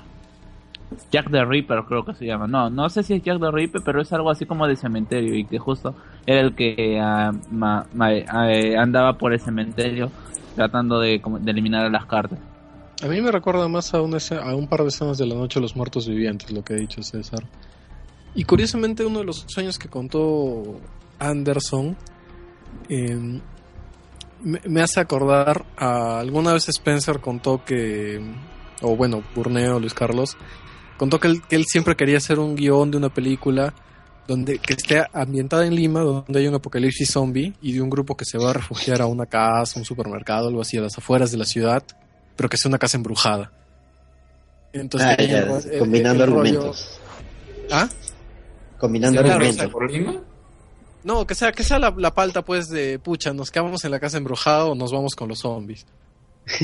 Jack 1.12 1.30
the 1.32 1.46
Ripper 1.46 1.84
creo 1.88 2.04
que 2.04 2.14
se 2.16 2.26
llama. 2.26 2.48
No, 2.48 2.70
no 2.70 2.90
sé 2.90 3.04
si 3.04 3.14
es 3.14 3.22
Jack 3.24 3.40
the 3.40 3.52
Ripper, 3.52 3.82
pero 3.86 4.02
es 4.02 4.12
algo 4.14 4.30
así 4.32 4.46
como 4.46 4.66
de 4.68 4.76
cementerio 4.76 5.36
y 5.36 5.46
que 5.46 5.60
justo 5.60 5.94
era 6.26 6.42
el 6.42 6.56
que 6.56 7.00
ah, 7.02 7.32
ma- 7.52 7.86
eh, 8.12 8.76
andaba 8.78 9.18
por 9.18 9.34
el 9.34 9.40
cementerio 9.40 10.12
tratando 10.56 11.00
de, 11.00 11.22
de 11.42 11.52
eliminar 11.52 11.86
a 11.86 11.90
las 11.90 12.06
cartas. 12.06 12.40
A 13.04 13.08
mí 13.08 13.22
me 13.22 13.32
recuerda 13.32 13.68
más 13.70 13.94
a, 13.94 14.02
una 14.02 14.18
a 14.44 14.56
un 14.56 14.68
par 14.68 14.82
de 14.82 14.88
escenas 14.90 15.18
de 15.18 15.26
la 15.26 15.36
noche 15.36 15.60
de 15.60 15.62
los 15.62 15.76
muertos 15.76 16.08
vivientes, 16.08 16.52
lo 16.52 16.64
que 16.64 16.74
ha 16.74 16.78
dicho 16.78 17.02
César. 17.02 17.44
Y 18.36 18.44
curiosamente 18.44 19.06
uno 19.06 19.20
de 19.20 19.26
los 19.26 19.46
sueños 19.48 19.78
que 19.80 19.88
contó 19.88 20.80
Anderson 21.18 21.96
eh, 22.90 23.40
me, 24.44 24.62
me 24.68 24.82
hace 24.82 25.00
acordar 25.00 25.66
a 25.78 26.20
alguna 26.20 26.54
vez 26.54 26.68
Spencer 26.70 27.20
contó 27.20 27.64
que, 27.64 28.22
o 28.82 28.96
bueno, 28.96 29.24
Burneo, 29.36 29.80
Luis 29.80 29.94
Carlos, 29.94 30.38
contó 31.00 31.20
que 31.20 31.28
él, 31.30 31.42
que 31.50 31.56
él 31.56 31.66
siempre 31.66 31.96
quería 31.96 32.18
hacer 32.18 32.38
un 32.38 32.56
guion 32.56 32.92
de 32.92 32.98
una 32.98 33.10
película 33.12 33.74
donde 34.28 34.60
que 34.60 34.74
esté 34.74 35.04
ambientada 35.12 35.66
en 35.66 35.74
Lima, 35.74 36.02
donde 36.02 36.40
hay 36.40 36.46
un 36.48 36.54
apocalipsis 36.54 37.10
zombie 37.10 37.56
y 37.64 37.72
de 37.74 37.82
un 37.82 37.90
grupo 37.90 38.16
que 38.16 38.26
se 38.26 38.38
va 38.38 38.52
a 38.52 38.54
refugiar 38.54 39.02
a 39.02 39.08
una 39.08 39.26
casa, 39.26 39.80
un 39.80 39.86
supermercado, 39.86 40.48
algo 40.50 40.62
así, 40.62 40.78
a 40.78 40.82
las 40.82 40.96
afueras 41.00 41.32
de 41.32 41.38
la 41.38 41.46
ciudad, 41.46 41.82
pero 42.36 42.48
que 42.48 42.56
sea 42.58 42.70
una 42.70 42.78
casa 42.78 42.98
embrujada. 42.98 43.52
Entonces, 44.72 45.10
Ah, 45.18 45.24
ya, 45.24 45.40
el- 45.40 45.80
combinando 45.80 46.24
el 46.24 46.30
argumentos. 46.30 47.00
¿Ah? 47.72 47.90
Combinando 48.78 49.20
Claro, 49.20 49.34
argumentos. 49.36 49.56
exacto. 49.66 49.72
por 49.80 49.92
Lima? 49.92 50.22
No, 51.04 51.26
que 51.26 51.34
sea, 51.34 51.52
que 51.52 51.64
sea 51.64 51.80
la, 51.80 51.92
la 51.98 52.14
palta 52.14 52.44
pues 52.44 52.68
de 52.70 53.00
pucha, 53.00 53.34
nos 53.34 53.50
quedamos 53.50 53.84
en 53.86 53.90
la 53.92 54.00
casa 54.00 54.18
embrujada 54.18 54.66
o 54.66 54.76
nos 54.76 54.92
vamos 54.92 55.16
con 55.16 55.28
los 55.30 55.40
zombies. 55.40 55.88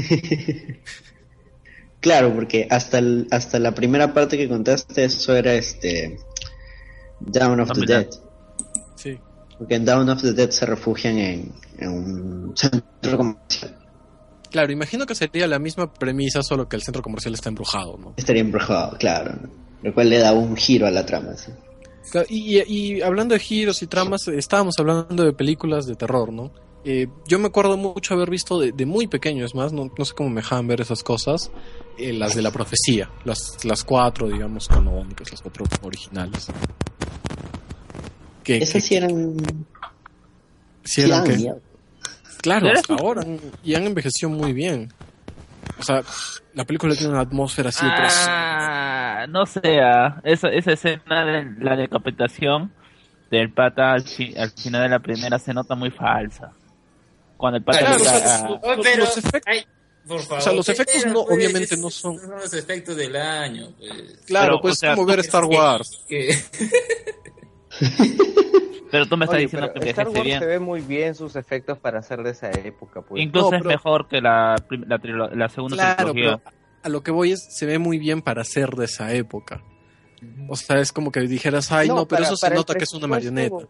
Claro, 2.05 2.35
porque 2.35 2.67
hasta 2.69 2.99
el- 2.99 3.27
hasta 3.31 3.57
la 3.57 3.73
primera 3.73 4.13
parte 4.13 4.37
que 4.37 4.47
contaste, 4.47 5.05
eso 5.05 5.35
era 5.35 5.55
este. 5.55 6.19
Down 7.19 7.61
of 7.61 7.71
the. 7.73 7.85
Dead. 7.87 8.07
Sí. 8.95 9.17
Porque 9.57 9.73
en 9.73 9.85
Down 9.85 10.07
of 10.09 10.21
the 10.21 10.33
Dead 10.33 10.51
se 10.51 10.67
refugian 10.67 11.17
en, 11.17 11.51
en 11.79 11.89
un 11.89 12.53
centro 12.55 13.17
comercial. 13.17 13.75
Claro, 14.51 14.71
imagino 14.71 15.07
que 15.07 15.15
sería 15.15 15.47
la 15.47 15.57
misma 15.57 15.91
premisa, 15.91 16.43
solo 16.43 16.69
que 16.69 16.75
el 16.75 16.83
centro 16.83 17.01
comercial 17.01 17.33
está 17.33 17.49
embrujado, 17.49 17.97
¿no? 17.97 18.13
Estaría 18.17 18.43
embrujado, 18.43 18.95
claro. 18.99 19.33
Lo 19.81 19.91
cual 19.91 20.09
le 20.11 20.19
da 20.19 20.31
un 20.31 20.55
giro 20.55 20.85
a 20.85 20.91
la 20.91 21.07
trama. 21.07 21.35
¿sí? 21.35 21.51
Claro, 22.11 22.27
Y, 22.29 22.59
y- 22.59 22.63
y 22.97 23.01
hablando 23.01 23.33
de 23.33 23.39
giros 23.39 23.81
y 23.81 23.87
tramas, 23.87 24.27
estábamos 24.27 24.75
hablando 24.77 25.23
de 25.23 25.33
películas 25.33 25.87
de 25.87 25.95
terror, 25.95 26.31
¿no? 26.31 26.51
Eh, 26.87 27.07
yo 27.27 27.39
me 27.39 27.47
acuerdo 27.47 27.77
mucho 27.77 28.13
haber 28.13 28.29
visto 28.29 28.59
de, 28.59 28.71
de 28.71 28.85
muy 28.85 29.07
pequeño, 29.07 29.43
es 29.43 29.55
más, 29.55 29.73
no, 29.73 29.91
no 29.97 30.05
sé 30.05 30.13
cómo 30.13 30.29
me 30.29 30.41
dejaban 30.41 30.67
ver 30.67 30.81
esas 30.81 31.01
cosas, 31.01 31.49
eh, 31.97 32.13
las 32.13 32.35
de 32.35 32.41
la 32.41 32.51
profecía, 32.51 33.09
las, 33.23 33.63
las 33.65 33.83
cuatro, 33.83 34.27
digamos, 34.27 34.67
canónicas, 34.67 35.31
las 35.31 35.41
cuatro 35.41 35.65
originales. 35.83 36.47
Que, 38.43 38.57
Esas 38.57 38.73
que- 38.73 38.81
sí 38.81 38.95
eran. 38.95 39.35
sí 40.83 41.01
eran 41.01 41.23
que- 41.23 41.37
miedo. 41.37 41.61
Claro, 42.41 42.69
hasta 42.71 42.93
ahora. 42.93 43.23
Y 43.63 43.73
han 43.73 43.83
envejecido 43.85 44.29
muy 44.29 44.53
bien. 44.53 44.93
O 45.79 45.83
sea, 45.83 46.03
la 46.53 46.63
película 46.63 46.93
tiene 46.93 47.11
una 47.13 47.21
atmósfera 47.21 47.69
así. 47.69 47.85
Ah, 47.89 49.25
no 49.27 49.45
sé, 49.47 49.79
ah, 49.81 50.21
esa, 50.23 50.49
esa 50.49 50.73
escena 50.73 51.25
de 51.25 51.55
la 51.59 51.75
decapitación 51.75 52.71
del 53.31 53.51
pata 53.51 53.93
al, 53.93 54.03
fi- 54.03 54.35
al 54.37 54.51
final 54.51 54.83
de 54.83 54.89
la 54.89 54.99
primera 54.99 55.39
se 55.39 55.53
nota 55.53 55.73
muy 55.75 55.89
falsa. 55.89 56.51
Cuando 57.35 57.57
el 57.57 57.63
pata 57.63 57.79
Claro, 57.79 57.95
le 57.97 58.01
o 58.01 58.05
sea, 58.05 58.19
da- 58.19 58.59
pero, 58.83 59.03
los 59.05 59.17
efectos- 59.17 59.41
ay, 59.47 59.65
por 60.07 60.19
favor, 60.21 60.37
o 60.37 60.41
sea, 60.41 60.53
los 60.53 60.69
efectos 60.69 60.95
pero, 61.03 61.13
no, 61.13 61.25
pues, 61.25 61.37
obviamente 61.37 61.77
no 61.77 61.89
son... 61.89 62.19
son 62.19 62.29
los 62.31 62.53
efectos 62.53 62.95
del 62.95 63.15
año. 63.15 63.69
Pues. 63.77 64.19
Claro, 64.25 64.45
Pero, 64.53 64.61
pues 64.61 64.73
o 64.73 64.75
sea, 64.77 64.95
como 64.95 65.07
ver 65.07 65.19
Es 65.19 65.25
Star 65.27 65.47
que- 65.49 65.55
Wars. 65.55 66.03
que- 66.07 66.35
pero 68.91 69.05
tú 69.07 69.17
me 69.17 69.25
estás 69.25 69.35
Oye, 69.37 69.43
diciendo 69.45 69.73
que 69.73 69.89
Star 69.89 70.07
Wars 70.09 70.23
bien. 70.23 70.39
se 70.39 70.45
ve 70.45 70.59
muy 70.59 70.81
bien 70.81 71.15
sus 71.15 71.35
efectos 71.35 71.77
para 71.79 72.01
ser 72.01 72.23
de 72.23 72.31
esa 72.31 72.49
época, 72.51 73.01
pues. 73.01 73.21
Incluso 73.21 73.51
No, 73.51 73.57
es 73.57 73.63
pero- 73.63 73.69
mejor 73.75 74.07
que 74.07 74.21
la, 74.21 74.55
la, 74.69 75.29
la 75.33 75.49
segunda 75.49 75.75
Claro, 75.75 76.11
trilogía. 76.11 76.37
pero 76.43 76.55
a 76.83 76.89
lo 76.89 77.03
que 77.03 77.11
voy 77.11 77.31
es, 77.31 77.45
se 77.49 77.65
ve 77.65 77.79
muy 77.79 77.97
bien 77.97 78.21
para 78.21 78.43
ser 78.43 78.69
de 78.71 78.85
esa 78.85 79.11
época. 79.13 79.63
O 80.47 80.55
sea, 80.55 80.79
es 80.79 80.91
como 80.91 81.11
que 81.11 81.19
dijeras, 81.21 81.71
ay, 81.71 81.87
no, 81.89 82.07
pero 82.07 82.21
para- 82.21 82.25
eso 82.25 82.35
se 82.37 82.49
nota 82.51 82.73
que 82.75 82.83
es 82.85 82.93
una 82.93 83.07
marioneta. 83.07 83.67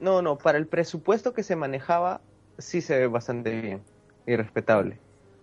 No, 0.00 0.20
no, 0.22 0.36
para 0.36 0.58
el 0.58 0.66
presupuesto 0.66 1.32
que 1.32 1.42
se 1.42 1.56
manejaba, 1.56 2.20
sí 2.58 2.80
se 2.80 2.98
ve 2.98 3.06
bastante 3.06 3.58
bien 3.60 3.82
y 4.26 4.34
respetable. 4.36 4.98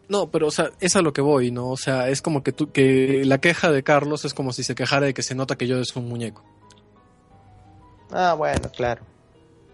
No, 0.09 0.29
pero 0.29 0.47
o 0.47 0.51
sea, 0.51 0.71
es 0.79 0.95
a 0.95 1.01
lo 1.01 1.13
que 1.13 1.21
voy, 1.21 1.49
¿no? 1.51 1.69
O 1.69 1.77
sea, 1.77 2.09
es 2.09 2.21
como 2.21 2.43
que 2.43 2.51
tú, 2.51 2.71
que 2.71 3.23
la 3.25 3.39
queja 3.39 3.71
de 3.71 3.83
Carlos 3.83 4.25
es 4.25 4.33
como 4.33 4.51
si 4.53 4.63
se 4.63 4.75
quejara 4.75 5.05
de 5.07 5.13
que 5.13 5.23
se 5.23 5.33
nota 5.35 5.55
que 5.55 5.65
yo 5.67 5.79
es 5.79 5.95
un 5.95 6.07
muñeco. 6.09 6.43
Ah, 8.11 8.33
bueno, 8.37 8.69
claro. 8.75 9.01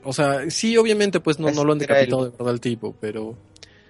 O 0.03 0.13
sea, 0.13 0.49
sí, 0.49 0.77
obviamente, 0.77 1.19
pues 1.19 1.39
no, 1.39 1.47
no 1.51 1.63
lo 1.65 1.73
han 1.73 1.79
decapitado 1.79 2.25
el- 2.25 2.31
de 2.31 2.37
verdad 2.37 2.53
el 2.53 2.61
tipo, 2.61 2.95
pero, 3.01 3.35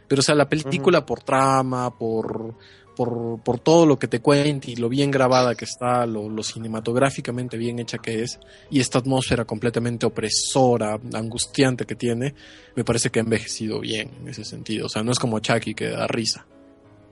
pero 0.07 0.20
o 0.22 0.24
sea, 0.24 0.34
la 0.34 0.49
película 0.49 1.06
por 1.06 1.22
trama, 1.22 1.95
por, 1.95 2.56
por, 3.00 3.40
por 3.42 3.60
todo 3.62 3.86
lo 3.86 3.98
que 3.98 4.10
te 4.10 4.20
cuenta 4.20 4.70
y 4.70 4.76
lo 4.76 4.90
bien 4.90 5.10
grabada 5.10 5.56
que 5.56 5.64
está, 5.64 6.06
lo, 6.06 6.28
lo 6.28 6.44
cinematográficamente 6.44 7.56
bien 7.56 7.80
hecha 7.80 7.98
que 7.98 8.24
es, 8.24 8.42
y 8.70 8.82
esta 8.82 9.00
atmósfera 9.00 9.46
completamente 9.46 10.06
opresora, 10.06 11.00
angustiante 11.14 11.86
que 11.86 11.96
tiene, 11.96 12.36
me 12.76 12.84
parece 12.84 13.10
que 13.10 13.20
ha 13.20 13.24
envejecido 13.24 13.80
bien 13.80 14.12
en 14.20 14.28
ese 14.28 14.44
sentido. 14.44 14.88
O 14.88 14.90
sea, 14.90 15.02
no 15.02 15.14
es 15.14 15.18
como 15.18 15.40
Chucky 15.40 15.74
que 15.76 15.92
da 15.92 16.08
risa. 16.08 16.46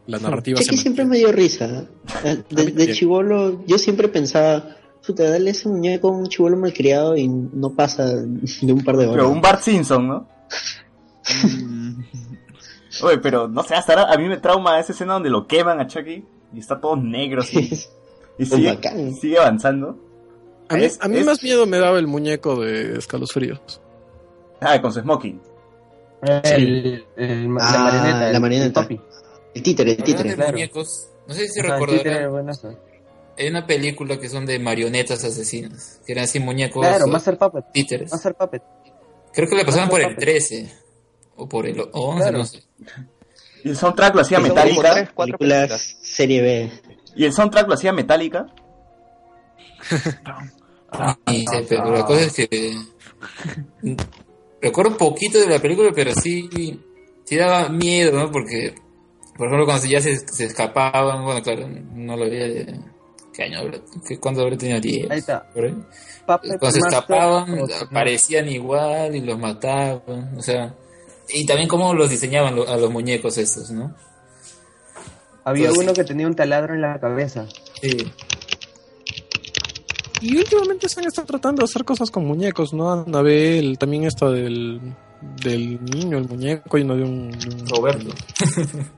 La 0.08 0.20
narrativa 0.20 0.60
se 0.60 0.66
Chucky 0.66 0.78
siempre 0.78 1.06
me 1.06 1.20
dio 1.20 1.32
risa. 1.32 1.86
¿eh? 2.26 2.44
De, 2.50 2.66
de 2.66 2.92
chivolo, 2.92 3.66
yo 3.66 3.78
siempre 3.78 4.10
pensaba, 4.10 4.76
puta, 5.08 5.24
dale 5.24 5.52
ese 5.52 5.70
muñeco 5.70 6.10
a 6.10 6.12
un 6.12 6.28
chivolo 6.28 6.58
malcriado 6.58 7.16
y 7.16 7.30
no 7.30 7.74
pasa 7.78 8.14
de 8.14 8.74
un 8.74 8.84
par 8.84 8.98
de 8.98 9.06
horas. 9.06 9.16
Pero 9.16 9.30
un 9.30 9.40
Bart 9.40 9.62
Simpson, 9.62 10.06
¿no? 10.06 10.28
Oye, 13.04 13.18
pero 13.20 13.48
no 13.48 13.64
sé, 13.64 13.76
hasta 13.76 13.94
ahora 13.94 14.14
a 14.14 14.18
mí 14.18 14.28
me 14.28 14.38
trauma 14.38 14.80
esa 14.80 14.92
escena 14.94 15.14
donde 15.14 15.30
lo 15.30 15.48
queman 15.48 15.80
a 15.80 15.88
Chucky 15.88 16.26
y 16.54 16.60
está 16.60 16.80
todo 16.80 16.96
negro 16.96 17.42
así. 17.42 17.70
Y 18.40 18.46
sigue, 18.46 19.40
avanzando. 19.40 19.98
A 20.70 20.76
mí, 20.76 20.84
Es- 20.84 21.00
a 21.02 21.08
mí 21.08 21.18
es- 21.18 21.26
más 21.26 21.42
miedo 21.42 21.66
me 21.66 21.80
daba 21.80 21.98
el 21.98 22.06
muñeco 22.06 22.62
de 22.62 23.00
Escalofríos. 23.00 23.82
Ah, 24.62 24.80
con 24.80 24.94
su 24.94 25.00
smoking. 25.02 25.42
El, 26.22 27.04
el- 27.16 27.58
Ah, 27.60 27.72
la 27.74 27.80
marioneta. 27.80 28.20
la 28.20 28.30
el 28.30 28.40
marioneta. 28.42 28.82
papi. 28.82 29.02
El 29.56 29.64
títere, 29.64 29.92
el 29.94 30.04
títere. 30.04 30.30
de 30.30 30.36
claro. 30.36 30.52
muñecos, 30.52 31.08
no 31.28 31.34
sé 31.34 31.48
si 31.48 31.60
el 31.62 31.66
recordarán, 31.68 32.48
hay 33.40 33.48
una 33.50 33.66
película 33.66 34.20
que 34.20 34.30
son 34.30 34.46
de 34.46 34.60
marionetas 34.60 35.24
asesinas, 35.24 36.00
que 36.06 36.12
eran 36.14 36.26
así 36.26 36.40
muñecos 36.40 36.86
Claro, 36.86 37.08
Master 37.08 37.38
Puppet. 37.40 37.66
títeres. 37.74 38.12
Master 38.12 38.36
Puppet. 38.36 38.62
Creo 39.34 39.50
que 39.50 39.56
le 39.56 39.66
pasaban 39.66 39.90
por 39.90 40.00
el 40.02 40.08
Master 40.08 40.24
13 40.24 40.72
o 41.38 41.48
por 41.48 41.66
el 41.68 41.82
11, 41.94 42.22
Claro. 42.22 42.38
no 42.40 42.46
sé. 42.46 42.64
Y 43.64 43.70
el 43.70 43.76
soundtrack 43.78 44.16
lo 44.16 44.22
hacía 44.22 44.38
tres, 44.40 44.54
cuatro 44.54 44.68
Películas 45.16 45.16
películas. 45.16 45.98
serie 46.02 46.42
B. 46.42 46.72
Y 47.16 47.26
el 47.26 47.34
soundtrack 47.34 47.68
lo 47.68 47.74
hacía 47.74 47.94
metálica. 47.94 48.46
Y 51.28 51.40
sí, 51.40 51.58
pero 51.68 51.92
la 51.92 52.06
cosa 52.06 52.22
es 52.22 52.34
que 52.34 52.78
recuerdo 54.62 54.92
un 54.92 54.98
poquito 54.98 55.38
de 55.40 55.48
la 55.48 55.60
película, 55.60 55.92
pero 55.94 56.14
sí, 56.16 56.50
sí 57.26 57.36
daba 57.36 57.68
miedo, 57.70 58.18
¿no? 58.18 58.32
Porque, 58.32 58.74
por 59.38 59.48
ejemplo, 59.48 59.66
cuando 59.66 59.86
ya 59.86 60.00
se, 60.00 60.16
se 60.16 60.46
escapaban, 60.46 61.26
bueno, 61.26 61.42
claro, 61.44 61.68
no 61.68 62.16
lo 62.16 62.24
había 62.26 62.48
de... 62.48 62.80
¿Qué 63.34 63.44
año 63.44 63.60
habrá? 63.60 63.80
¿Qué- 64.08 64.18
¿Cuándo 64.18 64.42
habrá 64.44 64.58
tenido 64.58 64.80
10? 64.80 65.12
Ahí 65.12 65.20
está. 65.20 65.48
por 65.52 65.66
ahí. 65.66 65.74
Puppet 66.26 66.58
Cuando 66.60 66.72
se 66.72 66.80
escapaban, 66.80 67.60
aparecían 67.86 68.48
igual 68.48 69.14
y 69.16 69.20
los 69.22 69.38
mataban, 69.38 70.36
o 70.38 70.42
sea... 70.42 70.74
Y 71.30 71.46
también 71.46 71.68
cómo 71.68 71.94
los 71.94 72.10
diseñaban 72.10 72.56
lo- 72.56 72.68
a 72.68 72.78
los 72.78 72.90
muñecos 72.92 73.38
estos, 73.38 73.70
¿no? 73.72 73.94
Había 75.44 75.70
Pues 75.70 75.80
uno 75.80 75.94
que 75.94 76.04
tenía 76.04 76.28
un 76.28 76.36
taladro 76.36 76.74
en 76.76 76.82
la 76.82 77.00
cabeza. 77.00 77.46
Sí. 77.82 78.12
Y 80.22 80.36
últimamente 80.38 80.90
se 80.90 81.00
han 81.00 81.08
estado 81.08 81.28
tratando 81.28 81.62
de 81.62 81.66
hacer 81.66 81.86
cosas 81.86 82.10
con 82.10 82.26
muñecos, 82.26 82.74
¿no? 82.74 82.92
Anabel, 82.92 83.78
también 83.78 84.06
esta 84.06 84.30
del, 84.32 84.82
del 85.44 85.84
niño, 85.86 86.18
el 86.18 86.28
muñeco, 86.28 86.78
y 86.78 86.82
uno 86.82 86.96
de 86.96 87.04
un... 87.04 87.32
de 87.32 87.48
un- 87.56 87.68
Roberto. 87.68 88.14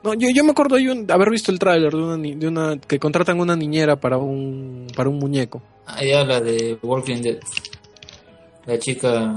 No, 0.00 0.14
yo, 0.14 0.28
yo 0.32 0.44
me 0.44 0.52
acuerdo 0.52 0.76
de 0.76 0.92
un- 0.92 1.10
haber 1.10 1.28
visto 1.28 1.50
el 1.50 1.58
tráiler 1.58 1.92
de 1.92 1.98
una, 2.00 2.16
de 2.16 2.46
una 2.46 2.78
que 2.78 3.00
contratan 3.00 3.40
una 3.40 3.56
niñera 3.56 3.96
para 3.96 4.16
un 4.16 4.86
para 4.94 5.08
un 5.08 5.18
muñeco. 5.18 5.60
Ahí 5.86 6.12
habla 6.12 6.40
de 6.40 6.78
Walking 6.80 7.20
Dead. 7.20 7.38
La 8.66 8.78
chica, 8.78 9.34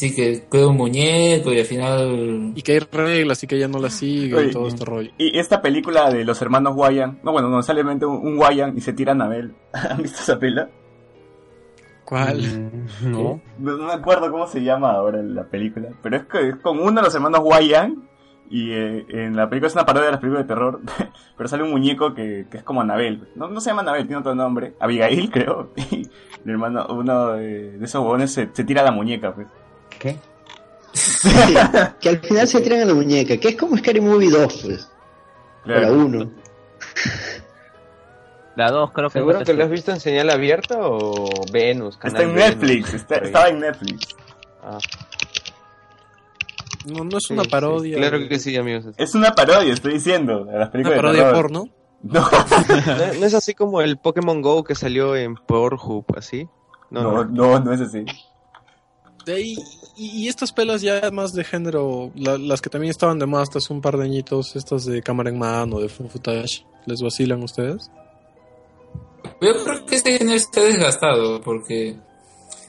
sí 0.00 0.14
que 0.14 0.42
cuida 0.48 0.68
un 0.68 0.76
muñeco 0.76 1.52
y 1.52 1.58
al 1.60 1.66
final... 1.66 2.52
Y 2.54 2.62
que 2.62 2.72
hay 2.72 2.78
reglas 2.78 3.42
y 3.42 3.46
que 3.46 3.56
ella 3.56 3.68
no 3.68 3.78
la 3.78 3.90
sigue 3.90 4.34
Oye, 4.34 4.48
y 4.48 4.50
todo 4.50 4.66
este 4.68 4.84
rollo. 4.84 5.10
Y 5.18 5.38
esta 5.38 5.60
película 5.60 6.10
de 6.10 6.24
los 6.24 6.40
hermanos 6.40 6.74
Wyan. 6.74 7.20
No, 7.22 7.32
bueno, 7.32 7.48
no 7.48 7.62
sale 7.62 7.82
un, 7.82 8.02
un 8.04 8.38
Wyan 8.38 8.76
y 8.76 8.80
se 8.80 8.92
tira 8.94 9.12
a 9.12 9.14
Anabel. 9.14 9.54
¿Han 9.72 10.02
visto 10.02 10.20
esa 10.22 10.38
pela? 10.38 10.68
¿Cuál? 12.04 12.38
Mm, 12.40 13.10
No. 13.10 13.40
No, 13.58 13.76
no 13.76 13.86
me 13.86 13.92
acuerdo 13.92 14.30
cómo 14.30 14.46
se 14.46 14.62
llama 14.62 14.92
ahora 14.92 15.22
la 15.22 15.44
película. 15.44 15.90
Pero 16.02 16.16
es, 16.16 16.24
que 16.24 16.48
es 16.48 16.56
con 16.56 16.78
uno 16.80 17.00
de 17.00 17.02
los 17.02 17.14
hermanos 17.14 17.40
Wyan. 17.44 18.08
Y 18.52 18.72
eh, 18.72 19.06
en 19.10 19.36
la 19.36 19.48
película 19.48 19.68
es 19.68 19.74
una 19.74 19.86
parodia 19.86 20.06
de 20.06 20.12
las 20.12 20.20
películas 20.20 20.44
de 20.44 20.48
terror. 20.54 20.80
pero 21.36 21.48
sale 21.48 21.62
un 21.62 21.70
muñeco 21.70 22.14
que, 22.14 22.46
que 22.50 22.56
es 22.56 22.62
como 22.64 22.80
Anabel. 22.80 23.28
No, 23.36 23.46
no 23.48 23.60
se 23.60 23.70
llama 23.70 23.82
Anabel, 23.82 24.06
tiene 24.06 24.20
otro 24.20 24.34
nombre. 24.34 24.74
Abigail, 24.80 25.30
creo. 25.32 25.70
Y 25.76 26.02
el 26.44 26.50
hermano, 26.50 26.86
uno 26.90 27.32
de, 27.34 27.78
de 27.78 27.84
esos 27.84 28.00
huevones 28.02 28.32
se, 28.32 28.48
se 28.52 28.64
tira 28.64 28.82
la 28.82 28.90
muñeca, 28.90 29.32
pues. 29.34 29.46
¿Qué? 30.00 30.18
Sí, 30.92 31.28
que 32.00 32.08
al 32.08 32.18
final 32.18 32.48
se 32.48 32.60
tiran 32.62 32.80
a 32.80 32.84
la 32.86 32.94
muñeca, 32.94 33.36
que 33.36 33.48
es 33.50 33.56
como 33.56 33.76
Scary 33.76 34.00
Movie 34.00 34.30
2, 34.30 34.60
pues. 34.64 34.88
Para 35.64 35.80
Claro. 35.82 35.94
uno. 35.94 36.30
La 38.56 38.70
2 38.70 38.90
creo 38.92 39.08
que 39.08 39.12
¿Seguro 39.18 39.44
que 39.44 39.54
lo 39.54 39.64
has 39.64 39.70
visto 39.70 39.92
en 39.92 40.00
señal 40.00 40.28
abierta 40.30 40.78
o 40.80 41.28
Venus? 41.52 41.96
Está 42.02 42.22
en 42.22 42.34
Venus? 42.34 42.56
Netflix, 42.56 42.94
está- 42.94 43.16
estaba 43.16 43.48
en 43.48 43.60
Netflix. 43.60 44.08
Ah, 44.62 44.78
No, 46.86 47.04
no 47.04 47.18
es 47.18 47.24
sí, 47.28 47.32
una 47.34 47.44
sí. 47.44 47.50
parodia. 47.50 47.96
Claro 47.98 48.18
que 48.28 48.38
sí, 48.38 48.56
amigos. 48.56 48.86
Es 48.96 49.14
una 49.14 49.32
parodia, 49.34 49.72
estoy 49.72 49.92
diciendo, 49.94 50.48
a 50.52 50.56
las 50.58 50.74
Una 50.74 50.94
parodia 50.96 51.32
porno. 51.32 51.68
No, 52.02 52.20
¿No, 52.22 52.30
no 53.20 53.26
es 53.26 53.34
así 53.34 53.52
como 53.54 53.82
el 53.82 53.98
Pokémon 53.98 54.40
Go 54.40 54.64
que 54.64 54.74
salió 54.74 55.14
en 55.16 55.34
Pornhub, 55.36 56.06
así? 56.16 56.48
No, 56.88 57.02
no, 57.02 57.12
no. 57.12 57.24
no, 57.26 57.60
no 57.60 57.72
es 57.74 57.80
así. 57.82 58.06
De 59.26 59.34
ahí, 59.34 59.56
y, 59.96 60.24
y 60.24 60.28
estas 60.28 60.52
pelas 60.52 60.80
ya 60.82 61.10
más 61.12 61.32
de 61.34 61.44
género, 61.44 62.10
la- 62.14 62.38
las 62.38 62.60
que 62.62 62.70
también 62.70 62.90
estaban 62.90 63.18
de 63.18 63.26
más 63.26 63.42
hasta 63.42 63.58
hace 63.58 63.72
un 63.72 63.80
par 63.80 63.96
de 63.96 64.04
añitos, 64.04 64.56
estas 64.56 64.84
de 64.86 65.02
cámara 65.02 65.30
en 65.30 65.38
mano, 65.38 65.78
de 65.80 65.88
fun 65.88 66.08
footage, 66.08 66.64
¿les 66.86 67.02
vacilan 67.02 67.42
ustedes? 67.42 67.90
Yo 69.40 69.52
creo 69.64 69.84
que 69.86 69.96
este 69.96 70.18
género 70.18 70.36
está 70.36 70.60
desgastado 70.62 71.40
porque... 71.42 71.96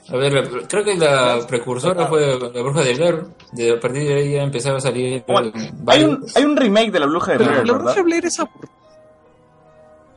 A 0.09 0.17
ver, 0.17 0.33
la- 0.33 0.67
creo 0.67 0.83
que 0.83 0.95
la 0.95 1.39
precursora 1.47 2.07
fue 2.07 2.37
La 2.37 2.61
Bruja 2.61 2.81
de 2.81 2.93
Blair. 2.95 3.25
De, 3.53 3.71
a 3.71 3.79
partir 3.79 4.03
de 4.07 4.13
ahí 4.15 4.31
ya 4.33 4.43
empezaron 4.43 4.77
a 4.77 4.81
salir 4.81 5.23
Bueno, 5.25 5.51
Hay 5.87 6.03
un, 6.03 6.25
hay 6.35 6.43
un 6.43 6.57
remake 6.57 6.91
de 6.91 6.99
La 6.99 7.05
Bruja 7.05 7.31
de 7.33 7.37
Pero 7.37 7.49
Blair, 7.51 7.65
la 7.67 7.73
¿verdad? 7.73 7.85
bruja 7.85 7.95
de 7.95 8.03
Blair 8.03 8.25
es 8.25 8.37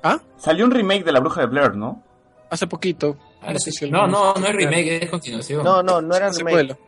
¿Ah? 0.02 0.20
Salió 0.36 0.64
un 0.64 0.70
remake 0.72 1.04
de 1.04 1.12
La 1.12 1.20
Bruja 1.20 1.42
de 1.42 1.46
Blair, 1.46 1.76
¿no? 1.76 2.02
Hace 2.50 2.66
poquito. 2.66 3.16
Ah, 3.46 3.52
No 3.52 3.58
sí. 3.58 3.70
sé 3.72 3.86
si 3.86 3.90
No, 3.90 4.06
no, 4.06 4.34
no 4.34 4.46
es 4.46 4.54
remake, 4.54 5.02
es 5.04 5.10
continuación. 5.10 5.62
No, 5.64 5.82
no, 5.82 6.00
no 6.00 6.14
era 6.14 6.30
remake. 6.30 6.36
Secuela. 6.58 6.78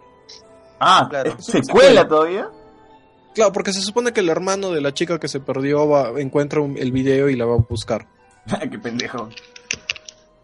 Ah, 0.80 1.06
Claro. 1.08 1.36
¿es 1.38 1.44
¿secuela 1.46 2.06
todavía? 2.08 2.48
Claro, 3.34 3.52
porque 3.52 3.72
se 3.72 3.80
supone 3.82 4.12
que 4.12 4.20
el 4.20 4.28
hermano 4.28 4.70
de 4.72 4.80
la 4.80 4.92
chica 4.94 5.18
que 5.20 5.28
se 5.28 5.40
perdió 5.40 5.86
va, 5.88 6.18
encuentra 6.20 6.60
un- 6.60 6.76
el 6.78 6.90
video 6.92 7.28
y 7.28 7.36
la 7.36 7.44
va 7.44 7.54
a 7.54 7.58
buscar. 7.58 8.06
Qué 8.70 8.78
pendejo. 8.78 9.28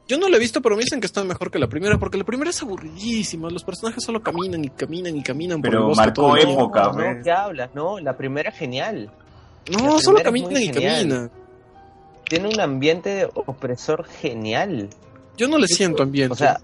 Yo 0.08 0.18
no 0.18 0.28
la 0.28 0.36
he 0.36 0.40
visto, 0.40 0.60
pero 0.60 0.76
me 0.76 0.82
dicen 0.82 1.00
que 1.00 1.06
está 1.06 1.24
mejor 1.24 1.50
que 1.50 1.58
la 1.58 1.68
primera, 1.68 1.96
porque 1.98 2.18
la 2.18 2.24
primera 2.24 2.50
es 2.50 2.60
aburridísima. 2.62 3.48
Los 3.48 3.64
personajes 3.64 4.04
solo 4.04 4.22
caminan 4.22 4.62
y 4.64 4.68
caminan 4.68 5.16
y 5.16 5.22
caminan 5.22 5.62
por 5.62 5.70
Pero 5.70 5.80
el 5.82 5.86
bosque 5.88 6.00
marcó 6.02 6.14
todo 6.22 6.36
el 6.36 6.42
tiempo. 6.44 6.60
época, 6.64 6.82
No, 6.84 6.92
pues. 6.92 7.16
no, 7.18 7.22
¿qué 7.24 7.30
hablas? 7.30 7.70
No, 7.74 7.98
la 8.00 8.16
primera 8.16 8.50
es 8.50 8.58
genial. 8.58 9.10
No, 9.70 9.98
solo 10.00 10.20
caminan 10.22 10.60
y 10.60 10.66
genial. 10.66 10.96
caminan. 11.08 11.30
Tiene 12.28 12.48
un 12.48 12.60
ambiente 12.60 13.28
opresor 13.32 14.04
genial. 14.04 14.90
Yo 15.36 15.48
no 15.48 15.58
le 15.58 15.66
siento 15.66 16.02
ambiente. 16.02 16.32
O 16.32 16.36
sea, 16.36 16.60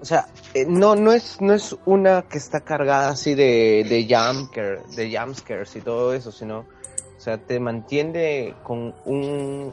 o 0.00 0.04
sea, 0.04 0.28
eh, 0.54 0.64
no, 0.68 0.94
no 0.96 1.12
es, 1.12 1.40
no 1.40 1.52
es 1.54 1.74
una 1.84 2.22
que 2.22 2.38
está 2.38 2.60
cargada 2.60 3.10
así 3.10 3.34
de, 3.34 3.84
de 3.88 4.06
jumpscare, 4.08 4.80
de 4.94 5.18
jumpscares 5.18 5.74
y 5.76 5.80
todo 5.80 6.14
eso, 6.14 6.30
sino, 6.30 6.60
o 6.60 7.20
sea, 7.20 7.38
te 7.38 7.58
mantiene 7.58 8.54
con 8.62 8.94
un 9.04 9.72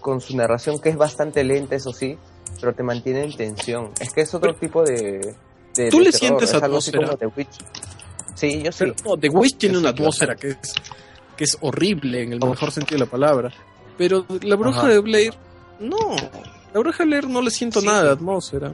con 0.00 0.20
su 0.20 0.36
narración 0.36 0.78
que 0.78 0.90
es 0.90 0.96
bastante 0.96 1.42
lenta, 1.42 1.74
eso 1.74 1.92
sí, 1.92 2.16
pero 2.60 2.74
te 2.74 2.82
mantiene 2.82 3.24
en 3.24 3.36
tensión. 3.36 3.90
Es 4.00 4.12
que 4.12 4.20
es 4.22 4.32
otro 4.34 4.54
tipo 4.54 4.84
de, 4.84 5.34
de 5.74 5.90
¿Tú 5.90 5.98
de 5.98 6.04
le 6.04 6.12
terror, 6.12 6.12
sientes 6.12 6.54
es 6.54 6.62
algo 6.62 6.78
así 6.78 6.90
atmósfera? 6.90 7.06
como 7.06 7.18
The 7.18 7.26
Witch. 7.40 7.58
Sí, 8.34 8.62
yo 8.62 8.70
sí. 8.72 8.78
Pero 8.78 8.94
no, 9.04 9.16
The 9.16 9.28
Witch 9.30 9.56
tiene 9.58 9.74
Yo 9.74 9.80
una 9.80 9.90
sí, 9.90 9.94
atmósfera 9.96 10.36
que 10.36 10.48
es, 10.50 10.74
que 11.36 11.44
es 11.44 11.58
horrible 11.60 12.22
en 12.22 12.32
el 12.34 12.40
mejor 12.40 12.70
sentido 12.70 12.98
de 13.00 13.04
la 13.06 13.10
palabra. 13.10 13.52
Pero 13.98 14.24
la 14.42 14.56
bruja 14.56 14.80
Ajá. 14.80 14.88
de 14.88 14.98
Blair, 15.00 15.34
no. 15.80 15.96
De 16.82 17.04
Blair 17.04 17.28
no 17.28 17.40
le 17.42 17.50
siento 17.50 17.80
Sí. 17.80 17.86
nada 17.86 18.04
de 18.04 18.10
atmósfera. 18.10 18.72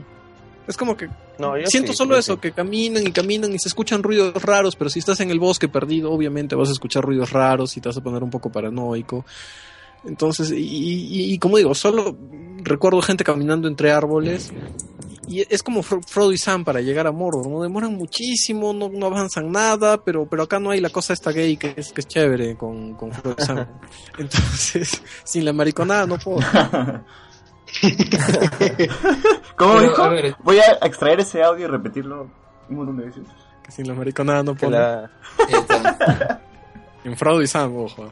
Es 0.67 0.77
como 0.77 0.95
que 0.95 1.09
No, 1.39 1.57
yo 1.57 1.65
siento 1.67 1.91
sí, 1.91 1.97
solo 1.97 2.13
yo 2.15 2.19
eso, 2.19 2.33
sí. 2.35 2.39
que 2.39 2.51
caminan 2.53 3.05
y 3.05 3.11
caminan 3.11 3.53
y 3.53 3.59
se 3.59 3.67
escuchan 3.67 4.01
ruidos 4.03 4.41
raros, 4.43 4.75
pero 4.75 4.89
si 4.89 4.99
estás 4.99 5.19
en 5.19 5.29
el 5.29 5.39
bosque 5.39 5.67
perdido, 5.67 6.11
obviamente 6.11 6.55
vas 6.55 6.69
a 6.69 6.71
escuchar 6.73 7.03
ruidos 7.03 7.31
raros 7.31 7.75
y 7.75 7.81
te 7.81 7.89
vas 7.89 7.97
a 7.97 8.01
poner 8.01 8.23
un 8.23 8.29
poco 8.29 8.49
paranoico. 8.51 9.25
Entonces, 10.05 10.51
y, 10.51 10.55
y- 10.57 11.33
y 11.33 11.37
como 11.39 11.57
digo, 11.57 11.73
solo 11.75 12.15
recuerdo 12.57 13.01
gente 13.01 13.23
caminando 13.23 13.67
entre 13.67 13.91
árboles 13.91 14.51
y 15.27 15.41
es 15.53 15.63
como 15.63 15.81
Fro- 15.81 16.05
Frodo 16.05 16.31
y 16.33 16.37
Sam 16.37 16.65
para 16.65 16.81
llegar 16.81 17.07
a 17.07 17.11
Mordor, 17.13 17.47
no 17.49 17.61
demoran 17.63 17.93
muchísimo, 17.95 18.73
no, 18.73 18.89
no 18.89 19.05
avanzan 19.07 19.49
nada, 19.51 20.03
pero, 20.03 20.25
pero 20.29 20.43
acá 20.43 20.59
no 20.59 20.71
hay 20.71 20.81
la 20.81 20.89
cosa 20.89 21.13
esta 21.13 21.31
gay 21.31 21.55
que 21.57 21.73
es, 21.77 21.93
que 21.93 22.01
es 22.01 22.07
chévere 22.07 22.55
con, 22.57 22.93
con 22.95 23.11
Frodo 23.13 23.35
y 23.39 23.43
Sam. 23.43 23.65
Entonces, 24.17 25.01
sin 25.23 25.45
la 25.45 25.53
mariconada 25.53 26.05
no 26.05 26.17
puedo. 26.17 26.39
¿Cómo 29.57 29.73
Pero, 29.75 29.81
dijo? 29.89 30.03
a 30.03 30.09
ver, 30.09 30.35
Voy 30.43 30.57
a 30.59 30.85
extraer 30.85 31.19
ese 31.21 31.41
audio 31.43 31.65
y 31.65 31.67
repetirlo 31.67 32.29
un 32.69 32.75
montón 32.75 32.97
de 32.97 33.05
veces. 33.05 33.23
Que 33.63 33.71
sin 33.71 33.87
la 33.87 33.93
mariconada 33.93 34.43
no 34.43 34.55
puedo. 34.55 34.71
la-. 34.71 35.11
En 37.03 37.17
Frodo 37.17 37.41
y 37.41 37.47
Sam, 37.47 37.75
ojo. 37.77 38.11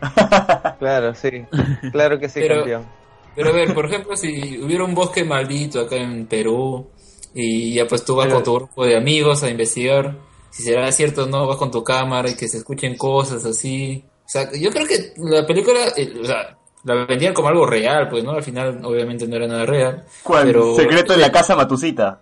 Claro, 0.78 1.14
sí. 1.14 1.44
Claro 1.92 2.18
que 2.18 2.28
sí, 2.28 2.40
Pero- 2.40 2.56
campeón. 2.56 2.86
Pero 3.34 3.50
a 3.50 3.52
ver, 3.52 3.72
por 3.72 3.86
ejemplo, 3.86 4.16
si 4.16 4.58
hubiera 4.60 4.82
un 4.84 4.94
bosque 4.96 5.22
maldito 5.24 5.80
acá 5.80 5.94
en 5.96 6.26
Perú 6.26 6.88
y 7.34 7.74
ya 7.74 7.86
pues 7.86 8.04
tú 8.04 8.16
vas 8.16 8.26
Pero- 8.26 8.36
con 8.36 8.44
tu 8.44 8.54
grupo 8.54 8.84
de 8.84 8.96
amigos 8.96 9.42
a 9.44 9.48
investigar 9.50 10.16
si 10.50 10.62
será 10.64 10.90
cierto 10.90 11.24
o 11.24 11.26
no, 11.26 11.46
vas 11.46 11.56
con 11.56 11.70
tu 11.70 11.84
cámara 11.84 12.28
y 12.30 12.34
que 12.34 12.48
se 12.48 12.56
escuchen 12.58 12.96
cosas 12.96 13.44
así. 13.44 14.04
O 14.24 14.28
sea, 14.28 14.50
yo 14.52 14.70
creo 14.70 14.86
que 14.86 15.12
la 15.18 15.46
película, 15.46 15.78
eh, 15.96 16.12
o 16.20 16.24
sea, 16.24 16.57
la 16.84 16.94
vendían 17.06 17.34
como 17.34 17.48
algo 17.48 17.66
real, 17.66 18.08
pues, 18.08 18.24
¿no? 18.24 18.32
Al 18.32 18.42
final, 18.42 18.80
obviamente, 18.84 19.26
no 19.26 19.36
era 19.36 19.46
nada 19.46 19.66
real. 19.66 20.04
¿Cuál? 20.22 20.46
Pero- 20.46 20.74
Secreto 20.76 21.14
en 21.14 21.20
la 21.20 21.32
casa 21.32 21.56
Matusita. 21.56 22.20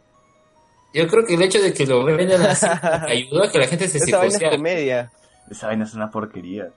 Yo 0.95 1.07
creo 1.09 1.27
que 1.27 1.35
el 1.35 1.43
hecho 1.43 1.61
de 1.61 1.73
que 1.75 1.87
lo 1.87 2.05
vendan 2.05 2.41
así 2.43 2.67
ayudó 3.09 3.45
a 3.45 3.51
que 3.51 3.59
la 3.59 3.67
gente 3.67 3.87
se 3.89 3.99
Esa 3.99 4.19
vaina 4.19 4.39
es 4.39 4.51
comedia. 4.51 5.13
Esa 5.51 5.67
vaina 5.67 5.85
es 5.85 5.95
una 5.95 6.11
porquería. 6.11 6.69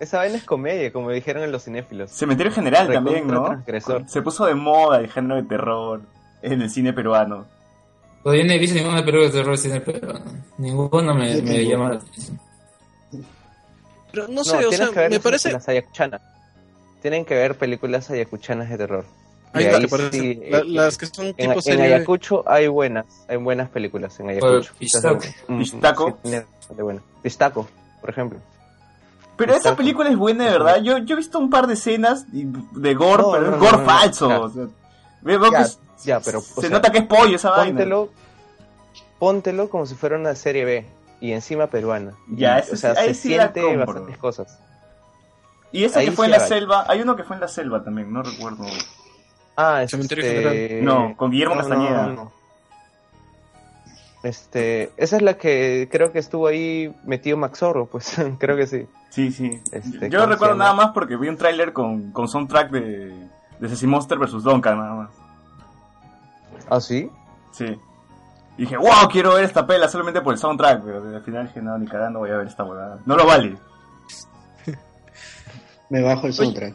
Esa 0.00 0.18
vaina 0.18 0.36
es 0.38 0.44
comedia, 0.44 0.92
como 0.92 1.10
dijeron 1.10 1.42
en 1.44 1.52
los 1.52 1.64
cinéfilos. 1.64 2.10
Cementerio 2.10 2.50
General 2.52 2.88
Recontra 2.88 3.12
también, 3.12 3.28
¿no? 3.34 3.44
transgresor. 3.44 4.08
Se 4.08 4.22
puso 4.22 4.46
de 4.46 4.54
moda 4.54 4.98
el 5.00 5.10
género 5.10 5.36
de 5.36 5.42
terror 5.42 6.00
en 6.42 6.62
el 6.62 6.70
cine 6.70 6.92
peruano. 6.92 7.46
Todavía 8.22 8.44
no 8.44 8.52
he 8.52 8.58
visto 8.58 8.74
ninguna 8.76 9.04
película 9.04 9.24
de 9.26 9.30
terror 9.30 9.58
cine 9.58 9.80
peruano. 9.80 10.24
Ninguna 10.58 11.12
me, 11.14 11.42
me 11.42 11.64
llama 11.66 11.90
la 11.90 11.94
atención. 11.96 12.40
Pero 14.12 14.28
no 14.28 14.34
No, 14.34 14.44
sé, 14.44 14.64
o 14.64 14.72
sea, 14.72 14.88
que 14.88 14.94
ver 15.00 15.10
me 15.10 15.16
las 15.16 15.22
parece... 15.22 15.56
ayacuchanas. 15.66 16.22
Tienen 17.04 17.26
que 17.26 17.34
ver 17.34 17.54
películas 17.58 18.08
ayacuchanas 18.08 18.70
de 18.70 18.78
terror. 18.78 19.04
Eh, 19.52 19.70
las 20.64 20.96
que 20.96 21.04
son 21.04 21.26
En, 21.26 21.34
tipo 21.34 21.52
en 21.52 21.60
serie 21.62 21.82
de- 21.86 21.94
Ayacucho 21.96 22.42
hay 22.46 22.66
buenas, 22.66 23.04
hay 23.28 23.36
buenas 23.36 23.68
películas 23.68 24.18
en 24.20 24.30
Ayacucho. 24.30 24.72
Pistaco. 24.78 25.18
Mm, 25.48 25.58
Pistaco. 25.58 26.18
tiene 26.22 26.46
bastante 26.56 26.82
buenas. 26.82 27.02
Pistaco, 27.22 27.68
por 28.00 28.08
ejemplo. 28.08 28.38
Pero 29.36 29.54
esa 29.54 29.76
película 29.76 30.08
es 30.08 30.16
buena 30.16 30.44
de 30.46 30.50
verdad. 30.52 30.80
Yo, 30.80 30.96
yo 30.96 31.12
he 31.14 31.18
visto 31.18 31.38
un 31.38 31.50
par 31.50 31.66
de 31.66 31.74
escenas 31.74 32.24
de 32.32 32.94
gore, 32.94 33.22
No, 33.22 33.32
pero 33.32 33.42
no, 33.42 33.46
es 33.48 33.52
no, 33.52 33.58
gore 33.58 33.72
no, 33.72 33.78
no. 33.82 33.84
falso. 33.84 34.28
Ya. 34.30 34.40
o 34.40 34.48
sea, 34.48 34.66
veo 35.20 35.40
que 35.42 35.50
Ya, 35.50 35.60
es- 35.60 35.78
ya, 36.04 36.20
pero, 36.20 36.40
se 36.40 36.60
sea, 36.62 36.70
nota 36.70 36.90
que 36.90 36.98
es 37.00 37.04
pollo 37.04 37.36
esa 37.36 37.50
vaina. 37.50 37.66
Póntelo, 37.66 38.08
póntelo 39.18 39.68
como 39.68 39.84
si 39.84 39.94
fuera 39.94 40.16
una 40.16 40.34
serie 40.34 40.64
B 40.64 40.86
y 41.20 41.32
encima 41.32 41.66
peruana. 41.66 42.14
Ya, 42.28 42.56
Y, 42.56 42.60
eso 42.62 42.72
o 42.72 42.76
sea, 42.76 42.92
ahí 42.92 43.08
se 43.08 43.14
sí 43.14 43.28
siente 43.28 43.76
bastantes 43.76 44.16
cosas. 44.16 44.58
Y 45.74 45.82
esa 45.82 45.98
ahí 45.98 46.06
que 46.06 46.12
fue 46.12 46.26
en 46.26 46.30
la 46.30 46.36
hay. 46.38 46.48
selva, 46.48 46.84
hay 46.86 47.00
uno 47.00 47.16
que 47.16 47.24
fue 47.24 47.34
en 47.34 47.40
la 47.40 47.48
selva 47.48 47.82
también, 47.82 48.12
no 48.12 48.22
recuerdo. 48.22 48.64
Ah, 49.56 49.82
es 49.82 49.90
Cementerio 49.90 50.24
este... 50.24 50.82
No, 50.82 51.16
con 51.16 51.32
Guillermo 51.32 51.56
no, 51.56 51.60
Castañeda. 51.62 52.06
no, 52.06 52.12
no. 52.12 52.32
Este, 54.22 54.92
esa 54.96 55.16
es 55.16 55.22
la 55.22 55.34
que 55.34 55.88
creo 55.90 56.12
que 56.12 56.20
estuvo 56.20 56.46
ahí 56.46 56.94
metido 57.02 57.36
Max 57.36 57.58
Zorro, 57.58 57.86
pues 57.86 58.16
creo 58.38 58.56
que 58.56 58.68
sí. 58.68 58.86
Sí, 59.10 59.32
sí. 59.32 59.60
Este, 59.72 60.10
Yo 60.10 60.20
¿cómo 60.20 60.32
recuerdo 60.32 60.54
nada 60.54 60.74
más 60.74 60.92
porque 60.92 61.16
vi 61.16 61.28
un 61.28 61.36
tráiler 61.36 61.72
con, 61.72 62.12
con 62.12 62.28
soundtrack 62.28 62.70
de, 62.70 63.28
de 63.58 63.68
Ceci 63.68 63.88
Monster 63.88 64.16
vs. 64.16 64.44
Donka, 64.44 64.76
nada 64.76 64.94
más. 64.94 65.10
¿Ah, 66.70 66.80
sí? 66.80 67.10
Sí. 67.50 67.76
Y 68.56 68.62
dije, 68.62 68.76
wow, 68.76 69.08
quiero 69.10 69.34
ver 69.34 69.44
esta 69.44 69.66
pela 69.66 69.88
solamente 69.88 70.20
por 70.20 70.34
el 70.34 70.38
soundtrack, 70.38 70.84
pero 70.84 71.16
al 71.16 71.22
final 71.22 71.48
dije, 71.48 71.60
no, 71.60 71.76
ni 71.78 71.88
cagando 71.88 72.20
voy 72.20 72.30
a 72.30 72.36
ver 72.36 72.46
esta 72.46 72.62
huevada. 72.62 73.00
No 73.04 73.16
lo 73.16 73.26
vale. 73.26 73.56
Me 75.94 76.02
bajo 76.02 76.26
el 76.26 76.32
soundtrack. 76.34 76.74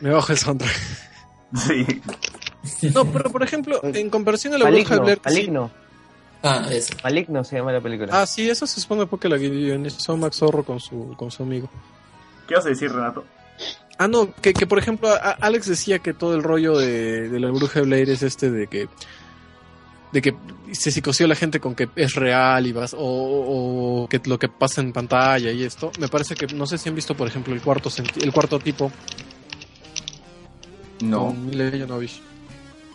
Me 0.00 0.10
bajo 0.10 0.32
el 0.32 0.38
soundtrack. 0.38 0.72
Sí. 1.52 1.84
No, 2.94 3.04
pero 3.10 3.28
por 3.30 3.42
ejemplo, 3.42 3.80
en 3.82 4.08
comparación 4.08 4.54
a 4.54 4.58
la 4.58 4.70
bruja 4.70 4.94
de 4.94 5.00
Maligno, 5.00 5.02
Blair... 5.04 5.18
sí- 5.18 5.28
Maligno, 5.28 5.70
Ah, 6.42 6.66
eso. 6.70 6.94
Maligno 7.02 7.42
se 7.44 7.56
llama 7.56 7.72
la 7.72 7.80
película. 7.80 8.22
Ah, 8.22 8.24
sí, 8.26 8.48
eso 8.48 8.66
se 8.68 8.80
supone 8.80 9.04
porque 9.06 9.28
la 9.28 9.36
guionizó 9.36 10.16
Max 10.16 10.36
Zorro 10.36 10.62
con 10.64 10.78
su, 10.78 11.14
con 11.16 11.30
su 11.32 11.42
amigo. 11.42 11.68
¿Qué 12.46 12.54
vas 12.54 12.64
a 12.66 12.68
decir, 12.70 12.90
Renato? 12.92 13.24
Ah, 13.98 14.06
no, 14.08 14.32
que, 14.36 14.54
que 14.54 14.66
por 14.66 14.78
ejemplo, 14.78 15.08
a- 15.08 15.16
a- 15.16 15.32
Alex 15.40 15.66
decía 15.66 15.98
que 15.98 16.14
todo 16.14 16.34
el 16.36 16.42
rollo 16.44 16.78
de, 16.78 17.28
de 17.28 17.40
la 17.40 17.50
bruja 17.50 17.80
de 17.80 17.86
Blair 17.86 18.08
es 18.10 18.22
este 18.22 18.50
de 18.50 18.68
que 18.68 18.88
de 20.12 20.22
que 20.22 20.34
se 20.72 20.90
psicoció 20.90 21.26
la 21.26 21.34
gente 21.34 21.60
con 21.60 21.74
que 21.74 21.88
es 21.96 22.14
real 22.14 22.66
y 22.66 22.72
vas, 22.72 22.94
o, 22.94 22.98
o 24.04 24.08
que 24.08 24.20
lo 24.24 24.38
que 24.38 24.48
pasa 24.48 24.80
en 24.80 24.92
pantalla 24.92 25.50
y 25.50 25.62
esto. 25.64 25.90
Me 26.00 26.08
parece 26.08 26.34
que, 26.34 26.46
no 26.54 26.66
sé 26.66 26.78
si 26.78 26.88
han 26.88 26.94
visto, 26.94 27.16
por 27.16 27.26
ejemplo, 27.28 27.54
el 27.54 27.60
cuarto 27.60 27.90
senti- 27.90 28.22
el 28.22 28.32
cuarto 28.32 28.58
tipo 28.58 28.90
No. 31.02 31.32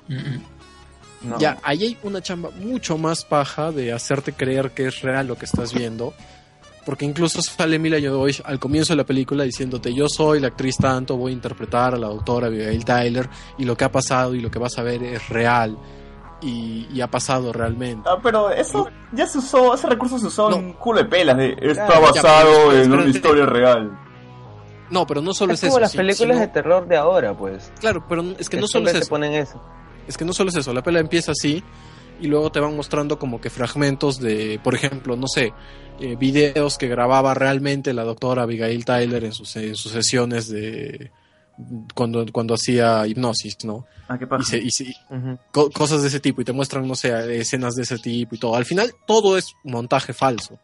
Mm, 0.07 0.13
mm. 0.13 0.41
No. 1.29 1.39
Ya, 1.39 1.57
ahí 1.63 1.83
hay 1.83 1.97
una 2.03 2.21
chamba 2.21 2.51
mucho 2.51 2.97
más 2.99 3.25
paja 3.25 3.71
de 3.71 3.91
hacerte 3.91 4.33
creer 4.33 4.71
que 4.71 4.85
es 4.87 5.01
real 5.01 5.25
lo 5.27 5.37
que 5.37 5.45
estás 5.45 5.73
viendo. 5.73 6.13
Porque 6.85 7.03
incluso 7.03 7.41
sale 7.41 7.79
Mila 7.79 7.97
Jovovich 7.99 8.43
al 8.45 8.59
comienzo 8.59 8.93
de 8.93 8.97
la 8.97 9.05
película 9.05 9.43
diciéndote 9.43 9.91
yo 9.91 10.07
soy 10.07 10.39
la 10.39 10.49
actriz 10.49 10.77
tanto, 10.77 11.17
voy 11.17 11.31
a 11.31 11.33
interpretar 11.33 11.95
a 11.95 11.97
la 11.97 12.07
doctora 12.07 12.45
Abigail 12.45 12.85
Tyler 12.85 13.27
y 13.57 13.65
lo 13.65 13.75
que 13.75 13.85
ha 13.85 13.91
pasado 13.91 14.35
y 14.35 14.39
lo 14.41 14.51
que 14.51 14.59
vas 14.59 14.77
a 14.77 14.83
ver 14.83 15.01
es 15.01 15.27
real 15.29 15.75
y, 16.41 16.87
y 16.93 17.01
ha 17.01 17.07
pasado 17.07 17.51
realmente. 17.53 18.07
Ah, 18.11 18.17
pero 18.21 18.49
eso 18.49 18.87
ya 19.11 19.25
se 19.27 19.37
usó, 19.39 19.73
ese 19.73 19.87
recurso 19.87 20.19
se 20.19 20.27
usó 20.27 20.49
No. 20.49 20.57
en 20.57 20.73
culo 20.73 20.99
de 20.99 21.05
pelas. 21.05 21.37
De, 21.37 21.55
está 21.61 21.85
Claro, 21.87 22.01
basado 22.01 22.51
pero 22.69 22.81
en 22.83 22.93
una 22.93 23.05
historia 23.05 23.45
real. 23.45 23.99
No, 24.89 25.07
pero 25.07 25.21
no 25.21 25.33
solo 25.33 25.53
es 25.53 25.63
es, 25.63 25.69
como 25.69 25.77
eso. 25.77 25.81
las 25.81 25.95
películas 25.95 26.35
sino- 26.37 26.39
de 26.41 26.47
terror 26.47 26.87
de 26.87 26.95
ahora, 26.97 27.33
pues. 27.35 27.71
Claro, 27.79 28.05
pero 28.07 28.21
es 28.37 28.49
que 28.49 28.57
Que 28.57 28.61
no 28.61 28.67
solo 28.67 28.87
es 28.89 28.95
eso. 28.95 29.09
ponen 29.09 29.33
eso. 29.33 29.61
Es 30.07 30.17
que 30.17 30.25
no 30.25 30.33
solo 30.33 30.49
es 30.51 30.55
eso, 30.57 30.71
la 30.73 30.83
pela 30.83 30.99
empieza 30.99 31.31
así 31.31 31.63
y 32.21 32.27
luego 32.27 32.51
te 32.51 32.59
van 32.59 32.75
mostrando 32.75 33.17
como 33.17 33.41
que 33.41 33.49
fragmentos 33.49 34.19
de, 34.19 34.59
por 34.63 34.75
ejemplo, 34.75 35.15
no 35.15 35.27
sé, 35.27 35.51
eh, 35.99 36.15
videos 36.15 36.77
que 36.77 36.87
grababa 36.87 37.33
realmente 37.33 37.91
la 37.93 38.03
doctora 38.03 38.43
Abigail 38.43 38.85
Tyler 38.85 39.23
en 39.23 39.31
sus, 39.33 39.55
en 39.55 39.75
sus 39.75 39.91
sesiones 39.93 40.47
de 40.49 41.11
cuando, 41.93 42.25
cuando 42.31 42.53
hacía 42.55 43.05
hipnosis, 43.07 43.63
¿no? 43.63 43.85
Ah, 44.07 44.17
qué 44.17 44.25
Y, 44.25 44.27
pasa. 44.27 44.43
se- 44.51 44.57
y 44.57 44.71
se- 44.71 44.93
co- 45.51 45.71
cosas 45.71 46.01
de 46.01 46.09
ese 46.09 46.19
tipo 46.19 46.41
y 46.41 46.45
te 46.45 46.51
muestran, 46.53 46.87
no 46.87 46.95
sé, 46.95 47.39
escenas 47.39 47.75
de 47.75 47.83
ese 47.83 47.97
tipo 47.97 48.35
y 48.35 48.37
todo. 48.37 48.55
Al 48.55 48.65
final 48.65 48.93
todo 49.07 49.37
es 49.37 49.53
montaje 49.63 50.13
falso, 50.13 50.59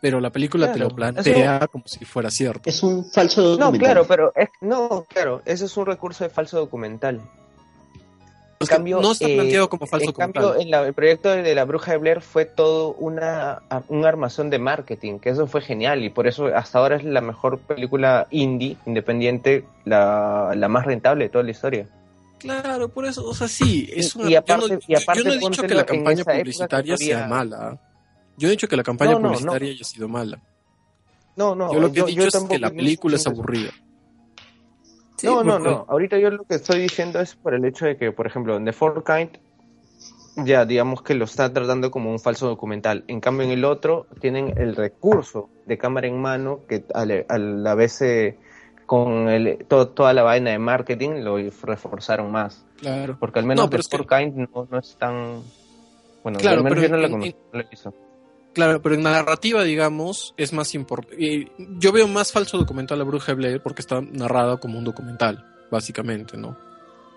pero 0.00 0.20
la 0.20 0.30
película 0.30 0.72
te 0.72 0.78
lo 0.78 0.90
plantea 0.90 1.66
como 1.68 1.84
si 1.86 2.04
fuera 2.04 2.30
cierto. 2.30 2.68
Es 2.68 2.82
un 2.82 3.10
falso 3.10 3.42
No, 3.42 3.48
documental. 3.66 3.78
claro, 3.80 4.06
pero 4.06 4.32
es, 4.36 4.48
no, 4.60 5.04
claro, 5.08 5.40
eso 5.46 5.64
es 5.66 5.76
un 5.76 5.86
recurso 5.86 6.24
de 6.24 6.30
falso 6.30 6.58
documental. 6.58 7.22
En 8.64 8.66
Es 8.66 8.68
que 8.70 8.74
cambio, 8.76 9.00
no 9.00 9.12
está 9.12 9.28
eh, 9.28 9.34
planteado 9.36 9.68
como 9.68 9.86
falso 9.86 10.06
en 10.06 10.12
cambio, 10.12 10.40
documental. 10.42 10.62
en 10.66 10.70
la- 10.70 10.86
el 10.88 10.94
proyecto 10.94 11.30
de 11.30 11.54
la 11.54 11.64
Bruja 11.64 11.92
de 11.92 11.98
Blair 11.98 12.20
fue 12.20 12.44
todo 12.44 12.94
una 12.94 13.62
un 13.88 14.04
armazón 14.04 14.50
de 14.50 14.58
marketing, 14.58 15.18
que 15.18 15.30
eso 15.30 15.46
fue 15.46 15.60
genial 15.60 16.02
y 16.04 16.10
por 16.10 16.26
eso 16.26 16.46
hasta 16.46 16.78
ahora 16.78 16.96
es 16.96 17.04
la 17.04 17.20
mejor 17.20 17.58
película 17.58 18.26
indie 18.30 18.76
independiente, 18.86 19.64
la, 19.84 20.52
la 20.56 20.68
más 20.68 20.84
rentable 20.84 21.24
de 21.24 21.30
toda 21.30 21.44
la 21.44 21.50
historia. 21.50 21.86
Claro, 22.38 22.88
por 22.88 23.06
eso, 23.06 23.24
o 23.26 23.32
sea, 23.34 23.48
sí, 23.48 23.88
es 23.94 24.14
Y- 24.14 24.18
una, 24.18 24.28
y 24.28 24.32
yo 24.32 24.38
aparte- 24.40 24.74
no, 24.74 24.80
y 24.86 24.94
aparte 24.94 25.22
yo 25.22 25.28
no 25.28 25.32
he 25.34 25.38
dicho 25.38 25.62
que 25.62 25.74
la 25.74 25.86
campaña 25.86 26.24
publicitaria 26.24 26.96
sea 26.96 27.26
mala. 27.26 27.78
Yo 28.36 28.48
he 28.48 28.50
dicho 28.50 28.66
que 28.68 28.76
la 28.76 28.82
campaña 28.82 29.12
No, 29.12 29.18
no, 29.20 29.28
publicitaria 29.28 29.70
haya 29.72 29.84
sido 29.84 30.08
mala. 30.08 30.40
No, 31.36 31.54
no, 31.54 31.72
yo 31.72 31.80
lo 31.80 31.90
que 31.92 32.00
he 32.00 32.04
dicho 32.04 32.26
es 32.28 32.44
que 32.44 32.58
la 32.58 32.70
película 32.70 33.16
es 33.16 33.26
aburrida. 33.26 33.70
Sí, 35.24 35.34
no, 35.34 35.42
no, 35.44 35.52
porque- 35.54 35.70
no. 35.70 35.86
Ahorita 35.88 36.18
yo 36.18 36.30
lo 36.30 36.44
que 36.44 36.54
estoy 36.56 36.80
diciendo 36.80 37.20
es 37.20 37.34
por 37.34 37.54
el 37.54 37.64
hecho 37.64 37.86
de 37.86 37.96
que, 37.96 38.12
por 38.12 38.26
ejemplo, 38.26 38.56
en 38.56 38.64
The 38.64 38.72
Four 38.72 39.04
Kind 39.04 39.30
ya 40.36 40.64
digamos 40.64 41.00
que 41.02 41.14
lo 41.14 41.26
está 41.26 41.52
tratando 41.52 41.90
como 41.92 42.10
un 42.10 42.18
falso 42.18 42.48
documental. 42.48 43.04
En 43.06 43.20
cambio, 43.20 43.46
en 43.46 43.52
el 43.52 43.64
otro 43.64 44.06
tienen 44.20 44.52
el 44.58 44.74
recurso 44.74 45.48
de 45.66 45.78
cámara 45.78 46.08
en 46.08 46.20
mano 46.20 46.60
que 46.68 46.84
a 46.92 47.04
la, 47.06 47.24
a 47.28 47.38
la 47.38 47.74
vez 47.76 48.02
eh, 48.02 48.36
con 48.84 49.28
el, 49.28 49.64
to- 49.68 49.88
toda 49.90 50.12
la 50.12 50.24
vaina 50.24 50.50
de 50.50 50.58
marketing 50.58 51.22
lo 51.22 51.36
reforzaron 51.62 52.32
más. 52.32 52.64
Claro. 52.80 53.16
Porque 53.20 53.38
al 53.38 53.44
menos 53.46 53.64
No, 53.66 53.70
The 53.70 53.76
que- 53.76 53.80
Sport 53.82 54.08
Kind 54.08 54.36
no, 54.52 54.66
no 54.68 54.78
es 54.78 54.96
tan... 54.98 55.40
Bueno, 56.24 56.38
Claro, 56.40 56.58
al 56.58 56.64
menos 56.64 56.78
pero 56.80 56.88
yo 56.88 56.94
no 56.94 57.00
la 57.00 57.06
en- 57.06 57.12
conozco, 57.12 57.38
no 57.52 57.58
la 57.60 57.64
he 57.64 57.70
visto. 57.70 57.94
Claro, 58.54 58.80
pero 58.80 58.94
en 58.94 59.02
la 59.02 59.10
narrativa, 59.10 59.62
digamos, 59.64 60.32
es 60.36 60.52
más 60.52 60.74
importante. 60.74 61.50
Yo 61.58 61.92
veo 61.92 62.06
más 62.08 62.30
falso 62.32 62.56
documental 62.56 63.00
a 63.00 63.04
Bruja 63.04 63.32
de 63.32 63.34
Blair 63.36 63.60
porque 63.60 63.82
está 63.82 64.00
narrada 64.00 64.56
como 64.58 64.78
un 64.78 64.84
documental, 64.84 65.44
básicamente, 65.70 66.36
¿no? 66.36 66.56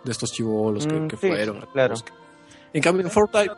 De 0.03 0.11
estos 0.11 0.31
chivolos 0.33 0.87
que, 0.87 0.93
Mm, 0.95 1.07
que 1.07 1.17
sí, 1.17 1.27
fueron. 1.27 1.65
claro. 1.71 1.95
En 2.73 2.81
cambio, 2.81 3.05
en 3.05 3.11
Fortnite, 3.11 3.51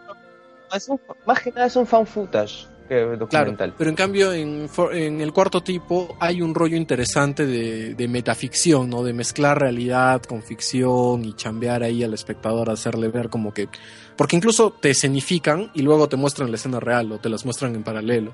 Es 0.76 0.88
un- 0.90 1.00
más 1.26 1.40
que 1.42 1.52
nada 1.52 1.66
es 1.66 1.76
un 1.76 1.88
fan 1.88 2.06
footage 2.06 2.68
que 2.90 2.96
claro, 2.96 3.18
documental. 3.18 3.76
pero 3.78 3.90
en 3.92 3.96
cambio 3.96 4.34
en, 4.34 4.68
en 4.94 5.22
el 5.22 5.32
cuarto 5.32 5.62
tipo 5.62 6.18
hay 6.20 6.42
un 6.42 6.56
rollo 6.56 6.76
interesante 6.76 7.46
de, 7.46 7.94
de 7.94 8.08
metaficción, 8.08 8.90
¿no? 8.90 9.04
De 9.04 9.14
mezclar 9.14 9.60
realidad 9.60 10.24
con 10.24 10.42
ficción 10.42 11.24
y 11.24 11.34
chambear 11.34 11.84
ahí 11.84 12.04
al 12.04 12.16
espectador, 12.16 12.70
hacerle 12.70 13.10
ver 13.10 13.30
como 13.30 13.54
que... 13.54 13.70
Porque 14.18 14.36
incluso 14.36 14.72
te 14.72 14.90
escenifican 14.90 15.72
y 15.76 15.84
luego 15.84 16.10
te 16.10 16.18
muestran 16.18 16.50
la 16.50 16.58
escena 16.58 16.80
real 16.80 17.12
o 17.12 17.20
te 17.20 17.30
las 17.30 17.46
muestran 17.46 17.76
en 17.76 17.84
paralelo. 17.84 18.34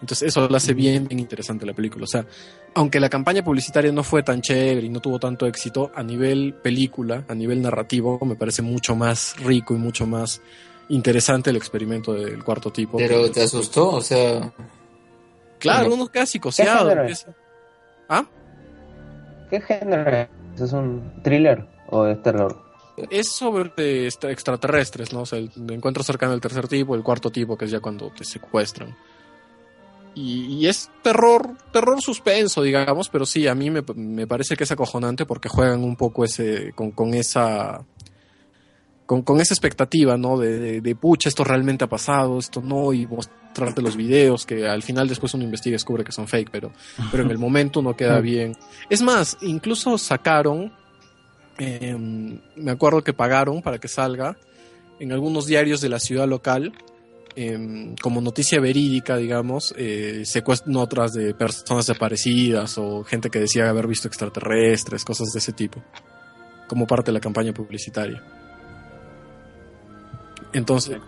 Entonces 0.00 0.28
eso 0.28 0.48
lo 0.48 0.56
hace 0.56 0.74
bien, 0.74 1.06
bien 1.06 1.20
interesante 1.20 1.64
la 1.64 1.72
película. 1.72 2.04
O 2.04 2.08
sea, 2.08 2.26
aunque 2.74 2.98
la 2.98 3.08
campaña 3.08 3.44
publicitaria 3.44 3.92
no 3.92 4.02
fue 4.02 4.22
tan 4.22 4.40
chévere 4.40 4.86
y 4.86 4.88
no 4.88 5.00
tuvo 5.00 5.18
tanto 5.18 5.46
éxito, 5.46 5.92
a 5.94 6.02
nivel 6.02 6.54
película, 6.54 7.24
a 7.28 7.34
nivel 7.34 7.62
narrativo, 7.62 8.18
me 8.24 8.34
parece 8.34 8.62
mucho 8.62 8.96
más 8.96 9.36
rico 9.38 9.74
y 9.74 9.78
mucho 9.78 10.06
más 10.06 10.42
interesante 10.90 11.50
el 11.50 11.56
experimento 11.56 12.12
del 12.12 12.42
cuarto 12.44 12.70
tipo. 12.70 12.98
Pero 12.98 13.30
te 13.30 13.42
asustó, 13.42 13.90
o 13.90 14.00
sea, 14.00 14.52
Claro, 15.58 15.92
uno 15.94 16.06
queda 16.08 16.26
psicoseado. 16.26 16.80
género 16.80 17.00
empieza- 17.02 17.34
¿Ah? 18.08 18.24
¿Qué 19.50 19.60
género 19.60 20.10
es? 20.10 20.28
¿Es 20.60 20.72
un 20.72 21.22
thriller 21.22 21.66
o 21.88 22.06
es 22.06 22.22
terror? 22.22 22.62
Es 23.10 23.32
sobre 23.32 23.70
eh, 23.78 24.06
extra- 24.06 24.30
extraterrestres, 24.30 25.12
¿no? 25.12 25.20
O 25.22 25.26
sea, 25.26 25.38
el 25.38 25.50
encuentro 25.70 26.02
cercano 26.02 26.32
del 26.32 26.40
tercer 26.40 26.68
tipo, 26.68 26.94
el 26.94 27.02
cuarto 27.02 27.30
tipo, 27.30 27.56
que 27.56 27.64
es 27.64 27.70
ya 27.70 27.80
cuando 27.80 28.10
te 28.10 28.24
secuestran. 28.24 28.94
Y, 30.14 30.46
y 30.56 30.66
es 30.66 30.90
terror, 31.02 31.50
terror 31.72 32.00
suspenso, 32.02 32.62
digamos, 32.62 33.08
pero 33.08 33.24
sí, 33.24 33.46
a 33.46 33.54
mí 33.54 33.70
me, 33.70 33.82
me 33.94 34.26
parece 34.26 34.56
que 34.56 34.64
es 34.64 34.72
acojonante 34.72 35.24
porque 35.24 35.48
juegan 35.48 35.84
un 35.84 35.94
poco 35.96 36.24
ese, 36.24 36.72
con, 36.74 36.90
con 36.90 37.14
esa, 37.14 37.80
con, 39.10 39.22
con 39.22 39.40
esa 39.40 39.54
expectativa, 39.54 40.16
¿no? 40.16 40.38
De, 40.38 40.56
de, 40.60 40.80
de, 40.80 40.94
pucha, 40.94 41.28
esto 41.28 41.42
realmente 41.42 41.82
ha 41.82 41.88
pasado, 41.88 42.38
esto 42.38 42.62
no, 42.62 42.92
y 42.92 43.08
mostrarte 43.08 43.82
los 43.82 43.96
videos 43.96 44.46
que 44.46 44.68
al 44.68 44.84
final 44.84 45.08
después 45.08 45.34
uno 45.34 45.42
investiga 45.42 45.70
y 45.70 45.72
descubre 45.72 46.04
que 46.04 46.12
son 46.12 46.28
fake, 46.28 46.48
pero, 46.52 46.70
pero 47.10 47.24
en 47.24 47.30
el 47.32 47.36
momento 47.38 47.82
no 47.82 47.96
queda 47.96 48.20
bien. 48.20 48.54
Es 48.88 49.02
más, 49.02 49.36
incluso 49.40 49.98
sacaron, 49.98 50.72
eh, 51.58 51.96
me 52.54 52.70
acuerdo 52.70 53.02
que 53.02 53.12
pagaron 53.12 53.62
para 53.62 53.78
que 53.78 53.88
salga 53.88 54.36
en 55.00 55.10
algunos 55.10 55.46
diarios 55.46 55.80
de 55.80 55.88
la 55.88 55.98
ciudad 55.98 56.28
local, 56.28 56.72
eh, 57.34 57.96
como 58.00 58.20
noticia 58.20 58.60
verídica, 58.60 59.16
digamos, 59.16 59.74
eh, 59.76 60.22
otras 60.76 61.14
de 61.14 61.34
personas 61.34 61.88
desaparecidas 61.88 62.78
o 62.78 63.02
gente 63.02 63.28
que 63.28 63.40
decía 63.40 63.70
haber 63.70 63.88
visto 63.88 64.06
extraterrestres, 64.06 65.04
cosas 65.04 65.32
de 65.32 65.40
ese 65.40 65.52
tipo, 65.52 65.82
como 66.68 66.86
parte 66.86 67.06
de 67.10 67.14
la 67.14 67.20
campaña 67.20 67.52
publicitaria. 67.52 68.22
Entonces, 70.52 70.98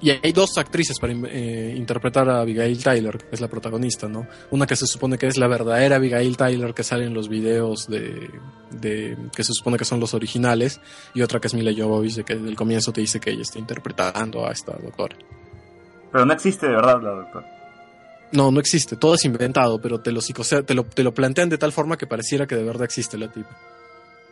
y 0.00 0.10
hay 0.10 0.32
dos 0.32 0.56
actrices 0.58 0.98
para 1.00 1.12
eh, 1.12 1.74
interpretar 1.76 2.28
a 2.28 2.40
Abigail 2.40 2.82
Tyler, 2.82 3.18
que 3.18 3.26
es 3.32 3.40
la 3.40 3.48
protagonista, 3.48 4.06
¿no? 4.06 4.28
Una 4.50 4.66
que 4.66 4.76
se 4.76 4.86
supone 4.86 5.18
que 5.18 5.26
es 5.26 5.36
la 5.36 5.48
verdadera 5.48 5.96
Abigail 5.96 6.36
Tyler 6.36 6.72
que 6.72 6.84
sale 6.84 7.04
en 7.04 7.14
los 7.14 7.28
videos 7.28 7.88
de, 7.88 8.30
de 8.70 9.16
que 9.34 9.42
se 9.42 9.52
supone 9.52 9.76
que 9.76 9.84
son 9.84 9.98
los 9.98 10.14
originales, 10.14 10.80
y 11.14 11.22
otra 11.22 11.40
que 11.40 11.48
es 11.48 11.54
Mila 11.54 11.72
Jovovich, 11.76 12.22
que 12.22 12.36
desde 12.36 12.48
el 12.48 12.56
comienzo 12.56 12.92
te 12.92 13.00
dice 13.00 13.18
que 13.18 13.30
ella 13.30 13.42
está 13.42 13.58
interpretando 13.58 14.46
a 14.46 14.52
esta 14.52 14.76
doctora. 14.76 15.16
Pero 16.12 16.24
no 16.24 16.32
existe 16.32 16.66
de 16.66 16.72
verdad 16.72 17.02
la 17.02 17.10
doctora. 17.10 17.54
No, 18.30 18.50
no 18.52 18.60
existe, 18.60 18.96
todo 18.96 19.14
es 19.14 19.24
inventado, 19.24 19.80
pero 19.80 20.00
te 20.00 20.12
lo, 20.12 20.20
te 20.20 20.74
lo, 20.74 20.84
te 20.84 21.02
lo 21.02 21.14
plantean 21.14 21.48
de 21.48 21.58
tal 21.58 21.72
forma 21.72 21.96
que 21.96 22.06
pareciera 22.06 22.46
que 22.46 22.54
de 22.54 22.62
verdad 22.62 22.84
existe 22.84 23.18
la 23.18 23.32
tipa. 23.32 23.56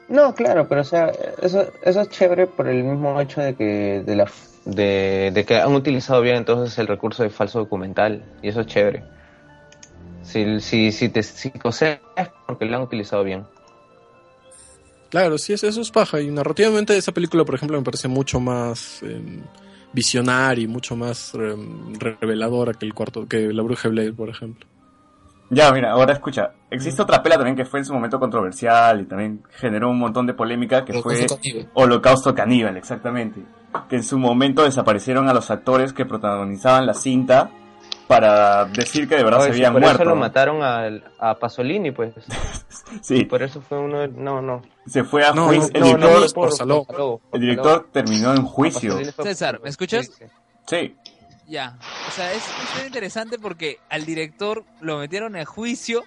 No, 0.08 0.34
claro, 0.34 0.68
pero 0.68 0.82
o 0.82 0.84
sea, 0.84 1.12
eso, 1.42 1.66
eso 1.82 2.00
es 2.00 2.08
chévere 2.10 2.46
por 2.46 2.68
el 2.68 2.84
mismo 2.84 3.20
hecho 3.20 3.40
de 3.40 3.54
que 3.56 4.02
de 4.06 4.16
la 4.16 4.30
de, 4.64 5.44
que 5.46 5.56
han 5.56 5.74
utilizado 5.74 6.20
bien 6.22 6.36
entonces 6.36 6.76
el 6.78 6.86
recurso 6.86 7.22
de 7.22 7.30
falso 7.30 7.60
documental 7.60 8.24
y 8.42 8.48
eso 8.48 8.60
es 8.60 8.66
chévere. 8.66 9.04
Si, 10.22 10.60
si, 10.60 10.92
si 10.92 11.08
te 11.08 11.22
psicoseas 11.22 12.00
es 12.16 12.28
porque 12.46 12.64
lo 12.64 12.76
han 12.76 12.82
utilizado 12.82 13.22
bien. 13.24 13.44
Claro, 15.08 15.38
sí, 15.38 15.52
eso 15.52 15.68
es 15.68 15.90
paja. 15.90 16.20
Y 16.20 16.30
narrativamente 16.30 16.96
esa 16.96 17.12
película, 17.12 17.44
por 17.44 17.54
ejemplo, 17.54 17.78
me 17.78 17.84
parece 17.84 18.08
mucho 18.08 18.40
más 18.40 19.02
eh, 19.02 19.40
visionaria 19.92 20.64
y 20.64 20.66
mucho 20.66 20.96
más 20.96 21.32
eh, 21.34 21.56
reveladora 22.20 22.74
que 22.74 22.86
el 22.86 22.94
cuarto, 22.94 23.26
que 23.26 23.52
la 23.52 23.62
Bruja 23.62 23.88
Blade, 23.88 24.12
por 24.12 24.28
ejemplo. 24.28 24.66
Ya, 25.50 25.70
mira, 25.72 25.92
ahora 25.92 26.12
escucha. 26.12 26.50
Existe 26.70 27.02
otra 27.02 27.22
pela 27.22 27.36
también 27.36 27.54
que 27.56 27.64
fue 27.64 27.78
en 27.80 27.84
su 27.86 27.94
momento 27.94 28.18
controversial 28.18 29.00
y 29.00 29.04
también 29.04 29.42
generó 29.50 29.90
un 29.90 29.98
montón 29.98 30.26
de 30.26 30.34
polémica 30.34 30.84
que 30.84 30.92
Holocausto 30.92 31.36
fue 31.36 31.42
Caníbal. 31.42 31.70
Holocausto 31.74 32.34
Caníbal, 32.34 32.76
exactamente. 32.76 33.40
Que 33.88 33.96
en 33.96 34.02
su 34.02 34.18
momento 34.18 34.64
desaparecieron 34.64 35.28
a 35.28 35.34
los 35.34 35.50
actores 35.50 35.92
que 35.92 36.04
protagonizaban 36.04 36.84
la 36.86 36.94
cinta 36.94 37.50
para 38.08 38.64
decir 38.66 39.08
que 39.08 39.16
de 39.16 39.24
verdad 39.24 39.40
Oye, 39.40 39.48
se 39.48 39.54
si 39.54 39.60
habían 39.60 39.72
por 39.74 39.82
muerto. 39.82 40.02
eso 40.02 40.10
lo 40.10 40.16
mataron 40.16 40.62
al- 40.62 41.04
a 41.18 41.34
Pasolini, 41.38 41.90
pues. 41.92 42.14
Sí, 43.02 43.24
Por 43.24 43.42
eso 43.42 43.60
fue 43.60 43.78
uno 43.78 43.98
de- 44.00 44.08
No, 44.08 44.40
no. 44.40 44.62
se 44.86 45.02
fue 45.04 45.24
a 45.24 45.32
No, 45.32 45.46
juicio. 45.46 45.70
no, 45.74 45.86
el 45.86 46.00
no, 46.00 46.08
director, 46.08 46.66
no, 46.66 46.84
por 46.84 46.96
por 46.96 47.20
el 47.34 47.40
director 47.40 47.88
terminó 47.92 48.32
en 48.32 48.42
juicio. 48.42 48.96
Por- 49.16 49.24
César, 49.26 49.60
¿me 49.62 49.68
escuchas? 49.70 50.06
Sí, 50.06 50.24
sí. 50.66 50.96
Ya, 51.48 51.78
o 52.06 52.10
sea, 52.10 52.32
es, 52.32 52.54
es 52.58 52.74
interesante 52.86 53.38
porque 53.38 53.78
al 53.88 54.04
director 54.04 54.64
lo 54.80 54.98
metieron 54.98 55.36
en 55.36 55.44
juicio 55.44 56.04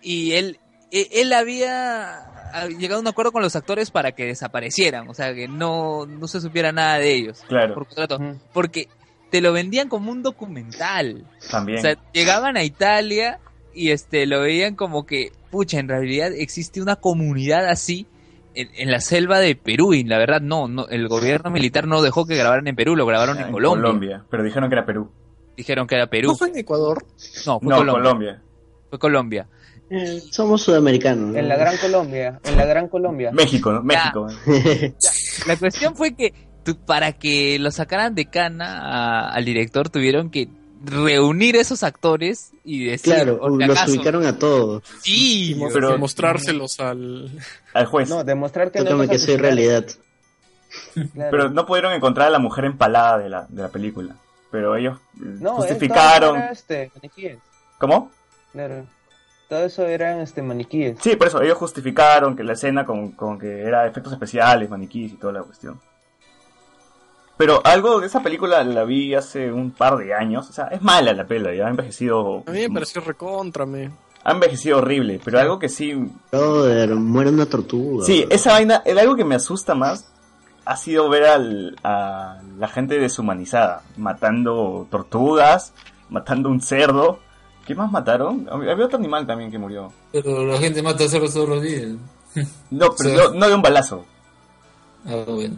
y 0.00 0.32
él, 0.32 0.58
e- 0.90 1.08
él 1.12 1.32
había 1.32 2.26
ha 2.52 2.66
llegado 2.66 2.98
a 2.98 3.00
un 3.00 3.08
acuerdo 3.08 3.32
con 3.32 3.42
los 3.42 3.56
actores 3.56 3.90
para 3.90 4.12
que 4.12 4.26
desaparecieran, 4.26 5.08
o 5.08 5.14
sea, 5.14 5.34
que 5.34 5.48
no, 5.48 6.06
no 6.06 6.28
se 6.28 6.40
supiera 6.40 6.70
nada 6.70 6.98
de 6.98 7.14
ellos 7.14 7.42
claro, 7.48 7.74
por 7.74 7.86
contrato, 7.86 8.18
porque 8.52 8.88
te 9.30 9.40
lo 9.40 9.52
vendían 9.52 9.88
como 9.88 10.12
un 10.12 10.22
documental. 10.22 11.24
también. 11.50 11.78
O 11.78 11.80
sea, 11.82 11.96
llegaban 12.12 12.56
a 12.58 12.64
Italia 12.64 13.40
y 13.74 13.90
este 13.90 14.26
lo 14.26 14.40
veían 14.42 14.76
como 14.76 15.06
que, 15.06 15.32
pucha, 15.50 15.78
en 15.78 15.88
realidad 15.88 16.32
existe 16.32 16.82
una 16.82 16.96
comunidad 16.96 17.66
así 17.66 18.06
en, 18.54 18.68
en 18.74 18.90
la 18.90 19.00
selva 19.00 19.38
de 19.38 19.54
Perú 19.56 19.94
y 19.94 20.04
la 20.04 20.18
verdad 20.18 20.40
no, 20.40 20.68
no, 20.68 20.86
el 20.88 21.08
gobierno 21.08 21.50
militar 21.50 21.86
no 21.86 22.02
dejó 22.02 22.26
que 22.26 22.36
grabaran 22.36 22.66
en 22.68 22.76
Perú, 22.76 22.96
lo 22.96 23.06
grabaron 23.06 23.38
en, 23.38 23.46
en 23.46 23.52
Colombia. 23.52 24.24
Pero 24.30 24.42
dijeron 24.42 24.68
que 24.68 24.74
era 24.74 24.86
Perú. 24.86 25.10
Dijeron 25.56 25.86
que 25.86 25.94
era 25.96 26.06
Perú. 26.08 26.28
¿No 26.30 26.36
fue 26.36 26.48
en 26.48 26.58
Ecuador? 26.58 27.04
No, 27.46 27.60
fue 27.60 27.68
No, 27.68 27.76
Colombia. 27.78 28.02
Colombia. 28.02 28.42
Fue 28.90 28.98
Colombia. 28.98 29.48
Eh, 29.90 30.20
somos 30.30 30.62
sudamericanos. 30.62 31.30
¿no? 31.32 31.38
En 31.38 31.48
la 31.48 31.56
Gran 31.56 31.76
Colombia, 31.76 32.40
en 32.44 32.56
la 32.56 32.64
Gran 32.64 32.88
Colombia. 32.88 33.30
México, 33.32 33.72
¿no? 33.72 33.82
México. 33.82 34.26
La 35.46 35.56
cuestión 35.56 35.94
fue 35.94 36.14
que 36.14 36.32
tu- 36.64 36.76
para 36.84 37.12
que 37.12 37.58
lo 37.58 37.70
sacaran 37.70 38.14
de 38.14 38.26
cana 38.26 38.78
a- 38.80 39.30
al 39.32 39.44
director 39.44 39.88
tuvieron 39.90 40.30
que 40.30 40.48
reunir 40.84 41.56
esos 41.56 41.82
actores 41.82 42.52
y 42.64 42.84
decir, 42.86 43.14
claro, 43.14 43.48
los 43.48 43.70
acaso, 43.70 43.92
ubicaron 43.92 44.26
a 44.26 44.38
todos. 44.38 44.82
sí, 45.02 45.52
Y 45.52 45.60
Pero- 45.72 45.98
mostrárselos 45.98 46.80
al... 46.80 47.30
Al 47.74 47.86
juez. 47.86 48.08
No, 48.10 48.22
demostrar 48.24 48.70
que 48.70 48.80
Tócame 48.80 49.06
no 49.06 49.10
que 49.12 49.18
soy 49.18 49.36
realidad. 49.36 49.86
Claro. 51.14 51.30
Pero 51.30 51.48
no 51.50 51.64
pudieron 51.66 51.92
encontrar 51.92 52.28
a 52.28 52.30
la 52.30 52.38
mujer 52.38 52.64
empalada 52.66 53.18
de 53.18 53.28
la, 53.28 53.46
de 53.48 53.62
la 53.62 53.68
película. 53.68 54.16
Pero 54.50 54.76
ellos 54.76 54.98
eh, 55.16 55.36
No, 55.40 55.54
justificaron. 55.56 56.34
todo 56.34 56.36
eso 56.36 56.42
era, 56.44 56.52
este, 56.52 56.90
maniquíes. 56.94 57.38
¿Cómo? 57.78 58.10
Claro. 58.52 58.86
Todo 59.48 59.64
eso 59.64 59.86
eran 59.86 60.20
este, 60.20 60.40
maniquíes. 60.42 60.98
Sí, 61.00 61.16
por 61.16 61.26
eso, 61.28 61.42
ellos 61.42 61.58
justificaron 61.58 62.36
que 62.36 62.42
la 62.44 62.54
escena 62.54 62.84
con, 62.86 63.12
con 63.12 63.38
que 63.38 63.62
era 63.62 63.86
efectos 63.86 64.12
especiales, 64.12 64.68
maniquís 64.70 65.12
y 65.12 65.16
toda 65.16 65.32
la 65.34 65.42
cuestión. 65.42 65.80
Pero 67.42 67.60
algo 67.64 67.98
de 67.98 68.06
esa 68.06 68.22
película 68.22 68.62
la 68.62 68.84
vi 68.84 69.16
hace 69.16 69.50
un 69.50 69.72
par 69.72 69.96
de 69.96 70.14
años. 70.14 70.48
O 70.48 70.52
sea, 70.52 70.66
es 70.66 70.80
mala 70.80 71.12
la 71.12 71.26
pela, 71.26 71.52
ya 71.52 71.66
ha 71.66 71.70
envejecido. 71.70 72.44
A 72.46 72.52
mí 72.52 72.60
me 72.60 72.70
pareció 72.70 73.00
recontrame. 73.00 73.90
Ha 74.22 74.30
envejecido 74.30 74.78
horrible, 74.78 75.20
pero 75.24 75.40
algo 75.40 75.58
que 75.58 75.68
sí. 75.68 75.92
Brother, 76.30 76.94
muere 76.94 77.30
una 77.30 77.46
tortuga. 77.46 78.06
Sí, 78.06 78.24
bro. 78.24 78.36
esa 78.36 78.52
vaina, 78.52 78.82
el 78.84 78.96
algo 78.96 79.16
que 79.16 79.24
me 79.24 79.34
asusta 79.34 79.74
más 79.74 80.08
ha 80.64 80.76
sido 80.76 81.08
ver 81.08 81.24
al, 81.24 81.76
a 81.82 82.40
la 82.60 82.68
gente 82.68 83.00
deshumanizada, 83.00 83.82
matando 83.96 84.86
tortugas, 84.88 85.72
matando 86.10 86.48
un 86.48 86.60
cerdo. 86.60 87.18
¿Qué 87.66 87.74
más 87.74 87.90
mataron? 87.90 88.46
Había 88.52 88.86
otro 88.86 88.98
animal 88.98 89.26
también 89.26 89.50
que 89.50 89.58
murió. 89.58 89.92
Pero 90.12 90.46
la 90.46 90.58
gente 90.58 90.80
mata 90.80 91.08
cerdos 91.08 91.34
todos 91.34 91.48
los 91.48 91.62
días. 91.62 91.88
No, 92.70 92.94
pero 92.96 93.32
no, 93.32 93.40
no 93.40 93.48
de 93.48 93.54
un 93.56 93.62
balazo. 93.62 94.04
Ah, 95.04 95.24
bueno. 95.26 95.56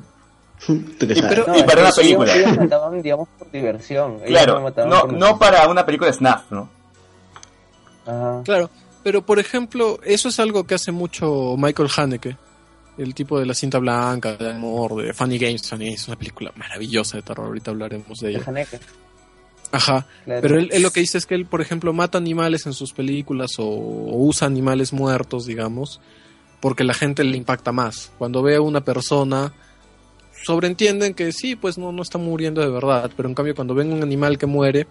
¿Tú 0.67 0.83
qué 0.99 1.15
Y 1.15 1.23
pero- 1.23 1.47
No, 1.47 1.59
y 1.59 1.63
para 1.63 1.81
una 1.81 1.89
ellos- 1.91 1.97
película. 1.97 2.37
Ellos, 2.37 2.57
mataban, 2.57 3.03
digamos, 3.03 3.29
por 3.39 3.51
diversión. 3.51 4.13
Ellos 4.25 4.29
Claro, 4.29 4.61
no, 4.61 5.01
por 5.03 5.13
no 5.13 5.39
para 5.39 5.69
una 5.69 5.85
película 5.85 6.11
de 6.11 6.17
Snap, 6.17 6.51
¿no? 6.51 6.69
Ajá. 8.07 8.43
Claro, 8.45 8.71
pero 9.03 9.23
por 9.25 9.39
ejemplo, 9.39 9.99
eso 10.05 10.29
es 10.29 10.39
algo 10.41 10.65
que 10.65 10.75
hace 10.75 10.93
mucho 10.93 11.57
Michael 11.59 11.89
Haneke, 11.97 12.37
el 12.99 13.15
tipo 13.15 13.39
de 13.39 13.47
la 13.47 13.55
cinta 13.55 13.79
blanca, 13.79 14.37
de 14.37 14.51
amor, 14.53 15.03
de 15.03 15.13
Funny 15.13 15.39
Games. 15.39 15.69
Funny 15.69 15.87
Games 15.87 16.03
es 16.03 16.09
una 16.09 16.17
película 16.19 16.53
maravillosa 16.57 17.17
de 17.17 17.23
terror, 17.23 17.47
ahorita 17.47 17.71
hablaremos 17.71 18.19
de 18.21 18.29
De 18.29 18.35
ella. 18.35 18.45
Haneke, 18.47 18.79
Ajá, 19.73 20.07
claro. 20.25 20.41
pero 20.43 20.59
él, 20.59 20.69
él 20.73 20.83
lo 20.83 20.91
que 20.91 21.01
dice 21.01 21.19
es 21.19 21.27
que 21.27 21.35
él, 21.35 21.47
por 21.47 21.61
ejemplo, 21.61 21.93
mata 21.93 22.17
animales 22.19 22.67
en 22.67 22.75
sus 22.75 22.93
películas 22.93 23.59
o, 23.59 23.65
o 23.65 24.17
usa 24.25 24.47
animales 24.47 24.93
muertos, 24.93 25.47
digamos, 25.47 26.01
porque 26.61 26.85
la 26.85 26.95
gente 26.95 27.25
le 27.25 27.37
impacta 27.37 27.73
más. 27.73 28.13
Cuando 28.19 28.43
ve 28.43 28.57
a 28.57 28.61
una 28.61 28.83
persona, 28.83 29.53
sobreentienden 30.45 31.15
que 31.15 31.33
sí, 31.33 31.57
pues 31.57 31.79
no, 31.79 31.93
no 31.93 32.03
está 32.03 32.19
muriendo 32.19 32.61
de 32.61 32.69
verdad, 32.69 33.11
pero 33.17 33.29
en 33.29 33.35
cambio 33.35 33.55
cuando 33.55 33.75
ven 33.75 33.93
un 33.93 34.03
animal 34.03 34.39
que 34.39 34.47
muere, 34.47 34.87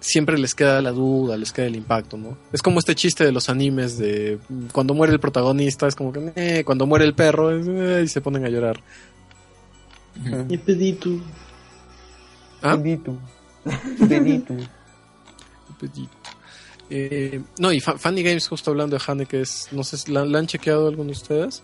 siempre 0.00 0.38
les 0.38 0.54
queda 0.54 0.80
la 0.82 0.92
duda, 0.92 1.36
les 1.36 1.52
queda 1.52 1.66
el 1.66 1.76
impacto, 1.76 2.16
¿no? 2.16 2.36
Es 2.52 2.62
como 2.62 2.78
este 2.78 2.94
chiste 2.94 3.24
de 3.24 3.32
los 3.32 3.48
animes 3.48 3.98
de 3.98 4.38
cuando 4.72 4.94
muere 4.94 5.12
el 5.12 5.20
protagonista, 5.20 5.86
es 5.86 5.94
como 5.94 6.12
que, 6.12 6.32
eh, 6.36 6.64
cuando 6.64 6.86
muere 6.86 7.04
el 7.04 7.14
perro, 7.14 7.50
eh, 7.52 8.02
y 8.04 8.08
se 8.08 8.20
ponen 8.20 8.44
a 8.44 8.48
llorar. 8.48 8.80
Y 10.48 10.56
pedito. 10.58 11.10
¿Ah? 12.62 12.76
Pedito. 12.76 13.18
Pedito. 14.08 14.54
Pedito. 15.78 16.10
Eh, 16.88 17.42
no, 17.58 17.72
y 17.72 17.80
Fa- 17.80 17.98
Funny 17.98 18.22
Games, 18.22 18.46
justo 18.48 18.70
hablando 18.70 18.96
de 18.96 19.02
Haneke, 19.06 19.40
es, 19.40 19.68
no 19.72 19.82
sé, 19.82 19.96
si 19.98 20.12
¿la, 20.12 20.24
la 20.24 20.38
han 20.38 20.46
chequeado 20.46 20.88
alguno 20.88 21.06
de 21.08 21.12
ustedes? 21.12 21.62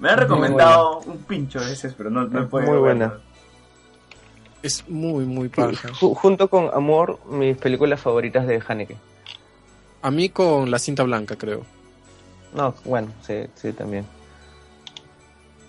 Me 0.00 0.08
han 0.10 0.18
recomendado 0.18 1.00
un 1.00 1.18
pincho 1.18 1.60
de 1.60 1.66
veces, 1.66 1.94
pero 1.96 2.10
no, 2.10 2.24
no 2.26 2.42
he 2.42 2.46
podido 2.46 2.72
Muy 2.72 2.82
verlo. 2.82 3.06
buena. 3.08 3.20
Es 4.62 4.88
muy, 4.88 5.24
muy 5.24 5.48
paja. 5.48 5.88
Ju- 5.90 6.14
junto 6.14 6.48
con 6.48 6.70
Amor, 6.74 7.18
mis 7.30 7.56
películas 7.56 8.00
favoritas 8.00 8.46
de 8.46 8.62
Haneke. 8.66 8.96
A 10.02 10.10
mí 10.10 10.30
con 10.30 10.70
la 10.70 10.78
cinta 10.78 11.02
blanca, 11.02 11.36
creo. 11.36 11.64
No, 12.54 12.74
bueno, 12.84 13.08
sí, 13.26 13.34
sí, 13.54 13.72
también. 13.72 14.04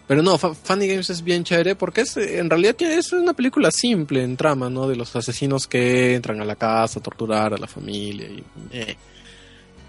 Pero 0.07 0.21
no, 0.23 0.37
Fa- 0.37 0.53
Funny 0.53 0.87
Games 0.87 1.09
es 1.09 1.23
bien 1.23 1.43
chévere 1.43 1.75
porque 1.75 2.01
es, 2.01 2.17
en 2.17 2.49
realidad 2.49 2.75
tiene- 2.75 2.95
es 2.97 3.13
una 3.13 3.33
película 3.33 3.69
simple 3.71 4.23
en 4.23 4.35
trama, 4.35 4.69
¿no? 4.69 4.87
De 4.87 4.95
los 4.95 5.15
asesinos 5.15 5.67
que 5.67 6.15
entran 6.15 6.41
a 6.41 6.45
la 6.45 6.55
casa 6.55 6.99
a 6.99 7.03
torturar 7.03 7.53
a 7.53 7.57
la 7.57 7.67
familia. 7.67 8.27
Y, 8.29 8.43
eh. 8.71 8.97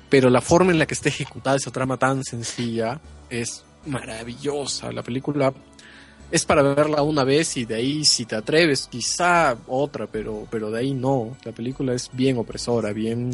Pero 0.09 0.31
la 0.31 0.41
forma 0.41 0.71
en 0.73 0.79
la 0.79 0.87
que 0.87 0.95
está 0.95 1.09
ejecutada 1.09 1.57
esa 1.57 1.71
trama 1.73 1.97
tan 1.97 2.23
sencilla 2.23 3.01
es 3.31 3.65
maravillosa. 3.87 4.93
La 4.93 5.03
película 5.03 5.53
es 6.31 6.45
para 6.47 6.63
verla 6.63 7.03
una 7.03 7.25
vez 7.25 7.57
y 7.59 7.65
de 7.65 7.75
ahí 7.75 8.05
si 8.05 8.25
te 8.25 8.37
atreves 8.37 8.89
quizá 8.91 9.57
otra, 9.67 10.07
pero, 10.07 10.47
pero 10.51 10.71
de 10.71 10.81
ahí 10.81 10.95
no. 10.95 11.37
La 11.45 11.53
película 11.53 11.93
es 11.95 12.11
bien 12.13 12.39
opresora, 12.39 12.93
bien 12.93 13.31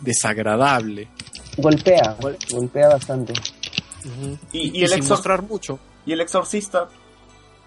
desagradable. 0.00 1.08
Golpea, 1.56 2.16
golpea 2.50 2.88
bastante. 2.88 3.32
Y, 4.52 4.78
y 4.80 4.82
el 4.82 4.88
sin 4.90 5.02
exor- 5.02 5.08
mostrar 5.10 5.42
mucho. 5.42 5.78
y 6.06 6.12
el 6.12 6.20
exorcista. 6.20 6.88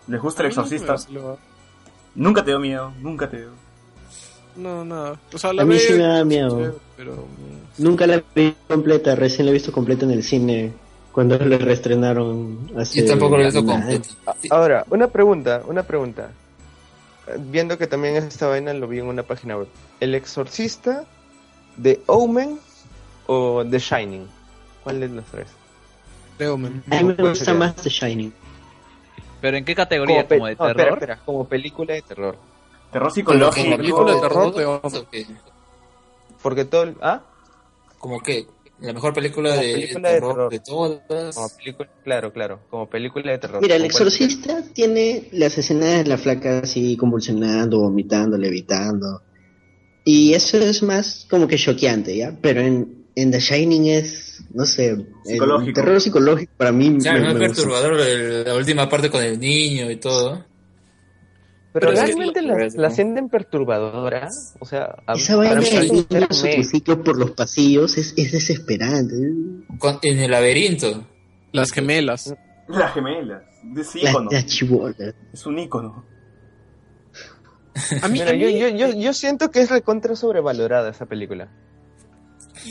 ¿Les 0.07 0.21
gusta 0.21 0.43
el 0.43 0.47
no 0.47 0.61
exorcista? 0.61 0.95
Nunca 2.15 2.43
te 2.43 2.51
dio 2.51 2.59
miedo, 2.59 2.93
nunca 3.01 3.29
te 3.29 3.37
dio. 3.37 3.49
No, 4.55 4.85
nada. 4.85 5.19
O 5.33 5.37
sea, 5.37 5.51
la 5.51 5.63
A 5.63 5.65
mí 5.65 5.77
sí 5.79 5.93
me 5.93 6.03
da 6.03 6.23
miedo. 6.23 6.79
Pero, 6.95 7.13
mm, 7.13 7.83
Nunca 7.83 8.07
la 8.07 8.23
vi 8.33 8.53
completa, 8.67 9.15
recién 9.15 9.45
la 9.45 9.51
he 9.51 9.53
visto 9.53 9.71
completa 9.71 10.05
en 10.05 10.11
el 10.11 10.23
cine 10.23 10.71
cuando 11.15 11.37
la 11.39 11.57
reestrenaron 11.57 12.71
hace 12.77 12.99
Yo 12.99 13.07
tampoco 13.07 13.37
lo 13.37 13.43
he 13.43 13.45
visto 13.45 13.65
completo. 13.65 14.09
Ahora, 14.49 14.85
una 14.89 15.07
pregunta, 15.07 15.61
una 15.65 15.83
pregunta. 15.83 16.31
Viendo 17.39 17.77
que 17.77 17.87
también 17.87 18.17
esta 18.17 18.47
vaina 18.47 18.73
lo 18.73 18.85
vi 18.89 18.99
en 18.99 19.05
una 19.05 19.23
página 19.23 19.55
web. 19.55 19.69
¿El 20.01 20.13
exorcista 20.13 21.05
de 21.77 22.01
Omen 22.07 22.59
o 23.27 23.63
The 23.63 23.79
Shining? 23.79 24.27
¿Cuál 24.83 24.99
de 24.99 25.07
los 25.07 25.23
tres? 25.27 25.47
creo, 26.37 26.57
man. 26.57 26.83
A 26.91 26.97
mí 26.97 27.03
me 27.05 27.15
¿Cuál 27.15 27.29
gusta 27.29 27.45
sería? 27.45 27.59
más 27.61 27.75
The 27.77 27.89
Shining. 27.89 28.33
¿Pero 29.39 29.55
en 29.55 29.63
qué 29.63 29.73
categoría? 29.73 30.27
¿Como 30.27 30.47
de 30.47 30.55
no, 30.55 30.57
terror? 30.57 30.69
espera, 30.81 30.93
espera, 30.95 31.19
como 31.25 31.47
película 31.47 31.93
de 31.93 32.01
terror. 32.01 32.35
Terror 32.91 33.07
Como 33.07 33.15
psicológico. 33.15 33.77
película 33.77 34.13
de 34.15 34.19
terror, 34.19 35.07
¿Qué? 35.11 35.27
Porque 36.41 36.65
todo 36.65 36.83
el... 36.83 36.97
¿Ah? 37.01 37.21
¿Como 37.99 38.19
que 38.19 38.47
La 38.81 38.91
mejor 38.93 39.13
película, 39.13 39.51
Como 39.51 39.61
de, 39.61 39.73
película 39.73 40.09
de 40.09 40.15
terror 40.15 40.33
terror. 40.33 40.51
de 40.51 40.59
todas. 40.59 41.35
Como 41.35 41.49
película, 41.57 41.89
claro, 42.03 42.33
claro, 42.33 42.59
como 42.69 42.89
película 42.89 43.31
de 43.31 43.37
terror. 43.37 43.61
Mira, 43.61 43.75
el 43.77 43.85
exorcista 43.85 44.63
tiene 44.73 45.29
las 45.31 45.57
escenas 45.57 46.03
de 46.03 46.09
la 46.09 46.17
flaca 46.17 46.59
así 46.59 46.97
convulsionando, 46.97 47.79
vomitando, 47.79 48.37
levitando. 48.37 49.21
Y 50.03 50.33
eso 50.33 50.57
es 50.57 50.83
más 50.83 51.25
como 51.29 51.47
que 51.47 51.55
choqueante, 51.57 52.15
¿ya? 52.17 52.37
Pero 52.41 52.61
en, 52.61 53.05
en 53.15 53.31
The 53.31 53.39
Shining 53.39 53.85
es, 53.87 54.43
no 54.53 54.65
sé, 54.65 54.89
el 55.25 55.73
terror 55.73 55.99
psicológico 56.01 56.51
para 56.57 56.71
mí 56.71 56.97
Claro, 56.99 57.19
me- 57.19 57.25
no 57.25 57.31
es 57.31 57.39
me 57.39 57.47
gusta. 57.47 57.63
perturbador 57.63 57.99
el- 58.01 58.43
la 58.43 58.55
última 58.55 58.89
parte 58.89 59.09
con 59.09 59.23
el 59.23 59.39
niño 59.39 59.89
y 59.89 59.95
todo. 59.95 60.45
Pero, 61.75 61.87
Pero 61.89 61.91
es 61.91 61.99
que- 61.99 62.05
realmente 62.15 62.41
la, 62.41 62.67
la 62.83 62.89
sienten 62.89 63.27
perturbadora. 63.27 64.29
O 64.59 64.65
sea, 64.65 64.95
a- 65.05 65.13
Esa 65.15 65.35
para 65.35 65.55
vaina 65.55 65.61
mí 65.61 66.05
de 66.09 66.27
triciclo 66.27 67.03
por 67.03 67.19
los 67.19 67.31
pasillos 67.31 67.97
es, 67.97 68.13
es 68.15 68.31
desesperante. 68.31 69.13
Con- 69.77 69.99
en 70.01 70.19
el 70.19 70.31
laberinto. 70.31 71.05
Las 71.51 71.71
gemelas. 71.73 72.33
Las 72.69 72.93
gemelas. 72.93 73.43
Es 73.77 73.95
La, 74.01 74.09
ícono. 74.11 74.29
la 74.31 74.45
chibola. 74.45 74.95
Es 75.33 75.45
un 75.45 75.59
ícono. 75.59 76.05
A 78.01 78.07
mí, 78.07 78.19
Mira, 78.19 78.29
a 78.29 78.33
mí- 78.33 78.39
yo, 78.39 78.47
yo, 78.49 78.69
yo, 78.69 78.93
yo 78.97 79.11
siento 79.13 79.51
que 79.51 79.59
es 79.59 79.69
recontra 79.69 80.15
sobrevalorada 80.15 80.91
esa 80.91 81.05
película. 81.07 81.49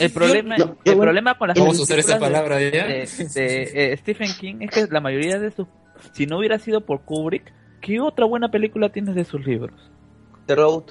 El 0.01 0.11
problema, 0.13 0.57
no, 0.57 0.79
el 0.83 0.97
problema 0.97 1.37
con 1.37 1.49
las 1.49 1.59
Vamos 1.59 1.79
a 1.79 1.83
usar 1.83 2.03
de- 2.03 2.17
palabra 2.19 2.59
ya. 2.63 2.87
de, 2.87 3.07
de, 3.35 3.93
eh, 3.93 3.97
Stephen 3.99 4.31
King 4.41 4.55
es 4.61 4.71
que 4.71 4.87
la 4.91 5.01
mayoría 5.03 5.39
de 5.39 5.51
sus... 5.51 5.67
Si 6.15 6.25
no 6.27 6.39
hubiera 6.39 6.59
sido 6.59 6.87
por 6.87 7.03
Kubrick, 7.03 7.53
¿qué 7.85 8.01
otra 8.01 8.25
buena 8.27 8.51
película 8.51 8.89
tienes 8.89 9.15
de 9.15 9.25
sus 9.25 9.45
libros? 9.47 9.79
The 10.47 10.55
Road, 10.57 10.85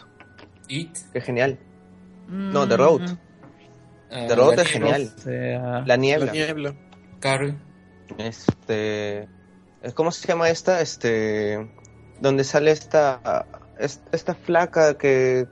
It. 0.67 0.95
que 1.11 1.19
genial. 1.21 1.59
No, 2.27 2.67
The 2.67 2.77
Road. 2.77 3.01
ah, 4.11 4.25
The 4.27 4.35
Road 4.35 4.59
es 4.59 4.71
niebla, 4.79 4.93
genial. 4.93 5.13
O 5.15 5.19
sea, 5.21 5.83
La 5.85 5.97
niebla. 5.97 6.25
la 6.27 6.31
niebla. 6.31 6.75
Carrie. 7.19 7.55
Este. 8.17 9.27
¿Cómo 9.95 10.11
se 10.11 10.27
llama 10.27 10.49
esta? 10.49 10.81
Este. 10.81 11.69
Donde 12.21 12.43
sale 12.43 12.71
esta. 12.71 13.45
es- 13.79 14.01
Esta 14.11 14.33
flaca 14.35 14.97
que. 14.97 15.47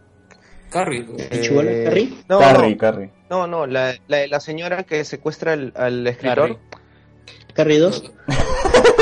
Carrie. 0.69 1.05
eh, 1.17 1.83
Carrie? 1.85 2.13
No, 2.29 2.39
Carrie, 2.39 2.77
Carrie. 2.77 3.11
no, 3.29 3.45
no, 3.47 3.65
la, 3.67 3.93
la, 4.07 4.25
la 4.27 4.39
señora 4.39 4.83
que 4.83 5.03
secuestra 5.03 5.51
al, 5.53 5.73
al 5.75 6.07
escritor. 6.07 6.59
Carrie 7.53 7.79
2. 7.79 8.11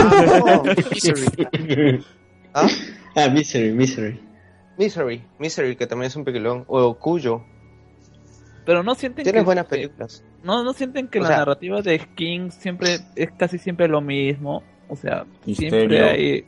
Ah, 0.01 0.63
no. 0.63 0.63
Ah, 2.53 2.67
Ah, 3.15 3.27
Misery, 3.29 3.71
Misery. 3.71 4.19
Misery, 4.77 5.21
Misery, 5.39 5.75
que 5.75 5.87
también 5.87 6.07
es 6.07 6.15
un 6.15 6.23
peliculón. 6.23 6.63
O 6.67 6.93
Cuyo. 6.97 7.43
pero 8.65 8.83
no 8.83 8.93
sienten 8.95 9.23
Tienes 9.23 9.41
que, 9.41 9.45
buenas 9.45 9.65
que- 9.65 9.75
películas. 9.77 10.23
no, 10.43 10.63
no 10.63 10.73
sienten 10.73 11.07
que 11.07 11.19
O 11.19 11.23
la 11.23 11.27
sea- 11.27 11.37
narrativa 11.39 11.81
de 11.81 11.99
King 12.15 12.49
siempre 12.51 12.99
es 13.15 13.31
casi 13.37 13.57
siempre 13.57 13.87
lo 13.87 13.99
mismo. 14.01 14.63
O 14.91 14.95
sea, 14.95 15.25
siempre 15.45 16.01
hay... 16.03 16.45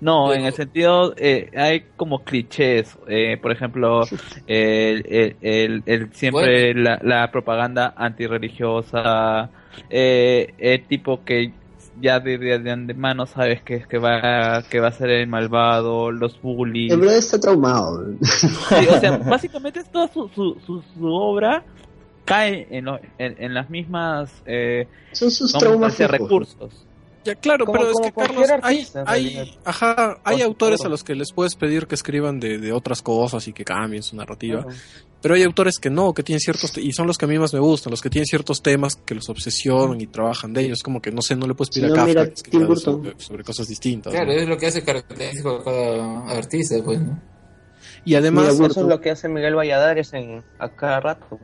No, 0.00 0.32
en 0.32 0.38
Pero- 0.38 0.46
el 0.48 0.52
sentido, 0.54 1.14
eh, 1.16 1.48
hay 1.56 1.84
como 1.96 2.24
clichés. 2.24 2.96
eh, 3.08 3.36
por 3.40 3.52
ejemplo, 3.52 4.02
el, 4.46 5.04
el, 5.08 5.36
el- 5.42 5.82
el- 5.86 6.12
siempre 6.12 6.74
la, 6.74 6.98
la 7.02 7.30
propaganda 7.30 7.92
antirreligiosa, 7.96 9.50
eh, 9.90 10.54
el 10.58 10.84
tipo 10.86 11.24
que 11.24 11.52
ya 12.00 12.20
de, 12.20 12.38
de, 12.38 12.58
de 12.58 12.70
antemano 12.70 13.26
sabes 13.26 13.62
que, 13.62 13.82
que, 13.82 13.98
va, 13.98 14.62
que 14.68 14.80
va 14.80 14.88
a 14.88 14.92
ser 14.92 15.10
el 15.10 15.26
malvado, 15.26 16.10
los 16.10 16.40
bullies. 16.40 16.92
El 16.92 17.00
brother 17.00 17.18
está 17.18 17.38
traumado. 17.40 18.04
Sí, 18.22 18.46
o 18.90 19.00
sea, 19.00 19.18
básicamente 19.18 19.82
toda 19.84 20.08
su, 20.08 20.28
su, 20.34 20.56
su, 20.66 20.82
su 20.94 21.06
obra 21.06 21.62
cae 22.24 22.66
en, 22.70 22.84
lo- 22.86 23.00
en, 23.18 23.36
en 23.38 23.54
las 23.54 23.70
mismas 23.70 24.30
eh, 24.46 24.86
Son 25.12 25.30
sus 25.30 25.52
traumas 25.60 25.98
recursos. 25.98 26.84
Ya, 27.28 27.34
claro, 27.34 27.66
Como- 27.66 27.78
pero 27.78 27.90
es 27.92 27.96
que 28.00 28.12
Carlos, 28.12 28.48
hay, 28.62 28.78
artista, 28.78 29.04
hay, 29.06 29.58
ajá, 29.64 30.18
hay 30.24 30.42
autores 30.42 30.80
a 30.82 30.88
los 30.88 31.04
que 31.04 31.14
les 31.14 31.32
puedes 31.32 31.54
pedir 31.54 31.86
que 31.86 31.94
escriban 31.94 32.40
de, 32.40 32.58
de 32.58 32.72
otras 32.72 33.02
cosas 33.02 33.46
y 33.48 33.52
que 33.52 33.64
cambien 33.64 34.02
su 34.02 34.16
narrativa, 34.16 34.64
pero 35.20 35.34
hay 35.34 35.42
autores 35.42 35.78
que 35.78 35.90
no, 35.90 36.14
que 36.14 36.22
tienen 36.22 36.40
ciertos, 36.40 36.76
y 36.78 36.92
son 36.92 37.06
los 37.06 37.18
que 37.18 37.24
a 37.26 37.28
mí 37.28 37.38
más 37.38 37.52
me 37.52 37.60
gustan, 37.60 37.90
los 37.90 38.00
que 38.00 38.08
tienen 38.08 38.26
ciertos 38.26 38.62
temas 38.62 38.94
que 38.96 39.14
los 39.14 39.28
obsesionan 39.28 40.00
y 40.00 40.06
trabajan 40.06 40.52
de 40.52 40.62
ellos, 40.62 40.78
como 40.82 41.00
que 41.02 41.10
no 41.12 41.22
sé, 41.22 41.36
no 41.36 41.46
le 41.46 41.54
puedes 41.54 41.70
pedir 41.70 41.86
Si 41.86 41.86
a 41.86 41.88
no, 41.90 41.94
Kafka 41.96 42.08
mira, 42.08 42.26
que 42.26 42.34
escriba 42.34 42.58
Tim 42.60 42.68
Burton. 42.68 42.94
sobre, 43.04 43.20
sobre 43.20 43.44
cosas 43.44 43.68
distintas. 43.68 44.12
Claro, 44.12 44.32
¿no? 44.32 44.32
es 44.40 44.48
lo 44.48 44.56
que 44.56 44.66
hace 44.66 44.82
característico 44.82 45.50
a 45.56 45.64
cada 45.64 46.30
artista, 46.30 46.76
pues, 46.84 47.00
¿no? 47.00 47.20
Y 48.04 48.14
además, 48.14 48.54
Mira, 48.54 48.68
Eso 48.68 48.80
es 48.80 48.86
lo 48.86 49.00
que 49.00 49.10
hace 49.10 49.28
Miguel 49.28 49.54
Valladares 49.54 50.12
en 50.14 50.42
a 50.58 50.68
cada 50.70 51.00
rato. 51.00 51.38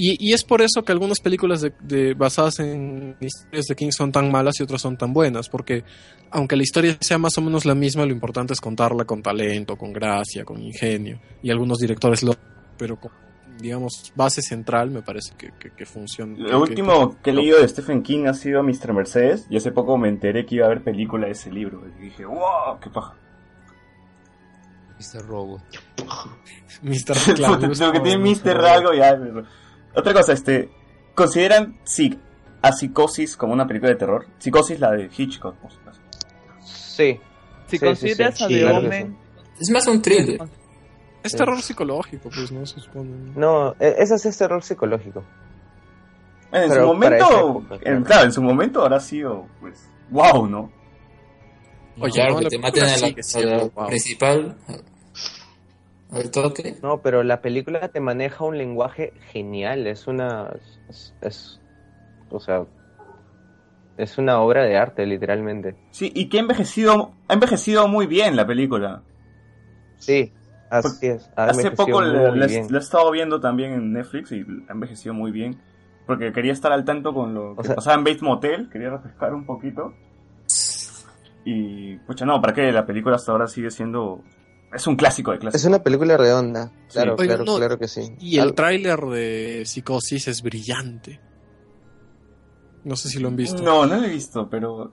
Y, 0.00 0.16
y 0.30 0.32
es 0.32 0.44
por 0.44 0.62
eso 0.62 0.82
que 0.84 0.92
algunas 0.92 1.18
películas 1.18 1.60
de, 1.60 1.72
de- 1.82 2.14
basadas 2.14 2.60
en 2.60 3.16
historias 3.20 3.66
de 3.66 3.74
King 3.74 3.90
son 3.90 4.12
tan 4.12 4.30
malas 4.30 4.54
y 4.60 4.62
otras 4.62 4.80
son 4.80 4.96
tan 4.96 5.12
buenas, 5.12 5.48
porque 5.48 5.82
aunque 6.30 6.54
la 6.56 6.62
historia 6.62 6.96
sea 7.00 7.18
más 7.18 7.36
o 7.36 7.40
menos 7.42 7.64
la 7.64 7.74
misma, 7.74 8.06
lo 8.06 8.12
importante 8.12 8.52
es 8.52 8.60
contarla 8.60 9.04
con 9.04 9.22
talento, 9.22 9.76
con 9.76 9.92
gracia, 9.92 10.44
con 10.44 10.62
ingenio. 10.62 11.20
Y 11.42 11.50
algunos 11.50 11.78
directores 11.78 12.22
lo... 12.22 12.32
pero 12.78 12.94
con, 13.00 13.10
digamos, 13.60 14.12
base 14.14 14.40
central 14.40 14.88
me 14.92 15.02
parece 15.02 15.34
que, 15.36 15.50
que, 15.58 15.70
que 15.72 15.84
funciona. 15.84 16.36
que- 16.36 16.42
Lo 16.42 16.60
último 16.60 17.16
que 17.20 17.30
he 17.30 17.32
leído 17.32 17.60
de 17.60 17.66
Stephen 17.66 18.04
King 18.04 18.26
ha 18.26 18.34
sido 18.34 18.62
Mr. 18.62 18.92
Mercedes 18.92 19.46
y 19.50 19.56
hace 19.56 19.72
poco 19.72 19.98
me 19.98 20.08
enteré 20.08 20.46
que 20.46 20.54
iba 20.54 20.66
a 20.66 20.68
haber 20.70 20.84
película 20.84 21.26
de 21.26 21.32
ese 21.32 21.50
libro. 21.50 21.82
Y 21.98 22.02
dije, 22.04 22.24
wow, 22.24 22.78
qué 22.80 22.88
paja. 22.88 23.16
Mr. 24.98 25.26
Robot. 25.26 25.60
Mr. 26.82 27.16
Claro, 27.34 27.58
lo 27.66 27.92
que 27.92 28.00
tiene 28.00 28.18
Mr. 28.18 28.56
algo 28.64 28.92
ya. 28.94 29.18
Otra 29.98 30.12
cosa, 30.12 30.32
este, 30.32 30.68
¿consideran 31.14 31.76
sí, 31.84 32.18
a 32.62 32.72
Psicosis 32.72 33.36
como 33.36 33.52
una 33.52 33.66
película 33.66 33.90
de 33.90 33.96
terror? 33.96 34.26
Psicosis, 34.38 34.78
la 34.80 34.92
de 34.92 35.10
Hitchcock, 35.16 35.54
por 35.56 35.70
supuesto. 35.72 36.02
Sí. 36.64 37.18
Si 37.66 37.78
Sí, 37.78 37.84
consideras 37.84 38.38
sí, 38.38 38.44
sí. 38.48 38.62
a 38.62 38.68
The 38.70 38.76
Omen, 38.76 39.16
Es 39.60 39.70
más 39.70 39.86
un 39.86 40.00
thriller. 40.00 40.40
Es 41.22 41.32
terror 41.32 41.60
psicológico, 41.60 42.30
pues, 42.30 42.50
¿no? 42.52 42.64
Se 42.64 42.80
supone. 42.80 43.10
No, 43.34 43.72
e- 43.80 43.96
ese 43.98 44.16
sí 44.18 44.28
es 44.28 44.38
terror 44.38 44.62
psicológico. 44.62 45.22
En 46.52 46.68
Pero 46.70 46.82
su 46.82 46.86
momento, 46.86 47.50
época, 47.60 47.78
en- 47.82 48.04
claro. 48.04 48.24
en 48.24 48.32
su 48.32 48.40
momento 48.42 48.82
habrá 48.82 49.00
sido, 49.00 49.46
pues, 49.60 49.86
wow, 50.10 50.46
¿no? 50.46 50.70
Oye, 52.00 52.12
claro, 52.12 52.38
que 52.38 52.46
te 52.46 52.58
maten 52.58 52.84
a 52.84 52.96
la, 52.96 53.06
a 53.08 53.66
la 53.80 53.86
principal. 53.88 54.56
Al 56.10 56.30
toque. 56.30 56.76
No, 56.82 57.02
pero 57.02 57.22
la 57.22 57.40
película 57.42 57.88
te 57.88 58.00
maneja 58.00 58.44
un 58.44 58.56
lenguaje 58.56 59.12
genial. 59.30 59.86
Es 59.86 60.06
una. 60.06 60.50
Es, 60.88 61.14
es- 61.20 61.60
o 62.30 62.40
sea. 62.40 62.64
Es 63.96 64.16
una 64.16 64.40
obra 64.40 64.62
de 64.62 64.76
arte, 64.78 65.04
literalmente. 65.06 65.74
Sí, 65.90 66.12
y 66.14 66.28
que 66.28 66.38
ha 66.38 66.40
envejecido, 66.40 67.12
ha 67.26 67.34
envejecido 67.34 67.88
muy 67.88 68.06
bien 68.06 68.36
la 68.36 68.46
película. 68.46 69.02
Sí, 69.96 70.32
así 70.70 71.08
es. 71.08 71.28
Ha 71.34 71.46
Hace 71.46 71.72
poco 71.72 72.00
la 72.00 72.46
he 72.46 72.76
estado 72.78 73.10
viendo 73.10 73.40
también 73.40 73.72
en 73.72 73.92
Netflix 73.92 74.30
y 74.30 74.46
ha 74.68 74.72
envejecido 74.72 75.14
muy 75.14 75.32
bien. 75.32 75.60
Porque 76.06 76.32
quería 76.32 76.52
estar 76.52 76.72
al 76.72 76.84
tanto 76.84 77.12
con 77.12 77.34
lo 77.34 77.56
que 77.56 77.64
sea- 77.64 77.74
pasaba 77.74 77.96
en 77.98 78.04
Bates 78.04 78.22
Motel, 78.22 78.70
quería 78.70 78.88
refrescar 78.90 79.34
un 79.34 79.44
poquito. 79.44 79.92
Y, 81.44 81.96
pucha, 81.98 82.24
no, 82.24 82.40
¿para 82.40 82.52
qué? 82.52 82.70
La 82.72 82.86
película 82.86 83.16
hasta 83.16 83.32
ahora 83.32 83.46
sigue 83.46 83.70
siendo... 83.70 84.22
Es 84.72 84.86
un 84.86 84.96
clásico 84.96 85.32
de 85.32 85.38
clásicos. 85.38 85.60
Es 85.62 85.66
una 85.66 85.82
película 85.82 86.16
redonda. 86.16 86.70
Claro, 86.92 87.16
claro, 87.16 87.44
no, 87.44 87.56
claro 87.56 87.78
que 87.78 87.88
sí. 87.88 88.14
Y 88.20 88.38
el 88.38 88.54
tráiler 88.54 89.00
de 89.00 89.62
Psicosis 89.64 90.28
es 90.28 90.42
brillante. 90.42 91.20
No 92.84 92.96
sé 92.96 93.08
si 93.08 93.18
lo 93.18 93.28
han 93.28 93.36
visto. 93.36 93.62
No, 93.62 93.86
no 93.86 93.96
lo 93.96 94.04
he 94.04 94.10
visto, 94.10 94.48
pero... 94.48 94.92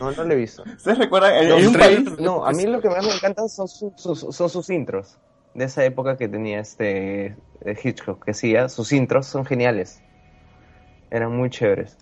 No, 0.00 0.10
no 0.12 0.24
lo 0.24 0.32
he 0.32 0.36
visto. 0.36 0.62
¿Ustedes 0.76 0.98
recuerdan? 0.98 1.34
El 1.34 1.72
trailer- 1.72 2.04
país... 2.04 2.18
No, 2.20 2.44
a 2.44 2.52
mí 2.52 2.64
lo 2.66 2.80
que 2.80 2.88
más 2.88 3.04
me 3.04 3.12
encanta 3.14 3.46
son, 3.48 3.68
su- 3.68 3.92
sus- 3.96 4.34
son 4.34 4.48
sus 4.50 4.70
intros. 4.70 5.18
De 5.54 5.64
esa 5.64 5.84
época 5.84 6.16
que 6.16 6.28
tenía 6.28 6.60
este 6.60 7.26
eh, 7.60 7.78
Hitchcock, 7.82 8.24
que 8.24 8.32
hacía. 8.32 8.68
Sus 8.68 8.92
intros 8.92 9.26
son 9.26 9.44
geniales. 9.46 10.02
Eran 11.10 11.36
muy 11.36 11.48
chéveres. 11.50 11.96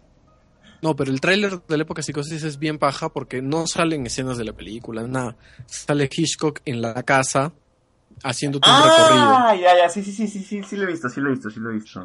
No, 0.84 0.94
pero 0.94 1.10
el 1.10 1.20
tráiler 1.20 1.62
de 1.66 1.76
la 1.78 1.82
época 1.84 2.02
Psicosis 2.02 2.42
es 2.44 2.58
bien 2.58 2.78
paja 2.78 3.08
porque 3.08 3.40
no 3.40 3.66
salen 3.66 4.04
escenas 4.06 4.36
de 4.36 4.44
la 4.44 4.52
película, 4.52 5.02
nada. 5.08 5.34
Sale 5.66 6.10
Hitchcock 6.14 6.60
en 6.66 6.82
la 6.82 7.02
casa 7.02 7.52
haciendo 8.22 8.58
un 8.58 8.64
recorrido. 8.64 9.34
Ah, 9.34 9.54
ya, 9.56 9.76
ya, 9.78 9.88
sí, 9.88 10.02
sí, 10.04 10.12
sí, 10.12 10.28
sí, 10.28 10.40
sí, 10.44 10.62
sí 10.62 10.76
lo 10.76 10.84
he 10.84 10.86
visto, 10.92 11.08
sí 11.08 11.20
lo 11.22 11.30
he 11.30 11.32
visto, 11.32 11.48
sí 11.50 11.58
lo 11.58 11.70
he 11.70 11.74
visto. 11.74 12.04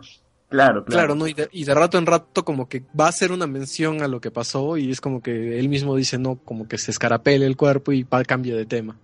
Claro, 0.49 0.83
claro. 0.83 0.85
Claro, 0.85 1.15
¿no? 1.15 1.27
Y 1.27 1.33
de, 1.33 1.49
y 1.51 1.65
de 1.65 1.73
rato 1.75 1.97
en 1.97 2.05
rato 2.05 2.45
como 2.45 2.69
que 2.69 2.83
va 2.99 3.07
a 3.07 3.09
hacer 3.09 3.31
una 3.33 3.47
mención 3.47 4.01
a 4.01 4.07
lo 4.07 4.21
que 4.21 4.31
pasó 4.31 4.77
y 4.77 4.89
es 4.89 5.01
como 5.01 5.21
que 5.21 5.59
él 5.59 5.67
mismo 5.69 5.95
dice, 5.95 6.17
no, 6.17 6.37
como 6.37 6.67
que 6.69 6.77
se 6.77 6.91
escarapele 6.91 7.45
el 7.45 7.57
cuerpo 7.57 7.91
y 7.91 8.05
pa- 8.05 8.23
cambia 8.23 8.55
de 8.55 8.65
tema. 8.65 8.97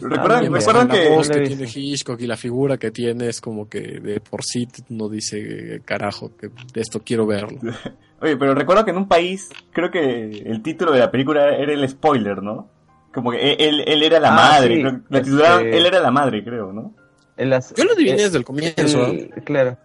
¿Recuerdan, 0.00 0.50
me 0.50 0.58
recuerdan 0.58 0.88
la 0.88 0.94
que... 0.94 1.08
voz 1.10 1.28
No 1.28 1.34
lo 1.34 1.40
que 1.40 1.44
he 1.44 1.56
tiene 1.56 1.70
Hitchcock 1.74 2.20
y 2.20 2.26
la 2.26 2.36
figura 2.36 2.76
que 2.78 2.90
tiene 2.90 3.28
es 3.28 3.40
como 3.40 3.68
que 3.68 3.80
de 4.00 4.20
por 4.20 4.42
sí 4.42 4.66
no 4.88 5.08
dice, 5.08 5.82
carajo, 5.84 6.36
que 6.36 6.48
de 6.48 6.80
esto 6.80 7.00
quiero 7.04 7.26
verlo. 7.26 7.58
Oye, 8.20 8.36
pero 8.36 8.54
recuerdo 8.54 8.84
que 8.84 8.90
en 8.92 8.96
un 8.98 9.08
país, 9.08 9.50
creo 9.72 9.90
que 9.90 10.24
el 10.46 10.62
título 10.62 10.92
de 10.92 11.00
la 11.00 11.10
película 11.10 11.54
era 11.56 11.72
el 11.72 11.86
spoiler, 11.88 12.42
¿no? 12.42 12.70
Como 13.12 13.30
que 13.30 13.52
él, 13.52 13.82
él 13.86 14.02
era 14.02 14.18
la 14.18 14.30
Ah, 14.32 14.34
madre, 14.36 14.76
sí, 14.76 14.80
creo- 14.80 15.00
la 15.08 15.22
titularon, 15.22 15.66
este- 15.66 15.76
él 15.78 15.86
era 15.86 16.00
la 16.00 16.10
madre, 16.10 16.42
creo, 16.42 16.72
¿no? 16.72 16.94
En 17.36 17.50
las- 17.50 17.74
Yo 17.74 17.84
lo 17.84 17.92
adiviné 17.92 18.16
eh, 18.20 18.24
desde 18.24 18.38
el 18.38 18.44
comienzo. 18.44 19.06
el- 19.06 19.30
claro. 19.44 19.76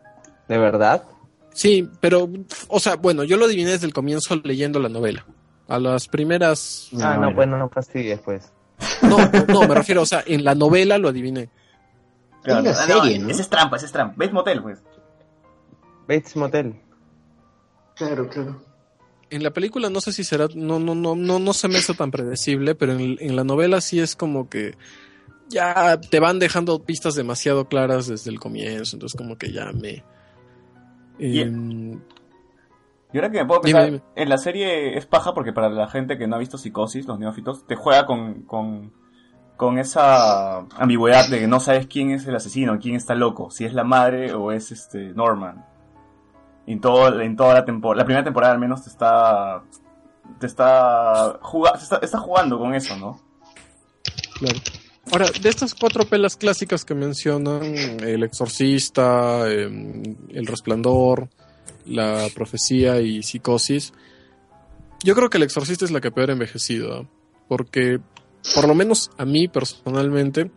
¿De 0.48 0.58
verdad? 0.58 1.04
Sí, 1.54 1.88
pero, 2.00 2.30
o 2.70 2.80
sea, 2.80 2.96
bueno, 2.96 3.24
yo 3.24 3.36
lo 3.38 3.46
adiviné 3.46 3.72
desde 3.72 3.86
el 3.88 3.94
comienzo 3.94 4.40
leyendo 4.44 4.80
la 4.80 4.90
novela. 4.90 5.26
A 5.68 5.78
las 5.78 6.08
primeras... 6.08 6.90
ah, 7.02 7.18
no, 7.20 7.36
pues 7.36 7.48
no, 7.48 7.58
no 7.58 7.70
fastidies, 7.70 8.20
pues. 8.22 8.52
No, 9.02 9.18
no, 9.48 9.68
me 9.68 9.76
refiero, 9.76 10.02
o 10.02 10.06
sea, 10.06 10.24
en 10.26 10.44
la 10.44 10.56
novela 10.56 10.98
lo 10.98 11.10
adiviné. 11.10 11.50
Claro, 12.44 12.70
ah, 12.70 12.74
serie, 12.74 13.20
¿no? 13.20 13.30
Ese 13.30 13.42
es 13.42 13.50
trampa, 13.50 13.78
ese 13.78 13.88
es 13.88 13.92
trampa. 13.92 14.16
¿Ves 14.18 14.32
motel, 14.32 14.62
pues? 14.62 14.80
Bates 16.08 16.36
Motel. 16.36 16.76
Claro, 17.96 18.28
claro. 18.30 18.62
En 19.30 19.44
la 19.44 19.52
película 19.52 19.90
no 19.90 20.02
sé 20.02 20.12
si 20.12 20.24
será, 20.24 20.48
no, 20.56 20.80
no, 20.80 20.96
no, 20.96 21.16
no, 21.16 21.38
no 21.38 21.54
se 21.54 21.68
me 21.68 21.78
hizo 21.78 21.94
tan 21.94 22.10
predecible, 22.10 22.74
pero 22.74 22.94
en, 22.94 23.18
en 23.20 23.36
la 23.36 23.44
novela 23.44 23.80
sí 23.80 24.00
es 24.00 24.16
como 24.16 24.50
que 24.50 24.76
ya 25.50 26.00
te 26.00 26.20
van 26.20 26.40
dejando 26.40 26.84
pistas 26.84 27.14
demasiado 27.14 27.68
claras 27.68 28.08
desde 28.08 28.32
el 28.32 28.40
comienzo, 28.40 28.96
entonces 28.96 29.16
como 29.18 29.38
que 29.38 29.52
ya 29.52 29.72
me... 29.72 30.04
Y- 31.20 31.42
em, 31.42 32.00
Y 33.12 33.18
ahora 33.18 33.32
que 33.32 33.40
me 33.40 33.46
puedo 33.46 33.62
pensar, 33.62 33.86
dime. 33.86 34.02
en 34.16 34.30
la 34.30 34.38
serie 34.38 34.98
es 34.98 35.06
paja 35.08 35.34
porque 35.34 35.52
para 35.54 35.70
la 35.70 35.88
gente 35.88 36.18
que 36.18 36.28
no 36.28 36.36
ha 36.36 36.40
visto 36.40 36.58
Psicosis, 36.58 37.08
los 37.08 37.18
neófitos, 37.20 37.66
te 37.66 37.76
juega 37.76 38.06
con, 38.06 38.44
con, 38.44 38.94
con 39.58 39.80
esa 39.80 40.60
ambigüedad 40.78 41.28
de 41.28 41.40
que 41.40 41.48
no 41.48 41.60
sabes 41.60 41.88
quién 41.88 42.12
es 42.12 42.28
el 42.28 42.36
asesino, 42.36 42.78
quién 42.80 42.96
está 42.96 43.16
loco, 43.16 43.50
si 43.50 43.66
es 43.66 43.74
la 43.74 43.84
madre 43.84 44.34
o 44.34 44.52
es 44.52 44.72
este 44.72 45.12
Norman. 45.16 45.66
En, 46.68 46.80
todo, 46.82 47.20
en 47.20 47.36
toda 47.36 47.56
la 47.56 47.66
temporada, 47.66 48.04
la 48.04 48.06
primera 48.06 48.24
temporada 48.24 48.54
al 48.54 48.60
menos 48.60 48.84
te 48.84 48.90
está, 48.92 49.64
te 50.40 50.46
está, 50.46 51.40
juga- 51.42 51.74
te 51.74 51.84
está, 51.84 51.98
está 52.04 52.20
jugando 52.20 52.60
con 52.60 52.76
eso, 52.76 52.96
¿no? 52.96 53.20
Claro. 54.38 54.60
Ahora, 55.12 55.26
de 55.42 55.50
estas 55.50 55.74
cuatro 55.74 56.06
pelas 56.06 56.38
clásicas 56.38 56.86
que 56.86 56.94
mencionan, 56.94 57.64
El 58.02 58.22
Exorcista, 58.24 59.50
em, 59.52 60.04
El 60.30 60.46
Resplandor, 60.46 61.28
La 61.90 62.28
Profecía 62.34 63.02
y 63.02 63.24
Psicosis, 63.24 63.94
yo 65.04 65.16
creo 65.16 65.30
que 65.30 65.38
El 65.38 65.44
Exorcista 65.44 65.86
es 65.86 65.92
la 65.92 66.02
que 66.02 66.12
peor 66.12 66.30
ha 66.30 66.34
envejecido, 66.34 67.08
porque 67.48 68.00
por 68.56 68.68
lo 68.68 68.76
menos 68.76 69.12
a 69.18 69.26
mí 69.26 69.48
personalmente, 69.48 70.52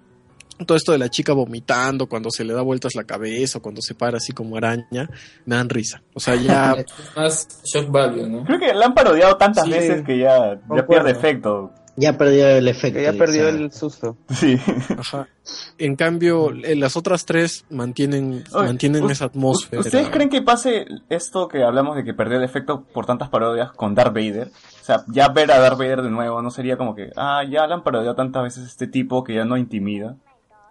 todo 0.67 0.77
esto 0.77 0.93
de 0.93 0.99
la 0.99 1.09
chica 1.09 1.33
vomitando 1.33 2.07
cuando 2.09 2.31
se 2.31 2.45
le 2.45 2.53
da 2.53 2.63
vueltas 2.63 2.95
la 2.95 3.05
cabeza 3.05 3.59
o 3.59 3.63
cuando 3.63 3.81
se 3.83 3.95
para 3.95 4.19
así 4.19 4.33
como 4.33 4.57
araña, 4.57 5.09
me 5.45 5.57
dan 5.57 5.69
risa. 5.69 6.03
O 6.15 6.21
sea, 6.21 6.37
ya 6.37 6.73
Es 6.79 6.87
más 7.17 7.49
shock 7.65 7.91
value, 7.91 8.29
¿no? 8.29 8.45
Creo 8.45 8.61
que 8.61 8.73
la 8.75 8.87
han 8.87 8.95
parodiado 8.95 9.37
tantas 9.37 9.65
Sí. 9.65 9.71
veces 9.71 10.03
que 10.05 10.19
ya, 10.19 10.61
pierde 10.87 11.11
efecto. 11.11 11.73
Ya 11.97 12.17
perdió 12.17 12.49
el 12.49 12.67
efecto. 12.69 13.01
Ya 13.01 13.13
perdió 13.13 13.49
el 13.49 13.71
susto. 13.71 14.17
Sí. 14.31 14.59
Ajá. 14.99 15.29
En 15.77 15.97
cambio, 15.97 16.51
eh, 16.51 16.75
las 16.75 16.97
otras 16.97 17.27
tres 17.27 17.67
mantienen, 17.69 18.45
Oye, 18.55 18.67
mantienen 18.67 19.11
esa 19.11 19.27
atmósfera. 19.27 19.81
¿Ustedes 19.81 20.09
creen 20.09 20.31
que 20.31 20.41
pase 20.41 20.87
esto 21.11 21.49
que 21.49 21.63
hablamos 21.63 21.97
de 21.97 22.05
que 22.05 22.15
perdió 22.15 22.39
el 22.39 22.45
efecto 22.45 22.85
por 22.85 23.05
tantas 23.05 23.29
parodias 23.29 23.73
con 23.73 23.95
Darth 23.95 24.15
Vader? 24.15 24.49
O 24.49 24.85
sea, 24.85 25.05
ya 25.09 25.29
ver 25.29 25.53
a 25.53 25.59
Darth 25.59 25.79
Vader 25.79 26.03
de 26.03 26.11
nuevo 26.11 26.41
no 26.41 26.51
sería 26.51 26.79
como 26.79 26.95
que, 26.95 27.11
ah, 27.17 27.43
ya 27.45 27.67
le 27.67 27.75
han 27.75 27.83
parodiado 27.83 28.15
tantas 28.15 28.43
veces 28.43 28.67
este 28.67 28.87
tipo 28.87 29.23
que 29.23 29.35
ya 29.35 29.45
no 29.45 29.59
intimida. 29.59 30.17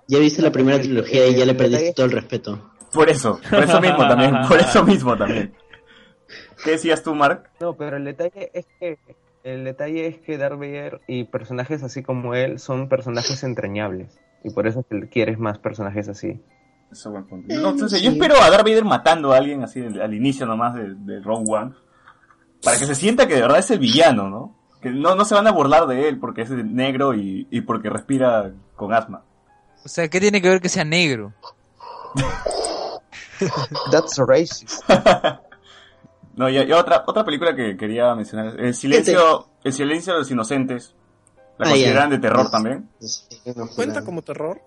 Ya 0.08 0.18
viste 0.18 0.42
la 0.42 0.52
primera 0.52 0.80
trilogía 0.80 1.28
y 1.28 1.36
ya 1.36 1.46
le 1.46 1.54
perdiste 1.54 1.94
todo 1.94 2.08
el 2.08 2.14
respeto. 2.14 2.72
Por 2.92 3.10
eso, 3.10 3.40
por 3.50 3.64
eso 3.64 3.80
mismo 3.80 4.08
también, 4.08 4.36
por 4.48 4.60
eso 4.60 4.84
mismo 4.84 5.16
también. 5.16 5.54
¿Qué 6.64 6.72
decías 6.72 7.04
tú, 7.04 7.14
Mark? 7.16 7.50
No, 7.60 7.76
pero 7.76 7.98
el 7.98 8.06
detalle 8.06 8.52
es 8.54 8.66
que 8.80 8.98
el 9.44 9.64
detalle 9.64 10.08
es 10.08 10.20
que 10.20 10.38
Darth 10.38 10.60
Vader 10.60 11.02
y 11.08 11.24
personajes 11.26 11.84
así 11.84 12.04
como 12.04 12.36
él 12.36 12.60
son 12.60 12.90
personajes 12.90 13.44
entrañables 13.44 14.20
y 14.44 14.52
por 14.52 14.68
eso 14.68 14.82
es 14.82 14.86
que 14.88 15.10
quieres 15.10 15.40
más 15.40 15.60
personajes 15.60 16.08
así. 16.10 16.42
Eso 16.92 17.12
buen 17.12 17.26
punto. 17.26 17.54
No, 17.56 17.70
entonces, 17.70 18.02
yo 18.02 18.12
espero 18.12 18.36
a 18.42 18.50
Darth 18.50 18.66
Vader 18.66 18.84
matando 18.84 19.32
a 19.32 19.38
alguien 19.38 19.64
así 19.64 19.80
al, 19.80 20.02
al 20.02 20.14
inicio 20.14 20.46
nomás 20.46 20.76
de, 20.76 20.94
de 20.96 21.22
Rogue 21.22 21.46
One. 21.48 21.74
Para 22.64 22.78
que 22.78 22.86
se 22.86 22.96
sienta 22.96 23.28
que 23.28 23.36
de 23.36 23.42
verdad 23.42 23.60
es 23.60 23.72
el 23.72 23.80
villano, 23.80 24.30
¿no? 24.30 24.56
Que 24.82 24.90
no, 24.90 25.16
no 25.16 25.26
se 25.26 25.36
van 25.36 25.48
a 25.48 25.52
burlar 25.52 25.88
de 25.88 26.10
él 26.10 26.20
porque 26.20 26.42
es 26.42 26.50
negro 26.50 27.16
y, 27.16 27.48
y 27.50 27.62
porque 27.62 27.90
respira 27.90 28.52
con 28.76 28.94
asma. 28.94 29.24
O 29.84 29.88
sea, 29.88 30.08
¿qué 30.10 30.20
tiene 30.20 30.42
que 30.42 30.50
ver 30.50 30.62
que 30.62 30.70
sea 30.70 30.84
negro? 30.84 31.34
That's 33.92 34.18
racist. 34.18 34.84
No, 36.36 36.50
y, 36.50 36.58
y 36.58 36.72
otra, 36.72 37.04
otra 37.06 37.24
película 37.26 37.56
que 37.56 37.76
quería 37.76 38.14
mencionar. 38.16 38.60
El 38.60 38.74
silencio, 38.74 39.48
el 39.64 39.74
silencio 39.74 40.14
de 40.14 40.20
los 40.20 40.32
inocentes. 40.32 40.96
¿La 41.58 41.68
Ah, 41.68 41.70
consideran 41.70 42.10
de 42.10 42.18
terror 42.20 42.50
también? 42.50 42.90
No, 43.56 43.68
¿Cuenta 43.76 44.04
como 44.04 44.22
terror? 44.22 44.62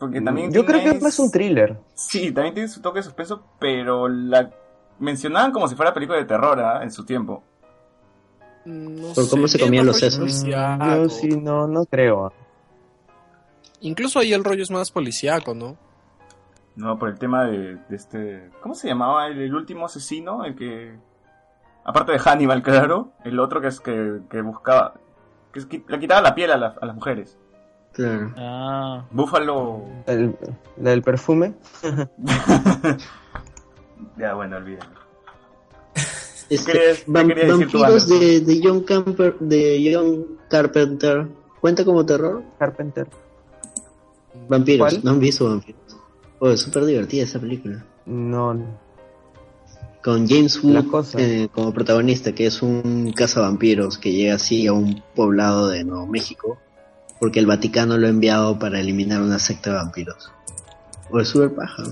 Porque 0.00 0.20
también 0.20 0.52
Yo 0.52 0.64
creo 0.64 0.82
que 0.82 0.90
es 0.90 1.02
más 1.02 1.18
un 1.18 1.30
thriller. 1.30 1.78
Sí, 1.94 2.32
también 2.32 2.54
tiene 2.54 2.68
su 2.68 2.80
toque 2.80 3.00
de 3.00 3.02
suspenso, 3.04 3.42
pero 3.58 4.08
la 4.08 4.50
mencionaban 4.98 5.52
como 5.52 5.68
si 5.68 5.74
fuera 5.76 5.92
película 5.94 6.18
de 6.18 6.24
terror 6.24 6.58
¿ah? 6.60 6.82
en 6.82 6.90
su 6.90 7.04
tiempo. 7.04 7.42
No 8.64 9.12
Por 9.14 9.28
cómo 9.28 9.48
se 9.48 9.58
comían 9.58 9.86
los 9.86 9.98
sesos. 9.98 10.44
Yo 10.44 11.08
sí, 11.08 11.28
no, 11.28 11.66
no 11.66 11.84
creo. 11.86 12.32
Incluso 13.80 14.18
ahí 14.18 14.32
el 14.32 14.44
rollo 14.44 14.62
es 14.62 14.70
más 14.70 14.90
policíaco, 14.90 15.54
¿no? 15.54 15.76
No, 16.78 16.96
por 16.98 17.08
el 17.08 17.18
tema 17.18 17.44
de, 17.44 17.76
de 17.88 17.96
este... 17.96 18.50
¿Cómo 18.62 18.74
se 18.74 18.86
llamaba 18.88 19.26
el, 19.26 19.38
el 19.40 19.54
último 19.54 19.86
asesino? 19.86 20.44
El 20.44 20.54
que... 20.54 20.96
Aparte 21.84 22.12
de 22.12 22.18
Hannibal, 22.20 22.62
claro. 22.62 23.10
El 23.24 23.40
otro 23.40 23.60
que 23.60 23.66
es 23.66 23.80
que, 23.80 24.20
que 24.30 24.40
buscaba... 24.42 24.94
Que 25.52 25.58
es 25.58 25.66
que 25.66 25.82
le 25.88 25.98
quitaba 25.98 26.22
la 26.22 26.34
piel 26.36 26.52
a, 26.52 26.56
la- 26.56 26.76
a 26.80 26.86
las 26.86 26.94
mujeres. 26.94 27.36
Claro. 27.92 28.32
Ah, 28.36 29.04
Búfalo... 29.10 29.82
El, 30.06 30.36
la 30.76 30.90
del 30.90 31.02
perfume. 31.02 31.54
ya, 34.16 34.34
bueno, 34.34 34.56
olvídalo. 34.56 34.98
Este, 36.50 36.72
qué 36.72 36.78
decir 36.78 37.04
vampiros 37.08 37.60
Anderson? 37.74 38.20
de, 38.20 38.40
de 38.40 38.60
John 38.64 38.80
Camper, 38.84 39.38
de 39.38 39.90
John 39.92 40.38
Carpenter. 40.48 41.28
¿Cuenta 41.60 41.84
como 41.84 42.06
terror? 42.06 42.42
Carpenter. 42.58 43.06
Vampiros, 44.48 44.94
¿Cuál? 44.94 45.04
¿no 45.04 45.10
han 45.10 45.20
visto 45.20 45.44
vampiros? 45.46 45.78
Oh, 46.40 46.50
es 46.50 46.60
súper 46.60 46.84
divertida 46.84 47.24
esa 47.24 47.38
película. 47.40 47.84
No. 48.06 48.78
Con 50.02 50.28
James 50.28 50.62
Wood 50.62 51.16
eh, 51.18 51.48
como 51.52 51.72
protagonista, 51.74 52.32
que 52.32 52.46
es 52.46 52.62
un 52.62 53.12
cazavampiros 53.12 53.98
que 53.98 54.12
llega 54.12 54.36
así 54.36 54.66
a 54.66 54.72
un 54.72 55.02
poblado 55.14 55.68
de 55.68 55.84
Nuevo 55.84 56.06
México, 56.06 56.58
porque 57.20 57.40
el 57.40 57.46
Vaticano 57.46 57.98
lo 57.98 58.06
ha 58.06 58.10
enviado 58.10 58.58
para 58.58 58.78
eliminar 58.80 59.20
una 59.20 59.38
secta 59.38 59.70
de 59.70 59.76
vampiros. 59.76 60.30
O 61.10 61.18
es 61.20 61.28
súper 61.28 61.54
paja. 61.54 61.82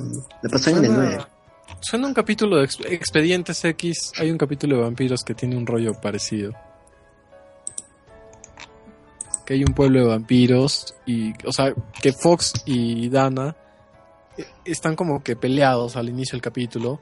La 0.43 0.49
pasan 0.49 0.77
en 0.79 0.85
el 0.85 0.95
9. 0.95 1.19
Suena 1.81 2.07
un 2.07 2.15
capítulo 2.15 2.57
de 2.59 2.65
Ex- 2.65 2.79
Expedientes 2.89 3.65
X. 3.65 4.13
Hay 4.19 4.31
un 4.31 4.39
capítulo 4.39 4.77
de 4.77 4.83
vampiros 4.83 5.25
que 5.25 5.35
tiene 5.35 5.57
un 5.57 5.67
rollo 5.67 5.93
parecido. 6.01 6.53
Que 9.45 9.55
hay 9.55 9.65
un 9.65 9.75
pueblo 9.75 10.01
de 10.01 10.07
vampiros 10.07 10.95
y, 11.07 11.33
o 11.47 11.53
sea, 11.53 11.75
que 12.01 12.13
Fox 12.13 12.53
y 12.67 13.09
Dana 13.09 13.55
están 14.65 14.97
como 14.97 15.23
que 15.23 15.37
peleados 15.37 15.97
al 15.97 16.09
inicio 16.09 16.37
del 16.37 16.43
capítulo 16.43 17.01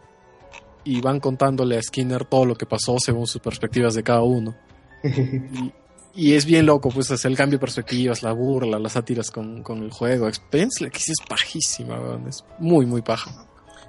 y 0.84 1.00
van 1.00 1.20
contándole 1.20 1.78
a 1.78 1.82
Skinner 1.82 2.24
todo 2.24 2.44
lo 2.44 2.54
que 2.54 2.66
pasó 2.66 2.98
según 2.98 3.26
sus 3.26 3.40
perspectivas 3.40 3.94
de 3.94 4.02
cada 4.02 4.22
uno. 4.22 4.54
Y, 5.04 5.72
y 6.16 6.34
es 6.34 6.46
bien 6.46 6.64
loco, 6.66 6.90
pues, 6.90 7.10
es 7.10 7.24
el 7.24 7.36
cambio 7.36 7.58
de 7.58 7.60
perspectivas, 7.60 8.22
la 8.22 8.32
burla, 8.32 8.78
las 8.78 8.92
sátiras 8.92 9.32
con, 9.32 9.64
con 9.64 9.82
el 9.82 9.90
juego. 9.90 10.28
Expedientes 10.28 10.80
X 10.80 11.08
es 11.08 11.26
pajísima, 11.28 11.98
es 12.28 12.44
muy, 12.58 12.86
muy 12.86 13.02
paja. 13.02 13.32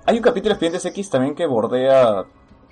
Hay 0.06 0.18
un 0.18 0.24
capítulo 0.24 0.50
de 0.50 0.54
Expedientes 0.54 0.86
X 0.86 1.10
también 1.12 1.36
que 1.36 1.46
bordea 1.46 2.26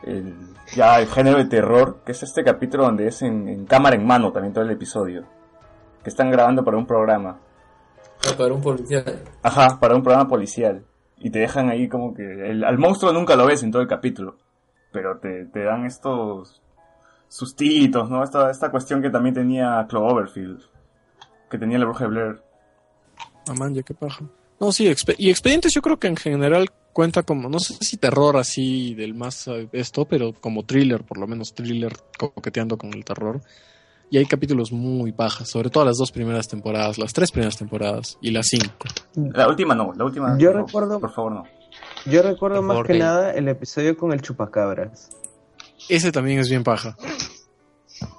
el, 0.04 0.36
ya 0.76 1.00
el 1.00 1.08
género 1.08 1.38
de 1.38 1.46
terror, 1.46 2.02
que 2.04 2.14
es 2.14 2.24
este 2.24 2.44
capítulo 2.44 2.86
donde 2.86 3.08
es 3.08 3.22
en, 3.22 3.48
en 3.48 3.66
cámara 3.66 3.96
en 3.96 4.06
mano 4.06 4.32
también 4.32 4.54
todo 4.54 4.64
el 4.64 4.72
episodio. 4.72 5.24
Que 6.04 6.10
están 6.10 6.32
grabando 6.32 6.64
para 6.64 6.78
un 6.78 6.88
programa. 6.88 7.40
Para 8.38 8.54
un 8.54 8.62
policía. 8.62 9.04
Ajá, 9.42 9.80
para 9.80 9.96
un 9.96 10.04
programa 10.04 10.28
policial. 10.28 10.84
Y 11.20 11.30
te 11.30 11.40
dejan 11.40 11.70
ahí 11.70 11.88
como 11.88 12.14
que... 12.14 12.24
el- 12.52 12.64
al 12.64 12.78
monstruo 12.78 13.12
nunca 13.14 13.36
lo 13.36 13.46
ves 13.46 13.64
en 13.64 13.72
todo 13.72 13.82
el 13.82 13.88
capítulo. 13.88 14.38
Pero 14.92 15.18
te, 15.18 15.46
te 15.46 15.64
dan 15.64 15.86
estos 15.86 16.62
sustitos, 17.28 18.10
¿no? 18.10 18.24
Esta, 18.24 18.50
esta 18.52 18.70
cuestión 18.72 19.02
que 19.02 19.10
también 19.10 19.36
tenía 19.36 19.86
Cloverfield. 19.90 20.62
Que 21.50 21.58
tenía 21.58 21.78
la 21.80 21.86
bruja 21.86 22.06
de 22.06 22.10
Blair. 22.10 22.42
Man, 23.58 23.74
ya 23.74 23.84
qué 23.84 23.94
paja. 23.94 24.24
No, 24.60 24.72
sí, 24.72 24.88
expe- 24.88 25.16
y 25.18 25.30
Expedientes 25.30 25.74
yo 25.74 25.82
creo 25.82 26.00
que 26.00 26.08
en 26.08 26.16
general 26.16 26.70
cuenta 26.94 27.24
como, 27.24 27.50
no 27.50 27.60
sé 27.60 27.74
si 27.82 27.98
terror 27.98 28.38
así 28.38 28.94
del 28.96 29.14
más 29.16 29.48
eh, 29.48 29.68
esto, 29.74 30.06
pero 30.06 30.32
como 30.34 30.64
thriller, 30.64 31.04
por 31.04 31.18
lo 31.18 31.28
menos 31.28 31.54
thriller 31.54 31.94
coqueteando 32.18 32.78
con 32.78 32.94
el 32.94 33.04
terror. 33.04 33.42
Y 34.14 34.18
hay 34.20 34.26
capítulos 34.28 34.72
muy 34.72 35.12
pajas, 35.12 35.50
sobre 35.50 35.72
todo 35.72 35.86
las 35.86 35.98
dos 35.98 36.12
primeras 36.12 36.48
temporadas, 36.48 37.00
las 37.00 37.14
tres 37.14 37.32
primeras 37.32 37.58
temporadas 37.58 38.20
y 38.22 38.30
las 38.30 38.46
cinco. 38.48 38.86
La 39.16 39.48
última 39.48 39.74
no, 39.74 39.92
la 39.98 40.06
última... 40.06 40.38
Yo 40.38 40.54
no, 40.54 40.68
recuerdo- 40.68 41.00
Por 41.00 41.12
favor, 41.12 41.32
no. 41.32 41.44
Yo 42.06 42.22
recuerdo 42.22 42.58
Por 42.58 42.66
más 42.66 42.76
favor, 42.76 42.86
que 42.88 43.00
nada 43.00 43.32
el 43.32 43.48
episodio 43.48 43.98
con 43.98 44.14
el 44.14 44.22
chupacabras. 44.22 45.10
Ese 45.90 46.12
también 46.12 46.38
es 46.38 46.48
bien 46.48 46.64
paja. 46.64 46.96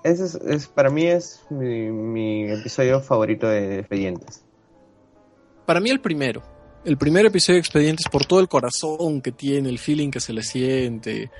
Ese 0.02 0.24
es, 0.24 0.34
es- 0.34 0.66
para 0.66 0.90
mí 0.90 1.04
es 1.04 1.42
mi, 1.48 1.92
mi 1.92 2.50
episodio 2.50 3.00
favorito 3.00 3.46
de 3.46 3.78
Expedientes. 3.78 4.42
Para 5.64 5.78
mí 5.78 5.90
el 5.90 6.00
primero. 6.00 6.42
El 6.84 6.98
primer 6.98 7.24
episodio 7.24 7.54
de 7.58 7.60
Expedientes 7.60 8.08
por 8.10 8.24
todo 8.26 8.40
el 8.40 8.48
corazón 8.48 9.20
que 9.22 9.30
tiene, 9.30 9.68
el 9.68 9.78
feeling 9.78 10.10
que 10.10 10.18
se 10.18 10.32
le 10.32 10.42
siente. 10.42 11.30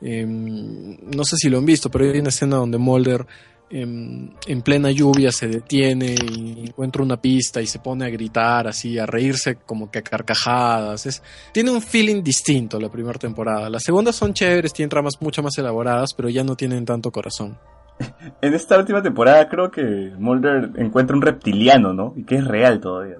Em, 0.00 0.96
no 1.12 1.24
sé 1.24 1.36
si 1.38 1.48
lo 1.48 1.58
han 1.58 1.66
visto, 1.66 1.90
pero 1.90 2.04
hay 2.08 2.20
una 2.20 2.28
escena 2.28 2.54
donde 2.54 2.78
Mulder 2.78 3.26
en 3.68 4.62
plena 4.62 4.90
lluvia 4.90 5.32
se 5.32 5.48
detiene 5.48 6.14
y 6.14 6.66
encuentra 6.68 7.02
una 7.02 7.20
pista 7.20 7.60
y 7.60 7.66
se 7.66 7.80
pone 7.80 8.06
a 8.06 8.10
gritar 8.10 8.68
así, 8.68 8.98
a 8.98 9.06
reírse 9.06 9.56
como 9.56 9.90
que 9.90 9.98
a 9.98 10.02
carcajadas. 10.02 11.06
Es, 11.06 11.22
tiene 11.52 11.70
un 11.70 11.82
feeling 11.82 12.22
distinto 12.22 12.78
la 12.78 12.88
primera 12.88 13.18
temporada. 13.18 13.68
Las 13.68 13.82
segundas 13.82 14.14
son 14.14 14.32
chéveres, 14.32 14.72
tienen 14.72 14.90
tramas 14.90 15.20
mucho 15.20 15.42
más 15.42 15.56
elaboradas, 15.58 16.14
pero 16.14 16.28
ya 16.28 16.44
no 16.44 16.56
tienen 16.56 16.84
tanto 16.84 17.10
corazón. 17.10 17.58
En 18.42 18.54
esta 18.54 18.78
última 18.78 19.02
temporada 19.02 19.48
creo 19.48 19.70
que 19.70 20.12
Mulder 20.18 20.72
encuentra 20.76 21.16
un 21.16 21.22
reptiliano, 21.22 21.94
¿no? 21.94 22.12
Y 22.16 22.24
que 22.24 22.36
es 22.36 22.46
real 22.46 22.80
todavía. 22.80 23.16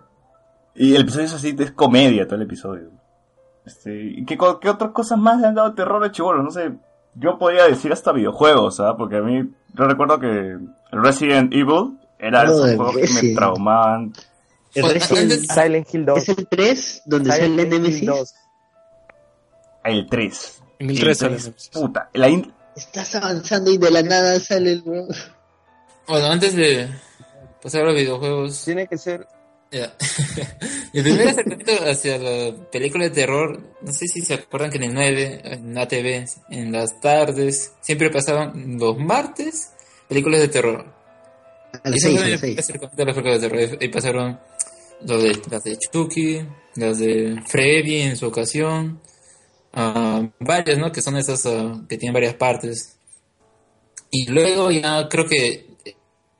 Y 0.74 0.94
el 0.94 1.02
episodio 1.02 1.24
es 1.24 1.32
así, 1.32 1.56
es 1.58 1.72
comedia 1.72 2.26
todo 2.26 2.36
el 2.36 2.42
episodio. 2.42 2.90
Este, 3.64 3.96
¿y 3.96 4.24
qué, 4.26 4.36
qué 4.60 4.68
otras 4.68 4.90
cosas 4.92 5.18
más 5.18 5.40
le 5.40 5.46
han 5.48 5.54
dado 5.54 5.74
terror 5.74 6.04
a 6.04 6.12
Chibolo? 6.12 6.42
No 6.42 6.50
sé, 6.50 6.72
yo 7.18 7.38
podría 7.38 7.66
decir 7.66 7.92
hasta 7.92 8.12
videojuegos, 8.12 8.80
¿ah? 8.80 8.94
Porque 8.96 9.16
a 9.16 9.20
mí, 9.22 9.50
yo 9.74 9.84
recuerdo 9.84 10.18
que 10.20 10.58
Resident 10.92 11.52
Evil 11.52 11.98
era 12.18 12.46
Joder, 12.46 12.76
juegos 12.76 12.96
que 12.96 13.22
me 13.28 13.34
traumaban. 13.34 14.12
El 14.74 14.82
Pues, 14.82 14.94
Resident- 14.94 15.32
antes- 15.32 15.46
Silent 15.54 15.94
Hill 15.94 16.04
2. 16.06 16.18
¿Es 16.18 16.28
el 16.28 16.46
3 16.48 17.02
donde 17.06 17.32
Silent 17.32 17.56
sale 17.58 17.62
Hill 17.62 17.70
Nemesis? 17.82 18.06
2. 18.06 18.34
El 19.84 20.06
3. 20.08 20.62
En 20.78 20.90
el 20.90 21.00
3 21.00 21.18
sale 21.18 21.30
tres, 21.36 21.44
Nemesis. 21.46 21.68
Puta, 21.70 22.10
la 22.14 22.28
in- 22.28 22.52
Estás 22.74 23.14
avanzando 23.14 23.70
y 23.70 23.78
de 23.78 23.90
la 23.90 24.02
nada 24.02 24.38
sale 24.38 24.72
el... 24.72 24.82
Bueno, 24.82 26.26
antes 26.26 26.54
de 26.54 26.88
pasar 27.62 27.82
a 27.82 27.84
los 27.86 27.94
videojuegos, 27.94 28.62
Tiene 28.64 28.86
que 28.86 28.98
ser. 28.98 29.26
El 29.70 29.90
primer 31.02 31.28
acercamiento 31.28 31.72
hacia 31.84 32.18
la 32.18 32.70
película 32.70 33.04
de 33.04 33.10
terror, 33.10 33.60
no 33.82 33.92
sé 33.92 34.06
si 34.06 34.20
se 34.22 34.34
acuerdan 34.34 34.70
que 34.70 34.78
en 34.78 34.84
el 34.84 34.94
9, 34.94 35.40
en 35.44 35.78
ATV, 35.78 36.26
en 36.50 36.72
las 36.72 37.00
tardes, 37.00 37.72
siempre 37.80 38.10
pasaban 38.10 38.78
los 38.78 38.96
martes 38.98 39.72
películas 40.08 40.40
de 40.40 40.48
terror. 40.48 40.86
A 41.82 41.90
las 41.90 41.98
Eso 41.98 42.08
6, 42.08 42.14
fue 42.14 42.22
a 42.22 42.24
mi 42.24 42.30
las 42.30 42.40
6. 42.40 42.40
primer 42.40 42.60
acercamiento 42.60 43.02
a 43.02 43.06
las 43.06 43.14
películas 43.14 43.40
de 43.40 43.48
terror. 43.48 43.82
Y 43.82 43.88
pasaron 43.88 44.40
los 45.02 45.22
de, 45.22 45.42
las 45.50 45.64
de 45.64 45.78
Chucky, 45.78 46.40
las 46.76 46.98
de 46.98 47.42
Freddy 47.46 48.02
en 48.02 48.16
su 48.16 48.26
ocasión, 48.26 49.00
ah, 49.72 50.28
varias, 50.38 50.78
¿no? 50.78 50.92
Que 50.92 51.02
son 51.02 51.16
esas 51.16 51.44
ah, 51.46 51.82
que 51.88 51.98
tienen 51.98 52.14
varias 52.14 52.34
partes. 52.34 52.98
Y 54.10 54.30
luego 54.30 54.70
ya 54.70 55.08
creo 55.08 55.26
que, 55.26 55.66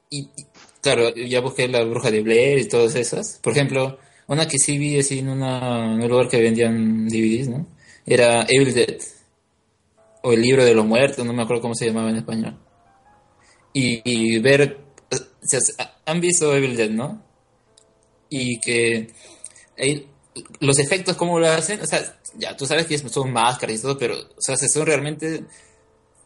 y, 0.09 0.21
y, 0.37 0.46
claro, 0.87 1.13
ya 1.17 1.41
busqué 1.41 1.67
la 1.67 1.83
bruja 1.83 2.13
de 2.13 2.23
Blair 2.23 2.59
y 2.61 2.69
todas 2.69 2.95
esas. 2.95 3.41
Por 3.43 3.53
ejemplo, 3.53 3.99
una 4.29 4.47
que 4.47 4.57
sí 4.57 4.79
vi 4.79 5.01
así 5.01 5.19
en, 5.19 5.29
una, 5.31 5.95
en 5.95 6.01
un 6.01 6.09
lugar 6.09 6.29
que 6.29 6.41
vendían 6.41 7.09
DVDs, 7.09 7.49
¿no? 7.49 7.67
Era 8.07 8.47
Evil 8.49 8.73
Dead. 8.73 8.99
O 10.23 10.33
el 10.33 10.43
libro 10.43 10.65
de 10.65 10.75
los 10.75 10.87
muertos, 10.87 11.27
no 11.27 11.33
me 11.33 11.43
acuerdo 11.43 11.63
cómo 11.63 11.75
se 11.75 11.87
llamaba 11.87 12.11
en 12.11 12.19
español. 12.19 12.57
Y, 13.73 14.39
ver, 14.39 14.79
o 15.11 15.17
sea, 15.43 15.61
han 16.07 16.21
visto 16.21 16.55
Evil 16.55 16.77
Dead, 16.77 16.91
¿no? 16.91 17.21
Y 18.31 18.61
que 18.61 19.13
los 20.61 20.79
efectos, 20.79 21.17
¿cómo 21.17 21.41
lo 21.41 21.49
hacen? 21.49 21.81
O 21.81 21.87
sea, 21.87 22.01
ya, 22.39 22.57
tú 22.57 22.65
sabes 22.65 22.87
que 22.87 22.97
son 22.97 23.33
máscaras 23.33 23.77
y 23.77 23.83
todo, 23.83 23.99
pero, 23.99 24.15
o 24.17 24.41
sea, 24.41 24.57
se 24.57 24.69
son 24.69 24.87
realmente, 24.87 25.43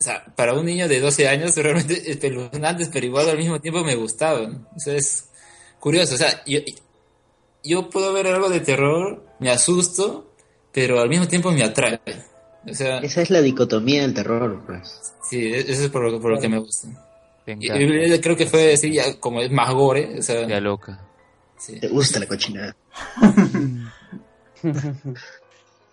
o 0.01 0.03
sea, 0.03 0.25
para 0.35 0.55
un 0.55 0.65
niño 0.65 0.89
de 0.89 0.99
12 0.99 1.29
años, 1.29 1.55
realmente 1.57 2.11
espeluznantes, 2.11 2.89
pero 2.91 3.05
igual 3.07 3.29
al 3.29 3.37
mismo 3.37 3.61
tiempo 3.61 3.85
me 3.85 3.95
gustaban. 3.97 4.67
O 4.75 4.81
sea, 4.81 4.95
es 4.95 5.29
curioso, 5.79 6.15
o 6.15 6.19
sea, 6.19 6.43
yo, 6.47 6.61
yo 7.63 7.91
puedo 7.91 8.13
ver 8.15 8.27
algo 8.29 8.49
de 8.49 8.61
terror, 8.61 9.23
me 9.41 9.51
asusto, 9.51 10.33
pero 10.73 11.01
al 11.01 11.09
mismo 11.11 11.29
tiempo 11.29 11.53
me 11.53 11.63
atrae. 11.63 12.01
O 12.69 12.75
sea, 12.75 12.99
Esa 13.01 13.23
es 13.23 13.31
la 13.31 13.41
dicotomía 13.43 14.03
del 14.03 14.15
terror, 14.15 14.63
pues. 14.67 15.15
sí, 15.29 15.53
eso 15.55 15.85
es 15.85 15.89
por 15.91 16.03
lo, 16.11 16.21
por 16.21 16.33
lo 16.33 16.41
que 16.41 16.49
me 16.49 16.59
gusta. 16.59 16.89
Y- 17.47 17.69
creo 18.21 18.37
que 18.37 18.47
fue 18.47 18.75
así, 18.75 18.93
ya, 18.93 19.19
como 19.19 19.41
es 19.41 19.51
más 19.51 19.73
gore, 19.75 20.19
o 20.19 20.23
sea, 20.23 20.47
Ya 20.47 20.61
loca. 20.61 20.99
sí. 21.59 21.79
Te 21.81 21.89
gusta 21.89 22.21
la 22.21 22.27
cochinada. 22.27 22.75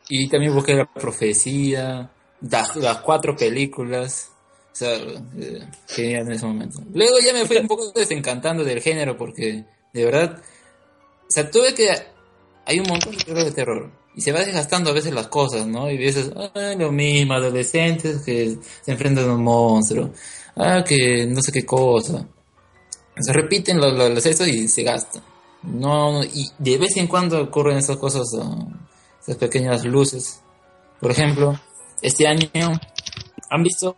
Y 0.10 0.30
también 0.30 0.54
busqué 0.54 0.74
la 0.74 0.86
profecía, 0.86 2.10
las, 2.42 2.98
cuatro 3.04 3.36
películas. 3.36 4.32
O 4.72 4.76
sea, 4.76 4.94
eh, 4.94 5.68
en 5.98 6.32
ese 6.32 6.46
momento. 6.46 6.82
Luego 6.94 7.18
ya 7.20 7.34
me 7.34 7.46
fui 7.46 7.58
un 7.58 7.68
poco 7.68 7.92
desencantando 7.92 8.64
del 8.64 8.82
género 8.82 9.18
porque, 9.18 9.66
de 9.94 10.06
verdad, 10.06 10.40
o 10.40 11.32
sea, 11.32 11.50
tuve 11.50 11.74
que 11.74 11.90
hay 12.66 12.80
un 12.80 12.88
montón 12.88 13.12
de 13.12 13.18
películas 13.18 13.46
de 13.46 13.52
terror. 13.52 13.92
Y 14.14 14.22
se 14.22 14.32
va 14.32 14.40
desgastando 14.40 14.90
a 14.90 14.94
veces 14.94 15.14
las 15.14 15.28
cosas, 15.28 15.66
¿no? 15.68 15.90
Y 15.90 15.96
a 15.96 16.00
veces, 16.00 16.32
ah, 16.36 16.74
lo 16.78 16.92
mismo, 16.92 17.34
adolescentes 17.34 18.24
que 18.24 18.58
se 18.82 18.92
enfrentan 18.92 19.30
a 19.30 19.36
un 19.36 19.44
monstruo. 19.44 20.12
Ah, 20.56 20.84
que 20.84 21.26
no 21.28 21.42
sé 21.42 21.52
qué 21.52 21.66
cosa. 21.66 22.28
Se 23.20 23.32
repiten 23.32 23.78
los, 23.78 23.94
los, 23.94 24.48
y 24.48 24.68
se 24.68 24.84
gastan. 24.84 25.24
No, 25.64 26.24
y 26.24 26.50
de 26.58 26.78
vez 26.78 26.98
en 26.98 27.08
cuando 27.08 27.42
ocurren 27.42 27.78
esas 27.78 27.98
cosas, 27.98 28.28
esas 29.22 29.38
pequeñas 29.38 29.86
luces. 29.86 30.42
Por 31.00 31.12
ejemplo, 31.12 31.60
este 32.02 32.28
año, 32.28 32.50
¿han 33.50 33.64
visto 33.64 33.96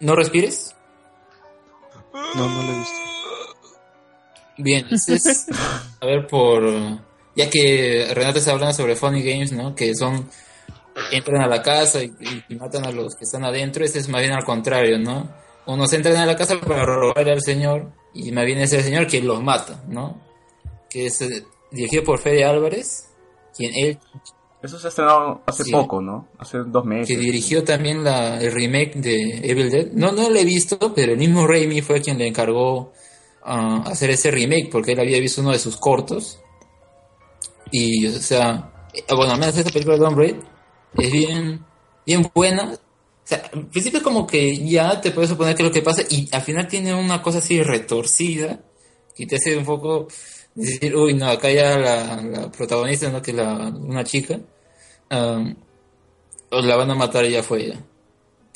No 0.00 0.14
Respires? 0.16 0.74
No, 2.12 2.48
no 2.48 2.62
lo 2.62 2.72
he 2.72 2.78
visto. 2.78 2.94
Bien, 4.58 4.86
este 4.90 5.14
es, 5.14 5.46
a 6.00 6.06
ver, 6.06 6.26
por. 6.26 6.64
Ya 7.36 7.48
que 7.48 8.08
Renato 8.12 8.40
está 8.40 8.52
hablando 8.52 8.74
sobre 8.74 8.96
Funny 8.96 9.22
Games, 9.22 9.52
¿no? 9.52 9.74
Que 9.74 9.94
son. 9.94 10.28
Entran 11.12 11.42
a 11.42 11.46
la 11.46 11.62
casa 11.62 12.02
y, 12.02 12.12
y 12.48 12.54
matan 12.56 12.84
a 12.84 12.90
los 12.90 13.14
que 13.14 13.24
están 13.24 13.44
adentro. 13.44 13.84
Este 13.84 14.00
es 14.00 14.08
más 14.08 14.20
bien 14.20 14.32
al 14.32 14.44
contrario, 14.44 14.98
¿no? 14.98 15.32
Unos 15.66 15.92
entran 15.92 16.16
a 16.16 16.26
la 16.26 16.34
casa 16.34 16.58
para 16.58 16.84
robarle 16.84 17.30
al 17.30 17.42
señor 17.42 17.92
y 18.14 18.32
más 18.32 18.46
bien 18.46 18.58
es 18.58 18.72
el 18.72 18.82
señor 18.82 19.06
quien 19.06 19.26
los 19.26 19.42
mata, 19.42 19.84
¿no? 19.86 20.20
Que 20.88 21.06
es 21.06 21.20
eh, 21.20 21.44
dirigido 21.70 22.02
por 22.02 22.18
Fede 22.18 22.44
Álvarez, 22.44 23.10
quien 23.54 23.72
él. 23.74 23.98
Eso 24.62 24.78
se 24.78 24.88
ha 24.88 24.90
estrenado 24.90 25.42
hace 25.46 25.64
Sí. 25.64 25.70
poco, 25.72 26.00
¿no? 26.02 26.28
Hace 26.38 26.58
dos 26.66 26.84
meses. 26.84 27.06
que 27.08 27.16
dirigió 27.16 27.62
también 27.62 28.02
la, 28.02 28.40
el 28.40 28.50
remake 28.52 28.94
de 28.96 29.40
Evil 29.48 29.70
Dead. 29.70 29.86
No, 29.92 30.10
no 30.12 30.28
lo 30.28 30.36
he 30.36 30.44
visto, 30.44 30.92
pero 30.94 31.12
el 31.12 31.18
mismo 31.18 31.46
Raimi 31.46 31.80
fue 31.80 32.00
quien 32.00 32.18
le 32.18 32.26
encargó 32.26 32.92
ah, 33.44 33.84
hacer 33.86 34.10
ese 34.10 34.30
remake 34.32 34.68
porque 34.70 34.92
él 34.92 35.00
había 35.00 35.20
visto 35.20 35.40
uno 35.42 35.52
de 35.52 35.58
sus 35.60 35.76
cortos. 35.76 36.40
Y, 37.70 38.06
o 38.06 38.12
sea, 38.18 38.72
eh, 38.94 39.04
bueno, 39.14 39.34
al 39.34 39.40
menos 39.40 39.56
esta 39.56 39.70
película 39.70 39.96
de 39.96 40.00
Don 40.02 40.20
es 40.96 41.12
bien, 41.12 41.64
bien 42.04 42.30
buena. 42.34 42.72
O 42.72 42.78
sea, 43.28 43.42
al 43.52 43.66
principio 43.66 44.02
como 44.02 44.26
que 44.26 44.56
ya 44.66 45.00
te 45.00 45.10
puedes 45.10 45.30
suponer 45.30 45.54
que 45.54 45.62
es 45.62 45.68
lo 45.68 45.72
que 45.72 45.82
pasa 45.82 46.02
y 46.08 46.28
al 46.32 46.42
final 46.42 46.66
tiene 46.66 46.94
una 46.94 47.20
cosa 47.22 47.38
así 47.38 47.62
retorcida 47.62 48.60
que 49.14 49.26
te 49.26 49.36
hace 49.36 49.56
un 49.56 49.64
poco 49.66 50.08
decir, 50.66 50.94
uy, 50.96 51.14
no, 51.14 51.26
acá 51.28 51.50
ya 51.50 51.78
la, 51.78 52.22
la 52.22 52.50
protagonista, 52.50 53.10
¿no? 53.10 53.22
Que 53.22 53.30
es 53.32 53.36
la, 53.36 53.68
una 53.68 54.04
chica. 54.04 54.38
ah, 55.10 55.44
o 56.50 56.60
la 56.62 56.76
van 56.76 56.90
a 56.90 56.94
matar 56.94 57.24
y 57.26 57.32
ya 57.32 57.42
fue 57.42 57.64
ella. 57.66 57.80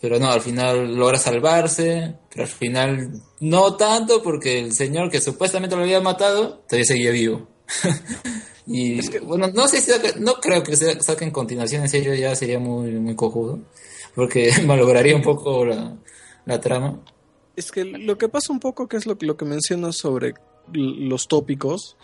Pero 0.00 0.18
no, 0.18 0.30
al 0.32 0.40
final 0.40 0.96
logra 0.96 1.18
salvarse, 1.18 2.14
pero 2.30 2.42
al 2.44 2.48
final 2.48 3.12
no 3.40 3.76
tanto 3.76 4.22
porque 4.22 4.58
el 4.58 4.72
señor 4.72 5.10
que 5.10 5.20
supuestamente 5.20 5.76
lo 5.76 5.82
había 5.82 6.00
matado 6.00 6.58
todavía 6.68 6.86
seguía 6.86 7.10
vivo. 7.10 7.46
y 8.66 9.00
bueno, 9.20 9.48
no 9.54 9.68
sé 9.68 9.80
si 9.80 9.90
no 10.20 10.34
creo 10.34 10.62
que 10.62 10.76
se 10.76 11.00
saquen 11.02 11.30
continuación, 11.30 11.82
en 11.82 11.88
serio 11.88 12.14
ya 12.14 12.34
sería 12.34 12.58
muy, 12.58 12.90
muy 12.92 13.14
cojudo, 13.14 13.60
porque 14.14 14.52
malograría 14.66 15.14
un 15.14 15.22
poco 15.22 15.64
la, 15.66 15.96
la 16.46 16.60
trama. 16.60 16.98
Es 17.54 17.70
que 17.70 17.84
lo 17.84 18.16
que 18.16 18.28
pasa 18.28 18.52
un 18.52 18.60
poco, 18.60 18.88
que 18.88 18.96
es 18.96 19.06
lo, 19.06 19.18
que- 19.18 19.26
lo 19.26 19.36
que 19.36 19.44
mencionas 19.44 19.96
sobre 19.96 20.34
los 20.72 21.28
tópicos, 21.28 21.96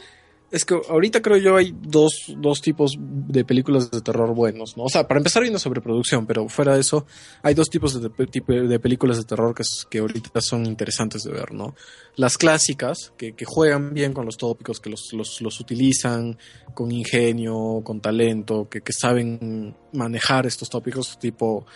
es 0.51 0.65
que 0.65 0.81
ahorita 0.89 1.21
creo 1.21 1.37
yo 1.37 1.57
hay 1.57 1.75
dos, 1.79 2.35
dos 2.39 2.63
tipos 2.63 2.97
de 2.99 3.45
películas 3.45 3.91
de 3.91 4.01
terror 4.01 4.35
buenos, 4.35 4.77
¿no? 4.77 4.85
O 4.85 4.89
sea, 4.89 5.07
para 5.07 5.19
empezar 5.19 5.43
viendo 5.43 5.59
sobre 5.59 5.83
producción, 5.83 6.27
pero 6.27 6.49
fuera 6.49 6.75
de 6.75 6.81
eso, 6.81 7.07
hay 7.43 7.53
dos 7.53 7.69
tipos 7.69 8.01
de, 8.01 8.09
de 8.09 8.81
películas 8.81 9.19
de 9.19 9.25
terror 9.25 9.55
que, 9.55 9.63
que 9.91 9.99
ahorita 9.99 10.41
son 10.41 10.65
interesantes 10.65 11.25
de 11.25 11.33
ver, 11.33 11.53
¿no? 11.53 11.75
Las 12.17 12.39
clásicas, 12.39 13.13
que, 13.19 13.35
que 13.35 13.45
juegan 13.45 13.93
bien 13.93 14.15
con 14.15 14.25
los 14.25 14.39
tópicos, 14.39 14.81
que 14.81 14.89
los, 14.89 15.13
los, 15.13 15.43
los 15.43 15.61
utilizan 15.61 16.39
con 16.73 16.93
ingenio, 16.93 17.83
con 17.85 18.01
talento, 18.01 18.69
que, 18.71 18.81
que 18.81 18.93
saben 18.95 19.77
manejar 19.93 20.47
estos 20.47 20.71
tópicos, 20.71 21.19
tipo, 21.19 21.67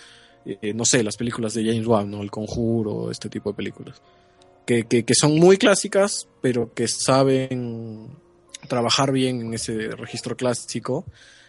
eh, 0.46 0.72
no 0.72 0.86
sé, 0.86 1.02
las 1.02 1.18
películas 1.18 1.52
de 1.52 1.64
James 1.64 1.86
Wan, 1.86 2.10
¿no? 2.10 2.22
El 2.22 2.30
Conjuro, 2.30 3.10
este 3.10 3.28
tipo 3.28 3.50
de 3.50 3.56
películas. 3.56 4.00
Que, 4.66 4.84
que, 4.84 5.04
que 5.04 5.14
son 5.14 5.38
muy 5.38 5.56
clásicas, 5.56 6.28
pero 6.40 6.72
que 6.72 6.86
saben 6.88 8.08
trabajar 8.68 9.12
bien 9.12 9.40
en 9.40 9.54
ese 9.54 9.90
registro 9.90 10.36
clásico. 10.36 11.04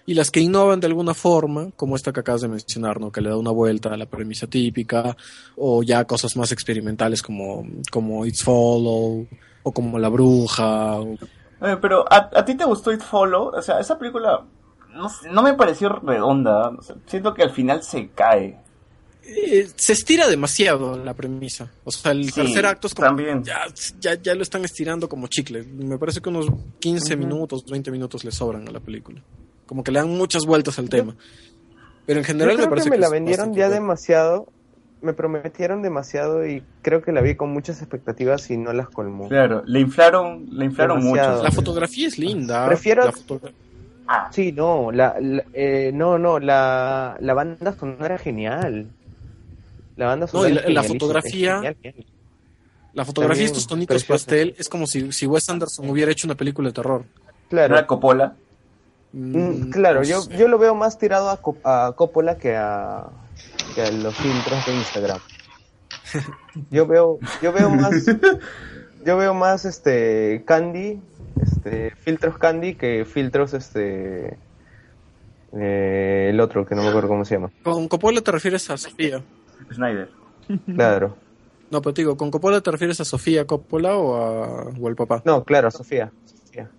Y 0.05 0.15
las 0.15 0.31
que 0.31 0.41
innovan 0.41 0.79
de 0.79 0.87
alguna 0.87 1.13
forma, 1.13 1.71
como 1.75 1.95
esta 1.95 2.11
que 2.11 2.19
acabas 2.19 2.41
de 2.41 2.49
mencionar, 2.49 2.99
¿no? 2.99 3.11
Que 3.11 3.21
le 3.21 3.29
da 3.29 3.37
una 3.37 3.51
vuelta 3.51 3.93
a 3.93 3.97
la 3.97 4.05
premisa 4.05 4.47
típica, 4.47 5.15
o 5.55 5.81
ya 5.83 6.05
cosas 6.05 6.35
más 6.35 6.51
experimentales 6.51 7.21
como, 7.21 7.65
como 7.89 8.25
It's 8.25 8.43
Follow, 8.43 9.27
o 9.63 9.71
como 9.71 9.97
La 9.99 10.09
Bruja, 10.09 10.99
pero 11.81 12.05
¿a, 12.11 12.29
a 12.33 12.45
ti 12.45 12.55
te 12.55 12.65
gustó 12.65 12.91
It 12.91 13.01
Follow? 13.01 13.55
O 13.55 13.61
sea, 13.61 13.79
esa 13.79 13.97
película 13.97 14.43
no, 14.93 15.07
no 15.31 15.43
me 15.43 15.53
pareció 15.53 15.89
redonda. 15.89 16.71
Siento 17.05 17.33
que 17.33 17.43
al 17.43 17.51
final 17.51 17.83
se 17.83 18.09
cae. 18.09 18.59
Eh, 19.25 19.67
se 19.75 19.93
estira 19.93 20.27
demasiado 20.27 20.97
la 20.97 21.13
premisa. 21.13 21.71
O 21.85 21.91
sea, 21.91 22.11
el 22.11 22.25
Sí, 22.25 22.33
tercer 22.41 22.65
acto 22.65 22.87
es 22.87 22.93
como. 22.93 23.07
también. 23.07 23.43
Ya, 23.43 23.61
ya, 23.99 24.15
ya 24.21 24.35
lo 24.35 24.43
están 24.43 24.65
estirando 24.65 25.07
como 25.07 25.27
chicle. 25.27 25.63
Me 25.63 25.97
parece 25.97 26.19
que 26.21 26.29
unos 26.29 26.47
15 26.79 27.15
minutos, 27.15 27.65
20 27.65 27.89
minutos 27.91 28.23
le 28.25 28.31
sobran 28.31 28.67
a 28.67 28.71
la 28.71 28.79
película. 28.79 29.21
Como 29.65 29.83
que 29.83 29.91
le 29.91 29.99
dan 29.99 30.09
muchas 30.09 30.45
vueltas 30.45 30.77
al 30.77 30.89
tema. 30.89 31.15
Pero 32.05 32.19
en 32.19 32.25
Yo 32.25 32.27
general 32.27 32.55
creo 32.55 32.65
me 32.67 32.69
parece 32.69 32.85
que 32.89 32.97
me 32.97 32.97
la 33.01 33.09
vendieron 33.09 33.53
ya 33.53 33.69
demasiado, 33.69 34.47
me 35.01 35.13
prometieron 35.13 35.81
demasiado 35.81 36.45
y 36.45 36.61
creo 36.81 37.01
que 37.01 37.13
la 37.13 37.21
vi 37.21 37.35
con 37.35 37.49
muchas 37.51 37.79
expectativas 37.81 38.49
y 38.51 38.57
no 38.57 38.73
las 38.73 38.89
colmó. 38.89 39.29
Claro, 39.29 39.63
le 39.65 39.79
inflaron, 39.79 40.47
le 40.51 40.65
inflaron 40.65 40.99
Demasiado. 40.99 41.31
mucho. 41.37 41.43
La 41.45 41.51
fotografía 41.51 42.07
es 42.07 42.19
linda. 42.19 42.67
Prefiero- 42.67 43.05
La 43.05 43.13
Ah, 44.05 44.29
Sí, 44.33 44.51
no, 44.51 44.91
la, 44.91 45.15
la- 45.21 45.45
eh, 45.53 45.91
no, 45.93 46.19
no, 46.19 46.37
la, 46.39 47.15
la 47.21 47.33
banda 47.33 47.71
sonora 47.79 48.17
genial. 48.17 48.89
La 49.95 50.07
banda 50.07 50.25
No, 50.25 50.31
sonora 50.31 50.49
y 50.69 50.73
la- 50.73 50.83
fotografía- 50.83 51.49
es 51.53 51.55
genial, 51.55 51.77
genial. 51.81 52.05
La 52.93 53.05
fotografía 53.05 53.33
También 53.35 53.45
estos 53.47 53.67
tonitos 53.67 54.03
pastel 54.03 54.55
es 54.57 54.69
como 54.69 54.85
si, 54.87 55.11
si 55.11 55.25
Wes 55.25 55.49
Anderson 55.49 55.89
hubiera 55.89 56.11
hecho 56.11 56.27
una 56.27 56.35
película 56.35 56.69
de 56.69 56.73
terror. 56.73 57.05
Claro, 57.49 57.75
era 57.75 57.87
Coppola. 57.87 58.35
Mm, 59.13 59.37
Mm, 59.37 59.69
claro, 59.71 59.99
no 59.99 60.05
yo, 60.05 60.21
sé. 60.21 60.37
yo 60.37 60.47
lo 60.47 60.57
veo 60.57 60.73
más 60.75 60.97
tirado 60.97 61.29
a, 61.29 61.41
Cop- 61.41 61.61
a 61.63 61.93
Coppola 61.95 62.37
que 62.37 62.55
a, 62.55 63.07
que 63.75 63.81
a 63.81 63.91
los 63.91 64.15
filtros 64.15 64.65
de 64.65 64.73
Instagram. 64.75 65.19
Yo 66.69 66.85
veo, 66.85 67.17
yo 67.41 67.51
veo 67.51 67.69
más, 67.69 68.05
yo 69.05 69.17
veo 69.17 69.33
más 69.33 69.65
este 69.65 70.43
Candy, 70.45 70.99
este 71.41 71.91
filtros 71.95 72.37
Candy 72.37 72.75
que 72.75 73.05
filtros 73.05 73.53
este 73.55 74.37
eh, 75.53 76.27
el 76.29 76.39
otro 76.39 76.65
que 76.65 76.75
no 76.75 76.83
me 76.83 76.89
acuerdo 76.89 77.07
cómo 77.09 77.25
se 77.25 77.35
llama. 77.35 77.51
Con 77.63 77.87
Coppola 77.87 78.21
te 78.21 78.31
refieres 78.31 78.69
a 78.69 78.77
Sofía. 78.77 79.23
Snyder. 79.71 80.09
Claro. 80.75 81.15
No, 81.71 81.81
pero 81.81 81.93
te 81.93 82.01
digo, 82.01 82.17
¿con 82.17 82.29
Coppola 82.29 82.61
te 82.61 82.71
refieres 82.71 82.99
a 82.99 83.05
Sofía 83.05 83.47
Coppola 83.47 83.97
o, 83.97 84.15
a, 84.15 84.63
o 84.79 84.87
al 84.87 84.95
papá? 84.95 85.21
No, 85.25 85.43
claro, 85.43 85.71
Sofía. 85.71 86.11
Sofía. 86.25 86.69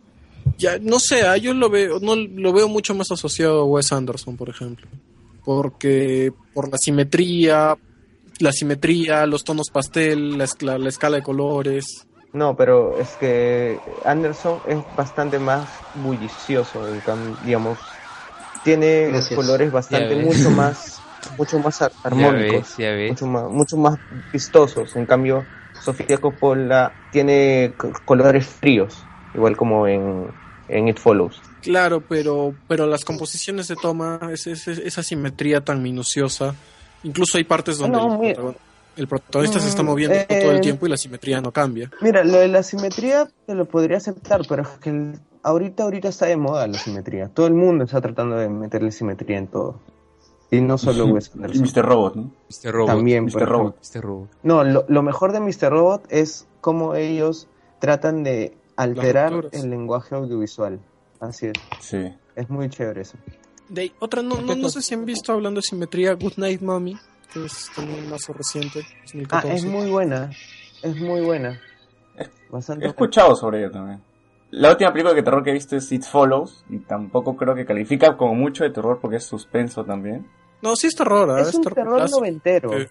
Ya, 0.58 0.78
no 0.78 0.98
sé, 0.98 1.22
ah, 1.22 1.36
yo 1.36 1.52
lo 1.54 1.68
veo, 1.70 1.98
no 2.00 2.14
lo 2.14 2.52
veo 2.52 2.68
mucho 2.68 2.94
más 2.94 3.10
asociado 3.10 3.62
a 3.62 3.64
Wes 3.64 3.92
Anderson, 3.92 4.36
por 4.36 4.48
ejemplo. 4.48 4.86
Porque 5.44 6.32
por 6.52 6.70
la 6.70 6.78
simetría, 6.78 7.76
la 8.38 8.52
simetría, 8.52 9.26
los 9.26 9.44
tonos 9.44 9.70
pastel, 9.70 10.38
la, 10.38 10.44
escala, 10.44 10.78
la 10.78 10.88
escala 10.88 11.16
de 11.16 11.22
colores. 11.22 12.06
No, 12.32 12.56
pero 12.56 12.98
es 12.98 13.10
que 13.20 13.78
Anderson 14.04 14.58
es 14.66 14.78
bastante 14.96 15.38
más 15.38 15.68
bullicioso, 15.94 16.84
digamos, 17.44 17.78
tiene 18.64 19.08
Gracias. 19.08 19.36
colores 19.36 19.70
bastante 19.70 20.16
mucho 20.16 20.50
más, 20.56 21.00
mucho 21.36 21.58
más 21.58 21.80
ar- 21.82 21.92
Ya 22.02 22.08
armónicos. 22.08 22.60
ves, 22.60 22.76
ya 22.76 22.90
ves. 22.92 23.10
mucho 23.10 23.26
más, 23.26 23.44
mucho 23.50 23.76
más 23.76 23.98
vistosos. 24.32 24.96
En 24.96 25.06
cambio, 25.06 25.44
Sofía 25.72 26.18
Coppola 26.18 26.92
tiene 27.10 27.74
colores 28.04 28.46
fríos, 28.46 29.04
igual 29.34 29.56
como 29.56 29.86
en, 29.86 30.26
en 30.68 30.88
It 30.88 30.98
Follows. 30.98 31.40
Claro, 31.62 32.00
pero, 32.00 32.54
pero 32.68 32.86
las 32.86 33.04
composiciones 33.04 33.68
de 33.68 33.76
toma, 33.76 34.20
es, 34.32 34.46
es- 34.46 34.68
es- 34.68 34.78
esa 34.78 35.02
simetría 35.02 35.60
tan 35.62 35.82
minuciosa. 35.82 36.54
Incluso 37.02 37.38
hay 37.38 37.44
partes 37.44 37.78
donde 37.78 37.98
No, 37.98 38.22
el, 38.22 38.34
protagon- 38.36 38.56
el 38.96 39.08
protagonista 39.08 39.60
se 39.60 39.68
está 39.68 39.82
Mm, 39.82 39.86
moviendo 39.86 40.16
eh, 40.16 40.26
todo 40.42 40.52
el 40.52 40.60
tiempo 40.60 40.86
y 40.86 40.90
la 40.90 40.96
simetría 40.96 41.40
no 41.40 41.52
cambia. 41.52 41.90
Mira, 42.00 42.22
lo 42.24 42.38
de 42.38 42.48
la 42.48 42.62
simetría 42.62 43.28
te 43.46 43.54
lo 43.54 43.64
podría 43.66 43.96
aceptar, 43.96 44.42
pero 44.48 44.62
es 44.62 44.68
que 44.80 44.90
el- 44.90 45.18
ahorita, 45.42 45.82
ahorita 45.82 46.08
está 46.08 46.26
de 46.26 46.36
moda 46.36 46.66
la 46.66 46.78
simetría. 46.78 47.28
Todo 47.28 47.46
el 47.46 47.54
mundo 47.54 47.84
está 47.84 48.00
tratando 48.00 48.36
de 48.36 48.48
meterle 48.48 48.90
simetría 48.92 49.38
en 49.38 49.48
todo. 49.48 49.80
Y 50.50 50.60
no 50.60 50.78
solo 50.78 51.06
Wes 51.06 51.30
Y 51.34 51.38
Anderson. 51.42 51.62
Mr. 51.62 51.84
Robot, 51.88 52.14
¿no? 52.16 52.22
Mr. 52.48 52.72
Robot. 52.72 52.86
También, 52.88 53.24
Mr. 53.24 53.32
por 53.32 53.48
Robot. 53.48 53.76
Mr. 53.94 54.00
Robot. 54.02 54.28
No, 54.42 54.64
lo, 54.64 54.84
lo 54.88 55.02
mejor 55.02 55.32
de 55.32 55.40
Mr. 55.40 55.70
Robot 55.70 56.06
es 56.10 56.46
cómo 56.60 56.94
ellos 56.94 57.48
tratan 57.80 58.22
de 58.22 58.56
alterar 58.76 59.48
el 59.52 59.70
lenguaje 59.70 60.14
audiovisual. 60.14 60.78
Así 61.20 61.46
es. 61.46 61.52
Sí. 61.80 62.12
Es 62.36 62.48
muy 62.50 62.68
chévere 62.68 63.02
eso. 63.02 63.16
De 63.68 63.92
otra, 63.98 64.22
no, 64.22 64.40
no, 64.40 64.54
no 64.54 64.68
sé 64.68 64.82
si 64.82 64.94
han 64.94 65.04
visto 65.04 65.32
hablando 65.32 65.58
de 65.58 65.62
simetría, 65.66 66.12
Good 66.14 66.34
Night 66.36 66.60
Mommy, 66.60 66.98
que 67.32 67.44
es 67.46 67.70
también 67.74 68.08
más 68.10 68.28
reciente, 68.28 68.80
Ah, 68.84 69.42
2014. 69.42 69.54
es 69.54 69.64
muy 69.64 69.90
buena. 69.90 70.30
Es 70.82 70.96
muy 70.96 71.20
buena. 71.22 71.58
Bastante 72.50 72.84
He 72.84 72.88
escuchado 72.88 73.34
sobre 73.34 73.60
ella 73.60 73.70
también. 73.72 74.02
La 74.50 74.70
última 74.70 74.92
película 74.92 75.14
de 75.14 75.22
terror 75.22 75.42
que 75.42 75.50
he 75.50 75.54
visto 75.54 75.76
es 75.76 75.90
It 75.92 76.04
Follows, 76.04 76.64
y 76.70 76.78
tampoco 76.78 77.36
creo 77.36 77.54
que 77.54 77.64
califica 77.66 78.16
como 78.16 78.34
mucho 78.34 78.64
de 78.64 78.70
terror 78.70 78.98
porque 79.00 79.16
es 79.16 79.24
suspenso 79.24 79.84
también. 79.84 80.26
No, 80.62 80.76
sí 80.76 80.86
es 80.86 80.94
terror, 80.96 81.30
¿ah? 81.30 81.40
Es 81.40 81.54
un 81.54 81.62
terror 81.64 82.08
noventero. 82.10 82.70
que- 82.70 82.88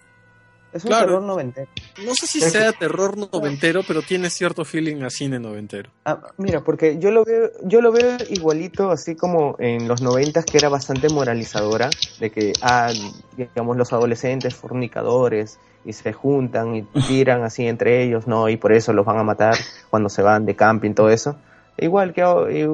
Es 0.74 0.84
un 0.84 0.88
Claro. 0.88 1.06
terror 1.06 1.22
noventero. 1.22 1.68
No 1.98 2.12
sé 2.14 2.26
si 2.26 2.40
sea 2.40 2.72
terror 2.72 3.16
noventero, 3.16 3.82
pero 3.86 4.02
tiene 4.02 4.28
cierto 4.28 4.64
feeling 4.64 5.02
a 5.02 5.10
cine 5.10 5.38
noventero. 5.38 5.90
Ah, 6.04 6.20
mira, 6.36 6.62
porque 6.64 6.98
yo 6.98 7.12
lo 7.12 7.24
veo, 7.24 7.50
yo 7.62 7.80
lo 7.80 7.92
veo 7.92 8.18
igualito, 8.28 8.90
así 8.90 9.14
como 9.14 9.54
en 9.60 9.86
los 9.86 10.02
noventas 10.02 10.44
que 10.44 10.58
era 10.58 10.68
bastante 10.68 11.08
moralizadora, 11.08 11.88
de 12.18 12.30
que, 12.32 12.52
ah, 12.60 12.92
digamos, 13.36 13.76
los 13.76 13.92
adolescentes 13.92 14.56
fornicadores 14.56 15.60
y 15.84 15.92
se 15.92 16.12
juntan 16.12 16.74
y 16.74 16.82
tiran 17.06 17.44
así 17.44 17.66
entre 17.68 18.02
ellos, 18.02 18.26
no, 18.26 18.48
y 18.48 18.56
por 18.56 18.72
eso 18.72 18.92
los 18.92 19.06
van 19.06 19.18
a 19.18 19.22
matar 19.22 19.54
cuando 19.90 20.08
se 20.08 20.22
van 20.22 20.44
de 20.46 20.56
camping, 20.56 20.94
todo 20.94 21.10
eso. 21.10 21.36
Igual 21.78 22.12
que 22.12 22.22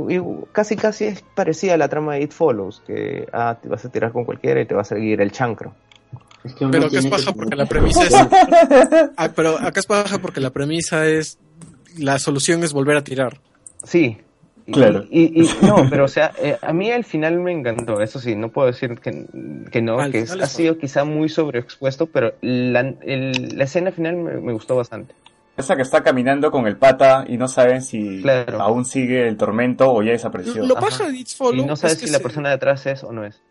y- 0.08 0.16
y 0.16 0.22
casi 0.52 0.76
casi 0.76 1.04
es 1.04 1.22
parecida 1.34 1.74
a 1.74 1.76
la 1.76 1.88
trama 1.88 2.14
de 2.14 2.22
It 2.22 2.32
Follows, 2.32 2.82
que 2.86 3.26
ah, 3.32 3.58
te 3.62 3.68
vas 3.68 3.84
a 3.84 3.90
tirar 3.90 4.12
con 4.12 4.24
cualquiera 4.24 4.60
y 4.60 4.66
te 4.66 4.74
va 4.74 4.80
a 4.82 4.84
seguir 4.84 5.20
el 5.20 5.30
chancro. 5.32 5.74
Es 6.44 6.54
que 6.54 6.64
uno 6.64 6.70
Pero 6.72 6.86
acá 6.86 6.98
es 6.98 7.06
paja 7.06 7.24
que- 7.32 7.38
porque 7.38 7.56
la 7.56 7.66
premisa 7.66 8.02
es... 8.04 8.14
Ah, 9.16 9.30
pero 9.34 9.58
acá 9.58 9.80
es 9.80 9.86
paja 9.86 10.18
porque 10.18 10.40
la 10.40 10.50
premisa 10.50 11.06
es... 11.06 11.38
La 11.98 12.18
solución 12.18 12.62
es 12.64 12.72
volver 12.72 12.96
a 12.96 13.04
tirar. 13.04 13.40
Sí. 13.84 14.18
Y- 14.66 14.72
Claro. 14.72 15.04
Y, 15.10 15.42
y- 15.42 15.50
no, 15.62 15.86
pero 15.90 16.04
o 16.04 16.08
sea, 16.08 16.32
eh, 16.38 16.56
a 16.62 16.72
mí 16.72 16.90
al 16.92 17.04
final 17.04 17.40
me 17.40 17.50
encantó, 17.50 18.00
eso 18.00 18.20
sí, 18.20 18.36
no 18.36 18.50
puedo 18.50 18.68
decir 18.68 19.00
que, 19.00 19.26
que 19.72 19.82
no, 19.82 19.98
Al 19.98 20.12
que 20.12 20.20
es- 20.20 20.30
ha 20.30 20.44
es- 20.44 20.50
sido 20.50 20.78
quizá 20.78 21.02
muy 21.04 21.28
sobreexpuesto, 21.28 22.06
pero 22.06 22.34
la, 22.40 22.94
el- 23.02 23.56
la 23.58 23.64
escena 23.64 23.90
final 23.90 24.16
me, 24.16 24.34
me 24.40 24.52
gustó 24.52 24.76
bastante. 24.76 25.14
Esa 25.56 25.74
que 25.76 25.82
está 25.82 26.02
caminando 26.02 26.50
con 26.52 26.66
el 26.68 26.76
pata 26.76 27.24
y 27.28 27.36
no 27.36 27.48
saben 27.48 27.82
si 27.82 28.22
Claro. 28.22 28.62
aún 28.62 28.84
sigue 28.84 29.26
el 29.28 29.36
tormento 29.36 29.92
o 29.92 30.02
ya 30.02 30.12
desapareció. 30.12 30.64
Lo 30.64 30.76
paja 30.76 31.08
de 31.10 31.18
It's 31.18 31.34
Follow 31.34 31.64
Y 31.64 31.66
no 31.66 31.74
sabes 31.76 31.94
es 31.96 32.00
que 32.02 32.06
si 32.06 32.12
la 32.12 32.18
se- 32.18 32.22
persona 32.22 32.48
de 32.50 32.54
atrás 32.54 32.86
es 32.86 33.02
o 33.02 33.12
no 33.12 33.24
es. 33.26 33.42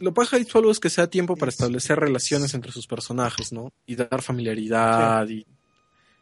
Lo 0.00 0.12
paja 0.14 0.36
de 0.36 0.42
It 0.42 0.48
Follow 0.50 0.70
es 0.70 0.78
que 0.80 0.90
sea 0.90 1.06
tiempo 1.08 1.36
para 1.36 1.50
establecer 1.50 1.98
relaciones 1.98 2.54
entre 2.54 2.72
sus 2.72 2.86
personajes, 2.86 3.52
¿no? 3.52 3.72
Y 3.86 3.96
dar 3.96 4.22
familiaridad 4.22 5.28
y, 5.28 5.44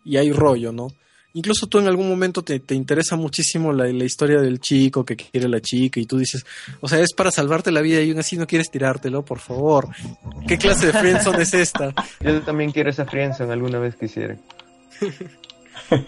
y 0.05 0.17
hay 0.17 0.33
rollo, 0.33 0.73
¿no? 0.73 0.89
Incluso 1.35 1.67
tú 1.67 1.78
en 1.78 1.86
algún 1.86 2.09
momento 2.09 2.41
te, 2.43 2.61
te 2.61 2.75
interesa 2.75 3.15
muchísimo 3.15 3.70
la, 3.70 3.85
la 3.86 4.05
historia 4.05 4.41
del 4.41 4.59
chico 4.59 5.05
que 5.05 5.17
quiere 5.17 5.45
a 5.47 5.51
la 5.51 5.61
chica 5.61 6.01
y 6.01 6.07
tú 6.07 6.17
dices, 6.17 6.47
o 6.81 6.89
sea, 6.89 7.01
es 7.01 7.12
para 7.12 7.31
salvarte 7.31 7.70
la 7.70 7.83
vida 7.83 8.01
y 8.01 8.09
aún 8.11 8.19
así 8.19 8.39
no 8.39 8.47
quieres 8.47 8.70
tirártelo, 8.70 9.23
por 9.23 9.39
favor. 9.41 9.89
¿Qué 10.49 10.57
clase 10.57 10.86
de 10.86 10.93
friendzone 10.95 11.43
es 11.43 11.53
esta? 11.53 11.93
Yo 12.20 12.41
también 12.41 12.73
quiero 12.73 12.89
esa 12.89 13.05
friendzone 13.05 13.53
alguna 13.53 13.78
vez 13.78 13.97
quisiera. 13.97 14.36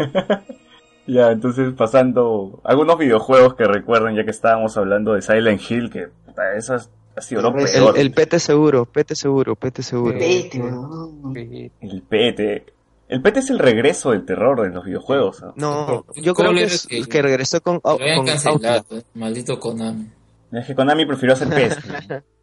Ya, 1.06 1.30
entonces 1.30 1.72
pasando 1.74 2.60
algunos 2.64 2.98
videojuegos 2.98 3.54
que 3.54 3.64
recuerden, 3.64 4.14
ya 4.14 4.24
que 4.24 4.30
estábamos 4.30 4.76
hablando 4.76 5.14
de 5.14 5.22
Silent 5.22 5.60
Hill, 5.70 5.88
que 5.90 6.08
puta, 6.26 6.54
eso 6.54 6.74
es- 6.74 6.90
ha 7.18 7.20
sido 7.20 7.42
lo 7.42 7.56
El- 7.58 7.66
El, 7.68 7.96
el 7.96 8.12
PT 8.12 8.38
seguro, 8.38 8.84
PT 8.86 9.14
seguro, 9.14 9.54
PT 9.56 9.82
seguro. 9.82 10.18
Vete, 10.18 10.58
weón. 10.60 11.34
El 11.80 12.02
PT. 12.02 12.64
El 13.08 13.22
PT 13.22 13.38
es 13.40 13.50
el 13.50 13.58
regreso 13.58 14.10
del 14.10 14.24
terror 14.26 14.66
en 14.66 14.74
los 14.74 14.84
videojuegos. 14.84 15.42
No, 15.56 16.04
yo 16.16 16.34
creo 16.34 16.52
que, 16.52 16.64
es, 16.64 16.86
que- 16.86 17.04
que 17.04 17.22
regresó 17.22 17.60
con, 17.62 17.80
cancelado, 17.80 18.84
eh, 18.90 19.02
maldito 19.14 19.58
Konami. 19.58 20.06
Es 20.52 20.66
que 20.66 20.74
Konami 20.74 21.06
prefirió 21.06 21.32
hacer 21.34 21.48
PES. 21.48 21.76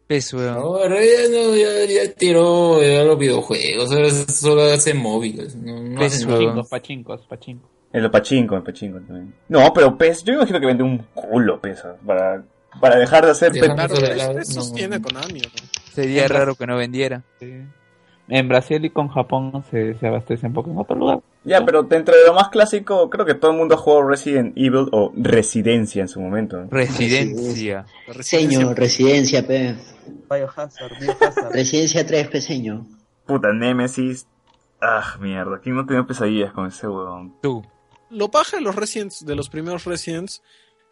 Pez, 0.06 0.32
weón. 0.34 0.54
Ahora 0.54 0.96
ya, 0.96 1.28
no, 1.30 1.54
ya, 1.56 1.84
ya 1.86 2.12
tiró 2.14 2.82
ya 2.82 3.04
los 3.04 3.18
videojuegos, 3.18 3.92
ahora 3.92 4.10
solo 4.10 4.62
hace 4.62 4.92
móviles. 4.94 5.54
No, 5.56 5.80
no 5.82 6.02
hacen. 6.04 6.28
Pachincos, 6.28 6.68
pachincos, 6.68 7.20
pachincos. 7.28 7.70
En 7.92 8.02
lo 8.02 8.10
pachinko, 8.10 8.56
en 8.56 8.64
pachinko 8.64 8.98
también. 9.00 9.34
No, 9.48 9.72
pero 9.72 9.96
PES, 9.96 10.24
yo 10.24 10.34
imagino 10.34 10.58
que 10.60 10.66
vende 10.66 10.82
un 10.82 10.98
culo 11.14 11.60
PES. 11.60 11.84
Para, 12.04 12.44
para 12.80 12.96
dejar 12.96 13.24
de 13.24 13.30
hacer. 13.32 13.52
Claro, 13.52 13.94
Eso 13.94 14.02
de 14.06 14.14
eso, 14.14 14.32
la- 14.32 14.40
eso 14.40 14.54
no. 14.54 14.62
sostiene 14.62 15.00
Konami, 15.02 15.40
¿no? 15.40 15.48
Sería 15.92 16.28
raro 16.28 16.54
que 16.54 16.66
no 16.66 16.76
vendiera. 16.76 17.22
En 18.28 18.48
Brasil 18.48 18.84
y 18.84 18.90
con 18.90 19.06
Japón 19.08 19.64
se, 19.70 19.94
se 19.98 20.06
abastecen 20.08 20.52
poco 20.52 20.70
en 20.70 20.78
otro 20.78 20.96
lugar. 20.96 21.20
Ya, 21.44 21.64
pero 21.64 21.84
dentro 21.84 22.12
de 22.16 22.26
lo 22.26 22.34
más 22.34 22.48
clásico, 22.48 23.08
creo 23.08 23.24
que 23.24 23.34
todo 23.34 23.52
el 23.52 23.56
mundo 23.56 23.76
ha 23.76 23.78
jugado 23.78 24.08
Resident 24.08 24.52
Evil 24.56 24.88
o 24.90 25.12
Residencia 25.16 26.02
en 26.02 26.08
su 26.08 26.20
momento. 26.20 26.56
¿no? 26.60 26.68
Residencia. 26.68 27.86
La 28.08 28.14
residencia- 28.14 28.58
Señor, 28.58 28.76
residencia, 28.78 29.46
pe. 29.46 29.76
Biohazard, 30.28 30.98
Biohazard. 31.00 31.52
Residencia 31.52 32.04
3, 32.04 32.28
pe, 32.28 32.40
señor. 32.40 32.82
Puta, 33.26 33.52
Nemesis. 33.52 34.26
Ah, 34.80 35.16
mierda. 35.20 35.60
¿Quién 35.62 35.76
no 35.76 35.86
tenía 35.86 36.02
pesadillas 36.02 36.52
con 36.52 36.66
ese 36.66 36.88
huevón? 36.88 37.34
Tú. 37.40 37.64
Lo 38.10 38.28
paja 38.28 38.56
de 38.56 38.62
los 38.62 38.74
Residents, 38.74 39.24
de 39.24 39.34
los 39.36 39.48
primeros 39.48 39.84
Residents, 39.84 40.42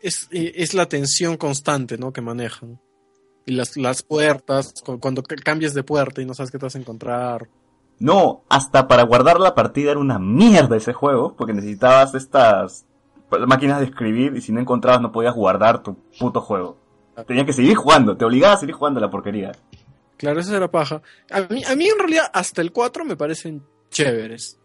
es, 0.04 0.28
eh, 0.30 0.52
es 0.56 0.74
la 0.74 0.86
tensión 0.86 1.36
constante, 1.36 1.98
¿no? 1.98 2.12
Que 2.12 2.20
manejan. 2.20 2.80
Y 3.46 3.52
las, 3.52 3.76
las 3.76 4.02
puertas, 4.02 4.74
cu- 4.84 4.98
cuando 5.00 5.22
ca- 5.22 5.36
cambias 5.36 5.74
de 5.74 5.82
puerta 5.82 6.22
y 6.22 6.24
no 6.26 6.34
sabes 6.34 6.50
qué 6.50 6.58
te 6.58 6.66
vas 6.66 6.74
a 6.76 6.78
encontrar. 6.78 7.48
No, 7.98 8.42
hasta 8.48 8.88
para 8.88 9.02
guardar 9.04 9.38
la 9.40 9.54
partida 9.54 9.90
era 9.92 10.00
una 10.00 10.18
mierda 10.18 10.76
ese 10.76 10.92
juego, 10.92 11.34
porque 11.36 11.52
necesitabas 11.52 12.14
estas 12.14 12.86
máquinas 13.46 13.80
de 13.80 13.86
escribir 13.86 14.34
y 14.36 14.40
si 14.40 14.52
no 14.52 14.60
encontrabas 14.60 15.00
no 15.00 15.12
podías 15.12 15.34
guardar 15.34 15.82
tu 15.82 15.96
puto 16.18 16.40
juego. 16.40 16.76
Tenías 17.26 17.46
que 17.46 17.52
seguir 17.52 17.74
jugando, 17.76 18.16
te 18.16 18.24
obligaba 18.24 18.54
a 18.54 18.58
seguir 18.58 18.74
jugando 18.74 18.98
la 19.00 19.10
porquería. 19.10 19.52
Claro, 20.16 20.40
eso 20.40 20.56
era 20.56 20.70
paja. 20.70 21.02
A 21.30 21.42
mí, 21.42 21.62
a 21.64 21.76
mí 21.76 21.86
en 21.88 21.98
realidad 21.98 22.30
hasta 22.32 22.62
el 22.62 22.72
4 22.72 23.04
me 23.04 23.16
parecen 23.16 23.62
chéveres. 23.90 24.58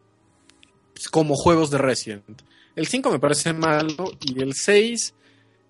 Como 1.11 1.35
juegos 1.35 1.69
de 1.69 1.77
Resident. 1.77 2.42
El 2.76 2.88
5 2.88 3.11
me 3.11 3.19
parece 3.19 3.53
malo 3.53 4.11
y 4.22 4.42
el 4.42 4.53
6 4.53 5.14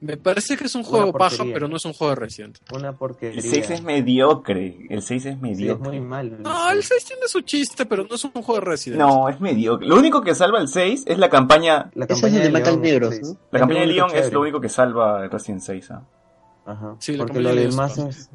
me 0.02 0.18
parece 0.18 0.56
que 0.56 0.66
es 0.66 0.76
un 0.76 0.84
juego 0.84 1.12
paja, 1.12 1.44
pero 1.54 1.68
no 1.68 1.76
es 1.78 1.86
un 1.86 1.94
juego 1.94 2.12
de 2.12 2.16
Resident. 2.22 2.58
Una 2.74 2.94
porquería. 2.94 3.38
El 3.40 3.44
6 3.44 3.70
es 3.72 3.82
mediocre, 3.84 4.88
el 4.90 5.02
6 5.02 5.02
es 5.02 5.24
Sí, 5.24 5.30
es 5.36 5.42
mediocre. 5.42 5.90
muy 5.90 6.00
malo. 6.00 6.38
No, 6.40 6.70
el 6.72 6.84
6 6.84 7.06
tiene 7.06 7.28
su 7.28 7.42
chiste, 7.42 7.86
pero 7.86 8.06
no 8.06 8.16
es 8.16 8.24
un 8.24 8.32
juego 8.32 8.56
de 8.56 8.62
Resident. 8.62 9.00
No, 9.00 9.28
es 9.30 9.40
mediocre. 9.42 9.88
Lo 9.88 9.98
único 9.98 10.22
que 10.22 10.34
salva 10.36 10.60
el 10.60 10.68
6 10.68 11.04
es 11.06 11.18
la 11.18 11.30
campaña. 11.30 11.90
La 11.96 12.06
es 12.06 12.10
campaña 12.10 12.44
el 12.44 12.54
de 12.54 12.78
negros, 12.78 13.16
sí. 13.16 13.22
¿no? 13.24 13.38
La 13.52 13.60
campaña 13.60 13.82
de 13.82 13.88
Leon 13.88 14.12
es 14.16 14.32
lo 14.32 14.42
único 14.42 14.62
que 14.62 14.70
salva 14.70 15.24
el 15.24 15.30
Resident 15.32 15.62
6. 15.62 15.92
¿ah? 15.92 16.02
Ajá. 16.66 16.96
Sí, 17.00 17.18
Porque 17.18 17.40
lo 17.40 17.54
demás 17.54 17.98
es 17.98 18.18
es... 18.18 18.30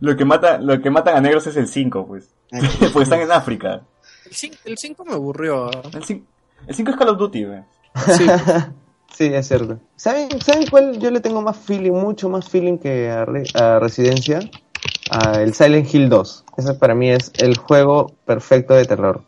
Lo 0.00 0.16
que 0.16 0.24
mata, 0.24 0.58
lo 0.58 0.80
que 0.80 0.90
matan 0.90 1.16
a 1.16 1.20
negros 1.20 1.46
es 1.46 1.56
el 1.56 1.66
5, 1.66 2.06
pues. 2.06 2.34
Ah, 2.52 2.60
Porque 2.92 3.02
están 3.02 3.20
en 3.20 3.32
África. 3.32 3.82
El 4.26 4.32
5, 4.32 4.56
el 4.64 4.78
5 4.78 5.04
me 5.04 5.14
aburrió. 5.14 5.66
ah. 5.66 5.82
El 5.92 6.04
5, 6.04 6.26
el 6.68 6.74
5 6.74 6.90
es 6.90 6.96
Call 6.96 7.08
of 7.08 7.18
Duty, 7.18 7.44
güey. 7.44 7.60
Sí, 8.16 8.26
Sí, 9.14 9.26
es 9.26 9.46
cierto. 9.48 9.78
¿Saben, 9.96 10.28
¿Saben 10.40 10.66
cuál 10.70 10.98
yo 10.98 11.10
le 11.10 11.20
tengo 11.20 11.42
más 11.42 11.56
feeling, 11.56 11.92
mucho 11.92 12.28
más 12.28 12.48
feeling 12.48 12.78
que 12.78 13.10
a, 13.10 13.24
Re- 13.24 13.44
a 13.54 13.78
Residencia? 13.78 14.40
A 15.10 15.42
el 15.42 15.52
Silent 15.54 15.92
Hill 15.94 16.08
2. 16.08 16.44
Ese 16.56 16.74
para 16.74 16.94
mí 16.94 17.10
es 17.10 17.32
el 17.38 17.56
juego 17.56 18.12
perfecto 18.24 18.74
de 18.74 18.84
terror. 18.84 19.22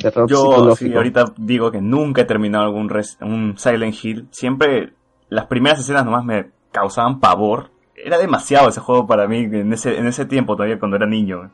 Terror 0.00 0.28
Yo 0.28 0.36
psicológico. 0.36 0.90
sí, 0.90 0.94
ahorita 0.96 1.32
digo 1.38 1.70
que 1.70 1.80
nunca 1.80 2.22
he 2.22 2.24
terminado 2.24 2.64
algún 2.64 2.88
res- 2.88 3.16
un 3.20 3.54
Silent 3.58 3.94
Hill. 4.02 4.28
Siempre 4.30 4.92
las 5.28 5.46
primeras 5.46 5.80
escenas 5.80 6.04
nomás 6.04 6.24
me 6.24 6.50
causaban 6.70 7.18
pavor. 7.20 7.70
Era 7.94 8.18
demasiado 8.18 8.68
ese 8.68 8.80
juego 8.80 9.06
para 9.06 9.26
mí 9.26 9.38
en 9.44 9.72
ese, 9.72 9.96
en 9.96 10.06
ese 10.06 10.26
tiempo 10.26 10.54
todavía 10.54 10.78
cuando 10.78 10.96
era 10.96 11.06
niño. 11.06 11.50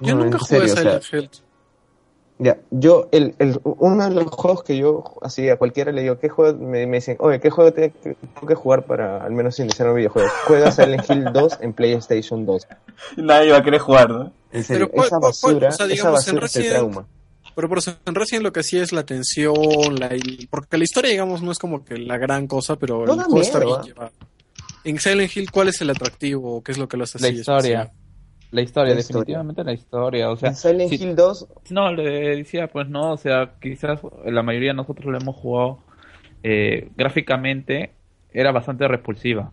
yo 0.00 0.14
No, 0.14 0.24
nunca 0.24 0.38
jugué 0.38 0.68
serio, 0.68 0.72
o 0.72 0.76
sea, 0.76 1.00
Silent 1.02 1.04
Hill. 1.12 1.30
Ya, 2.38 2.58
yo, 2.72 3.08
el, 3.12 3.34
el, 3.38 3.60
uno 3.62 4.08
de 4.08 4.14
los 4.14 4.26
juegos 4.26 4.64
que 4.64 4.76
yo, 4.76 5.04
así 5.22 5.48
a 5.48 5.56
cualquiera 5.56 5.92
le 5.92 6.02
digo, 6.02 6.18
¿qué 6.18 6.28
juego? 6.28 6.58
Me, 6.58 6.84
me 6.86 6.96
dicen, 6.96 7.16
oye, 7.20 7.38
¿qué 7.38 7.48
juego 7.48 7.72
te- 7.72 7.90
que- 7.92 8.14
tengo 8.34 8.46
que 8.48 8.56
jugar 8.56 8.84
para 8.86 9.22
al 9.24 9.30
menos 9.32 9.56
iniciar 9.60 9.88
un 9.88 9.94
videojuego? 9.96 10.28
Juega 10.46 10.72
Silent 10.72 11.08
Hill 11.08 11.24
2 11.32 11.58
en 11.60 11.72
PlayStation 11.72 12.44
2. 12.44 12.66
Nadie 13.18 13.52
va 13.52 13.58
a 13.58 13.62
querer 13.62 13.78
jugar, 13.80 14.10
¿no? 14.10 14.32
En 14.50 14.64
serio, 14.64 14.86
Pero 14.88 14.96
¿cuál- 14.96 15.06
esa 15.06 15.18
basura, 15.20 15.68
O 15.68 15.72
sea, 15.72 15.86
esa 15.86 15.86
digamos, 15.86 16.26
en 16.28 16.34
basura 16.34 16.46
Resident- 16.48 16.70
trauma. 16.70 17.06
Pero 17.54 17.68
por 17.68 17.78
eso, 17.78 17.92
en 18.04 18.14
Resident 18.16 18.42
lo 18.42 18.52
que 18.52 18.60
hacía 18.60 18.82
es 18.82 18.92
la 18.92 19.04
tensión, 19.06 19.54
la, 20.00 20.10
porque 20.50 20.76
la 20.76 20.82
historia, 20.82 21.12
digamos, 21.12 21.40
no 21.40 21.52
es 21.52 21.58
como 21.60 21.84
que 21.84 21.96
la 21.98 22.18
gran 22.18 22.48
cosa, 22.48 22.74
pero 22.74 23.06
No 23.06 23.12
el 23.14 23.20
juego 23.20 23.40
está 23.42 23.60
miedo, 23.60 23.76
bien 23.80 23.94
llevado. 23.94 24.10
En 24.82 24.98
Silent 24.98 25.36
Hill, 25.36 25.50
¿cuál 25.52 25.68
es 25.68 25.80
el 25.80 25.90
atractivo? 25.90 26.62
¿Qué 26.64 26.72
es 26.72 26.78
lo 26.78 26.88
que 26.88 26.96
lo 26.96 27.04
hace 27.04 27.20
La 27.20 27.28
así 27.28 27.36
historia. 27.38 27.82
especial? 27.82 28.03
La 28.54 28.62
historia, 28.62 28.94
La 28.94 29.00
historia. 29.00 29.18
definitivamente 29.20 29.64
la 29.64 29.72
historia. 29.72 30.30
O 30.30 30.36
sea, 30.36 30.50
en 30.50 30.54
Silent 30.54 30.92
Hill 30.92 31.16
2, 31.16 31.48
No, 31.70 31.92
le 31.92 32.36
decía, 32.36 32.68
pues 32.68 32.88
no, 32.88 33.12
o 33.12 33.16
sea, 33.16 33.54
quizás 33.60 34.00
la 34.24 34.42
mayoría 34.42 34.70
de 34.70 34.74
nosotros 34.74 35.06
lo 35.10 35.18
hemos 35.18 35.34
jugado 35.36 35.80
eh, 36.44 36.88
gráficamente, 36.96 37.90
era 38.32 38.52
bastante 38.52 38.86
repulsiva. 38.86 39.52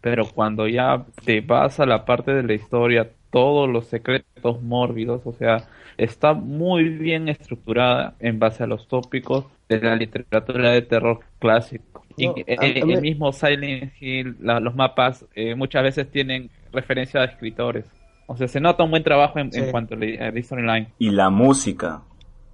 Pero 0.00 0.28
cuando 0.32 0.68
ya 0.68 1.04
te 1.24 1.40
vas 1.40 1.80
a 1.80 1.86
la 1.86 2.04
parte 2.04 2.32
de 2.32 2.42
la 2.44 2.54
historia, 2.54 3.10
todos 3.30 3.68
los 3.68 3.86
secretos 3.86 4.62
mórbidos, 4.62 5.22
o 5.24 5.32
sea, 5.32 5.66
está 5.96 6.32
muy 6.34 6.88
bien 6.90 7.28
estructurada 7.28 8.14
en 8.20 8.38
base 8.38 8.62
a 8.62 8.66
los 8.68 8.86
tópicos 8.86 9.46
de 9.68 9.80
la 9.80 9.96
literatura 9.96 10.70
de 10.70 10.82
terror 10.82 11.20
clásico. 11.40 12.04
No, 12.16 12.34
el 12.46 12.86
mí- 12.86 12.96
mismo 12.96 13.32
Silent 13.32 13.92
Hill, 14.00 14.36
la- 14.40 14.60
los 14.60 14.74
mapas, 14.76 15.26
eh, 15.34 15.54
muchas 15.56 15.82
veces 15.82 16.10
tienen 16.10 16.50
referencia 16.72 17.20
a 17.20 17.24
escritores. 17.24 17.84
O 18.30 18.36
sea, 18.36 18.46
se 18.46 18.60
nota 18.60 18.84
un 18.84 18.90
buen 18.90 19.02
trabajo 19.02 19.38
en, 19.38 19.50
cuanto 19.70 19.94
a 19.94 20.42
storyline. 20.42 20.92
Y 20.98 21.10
la 21.10 21.30
música. 21.30 22.02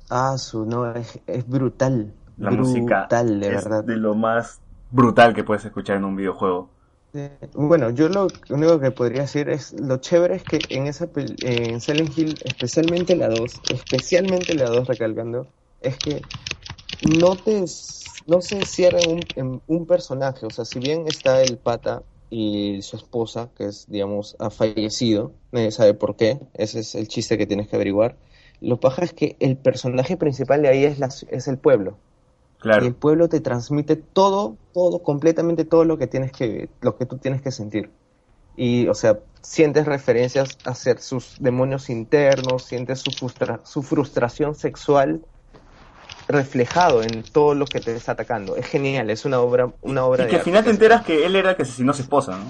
ah, 0.08 0.38
su, 0.38 0.64
no, 0.64 0.94
es, 0.94 1.18
es 1.26 1.46
brutal. 1.48 2.14
La 2.38 2.50
brutal, 2.50 2.74
música 2.74 3.08
de 3.10 3.48
es 3.48 3.64
verdad. 3.64 3.84
de 3.84 3.96
lo 3.96 4.14
más 4.14 4.60
brutal 4.92 5.34
que 5.34 5.42
puedes 5.42 5.64
escuchar 5.64 5.96
en 5.96 6.04
un 6.04 6.14
videojuego. 6.14 6.70
Bueno, 7.54 7.90
yo 7.90 8.08
lo 8.08 8.28
único 8.50 8.78
que 8.78 8.90
podría 8.92 9.22
decir 9.22 9.48
es 9.48 9.72
lo 9.80 9.98
chévere 9.98 10.36
es 10.36 10.44
que 10.44 10.58
en 10.68 10.86
esa 10.86 11.08
en 11.42 11.80
Silent 11.80 12.16
Hill, 12.16 12.34
especialmente 12.44 13.16
la 13.16 13.28
2, 13.28 13.60
especialmente 13.70 14.54
la 14.54 14.66
2 14.66 14.86
recalcando, 14.86 15.46
es 15.80 15.96
que 15.96 16.22
no 17.18 17.36
te 17.36 17.64
no 18.26 18.40
se 18.40 18.58
en 18.88 19.10
un, 19.10 19.20
en 19.36 19.60
un 19.66 19.86
personaje, 19.86 20.46
o 20.46 20.50
sea, 20.50 20.64
si 20.64 20.78
bien 20.78 21.06
está 21.06 21.42
el 21.42 21.56
pata 21.58 22.02
y 22.30 22.82
su 22.82 22.96
esposa, 22.96 23.52
que 23.56 23.66
es, 23.66 23.86
digamos, 23.88 24.36
ha 24.40 24.50
fallecido, 24.50 25.38
nadie 25.52 25.70
sabe 25.70 25.94
por 25.94 26.16
qué, 26.16 26.40
ese 26.54 26.80
es 26.80 26.94
el 26.94 27.08
chiste 27.08 27.38
que 27.38 27.46
tienes 27.46 27.68
que 27.68 27.76
averiguar. 27.76 28.18
Lo 28.60 28.80
paja 28.80 29.04
es 29.04 29.12
que 29.14 29.36
el 29.40 29.58
personaje 29.58 30.16
principal 30.16 30.62
de 30.62 30.68
ahí 30.68 30.84
es, 30.84 30.98
la, 30.98 31.08
es 31.28 31.48
el 31.48 31.58
pueblo. 31.58 32.00
Y 32.76 32.86
Claro. 32.86 32.86
el 32.86 32.96
pueblo 32.96 33.28
te 33.28 33.40
transmite 33.40 33.96
todo, 33.96 34.58
todo, 34.72 35.02
completamente 35.02 35.64
todo 35.64 35.84
lo 35.84 35.98
que 35.98 36.06
tienes 36.08 36.32
que, 36.32 36.70
lo 36.80 36.96
que 36.96 37.06
tú 37.06 37.18
tienes 37.18 37.42
que 37.42 37.52
sentir. 37.52 37.94
Y, 38.56 38.88
o 38.88 38.94
sea, 38.94 39.20
sientes 39.42 39.86
referencias 39.86 40.58
hacia 40.64 40.98
sus 40.98 41.36
demonios 41.40 41.90
internos, 41.90 42.64
sientes 42.66 43.00
su, 43.00 43.12
frustra- 43.12 43.62
su 43.66 43.82
frustración 43.82 44.54
sexual 44.54 45.26
reflejado 46.28 47.02
en 47.02 47.22
todo 47.22 47.54
lo 47.54 47.66
que 47.66 47.80
te 47.80 47.94
está 47.94 48.12
atacando. 48.12 48.56
Es 48.56 48.66
genial, 48.66 49.10
es 49.10 49.24
una 49.24 49.40
obra, 49.40 49.70
una 49.82 50.04
obra 50.04 50.22
Y 50.22 50.26
de 50.26 50.30
que 50.30 50.36
al 50.36 50.40
arte. 50.40 50.50
final 50.50 50.64
te 50.64 50.70
enteras 50.70 51.04
que 51.04 51.26
él 51.26 51.36
era 51.36 51.50
el 51.50 51.56
que 51.56 51.62
asesinó 51.62 51.92
a 51.92 51.94
su 51.94 52.02
esposa, 52.02 52.38
¿no? 52.38 52.44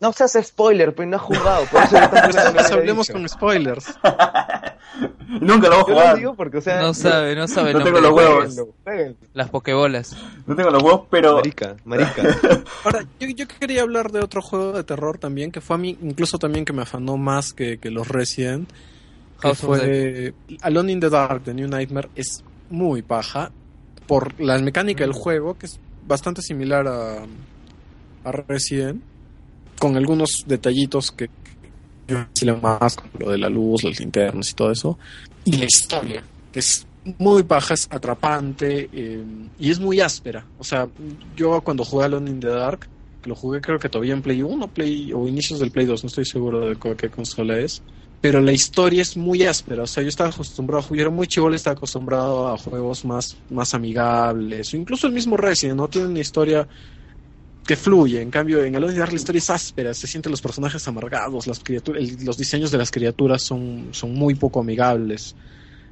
No 0.00 0.12
seas 0.12 0.36
spoiler, 0.42 0.94
pues 0.94 1.08
no 1.08 1.16
has 1.16 1.22
jugado. 1.22 1.64
Por 1.66 1.82
eso 1.82 1.96
Entonces 2.02 2.36
había 2.44 2.66
hablemos 2.74 3.06
dicho. 3.06 3.18
con 3.18 3.28
spoilers. 3.28 3.86
Nunca 5.40 5.68
lo 5.68 5.76
voy 5.76 5.82
a 5.82 5.86
Yo 5.86 5.88
lo 5.88 6.00
jugar. 6.00 6.16
digo 6.16 6.34
porque, 6.34 6.58
o 6.58 6.60
sea, 6.60 6.82
No 6.82 6.92
sabe, 6.94 7.34
no 7.34 7.48
sabe 7.48 7.70
el 7.70 7.78
No 7.78 7.84
tengo 7.84 8.00
los 8.00 8.12
huevos. 8.12 8.60
jueguenlo. 8.84 9.16
Las 9.32 9.48
pokebolas. 9.50 10.16
No 10.46 10.54
tengo 10.54 10.70
los 10.70 10.82
huevos, 10.82 11.02
pero... 11.10 11.36
Marica, 11.36 11.76
marica. 11.84 12.22
Ahora, 12.84 13.06
yo, 13.18 13.28
yo 13.28 13.46
quería 13.48 13.82
hablar 13.82 14.12
de 14.12 14.20
otro 14.20 14.42
juego 14.42 14.72
de 14.72 14.84
terror 14.84 15.18
también, 15.18 15.50
que 15.50 15.60
fue 15.60 15.76
a 15.76 15.78
mí, 15.78 15.96
incluso 16.02 16.38
también 16.38 16.64
que 16.64 16.72
me 16.72 16.82
afanó 16.82 17.16
más 17.16 17.52
que, 17.52 17.78
que 17.78 17.90
los 17.90 18.06
Resident, 18.08 18.68
que 19.50 19.54
fue 19.54 20.34
Alone 20.62 20.92
in 20.92 21.00
the 21.00 21.10
Dark 21.10 21.44
de 21.44 21.54
New 21.54 21.68
Nightmare. 21.68 22.08
Es 22.14 22.42
muy 22.70 23.02
paja 23.02 23.52
por 24.06 24.40
la 24.40 24.58
mecánica 24.58 25.04
del 25.04 25.12
juego, 25.12 25.56
que 25.56 25.66
es 25.66 25.78
bastante 26.06 26.42
similar 26.42 26.86
a, 26.88 27.24
a 28.24 28.32
Resident, 28.32 29.02
con 29.78 29.96
algunos 29.96 30.44
detallitos 30.46 31.10
que 31.10 31.28
que 32.06 32.52
más, 32.52 32.96
como 32.96 33.10
lo 33.18 33.30
de 33.30 33.38
la 33.38 33.48
luz, 33.48 33.84
las 33.84 33.98
linternas 33.98 34.50
y 34.50 34.54
todo 34.54 34.70
eso. 34.70 34.98
Y 35.44 35.56
la 35.56 35.64
historia, 35.64 36.22
que 36.52 36.58
es 36.58 36.86
muy 37.18 37.42
paja, 37.42 37.74
es 37.74 37.86
atrapante 37.90 38.88
eh, 38.92 39.24
y 39.58 39.70
es 39.70 39.80
muy 39.80 40.00
áspera. 40.00 40.46
O 40.58 40.64
sea, 40.64 40.88
yo 41.36 41.60
cuando 41.62 41.84
jugué 41.84 42.06
Alone 42.06 42.30
in 42.30 42.40
the 42.40 42.48
Dark, 42.48 42.88
que 43.22 43.28
lo 43.28 43.34
jugué 43.34 43.60
creo 43.60 43.78
que 43.78 43.88
todavía 43.88 44.12
en 44.12 44.22
Play 44.22 44.42
1 44.42 44.68
Play, 44.68 45.12
o 45.12 45.26
inicios 45.26 45.60
del 45.60 45.70
Play 45.70 45.86
2, 45.86 46.04
no 46.04 46.08
estoy 46.08 46.24
seguro 46.24 46.60
de 46.68 46.76
qué 46.96 47.08
consola 47.08 47.58
es. 47.58 47.82
Pero 48.24 48.40
la 48.40 48.52
historia 48.52 49.02
es 49.02 49.18
muy 49.18 49.42
áspera, 49.42 49.82
o 49.82 49.86
sea, 49.86 50.02
yo 50.02 50.08
estaba 50.08 50.30
acostumbrado, 50.30 50.80
a 50.80 50.82
jugar- 50.82 51.10
muy 51.10 51.26
chivo, 51.26 51.52
estaba 51.52 51.76
acostumbrado 51.76 52.48
a 52.48 52.56
juegos 52.56 53.04
más, 53.04 53.36
más 53.50 53.74
amigables, 53.74 54.72
o 54.72 54.78
incluso 54.78 55.06
el 55.06 55.12
mismo 55.12 55.36
Resident, 55.36 55.76
¿no? 55.76 55.88
Tiene 55.88 56.08
una 56.08 56.20
historia 56.20 56.66
que 57.66 57.76
fluye, 57.76 58.22
en 58.22 58.30
cambio 58.30 58.64
en 58.64 58.74
Alone 58.76 58.94
Dark 58.94 59.12
la 59.12 59.16
historia 59.18 59.40
es 59.40 59.50
áspera, 59.50 59.92
se 59.92 60.06
sienten 60.06 60.30
los 60.30 60.40
personajes 60.40 60.88
amargados, 60.88 61.46
las 61.46 61.58
criaturas, 61.62 62.02
el- 62.02 62.24
los 62.24 62.38
diseños 62.38 62.70
de 62.70 62.78
las 62.78 62.90
criaturas 62.90 63.42
son, 63.42 63.88
son 63.92 64.14
muy 64.14 64.34
poco 64.36 64.60
amigables. 64.60 65.36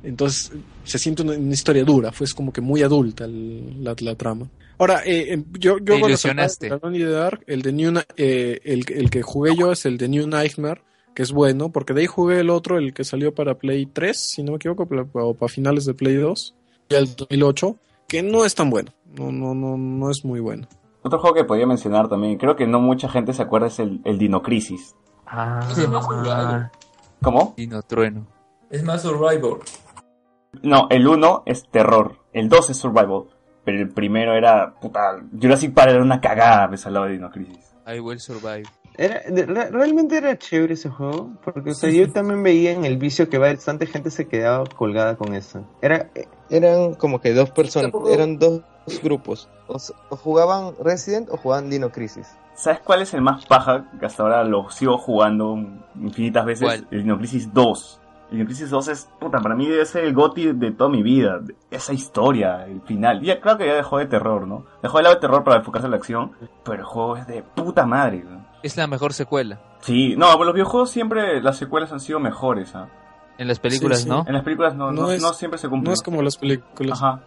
Entonces 0.02 0.50
se 0.84 0.98
siente 0.98 1.20
una, 1.20 1.34
una 1.34 1.52
historia 1.52 1.84
dura, 1.84 2.12
fue 2.12 2.26
como 2.34 2.50
que 2.50 2.62
muy 2.62 2.82
adulta 2.82 3.26
el- 3.26 3.84
la, 3.84 3.94
la 4.00 4.14
trama. 4.14 4.48
Ahora, 4.78 5.02
eh, 5.04 5.34
eh, 5.34 5.44
yo, 5.58 5.76
yo 5.80 5.96
Te 5.96 5.98
ilusionaste. 5.98 6.68
in 6.68 6.92
the 6.92 7.04
Dark, 7.10 7.44
el 7.46 7.60
de 7.60 7.72
New, 7.72 7.92
eh, 8.16 8.58
el, 8.64 8.86
el 8.90 9.10
que 9.10 9.20
jugué 9.20 9.54
yo 9.54 9.70
es 9.72 9.84
el 9.84 9.98
de 9.98 10.08
New 10.08 10.26
Nightmare, 10.26 10.80
que 11.14 11.22
es 11.22 11.32
bueno, 11.32 11.70
porque 11.70 11.92
de 11.94 12.02
ahí 12.02 12.06
jugué 12.06 12.40
el 12.40 12.50
otro, 12.50 12.78
el 12.78 12.94
que 12.94 13.04
salió 13.04 13.34
para 13.34 13.54
Play 13.54 13.86
3, 13.86 14.16
si 14.18 14.42
no 14.42 14.52
me 14.52 14.56
equivoco, 14.56 14.86
para- 14.86 15.06
o 15.12 15.34
para 15.34 15.48
finales 15.52 15.84
de 15.84 15.94
Play 15.94 16.16
2, 16.16 16.54
y 16.88 16.94
el 16.94 17.14
2008, 17.14 17.76
que 18.08 18.22
no 18.22 18.44
es 18.44 18.54
tan 18.54 18.70
bueno, 18.70 18.92
no, 19.06 19.30
no, 19.32 19.54
no, 19.54 19.76
no 19.76 20.10
es 20.10 20.24
muy 20.24 20.40
bueno. 20.40 20.66
Otro 21.02 21.18
juego 21.18 21.34
que 21.34 21.44
podría 21.44 21.66
mencionar 21.66 22.08
también, 22.08 22.38
creo 22.38 22.54
que 22.56 22.66
no 22.66 22.80
mucha 22.80 23.08
gente 23.08 23.32
se 23.32 23.42
acuerda, 23.42 23.66
es 23.66 23.78
el, 23.78 24.00
el 24.04 24.18
Dino 24.18 24.42
Crisis. 24.42 24.94
Ese 25.70 25.82
es 25.82 25.88
más 25.88 26.04
survival. 26.04 26.70
¿Cómo? 27.22 27.54
Dino 27.56 27.82
Trueno. 27.82 28.26
Es 28.70 28.82
más 28.84 29.02
survival. 29.02 29.58
No, 30.62 30.86
el 30.90 31.06
1 31.08 31.42
es 31.46 31.66
terror, 31.70 32.16
el 32.32 32.48
2 32.48 32.70
es 32.70 32.76
survival, 32.76 33.24
pero 33.64 33.78
el 33.80 33.88
primero 33.88 34.34
era, 34.34 34.74
puta, 34.80 35.16
Jurassic 35.40 35.72
Park 35.72 35.90
era 35.92 36.02
una 36.02 36.20
cagada 36.20 36.68
pues, 36.68 36.84
al 36.86 36.94
lado 36.94 37.06
de 37.06 37.12
Dino 37.12 37.30
Crisis. 37.30 37.74
I 37.86 37.98
will 38.00 38.20
survive. 38.20 38.64
Era, 38.96 39.22
realmente 39.70 40.18
era 40.18 40.36
chévere 40.36 40.74
ese 40.74 40.90
juego, 40.90 41.30
porque 41.44 41.70
o 41.70 41.74
sea, 41.74 41.90
yo 41.90 42.10
también 42.12 42.42
veía 42.42 42.72
en 42.72 42.84
el 42.84 42.98
vicio 42.98 43.28
que 43.30 43.38
bastante 43.38 43.86
gente 43.86 44.10
se 44.10 44.28
quedaba 44.28 44.64
colgada 44.66 45.16
con 45.16 45.34
eso. 45.34 45.64
Era, 45.80 46.10
eran 46.50 46.94
como 46.94 47.20
que 47.20 47.32
dos 47.32 47.50
personas, 47.50 47.90
Tampoco- 47.90 48.10
eran 48.10 48.38
dos 48.38 48.60
grupos. 49.02 49.48
O, 49.68 49.78
jugaban 50.16 50.74
Resident 50.82 51.30
o 51.30 51.36
jugaban 51.38 51.70
Dino 51.70 51.90
Crisis. 51.90 52.36
¿Sabes 52.54 52.80
cuál 52.80 53.00
es 53.00 53.14
el 53.14 53.22
más 53.22 53.46
paja 53.46 53.90
que 53.98 54.04
hasta 54.04 54.22
ahora 54.24 54.44
lo 54.44 54.68
sigo 54.70 54.98
jugando 54.98 55.56
infinitas 55.98 56.44
veces? 56.44 56.64
¿Cuál? 56.64 56.86
El 56.90 57.02
Dino 57.02 57.16
Crisis 57.16 57.52
2. 57.52 58.00
El 58.30 58.36
Dino 58.38 58.46
Crisis 58.46 58.68
2 58.68 58.88
es, 58.88 59.08
puta, 59.18 59.40
para 59.40 59.54
mí 59.54 59.66
debe 59.66 59.86
ser 59.86 60.04
el 60.04 60.12
goti 60.12 60.52
de 60.52 60.70
toda 60.72 60.90
mi 60.90 61.02
vida. 61.02 61.40
Esa 61.70 61.94
historia, 61.94 62.66
el 62.66 62.82
final. 62.82 63.22
Ya, 63.22 63.40
claro 63.40 63.56
que 63.58 63.66
ya 63.66 63.74
dejó 63.74 63.96
de 63.98 64.06
terror, 64.06 64.46
¿no? 64.46 64.66
Dejó 64.82 64.98
de 64.98 65.04
lado 65.04 65.14
de 65.14 65.20
terror 65.22 65.42
para 65.44 65.56
enfocarse 65.58 65.86
en 65.86 65.92
la 65.92 65.96
acción, 65.96 66.32
pero 66.62 66.78
el 66.80 66.84
juego 66.84 67.16
es 67.16 67.26
de 67.26 67.42
puta 67.42 67.86
madre, 67.86 68.22
¿no? 68.28 68.41
Es 68.62 68.76
la 68.76 68.86
mejor 68.86 69.12
secuela. 69.12 69.60
Sí, 69.80 70.14
no, 70.16 70.42
los 70.44 70.54
videojuegos 70.54 70.90
siempre, 70.90 71.42
las 71.42 71.56
secuelas 71.56 71.92
han 71.92 72.00
sido 72.00 72.20
mejores, 72.20 72.74
¿ah? 72.74 72.88
En 73.38 73.48
las 73.48 73.58
películas, 73.58 73.98
Sí, 73.98 74.04
sí. 74.04 74.10
¿no? 74.10 74.24
En 74.26 74.34
las 74.34 74.44
películas 74.44 74.74
no, 74.76 74.92
no, 74.92 75.02
No 75.02 75.10
es- 75.12 75.20
no 75.22 75.32
siempre 75.32 75.58
se 75.58 75.68
cumplen. 75.68 75.90
No 75.90 75.94
es 75.94 76.02
como 76.02 76.22
las 76.22 76.36
películas. 76.36 77.02
Ajá. 77.02 77.22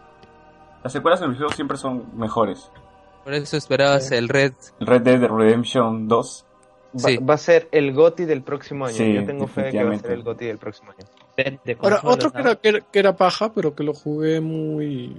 Las 0.83 0.93
secuelas 0.93 1.19
en 1.21 1.27
los 1.27 1.35
videojuegos 1.35 1.55
siempre 1.55 1.77
son 1.77 2.05
mejores. 2.17 2.71
Por 3.23 3.33
eso 3.33 3.57
esperabas 3.57 4.11
el 4.11 4.29
Red. 4.29 4.53
El 4.79 4.87
Red 4.87 5.01
Dead 5.01 5.19
Redemption 5.27 6.07
2. 6.07 6.45
Va, 6.95 6.99
Sí. 7.09 7.17
va 7.17 7.33
a 7.33 7.37
ser 7.37 7.67
el 7.71 7.91
GOTI 7.93 8.23
del 8.25 8.43
próximo 8.43 8.85
año. 8.85 8.95
Sí, 8.95 9.13
Yo 9.13 9.25
tengo 9.25 9.47
fe 9.47 9.63
de 9.63 9.71
que 9.71 9.83
va 9.83 9.93
a 9.93 9.97
ser 9.99 10.11
el 10.11 10.23
GOTI 10.23 10.45
del 10.45 10.57
próximo 10.59 10.91
año. 10.91 11.07
De- 11.35 11.59
de 11.65 11.77
Ahora, 11.81 11.99
otro 12.03 12.31
que 12.31 12.39
era, 12.39 12.55
que, 12.55 12.69
era, 12.69 12.79
que 12.81 12.99
era 12.99 13.15
paja, 13.17 13.51
pero 13.51 13.75
que 13.75 13.83
lo 13.83 13.93
jugué 13.93 14.39
muy... 14.39 15.17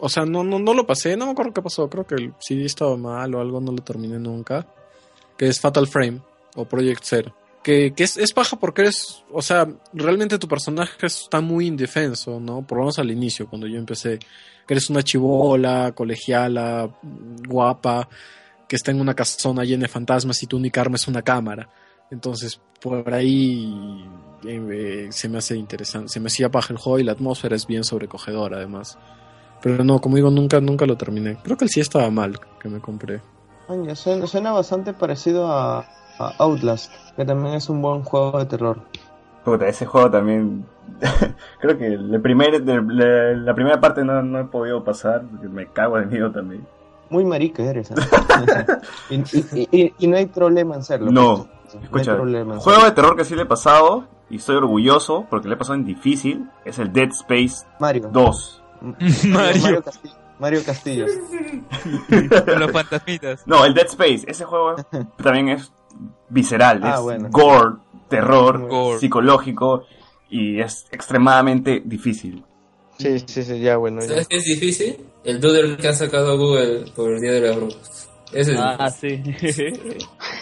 O 0.00 0.08
sea, 0.08 0.26
no, 0.26 0.44
no, 0.44 0.58
no 0.58 0.74
lo 0.74 0.86
pasé, 0.86 1.16
no 1.16 1.24
me 1.26 1.32
acuerdo 1.32 1.52
qué 1.54 1.62
pasó, 1.62 1.88
creo 1.88 2.04
que 2.06 2.16
el 2.16 2.34
CD 2.38 2.64
estaba 2.66 2.96
mal 2.96 3.34
o 3.34 3.40
algo, 3.40 3.60
no 3.60 3.72
lo 3.72 3.78
terminé 3.82 4.18
nunca. 4.18 4.66
Que 5.38 5.46
es 5.46 5.60
Fatal 5.60 5.86
Frame 5.86 6.20
o 6.56 6.66
Project 6.66 7.02
Zero. 7.04 7.34
Que, 7.62 7.94
que 7.94 8.04
es, 8.04 8.16
es 8.16 8.32
paja 8.32 8.58
porque 8.58 8.82
eres, 8.82 9.24
o 9.32 9.42
sea, 9.42 9.68
realmente 9.92 10.38
tu 10.38 10.48
personaje 10.48 11.06
está 11.06 11.40
muy 11.40 11.66
indefenso, 11.66 12.38
¿no? 12.40 12.66
Por 12.66 12.78
lo 12.78 12.84
menos 12.84 12.98
al 12.98 13.10
inicio, 13.10 13.48
cuando 13.48 13.66
yo 13.66 13.78
empecé. 13.78 14.18
Que 14.66 14.74
eres 14.74 14.90
una 14.90 15.02
chivola, 15.02 15.92
colegiala, 15.94 16.90
guapa, 17.48 18.08
que 18.68 18.76
está 18.76 18.90
en 18.90 19.00
una 19.00 19.14
casona 19.14 19.64
llena 19.64 19.82
de 19.82 19.88
fantasmas 19.88 20.42
y 20.42 20.46
tu 20.46 20.56
única 20.58 20.80
arma 20.80 20.96
es 20.96 21.08
una 21.08 21.22
cámara. 21.22 21.68
Entonces, 22.10 22.60
por 22.80 23.12
ahí 23.12 24.04
eh, 24.44 25.08
se 25.10 25.28
me 25.28 25.38
hace 25.38 25.56
interesante. 25.56 26.08
Se 26.08 26.20
me 26.20 26.28
hacía 26.28 26.50
paja 26.50 26.72
el 26.72 26.78
juego 26.78 26.98
y 26.98 27.04
la 27.04 27.12
atmósfera 27.12 27.56
es 27.56 27.66
bien 27.66 27.84
sobrecogedora, 27.84 28.58
además. 28.58 28.98
Pero 29.62 29.84
no, 29.84 30.00
como 30.00 30.16
digo, 30.16 30.30
nunca, 30.30 30.60
nunca 30.60 30.86
lo 30.86 30.96
terminé. 30.96 31.36
Creo 31.42 31.56
que 31.56 31.64
el 31.64 31.70
sí 31.70 31.80
estaba 31.80 32.10
mal 32.10 32.38
que 32.60 32.68
me 32.68 32.80
compré. 32.80 33.20
Suena, 33.94 34.26
suena 34.26 34.52
bastante 34.52 34.92
parecido 34.94 35.46
a, 35.52 35.80
a 36.18 36.32
Outlast, 36.38 36.92
que 37.16 37.24
también 37.24 37.54
es 37.54 37.68
un 37.68 37.82
buen 37.82 38.02
juego 38.02 38.38
de 38.38 38.46
terror. 38.46 38.78
Puta, 39.44 39.68
ese 39.68 39.84
juego 39.86 40.10
también. 40.10 40.64
Creo 41.60 41.76
que 41.78 41.86
el 41.86 42.20
primer, 42.20 42.62
de- 42.64 42.82
la, 42.82 43.38
la 43.38 43.54
primera 43.54 43.78
parte 43.80 44.04
no, 44.04 44.22
no 44.22 44.40
he 44.40 44.44
podido 44.44 44.82
pasar, 44.82 45.22
porque 45.30 45.48
me 45.48 45.66
cago 45.66 45.98
de 45.98 46.06
miedo 46.06 46.30
también. 46.30 46.66
Muy 47.10 47.24
marica 47.24 47.62
eres, 47.62 47.90
¿eh? 47.90 47.94
y, 49.10 49.14
y- 49.60 49.68
y- 49.70 49.94
y 49.98 50.06
no 50.06 50.16
hay 50.16 50.26
problema 50.26 50.74
en 50.74 50.82
serlo. 50.82 51.10
No, 51.10 51.46
pues. 51.70 51.82
Escucha, 51.84 52.14
no 52.16 52.24
hay 52.24 52.42
juego 52.44 52.60
serlo. 52.62 52.84
de 52.84 52.90
terror 52.92 53.16
que 53.16 53.24
sí 53.24 53.34
le 53.34 53.42
he 53.42 53.46
pasado, 53.46 54.04
y 54.30 54.36
estoy 54.36 54.56
orgulloso 54.56 55.26
porque 55.30 55.48
le 55.48 55.54
he 55.54 55.56
pasado 55.58 55.74
en 55.76 55.84
difícil, 55.84 56.48
es 56.64 56.78
el 56.78 56.92
Dead 56.92 57.08
Space 57.10 57.66
Mario. 57.78 58.08
2. 58.12 58.62
Mario 59.28 59.82
Castillo. 59.82 60.14
Mario 60.38 60.60
Castillos. 60.64 61.10
Con 62.46 62.60
los 62.60 62.70
fantasmitas. 62.72 63.42
No, 63.46 63.64
el 63.64 63.74
Dead 63.74 63.86
Space, 63.86 64.24
ese 64.26 64.44
juego 64.44 64.76
también 65.22 65.48
es 65.50 65.72
visceral, 66.28 66.80
Ah, 66.82 66.94
es 66.96 67.00
bueno. 67.00 67.28
gore, 67.30 67.76
terror, 68.08 68.68
Gore. 68.68 68.98
psicológico, 68.98 69.84
y 70.30 70.60
es 70.60 70.86
extremadamente 70.92 71.82
difícil. 71.84 72.44
Sí, 72.98 73.18
sí, 73.26 73.42
sí, 73.42 73.60
ya 73.60 73.76
bueno. 73.76 74.00
Ya. 74.00 74.08
¿Sabes 74.08 74.28
qué 74.28 74.36
es 74.36 74.44
difícil? 74.44 74.96
El 75.24 75.40
doodle 75.40 75.76
que 75.76 75.88
ha 75.88 75.94
sacado 75.94 76.36
Google 76.36 76.84
por 76.96 77.12
el 77.12 77.20
Día 77.20 77.32
de 77.32 77.40
las 77.40 77.56
Brujas. 77.56 78.08
Ese 78.32 78.52
es 78.52 78.58
Ah, 78.60 78.90
difícil. 79.00 79.74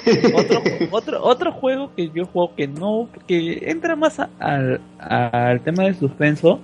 sí. 0.04 0.32
otro, 0.34 0.60
otro, 0.90 1.22
otro 1.24 1.52
juego 1.52 1.92
que 1.94 2.10
yo 2.10 2.24
juego 2.26 2.54
que 2.56 2.66
no, 2.66 3.08
que 3.28 3.70
entra 3.70 3.94
más 3.94 4.18
a- 4.18 4.30
al, 4.40 4.80
al 4.98 5.60
tema 5.62 5.84
del 5.84 5.94
suspenso, 5.96 6.58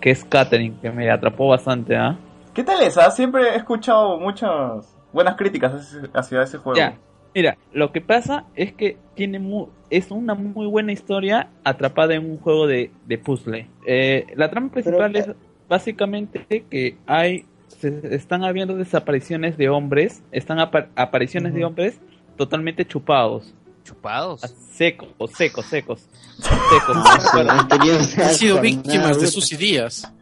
que 0.00 0.10
es 0.10 0.24
Catherine, 0.24 0.76
que 0.80 0.90
me 0.90 1.10
atrapó 1.10 1.48
bastante, 1.48 1.96
¿ah? 1.96 2.16
¿Qué 2.58 2.64
tal 2.64 2.82
es? 2.82 2.98
ah? 2.98 3.08
Siempre 3.12 3.50
he 3.50 3.54
escuchado 3.56 4.18
muchas 4.18 4.92
buenas 5.12 5.36
críticas 5.36 5.94
hacia- 6.12 6.42
ese 6.42 6.58
juego. 6.58 6.76
Ya, 6.76 6.98
mira, 7.32 7.56
lo 7.72 7.92
que 7.92 8.00
pasa 8.00 8.46
es 8.56 8.72
que 8.72 8.96
tiene 9.14 9.38
mu- 9.38 9.68
es 9.90 10.10
una 10.10 10.34
muy 10.34 10.66
buena 10.66 10.90
historia 10.90 11.50
atrapada 11.62 12.14
en 12.16 12.28
un 12.28 12.36
juego 12.38 12.66
de, 12.66 12.90
de 13.06 13.16
puzzle. 13.16 13.68
Eh, 13.86 14.26
la 14.34 14.50
trama 14.50 14.72
principal 14.72 15.14
es 15.14 15.28
básicamente 15.68 16.64
que 16.68 16.98
hay 17.06 17.46
se 17.68 18.12
están 18.16 18.42
habiendo 18.42 18.74
desapariciones 18.74 19.56
de 19.56 19.68
hombres, 19.68 20.24
están 20.32 20.58
apa- 20.58 20.88
apariciones 20.96 21.54
de 21.54 21.64
hombres 21.64 22.00
totalmente 22.36 22.84
chupados, 22.84 23.54
Chupados. 23.84 24.40
secos, 24.72 25.08
secos, 25.36 25.64
secos, 25.66 26.08
secos. 26.40 26.96
Han 28.18 28.34
sido 28.34 28.60
víctimas 28.60 29.20
de 29.20 29.28
sus 29.28 29.52
ideas. 29.52 30.12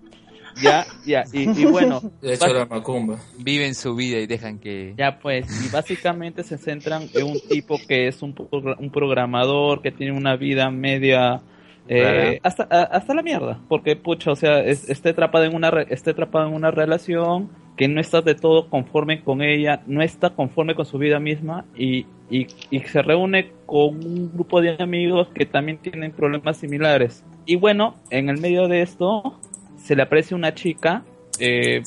Ya, 0.61 0.87
ya, 1.05 1.25
y, 1.33 1.61
y 1.61 1.65
bueno, 1.67 2.01
De 2.21 2.35
hecho, 2.35 2.53
la 2.53 2.67
macumba. 2.67 3.19
Viven 3.39 3.75
su 3.75 3.95
vida 3.95 4.19
y 4.19 4.27
dejan 4.27 4.59
que... 4.59 4.95
Ya 4.97 5.19
pues, 5.19 5.65
y 5.65 5.69
básicamente 5.71 6.43
se 6.43 6.59
centran 6.59 7.09
en 7.15 7.27
un 7.27 7.41
tipo 7.41 7.81
que 7.87 8.09
es 8.09 8.23
un, 8.23 8.35
un 8.79 8.91
programador, 8.91 9.83
que 9.83 9.91
tiene 9.93 10.13
una 10.17 10.37
vida 10.37 10.71
media... 10.71 11.43
eh, 11.89 12.41
hasta, 12.43 12.67
a- 12.71 12.83
hasta 12.85 13.15
la 13.15 13.23
mierda, 13.23 13.61
porque 13.69 13.95
pucha, 13.97 14.33
o 14.33 14.37
sea, 14.37 14.61
es- 14.65 14.89
esté 14.89 15.11
atrapado 15.11 15.45
en 15.45 15.55
una 15.55 15.71
re- 15.71 15.87
esté 15.91 16.11
atrapado 16.11 16.49
en 16.49 16.55
una 16.55 16.71
relación 16.71 17.49
que 17.77 17.89
no 17.89 18.01
está 18.01 18.23
de 18.23 18.35
todo 18.35 18.71
conforme 18.71 19.23
con 19.23 19.43
ella, 19.43 19.83
no 19.87 20.03
está 20.03 20.31
conforme 20.31 20.75
con 20.75 20.87
su 20.87 20.97
vida 20.99 21.21
misma 21.21 21.67
y, 21.77 22.07
y, 22.31 22.47
y 22.71 22.81
se 22.81 23.03
reúne 23.03 23.53
con 23.67 23.97
un 24.05 24.33
grupo 24.33 24.63
de 24.63 24.77
amigos 24.83 25.29
que 25.35 25.45
también 25.45 25.77
tienen 25.79 26.11
problemas 26.13 26.57
similares. 26.57 27.23
Y 27.45 27.57
bueno, 27.57 27.95
en 28.11 28.31
el 28.31 28.41
medio 28.41 28.67
de 28.67 28.81
esto 28.83 29.39
se 29.87 29.95
le 29.95 30.03
aparece 30.03 30.35
una 30.35 30.53
chica 30.53 31.05
eh, 31.39 31.83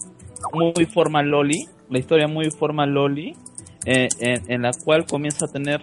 muy 0.54 0.86
forma 0.86 1.22
Loli, 1.22 1.68
la 1.90 2.00
historia 2.00 2.28
muy 2.28 2.50
forma 2.50 2.86
Loli, 2.86 3.36
eh, 3.86 4.08
en, 4.20 4.52
en 4.52 4.62
la 4.62 4.72
cual 4.86 5.06
comienza 5.06 5.46
a 5.46 5.48
tener 5.50 5.82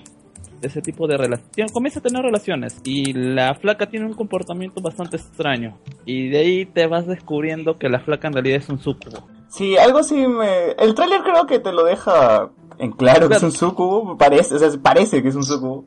ese 0.62 0.80
tipo 0.80 1.06
de 1.06 1.18
relación, 1.18 1.68
comienza 1.68 2.00
a 2.00 2.02
tener 2.02 2.22
relaciones 2.22 2.80
y 2.84 3.12
la 3.12 3.54
flaca 3.54 3.86
tiene 3.86 4.06
un 4.06 4.14
comportamiento 4.14 4.80
bastante 4.80 5.16
extraño 5.16 5.78
y 6.06 6.28
de 6.30 6.38
ahí 6.38 6.66
te 6.66 6.86
vas 6.86 7.06
descubriendo 7.06 7.78
que 7.78 7.90
la 7.90 8.00
flaca 8.00 8.28
en 8.28 8.34
realidad 8.34 8.58
es 8.58 8.68
un 8.70 8.78
sucubo. 8.78 9.28
Sí, 9.48 9.76
algo 9.76 9.98
así 9.98 10.26
me... 10.26 10.70
El 10.78 10.94
tráiler 10.94 11.20
creo 11.22 11.46
que 11.46 11.58
te 11.58 11.72
lo 11.72 11.84
deja 11.84 12.50
en 12.78 12.92
claro 12.92 13.28
que 13.28 13.36
es 13.36 13.42
un 13.42 13.52
sucubo, 13.52 14.16
parece, 14.16 14.54
o 14.54 14.58
sea, 14.58 14.70
parece 14.82 15.22
que 15.22 15.28
es 15.28 15.34
un 15.34 15.44
sucubo. 15.44 15.84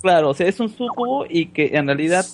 Claro, 0.00 0.30
o 0.30 0.34
sea, 0.34 0.46
es 0.46 0.60
un 0.60 0.68
sucubo 0.68 1.26
y 1.28 1.46
que 1.46 1.70
en 1.74 1.86
realidad 1.86 2.24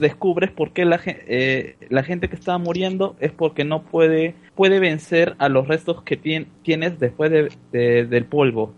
descubres 0.00 0.50
por 0.50 0.72
qué 0.72 0.84
la, 0.84 1.00
eh, 1.04 1.76
la 1.90 2.02
gente 2.02 2.28
que 2.28 2.36
está 2.36 2.56
muriendo 2.58 3.16
es 3.20 3.32
porque 3.32 3.64
no 3.64 3.82
puede 3.82 4.34
puede 4.54 4.78
vencer 4.80 5.34
a 5.38 5.48
los 5.48 5.66
restos 5.68 6.02
que 6.02 6.20
tien- 6.20 6.46
tienes 6.62 6.98
después 7.00 7.30
de, 7.30 7.48
de- 7.72 8.06
del 8.06 8.24
polvo. 8.26 8.72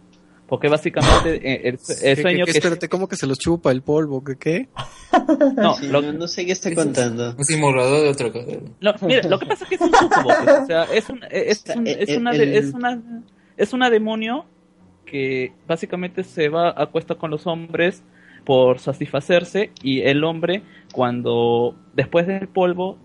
Porque 0.49 0.69
básicamente 0.69 1.37
eh, 1.43 1.63
el, 1.65 1.79
el 2.03 2.17
¿Qué- 2.17 2.23
sueño 2.23 2.45
qué- 2.47 2.53
que... 2.53 2.59
espérate, 2.59 2.89
¿cómo 2.89 3.09
que 3.09 3.17
se 3.17 3.27
los 3.27 3.39
chupa 3.39 3.73
el 3.73 3.83
polvo? 3.83 4.23
¿Qué 4.25 4.37
qué? 4.37 4.69
No, 5.57 5.75
Sí, 5.75 5.89
lo- 5.89 6.03
no, 6.03 6.13
no 6.13 6.29
sé 6.29 6.45
qué 6.47 6.53
está 6.53 6.73
contando. 6.75 7.35
Un 7.37 7.45
simulador 7.45 8.03
de 8.03 8.09
otra 8.11 8.31
cosa. 8.33 8.47
No, 8.81 8.95
mira, 9.03 9.23
lo 9.29 9.39
que 9.39 9.47
pasa 9.47 9.65
es 9.65 9.69
que 9.71 9.75
es 9.77 9.81
un 9.81 9.91
sucubo, 9.93 10.31
pues, 10.45 10.59
o 10.63 10.67
sea, 10.67 10.85
es, 10.85 11.09
un- 11.09 11.21
es, 11.31 11.65
un- 11.75 11.87
El- 11.87 11.99
es 12.09 12.17
una, 12.17 12.31
el- 12.33 12.55
es 12.55 12.73
una 12.75 13.03
es 13.57 13.73
una 13.73 13.91
demonio 13.91 14.45
que 15.05 15.53
básicamente 15.67 16.23
se 16.25 16.49
va 16.49 16.69
a 16.69 16.83
acuesta 16.83 17.15
con 17.15 17.31
los 17.31 17.47
hombres 17.47 18.03
por 18.47 18.79
satisfacerse 18.79 19.73
y 19.83 20.01
el 20.01 20.25
hombre 20.25 20.63
cuando 20.93 21.75
después 21.95 22.27
del 22.27 22.49
polvo 22.49 22.97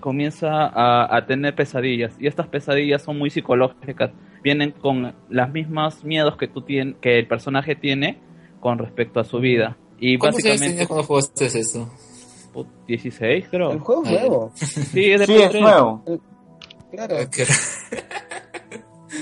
comienza 0.00 0.48
a, 0.66 1.14
a 1.14 1.26
tener 1.26 1.54
pesadillas 1.54 2.14
y 2.18 2.26
estas 2.26 2.46
pesadillas 2.46 3.02
son 3.02 3.18
muy 3.18 3.28
psicológicas 3.28 4.12
vienen 4.42 4.70
con 4.70 5.12
las 5.28 5.50
mismas 5.52 6.02
miedos 6.04 6.36
que 6.38 6.48
tú 6.48 6.62
tienes 6.62 6.94
que 7.02 7.18
el 7.18 7.26
personaje 7.26 7.74
tiene 7.76 8.18
con 8.60 8.78
respecto 8.78 9.20
a 9.20 9.24
su 9.24 9.40
vida 9.40 9.76
y 9.98 10.16
¿Cuántos 10.16 10.42
años 10.46 10.54
básicamente 10.60 10.86
cuando 10.86 11.04
jugaste 11.06 11.44
eso? 11.46 11.92
16 12.86 13.46
creo 13.50 13.72
El 13.72 13.78
juego 13.80 14.04
es 14.04 14.08
Ah, 14.08 14.12
nuevo. 14.20 14.52
sí 14.54 15.10
es 15.12 15.20
de 15.20 15.26
Sí, 15.26 15.34
es 15.36 15.50
3. 15.50 15.62
nuevo. 15.62 16.02
Claro. 16.90 17.16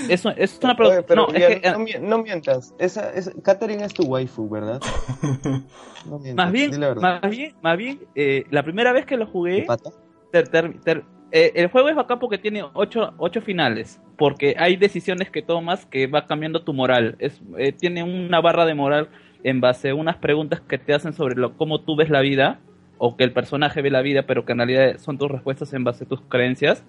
Es, 0.09 0.25
es 0.37 0.59
una 0.63 0.77
pero 0.77 1.03
no, 1.15 1.29
es 1.35 1.61
que, 1.61 1.71
no, 1.71 1.87
eh, 1.87 1.99
no 2.01 2.19
mientas. 2.23 2.75
Esa, 2.79 3.13
es, 3.13 3.31
Catherine 3.43 3.85
es 3.85 3.93
tu 3.95 4.05
waifu, 4.05 4.49
¿verdad? 4.49 4.81
No 6.07 6.19
mientas. 6.19 6.45
más 6.47 6.53
bien, 6.53 6.71
verdad. 6.81 7.21
más 7.23 7.31
bien, 7.31 7.55
más 7.61 7.77
bien, 7.77 8.01
eh, 8.15 8.45
la 8.51 8.63
primera 8.63 8.93
vez 8.93 9.05
que 9.05 9.17
lo 9.17 9.27
¿De 9.27 9.31
jugué, 9.33 9.63
pata? 9.63 9.91
ter- 10.31 10.49
ter- 10.49 10.81
ter- 10.81 11.05
eh, 11.33 11.53
el 11.57 11.67
juego 11.69 11.89
es 11.91 11.97
bacán 11.97 12.19
porque 12.19 12.39
tiene 12.39 12.65
ocho, 12.73 13.13
ocho 13.19 13.43
finales, 13.43 14.01
porque 14.17 14.55
hay 14.59 14.77
decisiones 14.77 15.31
que 15.31 15.43
tomas 15.43 15.85
que 15.87 16.07
va 16.07 16.27
cambiando 16.27 16.63
tu 16.63 16.73
moral. 16.73 17.17
Es, 17.19 17.41
eh, 17.59 17.73
tiene 17.73 18.03
una 18.03 18.41
barra 18.41 18.65
de 18.65 18.75
moral 18.75 19.09
en 19.45 19.61
base 19.61 19.91
a 19.91 19.95
unas 19.95 20.17
preguntas 20.17 20.61
que 20.61 20.79
te 20.79 20.95
hacen 20.95 21.13
sobre 21.13 21.35
lo, 21.35 21.57
cómo 21.57 21.81
tú 21.83 21.97
ves 21.97 22.09
la 22.09 22.21
vida, 22.21 22.61
o 22.97 23.17
que 23.17 23.25
el 23.25 23.33
personaje 23.33 23.83
ve 23.83 23.91
la 23.91 24.03
vida, 24.03 24.23
pero 24.27 24.45
que 24.45 24.53
en 24.53 24.59
realidad 24.59 24.99
son 24.99 25.19
tus 25.19 25.31
respuestas 25.31 25.73
en 25.75 25.85
base 25.85 26.05
a 26.05 26.09
tus 26.09 26.21
creencias. 26.23 26.85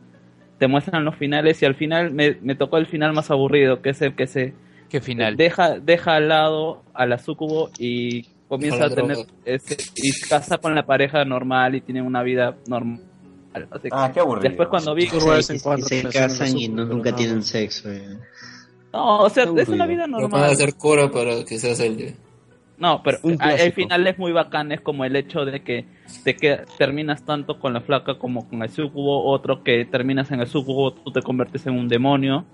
Te 0.59 0.67
muestran 0.67 1.03
los 1.05 1.15
finales 1.15 1.61
y 1.61 1.65
al 1.65 1.75
final 1.75 2.11
me, 2.11 2.37
me 2.41 2.53
tocó 2.55 2.77
el 2.77 2.85
final 2.85 3.13
más 3.13 3.31
aburrido, 3.31 3.81
que 3.81 3.89
es 3.91 4.01
el 4.01 4.15
que 4.15 4.27
se 4.27 4.53
¿Qué 4.89 5.01
final? 5.01 5.37
deja 5.37 5.79
deja 5.79 6.15
al 6.15 6.27
lado 6.29 6.83
a 6.93 7.05
la 7.05 7.17
sucubo 7.19 7.69
y 7.77 8.23
comienza 8.47 8.85
a 8.85 8.89
tener 8.89 9.17
ese, 9.45 9.77
y 9.95 10.11
se 10.11 10.27
casa 10.27 10.57
con 10.57 10.73
la 10.75 10.85
pareja 10.85 11.23
normal 11.25 11.75
y 11.75 11.81
tiene 11.81 12.01
una 12.01 12.23
vida 12.23 12.55
normal 12.67 12.99
Así 13.71 13.83
que 13.83 13.89
Ah, 13.91 14.11
qué 14.13 14.19
aburrido. 14.19 14.47
después 14.49 14.67
cuando 14.69 14.93
vi 14.95 15.07
cuando 15.07 15.31
se 15.41 16.01
relacionan 16.03 16.11
casan 16.11 16.57
y 16.57 16.67
no, 16.69 16.85
nunca 16.85 17.15
tienen 17.15 17.41
sexo. 17.43 17.91
eh. 17.91 18.17
no 18.93 19.19
o 19.19 19.29
sea 19.29 19.45
es 19.55 19.69
una 19.69 19.85
vida 19.85 20.07
Lo 20.07 20.13
van 20.13 20.21
a 20.21 20.27
normal 20.29 20.51
hacer 20.51 20.73
cura 20.75 21.09
para 21.11 21.43
que 21.45 21.57
seas 21.59 21.79
el... 21.79 22.15
no 22.79 23.01
pero 23.03 23.19
Un 23.23 23.37
hay, 23.39 23.71
finales 23.71 24.17
muy 24.17 24.31
bacanes 24.31 24.81
como 24.81 25.05
el 25.05 25.15
hecho 25.15 25.45
de 25.45 25.61
que 25.63 25.85
te 26.23 26.35
que 26.35 26.61
terminas 26.77 27.23
tanto 27.25 27.59
con 27.59 27.73
la 27.73 27.81
flaca 27.81 28.17
como 28.17 28.47
con 28.47 28.63
el 28.63 28.69
sucubo 28.69 29.25
otro 29.25 29.63
que 29.63 29.85
terminas 29.85 30.31
en 30.31 30.39
el 30.41 30.47
sucubo 30.47 30.93
tú 30.93 31.11
te 31.11 31.21
conviertes 31.21 31.65
en 31.67 31.73
un 31.73 31.87
demonio. 31.87 32.45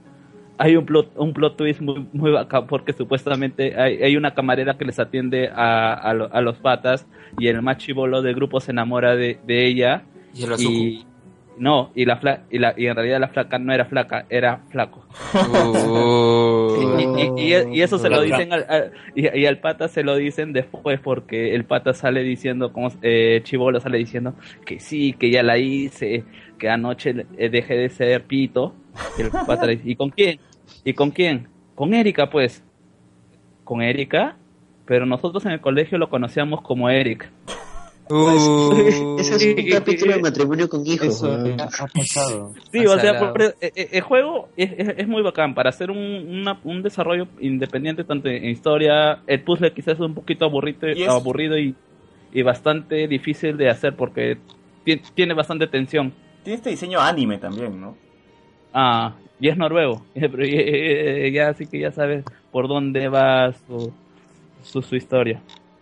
Hay 0.58 0.78
un 0.78 0.86
plot, 0.86 1.12
un 1.18 1.34
plot 1.34 1.58
twist 1.58 1.82
muy, 1.82 2.08
muy 2.14 2.32
bacán 2.32 2.66
porque 2.68 2.94
supuestamente 2.94 3.78
hay, 3.80 4.02
hay 4.02 4.16
una 4.16 4.34
camarera 4.34 4.78
que 4.78 4.86
les 4.86 5.00
atiende 5.00 5.50
a, 5.54 5.94
a, 5.94 6.14
lo- 6.14 6.34
a 6.34 6.42
los 6.42 6.58
patas 6.60 7.08
y 7.38 7.48
el 7.48 7.62
más 7.62 7.78
chivolo 7.78 8.22
del 8.22 8.36
grupo 8.36 8.62
se 8.62 8.72
enamora 8.72 9.16
de, 9.18 9.40
de 9.46 9.66
ella 9.68 10.04
Y 10.34 10.44
el 10.44 10.54
y 10.62 11.06
no 11.58 11.92
y 11.96 12.06
la 12.06 12.18
fla, 12.18 12.42
y 12.52 12.60
la 12.60 12.74
y 12.78 12.88
en 12.88 12.96
realidad 12.96 13.20
la 13.20 13.30
flaca 13.30 13.58
no 13.60 13.74
era 13.74 13.86
flaca 13.86 14.26
era 14.30 14.62
flaco. 14.70 15.06
Uh. 15.34 16.98
y, 17.00 17.42
y- 17.42 17.54
y- 17.54 17.78
y 17.78 17.82
eso 17.82 17.98
se 17.98 18.10
lo 18.10 18.22
dicen 18.22 18.52
al, 18.54 18.66
al- 18.70 18.92
y, 19.16 19.38
y 19.40 19.46
al 19.46 19.60
pata 19.60 19.88
se 19.88 20.04
lo 20.04 20.16
dicen 20.16 20.54
después 20.54 21.00
porque 21.00 21.56
el 21.56 21.66
pata 21.66 21.94
sale 21.94 22.24
diciendo 22.24 22.72
como 22.74 22.90
eh, 23.02 23.42
chivolo 23.44 23.80
sale 23.80 23.98
diciendo 23.98 24.34
que 24.66 24.80
sí 24.80 25.14
que 25.14 25.30
ya 25.32 25.44
la 25.44 25.58
hice 25.58 26.24
que 26.58 26.70
anoche 26.70 27.26
eh, 27.38 27.50
dejé 27.50 27.76
de 27.76 27.90
ser 27.90 28.24
pito. 28.24 28.74
Y 29.18 29.24
el 29.24 29.30
pata 29.30 29.66
le 29.66 29.76
dice 29.78 29.90
y 29.92 29.96
con 29.96 30.10
quién 30.10 30.40
y 30.84 30.94
con 30.94 31.12
quién 31.12 31.48
con 31.76 31.94
Erika 31.94 32.30
pues. 32.30 32.64
Con 33.64 33.82
Erika 33.82 34.38
pero 34.86 35.06
nosotros 35.06 35.46
en 35.46 35.52
el 35.54 35.62
colegio 35.62 35.98
lo 35.98 36.10
conocíamos 36.10 36.62
como 36.62 36.90
Eric 36.90 37.30
Uh. 38.08 39.16
Ese 39.20 39.36
es 39.36 39.58
un 39.58 39.70
capítulo 39.72 40.14
de 40.14 40.22
matrimonio 40.22 40.70
con 40.70 40.86
hijos. 40.86 41.08
Eso 41.08 41.34
ha 41.34 41.88
pasado. 41.88 42.54
Sí, 42.72 42.86
o 42.86 43.00
sea, 43.00 43.14
eh, 43.62 43.72
eh, 43.76 43.90
el 43.94 44.02
juego 44.02 44.50
es, 44.56 44.72
es- 44.78 44.94
es 44.98 45.08
muy 45.08 45.24
bacán 45.24 45.56
para 45.56 45.70
hacer 45.72 45.90
un, 45.90 45.98
una- 45.98 46.60
un 46.64 46.84
desarrollo 46.84 47.28
independiente 47.40 48.04
tanto 48.04 48.30
en 48.30 48.46
historia. 48.46 49.20
El 49.26 49.42
puzzle 49.42 49.74
quizás 49.74 49.96
es 49.96 50.00
un 50.02 50.14
poquito 50.14 50.46
aburrido, 50.46 50.88
Y 50.90 51.04
aburrido 51.06 51.58
y, 51.58 51.74
y 52.32 52.42
bastante 52.44 53.08
difícil 53.08 53.58
de 53.58 53.70
hacer 53.70 53.96
porque 53.96 54.38
ti- 54.84 55.02
tiene 55.16 55.34
bastante 55.34 55.66
tensión. 55.68 56.14
Tiene 56.44 56.58
este 56.58 56.70
diseño 56.70 57.00
anime 57.02 57.40
también, 57.40 57.82
¿no? 57.82 57.98
Ah, 58.72 59.16
y 59.40 59.48
es 59.50 59.58
noruego. 59.58 60.06
Pero 60.14 60.46
ya, 60.46 61.28
ya 61.30 61.50
así 61.50 61.66
que 61.66 61.80
ya 61.80 61.92
sabes 61.92 62.24
por 62.52 62.68
dónde 62.68 63.08
va 63.08 63.52
su, 63.68 63.92
su, 64.64 64.82
su 64.84 64.96
historia. 64.96 65.42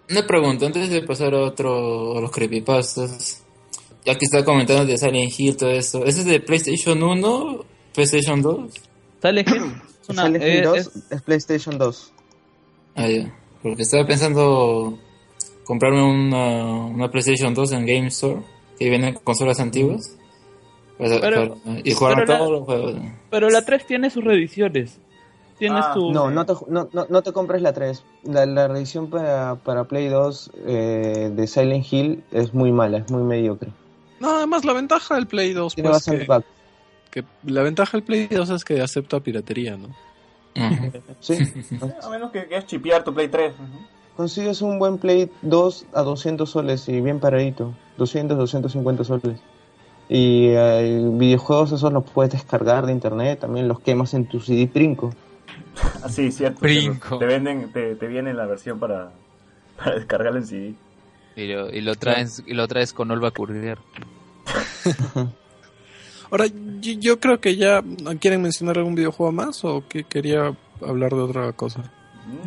Una 0.09 0.25
pregunta, 0.27 0.65
antes 0.65 0.89
de 0.89 1.01
pasar 1.01 1.33
a 1.33 1.41
otro, 1.41 2.17
a 2.17 2.21
los 2.21 2.31
creepypastas. 2.31 3.43
Ya 4.05 4.15
que 4.15 4.25
está 4.25 4.43
comentando 4.43 4.85
de 4.85 4.97
Silent 4.97 5.31
Hill, 5.37 5.55
todo 5.55 5.71
eso. 5.71 6.03
¿Ese 6.05 6.19
es 6.21 6.25
de 6.25 6.39
PlayStation 6.41 7.01
1? 7.01 7.65
¿PlayStation 7.93 8.41
2? 8.41 8.73
Silent 9.21 9.47
Hill 9.49 9.63
es 10.01 10.09
una- 10.09 10.25
Silent 10.25 10.43
Hill 10.43 10.49
eh, 10.49 10.61
2 10.63 10.77
es- 10.77 10.91
es... 11.09 11.21
PlayStation 11.21 11.77
2. 11.77 12.11
Ah, 12.95 13.07
ya. 13.07 13.33
Porque 13.61 13.83
estaba 13.83 14.05
pensando 14.05 14.99
comprarme 15.63 16.03
una, 16.03 16.65
una 16.87 17.09
PlayStation 17.09 17.53
2 17.53 17.71
en 17.71 17.85
Game 17.85 18.07
Store, 18.07 18.41
que 18.77 18.89
vienen 18.89 19.13
con 19.13 19.23
consolas 19.23 19.61
antiguas. 19.61 20.17
Para- 20.97 21.21
Pero- 21.21 21.55
para- 21.55 21.79
y 21.83 21.93
jugar 21.93 22.15
pero 22.15 22.25
la- 22.27 22.37
todos 22.39 22.51
los 22.51 22.63
juegos. 22.65 22.95
pero 23.29 23.49
la 23.49 23.63
3 23.63 23.87
tiene 23.87 24.09
sus 24.09 24.23
reediciones. 24.23 24.99
Tienes 25.57 25.85
Ah, 25.87 25.93
tu... 25.93 26.11
No, 26.11 26.29
no 26.31 26.45
te, 26.45 26.53
no, 26.67 26.89
no, 26.91 27.05
no 27.09 27.21
te 27.21 27.31
compres 27.31 27.61
la 27.61 27.73
3. 27.73 28.03
La, 28.23 28.45
la 28.45 28.67
reedición 28.67 29.09
para, 29.09 29.55
para 29.55 29.83
Play 29.85 30.07
2 30.07 30.51
eh, 30.65 31.31
de 31.33 31.47
Silent 31.47 31.85
Hill 31.91 32.23
es 32.31 32.53
muy 32.53 32.71
mala, 32.71 32.97
es 32.99 33.11
muy 33.11 33.23
mediocre. 33.23 33.69
No, 34.19 34.37
además 34.37 34.65
la 34.65 34.73
ventaja 34.73 35.15
del 35.15 35.27
Play 35.27 35.53
2 35.53 35.75
Tiene 35.75 35.89
pues 35.89 35.97
bastante 35.97 36.21
que, 36.21 36.25
pack. 36.27 36.45
Que 37.11 37.23
la 37.45 37.61
ventaja 37.61 37.97
del 37.97 38.03
Play 38.03 38.27
2 38.27 38.49
es 38.49 38.65
que 38.65 38.81
acepta 38.81 39.19
piratería, 39.19 39.77
¿no? 39.77 39.89
Sí. 41.19 41.37
A 42.01 42.09
menos 42.09 42.31
que 42.31 42.45
quieras 42.47 42.65
chipear 42.67 43.03
tu 43.03 43.13
Play 43.13 43.27
3. 43.27 43.53
ujú. 43.53 43.85
Consigues 44.15 44.61
un 44.61 44.77
buen 44.79 44.97
Play 44.99 45.29
2 45.41 45.85
a 45.93 46.03
200 46.03 46.49
soles 46.49 46.87
y 46.87 47.01
bien 47.01 47.19
paradito. 47.19 47.73
200, 47.97 48.37
250 48.37 49.03
soles. 49.03 49.39
Y 50.09 50.47
eh, 50.49 51.01
videojuegos 51.13 51.71
esos 51.71 51.91
los 51.91 52.03
puedes 52.03 52.33
descargar 52.33 52.85
de 52.85 52.91
internet, 52.91 53.39
también 53.39 53.67
los 53.67 53.79
quemas 53.79 54.13
en 54.13 54.25
tu 54.27 54.39
CD 54.39 54.67
Princo. 54.67 55.11
Ah, 56.03 56.09
sí, 56.09 56.31
cierto. 56.31 56.59
Brinco. 56.61 57.17
Te 57.17 57.25
venden, 57.25 57.71
te, 57.71 57.95
te 57.95 58.07
viene 58.07 58.33
la 58.33 58.45
versión 58.45 58.79
para, 58.79 59.11
para 59.77 59.95
descargarla 59.95 60.39
en 60.39 60.45
CD. 60.47 60.73
Y 61.35 61.47
lo, 61.47 61.69
y 61.69 61.81
lo 61.81 61.95
traes, 61.95 62.43
y 62.45 62.53
lo 62.53 62.67
traes 62.67 62.91
con 62.93 63.09
Olva 63.09 63.31
Courier. 63.31 63.77
Ahora, 66.31 66.45
yo, 66.47 66.93
yo 66.99 67.19
creo 67.19 67.39
que 67.39 67.55
ya 67.55 67.83
quieren 68.19 68.41
mencionar 68.41 68.77
algún 68.77 68.95
videojuego 68.95 69.31
más 69.31 69.63
o 69.63 69.83
que 69.87 70.03
quería 70.03 70.55
hablar 70.81 71.11
de 71.11 71.21
otra 71.21 71.51
cosa. 71.53 71.91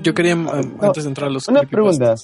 Yo 0.02 0.14
quería, 0.14 0.34
Mm. 0.36 0.48
um, 0.48 0.78
antes 0.84 1.04
de 1.04 1.08
entrar 1.10 1.28
a 1.28 1.32
los 1.32 1.48
Una 1.48 1.62
pregunta. 1.62 2.14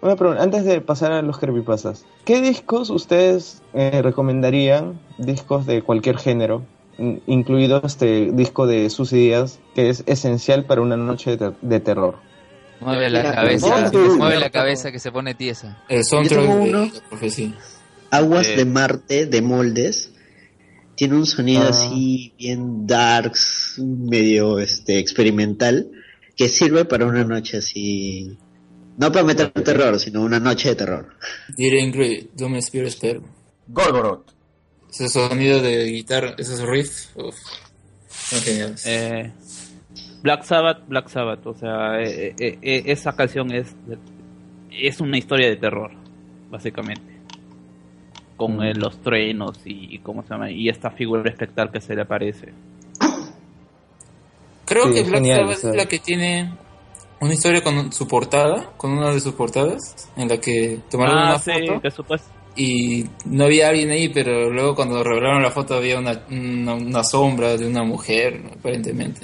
Una 0.00 0.16
pregunta, 0.16 0.42
antes 0.42 0.64
de 0.64 0.80
pasar 0.80 1.12
a 1.12 1.22
los 1.22 1.38
creepypastas. 1.38 2.04
¿Qué 2.24 2.40
discos 2.40 2.90
ustedes 2.90 3.62
eh, 3.72 4.02
recomendarían? 4.02 4.98
Discos 5.18 5.64
de 5.66 5.82
cualquier 5.82 6.18
género, 6.18 6.62
incluido 7.26 7.80
este 7.84 8.30
disco 8.32 8.66
de 8.66 8.88
Susy 8.90 9.16
Díaz, 9.16 9.58
que 9.74 9.88
es 9.88 10.04
esencial 10.06 10.64
para 10.66 10.80
una 10.82 10.96
noche 10.96 11.30
de, 11.32 11.36
ter- 11.38 11.54
de 11.60 11.80
terror. 11.80 12.16
Mueve 12.80 13.10
la 13.10 13.20
Mira, 13.22 13.34
cabeza, 13.34 13.90
mueve 14.18 14.40
la 14.40 14.50
cabeza 14.50 14.90
que 14.92 14.98
se 14.98 15.12
pone 15.12 15.34
tiesa. 15.34 15.82
Tengo 15.88 16.22
de 16.28 16.36
uno. 16.38 16.90
Aguas 18.10 18.48
Eh. 18.48 18.56
de 18.56 18.64
Marte 18.64 19.26
de 19.26 19.40
moldes. 19.42 20.10
Tiene 20.94 21.14
un 21.16 21.24
sonido 21.26 21.62
Ah. 21.62 21.68
así 21.70 22.34
bien 22.38 22.86
darks, 22.86 23.76
medio 23.78 24.58
este 24.58 24.98
experimental, 24.98 25.90
que 26.36 26.48
sirve 26.48 26.84
para 26.84 27.06
una 27.06 27.24
noche 27.24 27.56
así. 27.58 28.36
No 28.98 29.10
para 29.10 29.24
meter 29.24 29.50
terror, 29.52 29.98
sino 29.98 30.20
una 30.22 30.38
noche 30.38 30.68
de 30.70 30.74
terror. 30.74 31.08
Dear 31.56 31.74
Ingrid, 31.74 32.26
Doom 32.36 32.56
Spirit 32.56 32.90
Spell. 32.90 33.22
Gorgoroth. 33.68 34.26
Ese 34.92 35.08
sonido 35.08 35.60
de 35.62 35.86
guitarra, 35.86 36.34
esos 36.38 36.60
riffs, 36.60 37.10
uf, 37.16 37.34
son 38.08 38.40
geniales. 38.42 38.84
Eh, 38.86 39.32
Black 40.22 40.44
Sabbath, 40.44 40.86
Black 40.86 41.08
Sabbath, 41.08 41.46
o 41.46 41.54
sea, 41.54 42.00
eh, 42.00 42.34
eh, 42.38 42.82
esa 42.86 43.12
canción 43.16 43.50
es 43.52 43.74
es 44.70 45.00
una 45.00 45.18
historia 45.18 45.48
de 45.48 45.56
terror, 45.56 45.90
básicamente. 46.50 47.10
Con 48.36 48.56
Mm. 48.58 48.62
eh, 48.62 48.74
los 48.74 49.00
truenos 49.02 49.58
y, 49.66 49.94
y 49.94 49.98
cómo 50.00 50.22
se 50.22 50.30
llama 50.30 50.50
y 50.50 50.68
esta 50.68 50.90
figura 50.90 51.28
espectral 51.30 51.70
que 51.70 51.80
se 51.80 51.94
le 51.94 52.02
aparece. 52.02 52.52
Creo 54.64 54.86
sí, 54.88 54.94
que 54.94 55.02
Black 55.02 55.14
genial, 55.14 55.40
Sabbath 55.40 55.64
es 55.64 55.76
la 55.76 55.86
que 55.86 55.98
tiene 55.98 56.52
una 57.20 57.34
historia 57.34 57.62
con 57.62 57.92
su 57.92 58.06
portada, 58.08 58.72
con 58.76 58.92
una 58.92 59.10
de 59.12 59.20
sus 59.20 59.34
portadas, 59.34 60.08
en 60.16 60.28
la 60.28 60.38
que 60.38 60.80
tomaron 60.90 61.18
ah, 61.18 61.24
una 61.30 61.38
sí, 61.38 61.50
foto 61.66 61.80
que 61.80 61.88
supuest- 61.90 62.30
y 62.56 63.06
no 63.24 63.44
había 63.44 63.68
alguien 63.68 63.90
ahí, 63.90 64.08
pero 64.08 64.50
luego 64.50 64.74
cuando 64.74 65.02
revelaron 65.02 65.42
la 65.42 65.50
foto 65.50 65.74
había 65.74 65.98
una, 65.98 66.20
una, 66.30 66.74
una 66.74 67.04
sombra 67.04 67.56
de 67.56 67.66
una 67.66 67.82
mujer, 67.82 68.42
aparentemente. 68.58 69.20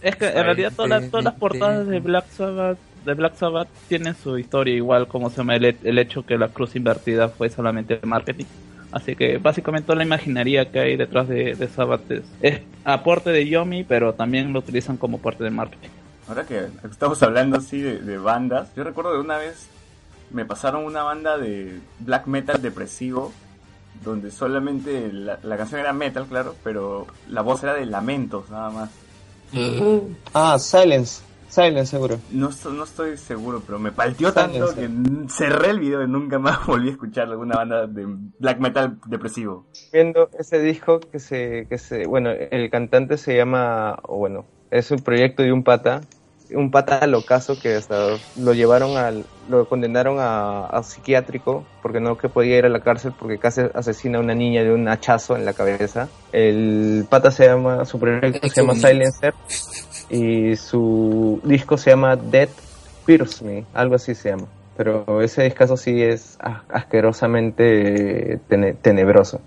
Es 0.00 0.16
que 0.16 0.26
en 0.26 0.44
realidad 0.44 0.72
todas 0.74 0.90
las, 0.90 1.10
todas 1.10 1.24
las 1.24 1.34
portadas 1.34 1.86
de 1.86 2.00
Black 2.00 2.28
Sabbath 2.30 2.78
de 3.04 3.14
Black 3.14 3.34
Sabbath 3.36 3.68
tienen 3.88 4.14
su 4.14 4.38
historia 4.38 4.74
igual 4.74 5.08
como 5.08 5.28
se 5.30 5.38
llama 5.38 5.56
el, 5.56 5.76
el 5.82 5.98
hecho 5.98 6.24
que 6.24 6.38
la 6.38 6.48
cruz 6.48 6.76
invertida 6.76 7.28
fue 7.28 7.50
solamente 7.50 7.98
marketing. 8.04 8.44
Así 8.92 9.16
que 9.16 9.38
básicamente 9.38 9.86
toda 9.86 9.96
la 9.96 10.04
imaginería 10.04 10.70
que 10.70 10.78
hay 10.78 10.96
detrás 10.96 11.26
de, 11.26 11.54
de 11.54 11.68
Sabbath 11.68 12.10
es, 12.10 12.22
es 12.42 12.60
aporte 12.84 13.30
de 13.30 13.48
Yomi, 13.48 13.84
pero 13.84 14.12
también 14.12 14.52
lo 14.52 14.58
utilizan 14.58 14.98
como 14.98 15.18
parte 15.18 15.42
de 15.42 15.50
marketing. 15.50 15.88
Ahora 16.28 16.44
que 16.44 16.66
estamos 16.88 17.22
hablando 17.22 17.56
así 17.56 17.80
de, 17.80 17.98
de 17.98 18.18
bandas, 18.18 18.72
yo 18.76 18.84
recuerdo 18.84 19.14
de 19.14 19.20
una 19.20 19.38
vez 19.38 19.66
me 20.32 20.44
pasaron 20.44 20.84
una 20.84 21.02
banda 21.02 21.38
de 21.38 21.80
black 22.00 22.26
metal 22.26 22.60
depresivo, 22.60 23.32
donde 24.04 24.30
solamente 24.30 25.12
la, 25.12 25.38
la 25.42 25.56
canción 25.56 25.80
era 25.80 25.92
metal, 25.92 26.26
claro, 26.26 26.54
pero 26.64 27.06
la 27.28 27.42
voz 27.42 27.62
era 27.62 27.74
de 27.74 27.86
lamentos 27.86 28.50
nada 28.50 28.70
más. 28.70 28.90
Uh, 29.54 30.08
Ah, 30.32 30.58
Silence. 30.58 31.22
Silence, 31.48 31.90
seguro. 31.90 32.18
No, 32.30 32.48
no 32.72 32.84
estoy 32.84 33.18
seguro, 33.18 33.62
pero 33.66 33.78
me 33.78 33.92
palteó 33.92 34.32
tanto 34.32 34.74
que 34.74 34.88
cerré 35.28 35.68
el 35.68 35.80
video 35.80 36.02
y 36.02 36.08
nunca 36.08 36.38
más 36.38 36.66
volví 36.66 36.88
a 36.88 36.92
escuchar 36.92 37.28
alguna 37.28 37.56
banda 37.56 37.86
de 37.86 38.06
black 38.38 38.58
metal 38.58 38.98
depresivo. 39.06 39.66
Viendo 39.92 40.30
ese 40.38 40.58
disco 40.60 40.98
que 41.00 41.18
se, 41.18 41.66
que 41.68 41.76
se, 41.76 42.06
bueno, 42.06 42.30
el 42.30 42.70
cantante 42.70 43.18
se 43.18 43.36
llama, 43.36 43.98
o 44.04 44.16
bueno, 44.16 44.46
es 44.70 44.90
un 44.90 45.00
proyecto 45.00 45.42
de 45.42 45.52
un 45.52 45.62
pata, 45.62 46.00
un 46.54 46.70
pata 46.70 47.06
locazo 47.06 47.58
que 47.58 47.74
hasta 47.76 48.16
lo 48.38 48.52
llevaron 48.54 48.96
al, 48.96 49.24
lo 49.48 49.66
condenaron 49.68 50.18
a, 50.20 50.66
a 50.66 50.82
psiquiátrico 50.82 51.64
porque 51.82 52.00
no 52.00 52.16
que 52.16 52.28
podía 52.28 52.58
ir 52.58 52.64
a 52.66 52.68
la 52.68 52.80
cárcel 52.80 53.12
porque 53.18 53.38
casi 53.38 53.62
asesina 53.74 54.18
a 54.18 54.20
una 54.20 54.34
niña 54.34 54.62
de 54.62 54.72
un 54.72 54.88
hachazo 54.88 55.36
en 55.36 55.44
la 55.44 55.52
cabeza. 55.52 56.08
El 56.32 57.06
pata 57.08 57.30
se 57.30 57.46
llama, 57.46 57.84
su 57.84 57.98
proyecto 57.98 58.48
se 58.48 58.60
llama 58.62 58.74
Silencer 58.74 59.34
y 60.10 60.56
su 60.56 61.40
disco 61.44 61.76
se 61.76 61.90
llama 61.90 62.16
Dead 62.16 62.48
Pierce 63.04 63.44
Me, 63.44 63.64
algo 63.74 63.94
así 63.96 64.14
se 64.14 64.30
llama. 64.30 64.46
Pero 64.76 65.20
ese 65.22 65.42
discazo 65.42 65.76
sí 65.76 66.02
es 66.02 66.36
as- 66.40 66.62
asquerosamente 66.70 68.38
tene- 68.48 68.74
tenebroso. 68.74 69.40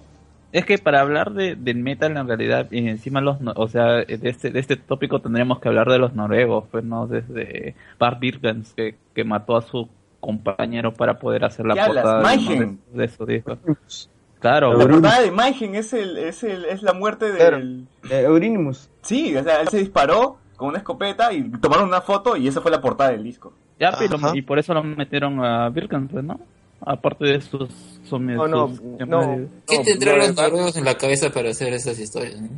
Es 0.56 0.66
que 0.66 0.78
para 0.78 1.02
hablar 1.02 1.34
de, 1.34 1.56
del 1.56 1.78
metal 1.80 2.16
en 2.16 2.28
realidad 2.28 2.68
y 2.72 2.88
encima 2.88 3.20
los 3.20 3.38
o 3.56 3.68
sea 3.68 4.06
de 4.06 4.20
este 4.24 4.52
de 4.52 4.60
este 4.62 4.78
tópico 4.78 5.20
tendríamos 5.20 5.60
que 5.60 5.68
hablar 5.68 5.90
de 5.90 6.00
los 6.00 6.14
noruegos 6.14 6.64
pues 6.72 6.84
no 6.86 7.08
desde 7.08 7.76
Bart 8.00 8.20
Birkens 8.22 8.74
que, 8.74 8.96
que 9.14 9.24
mató 9.26 9.58
a 9.58 9.62
su 9.62 9.90
compañero 10.22 10.94
para 10.94 11.20
poder 11.20 11.44
hacer 11.44 11.66
la 11.66 11.76
portada 11.86 12.22
de, 12.94 13.08
su 13.10 13.26
disco 13.26 13.58
claro. 14.40 14.78
La 14.78 14.88
portada 14.88 15.22
de 15.22 15.32
Mayhem 15.32 15.76
es, 15.76 15.92
el, 15.92 16.18
es, 16.18 16.42
el, 16.44 16.64
es 16.66 16.82
la 16.84 16.94
muerte 16.94 17.32
Claro. 17.36 17.58
del... 17.58 17.88
Eh, 18.10 18.22
Euronymous. 18.22 18.90
Sí, 19.02 19.36
o 19.36 19.44
sea, 19.44 19.60
él 19.62 19.68
se 19.68 19.80
disparó 19.80 20.38
con 20.56 20.70
una 20.70 20.78
escopeta 20.78 21.34
y 21.34 21.50
tomaron 21.60 21.88
una 21.90 22.00
foto 22.02 22.38
y 22.38 22.48
esa 22.48 22.62
fue 22.62 22.72
la 22.72 22.80
portada 22.80 23.12
del 23.12 23.24
disco. 23.24 23.52
ya 23.80 23.92
pero- 24.00 24.18
y 24.34 24.42
por 24.42 24.58
eso 24.58 24.74
lo 24.74 24.84
metieron 24.84 25.44
a 25.44 25.68
Birkens 25.70 26.12
pues, 26.12 26.24
no 26.24 26.40
aparte 26.82 27.26
de 27.26 27.42
sus, 27.42 27.70
sus- 28.08 28.20
No, 28.22 28.48
no, 28.48 28.68
no. 29.08 29.48
¿Qué 29.68 29.80
tendrán 29.84 30.20
los 30.20 30.36
noruegos 30.36 30.76
en 30.78 30.86
la 30.86 30.98
cabeza 30.98 31.32
para 31.32 31.50
hacer 31.50 31.74
esas 31.74 32.00
historias? 32.00 32.40
no? 32.42 32.50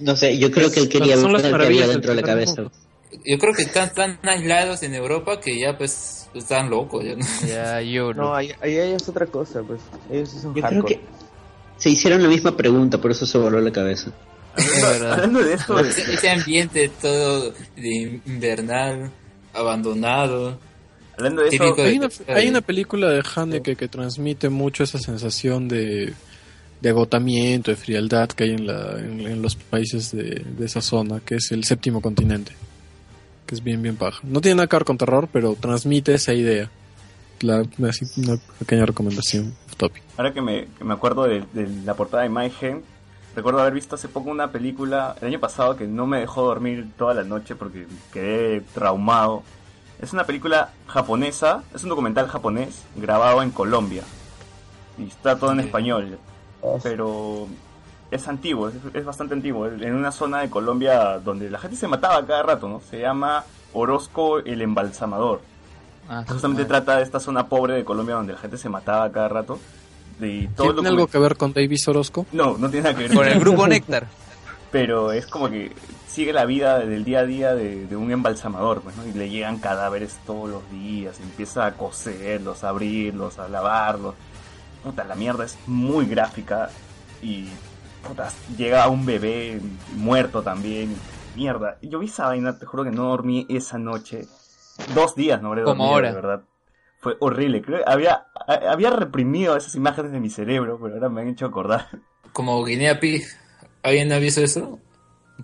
No 0.00 0.16
sé, 0.16 0.38
yo 0.38 0.50
creo 0.50 0.70
que 0.70 0.80
él 0.80 0.88
quería 0.88 1.16
Son 1.16 1.32
ver 1.32 1.42
qué 1.42 1.66
había 1.66 1.86
dentro 1.86 2.14
de 2.14 2.20
la 2.20 2.26
cabeza. 2.26 2.62
Yo 3.26 3.38
creo 3.38 3.52
que 3.54 3.62
están 3.62 3.92
tan 3.92 4.18
aislados 4.22 4.82
en 4.82 4.94
Europa 4.94 5.38
que 5.38 5.60
ya 5.60 5.76
pues 5.76 6.28
están 6.34 6.70
locos. 6.70 7.04
ya, 7.04 7.14
¿no? 7.14 7.24
Ya, 7.46 7.80
yo 7.82 8.14
No, 8.14 8.34
ahí, 8.34 8.50
ahí 8.62 8.76
es 8.76 9.06
otra 9.08 9.26
cosa, 9.26 9.62
pues. 9.62 9.80
Ellos 10.10 10.30
son 10.30 10.54
Yo 10.54 10.62
creo 10.62 10.84
que 10.84 11.00
se 11.76 11.90
hicieron 11.90 12.22
la 12.22 12.28
misma 12.28 12.56
pregunta, 12.56 12.98
por 12.98 13.10
eso 13.10 13.26
se 13.26 13.36
voló 13.38 13.60
la 13.60 13.70
cabeza. 13.70 14.10
Hablando, 14.56 15.12
hablando 15.12 15.42
de 15.44 15.54
esto, 15.54 15.74
de- 15.82 15.88
Ese 15.90 16.14
ese 16.14 16.30
ambiente 16.30 16.88
todo 17.00 17.52
de 17.76 18.20
invernal, 18.26 19.10
abandonado, 19.52 20.58
hablando 21.16 21.42
de 21.42 21.48
eso, 21.48 21.74
de... 21.74 21.82
Hay 21.82 21.98
una, 21.98 22.08
hay 22.28 22.48
una 22.48 22.60
película 22.60 23.08
de 23.08 23.22
Haneke 23.34 23.76
que 23.76 23.88
transmite 23.88 24.48
mucho 24.48 24.84
esa 24.84 24.98
sensación 24.98 25.68
de, 25.68 26.12
de 26.80 26.88
agotamiento, 26.88 27.70
de 27.70 27.76
frialdad 27.76 28.28
que 28.28 28.44
hay 28.44 28.50
en, 28.50 28.66
la, 28.66 28.98
en, 28.98 29.20
en 29.20 29.42
los 29.42 29.56
países 29.56 30.12
de, 30.12 30.44
de 30.44 30.64
esa 30.64 30.80
zona, 30.80 31.20
que 31.20 31.36
es 31.36 31.52
el 31.52 31.64
séptimo 31.64 32.00
continente. 32.00 32.52
Que 33.46 33.54
es 33.54 33.62
bien, 33.62 33.82
bien 33.82 33.96
paja. 33.96 34.20
No 34.22 34.40
tiene 34.40 34.56
nada 34.56 34.66
que 34.68 34.76
ver 34.76 34.84
con 34.84 34.98
terror, 34.98 35.28
pero 35.32 35.54
transmite 35.54 36.14
esa 36.14 36.32
idea. 36.32 36.70
La, 37.40 37.64
así, 37.88 38.04
una 38.18 38.38
pequeña 38.60 38.86
recomendación 38.86 39.52
off 39.66 39.76
topic. 39.76 40.02
ahora 40.16 40.32
que 40.32 40.40
me, 40.40 40.68
que 40.78 40.84
me 40.84 40.94
acuerdo 40.94 41.24
de, 41.24 41.42
de 41.52 41.66
la 41.84 41.94
portada 41.94 42.22
de 42.22 42.28
Mayhem, 42.28 42.82
recuerdo 43.34 43.58
haber 43.58 43.74
visto 43.74 43.96
hace 43.96 44.06
poco 44.06 44.30
una 44.30 44.52
película 44.52 45.16
el 45.20 45.26
año 45.26 45.40
pasado 45.40 45.76
que 45.76 45.88
no 45.88 46.06
me 46.06 46.20
dejó 46.20 46.42
dormir 46.42 46.86
toda 46.96 47.14
la 47.14 47.24
noche 47.24 47.56
porque 47.56 47.86
quedé 48.12 48.60
traumado. 48.72 49.42
Es 50.02 50.12
una 50.12 50.24
película 50.24 50.70
japonesa, 50.88 51.62
es 51.74 51.82
un 51.84 51.88
documental 51.88 52.28
japonés 52.28 52.82
grabado 52.96 53.42
en 53.42 53.50
Colombia. 53.50 54.02
Y 54.98 55.04
está 55.06 55.38
todo 55.38 55.52
en 55.52 55.60
español. 55.60 56.18
pero 56.82 57.46
es 58.10 58.28
antiguo, 58.28 58.68
es, 58.68 58.74
es 58.92 59.04
bastante 59.04 59.32
antiguo, 59.34 59.66
en 59.68 59.94
una 59.94 60.12
zona 60.12 60.40
de 60.40 60.50
Colombia 60.50 61.18
donde 61.18 61.48
la 61.48 61.58
gente 61.58 61.76
se 61.76 61.88
mataba 61.88 62.26
cada 62.26 62.42
rato, 62.42 62.68
¿no? 62.68 62.82
Se 62.90 63.00
llama 63.00 63.44
Orozco 63.72 64.38
el 64.40 64.60
Embalsamador. 64.60 65.40
Ah, 66.08 66.24
Justamente 66.28 66.64
trata 66.64 66.96
de 66.96 67.04
esta 67.04 67.20
zona 67.20 67.46
pobre 67.46 67.74
de 67.74 67.84
Colombia 67.84 68.16
donde 68.16 68.32
la 68.34 68.38
gente 68.38 68.58
se 68.58 68.68
mataba 68.68 69.10
cada 69.12 69.28
rato. 69.28 69.58
Y 70.20 70.46
todo 70.48 70.68
el 70.70 70.74
¿Tiene 70.74 70.88
algo 70.90 71.06
que 71.06 71.18
ver 71.18 71.36
con 71.36 71.52
Davis 71.52 71.88
Orozco? 71.88 72.26
No, 72.32 72.58
no 72.58 72.68
tiene 72.68 72.84
nada 72.90 72.96
que 72.96 73.08
ver 73.08 73.16
Con 73.16 73.26
el 73.26 73.40
grupo 73.40 73.66
Néctar. 73.66 74.06
Pero 74.72 75.12
es 75.12 75.26
como 75.26 75.48
que 75.48 75.72
sigue 76.08 76.32
la 76.32 76.44
vida 76.46 76.80
del 76.80 77.04
día 77.04 77.20
a 77.20 77.24
día 77.26 77.54
de, 77.54 77.86
de 77.86 77.96
un 77.96 78.10
embalsamador, 78.10 78.80
pues, 78.80 78.96
¿no? 78.96 79.06
Y 79.06 79.12
le 79.12 79.30
llegan 79.30 79.58
cadáveres 79.58 80.18
todos 80.26 80.48
los 80.50 80.70
días, 80.70 81.20
empieza 81.20 81.66
a 81.66 81.74
coserlos, 81.74 82.64
a 82.64 82.70
abrirlos, 82.70 83.38
a 83.38 83.48
lavarlos. 83.48 84.14
Puta, 84.82 85.04
la 85.04 85.14
mierda 85.14 85.44
es 85.44 85.56
muy 85.66 86.06
gráfica 86.06 86.70
y 87.22 87.48
puta, 88.06 88.30
llega 88.56 88.88
un 88.88 89.06
bebé 89.06 89.60
muerto 89.94 90.42
también. 90.42 90.96
Mierda, 91.36 91.78
yo 91.82 91.98
vi 92.00 92.06
esa 92.06 92.26
vaina, 92.26 92.58
te 92.58 92.66
juro 92.66 92.82
que 92.84 92.90
no 92.90 93.04
dormí 93.04 93.46
esa 93.48 93.78
noche. 93.78 94.26
Dos 94.94 95.14
días 95.14 95.40
no 95.40 95.48
habré 95.48 95.62
Como 95.62 95.84
dormido, 95.84 95.94
ahora. 95.94 96.08
de 96.08 96.14
verdad. 96.14 96.42
Fue 97.00 97.16
horrible. 97.20 97.62
Creo 97.62 97.78
que 97.78 97.90
había, 97.90 98.26
había 98.46 98.90
reprimido 98.90 99.56
esas 99.56 99.74
imágenes 99.74 100.12
de 100.12 100.20
mi 100.20 100.30
cerebro, 100.30 100.78
pero 100.80 100.94
ahora 100.94 101.08
me 101.08 101.22
han 101.22 101.28
hecho 101.28 101.46
acordar. 101.46 101.88
Como 102.32 102.62
Guinea 102.64 102.98
Pig. 103.00 103.22
¿Alguien 103.82 104.12
ha 104.12 104.18
visto 104.18 104.42
eso? 104.42 104.78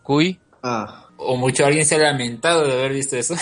Cuy. 0.02 0.38
Ah, 0.62 1.08
O 1.16 1.36
mucho 1.36 1.64
alguien 1.66 1.84
se 1.84 1.96
ha 1.96 1.98
lamentado 1.98 2.66
de 2.66 2.72
haber 2.72 2.92
visto 2.92 3.16
eso. 3.16 3.34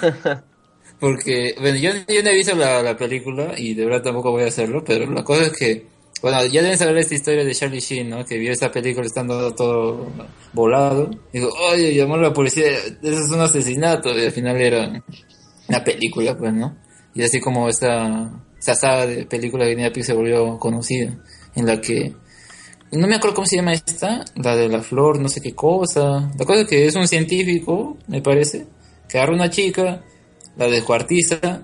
Porque, 1.00 1.54
bueno, 1.60 1.78
yo, 1.78 1.90
yo 2.08 2.22
no 2.22 2.30
he 2.30 2.34
visto 2.36 2.54
la, 2.56 2.82
la 2.82 2.96
película 2.96 3.54
y 3.56 3.74
de 3.74 3.84
verdad 3.84 4.02
tampoco 4.02 4.32
voy 4.32 4.42
a 4.42 4.48
hacerlo, 4.48 4.82
pero 4.84 5.08
la 5.10 5.22
cosa 5.22 5.44
es 5.44 5.52
que, 5.56 5.86
bueno, 6.22 6.44
ya 6.46 6.60
deben 6.60 6.76
saber 6.76 6.98
esta 6.98 7.14
historia 7.14 7.44
de 7.44 7.54
Charlie 7.54 7.78
Sheen, 7.78 8.10
¿no? 8.10 8.24
Que 8.24 8.36
vio 8.36 8.50
esta 8.50 8.72
película 8.72 9.06
estando 9.06 9.54
todo 9.54 10.10
volado. 10.52 11.08
Digo, 11.32 11.50
oye, 11.72 11.94
llamó 11.94 12.14
a 12.14 12.18
la 12.18 12.32
policía, 12.32 12.66
eso 12.66 13.24
es 13.24 13.30
un 13.30 13.40
asesinato, 13.40 14.16
y 14.18 14.24
al 14.24 14.32
final 14.32 14.56
era 14.60 15.02
una 15.68 15.84
película, 15.84 16.36
pues, 16.36 16.52
¿no? 16.52 16.76
Y 17.14 17.22
así 17.22 17.40
como 17.40 17.68
esta, 17.68 18.32
esta 18.58 18.74
saga 18.74 19.06
de 19.06 19.24
películas 19.26 19.68
de 19.68 19.74
Guinea 19.74 19.92
Pig 19.92 20.04
se 20.04 20.14
volvió 20.14 20.58
conocida, 20.58 21.16
en 21.54 21.66
la 21.66 21.80
que 21.80 22.12
no 22.92 23.06
me 23.06 23.16
acuerdo 23.16 23.34
cómo 23.36 23.46
se 23.46 23.56
llama 23.56 23.72
esta, 23.74 24.24
la 24.36 24.56
de 24.56 24.68
la 24.68 24.82
flor, 24.82 25.18
no 25.20 25.28
sé 25.28 25.40
qué 25.40 25.54
cosa. 25.54 26.30
La 26.38 26.44
cosa 26.44 26.60
es 26.62 26.68
que 26.68 26.86
es 26.86 26.94
un 26.96 27.06
científico, 27.08 27.96
me 28.06 28.22
parece, 28.22 28.66
que 29.08 29.18
agarra 29.18 29.34
una 29.34 29.50
chica, 29.50 30.02
la 30.56 30.66
descuartiza 30.68 31.62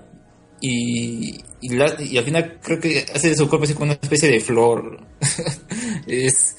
y, 0.61 1.37
y, 1.61 1.69
la- 1.69 1.95
y 2.01 2.17
al 2.17 2.23
final 2.25 2.59
creo 2.61 2.79
que 2.79 3.05
hace 3.13 3.29
de 3.29 3.35
su 3.35 3.47
cuerpo 3.49 3.65
así 3.65 3.73
como 3.73 3.85
una 3.85 3.93
especie 3.93 4.29
de 4.29 4.39
flor. 4.39 4.99
es, 6.07 6.55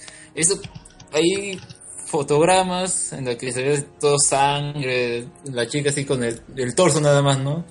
hay 1.13 1.59
fotogramas 2.07 3.13
en 3.13 3.25
los 3.25 3.37
que 3.37 3.53
se 3.53 3.63
ve 3.63 3.85
todo 4.01 4.17
sangre, 4.19 5.27
la 5.53 5.67
chica 5.67 5.91
así 5.91 6.05
con 6.05 6.23
el, 6.23 6.41
el 6.57 6.75
torso 6.75 7.01
nada 7.01 7.23
más, 7.23 7.39
¿no? 7.41 7.65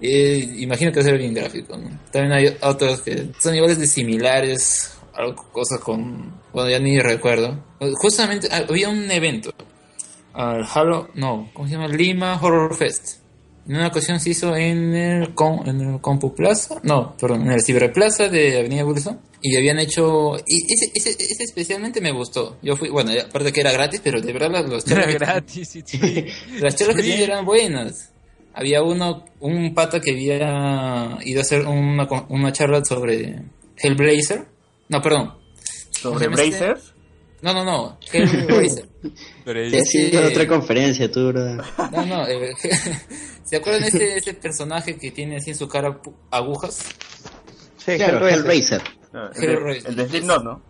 Eh, 0.00 0.54
imagino 0.58 0.90
que 0.90 0.96
va 0.98 1.02
a 1.02 1.04
ser 1.04 1.18
bien 1.18 1.34
gráfico, 1.34 1.76
¿no? 1.76 1.88
También 2.10 2.32
hay 2.32 2.56
otros 2.62 3.02
que 3.02 3.28
son 3.38 3.54
iguales 3.54 3.78
de 3.78 3.86
similares, 3.86 4.91
algo, 5.14 5.44
cosas 5.52 5.80
con... 5.80 6.40
Bueno, 6.52 6.70
ya 6.70 6.78
ni 6.78 6.98
recuerdo. 6.98 7.62
Justamente 7.94 8.48
ah, 8.50 8.64
había 8.68 8.88
un 8.88 9.10
evento, 9.10 9.52
al 10.34 10.64
Halo... 10.74 11.08
No, 11.14 11.50
¿cómo 11.52 11.66
se 11.68 11.74
llama? 11.74 11.88
Lima 11.88 12.38
Horror 12.40 12.74
Fest. 12.76 13.20
En 13.68 13.76
una 13.76 13.86
ocasión 13.88 14.18
se 14.18 14.30
hizo 14.30 14.56
en 14.56 14.92
el, 14.94 15.34
Com- 15.34 15.62
en 15.68 15.80
el 15.80 16.00
Compu 16.00 16.34
Plaza, 16.34 16.80
no, 16.82 17.16
perdón, 17.16 17.42
en 17.42 17.52
el 17.52 17.62
Ciberplaza 17.62 18.28
de 18.28 18.58
Avenida 18.58 18.84
Wilson. 18.84 19.20
Y 19.40 19.56
habían 19.56 19.78
hecho... 19.78 20.36
Y 20.46 20.64
ese, 20.72 20.90
ese, 20.94 21.10
ese 21.10 21.44
especialmente 21.44 22.00
me 22.00 22.10
gustó. 22.12 22.56
Yo 22.62 22.76
fui, 22.76 22.88
bueno, 22.88 23.12
aparte 23.24 23.52
que 23.52 23.60
era 23.60 23.70
gratis, 23.72 24.00
pero 24.02 24.20
de 24.20 24.32
verdad 24.32 24.50
las- 24.50 24.84
Era 24.86 25.02
charlas 25.02 25.06
que- 25.06 25.18
gratis. 25.18 25.68
sí, 25.68 25.82
sí. 25.86 26.00
las 26.60 26.74
charlas 26.76 26.96
que 26.96 27.02
tenían 27.02 27.20
eran 27.22 27.44
buenas. 27.44 28.10
Había 28.54 28.82
uno, 28.82 29.24
un 29.40 29.72
pata 29.74 30.00
que 30.00 30.10
había 30.10 31.18
ido 31.24 31.40
a 31.40 31.42
hacer 31.42 31.64
una, 31.66 32.06
una 32.28 32.52
charla 32.52 32.84
sobre 32.84 33.42
Hellblazer. 33.76 34.46
No, 34.92 35.00
perdón. 35.00 35.32
¿Sobre 35.90 36.26
¿Cómo 36.26 36.36
este? 36.36 36.58
Brazers? 36.58 36.92
No, 37.40 37.54
no, 37.54 37.64
no. 37.64 37.98
Hellblazer. 38.12 38.86
te 39.44 39.78
has 39.78 39.94
ido 39.94 40.28
otra 40.28 40.46
conferencia, 40.46 41.10
tú, 41.10 41.28
bro. 41.28 41.56
No, 41.90 42.06
no. 42.06 42.28
eh, 42.28 42.52
¿Se 43.44 43.56
acuerdan 43.56 43.82
de 43.82 43.88
ese, 43.88 44.18
ese 44.18 44.34
personaje 44.34 44.98
que 44.98 45.10
tiene 45.10 45.38
así 45.38 45.48
en 45.50 45.56
su 45.56 45.66
cara 45.66 45.98
agujas? 46.30 46.84
Sí, 47.78 47.96
Claro, 47.96 48.28
Hellraiser. 48.28 48.82
Hellraiser. 48.82 48.82
No, 49.14 49.30
el, 49.30 49.40
de, 49.40 49.46
Hellraiser. 49.46 49.90
el 49.90 49.96
de 49.96 50.08
Slipknot, 50.08 50.44
¿no? 50.44 50.62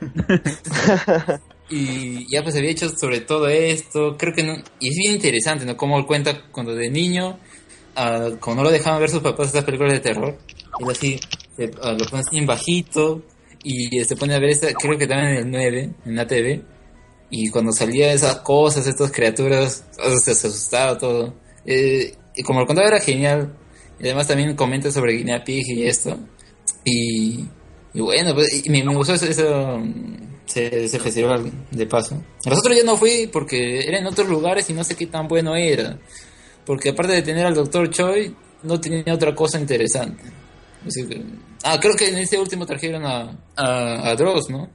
Y 1.68 2.30
ya 2.30 2.44
pues 2.44 2.54
había 2.54 2.70
hecho 2.70 2.88
sobre 2.90 3.20
todo 3.22 3.48
esto, 3.48 4.16
creo 4.16 4.32
que 4.32 4.44
no, 4.44 4.54
y 4.78 4.88
es 4.90 4.96
bien 4.96 5.14
interesante, 5.14 5.64
¿no? 5.64 5.76
Como 5.76 5.98
él 5.98 6.06
cuenta 6.06 6.46
cuando 6.52 6.76
de 6.76 6.88
niño, 6.90 7.40
ah, 7.96 8.28
como 8.38 8.56
no 8.56 8.62
lo 8.62 8.70
dejaban 8.70 9.00
ver 9.00 9.10
sus 9.10 9.20
papás 9.20 9.48
estas 9.48 9.64
películas 9.64 9.94
de 9.94 9.98
terror, 9.98 10.38
él 10.78 10.90
así, 10.90 11.18
se, 11.56 11.72
ah, 11.82 11.96
lo 11.98 12.06
pone 12.06 12.22
así 12.24 12.38
en 12.38 12.46
bajito, 12.46 13.22
y 13.68 14.04
se 14.04 14.14
pone 14.14 14.32
a 14.32 14.38
ver 14.38 14.50
esta, 14.50 14.72
creo 14.72 14.96
que 14.96 15.08
también 15.08 15.32
en 15.32 15.38
el 15.38 15.50
9, 15.50 15.90
en 16.04 16.14
la 16.14 16.24
TV, 16.24 16.62
y 17.30 17.50
cuando 17.50 17.72
salía 17.72 18.12
esas 18.12 18.36
cosas, 18.36 18.86
estas 18.86 19.10
criaturas, 19.10 19.84
ah, 19.98 20.14
se, 20.22 20.30
asustaba 20.30 20.96
todo. 20.96 21.34
Eh, 21.64 22.14
y 22.36 22.42
como 22.44 22.60
lo 22.60 22.66
contaba 22.66 22.86
era 22.86 23.00
genial, 23.00 23.56
y 23.98 24.04
además 24.04 24.28
también 24.28 24.54
comenta 24.54 24.92
sobre 24.92 25.14
Guinea 25.14 25.42
Pig 25.42 25.64
y 25.66 25.82
esto, 25.82 26.16
y, 26.84 27.44
bueno, 27.92 28.34
pues, 28.34 28.64
y 28.64 28.70
me, 28.70 28.84
me 28.84 28.94
gustó 28.94 29.14
eso, 29.14 29.26
ese, 29.26 30.84
ese 30.84 31.00
festival 31.00 31.50
de 31.72 31.86
paso. 31.86 32.22
Los 32.44 32.60
otros 32.60 32.76
ya 32.76 32.84
no 32.84 32.96
fui 32.96 33.28
porque 33.32 33.80
era 33.80 33.98
en 33.98 34.06
otros 34.06 34.28
lugares 34.28 34.70
y 34.70 34.74
no 34.74 34.84
sé 34.84 34.94
qué 34.94 35.08
tan 35.08 35.26
bueno 35.26 35.56
era. 35.56 35.98
Porque 36.64 36.90
aparte 36.90 37.14
de 37.14 37.22
tener 37.22 37.44
al 37.44 37.54
Dr. 37.54 37.90
Choi, 37.90 38.32
no 38.62 38.80
tenía 38.80 39.12
otra 39.12 39.34
cosa 39.34 39.58
interesante. 39.58 40.22
Así 40.86 41.06
que- 41.06 41.22
ah, 41.64 41.78
creo 41.80 41.94
que 41.96 42.08
en 42.08 42.18
ese 42.18 42.38
último 42.38 42.64
trajeron 42.66 43.04
a, 43.04 43.36
a, 43.56 44.08
a 44.10 44.14
Dross, 44.16 44.48
¿no? 44.50 44.68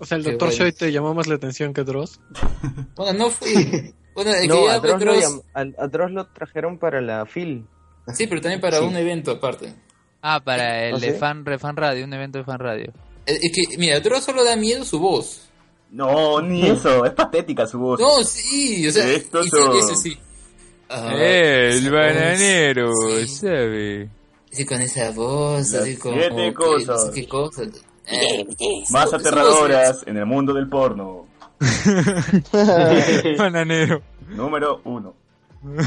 O 0.00 0.04
sea, 0.06 0.16
el 0.18 0.24
Qué 0.24 0.30
doctor 0.30 0.48
bueno. 0.48 0.58
Choi 0.64 0.72
te 0.72 0.92
llamó 0.92 1.14
más 1.14 1.26
la 1.26 1.34
atención 1.36 1.72
que 1.72 1.82
Dross. 1.84 2.20
Bueno, 2.94 3.18
no 3.18 3.30
fui. 3.30 3.94
Bueno, 4.14 4.32
el 4.34 4.42
que 4.42 4.48
No, 4.48 4.66
ya 4.66 4.74
a 4.74 4.78
Dross, 4.80 5.02
lo 5.04 5.12
Dross- 5.14 5.22
llam- 5.24 5.42
al- 5.54 5.76
a 5.78 5.86
Dross 5.88 6.10
lo 6.12 6.26
trajeron 6.26 6.78
para 6.78 7.00
la 7.00 7.24
FIL. 7.26 7.66
Sí, 8.14 8.26
pero 8.26 8.40
también 8.40 8.60
para 8.60 8.78
Sí. 8.78 8.84
un 8.84 8.96
evento 8.96 9.32
aparte. 9.32 9.74
Ah, 10.22 10.40
para 10.44 10.86
el 10.88 10.96
¿Ah, 10.96 10.98
de 10.98 11.12
sí? 11.12 11.18
fan, 11.18 11.44
fan 11.58 11.76
radio, 11.76 12.04
un 12.04 12.12
evento 12.12 12.38
de 12.38 12.44
fan 12.44 12.58
radio. 12.58 12.92
Es 13.26 13.38
es 13.42 13.52
que, 13.52 13.76
mira, 13.78 14.00
Dross 14.00 14.24
solo 14.24 14.44
da 14.44 14.56
miedo 14.56 14.84
su 14.84 14.98
voz. 14.98 15.48
No, 15.90 16.40
ni 16.40 16.66
eso. 16.68 17.04
Es 17.04 17.12
patética 17.12 17.66
su 17.66 17.78
voz. 17.78 18.00
No, 18.00 18.22
sí, 18.24 18.86
o 18.88 18.92
sea, 18.92 19.06
Esto 19.08 19.40
y 19.40 19.44
sí, 19.44 19.50
no. 19.56 19.78
eso 19.78 19.94
sí. 19.94 20.18
Ah, 20.90 21.12
el 21.14 21.90
bananero, 21.90 22.90
sí. 23.20 23.28
¿sabe? 23.28 24.08
Sí, 24.50 24.64
con 24.64 24.80
esa 24.80 25.10
voz, 25.10 25.70
Las 25.72 25.82
así 25.82 25.96
como... 25.96 26.14
siete 26.16 26.36
que 26.36 26.54
cosas. 26.54 26.86
no 26.88 26.98
sé 26.98 27.12
qué 27.12 27.28
cosas. 27.28 27.68
Eh, 28.06 28.46
Más 28.90 29.12
aterradoras 29.12 30.02
en 30.06 30.16
el 30.16 30.26
mundo 30.26 30.52
del 30.54 30.68
porno. 30.68 31.26
bananero. 33.38 34.02
Número 34.28 34.80
uno. 34.84 35.14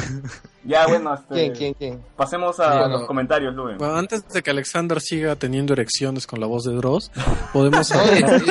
Ya, 0.63 0.85
bueno, 0.85 1.15
este, 1.15 1.33
¿Quién, 1.33 1.53
quién, 1.55 1.73
quién? 1.73 2.01
pasemos 2.15 2.59
a 2.59 2.81
Bueno. 2.81 2.97
los 2.99 3.07
comentarios, 3.07 3.55
Luven. 3.55 3.79
Bueno, 3.79 3.95
antes 3.95 4.27
de 4.27 4.43
que 4.43 4.51
Alexander 4.51 5.01
siga 5.01 5.35
teniendo 5.35 5.73
erecciones 5.73 6.27
con 6.27 6.39
la 6.39 6.45
voz 6.45 6.65
de 6.65 6.73
Dross, 6.75 7.09
podemos 7.51 7.91
hablar... 7.93 8.43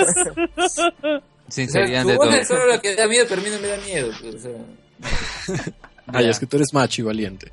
Sinceridad 1.47 2.03
tu 2.03 2.09
de 2.09 2.17
voz 2.17 2.27
todo. 2.27 2.37
es 2.37 2.49
solo 2.49 2.67
la 2.67 2.81
que 2.81 2.97
da 2.97 3.07
miedo, 3.07 3.27
pero 3.29 3.41
a 3.43 3.45
mí 3.45 3.51
no 3.51 3.61
me 3.61 3.69
da 3.69 3.77
miedo. 3.77 4.09
pues, 4.21 4.35
o 4.35 4.39
sea. 4.41 5.73
Ah, 6.15 6.23
es 6.23 6.39
que 6.39 6.47
tú 6.47 6.57
eres 6.57 6.73
macho 6.73 7.03
y 7.03 7.05
valiente. 7.05 7.51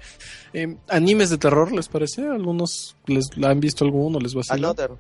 Eh, 0.54 0.76
¿Animes 0.90 1.30
de 1.30 1.38
terror 1.38 1.72
les 1.72 1.88
parece? 1.88 2.26
¿Algunos 2.28 2.96
les 3.06 3.26
han 3.44 3.60
visto 3.60 3.84
alguno? 3.86 4.20
¿Les 4.20 4.36
va 4.36 4.42
a 4.50 4.54
Another. 4.54 4.92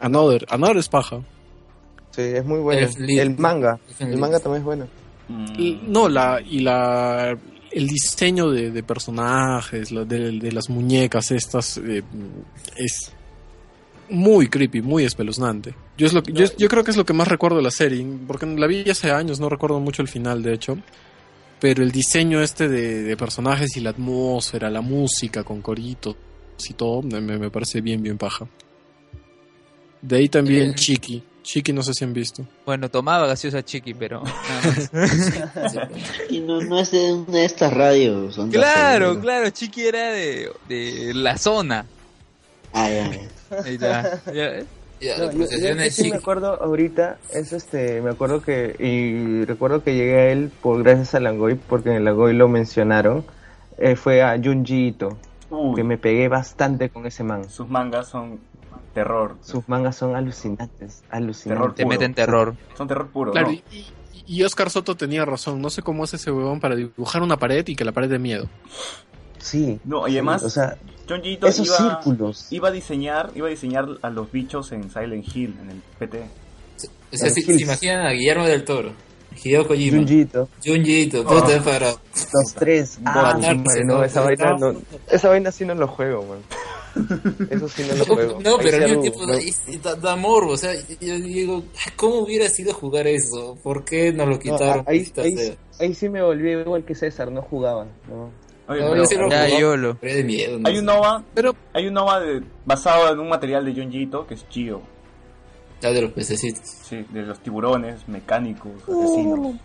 Another. 0.00 0.46
Another 0.48 0.76
es 0.78 0.88
paja. 0.88 1.20
Sí, 2.10 2.22
es 2.22 2.44
muy 2.44 2.58
bueno. 2.60 2.88
Lit. 2.98 3.18
El 3.18 3.38
manga. 3.38 3.78
El 3.98 4.16
manga 4.16 4.40
también 4.40 4.60
es 4.62 4.64
bueno. 4.64 4.86
Y- 5.58 5.74
Mm, 5.74 5.92
No, 5.92 6.08
la, 6.08 6.40
y 6.40 6.58
la, 6.60 7.38
el 7.70 7.86
diseño 7.86 8.50
de, 8.50 8.70
de 8.72 8.82
personajes, 8.82 9.92
la- 9.92 10.04
de, 10.04 10.32
de 10.38 10.50
las 10.52 10.68
muñecas 10.68 11.30
estas, 11.30 11.76
eh, 11.78 12.02
es 12.76 13.12
muy 14.08 14.48
creepy, 14.48 14.82
muy 14.82 15.04
espeluznante. 15.04 15.72
Yo, 15.96 16.06
es 16.08 16.12
lo 16.12 16.22
que- 16.22 16.32
yo, 16.32 16.46
yo 16.58 16.68
creo 16.68 16.82
que 16.82 16.90
es 16.90 16.96
lo 16.96 17.04
que 17.04 17.12
más 17.12 17.28
recuerdo 17.28 17.58
de 17.58 17.62
la 17.62 17.70
serie, 17.70 18.04
porque 18.26 18.44
la 18.46 18.66
vi 18.66 18.88
hace 18.90 19.12
años, 19.12 19.38
no 19.38 19.48
recuerdo 19.48 19.78
mucho 19.78 20.02
el 20.02 20.08
final, 20.08 20.42
de 20.42 20.54
hecho. 20.54 20.78
Pero 21.60 21.82
el 21.82 21.92
diseño 21.92 22.40
este 22.42 22.68
de, 22.68 23.02
de 23.02 23.16
personajes 23.16 23.76
y 23.76 23.80
la 23.80 23.90
atmósfera, 23.90 24.70
la 24.70 24.80
música 24.80 25.44
con 25.44 25.60
coritos 25.60 26.16
y 26.68 26.74
todo, 26.74 27.02
me, 27.02 27.20
me 27.20 27.50
parece 27.50 27.80
bien, 27.80 28.02
bien 28.02 28.18
paja. 28.18 28.46
De 30.02 30.16
ahí 30.16 30.28
también 30.28 30.70
Eh. 30.70 30.74
Chiqui. 30.74 31.22
Chiqui 31.42 31.72
no 31.72 31.82
sé 31.82 31.94
si 31.94 32.04
han 32.04 32.12
visto. 32.12 32.46
Bueno, 32.66 32.90
tomaba 32.90 33.26
gaseosa 33.26 33.64
chiqui, 33.64 33.94
pero 33.94 34.22
nada 34.22 34.62
más. 34.92 35.88
Y 36.30 36.40
no, 36.40 36.60
no 36.60 36.80
es 36.80 36.90
de 36.90 37.12
una 37.12 37.32
de 37.32 37.44
estas 37.44 37.72
radios. 37.72 38.38
onda 38.38 38.58
claro, 38.58 39.18
claro, 39.20 39.50
chiqui 39.50 39.82
era 39.82 40.10
de, 40.12 40.50
de 40.68 41.12
la 41.14 41.38
zona. 41.38 41.86
Ah, 42.72 42.88
ya, 42.90 43.10
ya. 44.32 44.64
No, 45.18 45.32
yo, 45.32 45.46
que 45.76 45.90
sí 45.90 46.10
me 46.10 46.16
acuerdo 46.16 46.62
ahorita 46.62 47.18
es 47.32 47.52
este, 47.52 48.02
me 48.02 48.10
acuerdo 48.10 48.42
que 48.42 48.76
y 48.78 49.44
recuerdo 49.46 49.82
que 49.82 49.94
llegué 49.94 50.16
a 50.16 50.30
él 50.32 50.50
por 50.62 50.82
gracias 50.82 51.14
a 51.14 51.20
Langoy 51.20 51.54
porque 51.54 51.88
en 51.90 51.96
el 51.96 52.04
Langoy 52.04 52.34
lo 52.34 52.48
mencionaron. 52.48 53.24
eh, 53.78 53.96
fue 53.96 54.22
a 54.22 54.38
Junji 54.42 54.88
Ito, 54.88 55.16
Uy, 55.48 55.74
que 55.74 55.84
me 55.84 55.96
pegué 55.96 56.28
bastante 56.28 56.90
con 56.90 57.06
ese 57.06 57.24
man. 57.24 57.48
sus 57.48 57.68
mangas 57.68 58.08
son 58.08 58.38
terror. 58.92 59.36
Sus 59.42 59.66
mangas 59.68 59.96
son 59.96 60.16
alucinantes, 60.16 61.02
alucinantes. 61.10 61.74
te 61.76 61.86
meten 61.86 62.12
terror. 62.12 62.54
Son 62.76 62.86
terror 62.86 63.08
puro, 63.08 63.32
Claro, 63.32 63.48
¿no? 63.48 63.54
y, 63.54 63.62
y- 63.70 63.86
y 64.26 64.42
Oscar 64.44 64.68
Soto 64.70 64.96
tenía 64.96 65.24
razón. 65.24 65.60
No 65.62 65.70
sé 65.70 65.80
cómo 65.82 66.04
hace 66.04 66.16
ese 66.16 66.30
huevón 66.30 66.60
para 66.60 66.76
dibujar 66.76 67.22
una 67.22 67.36
pared 67.38 67.66
y 67.66 67.74
que 67.74 67.84
la 67.84 67.92
pared 67.92 68.08
de 68.10 68.18
miedo. 68.18 68.48
Sí. 69.38 69.80
No, 69.84 70.06
y 70.06 70.10
sí, 70.12 70.16
además, 70.18 70.42
o 70.42 70.50
sea, 70.50 70.76
Junji 71.10 71.32
Ito 71.32 71.48
Esos 71.48 71.66
iba, 71.66 71.76
círculos. 71.76 72.46
iba 72.52 72.68
a 72.68 72.70
diseñar, 72.70 73.32
iba 73.34 73.48
a 73.48 73.50
diseñar 73.50 73.86
a 74.02 74.10
los 74.10 74.30
bichos 74.30 74.70
en 74.72 74.90
Silent 74.90 75.26
Hill, 75.34 75.56
en 75.60 75.70
el 75.70 75.82
PT. 75.98 76.22
O 77.12 77.16
sea, 77.16 77.28
si, 77.30 77.42
se 77.42 77.60
imaginan 77.60 78.06
a 78.06 78.12
Guillermo 78.12 78.46
del 78.46 78.64
Toro, 78.64 78.92
Hideo 79.42 79.66
Kojima, 79.66 79.98
Junjito. 79.98 80.48
Junjito, 80.64 81.24
puta, 81.24 81.60
para... 81.62 81.90
Los 81.90 82.54
tres. 82.54 82.98
Ah, 83.04 83.32
bots. 83.34 83.64
madre, 83.64 83.84
no, 83.84 84.04
esa 84.04 84.20
vaina 84.20 84.56
no, 84.56 84.74
esa 85.10 85.28
vaina 85.28 85.50
sí 85.50 85.64
no 85.64 85.74
lo 85.74 85.88
juego, 85.88 86.24
man. 86.24 86.38
Eso 87.50 87.68
sí 87.68 87.84
no 87.88 87.96
lo 87.96 88.04
juego. 88.04 88.40
No, 88.42 88.58
pero 88.58 88.76
al 88.76 88.84
mismo 88.84 89.02
tiempo 89.02 89.26
no. 89.26 89.34
da, 89.82 89.94
da, 89.94 90.16
morbo, 90.16 90.52
o 90.52 90.56
sea, 90.56 90.72
yo 91.00 91.18
digo, 91.18 91.64
¿cómo 91.96 92.16
hubiera 92.20 92.48
sido 92.48 92.74
jugar 92.74 93.06
eso? 93.06 93.56
¿Por 93.62 93.84
qué 93.84 94.12
nos 94.12 94.26
lo 94.26 94.34
No, 94.34 94.38
quitaron? 94.40 94.84
ahí 94.86 95.94
sí 95.94 96.08
me 96.08 96.22
volví 96.22 96.50
igual 96.50 96.84
que 96.84 96.94
César, 96.94 97.30
no 97.30 97.42
jugaba. 97.42 97.86
¿no? 98.08 98.30
Oye, 98.70 98.80
No, 98.80 98.90
pero 98.90 99.02
yo 99.02 99.06
sí 99.06 99.14
lo 99.16 99.28
Ya, 99.28 99.44
jugaba, 99.46 99.60
YOLO. 99.60 99.96
pero 100.00 100.14
de 100.14 100.24
miedo. 100.24 100.58
no 100.58 100.68
hay 100.68 100.76
sé. 100.76 100.80
un 100.82 100.88
OVA, 100.88 101.22
Pero 101.34 101.56
hay 101.74 101.86
un 101.88 101.98
OVA 101.98 102.20
de- 102.20 102.42
basado 102.64 103.12
en 103.12 103.18
un 103.20 103.28
material 103.28 103.64
de 103.64 103.74
Junji 103.74 104.02
Ito 104.02 104.26
que 104.26 104.34
es 104.34 104.48
Chio. 104.48 104.80
La 105.82 105.90
de 105.92 106.02
los 106.02 106.12
pececitos. 106.12 106.62
Sí, 106.64 107.04
de 107.10 107.22
los 107.22 107.40
tiburones, 107.40 108.06
mecánicos, 108.08 108.70
asesinos. 108.82 109.56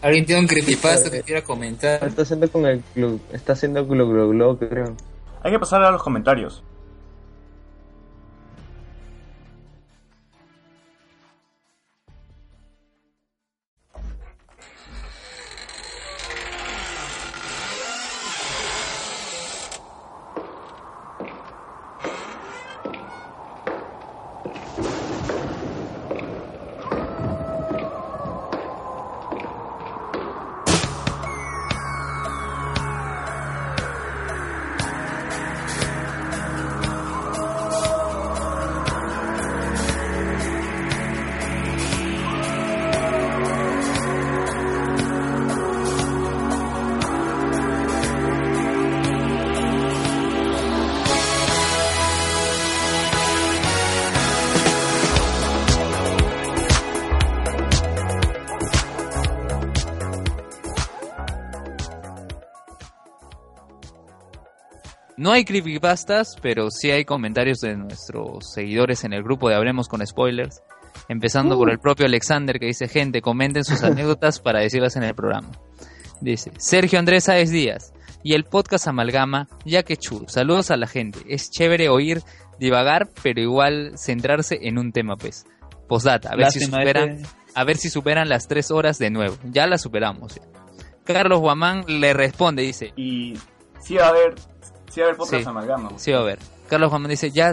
¿Alguien 0.00 0.24
tiene 0.24 0.40
un 0.40 0.46
creepypasta 0.46 1.10
que 1.10 1.22
quiera 1.22 1.42
comentar? 1.42 2.02
Está 2.04 2.22
haciendo 2.22 2.50
con 2.50 2.66
el 2.66 2.80
club, 2.94 3.20
está 3.32 3.52
haciendo 3.52 3.86
glo 3.86 4.08
glo 4.08 4.28
glo, 4.30 4.58
creo. 4.58 4.96
Hay 5.42 5.52
que 5.52 5.58
pasar 5.58 5.82
a 5.84 5.90
los 5.90 6.02
comentarios. 6.02 6.62
No 65.22 65.30
hay 65.30 65.44
creepypastas, 65.44 66.34
pero 66.42 66.68
sí 66.72 66.90
hay 66.90 67.04
comentarios 67.04 67.60
de 67.60 67.76
nuestros 67.76 68.52
seguidores 68.52 69.04
en 69.04 69.12
el 69.12 69.22
grupo 69.22 69.48
de 69.48 69.54
Hablemos 69.54 69.86
con 69.88 70.04
Spoilers. 70.04 70.60
Empezando 71.08 71.56
por 71.56 71.70
el 71.70 71.78
propio 71.78 72.06
Alexander 72.06 72.58
que 72.58 72.66
dice, 72.66 72.88
gente, 72.88 73.22
comenten 73.22 73.62
sus 73.64 73.82
anécdotas 73.84 74.40
para 74.40 74.58
decirlas 74.58 74.96
en 74.96 75.04
el 75.04 75.14
programa. 75.14 75.50
Dice, 76.20 76.50
Sergio 76.58 76.98
Andrés 76.98 77.24
Sáez 77.24 77.50
Díaz 77.50 77.92
y 78.24 78.34
el 78.34 78.44
podcast 78.44 78.88
Amalgama, 78.88 79.46
ya 79.64 79.84
que 79.84 79.96
chulo. 79.96 80.28
Saludos 80.28 80.72
a 80.72 80.76
la 80.76 80.88
gente. 80.88 81.20
Es 81.28 81.50
chévere 81.52 81.88
oír 81.88 82.20
divagar, 82.58 83.08
pero 83.22 83.40
igual 83.40 83.92
centrarse 83.96 84.58
en 84.62 84.76
un 84.76 84.90
tema, 84.90 85.16
pues. 85.16 85.44
Postdata, 85.88 86.30
a 86.30 86.36
ver 86.36 86.50
si 86.50 86.58
superan, 86.60 87.10
ese- 87.10 87.26
a 87.54 87.62
ver 87.64 87.76
si 87.76 87.90
superan 87.90 88.28
las 88.28 88.48
tres 88.48 88.72
horas 88.72 88.98
de 88.98 89.10
nuevo. 89.10 89.36
Ya 89.44 89.68
la 89.68 89.78
superamos. 89.78 90.34
ya. 90.34 90.42
Carlos 91.04 91.38
Guamán 91.38 91.84
le 91.86 92.12
responde, 92.12 92.62
dice, 92.62 92.92
Y 92.96 93.34
sí 93.80 93.94
va 93.94 94.06
a 94.06 94.08
haber, 94.08 94.34
sí 94.92 95.00
va 95.00 95.06
a 95.06 95.08
haber 95.08 95.16
podcast 95.18 95.42
Sí. 95.42 95.48
amalgama. 95.48 95.90
sí 95.96 96.12
va 96.12 96.20
a 96.20 96.22
ver. 96.24 96.38
Carlos 96.68 96.90
Guamán 96.90 97.10
dice, 97.10 97.30
ya 97.30 97.52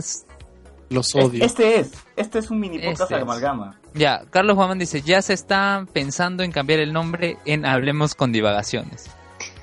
los 0.90 1.16
Es- 1.16 1.24
odio. 1.24 1.44
Este 1.46 1.80
es, 1.80 1.92
este 2.16 2.40
es 2.40 2.50
un 2.50 2.60
mini 2.60 2.78
podcast 2.80 3.02
Este 3.02 3.16
es. 3.16 3.22
amalgama. 3.22 3.80
Ya, 3.94 4.24
Carlos 4.30 4.56
Guamán 4.56 4.80
dice, 4.80 5.02
ya 5.02 5.22
se 5.22 5.34
está 5.34 5.86
pensando 5.94 6.44
en 6.44 6.52
cambiar 6.52 6.80
el 6.80 6.94
nombre 6.94 7.38
en 7.46 7.66
Hablemos 7.66 8.16
con 8.16 8.32
Divagaciones. 8.32 9.10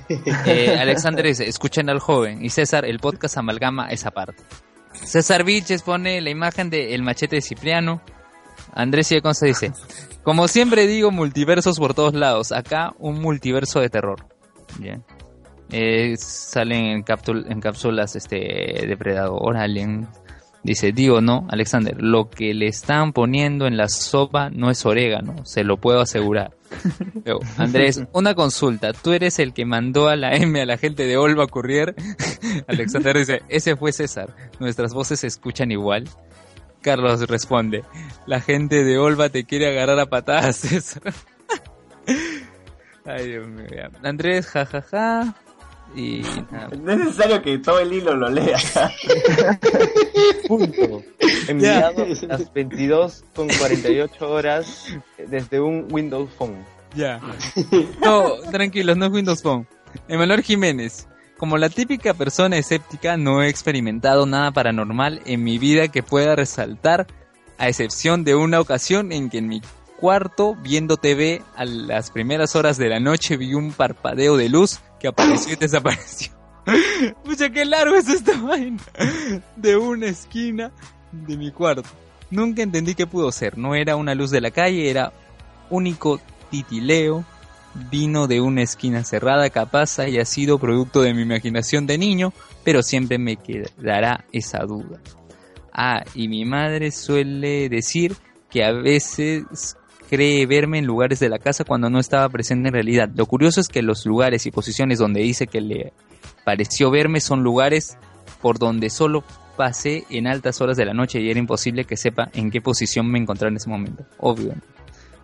Eh, 0.09 0.77
Alexander 0.79 1.25
dice, 1.27 1.49
escuchen 1.49 1.91
al 1.91 1.99
joven. 1.99 2.45
Y 2.45 2.51
César, 2.51 2.85
el 2.85 3.01
podcast 3.01 3.39
amalgama 3.39 3.89
esa 3.89 4.13
parte. 4.13 4.41
César 4.93 5.43
Vilches 5.43 5.83
pone 5.83 6.21
la 6.21 6.31
imagen 6.31 6.71
de 6.71 6.95
El 6.95 7.03
Machete 7.03 7.35
de 7.37 7.43
Cipriano. 7.43 8.01
Andrés 8.73 9.13
Consta 9.21 9.47
dice, 9.47 9.73
como 10.23 10.47
siempre 10.47 10.87
digo, 10.87 11.11
multiversos 11.11 11.79
por 11.81 11.93
todos 11.95 12.15
lados. 12.15 12.53
Acá 12.53 12.93
un 13.01 13.21
multiverso 13.21 13.81
de 13.81 13.91
terror. 13.91 14.25
Bien. 14.79 15.03
Eh, 15.71 16.15
salen 16.19 16.85
en, 16.87 17.05
cápsul- 17.05 17.47
en 17.51 17.61
cápsulas 17.61 18.15
este 18.17 18.85
Depredador, 18.87 19.57
Alien. 19.57 20.07
Dice, 20.63 20.91
digo 20.91 21.21
no, 21.21 21.47
Alexander, 21.49 21.95
lo 22.03 22.29
que 22.29 22.53
le 22.53 22.67
están 22.67 23.13
poniendo 23.13 23.69
en 23.69 23.77
la 23.77 23.89
sopa 23.89 24.51
no 24.51 24.69
es 24.69 24.85
orégano, 24.85 25.45
se 25.47 25.63
lo 25.63 25.77
puedo 25.77 26.01
asegurar. 26.01 26.57
Luego, 27.25 27.41
Andrés, 27.57 28.03
una 28.13 28.35
consulta, 28.35 28.93
¿tú 28.93 29.13
eres 29.13 29.39
el 29.39 29.53
que 29.53 29.65
mandó 29.65 30.09
a 30.09 30.17
la 30.17 30.35
M 30.35 30.61
a 30.61 30.67
la 30.67 30.77
gente 30.77 31.05
de 31.07 31.17
Olva 31.17 31.47
Courier? 31.47 31.95
Alexander 32.67 33.17
dice, 33.17 33.43
ese 33.49 33.77
fue 33.77 33.93
César, 33.93 34.35
nuestras 34.59 34.93
voces 34.93 35.21
se 35.21 35.29
escuchan 35.29 35.71
igual. 35.71 36.09
Carlos 36.83 37.29
responde, 37.29 37.85
la 38.27 38.41
gente 38.41 38.83
de 38.83 38.99
Olva 38.99 39.29
te 39.29 39.45
quiere 39.45 39.69
agarrar 39.69 40.01
a 40.01 40.07
patadas, 40.07 40.57
César. 40.57 41.13
Ay, 43.05 43.29
Dios 43.29 43.47
mío. 43.47 43.67
Andrés, 44.03 44.47
jajaja. 44.49 45.35
Y 45.95 46.23
nada. 46.51 46.71
No 46.77 46.93
es 46.93 46.99
necesario 46.99 47.43
que 47.43 47.59
todo 47.59 47.79
el 47.79 47.93
hilo 47.93 48.15
lo 48.15 48.29
lea. 48.29 48.59
Punto. 50.49 51.03
Enviado 51.49 52.07
las 52.29 52.53
22 52.53 53.25
con 53.35 53.49
48 53.49 54.31
horas 54.31 54.87
desde 55.29 55.61
un 55.61 55.89
Windows 55.91 56.31
Phone. 56.37 56.65
Ya. 56.95 57.21
No, 58.03 58.35
tranquilos, 58.51 58.97
no 58.97 59.07
es 59.07 59.13
Windows 59.13 59.43
Phone. 59.43 59.67
Emanuel 60.09 60.43
Jiménez. 60.43 61.09
Como 61.39 61.59
la 61.59 61.69
típica 61.69 62.15
persona 62.15 62.57
escéptica, 62.57 63.19
no 63.19 63.43
he 63.43 63.49
experimentado 63.49 64.25
nada 64.25 64.53
paranormal 64.53 65.21
en 65.27 65.45
mi 65.45 65.59
vida 65.59 65.89
que 65.89 66.03
pueda 66.03 66.35
resaltar, 66.35 67.07
a 67.59 67.69
excepción 67.69 68.25
de 68.25 68.35
una 68.35 68.59
ocasión 68.59 69.13
en 69.13 69.29
que 69.29 69.39
en 69.39 69.49
mi 69.49 69.61
cuarto, 69.99 70.57
viendo 70.63 70.97
TV, 70.97 71.43
a 71.55 71.67
las 71.67 72.11
primeras 72.11 72.57
horas 72.57 72.79
de 72.79 72.89
la 72.89 73.01
noche 73.01 73.37
vi 73.37 73.53
un 73.53 73.73
parpadeo 73.73 74.39
de 74.39 74.49
luz 74.49 74.81
que 74.99 75.09
apareció 75.09 75.53
y 75.53 75.57
desapareció. 75.57 76.33
Pucha, 77.25 77.51
qué 77.51 77.65
largo 77.65 77.95
es 77.95 78.09
esta 78.09 78.41
vaina. 78.41 78.83
De 79.57 79.77
una 79.77 80.07
esquina 80.07 80.73
de 81.13 81.37
mi 81.37 81.51
cuarto. 81.51 81.89
Nunca 82.31 82.63
entendí 82.63 82.95
qué 82.95 83.07
pudo 83.07 83.31
ser. 83.33 83.57
No 83.57 83.75
era 83.75 83.97
una 83.97 84.15
luz 84.15 84.31
de 84.31 84.41
la 84.41 84.51
calle, 84.51 84.91
era 84.91 85.13
único 85.71 86.21
titileo. 86.51 87.25
Vino 87.91 88.27
de 88.27 88.41
una 88.41 88.63
esquina 88.63 89.05
cerrada, 89.05 89.51
capaz 89.51 89.99
haya 89.99 90.25
sido 90.25 90.59
producto 90.59 91.03
de 91.03 91.13
mi 91.13 91.23
imaginación 91.23 91.87
de 91.87 91.99
niño, 91.99 92.33
pero 92.65 92.83
siempre 92.83 93.19
me 93.19 93.37
quedará 93.37 94.25
esa 94.33 94.61
duda. 94.61 94.99
Ah, 95.73 96.03
y 96.15 96.29
mi 96.29 96.47
madre 96.47 96.91
suele 96.91 97.69
decir 97.69 98.17
que 98.49 98.65
a 98.65 98.73
veces 98.73 99.77
cree 100.09 100.47
verme 100.47 100.79
en 100.79 100.87
lugares 100.87 101.21
de 101.21 101.29
la 101.29 101.39
casa 101.39 101.65
cuando 101.65 101.91
no 101.91 101.99
estaba 101.99 102.29
presente 102.29 102.69
en 102.69 102.75
realidad. 102.75 103.09
Lo 103.15 103.27
curioso 103.27 103.61
es 103.61 103.69
que 103.69 103.83
los 103.83 104.07
lugares 104.07 104.47
y 104.47 104.51
posiciones 104.51 104.99
donde 104.99 105.21
dice 105.21 105.47
que 105.47 105.61
le 105.61 105.93
pareció 106.45 106.91
verme 106.91 107.21
son 107.21 107.43
lugares 107.43 107.99
por 108.41 108.59
donde 108.59 108.91
solo 108.91 109.25
pasé 109.57 110.05
en 110.11 110.27
altas 110.27 110.61
horas 110.61 110.77
de 110.77 110.85
la 110.85 110.93
noche 110.93 111.21
y 111.21 111.31
era 111.31 111.39
imposible 111.39 111.85
que 111.85 111.97
sepa 111.97 112.29
en 112.35 112.51
qué 112.51 112.61
posición 112.61 113.11
me 113.11 113.19
encontraba 113.19 113.51
en 113.51 113.57
ese 113.57 113.69
momento. 113.69 114.05
Obvio. 114.19 114.55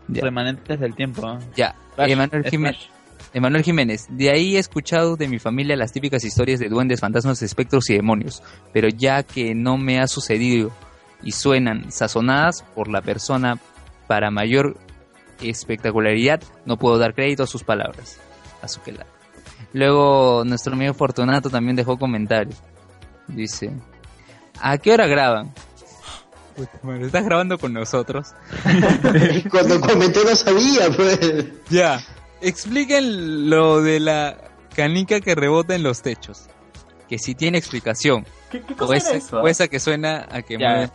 Ya. 0.09 0.23
Remanentes 0.23 0.81
del 0.81 0.95
tiempo. 0.95 1.23
¿no? 1.23 1.39
Ya, 1.57 1.75
Flash, 1.95 2.11
Emanuel 2.11 2.45
Jiménez. 2.45 2.89
Emanuel 3.35 3.63
Jiménez, 3.63 4.07
de 4.11 4.31
ahí 4.31 4.57
he 4.57 4.59
escuchado 4.59 5.17
de 5.17 5.27
mi 5.27 5.39
familia 5.39 5.75
las 5.77 5.93
típicas 5.93 6.23
historias 6.25 6.61
de 6.61 6.69
duendes, 6.69 7.01
fantasmas, 7.01 7.41
espectros 7.41 7.89
y 7.89 7.95
demonios, 7.95 8.43
pero 8.75 8.89
ya 8.89 9.23
que 9.23 9.55
no 9.55 9.79
me 9.79 10.01
ha 10.01 10.07
sucedido 10.07 10.71
y 11.23 11.33
suenan 11.33 11.91
sazonadas 11.91 12.63
por 12.75 12.89
la 12.89 13.01
persona 13.01 13.59
para 14.07 14.31
mayor 14.31 14.77
espectacularidad, 15.41 16.43
no 16.65 16.77
puedo 16.77 16.99
dar 16.99 17.15
crédito 17.15 17.43
a 17.43 17.47
sus 17.47 17.65
palabras. 17.65 18.19
A 18.63 18.69
su 18.69 18.81
que 18.83 18.95
Luego, 19.73 20.45
nuestro 20.45 20.75
amigo 20.75 20.95
Fortunato 20.95 21.51
también 21.51 21.77
dejó 21.77 21.99
comentario. 21.99 22.55
Dice, 23.27 23.71
¿a 24.61 24.79
qué 24.79 24.93
hora 24.93 25.07
graban? 25.07 25.53
Puta 26.57 26.73
madre, 26.83 27.07
¿Estás 27.07 27.25
grabando 27.25 27.59
con 27.59 27.73
nosotros? 27.73 28.29
Cuando 29.51 29.81
comenté 29.81 30.25
no 30.25 30.37
sabía, 30.37 30.91
pues. 30.95 31.47
Ya, 31.71 32.01
expliquen 32.41 33.49
lo 33.49 33.81
de 33.83 34.01
la 34.01 34.37
canica 34.75 35.21
que 35.21 35.35
rebota 35.35 35.75
en 35.75 35.83
los 35.83 36.03
techos. 36.03 36.49
que 37.09 37.19
sí 37.19 37.35
tiene 37.35 37.59
explicación. 37.59 38.25
¿Qué, 38.53 38.61
qué 38.61 38.75
O 38.75 38.77
cosa 38.77 38.97
esa, 38.97 39.15
eso? 39.17 39.41
o 39.41 39.47
ah? 39.47 39.51
esa 39.51 39.67
que 39.67 39.81
suena 39.81 40.29
a 40.31 40.43
que 40.43 40.59
Ya. 40.59 40.93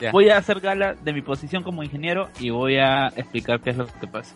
Ya. 0.00 0.12
Voy 0.12 0.30
a 0.30 0.38
hacer 0.38 0.60
gala 0.60 0.94
de 0.94 1.12
mi 1.12 1.20
posición 1.20 1.64
como 1.64 1.82
ingeniero 1.82 2.28
y 2.38 2.50
voy 2.50 2.78
a 2.78 3.08
explicar 3.08 3.60
qué 3.60 3.70
es 3.70 3.76
lo 3.76 3.86
que 3.86 4.06
pasa. 4.06 4.34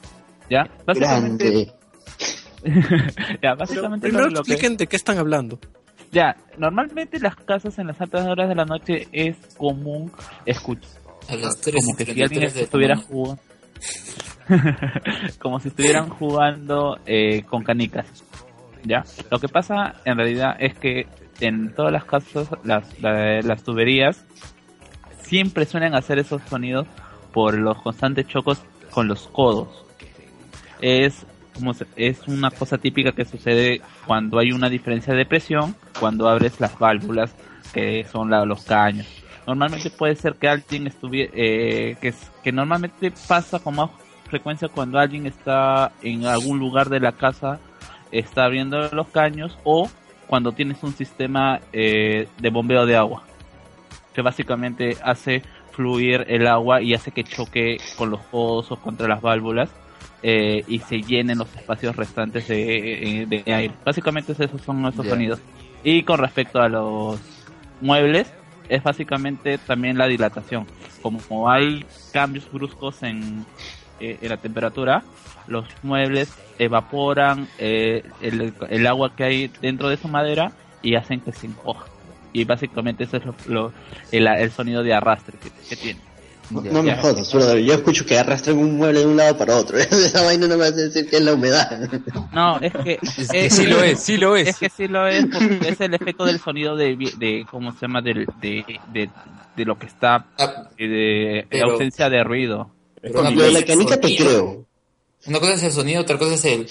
¿Ya? 0.51 0.69
Básicamente, 0.85 1.73
ya, 2.65 3.39
Pero 3.41 3.57
básicamente 3.57 4.11
lo, 4.11 4.29
que... 4.29 4.35
expliquen 4.35 4.77
de 4.77 4.87
qué 4.89 4.97
están 4.97 5.19
hablando. 5.19 5.59
Ya, 6.11 6.37
normalmente 6.59 7.21
las 7.21 7.37
casas 7.37 7.79
en 7.79 7.87
las 7.89 8.01
altas 8.01 8.27
horas 8.27 8.49
de 8.49 8.55
la 8.55 8.65
noche 8.65 9.07
es 9.13 9.37
común 9.57 10.11
escuchar 10.45 10.91
A 11.29 11.37
las 11.37 11.61
3 11.61 11.77
como 11.77 11.97
que 11.97 12.05
si 12.05 12.23
alguien 12.23 12.45
estuviera 12.45 12.97
jugando 12.97 13.43
como 15.41 15.61
si 15.61 15.69
estuvieran 15.69 16.09
jugando 16.09 16.99
eh, 17.05 17.43
con 17.43 17.65
canicas 17.65 18.07
ya 18.85 19.03
lo 19.31 19.41
que 19.41 19.49
pasa 19.49 19.97
en 20.05 20.17
realidad 20.17 20.57
es 20.59 20.79
que 20.79 21.07
en 21.41 21.75
todas 21.75 21.93
las 21.93 22.05
casas 22.05 22.49
las, 22.65 22.99
la- 23.01 23.43
las 23.43 23.63
tuberías 23.63 24.25
siempre 25.23 25.65
suelen 25.67 25.95
hacer 25.95 26.19
esos 26.19 26.41
sonidos 26.49 26.87
por 27.33 27.55
los 27.55 27.81
constantes 27.83 28.27
chocos 28.29 28.63
con 28.91 29.09
los 29.09 29.27
codos. 29.29 29.69
Es 30.81 31.27
como 31.55 31.75
se- 31.75 31.87
es 31.97 32.27
una 32.29 32.51
cosa 32.51 32.79
típica 32.79 33.13
que 33.13 33.25
sucede 33.25 33.81
cuando 34.07 34.39
hay 34.39 34.53
una 34.53 34.69
diferencia 34.69 35.15
de 35.15 35.25
presión 35.27 35.75
cuando 35.99 36.29
abres 36.29 36.61
las 36.61 36.79
válvulas 36.79 37.35
que 37.73 38.05
son 38.11 38.31
la- 38.31 38.45
los 38.45 38.63
caños. 38.65 39.07
Normalmente 39.47 39.91
puede 39.91 40.17
ser 40.17 40.35
que 40.35 40.49
alguien 40.49 40.87
estuviera 40.87 41.33
que, 41.33 41.97
es- 42.03 42.31
que 42.43 42.53
normalmente 42.53 43.13
pasa 43.29 43.59
con 43.59 43.77
más 43.77 43.91
frecuencia 44.29 44.69
cuando 44.69 44.99
alguien 44.99 45.27
está 45.27 45.93
en 46.03 46.27
algún 46.27 46.59
lugar 46.59 46.89
de 46.89 47.01
la 47.01 47.13
casa 47.13 47.59
está 48.13 48.45
abriendo 48.45 48.89
los 48.93 49.09
caños 49.09 49.57
o 49.65 49.89
cuando 50.27 50.53
tienes 50.53 50.83
un 50.83 50.93
sistema 50.95 51.61
eh, 51.73 52.29
de 52.39 52.51
bombeo 52.51 52.87
de 52.87 52.97
agua 52.97 53.23
que 54.15 54.23
básicamente 54.23 54.97
hace 55.03 55.43
fluir 55.73 56.25
el 56.29 56.47
agua 56.47 56.81
y 56.81 56.95
hace 56.95 57.11
que 57.11 57.23
choque 57.23 57.77
con 57.97 58.11
los 58.11 58.21
codos 58.31 58.73
o 58.73 58.77
contra 58.77 59.07
las 59.07 59.21
válvulas 59.21 59.69
eh, 60.23 60.65
y 60.67 60.79
se 60.81 61.03
llenen 61.03 61.39
los 61.39 61.55
espacios 61.55 61.95
restantes 61.95 62.49
de, 62.49 63.23
eh, 63.23 63.27
de 63.27 63.53
aire. 63.53 63.75
Básicamente 63.85 64.33
esos 64.33 64.61
son 64.63 64.83
Ya. 64.83 64.93
sonidos. 64.93 65.41
Y 65.85 66.03
con 66.03 66.19
respecto 66.19 66.61
a 66.61 66.69
los 66.69 67.21
muebles, 67.81 68.33
es 68.69 68.83
básicamente 68.83 69.59
también 69.59 69.99
la 69.99 70.07
dilatación. 70.07 70.67
Como, 71.03 71.21
como 71.21 71.51
hay 71.51 71.85
cambios 72.13 72.51
bruscos 72.51 73.03
en, 73.03 73.45
eh, 74.01 74.19
en 74.21 74.29
la 74.29 74.37
temperatura, 74.37 75.03
los 75.47 75.65
muebles 75.83 76.33
evaporan 76.59 77.49
eh, 77.59 78.03
el, 78.21 78.53
el 78.69 78.87
agua 78.87 79.15
que 79.15 79.25
hay 79.25 79.51
dentro 79.61 79.89
de 79.89 79.97
su 79.97 80.09
madera 80.09 80.53
y 80.83 80.95
hacen 80.95 81.21
que 81.21 81.33
se 81.33 81.47
encoja. 81.47 81.87
Y 82.33 82.45
básicamente 82.45 83.05
ese 83.05 83.19
es 83.19 83.25
lo, 83.25 83.35
lo- 83.47 83.73
el, 84.13 84.27
el 84.27 84.51
sonido 84.51 84.83
de 84.83 84.93
arrastre 84.95 85.39
que, 85.43 85.51
que 85.69 85.77
tiene. 85.77 86.01
No, 86.49 86.63
Ya, 86.63 86.71
no 86.71 86.83
me 86.85 86.95
jodas. 86.97 87.33
Yo 87.33 87.75
escucho 87.75 88.07
que 88.07 88.17
arrastran 88.19 88.57
un 88.59 88.77
mueble 88.77 89.01
de 89.01 89.07
un 89.07 89.17
lado 89.17 89.37
para 89.37 89.57
otro. 89.57 89.79
Esa 89.79 90.23
vaina 90.23 90.47
no 90.47 90.57
me 90.57 90.67
hace 90.67 90.83
decir 90.89 91.09
que 91.11 91.17
es 91.17 91.23
la 91.23 91.35
humedad. 91.35 91.89
No, 92.33 92.61
es 92.61 92.73
que, 92.73 92.99
Es 93.17 93.29
que 93.33 93.51
sí 93.51 93.67
lo 93.67 93.83
es, 93.83 94.01
sí 94.01 94.17
lo 94.17 94.37
es. 94.37 94.49
Es 94.49 94.59
que 94.59 94.69
sí 94.69 94.87
lo 94.87 95.09
es, 95.09 95.27
porque 95.27 95.61
es 95.69 95.81
el 95.81 95.95
efecto 95.95 96.25
del 96.25 96.39
sonido 96.39 96.77
de, 96.77 96.95
de 97.19 97.45
¿cómo 97.51 97.73
se 97.73 97.81
llama? 97.81 98.01
Del- 98.01 98.27
De, 98.41 98.65
de, 98.93 99.11
de 99.57 99.65
lo 99.65 99.77
que 99.77 99.87
está, 99.87 100.27
Ah, 100.39 100.69
eh, 100.79 100.87
de, 100.89 101.47
Pero- 101.51 101.73
ausencia 101.73 102.09
de 102.11 102.23
ruido. 102.23 102.71
Pero 103.13 103.21
una 103.21 103.31
la 103.31 103.47
es 103.47 103.55
el 103.57 103.65
canica 103.65 104.01
te 104.01 104.09
sonido, 104.09 104.27
creo. 104.27 104.67
Una 105.27 105.41
cosa 105.41 105.55
es 105.55 105.63
el 105.65 105.73
sonido, 105.73 106.03
otra 106.03 106.19
cosa 106.19 106.35
es 106.35 106.45
el 106.45 106.69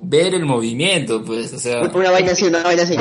ver 0.00 0.34
el 0.34 0.44
movimiento, 0.44 1.24
pues, 1.24 1.52
o 1.52 1.58
sea, 1.58 1.82
Una 1.82 2.10
vaina 2.10 2.32
así, 2.32 2.44
una 2.46 2.62
vaina 2.62 2.82
así. 2.82 2.96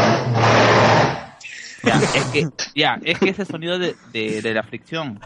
Ya, 1.84 2.00
es 2.14 2.26
que, 2.26 2.48
ya, 2.76 3.00
es 3.04 3.18
que 3.18 3.30
ese 3.30 3.46
sonido 3.46 3.80
de, 3.80 3.96
de, 4.14 4.42
de 4.42 4.54
la 4.54 4.62
fricción. 4.64 5.20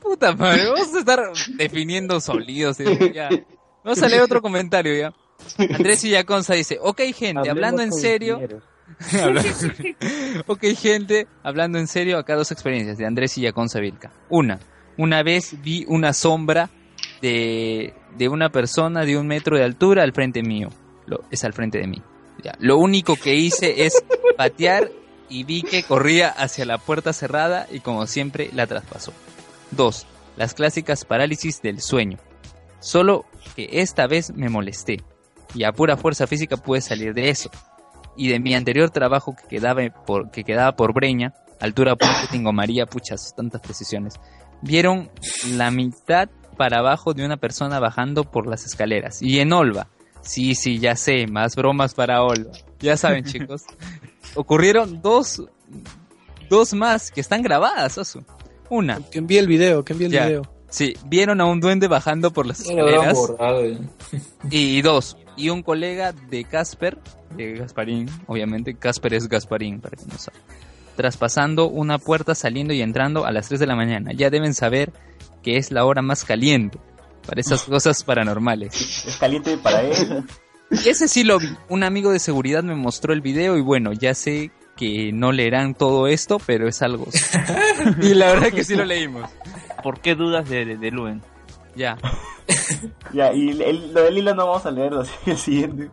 Puta 0.00 0.34
madre, 0.34 0.66
vamos 0.66 0.94
a 0.94 0.98
estar 1.00 1.20
definiendo 1.56 2.20
sonidos. 2.20 2.78
eh, 2.80 3.12
ya. 3.14 3.28
Vamos 3.84 4.02
a 4.02 4.08
leer 4.08 4.22
otro 4.22 4.40
comentario 4.40 4.94
ya. 4.96 5.12
Andrés 5.74 6.02
Villaconza 6.02 6.54
dice, 6.54 6.78
ok 6.80 7.00
gente, 7.14 7.48
hablando 7.50 7.82
en 7.82 7.92
serio, 7.92 8.40
ok 10.46 10.64
gente, 10.76 11.26
hablando 11.42 11.78
en 11.78 11.86
serio, 11.86 12.18
acá 12.18 12.34
dos 12.34 12.50
experiencias 12.52 12.98
de 12.98 13.06
Andrés 13.06 13.34
Villaconza 13.36 13.80
Vilca. 13.80 14.12
Una, 14.28 14.58
una 14.98 15.22
vez 15.22 15.62
vi 15.62 15.84
una 15.88 16.12
sombra 16.12 16.68
de, 17.22 17.94
de 18.16 18.28
una 18.28 18.50
persona 18.50 19.04
de 19.04 19.16
un 19.16 19.26
metro 19.26 19.56
de 19.56 19.64
altura 19.64 20.02
al 20.02 20.12
frente 20.12 20.42
mío. 20.42 20.68
Lo, 21.06 21.22
es 21.30 21.44
al 21.44 21.54
frente 21.54 21.78
de 21.78 21.86
mí. 21.86 22.02
Ya. 22.44 22.52
Lo 22.58 22.76
único 22.76 23.16
que 23.16 23.34
hice 23.34 23.86
es 23.86 24.04
patear 24.36 24.90
y 25.30 25.44
vi 25.44 25.62
que 25.62 25.82
corría 25.82 26.28
hacia 26.28 26.66
la 26.66 26.78
puerta 26.78 27.12
cerrada 27.12 27.66
y 27.70 27.80
como 27.80 28.06
siempre 28.06 28.50
la 28.52 28.66
traspasó. 28.66 29.12
Dos, 29.70 30.06
las 30.36 30.54
clásicas 30.54 31.04
parálisis 31.04 31.62
del 31.62 31.80
sueño. 31.80 32.18
Solo 32.80 33.24
que 33.56 33.68
esta 33.72 34.06
vez 34.06 34.32
me 34.34 34.48
molesté 34.48 34.98
y 35.54 35.64
a 35.64 35.72
pura 35.72 35.96
fuerza 35.96 36.26
física 36.26 36.56
pude 36.56 36.80
salir 36.80 37.14
de 37.14 37.30
eso. 37.30 37.50
Y 38.16 38.28
de 38.28 38.40
mi 38.40 38.54
anterior 38.54 38.90
trabajo 38.90 39.36
que 39.36 39.46
quedaba 39.48 39.82
por, 40.06 40.30
que 40.30 40.44
quedaba 40.44 40.74
por 40.74 40.92
Breña, 40.92 41.34
altura 41.60 41.96
Puente 41.96 42.26
Tingo 42.30 42.52
María, 42.52 42.86
puchas, 42.86 43.34
tantas 43.36 43.60
precisiones, 43.60 44.14
vieron 44.62 45.10
la 45.52 45.70
mitad 45.70 46.28
para 46.56 46.78
abajo 46.78 47.14
de 47.14 47.24
una 47.24 47.36
persona 47.36 47.78
bajando 47.78 48.24
por 48.24 48.46
las 48.46 48.64
escaleras. 48.66 49.22
Y 49.22 49.38
en 49.38 49.52
Olva, 49.52 49.86
sí, 50.22 50.54
sí, 50.54 50.78
ya 50.78 50.96
sé, 50.96 51.26
más 51.26 51.54
bromas 51.56 51.94
para 51.94 52.22
Olva. 52.22 52.50
Ya 52.80 52.96
saben 52.96 53.24
chicos, 53.26 53.62
ocurrieron 54.34 55.00
dos, 55.02 55.42
dos 56.50 56.74
más 56.74 57.10
que 57.10 57.20
están 57.20 57.42
grabadas, 57.42 57.98
Osu. 57.98 58.24
Una, 58.70 59.00
Que 59.10 59.18
envíe 59.18 59.38
el 59.38 59.46
video, 59.46 59.84
que 59.84 59.92
envíe 59.94 60.06
el 60.06 60.12
Ya. 60.12 60.26
video. 60.26 60.42
sí, 60.68 60.94
vieron 61.06 61.40
a 61.40 61.46
un 61.46 61.60
duende 61.60 61.88
bajando 61.88 62.32
por 62.32 62.44
las 62.46 62.60
escaleras. 62.60 63.14
borrado, 63.14 63.64
eh. 63.64 63.78
Y 64.50 64.82
dos, 64.82 65.16
y 65.36 65.48
un 65.50 65.62
colega 65.62 66.12
de 66.12 66.44
Casper, 66.44 66.98
de 67.36 67.54
Gasparín, 67.54 68.10
obviamente, 68.26 68.74
Casper 68.74 69.14
es 69.14 69.28
Gasparín, 69.28 69.80
para 69.80 69.96
que 69.96 70.04
no 70.06 70.18
sepa, 70.18 70.36
traspasando 70.98 71.68
una 71.68 71.98
puerta 71.98 72.34
saliendo 72.34 72.74
y 72.74 72.82
entrando 72.82 73.24
a 73.24 73.30
las 73.30 73.46
3 73.46 73.60
de 73.60 73.66
la 73.68 73.76
mañana. 73.76 74.10
Ya 74.12 74.30
deben 74.30 74.52
saber 74.52 74.92
que 75.44 75.56
es 75.56 75.70
la 75.70 75.84
hora 75.84 76.02
más 76.02 76.24
caliente 76.24 76.78
para 77.24 77.40
esas 77.40 77.62
cosas 77.68 78.02
paranormales. 78.02 79.06
Es 79.06 79.16
caliente 79.16 79.56
para 79.58 79.82
él. 79.82 80.24
Y 80.72 80.88
ese 80.88 81.06
sí 81.06 81.22
lo 81.22 81.38
vi. 81.38 81.46
Un 81.68 81.84
amigo 81.84 82.10
de 82.10 82.18
seguridad 82.18 82.64
me 82.64 82.74
mostró 82.74 83.12
el 83.12 83.20
video 83.20 83.56
y 83.56 83.60
bueno, 83.62 83.92
ya 83.92 84.12
sé 84.12 84.50
que 84.76 85.12
no 85.12 85.30
leerán 85.30 85.74
todo 85.74 86.08
esto, 86.08 86.38
pero 86.44 86.66
es 86.68 86.82
algo. 86.82 87.06
y 88.02 88.14
la 88.14 88.26
verdad 88.32 88.48
que 88.50 88.64
sí 88.64 88.74
lo 88.74 88.84
leímos. 88.84 89.30
¿Por 89.84 90.00
qué 90.00 90.16
dudas 90.16 90.48
de, 90.48 90.64
de, 90.64 90.76
de 90.78 90.90
Luen? 90.90 91.22
Ya. 91.76 91.96
Ya, 93.12 93.32
y 93.32 93.50
el- 93.62 93.94
lo 93.94 94.02
del 94.02 94.18
hilo 94.18 94.34
no 94.34 94.48
vamos 94.48 94.66
a 94.66 94.72
leerlo, 94.72 95.02
así 95.02 95.12
el 95.26 95.38
siguiente. 95.38 95.90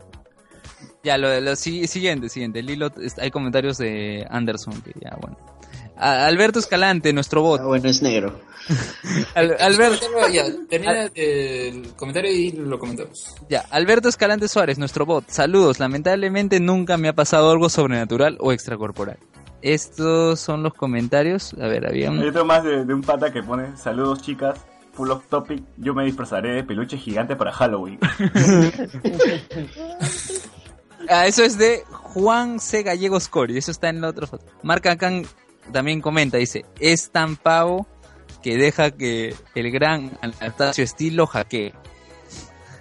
Ya, 1.06 1.17
lo, 1.17 1.40
lo 1.40 1.56
si- 1.56 1.88
siguiente, 1.88 2.27
siguiente. 2.30 2.61
Lilo, 2.64 2.92
hay 3.22 3.30
comentarios 3.32 3.77
de 3.77 4.25
Anderson 4.30 4.82
que 4.82 4.92
ya, 5.00 5.16
bueno. 5.22 5.38
A- 5.98 6.25
Alberto 6.25 6.59
Escalante, 6.59 7.14
nuestro 7.14 7.42
bot. 7.43 7.61
Ah, 7.61 7.66
bueno, 7.67 7.88
es 7.88 8.01
negro. 8.01 8.42
Al- 9.35 9.56
Alberto, 9.59 10.08
Ya, 10.34 10.43
termina 10.67 11.03
el 11.14 11.93
comentario 11.95 12.32
y 12.32 12.51
lo 12.53 12.80
comentamos. 12.80 13.35
ya, 13.48 13.64
Alberto 13.69 14.09
Escalante 14.09 14.48
Suárez, 14.48 14.80
nuestro 14.80 15.06
bot. 15.06 15.30
Saludos. 15.30 15.80
Lamentablemente 15.80 16.59
nunca 16.59 16.98
me 16.98 17.08
ha 17.08 17.14
pasado 17.14 17.51
algo 17.51 17.69
sobrenatural 17.69 18.38
o 18.42 18.51
extracorporal. 18.51 19.19
Estos 19.61 20.40
son 20.40 20.64
los 20.64 20.74
comentarios. 20.74 21.53
A 21.61 21.67
ver, 21.67 21.88
había 21.88 22.09
Hay 22.09 22.17
un... 22.17 22.27
otro 22.27 22.45
más 22.45 22.64
de, 22.64 22.84
de 22.84 22.93
un 22.93 23.01
pata 23.01 23.32
que 23.32 23.42
pone, 23.43 23.77
saludos 23.77 24.22
chicas, 24.24 24.59
full 24.93 25.09
off 25.11 25.24
topic, 25.30 25.64
yo 25.77 25.93
me 25.93 26.03
disfrazaré 26.06 26.53
de 26.56 26.64
peluche 26.64 26.98
gigante 26.98 27.35
para 27.35 27.51
Halloween. 27.51 28.00
Ah, 31.09 31.27
eso 31.27 31.43
es 31.43 31.58
de 31.58 31.84
Juan 31.92 32.59
C. 32.59 32.84
Gallegos 32.84 33.27
Cori. 33.27 33.58
Eso 33.58 33.72
está 33.72 33.90
en 33.90 34.01
la 34.01 34.09
otra 34.09 34.27
foto. 34.27 34.45
Marca 34.64 34.95
Khan 34.98 35.25
también 35.72 36.01
comenta, 36.01 36.38
dice, 36.38 36.66
es 36.80 37.09
tan 37.11 37.35
pavo 37.35 37.88
que 38.42 38.58
deja 38.58 38.92
que 38.92 39.35
el 39.56 39.72
gran 39.72 40.17
Anastasio 40.22 40.84
Estilo 40.84 41.25
hackee. 41.25 41.74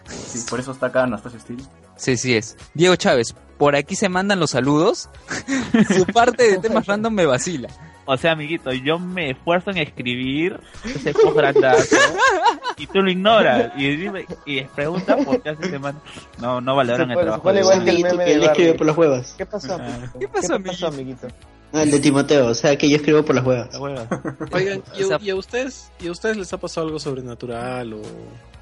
Sí, 0.07 0.45
por 0.49 0.61
eso 0.61 0.73
está 0.73 0.87
acá 0.87 1.05
Anastasio 1.05 1.41
Steel. 1.41 1.63
Sí, 1.97 2.17
sí 2.17 2.37
es. 2.37 2.57
Diego 2.75 2.97
Chávez, 2.97 3.35
por 3.57 3.77
aquí 3.77 3.97
se 3.97 4.09
mandan 4.09 4.41
los 4.41 4.51
saludos. 4.51 5.09
Su 5.97 6.05
parte 6.07 6.51
de 6.51 6.59
temas 6.59 6.87
random 6.87 7.15
me 7.15 7.27
vacila. 7.27 7.69
O 8.07 8.17
sea, 8.19 8.33
amiguito, 8.33 8.71
yo 8.73 8.99
me 8.99 9.31
esfuerzo 9.31 9.71
en 9.71 9.79
escribir 9.79 10.61
ese 10.85 11.13
post 11.15 11.37
grandazo 11.37 11.97
y 12.77 12.87
tú 12.87 13.01
lo 13.03 13.11
ignoras 13.11 13.73
y, 13.77 13.97
dime- 13.97 14.27
y 14.45 14.61
preguntas 14.63 15.25
por 15.25 15.41
qué 15.43 15.51
hace 15.51 15.71
semana. 15.71 15.99
No, 16.39 16.61
no 16.61 16.77
valoran 16.77 17.11
el 17.11 17.19
trabajo. 17.19 17.53
de 17.53 17.61
igual 17.61 17.85
que 17.85 17.91
el 17.91 18.03
meme 18.03 18.25
de 18.25 18.45
escribe 18.45 18.75
por 18.75 18.87
las 18.87 18.97
huevas. 18.97 19.35
¿Qué 19.39 19.47
pasó, 19.47 19.73
Ah. 19.81 19.87
amiguito? 19.87 20.19
¿Qué 20.19 20.29
pasó, 20.29 20.87
amiguito? 20.87 21.29
Ah, 21.73 21.83
el 21.83 21.91
de 21.91 21.99
Timoteo, 21.99 22.47
o 22.49 22.55
sea 22.55 22.77
que 22.79 22.89
yo 22.89 22.97
escribo 22.97 23.25
por 23.25 23.35
las 23.35 23.45
huevas. 23.45 23.73
La 23.73 23.81
hueva. 23.81 24.07
Oigan, 24.53 24.83
¿y, 24.99 25.03
O 25.03 25.07
sea- 25.09 25.17
a- 25.17 25.21
y 25.23 25.31
a 25.31 25.35
ustedes, 25.37 25.91
¿y 26.01 26.07
a 26.09 26.13
ustedes 26.13 26.37
les 26.37 26.53
ha 26.53 26.59
pasado 26.59 26.87
algo 26.87 26.99
sobrenatural 27.01 27.95
o, 27.95 28.03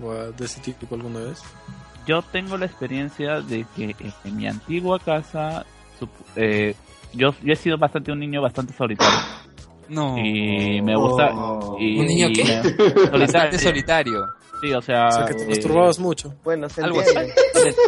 o 0.03 0.13
a- 0.13 0.31
de 0.31 0.45
ese 0.45 0.61
tipo 0.61 0.95
alguna 0.95 1.19
vez? 1.21 1.43
Yo 2.07 2.23
tengo 2.23 2.57
la 2.57 2.67
experiencia 2.67 3.41
de 3.41 3.67
que 3.77 3.95
en 4.25 4.37
mi 4.37 4.47
antigua 4.47 4.99
casa 5.01 5.67
eh, 6.37 6.75
yo, 7.15 7.35
yo 7.43 7.53
he 7.53 7.57
sido 7.57 7.79
bastante 7.79 8.13
un 8.13 8.19
niño 8.21 8.41
bastante 8.43 8.73
solitario. 8.73 9.19
No. 9.89 10.17
Y 10.19 10.81
me 10.83 10.97
gusta. 10.97 11.31
Oh. 11.35 11.77
y- 11.79 11.99
¿Un 11.99 12.07
niño 12.07 12.29
qué? 12.35 12.45
me- 12.45 13.19
Bastante 13.19 13.59
solitario. 13.59 13.59
solitario. 13.59 14.27
Sí, 14.63 14.73
o 14.73 14.81
sea. 14.81 15.09
O 15.09 15.11
sea, 15.13 15.25
que 15.27 15.35
te 15.35 15.43
eh, 15.43 15.49
masturbabas 15.49 15.99
mucho. 15.99 16.35
Bueno, 16.45 16.69
se 16.69 16.83
Algo 16.83 17.01
entiende. 17.03 17.35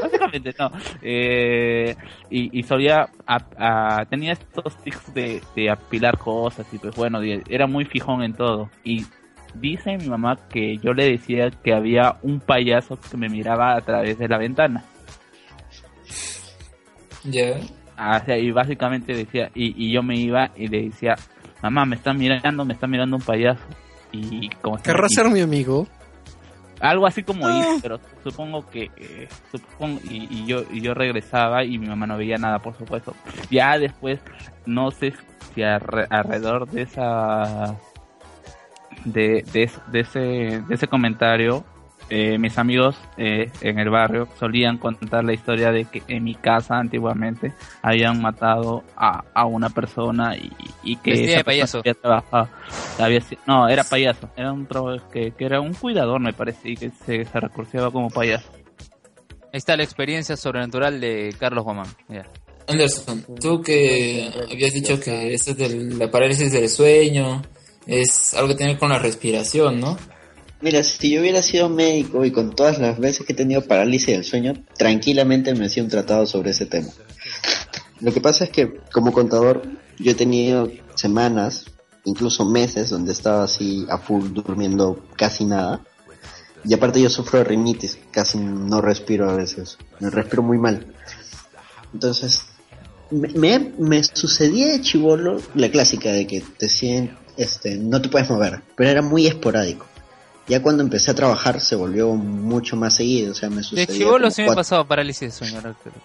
Básicamente, 0.02 0.54
no. 0.58 0.70
Eh, 1.02 1.94
y, 2.30 2.58
y 2.58 2.62
solía, 2.64 3.08
a- 3.26 3.98
a- 4.00 4.04
tenía 4.06 4.32
estos 4.32 4.76
tics 4.78 5.14
de, 5.14 5.40
de 5.54 5.70
apilar 5.70 6.18
cosas 6.18 6.66
y 6.72 6.78
pues 6.78 6.94
bueno, 6.96 7.22
y 7.24 7.40
era 7.48 7.66
muy 7.68 7.84
fijón 7.84 8.22
en 8.24 8.34
todo. 8.34 8.68
Y 8.82 9.06
dice 9.54 9.96
mi 9.96 10.08
mamá 10.08 10.36
que 10.50 10.78
yo 10.78 10.92
le 10.92 11.12
decía 11.12 11.48
que 11.62 11.72
había 11.72 12.16
un 12.22 12.40
payaso 12.40 12.98
que 13.00 13.16
me 13.16 13.28
miraba 13.28 13.76
a 13.76 13.80
través 13.80 14.18
de 14.18 14.26
la 14.28 14.36
ventana. 14.38 14.84
Ya. 17.24 17.54
Ah, 17.56 17.83
o 17.98 18.24
sea, 18.24 18.36
y 18.38 18.50
básicamente 18.50 19.14
decía, 19.14 19.50
y, 19.54 19.86
y 19.86 19.92
yo 19.92 20.02
me 20.02 20.16
iba 20.18 20.50
y 20.56 20.68
le 20.68 20.82
decía, 20.84 21.14
mamá, 21.62 21.84
me 21.86 21.96
está 21.96 22.12
mirando, 22.12 22.64
me 22.64 22.74
está 22.74 22.86
mirando 22.86 23.16
un 23.16 23.22
payaso. 23.22 23.62
Y 24.12 24.48
como 24.62 24.76
Querrá 24.82 25.08
ser 25.08 25.28
mi 25.30 25.40
amigo. 25.40 25.86
algo 26.80 27.06
así 27.06 27.22
como 27.24 27.48
hice, 27.50 27.78
pero 27.82 27.98
supongo 28.22 28.68
que 28.70 28.90
eh, 28.96 29.28
supongo 29.50 30.00
y, 30.08 30.28
y 30.30 30.46
yo 30.46 30.62
y 30.70 30.80
yo 30.80 30.94
regresaba 30.94 31.64
y 31.64 31.78
mi 31.78 31.86
mamá 31.88 32.06
no 32.06 32.16
veía 32.16 32.36
nada, 32.36 32.58
por 32.60 32.76
supuesto. 32.76 33.14
Ya 33.50 33.76
después 33.78 34.20
no 34.66 34.90
sé 34.92 35.12
si 35.54 35.62
alre- 35.62 36.06
alrededor 36.10 36.68
de 36.68 36.82
esa 36.82 37.76
de, 39.04 39.44
de, 39.52 39.70
de 39.88 40.00
ese 40.00 40.18
de 40.20 40.74
ese 40.74 40.86
comentario 40.86 41.64
eh, 42.10 42.38
mis 42.38 42.58
amigos 42.58 42.96
eh, 43.16 43.50
en 43.60 43.78
el 43.78 43.90
barrio 43.90 44.28
solían 44.38 44.78
contar 44.78 45.24
la 45.24 45.32
historia 45.32 45.72
de 45.72 45.84
que 45.86 46.02
en 46.08 46.24
mi 46.24 46.34
casa 46.34 46.78
antiguamente 46.78 47.52
habían 47.82 48.20
matado 48.20 48.84
a, 48.96 49.24
a 49.34 49.46
una 49.46 49.70
persona 49.70 50.36
y, 50.36 50.50
y 50.82 50.96
que 50.96 51.10
Vestida 51.10 51.30
esa 51.30 51.38
de 51.38 51.44
payaso. 51.44 51.78
había 51.78 51.94
trabajado 51.94 52.48
había 52.98 53.20
no 53.46 53.68
era 53.68 53.84
payaso 53.84 54.28
era 54.36 54.52
un 54.52 54.66
trabajo 54.66 55.08
que, 55.10 55.32
que 55.32 55.44
era 55.44 55.60
un 55.60 55.72
cuidador 55.74 56.20
me 56.20 56.32
parece 56.32 56.70
y 56.70 56.76
que 56.76 56.90
se, 56.90 57.24
se 57.24 57.80
como 57.90 58.10
payaso 58.10 58.50
Ahí 59.54 59.58
está 59.58 59.76
la 59.76 59.84
experiencia 59.84 60.36
sobrenatural 60.36 61.00
de 61.00 61.32
Carlos 61.38 61.62
Guamán. 61.62 61.86
Ya. 62.08 62.26
Anderson, 62.66 63.24
tú 63.40 63.62
que 63.62 64.28
habías 64.50 64.72
dicho 64.72 64.98
que 64.98 65.32
esto 65.32 65.54
de 65.54 65.68
la 65.94 66.10
parálisis 66.10 66.50
del 66.50 66.68
sueño 66.68 67.40
es 67.86 68.34
algo 68.34 68.48
que 68.48 68.56
tiene 68.56 68.76
con 68.76 68.88
la 68.88 68.98
respiración, 68.98 69.78
¿no? 69.78 69.96
Mira, 70.64 70.82
si 70.82 71.10
yo 71.10 71.20
hubiera 71.20 71.42
sido 71.42 71.68
médico 71.68 72.24
y 72.24 72.30
con 72.30 72.56
todas 72.56 72.78
las 72.78 72.98
veces 72.98 73.26
que 73.26 73.34
he 73.34 73.36
tenido 73.36 73.60
parálisis 73.60 74.06
del 74.06 74.24
sueño, 74.24 74.54
tranquilamente 74.78 75.54
me 75.54 75.66
hacía 75.66 75.82
un 75.82 75.90
tratado 75.90 76.24
sobre 76.24 76.52
ese 76.52 76.64
tema. 76.64 76.88
Lo 78.00 78.14
que 78.14 78.22
pasa 78.22 78.44
es 78.44 78.50
que 78.50 78.80
como 78.90 79.12
contador 79.12 79.60
yo 79.98 80.12
he 80.12 80.14
tenido 80.14 80.70
semanas, 80.94 81.66
incluso 82.06 82.46
meses, 82.46 82.88
donde 82.88 83.12
estaba 83.12 83.44
así 83.44 83.84
a 83.90 83.98
full 83.98 84.32
durmiendo 84.32 85.04
casi 85.16 85.44
nada. 85.44 85.84
Y 86.64 86.72
aparte 86.72 86.98
yo 86.98 87.10
sufro 87.10 87.40
de 87.40 87.44
rinitis, 87.44 87.98
casi 88.10 88.38
no 88.38 88.80
respiro 88.80 89.28
a 89.28 89.36
veces, 89.36 89.76
me 90.00 90.08
respiro 90.08 90.42
muy 90.42 90.56
mal. 90.56 90.86
Entonces, 91.92 92.40
me, 93.10 93.70
me, 93.78 94.02
sucedía 94.02 94.68
de 94.68 94.80
chivolo 94.80 95.42
la 95.54 95.70
clásica 95.70 96.10
de 96.10 96.26
que 96.26 96.40
te 96.40 96.70
sientes, 96.70 97.18
este, 97.36 97.76
no 97.76 98.00
te 98.00 98.08
puedes 98.08 98.30
mover, 98.30 98.62
pero 98.74 98.88
era 98.88 99.02
muy 99.02 99.26
esporádico. 99.26 99.84
Ya 100.46 100.60
cuando 100.60 100.82
empecé 100.82 101.10
a 101.10 101.14
trabajar 101.14 101.58
se 101.60 101.74
volvió 101.74 102.12
mucho 102.14 102.76
más 102.76 102.96
seguido, 102.96 103.32
o 103.32 103.34
sea, 103.34 103.48
me 103.48 103.56
De 103.56 103.62
sucedía 103.62 103.86
chivolo 103.86 104.30
sí 104.30 104.42
me 104.42 104.48
cuatro- 104.48 104.60
pasaba 104.60 104.84
parálisis 104.86 105.20
de 105.20 105.30
sueño. 105.46 105.60
recuerdo. 105.62 106.00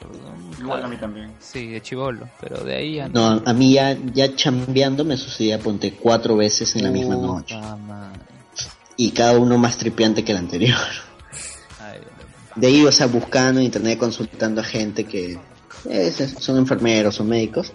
Igual 0.60 0.84
a 0.86 0.88
mí 0.88 0.96
también. 0.98 1.34
Sí, 1.42 1.68
de 1.68 1.82
chivolo, 1.82 2.30
pero 2.40 2.64
de 2.64 2.76
ahí 2.76 2.96
ya 2.96 3.10
no. 3.10 3.36
No, 3.36 3.42
a 3.46 3.54
mí 3.54 3.74
ya, 3.74 3.98
ya 4.14 4.34
chambeando 4.36 5.04
me 5.04 5.18
sucedía, 5.18 5.60
ponte, 5.60 5.94
cuatro 5.94 6.38
veces 6.38 6.74
en 6.78 6.84
la 6.84 6.90
misma 6.90 7.16
noche. 7.16 7.56
madre. 7.58 8.20
Y 8.96 9.12
cada 9.12 9.38
uno 9.38 9.58
más 9.58 9.78
tripiante 9.78 10.24
que 10.24 10.32
el 10.32 10.38
anterior. 10.38 10.78
Ay, 11.82 12.00
De 12.56 12.68
ahí, 12.68 12.86
o 12.86 12.92
sea, 12.94 13.08
buscando 13.08 13.60
en 13.60 13.66
internet, 13.66 13.98
consultando 14.00 14.62
a 14.62 14.64
gente 14.64 15.04
que 15.06 15.38
eh, 15.90 16.12
son 16.40 16.58
enfermeros 16.58 17.20
o 17.20 17.24
médicos, 17.26 17.74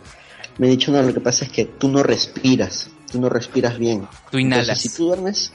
me 0.58 0.66
han 0.66 0.72
dicho, 0.72 0.92
no, 0.92 1.02
lo 1.02 1.12
que 1.12 1.20
pasa 1.20 1.44
es 1.44 1.50
que 1.52 1.64
tú 1.66 1.88
no 1.88 2.02
respiras, 2.02 2.88
tú 3.10 3.20
no 3.20 3.28
respiras 3.28 3.78
bien. 3.78 4.06
Tú 4.30 4.38
inhalas. 4.38 4.68
Entonces, 4.68 4.90
si 4.92 4.96
tú 4.98 5.06
duermes, 5.08 5.52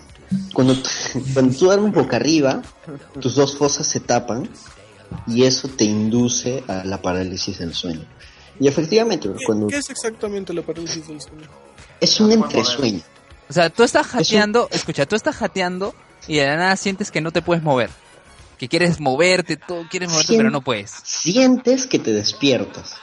cuando, 0.53 0.75
cuando 1.33 1.55
tú 1.57 1.65
duermes 1.65 1.93
boca 1.93 2.15
arriba, 2.17 2.61
tus 3.19 3.35
dos 3.35 3.57
fosas 3.57 3.87
se 3.87 3.99
tapan 3.99 4.49
y 5.27 5.43
eso 5.43 5.67
te 5.67 5.85
induce 5.85 6.63
a 6.67 6.83
la 6.85 7.01
parálisis 7.01 7.59
del 7.59 7.73
sueño. 7.73 8.05
Y 8.59 8.67
efectivamente, 8.67 9.29
¿Qué, 9.37 9.45
cuando 9.45 9.67
qué 9.67 9.77
es 9.77 9.89
exactamente 9.89 10.53
la 10.53 10.61
parálisis 10.61 11.07
del 11.07 11.21
sueño? 11.21 11.47
es 11.99 12.19
un 12.19 12.31
entresueño. 12.31 13.01
O 13.49 13.53
sea, 13.53 13.69
tú 13.69 13.83
estás 13.83 14.05
jateando, 14.07 14.67
escucha, 14.71 15.05
tú 15.05 15.15
estás 15.15 15.35
jateando 15.35 15.95
y 16.27 16.37
de 16.37 16.45
la 16.45 16.55
nada 16.57 16.75
sientes 16.75 17.09
que 17.11 17.21
no 17.21 17.31
te 17.31 17.41
puedes 17.41 17.63
mover. 17.63 17.89
Que 18.59 18.67
quieres 18.67 18.99
moverte, 18.99 19.55
todo, 19.57 19.85
quieres 19.89 20.09
moverte, 20.09 20.33
Sien- 20.33 20.37
pero 20.39 20.51
no 20.51 20.61
puedes. 20.61 20.91
Sientes 21.03 21.87
que 21.87 21.97
te 21.97 22.11
despiertas. 22.11 22.93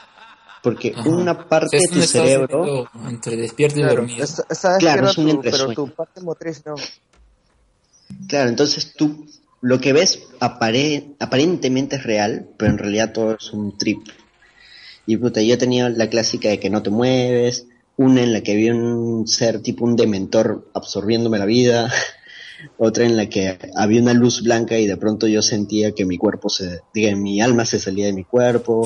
Porque 0.61 0.93
Ajá. 0.95 1.09
una 1.09 1.47
parte 1.47 1.77
de 1.77 1.87
tu 1.91 2.01
cerebro, 2.01 2.89
entre 3.07 3.35
despierto 3.37 3.79
y 3.79 3.81
Claro, 3.83 3.95
dormido. 3.97 4.23
es- 4.23 4.43
estás 4.49 4.77
Claro, 4.79 5.09
es 5.09 5.17
un 5.17 5.25
tú, 5.25 5.41
pero 5.41 5.47
entresueño. 5.55 5.73
tu 5.75 5.89
parte 5.95 6.21
motriz 6.21 6.63
no. 6.65 6.75
Claro, 8.27 8.49
entonces 8.49 8.93
tú 8.95 9.27
lo 9.61 9.79
que 9.79 9.93
ves 9.93 10.23
apare- 10.39 11.15
aparentemente 11.19 11.97
es 11.97 12.03
real, 12.03 12.49
pero 12.57 12.71
en 12.71 12.77
realidad 12.77 13.13
todo 13.13 13.35
es 13.39 13.51
un 13.53 13.77
trip. 13.77 13.99
Y 15.05 15.17
puta, 15.17 15.41
yo 15.41 15.57
tenía 15.57 15.89
la 15.89 16.09
clásica 16.09 16.49
de 16.49 16.59
que 16.59 16.69
no 16.69 16.83
te 16.83 16.89
mueves, 16.89 17.67
una 17.95 18.21
en 18.21 18.33
la 18.33 18.41
que 18.41 18.51
había 18.53 18.75
un 18.75 19.27
ser 19.27 19.61
tipo 19.61 19.85
un 19.85 19.95
dementor 19.95 20.69
absorbiéndome 20.73 21.39
la 21.39 21.45
vida, 21.45 21.91
otra 22.77 23.05
en 23.05 23.17
la 23.17 23.27
que 23.27 23.57
había 23.75 24.01
una 24.01 24.13
luz 24.13 24.43
blanca 24.43 24.77
y 24.77 24.85
de 24.85 24.97
pronto 24.97 25.27
yo 25.27 25.41
sentía 25.41 25.93
que 25.93 26.05
mi 26.05 26.17
cuerpo 26.17 26.49
se, 26.49 26.81
diga, 26.93 27.15
mi 27.15 27.41
alma 27.41 27.65
se 27.65 27.79
salía 27.79 28.05
de 28.05 28.13
mi 28.13 28.23
cuerpo, 28.23 28.85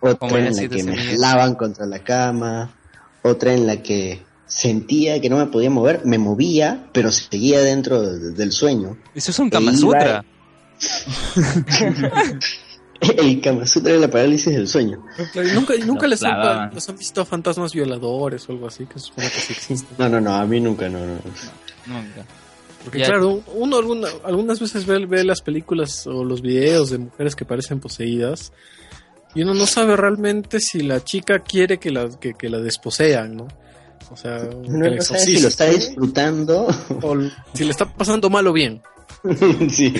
otra 0.00 0.28
en 0.38 0.56
la 0.56 0.68
que 0.68 0.82
me 0.84 0.96
jalaban 0.96 1.54
contra 1.56 1.86
la 1.86 1.98
cama, 2.04 2.74
otra 3.22 3.52
en 3.52 3.66
la 3.66 3.82
que 3.82 4.22
sentía 4.50 5.20
que 5.20 5.30
no 5.30 5.38
me 5.38 5.46
podía 5.46 5.70
mover, 5.70 6.02
me 6.04 6.18
movía, 6.18 6.88
pero 6.92 7.10
seguía 7.12 7.60
dentro 7.62 8.02
de- 8.02 8.32
del 8.32 8.50
sueño. 8.52 8.98
Eso 9.14 9.30
es 9.30 9.38
un 9.38 9.46
E 9.46 9.50
Kama 9.50 9.72
Sutra. 9.76 10.24
El 13.00 13.40
Kama 13.40 13.66
Sutra 13.66 13.92
de 13.92 13.98
la 13.98 14.08
parálisis 14.08 14.52
del 14.54 14.68
sueño. 14.68 15.02
Claro, 15.32 15.48
y 15.48 15.52
nunca, 15.52 15.74
y 15.74 15.80
nunca 15.80 16.02
Los 16.06 16.20
les, 16.20 16.22
han, 16.24 16.34
clavaban. 16.34 16.74
les 16.74 16.88
han 16.88 16.96
visto 16.98 17.24
fantasmas 17.24 17.72
violadores 17.72 18.46
o 18.48 18.52
algo 18.52 18.66
así, 18.66 18.84
que 18.84 18.94
se 18.98 19.06
supone 19.06 19.28
que 19.30 19.40
sí 19.40 19.52
existen. 19.54 19.96
No, 19.98 20.08
no, 20.08 20.20
no, 20.20 20.34
a 20.34 20.44
mí 20.44 20.60
nunca, 20.60 20.88
no, 20.88 20.98
no. 20.98 21.14
Nunca. 21.86 22.26
Porque 22.84 22.98
Ya. 22.98 23.06
claro, 23.06 23.42
uno 23.54 23.78
alguna, 23.78 24.08
algunas 24.24 24.60
veces 24.60 24.84
ve, 24.84 25.06
ve 25.06 25.24
las 25.24 25.40
películas 25.40 26.06
o 26.06 26.24
los 26.24 26.42
videos 26.42 26.90
de 26.90 26.98
mujeres 26.98 27.34
que 27.36 27.44
parecen 27.46 27.80
poseídas 27.80 28.52
y 29.34 29.42
uno 29.42 29.54
no 29.54 29.66
sabe 29.66 29.96
realmente 29.96 30.60
si 30.60 30.80
la 30.82 31.02
chica 31.04 31.38
quiere 31.40 31.78
que 31.78 31.90
la, 31.90 32.08
que, 32.18 32.34
que 32.34 32.48
la 32.50 32.58
desposean, 32.58 33.36
¿no? 33.36 33.48
O 34.10 34.16
sea, 34.16 34.38
No, 34.38 35.00
sabes 35.02 35.24
si 35.24 35.40
lo 35.40 35.48
está 35.48 35.66
disfrutando. 35.66 36.66
o 37.02 37.16
si 37.54 37.64
le 37.64 37.70
está 37.70 37.86
pasando 37.92 38.28
mal 38.28 38.46
o 38.46 38.52
bien. 38.52 38.82
sí. 39.70 39.94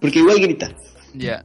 Porque 0.00 0.18
igual 0.18 0.40
grita. 0.40 0.74
Ya. 1.14 1.44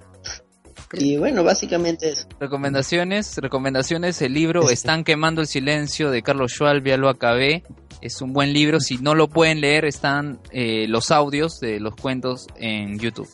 Y 0.93 1.17
bueno, 1.17 1.43
básicamente 1.43 2.09
es. 2.09 2.27
Recomendaciones, 2.39 3.37
recomendaciones, 3.37 4.21
el 4.21 4.33
libro 4.33 4.61
Este. 4.63 4.73
Están 4.73 5.03
quemando 5.03 5.41
el 5.41 5.47
silencio 5.47 6.11
de 6.11 6.21
Carlos 6.21 6.51
Schwalbe, 6.51 6.89
ya 6.89 6.97
lo 6.97 7.09
acabé. 7.09 7.63
Es 8.01 8.21
un 8.21 8.33
buen 8.33 8.51
libro, 8.51 8.79
si 8.79 8.97
no 8.97 9.15
lo 9.15 9.29
pueden 9.29 9.61
leer 9.61 9.85
están 9.85 10.39
eh, 10.51 10.87
los 10.87 11.11
audios 11.11 11.59
de 11.59 11.79
los 11.79 11.95
cuentos 11.95 12.47
en 12.55 12.99
YouTube. 12.99 13.29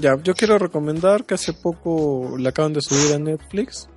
Ya, 0.00 0.16
yo 0.22 0.34
quiero 0.34 0.58
recomendar 0.58 1.24
que 1.24 1.34
hace 1.34 1.52
poco 1.52 2.36
la 2.36 2.50
acaban 2.50 2.72
de 2.72 2.80
subir 2.82 3.14
a 3.14 3.18
Netflix, 3.18 3.88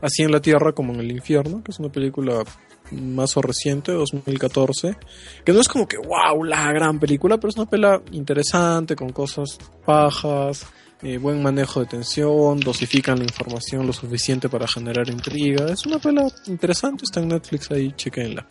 Así 0.00 0.22
en 0.22 0.32
la 0.32 0.40
Tierra 0.40 0.72
como 0.72 0.92
en 0.92 1.00
el 1.00 1.10
Infierno, 1.10 1.64
que 1.64 1.70
es 1.70 1.78
una 1.78 1.88
película 1.88 2.44
más 2.90 3.36
o 3.36 3.42
reciente, 3.42 3.92
2014, 3.92 4.96
que 5.44 5.52
no 5.52 5.60
es 5.60 5.68
como 5.68 5.88
que 5.88 5.96
wow, 5.96 6.42
la 6.44 6.72
gran 6.72 6.98
película, 6.98 7.38
pero 7.38 7.50
es 7.50 7.56
una 7.56 7.66
pela 7.66 8.02
interesante, 8.12 8.96
con 8.96 9.10
cosas 9.10 9.58
pajas, 9.84 10.66
eh, 11.02 11.18
buen 11.18 11.42
manejo 11.42 11.80
de 11.80 11.86
tensión, 11.86 12.60
dosifican 12.60 13.18
la 13.18 13.24
información 13.24 13.86
lo 13.86 13.92
suficiente 13.92 14.48
para 14.48 14.66
generar 14.66 15.08
intriga. 15.10 15.66
Es 15.70 15.86
una 15.86 15.98
pela 15.98 16.26
interesante, 16.46 17.04
está 17.04 17.20
en 17.20 17.28
Netflix 17.28 17.70
ahí, 17.70 17.92
chequenla. 17.92 18.46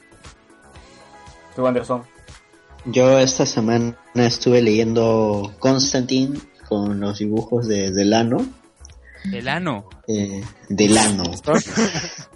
Tú, 1.56 1.66
Anderson. 1.66 2.04
Yo 2.86 3.18
esta 3.18 3.46
semana 3.46 3.96
estuve 4.16 4.62
leyendo 4.62 5.54
Constantine 5.60 6.38
con 6.68 7.00
los 7.00 7.20
dibujos 7.20 7.68
de 7.68 7.92
Delano. 7.92 8.46
El 9.32 9.48
ano. 9.48 9.90
Eh, 10.08 10.44
Delano. 10.68 11.24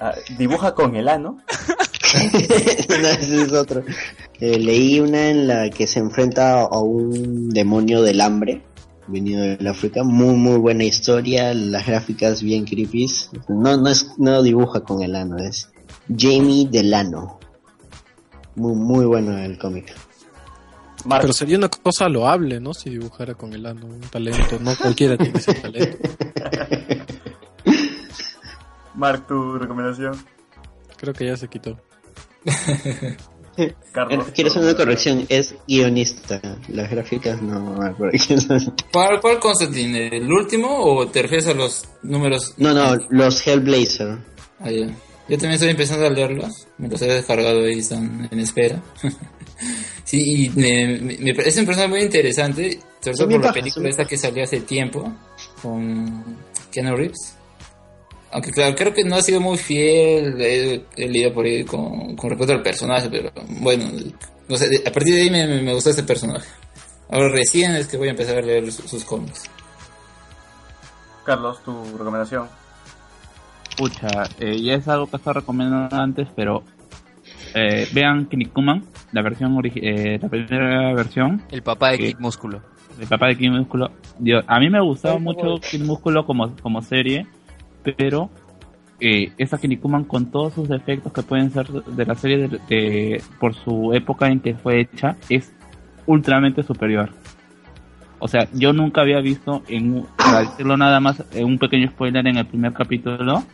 Ah, 0.00 0.14
dibuja 0.38 0.74
con 0.74 0.94
el 0.96 1.08
ano. 1.08 1.38
no, 2.88 3.08
ese 3.08 3.42
es 3.42 3.52
otro. 3.52 3.82
Eh, 4.40 4.58
leí 4.58 5.00
una 5.00 5.30
en 5.30 5.48
la 5.48 5.70
que 5.70 5.86
se 5.86 5.98
enfrenta 5.98 6.62
a 6.62 6.78
un 6.78 7.50
demonio 7.50 8.02
del 8.02 8.20
hambre 8.20 8.62
venido 9.08 9.42
del 9.42 9.66
África. 9.66 10.04
Muy, 10.04 10.34
muy 10.34 10.58
buena 10.58 10.84
historia, 10.84 11.52
las 11.54 11.86
gráficas 11.86 12.42
bien 12.42 12.64
creepy. 12.64 13.06
No, 13.48 13.76
no, 13.76 13.88
es, 13.88 14.12
no 14.18 14.42
dibuja 14.42 14.80
con 14.80 15.02
el 15.02 15.16
ano, 15.16 15.38
es 15.38 15.70
Jamie 16.16 16.68
Delano. 16.70 17.38
Muy, 18.54 18.74
muy 18.74 19.06
bueno 19.06 19.36
el 19.36 19.58
cómic. 19.58 19.94
Mark, 21.04 21.22
Pero 21.22 21.32
sería 21.32 21.58
una 21.58 21.68
cosa 21.68 22.08
loable, 22.08 22.60
¿no? 22.60 22.74
Si 22.74 22.90
dibujara 22.90 23.34
con 23.34 23.52
el 23.52 23.66
ano, 23.66 23.86
un 23.86 24.00
talento. 24.00 24.58
No 24.60 24.76
cualquiera 24.76 25.16
tiene 25.16 25.38
ese 25.38 25.54
talento. 25.54 26.08
Mark, 28.98 29.28
tu 29.28 29.56
recomendación. 29.58 30.12
Creo 30.96 31.14
que 31.14 31.26
ya 31.26 31.36
se 31.36 31.48
quitó. 31.48 31.78
Carlos. 33.92 34.28
Eh, 34.28 34.32
Quiero 34.34 34.50
hacer 34.50 34.62
una 34.62 34.76
corrección, 34.76 35.24
es 35.28 35.54
guionista. 35.66 36.40
Las 36.68 36.90
gráficas 36.90 37.40
no. 37.40 37.76
¿Cuál, 38.92 39.20
cuál 39.20 39.38
Constantine? 39.38 40.08
¿El 40.16 40.30
último 40.30 40.68
o 40.68 41.06
te 41.06 41.22
refieres 41.22 41.46
a 41.46 41.54
los 41.54 41.88
números? 42.02 42.54
No, 42.56 42.74
no, 42.74 42.96
los 43.10 43.46
Hellblazer. 43.46 44.18
Ah, 44.60 44.70
ya. 44.70 44.86
Yo 45.28 45.36
también 45.36 45.52
estoy 45.52 45.70
empezando 45.70 46.06
a 46.06 46.10
leerlos. 46.10 46.66
Me 46.78 46.88
los 46.88 47.00
he 47.02 47.06
descargado 47.06 47.68
y 47.68 47.78
están 47.78 48.28
en 48.30 48.40
espera. 48.40 48.82
sí, 50.04 50.44
y 50.44 50.50
me, 50.50 50.98
me, 51.00 51.18
me 51.18 51.34
parece 51.34 51.60
un 51.60 51.66
personaje 51.66 51.90
muy 51.90 52.02
interesante. 52.02 52.80
Sobre 53.00 53.16
todo 53.16 53.28
por 53.28 53.44
la 53.44 53.52
película 53.52 53.88
esta 53.88 54.04
que 54.04 54.16
salió 54.16 54.42
hace 54.42 54.60
tiempo 54.62 55.12
con 55.62 56.36
Keanu 56.72 56.96
Reeves. 56.96 57.37
Aunque 58.32 58.50
claro, 58.50 58.74
creo 58.76 58.92
que 58.92 59.04
no 59.04 59.16
ha 59.16 59.22
sido 59.22 59.40
muy 59.40 59.56
fiel. 59.56 60.34
He 60.40 61.08
leído 61.08 61.32
por 61.32 61.46
ahí 61.46 61.64
con, 61.64 62.14
con 62.16 62.30
respecto 62.30 62.52
al 62.54 62.62
personaje, 62.62 63.08
pero 63.10 63.30
bueno, 63.60 63.84
no 64.48 64.56
sé, 64.56 64.68
de- 64.68 64.82
a 64.86 64.92
partir 64.92 65.14
de 65.14 65.22
ahí 65.22 65.30
me, 65.30 65.46
me, 65.46 65.62
me 65.62 65.72
gustó 65.74 65.90
este 65.90 66.02
personaje. 66.02 66.46
Ahora 67.10 67.30
recién 67.30 67.74
es 67.74 67.86
que 67.88 67.96
voy 67.96 68.08
a 68.08 68.10
empezar 68.10 68.36
a 68.36 68.42
leer 68.42 68.70
sus, 68.70 68.90
sus 68.90 69.04
cómics. 69.04 69.44
Carlos, 71.24 71.62
tu 71.62 71.72
recomendación. 71.96 72.48
Pucha, 73.76 74.08
eh, 74.40 74.60
ya 74.60 74.74
es 74.74 74.88
algo 74.88 75.06
que 75.06 75.16
estaba 75.16 75.40
recomendando 75.40 75.94
antes, 75.96 76.28
pero 76.34 76.64
eh, 77.54 77.88
vean 77.92 78.26
Kinnikuman, 78.26 78.84
la 79.12 79.22
versión 79.22 79.54
origi- 79.54 79.80
eh, 79.82 80.18
la 80.20 80.28
primera 80.28 80.92
versión, 80.94 81.42
El 81.50 81.62
papá 81.62 81.90
de. 81.92 81.98
Kid 81.98 82.16
Músculo. 82.18 82.60
el 83.00 83.06
papá 83.06 83.28
de 83.28 83.36
Kid 83.38 83.50
Músculo. 83.50 83.90
Digo, 84.18 84.40
a 84.46 84.58
mí 84.58 84.68
me 84.68 84.80
gustaba 84.82 85.18
mucho 85.18 85.60
Kid 85.60 85.82
Músculo 85.84 86.26
como, 86.26 86.56
como 86.56 86.82
serie, 86.82 87.26
pero 87.96 88.30
eh, 89.00 89.32
esa 89.38 89.58
Kinnikuman 89.58 90.04
con 90.04 90.26
todos 90.30 90.54
sus 90.54 90.68
defectos 90.68 91.12
que 91.12 91.22
pueden 91.22 91.50
ser 91.52 91.68
de 91.68 92.04
la 92.06 92.14
serie 92.14 92.48
de- 92.48 92.58
de- 92.68 93.22
por 93.38 93.54
su 93.54 93.92
época 93.94 94.28
en 94.28 94.40
que 94.40 94.54
fue 94.54 94.80
hecha, 94.80 95.16
es 95.28 95.52
ultramente 96.06 96.62
superior. 96.62 97.10
O 98.18 98.26
sea, 98.26 98.48
yo 98.52 98.72
nunca 98.72 99.02
había 99.02 99.20
visto, 99.20 99.62
en, 99.68 100.04
para 100.16 100.40
decirlo 100.40 100.76
nada 100.76 100.98
más, 100.98 101.22
en 101.32 101.44
un 101.44 101.58
pequeño 101.58 101.88
spoiler 101.90 102.26
en 102.26 102.36
el 102.38 102.46
primer 102.46 102.72
capítulo, 102.72 103.44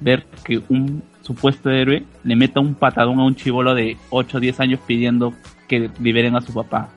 ver 0.00 0.26
que 0.44 0.60
un 0.68 1.02
supuesto 1.22 1.70
héroe 1.70 2.04
le 2.24 2.34
meta 2.36 2.58
un 2.58 2.74
patadón 2.74 3.20
a 3.20 3.24
un 3.24 3.36
chivolo 3.36 3.74
de 3.74 3.96
8 4.10 4.38
o 4.38 4.40
10 4.40 4.58
años 4.60 4.80
pidiendo 4.86 5.34
que 5.68 5.90
liberen 6.00 6.34
a 6.34 6.40
su 6.40 6.52
papá. 6.52 6.88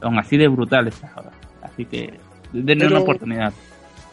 Son 0.00 0.18
así 0.18 0.36
de 0.36 0.46
brutales. 0.48 1.02
ahora. 1.16 1.30
Así 1.62 1.84
que 1.84 2.14
denle 2.52 2.76
Pero- 2.84 2.90
una 2.96 3.00
oportunidad. 3.00 3.52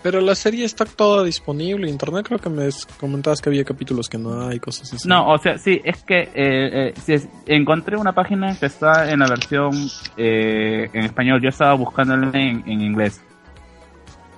Pero 0.05 0.21
la 0.21 0.35
serie 0.35 0.65
está 0.65 0.85
toda 0.85 1.23
disponible 1.23 1.87
en 1.87 1.93
internet. 1.93 2.27
Creo 2.27 2.37
que 2.37 2.47
me 2.47 2.69
comentabas 2.99 3.41
que 3.41 3.49
había 3.49 3.63
capítulos 3.63 4.07
que 4.07 4.19
no 4.19 4.47
hay, 4.47 4.59
cosas 4.59 4.93
así. 4.93 5.07
No, 5.07 5.31
o 5.31 5.39
sea, 5.39 5.57
sí, 5.57 5.81
es 5.83 6.03
que 6.03 6.19
eh, 6.19 6.29
eh, 6.35 6.93
sí, 7.03 7.13
es- 7.13 7.27
encontré 7.47 7.97
una 7.97 8.13
página 8.13 8.55
que 8.55 8.67
está 8.67 9.09
en 9.09 9.17
la 9.21 9.27
versión 9.27 9.71
eh, 10.15 10.91
en 10.93 11.05
español. 11.05 11.41
Yo 11.41 11.49
estaba 11.49 11.73
buscándola 11.73 12.27
en, 12.39 12.61
en 12.67 12.81
inglés 12.81 13.19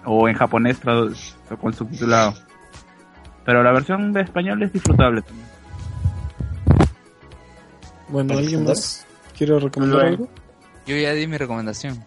o 0.05 0.29
en 0.29 0.35
japonés 0.35 0.79
con 1.59 1.73
subtitulado. 1.73 2.33
Pero 3.43 3.61
la 3.61 3.73
versión 3.73 4.13
de 4.13 4.21
español 4.21 4.63
es 4.63 4.71
disfrutable. 4.71 5.21
también. 5.21 5.47
Bueno, 8.07 8.37
¿alguien 8.37 8.63
más 8.63 9.05
quiere 9.37 9.59
recomendar 9.59 9.99
algo? 10.05 10.29
Yo 10.85 10.95
ya 10.95 11.11
di 11.11 11.27
mi 11.27 11.35
recomendación. 11.35 12.01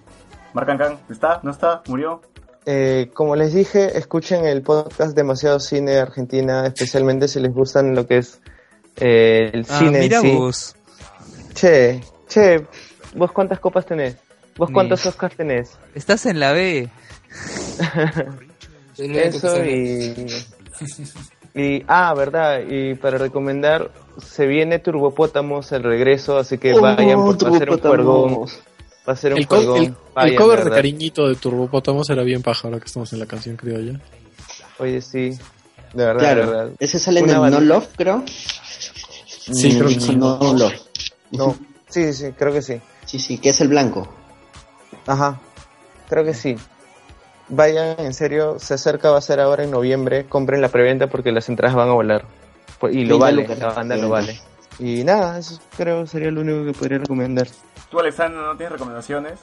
Mark 0.54 0.66
Cancan, 0.66 0.96
¿está? 1.10 1.40
¿No 1.42 1.50
está? 1.50 1.82
¿Murió? 1.88 2.22
Eh, 2.66 3.10
como 3.14 3.36
les 3.36 3.54
dije, 3.54 3.96
escuchen 3.98 4.44
el 4.44 4.62
podcast 4.62 5.16
Demasiado 5.16 5.58
Cine 5.60 5.92
de 5.92 6.00
Argentina, 6.00 6.66
especialmente 6.66 7.26
si 7.26 7.40
les 7.40 7.52
gustan 7.52 7.94
lo 7.94 8.06
que 8.06 8.18
es 8.18 8.40
eh, 8.96 9.50
el 9.52 9.66
Ah, 9.68 9.78
cine 9.78 9.98
en 9.98 10.04
mira 10.04 10.20
sí. 10.20 10.34
vos. 10.36 10.76
Che, 11.54 12.00
che, 12.28 12.66
¿vos 13.14 13.32
cuántas 13.32 13.58
copas 13.60 13.86
tenés? 13.86 14.16
¿Vos 14.56 14.68
Ni- 14.68 14.74
cuántos 14.74 15.04
Oscars 15.06 15.36
tenés? 15.36 15.70
Estás 15.94 16.26
en 16.26 16.38
la 16.38 16.52
B. 16.52 16.88
Eso 18.98 19.64
y... 19.64 20.26
Y, 21.52 21.82
ah, 21.88 22.14
verdad, 22.14 22.60
y 22.68 22.94
para 22.94 23.18
recomendar, 23.18 23.90
se 24.24 24.46
viene 24.46 24.78
Turbopótamos 24.78 25.72
el 25.72 25.82
regreso, 25.82 26.38
así 26.38 26.58
que 26.58 26.74
Oh, 26.74 26.80
vayan 26.80 27.24
porque 27.24 27.44
va 27.44 27.56
a 27.56 27.58
ser 27.58 27.70
un. 27.70 28.46
Va 29.08 29.12
a 29.14 29.16
ser 29.16 29.32
un 29.32 29.38
El, 29.38 29.46
co- 29.48 29.56
el- 29.76 29.84
el 29.84 29.94
vayan, 30.14 30.36
cover 30.36 30.58
de 30.58 30.64
verdad. 30.64 30.76
cariñito 30.76 31.26
de 31.28 31.34
Turbopótamos 31.36 32.08
era 32.10 32.22
bien 32.22 32.42
paja 32.42 32.68
ahora 32.68 32.78
que 32.80 32.86
estamos 32.86 33.12
en 33.12 33.18
la 33.20 33.26
canción 33.26 33.56
criolla. 33.56 33.98
Oye, 34.78 35.00
sí, 35.00 35.30
de 35.94 36.04
verdad, 36.04 36.14
de 36.14 36.18
Claro, 36.18 36.50
verdad. 36.50 36.70
ese 36.78 36.98
sale 36.98 37.20
en 37.20 37.30
el 37.30 37.50
No 37.50 37.60
Love, 37.60 37.88
creo. 37.96 38.22
Sí, 38.26 39.74
creo 39.76 39.88
que 39.88 39.96
Mm, 39.96 40.00
sí. 40.00 40.16
No 40.16 40.38
Love. 40.54 40.74
No, 41.32 41.56
sí, 41.88 42.12
sí, 42.12 42.32
creo 42.36 42.52
que 42.52 42.62
sí. 42.62 42.80
Sí, 43.06 43.18
sí, 43.18 43.38
que 43.38 43.50
es 43.50 43.60
el 43.60 43.68
blanco. 43.68 44.08
Ajá, 45.06 45.40
creo 46.08 46.24
que 46.24 46.34
sí. 46.34 46.56
Vayan, 47.48 47.96
en 47.98 48.14
serio, 48.14 48.58
se 48.60 48.74
acerca, 48.74 49.10
va 49.10 49.18
a 49.18 49.22
ser 49.22 49.40
ahora 49.40 49.64
en 49.64 49.70
noviembre. 49.72 50.26
Compren 50.26 50.60
la 50.60 50.68
preventa 50.68 51.08
porque 51.08 51.32
las 51.32 51.48
entradas 51.48 51.74
van 51.74 51.88
a 51.88 51.92
volar. 51.92 52.24
Pues- 52.78 52.94
Y 52.94 53.04
lo 53.04 53.18
30 53.18 53.24
vale, 53.48 53.60
la 53.60 53.72
banda 53.72 53.96
lo 53.96 54.08
preventa. 54.10 54.32
vale. 54.32 54.40
Y 54.78 55.04
nada, 55.04 55.38
eso 55.38 55.58
creo 55.76 56.06
sería 56.06 56.30
lo 56.30 56.42
único 56.42 56.64
que 56.64 56.78
podría 56.78 56.98
recomendar. 56.98 57.48
¿Tú, 57.90 57.98
Alexandra, 57.98 58.42
no 58.42 58.56
tienes 58.56 58.72
recomendaciones? 58.72 59.34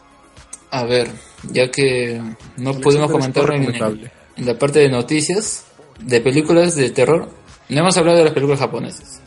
A 0.72 0.84
ver, 0.84 1.09
ya 1.51 1.69
que 1.72 2.22
no 2.58 2.69
Alexander 2.72 3.09
comentar 3.09 3.43
en, 3.43 3.50
recomendable. 3.50 4.11
en 4.35 4.45
la 4.45 4.58
parte 4.58 4.80
de 4.80 4.90
noticias 4.90 5.66
de 6.00 6.22
películas 6.22 6.76
de 6.76 6.90
terror, 6.90 7.30
no 7.69 7.80
hemos 7.80 7.98
hablado 7.98 8.17
de 8.19 8.24
las 8.26 8.34
películas 8.34 8.59
japonesas. 8.59 9.22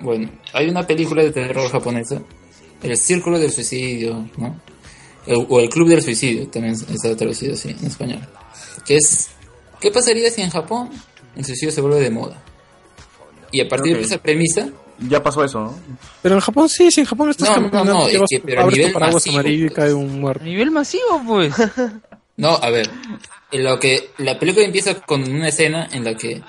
Bueno, 0.00 0.30
hay 0.52 0.68
una 0.68 0.86
película 0.86 1.22
de 1.22 1.30
terror 1.32 1.70
japonesa, 1.70 2.20
El 2.82 2.96
Círculo 2.96 3.38
del 3.38 3.52
Suicidio, 3.52 4.28
¿no? 4.36 4.60
El- 5.26 5.46
o 5.48 5.60
El 5.60 5.68
Club 5.68 5.88
del 5.88 6.02
Suicidio, 6.02 6.48
también 6.48 6.74
está 6.74 7.16
traducido 7.16 7.54
así 7.54 7.70
en 7.70 7.86
español. 7.86 8.20
Que 8.84 8.96
es, 8.96 9.30
¿qué 9.80 9.90
pasaría 9.90 10.30
si 10.30 10.42
en 10.42 10.50
Japón 10.50 10.90
el 11.36 11.44
suicidio 11.44 11.72
se 11.72 11.80
vuelve 11.80 12.00
de 12.00 12.10
moda? 12.10 12.42
Y 13.52 13.60
a 13.60 13.68
partir 13.68 13.92
Ok. 13.94 13.98
de 14.00 14.04
esa 14.06 14.18
premisa, 14.18 14.68
Ya 15.08 15.22
pasó 15.22 15.44
eso, 15.44 15.60
¿no? 15.60 15.78
Pero 16.22 16.34
en 16.36 16.40
Japón 16.40 16.68
sí, 16.68 16.90
sí, 16.90 17.00
en 17.00 17.06
Japón 17.06 17.30
estás 17.30 17.48
No, 17.48 17.54
caminando, 17.54 17.92
no, 17.94 18.00
no, 18.00 18.06
es 18.08 18.20
que- 18.30 18.40
pero 18.40 18.62
a 18.62 18.66
nivel 18.66 18.92
paraguas 18.92 19.14
masivo, 19.14 19.34
amarillo 19.38 19.66
pues. 19.66 19.76
cae 19.76 19.92
un 19.94 20.20
muerto. 20.20 20.42
A 20.42 20.46
nivel 20.46 20.70
masivo, 20.70 21.22
pues. 21.26 21.54
No, 22.36 22.50
a 22.54 22.70
ver, 22.70 22.88
en 23.50 23.62
lo 23.64 23.78
que 23.78 24.10
la 24.18 24.38
película 24.38 24.64
empieza 24.64 24.94
con 25.02 25.22
una 25.30 25.48
escena 25.48 25.88
en 25.92 26.02
la 26.02 26.14
que 26.14 26.42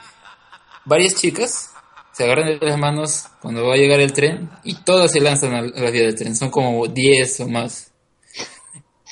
varias 0.85 1.15
chicas 1.15 1.71
se 2.13 2.23
agarran 2.23 2.57
de 2.57 2.65
las 2.65 2.77
manos 2.79 3.25
cuando 3.41 3.65
va 3.67 3.73
a 3.73 3.77
llegar 3.77 3.99
el 3.99 4.13
tren 4.13 4.49
y 4.63 4.75
todas 4.75 5.11
se 5.11 5.19
lanzan 5.19 5.53
a 5.53 5.59
a 5.59 5.61
la 5.63 5.91
vía 5.91 6.03
del 6.03 6.15
tren, 6.15 6.35
son 6.37 6.49
como 6.51 6.87
10 6.87 7.41
o 7.41 7.47
más. 7.49 7.91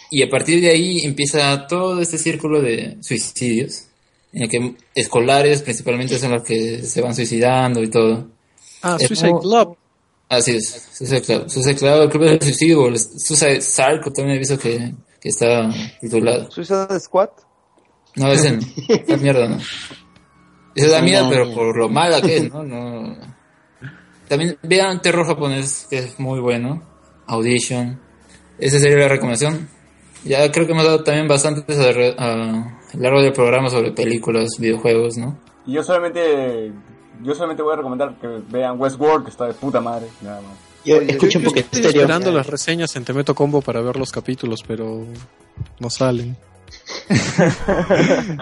Y 0.10 0.24
a 0.24 0.30
partir 0.30 0.62
de 0.62 0.70
ahí 0.72 1.02
empieza 1.06 1.68
todo 1.68 2.00
este 2.02 2.18
círculo 2.18 2.62
de 2.62 2.98
suicidios, 3.02 3.86
en 4.34 4.44
el 4.44 4.50
que 4.50 4.76
escolares 4.96 5.62
principalmente 5.64 6.18
son 6.20 6.32
los 6.32 6.44
que 6.44 6.84
se 6.84 7.02
van 7.02 7.16
suicidando 7.16 7.82
y 7.84 7.90
todo. 7.90 8.28
Ah, 8.84 8.98
Es 9.00 9.08
Suicide 9.08 9.30
como- 9.30 9.42
Club. 9.42 9.78
Así 10.30 10.56
es, 10.56 10.88
Suicide 10.94 11.22
Club, 11.24 11.50
Suicide 11.50 11.76
Club, 11.76 12.02
el 12.04 12.10
club 12.10 12.24
del 12.24 12.42
suicidio, 12.42 12.88
el 12.88 12.98
Suicide 12.98 13.60
Circle 13.62 14.12
también 14.14 14.38
he 14.38 14.40
visto 14.40 14.58
que, 14.58 14.94
que 15.20 15.28
está 15.30 15.70
titulado. 16.00 16.50
Suicide 16.50 17.00
Squad. 17.02 17.30
No, 18.16 18.32
ese 18.32 18.52
no. 18.54 18.60
Esa 18.88 19.18
mierda 19.18 19.48
no. 19.50 19.58
Esa 20.74 20.88
da 20.90 21.00
Sí, 21.00 21.04
miedo, 21.06 21.24
no, 21.26 21.30
pero 21.30 21.54
por 21.54 21.78
lo 21.78 21.90
mala 21.90 22.22
que 22.22 22.38
es, 22.38 22.50
¿no? 22.54 22.64
no. 22.64 23.18
También 24.30 24.58
vean 24.64 25.02
terror 25.02 25.26
japonés, 25.28 25.86
que 25.90 25.98
es 26.00 26.18
muy 26.20 26.40
bueno. 26.40 26.82
Audition. 27.28 28.00
Esa 28.58 28.80
sería 28.80 28.98
la 29.00 29.08
recomendación. 29.10 29.68
Ya 30.24 30.50
creo 30.52 30.66
que 30.66 30.72
hemos 30.72 30.86
dado 30.86 31.04
también 31.04 31.28
bastantes 31.28 31.78
a, 31.78 31.90
a 31.90 32.36
lo 32.94 33.02
largo 33.02 33.22
del 33.22 33.34
programa 33.34 33.70
sobre 33.70 33.92
películas, 33.92 34.48
videojuegos, 34.60 35.18
¿no? 35.18 35.38
Y 35.66 35.74
yo 35.74 35.84
solamente, 35.84 36.72
yo 37.24 37.34
solamente 37.34 37.64
voy 37.64 37.74
a 37.74 37.78
recomendar 37.78 38.16
que 38.20 38.28
vean 38.50 38.80
Westworld, 38.80 39.26
que 39.26 39.32
está 39.32 39.46
de 39.46 39.54
puta 39.54 39.82
madre, 39.82 40.08
nada 40.22 40.42
más. 40.42 40.52
Yo 40.84 40.98
Oye, 40.98 41.12
escuchen 41.12 41.42
Yo 41.42 41.46
porque 41.46 41.60
estoy 41.62 41.86
esperando 41.86 42.32
las 42.32 42.48
reseñas 42.48 42.96
en 42.96 43.06
Temeto 43.06 43.36
Combo 43.36 43.62
para 43.62 43.82
ver 43.82 43.98
los 43.98 44.12
capítulos, 44.12 44.64
pero 44.68 45.06
no 45.80 45.90
salen. 45.90 46.36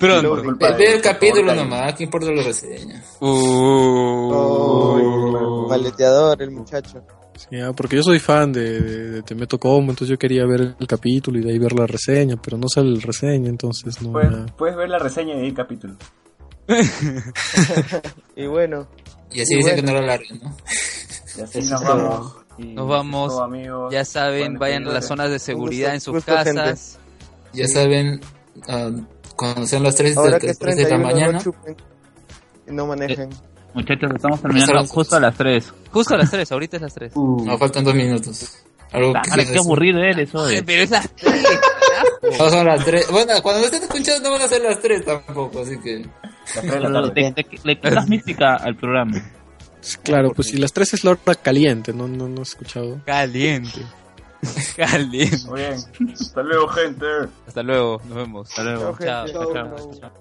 Culpa 0.00 0.72
Ve, 0.72 0.94
el 0.94 1.02
capítulo 1.02 1.54
nomás, 1.54 1.94
¿qué 1.94 2.04
importa 2.04 2.30
la 2.30 2.42
reseña? 2.42 3.02
Uh. 3.20 4.48
Maleteador, 5.68 6.40
el 6.42 6.50
muchacho. 6.50 7.04
Sí, 7.36 7.60
ah, 7.60 7.72
porque 7.74 7.96
yo 7.96 8.02
soy 8.02 8.18
fan 8.18 8.52
de, 8.52 8.80
de, 8.80 9.10
de 9.10 9.22
Te 9.22 9.34
Meto 9.34 9.58
Combo, 9.58 9.92
entonces 9.92 10.08
yo 10.08 10.18
quería 10.18 10.44
ver 10.46 10.74
el 10.78 10.86
capítulo 10.86 11.38
y 11.38 11.42
de 11.42 11.52
ahí 11.52 11.58
ver 11.58 11.72
la 11.72 11.86
reseña, 11.86 12.36
pero 12.36 12.58
no 12.58 12.68
sale 12.68 12.90
la 12.90 13.00
reseña, 13.00 13.48
entonces 13.48 14.02
no. 14.02 14.12
Puedes, 14.12 14.50
puedes 14.52 14.76
ver 14.76 14.88
la 14.90 14.98
reseña 14.98 15.34
y 15.36 15.46
el 15.46 15.54
capítulo. 15.54 15.96
Y 18.36 18.46
bueno, 18.46 18.86
Y 19.32 19.42
así 19.42 19.54
Y 19.54 19.56
dice 19.58 19.70
bueno. 19.72 19.76
que 19.76 19.82
no 19.82 19.92
lo 19.92 19.98
alarguen, 20.04 20.40
¿no? 20.42 20.56
Y 21.36 21.40
así 21.42 21.60
nos 21.62 21.82
vamos. 21.82 22.36
Nos 22.58 22.88
vamos. 22.88 23.28
todo, 23.32 23.44
amigos. 23.44 23.92
Ya 23.92 24.04
saben, 24.04 24.54
vayan 24.58 24.86
a 24.86 24.92
las 24.92 25.06
zonas 25.06 25.30
de 25.30 25.38
seguridad 25.38 25.94
en 25.94 26.00
sus 26.00 26.14
gusto, 26.14 26.34
casas. 26.34 26.98
Ya 27.52 27.66
saben, 27.66 28.20
ah, 28.68 28.90
cuando 29.36 29.66
sean 29.66 29.82
las 29.82 29.96
3 29.96 30.16
ahora 30.16 30.32
de, 30.32 30.40
que 30.40 30.50
es 30.50 30.58
3 30.58 30.76
de 30.76 30.82
la 30.82 30.88
31 30.88 31.14
mañana, 31.14 31.32
no 31.32 31.40
chupen 31.42 31.76
no 32.66 32.86
manejen. 32.86 33.30
Muchachos, 33.74 34.10
estamos 34.14 34.40
terminando 34.42 34.72
Empezamos. 34.72 34.90
justo 34.90 35.16
a 35.16 35.20
las 35.20 35.36
3. 35.36 35.72
Justo 35.90 36.14
a 36.14 36.18
las 36.18 36.30
3, 36.30 36.52
ahorita 36.52 36.76
es 36.76 36.82
las 36.82 36.94
3. 36.94 37.12
nos 37.16 37.58
faltan 37.58 37.84
dos 37.84 37.94
minutos. 37.94 38.58
Algo 38.92 39.12
que 39.12 39.20
Cámara, 39.20 39.22
quieras 39.22 39.46
qué 39.46 39.52
decir? 39.52 39.58
aburrido 39.60 39.98
eres, 40.00 40.34
oye. 40.34 40.62
Pero 40.64 40.82
es 40.82 40.90
las 40.90 41.08
3. 41.14 41.32
No 42.38 42.50
son 42.50 42.66
las 42.66 42.84
3. 42.84 43.10
Bueno, 43.10 43.32
cuando 43.42 43.64
estén 43.64 43.82
escuchando 43.82 44.28
no 44.28 44.34
van 44.36 44.42
a 44.42 44.48
ser 44.48 44.62
las 44.62 44.80
3 44.80 45.04
tampoco, 45.04 45.60
así 45.62 45.78
que... 45.80 46.04
Le, 46.62 46.80
le- 47.14 47.34
le 47.64 47.76
quitas 47.78 48.08
mística 48.08 48.56
al 48.56 48.76
programa. 48.76 49.20
Claro, 50.02 50.32
pues 50.32 50.48
si 50.48 50.58
las 50.58 50.72
3 50.72 50.94
es 50.94 51.04
la 51.04 51.12
hora 51.12 51.34
caliente, 51.36 51.92
no, 51.94 52.06
no, 52.06 52.28
no 52.28 52.40
he 52.40 52.42
escuchado. 52.42 53.00
Caliente. 53.06 53.80
Caliente. 54.76 55.38
Muy 55.46 55.60
bien. 55.60 56.12
Hasta 56.12 56.42
luego, 56.42 56.68
gente. 56.68 57.06
Hasta 57.46 57.62
luego, 57.62 58.00
nos 58.08 58.16
vemos. 58.16 58.48
Hasta 58.50 58.62
luego. 58.64 58.94
Gente. 58.94 59.04
Chao. 59.32 59.52
chao. 59.52 59.90
Chao. 60.00 60.12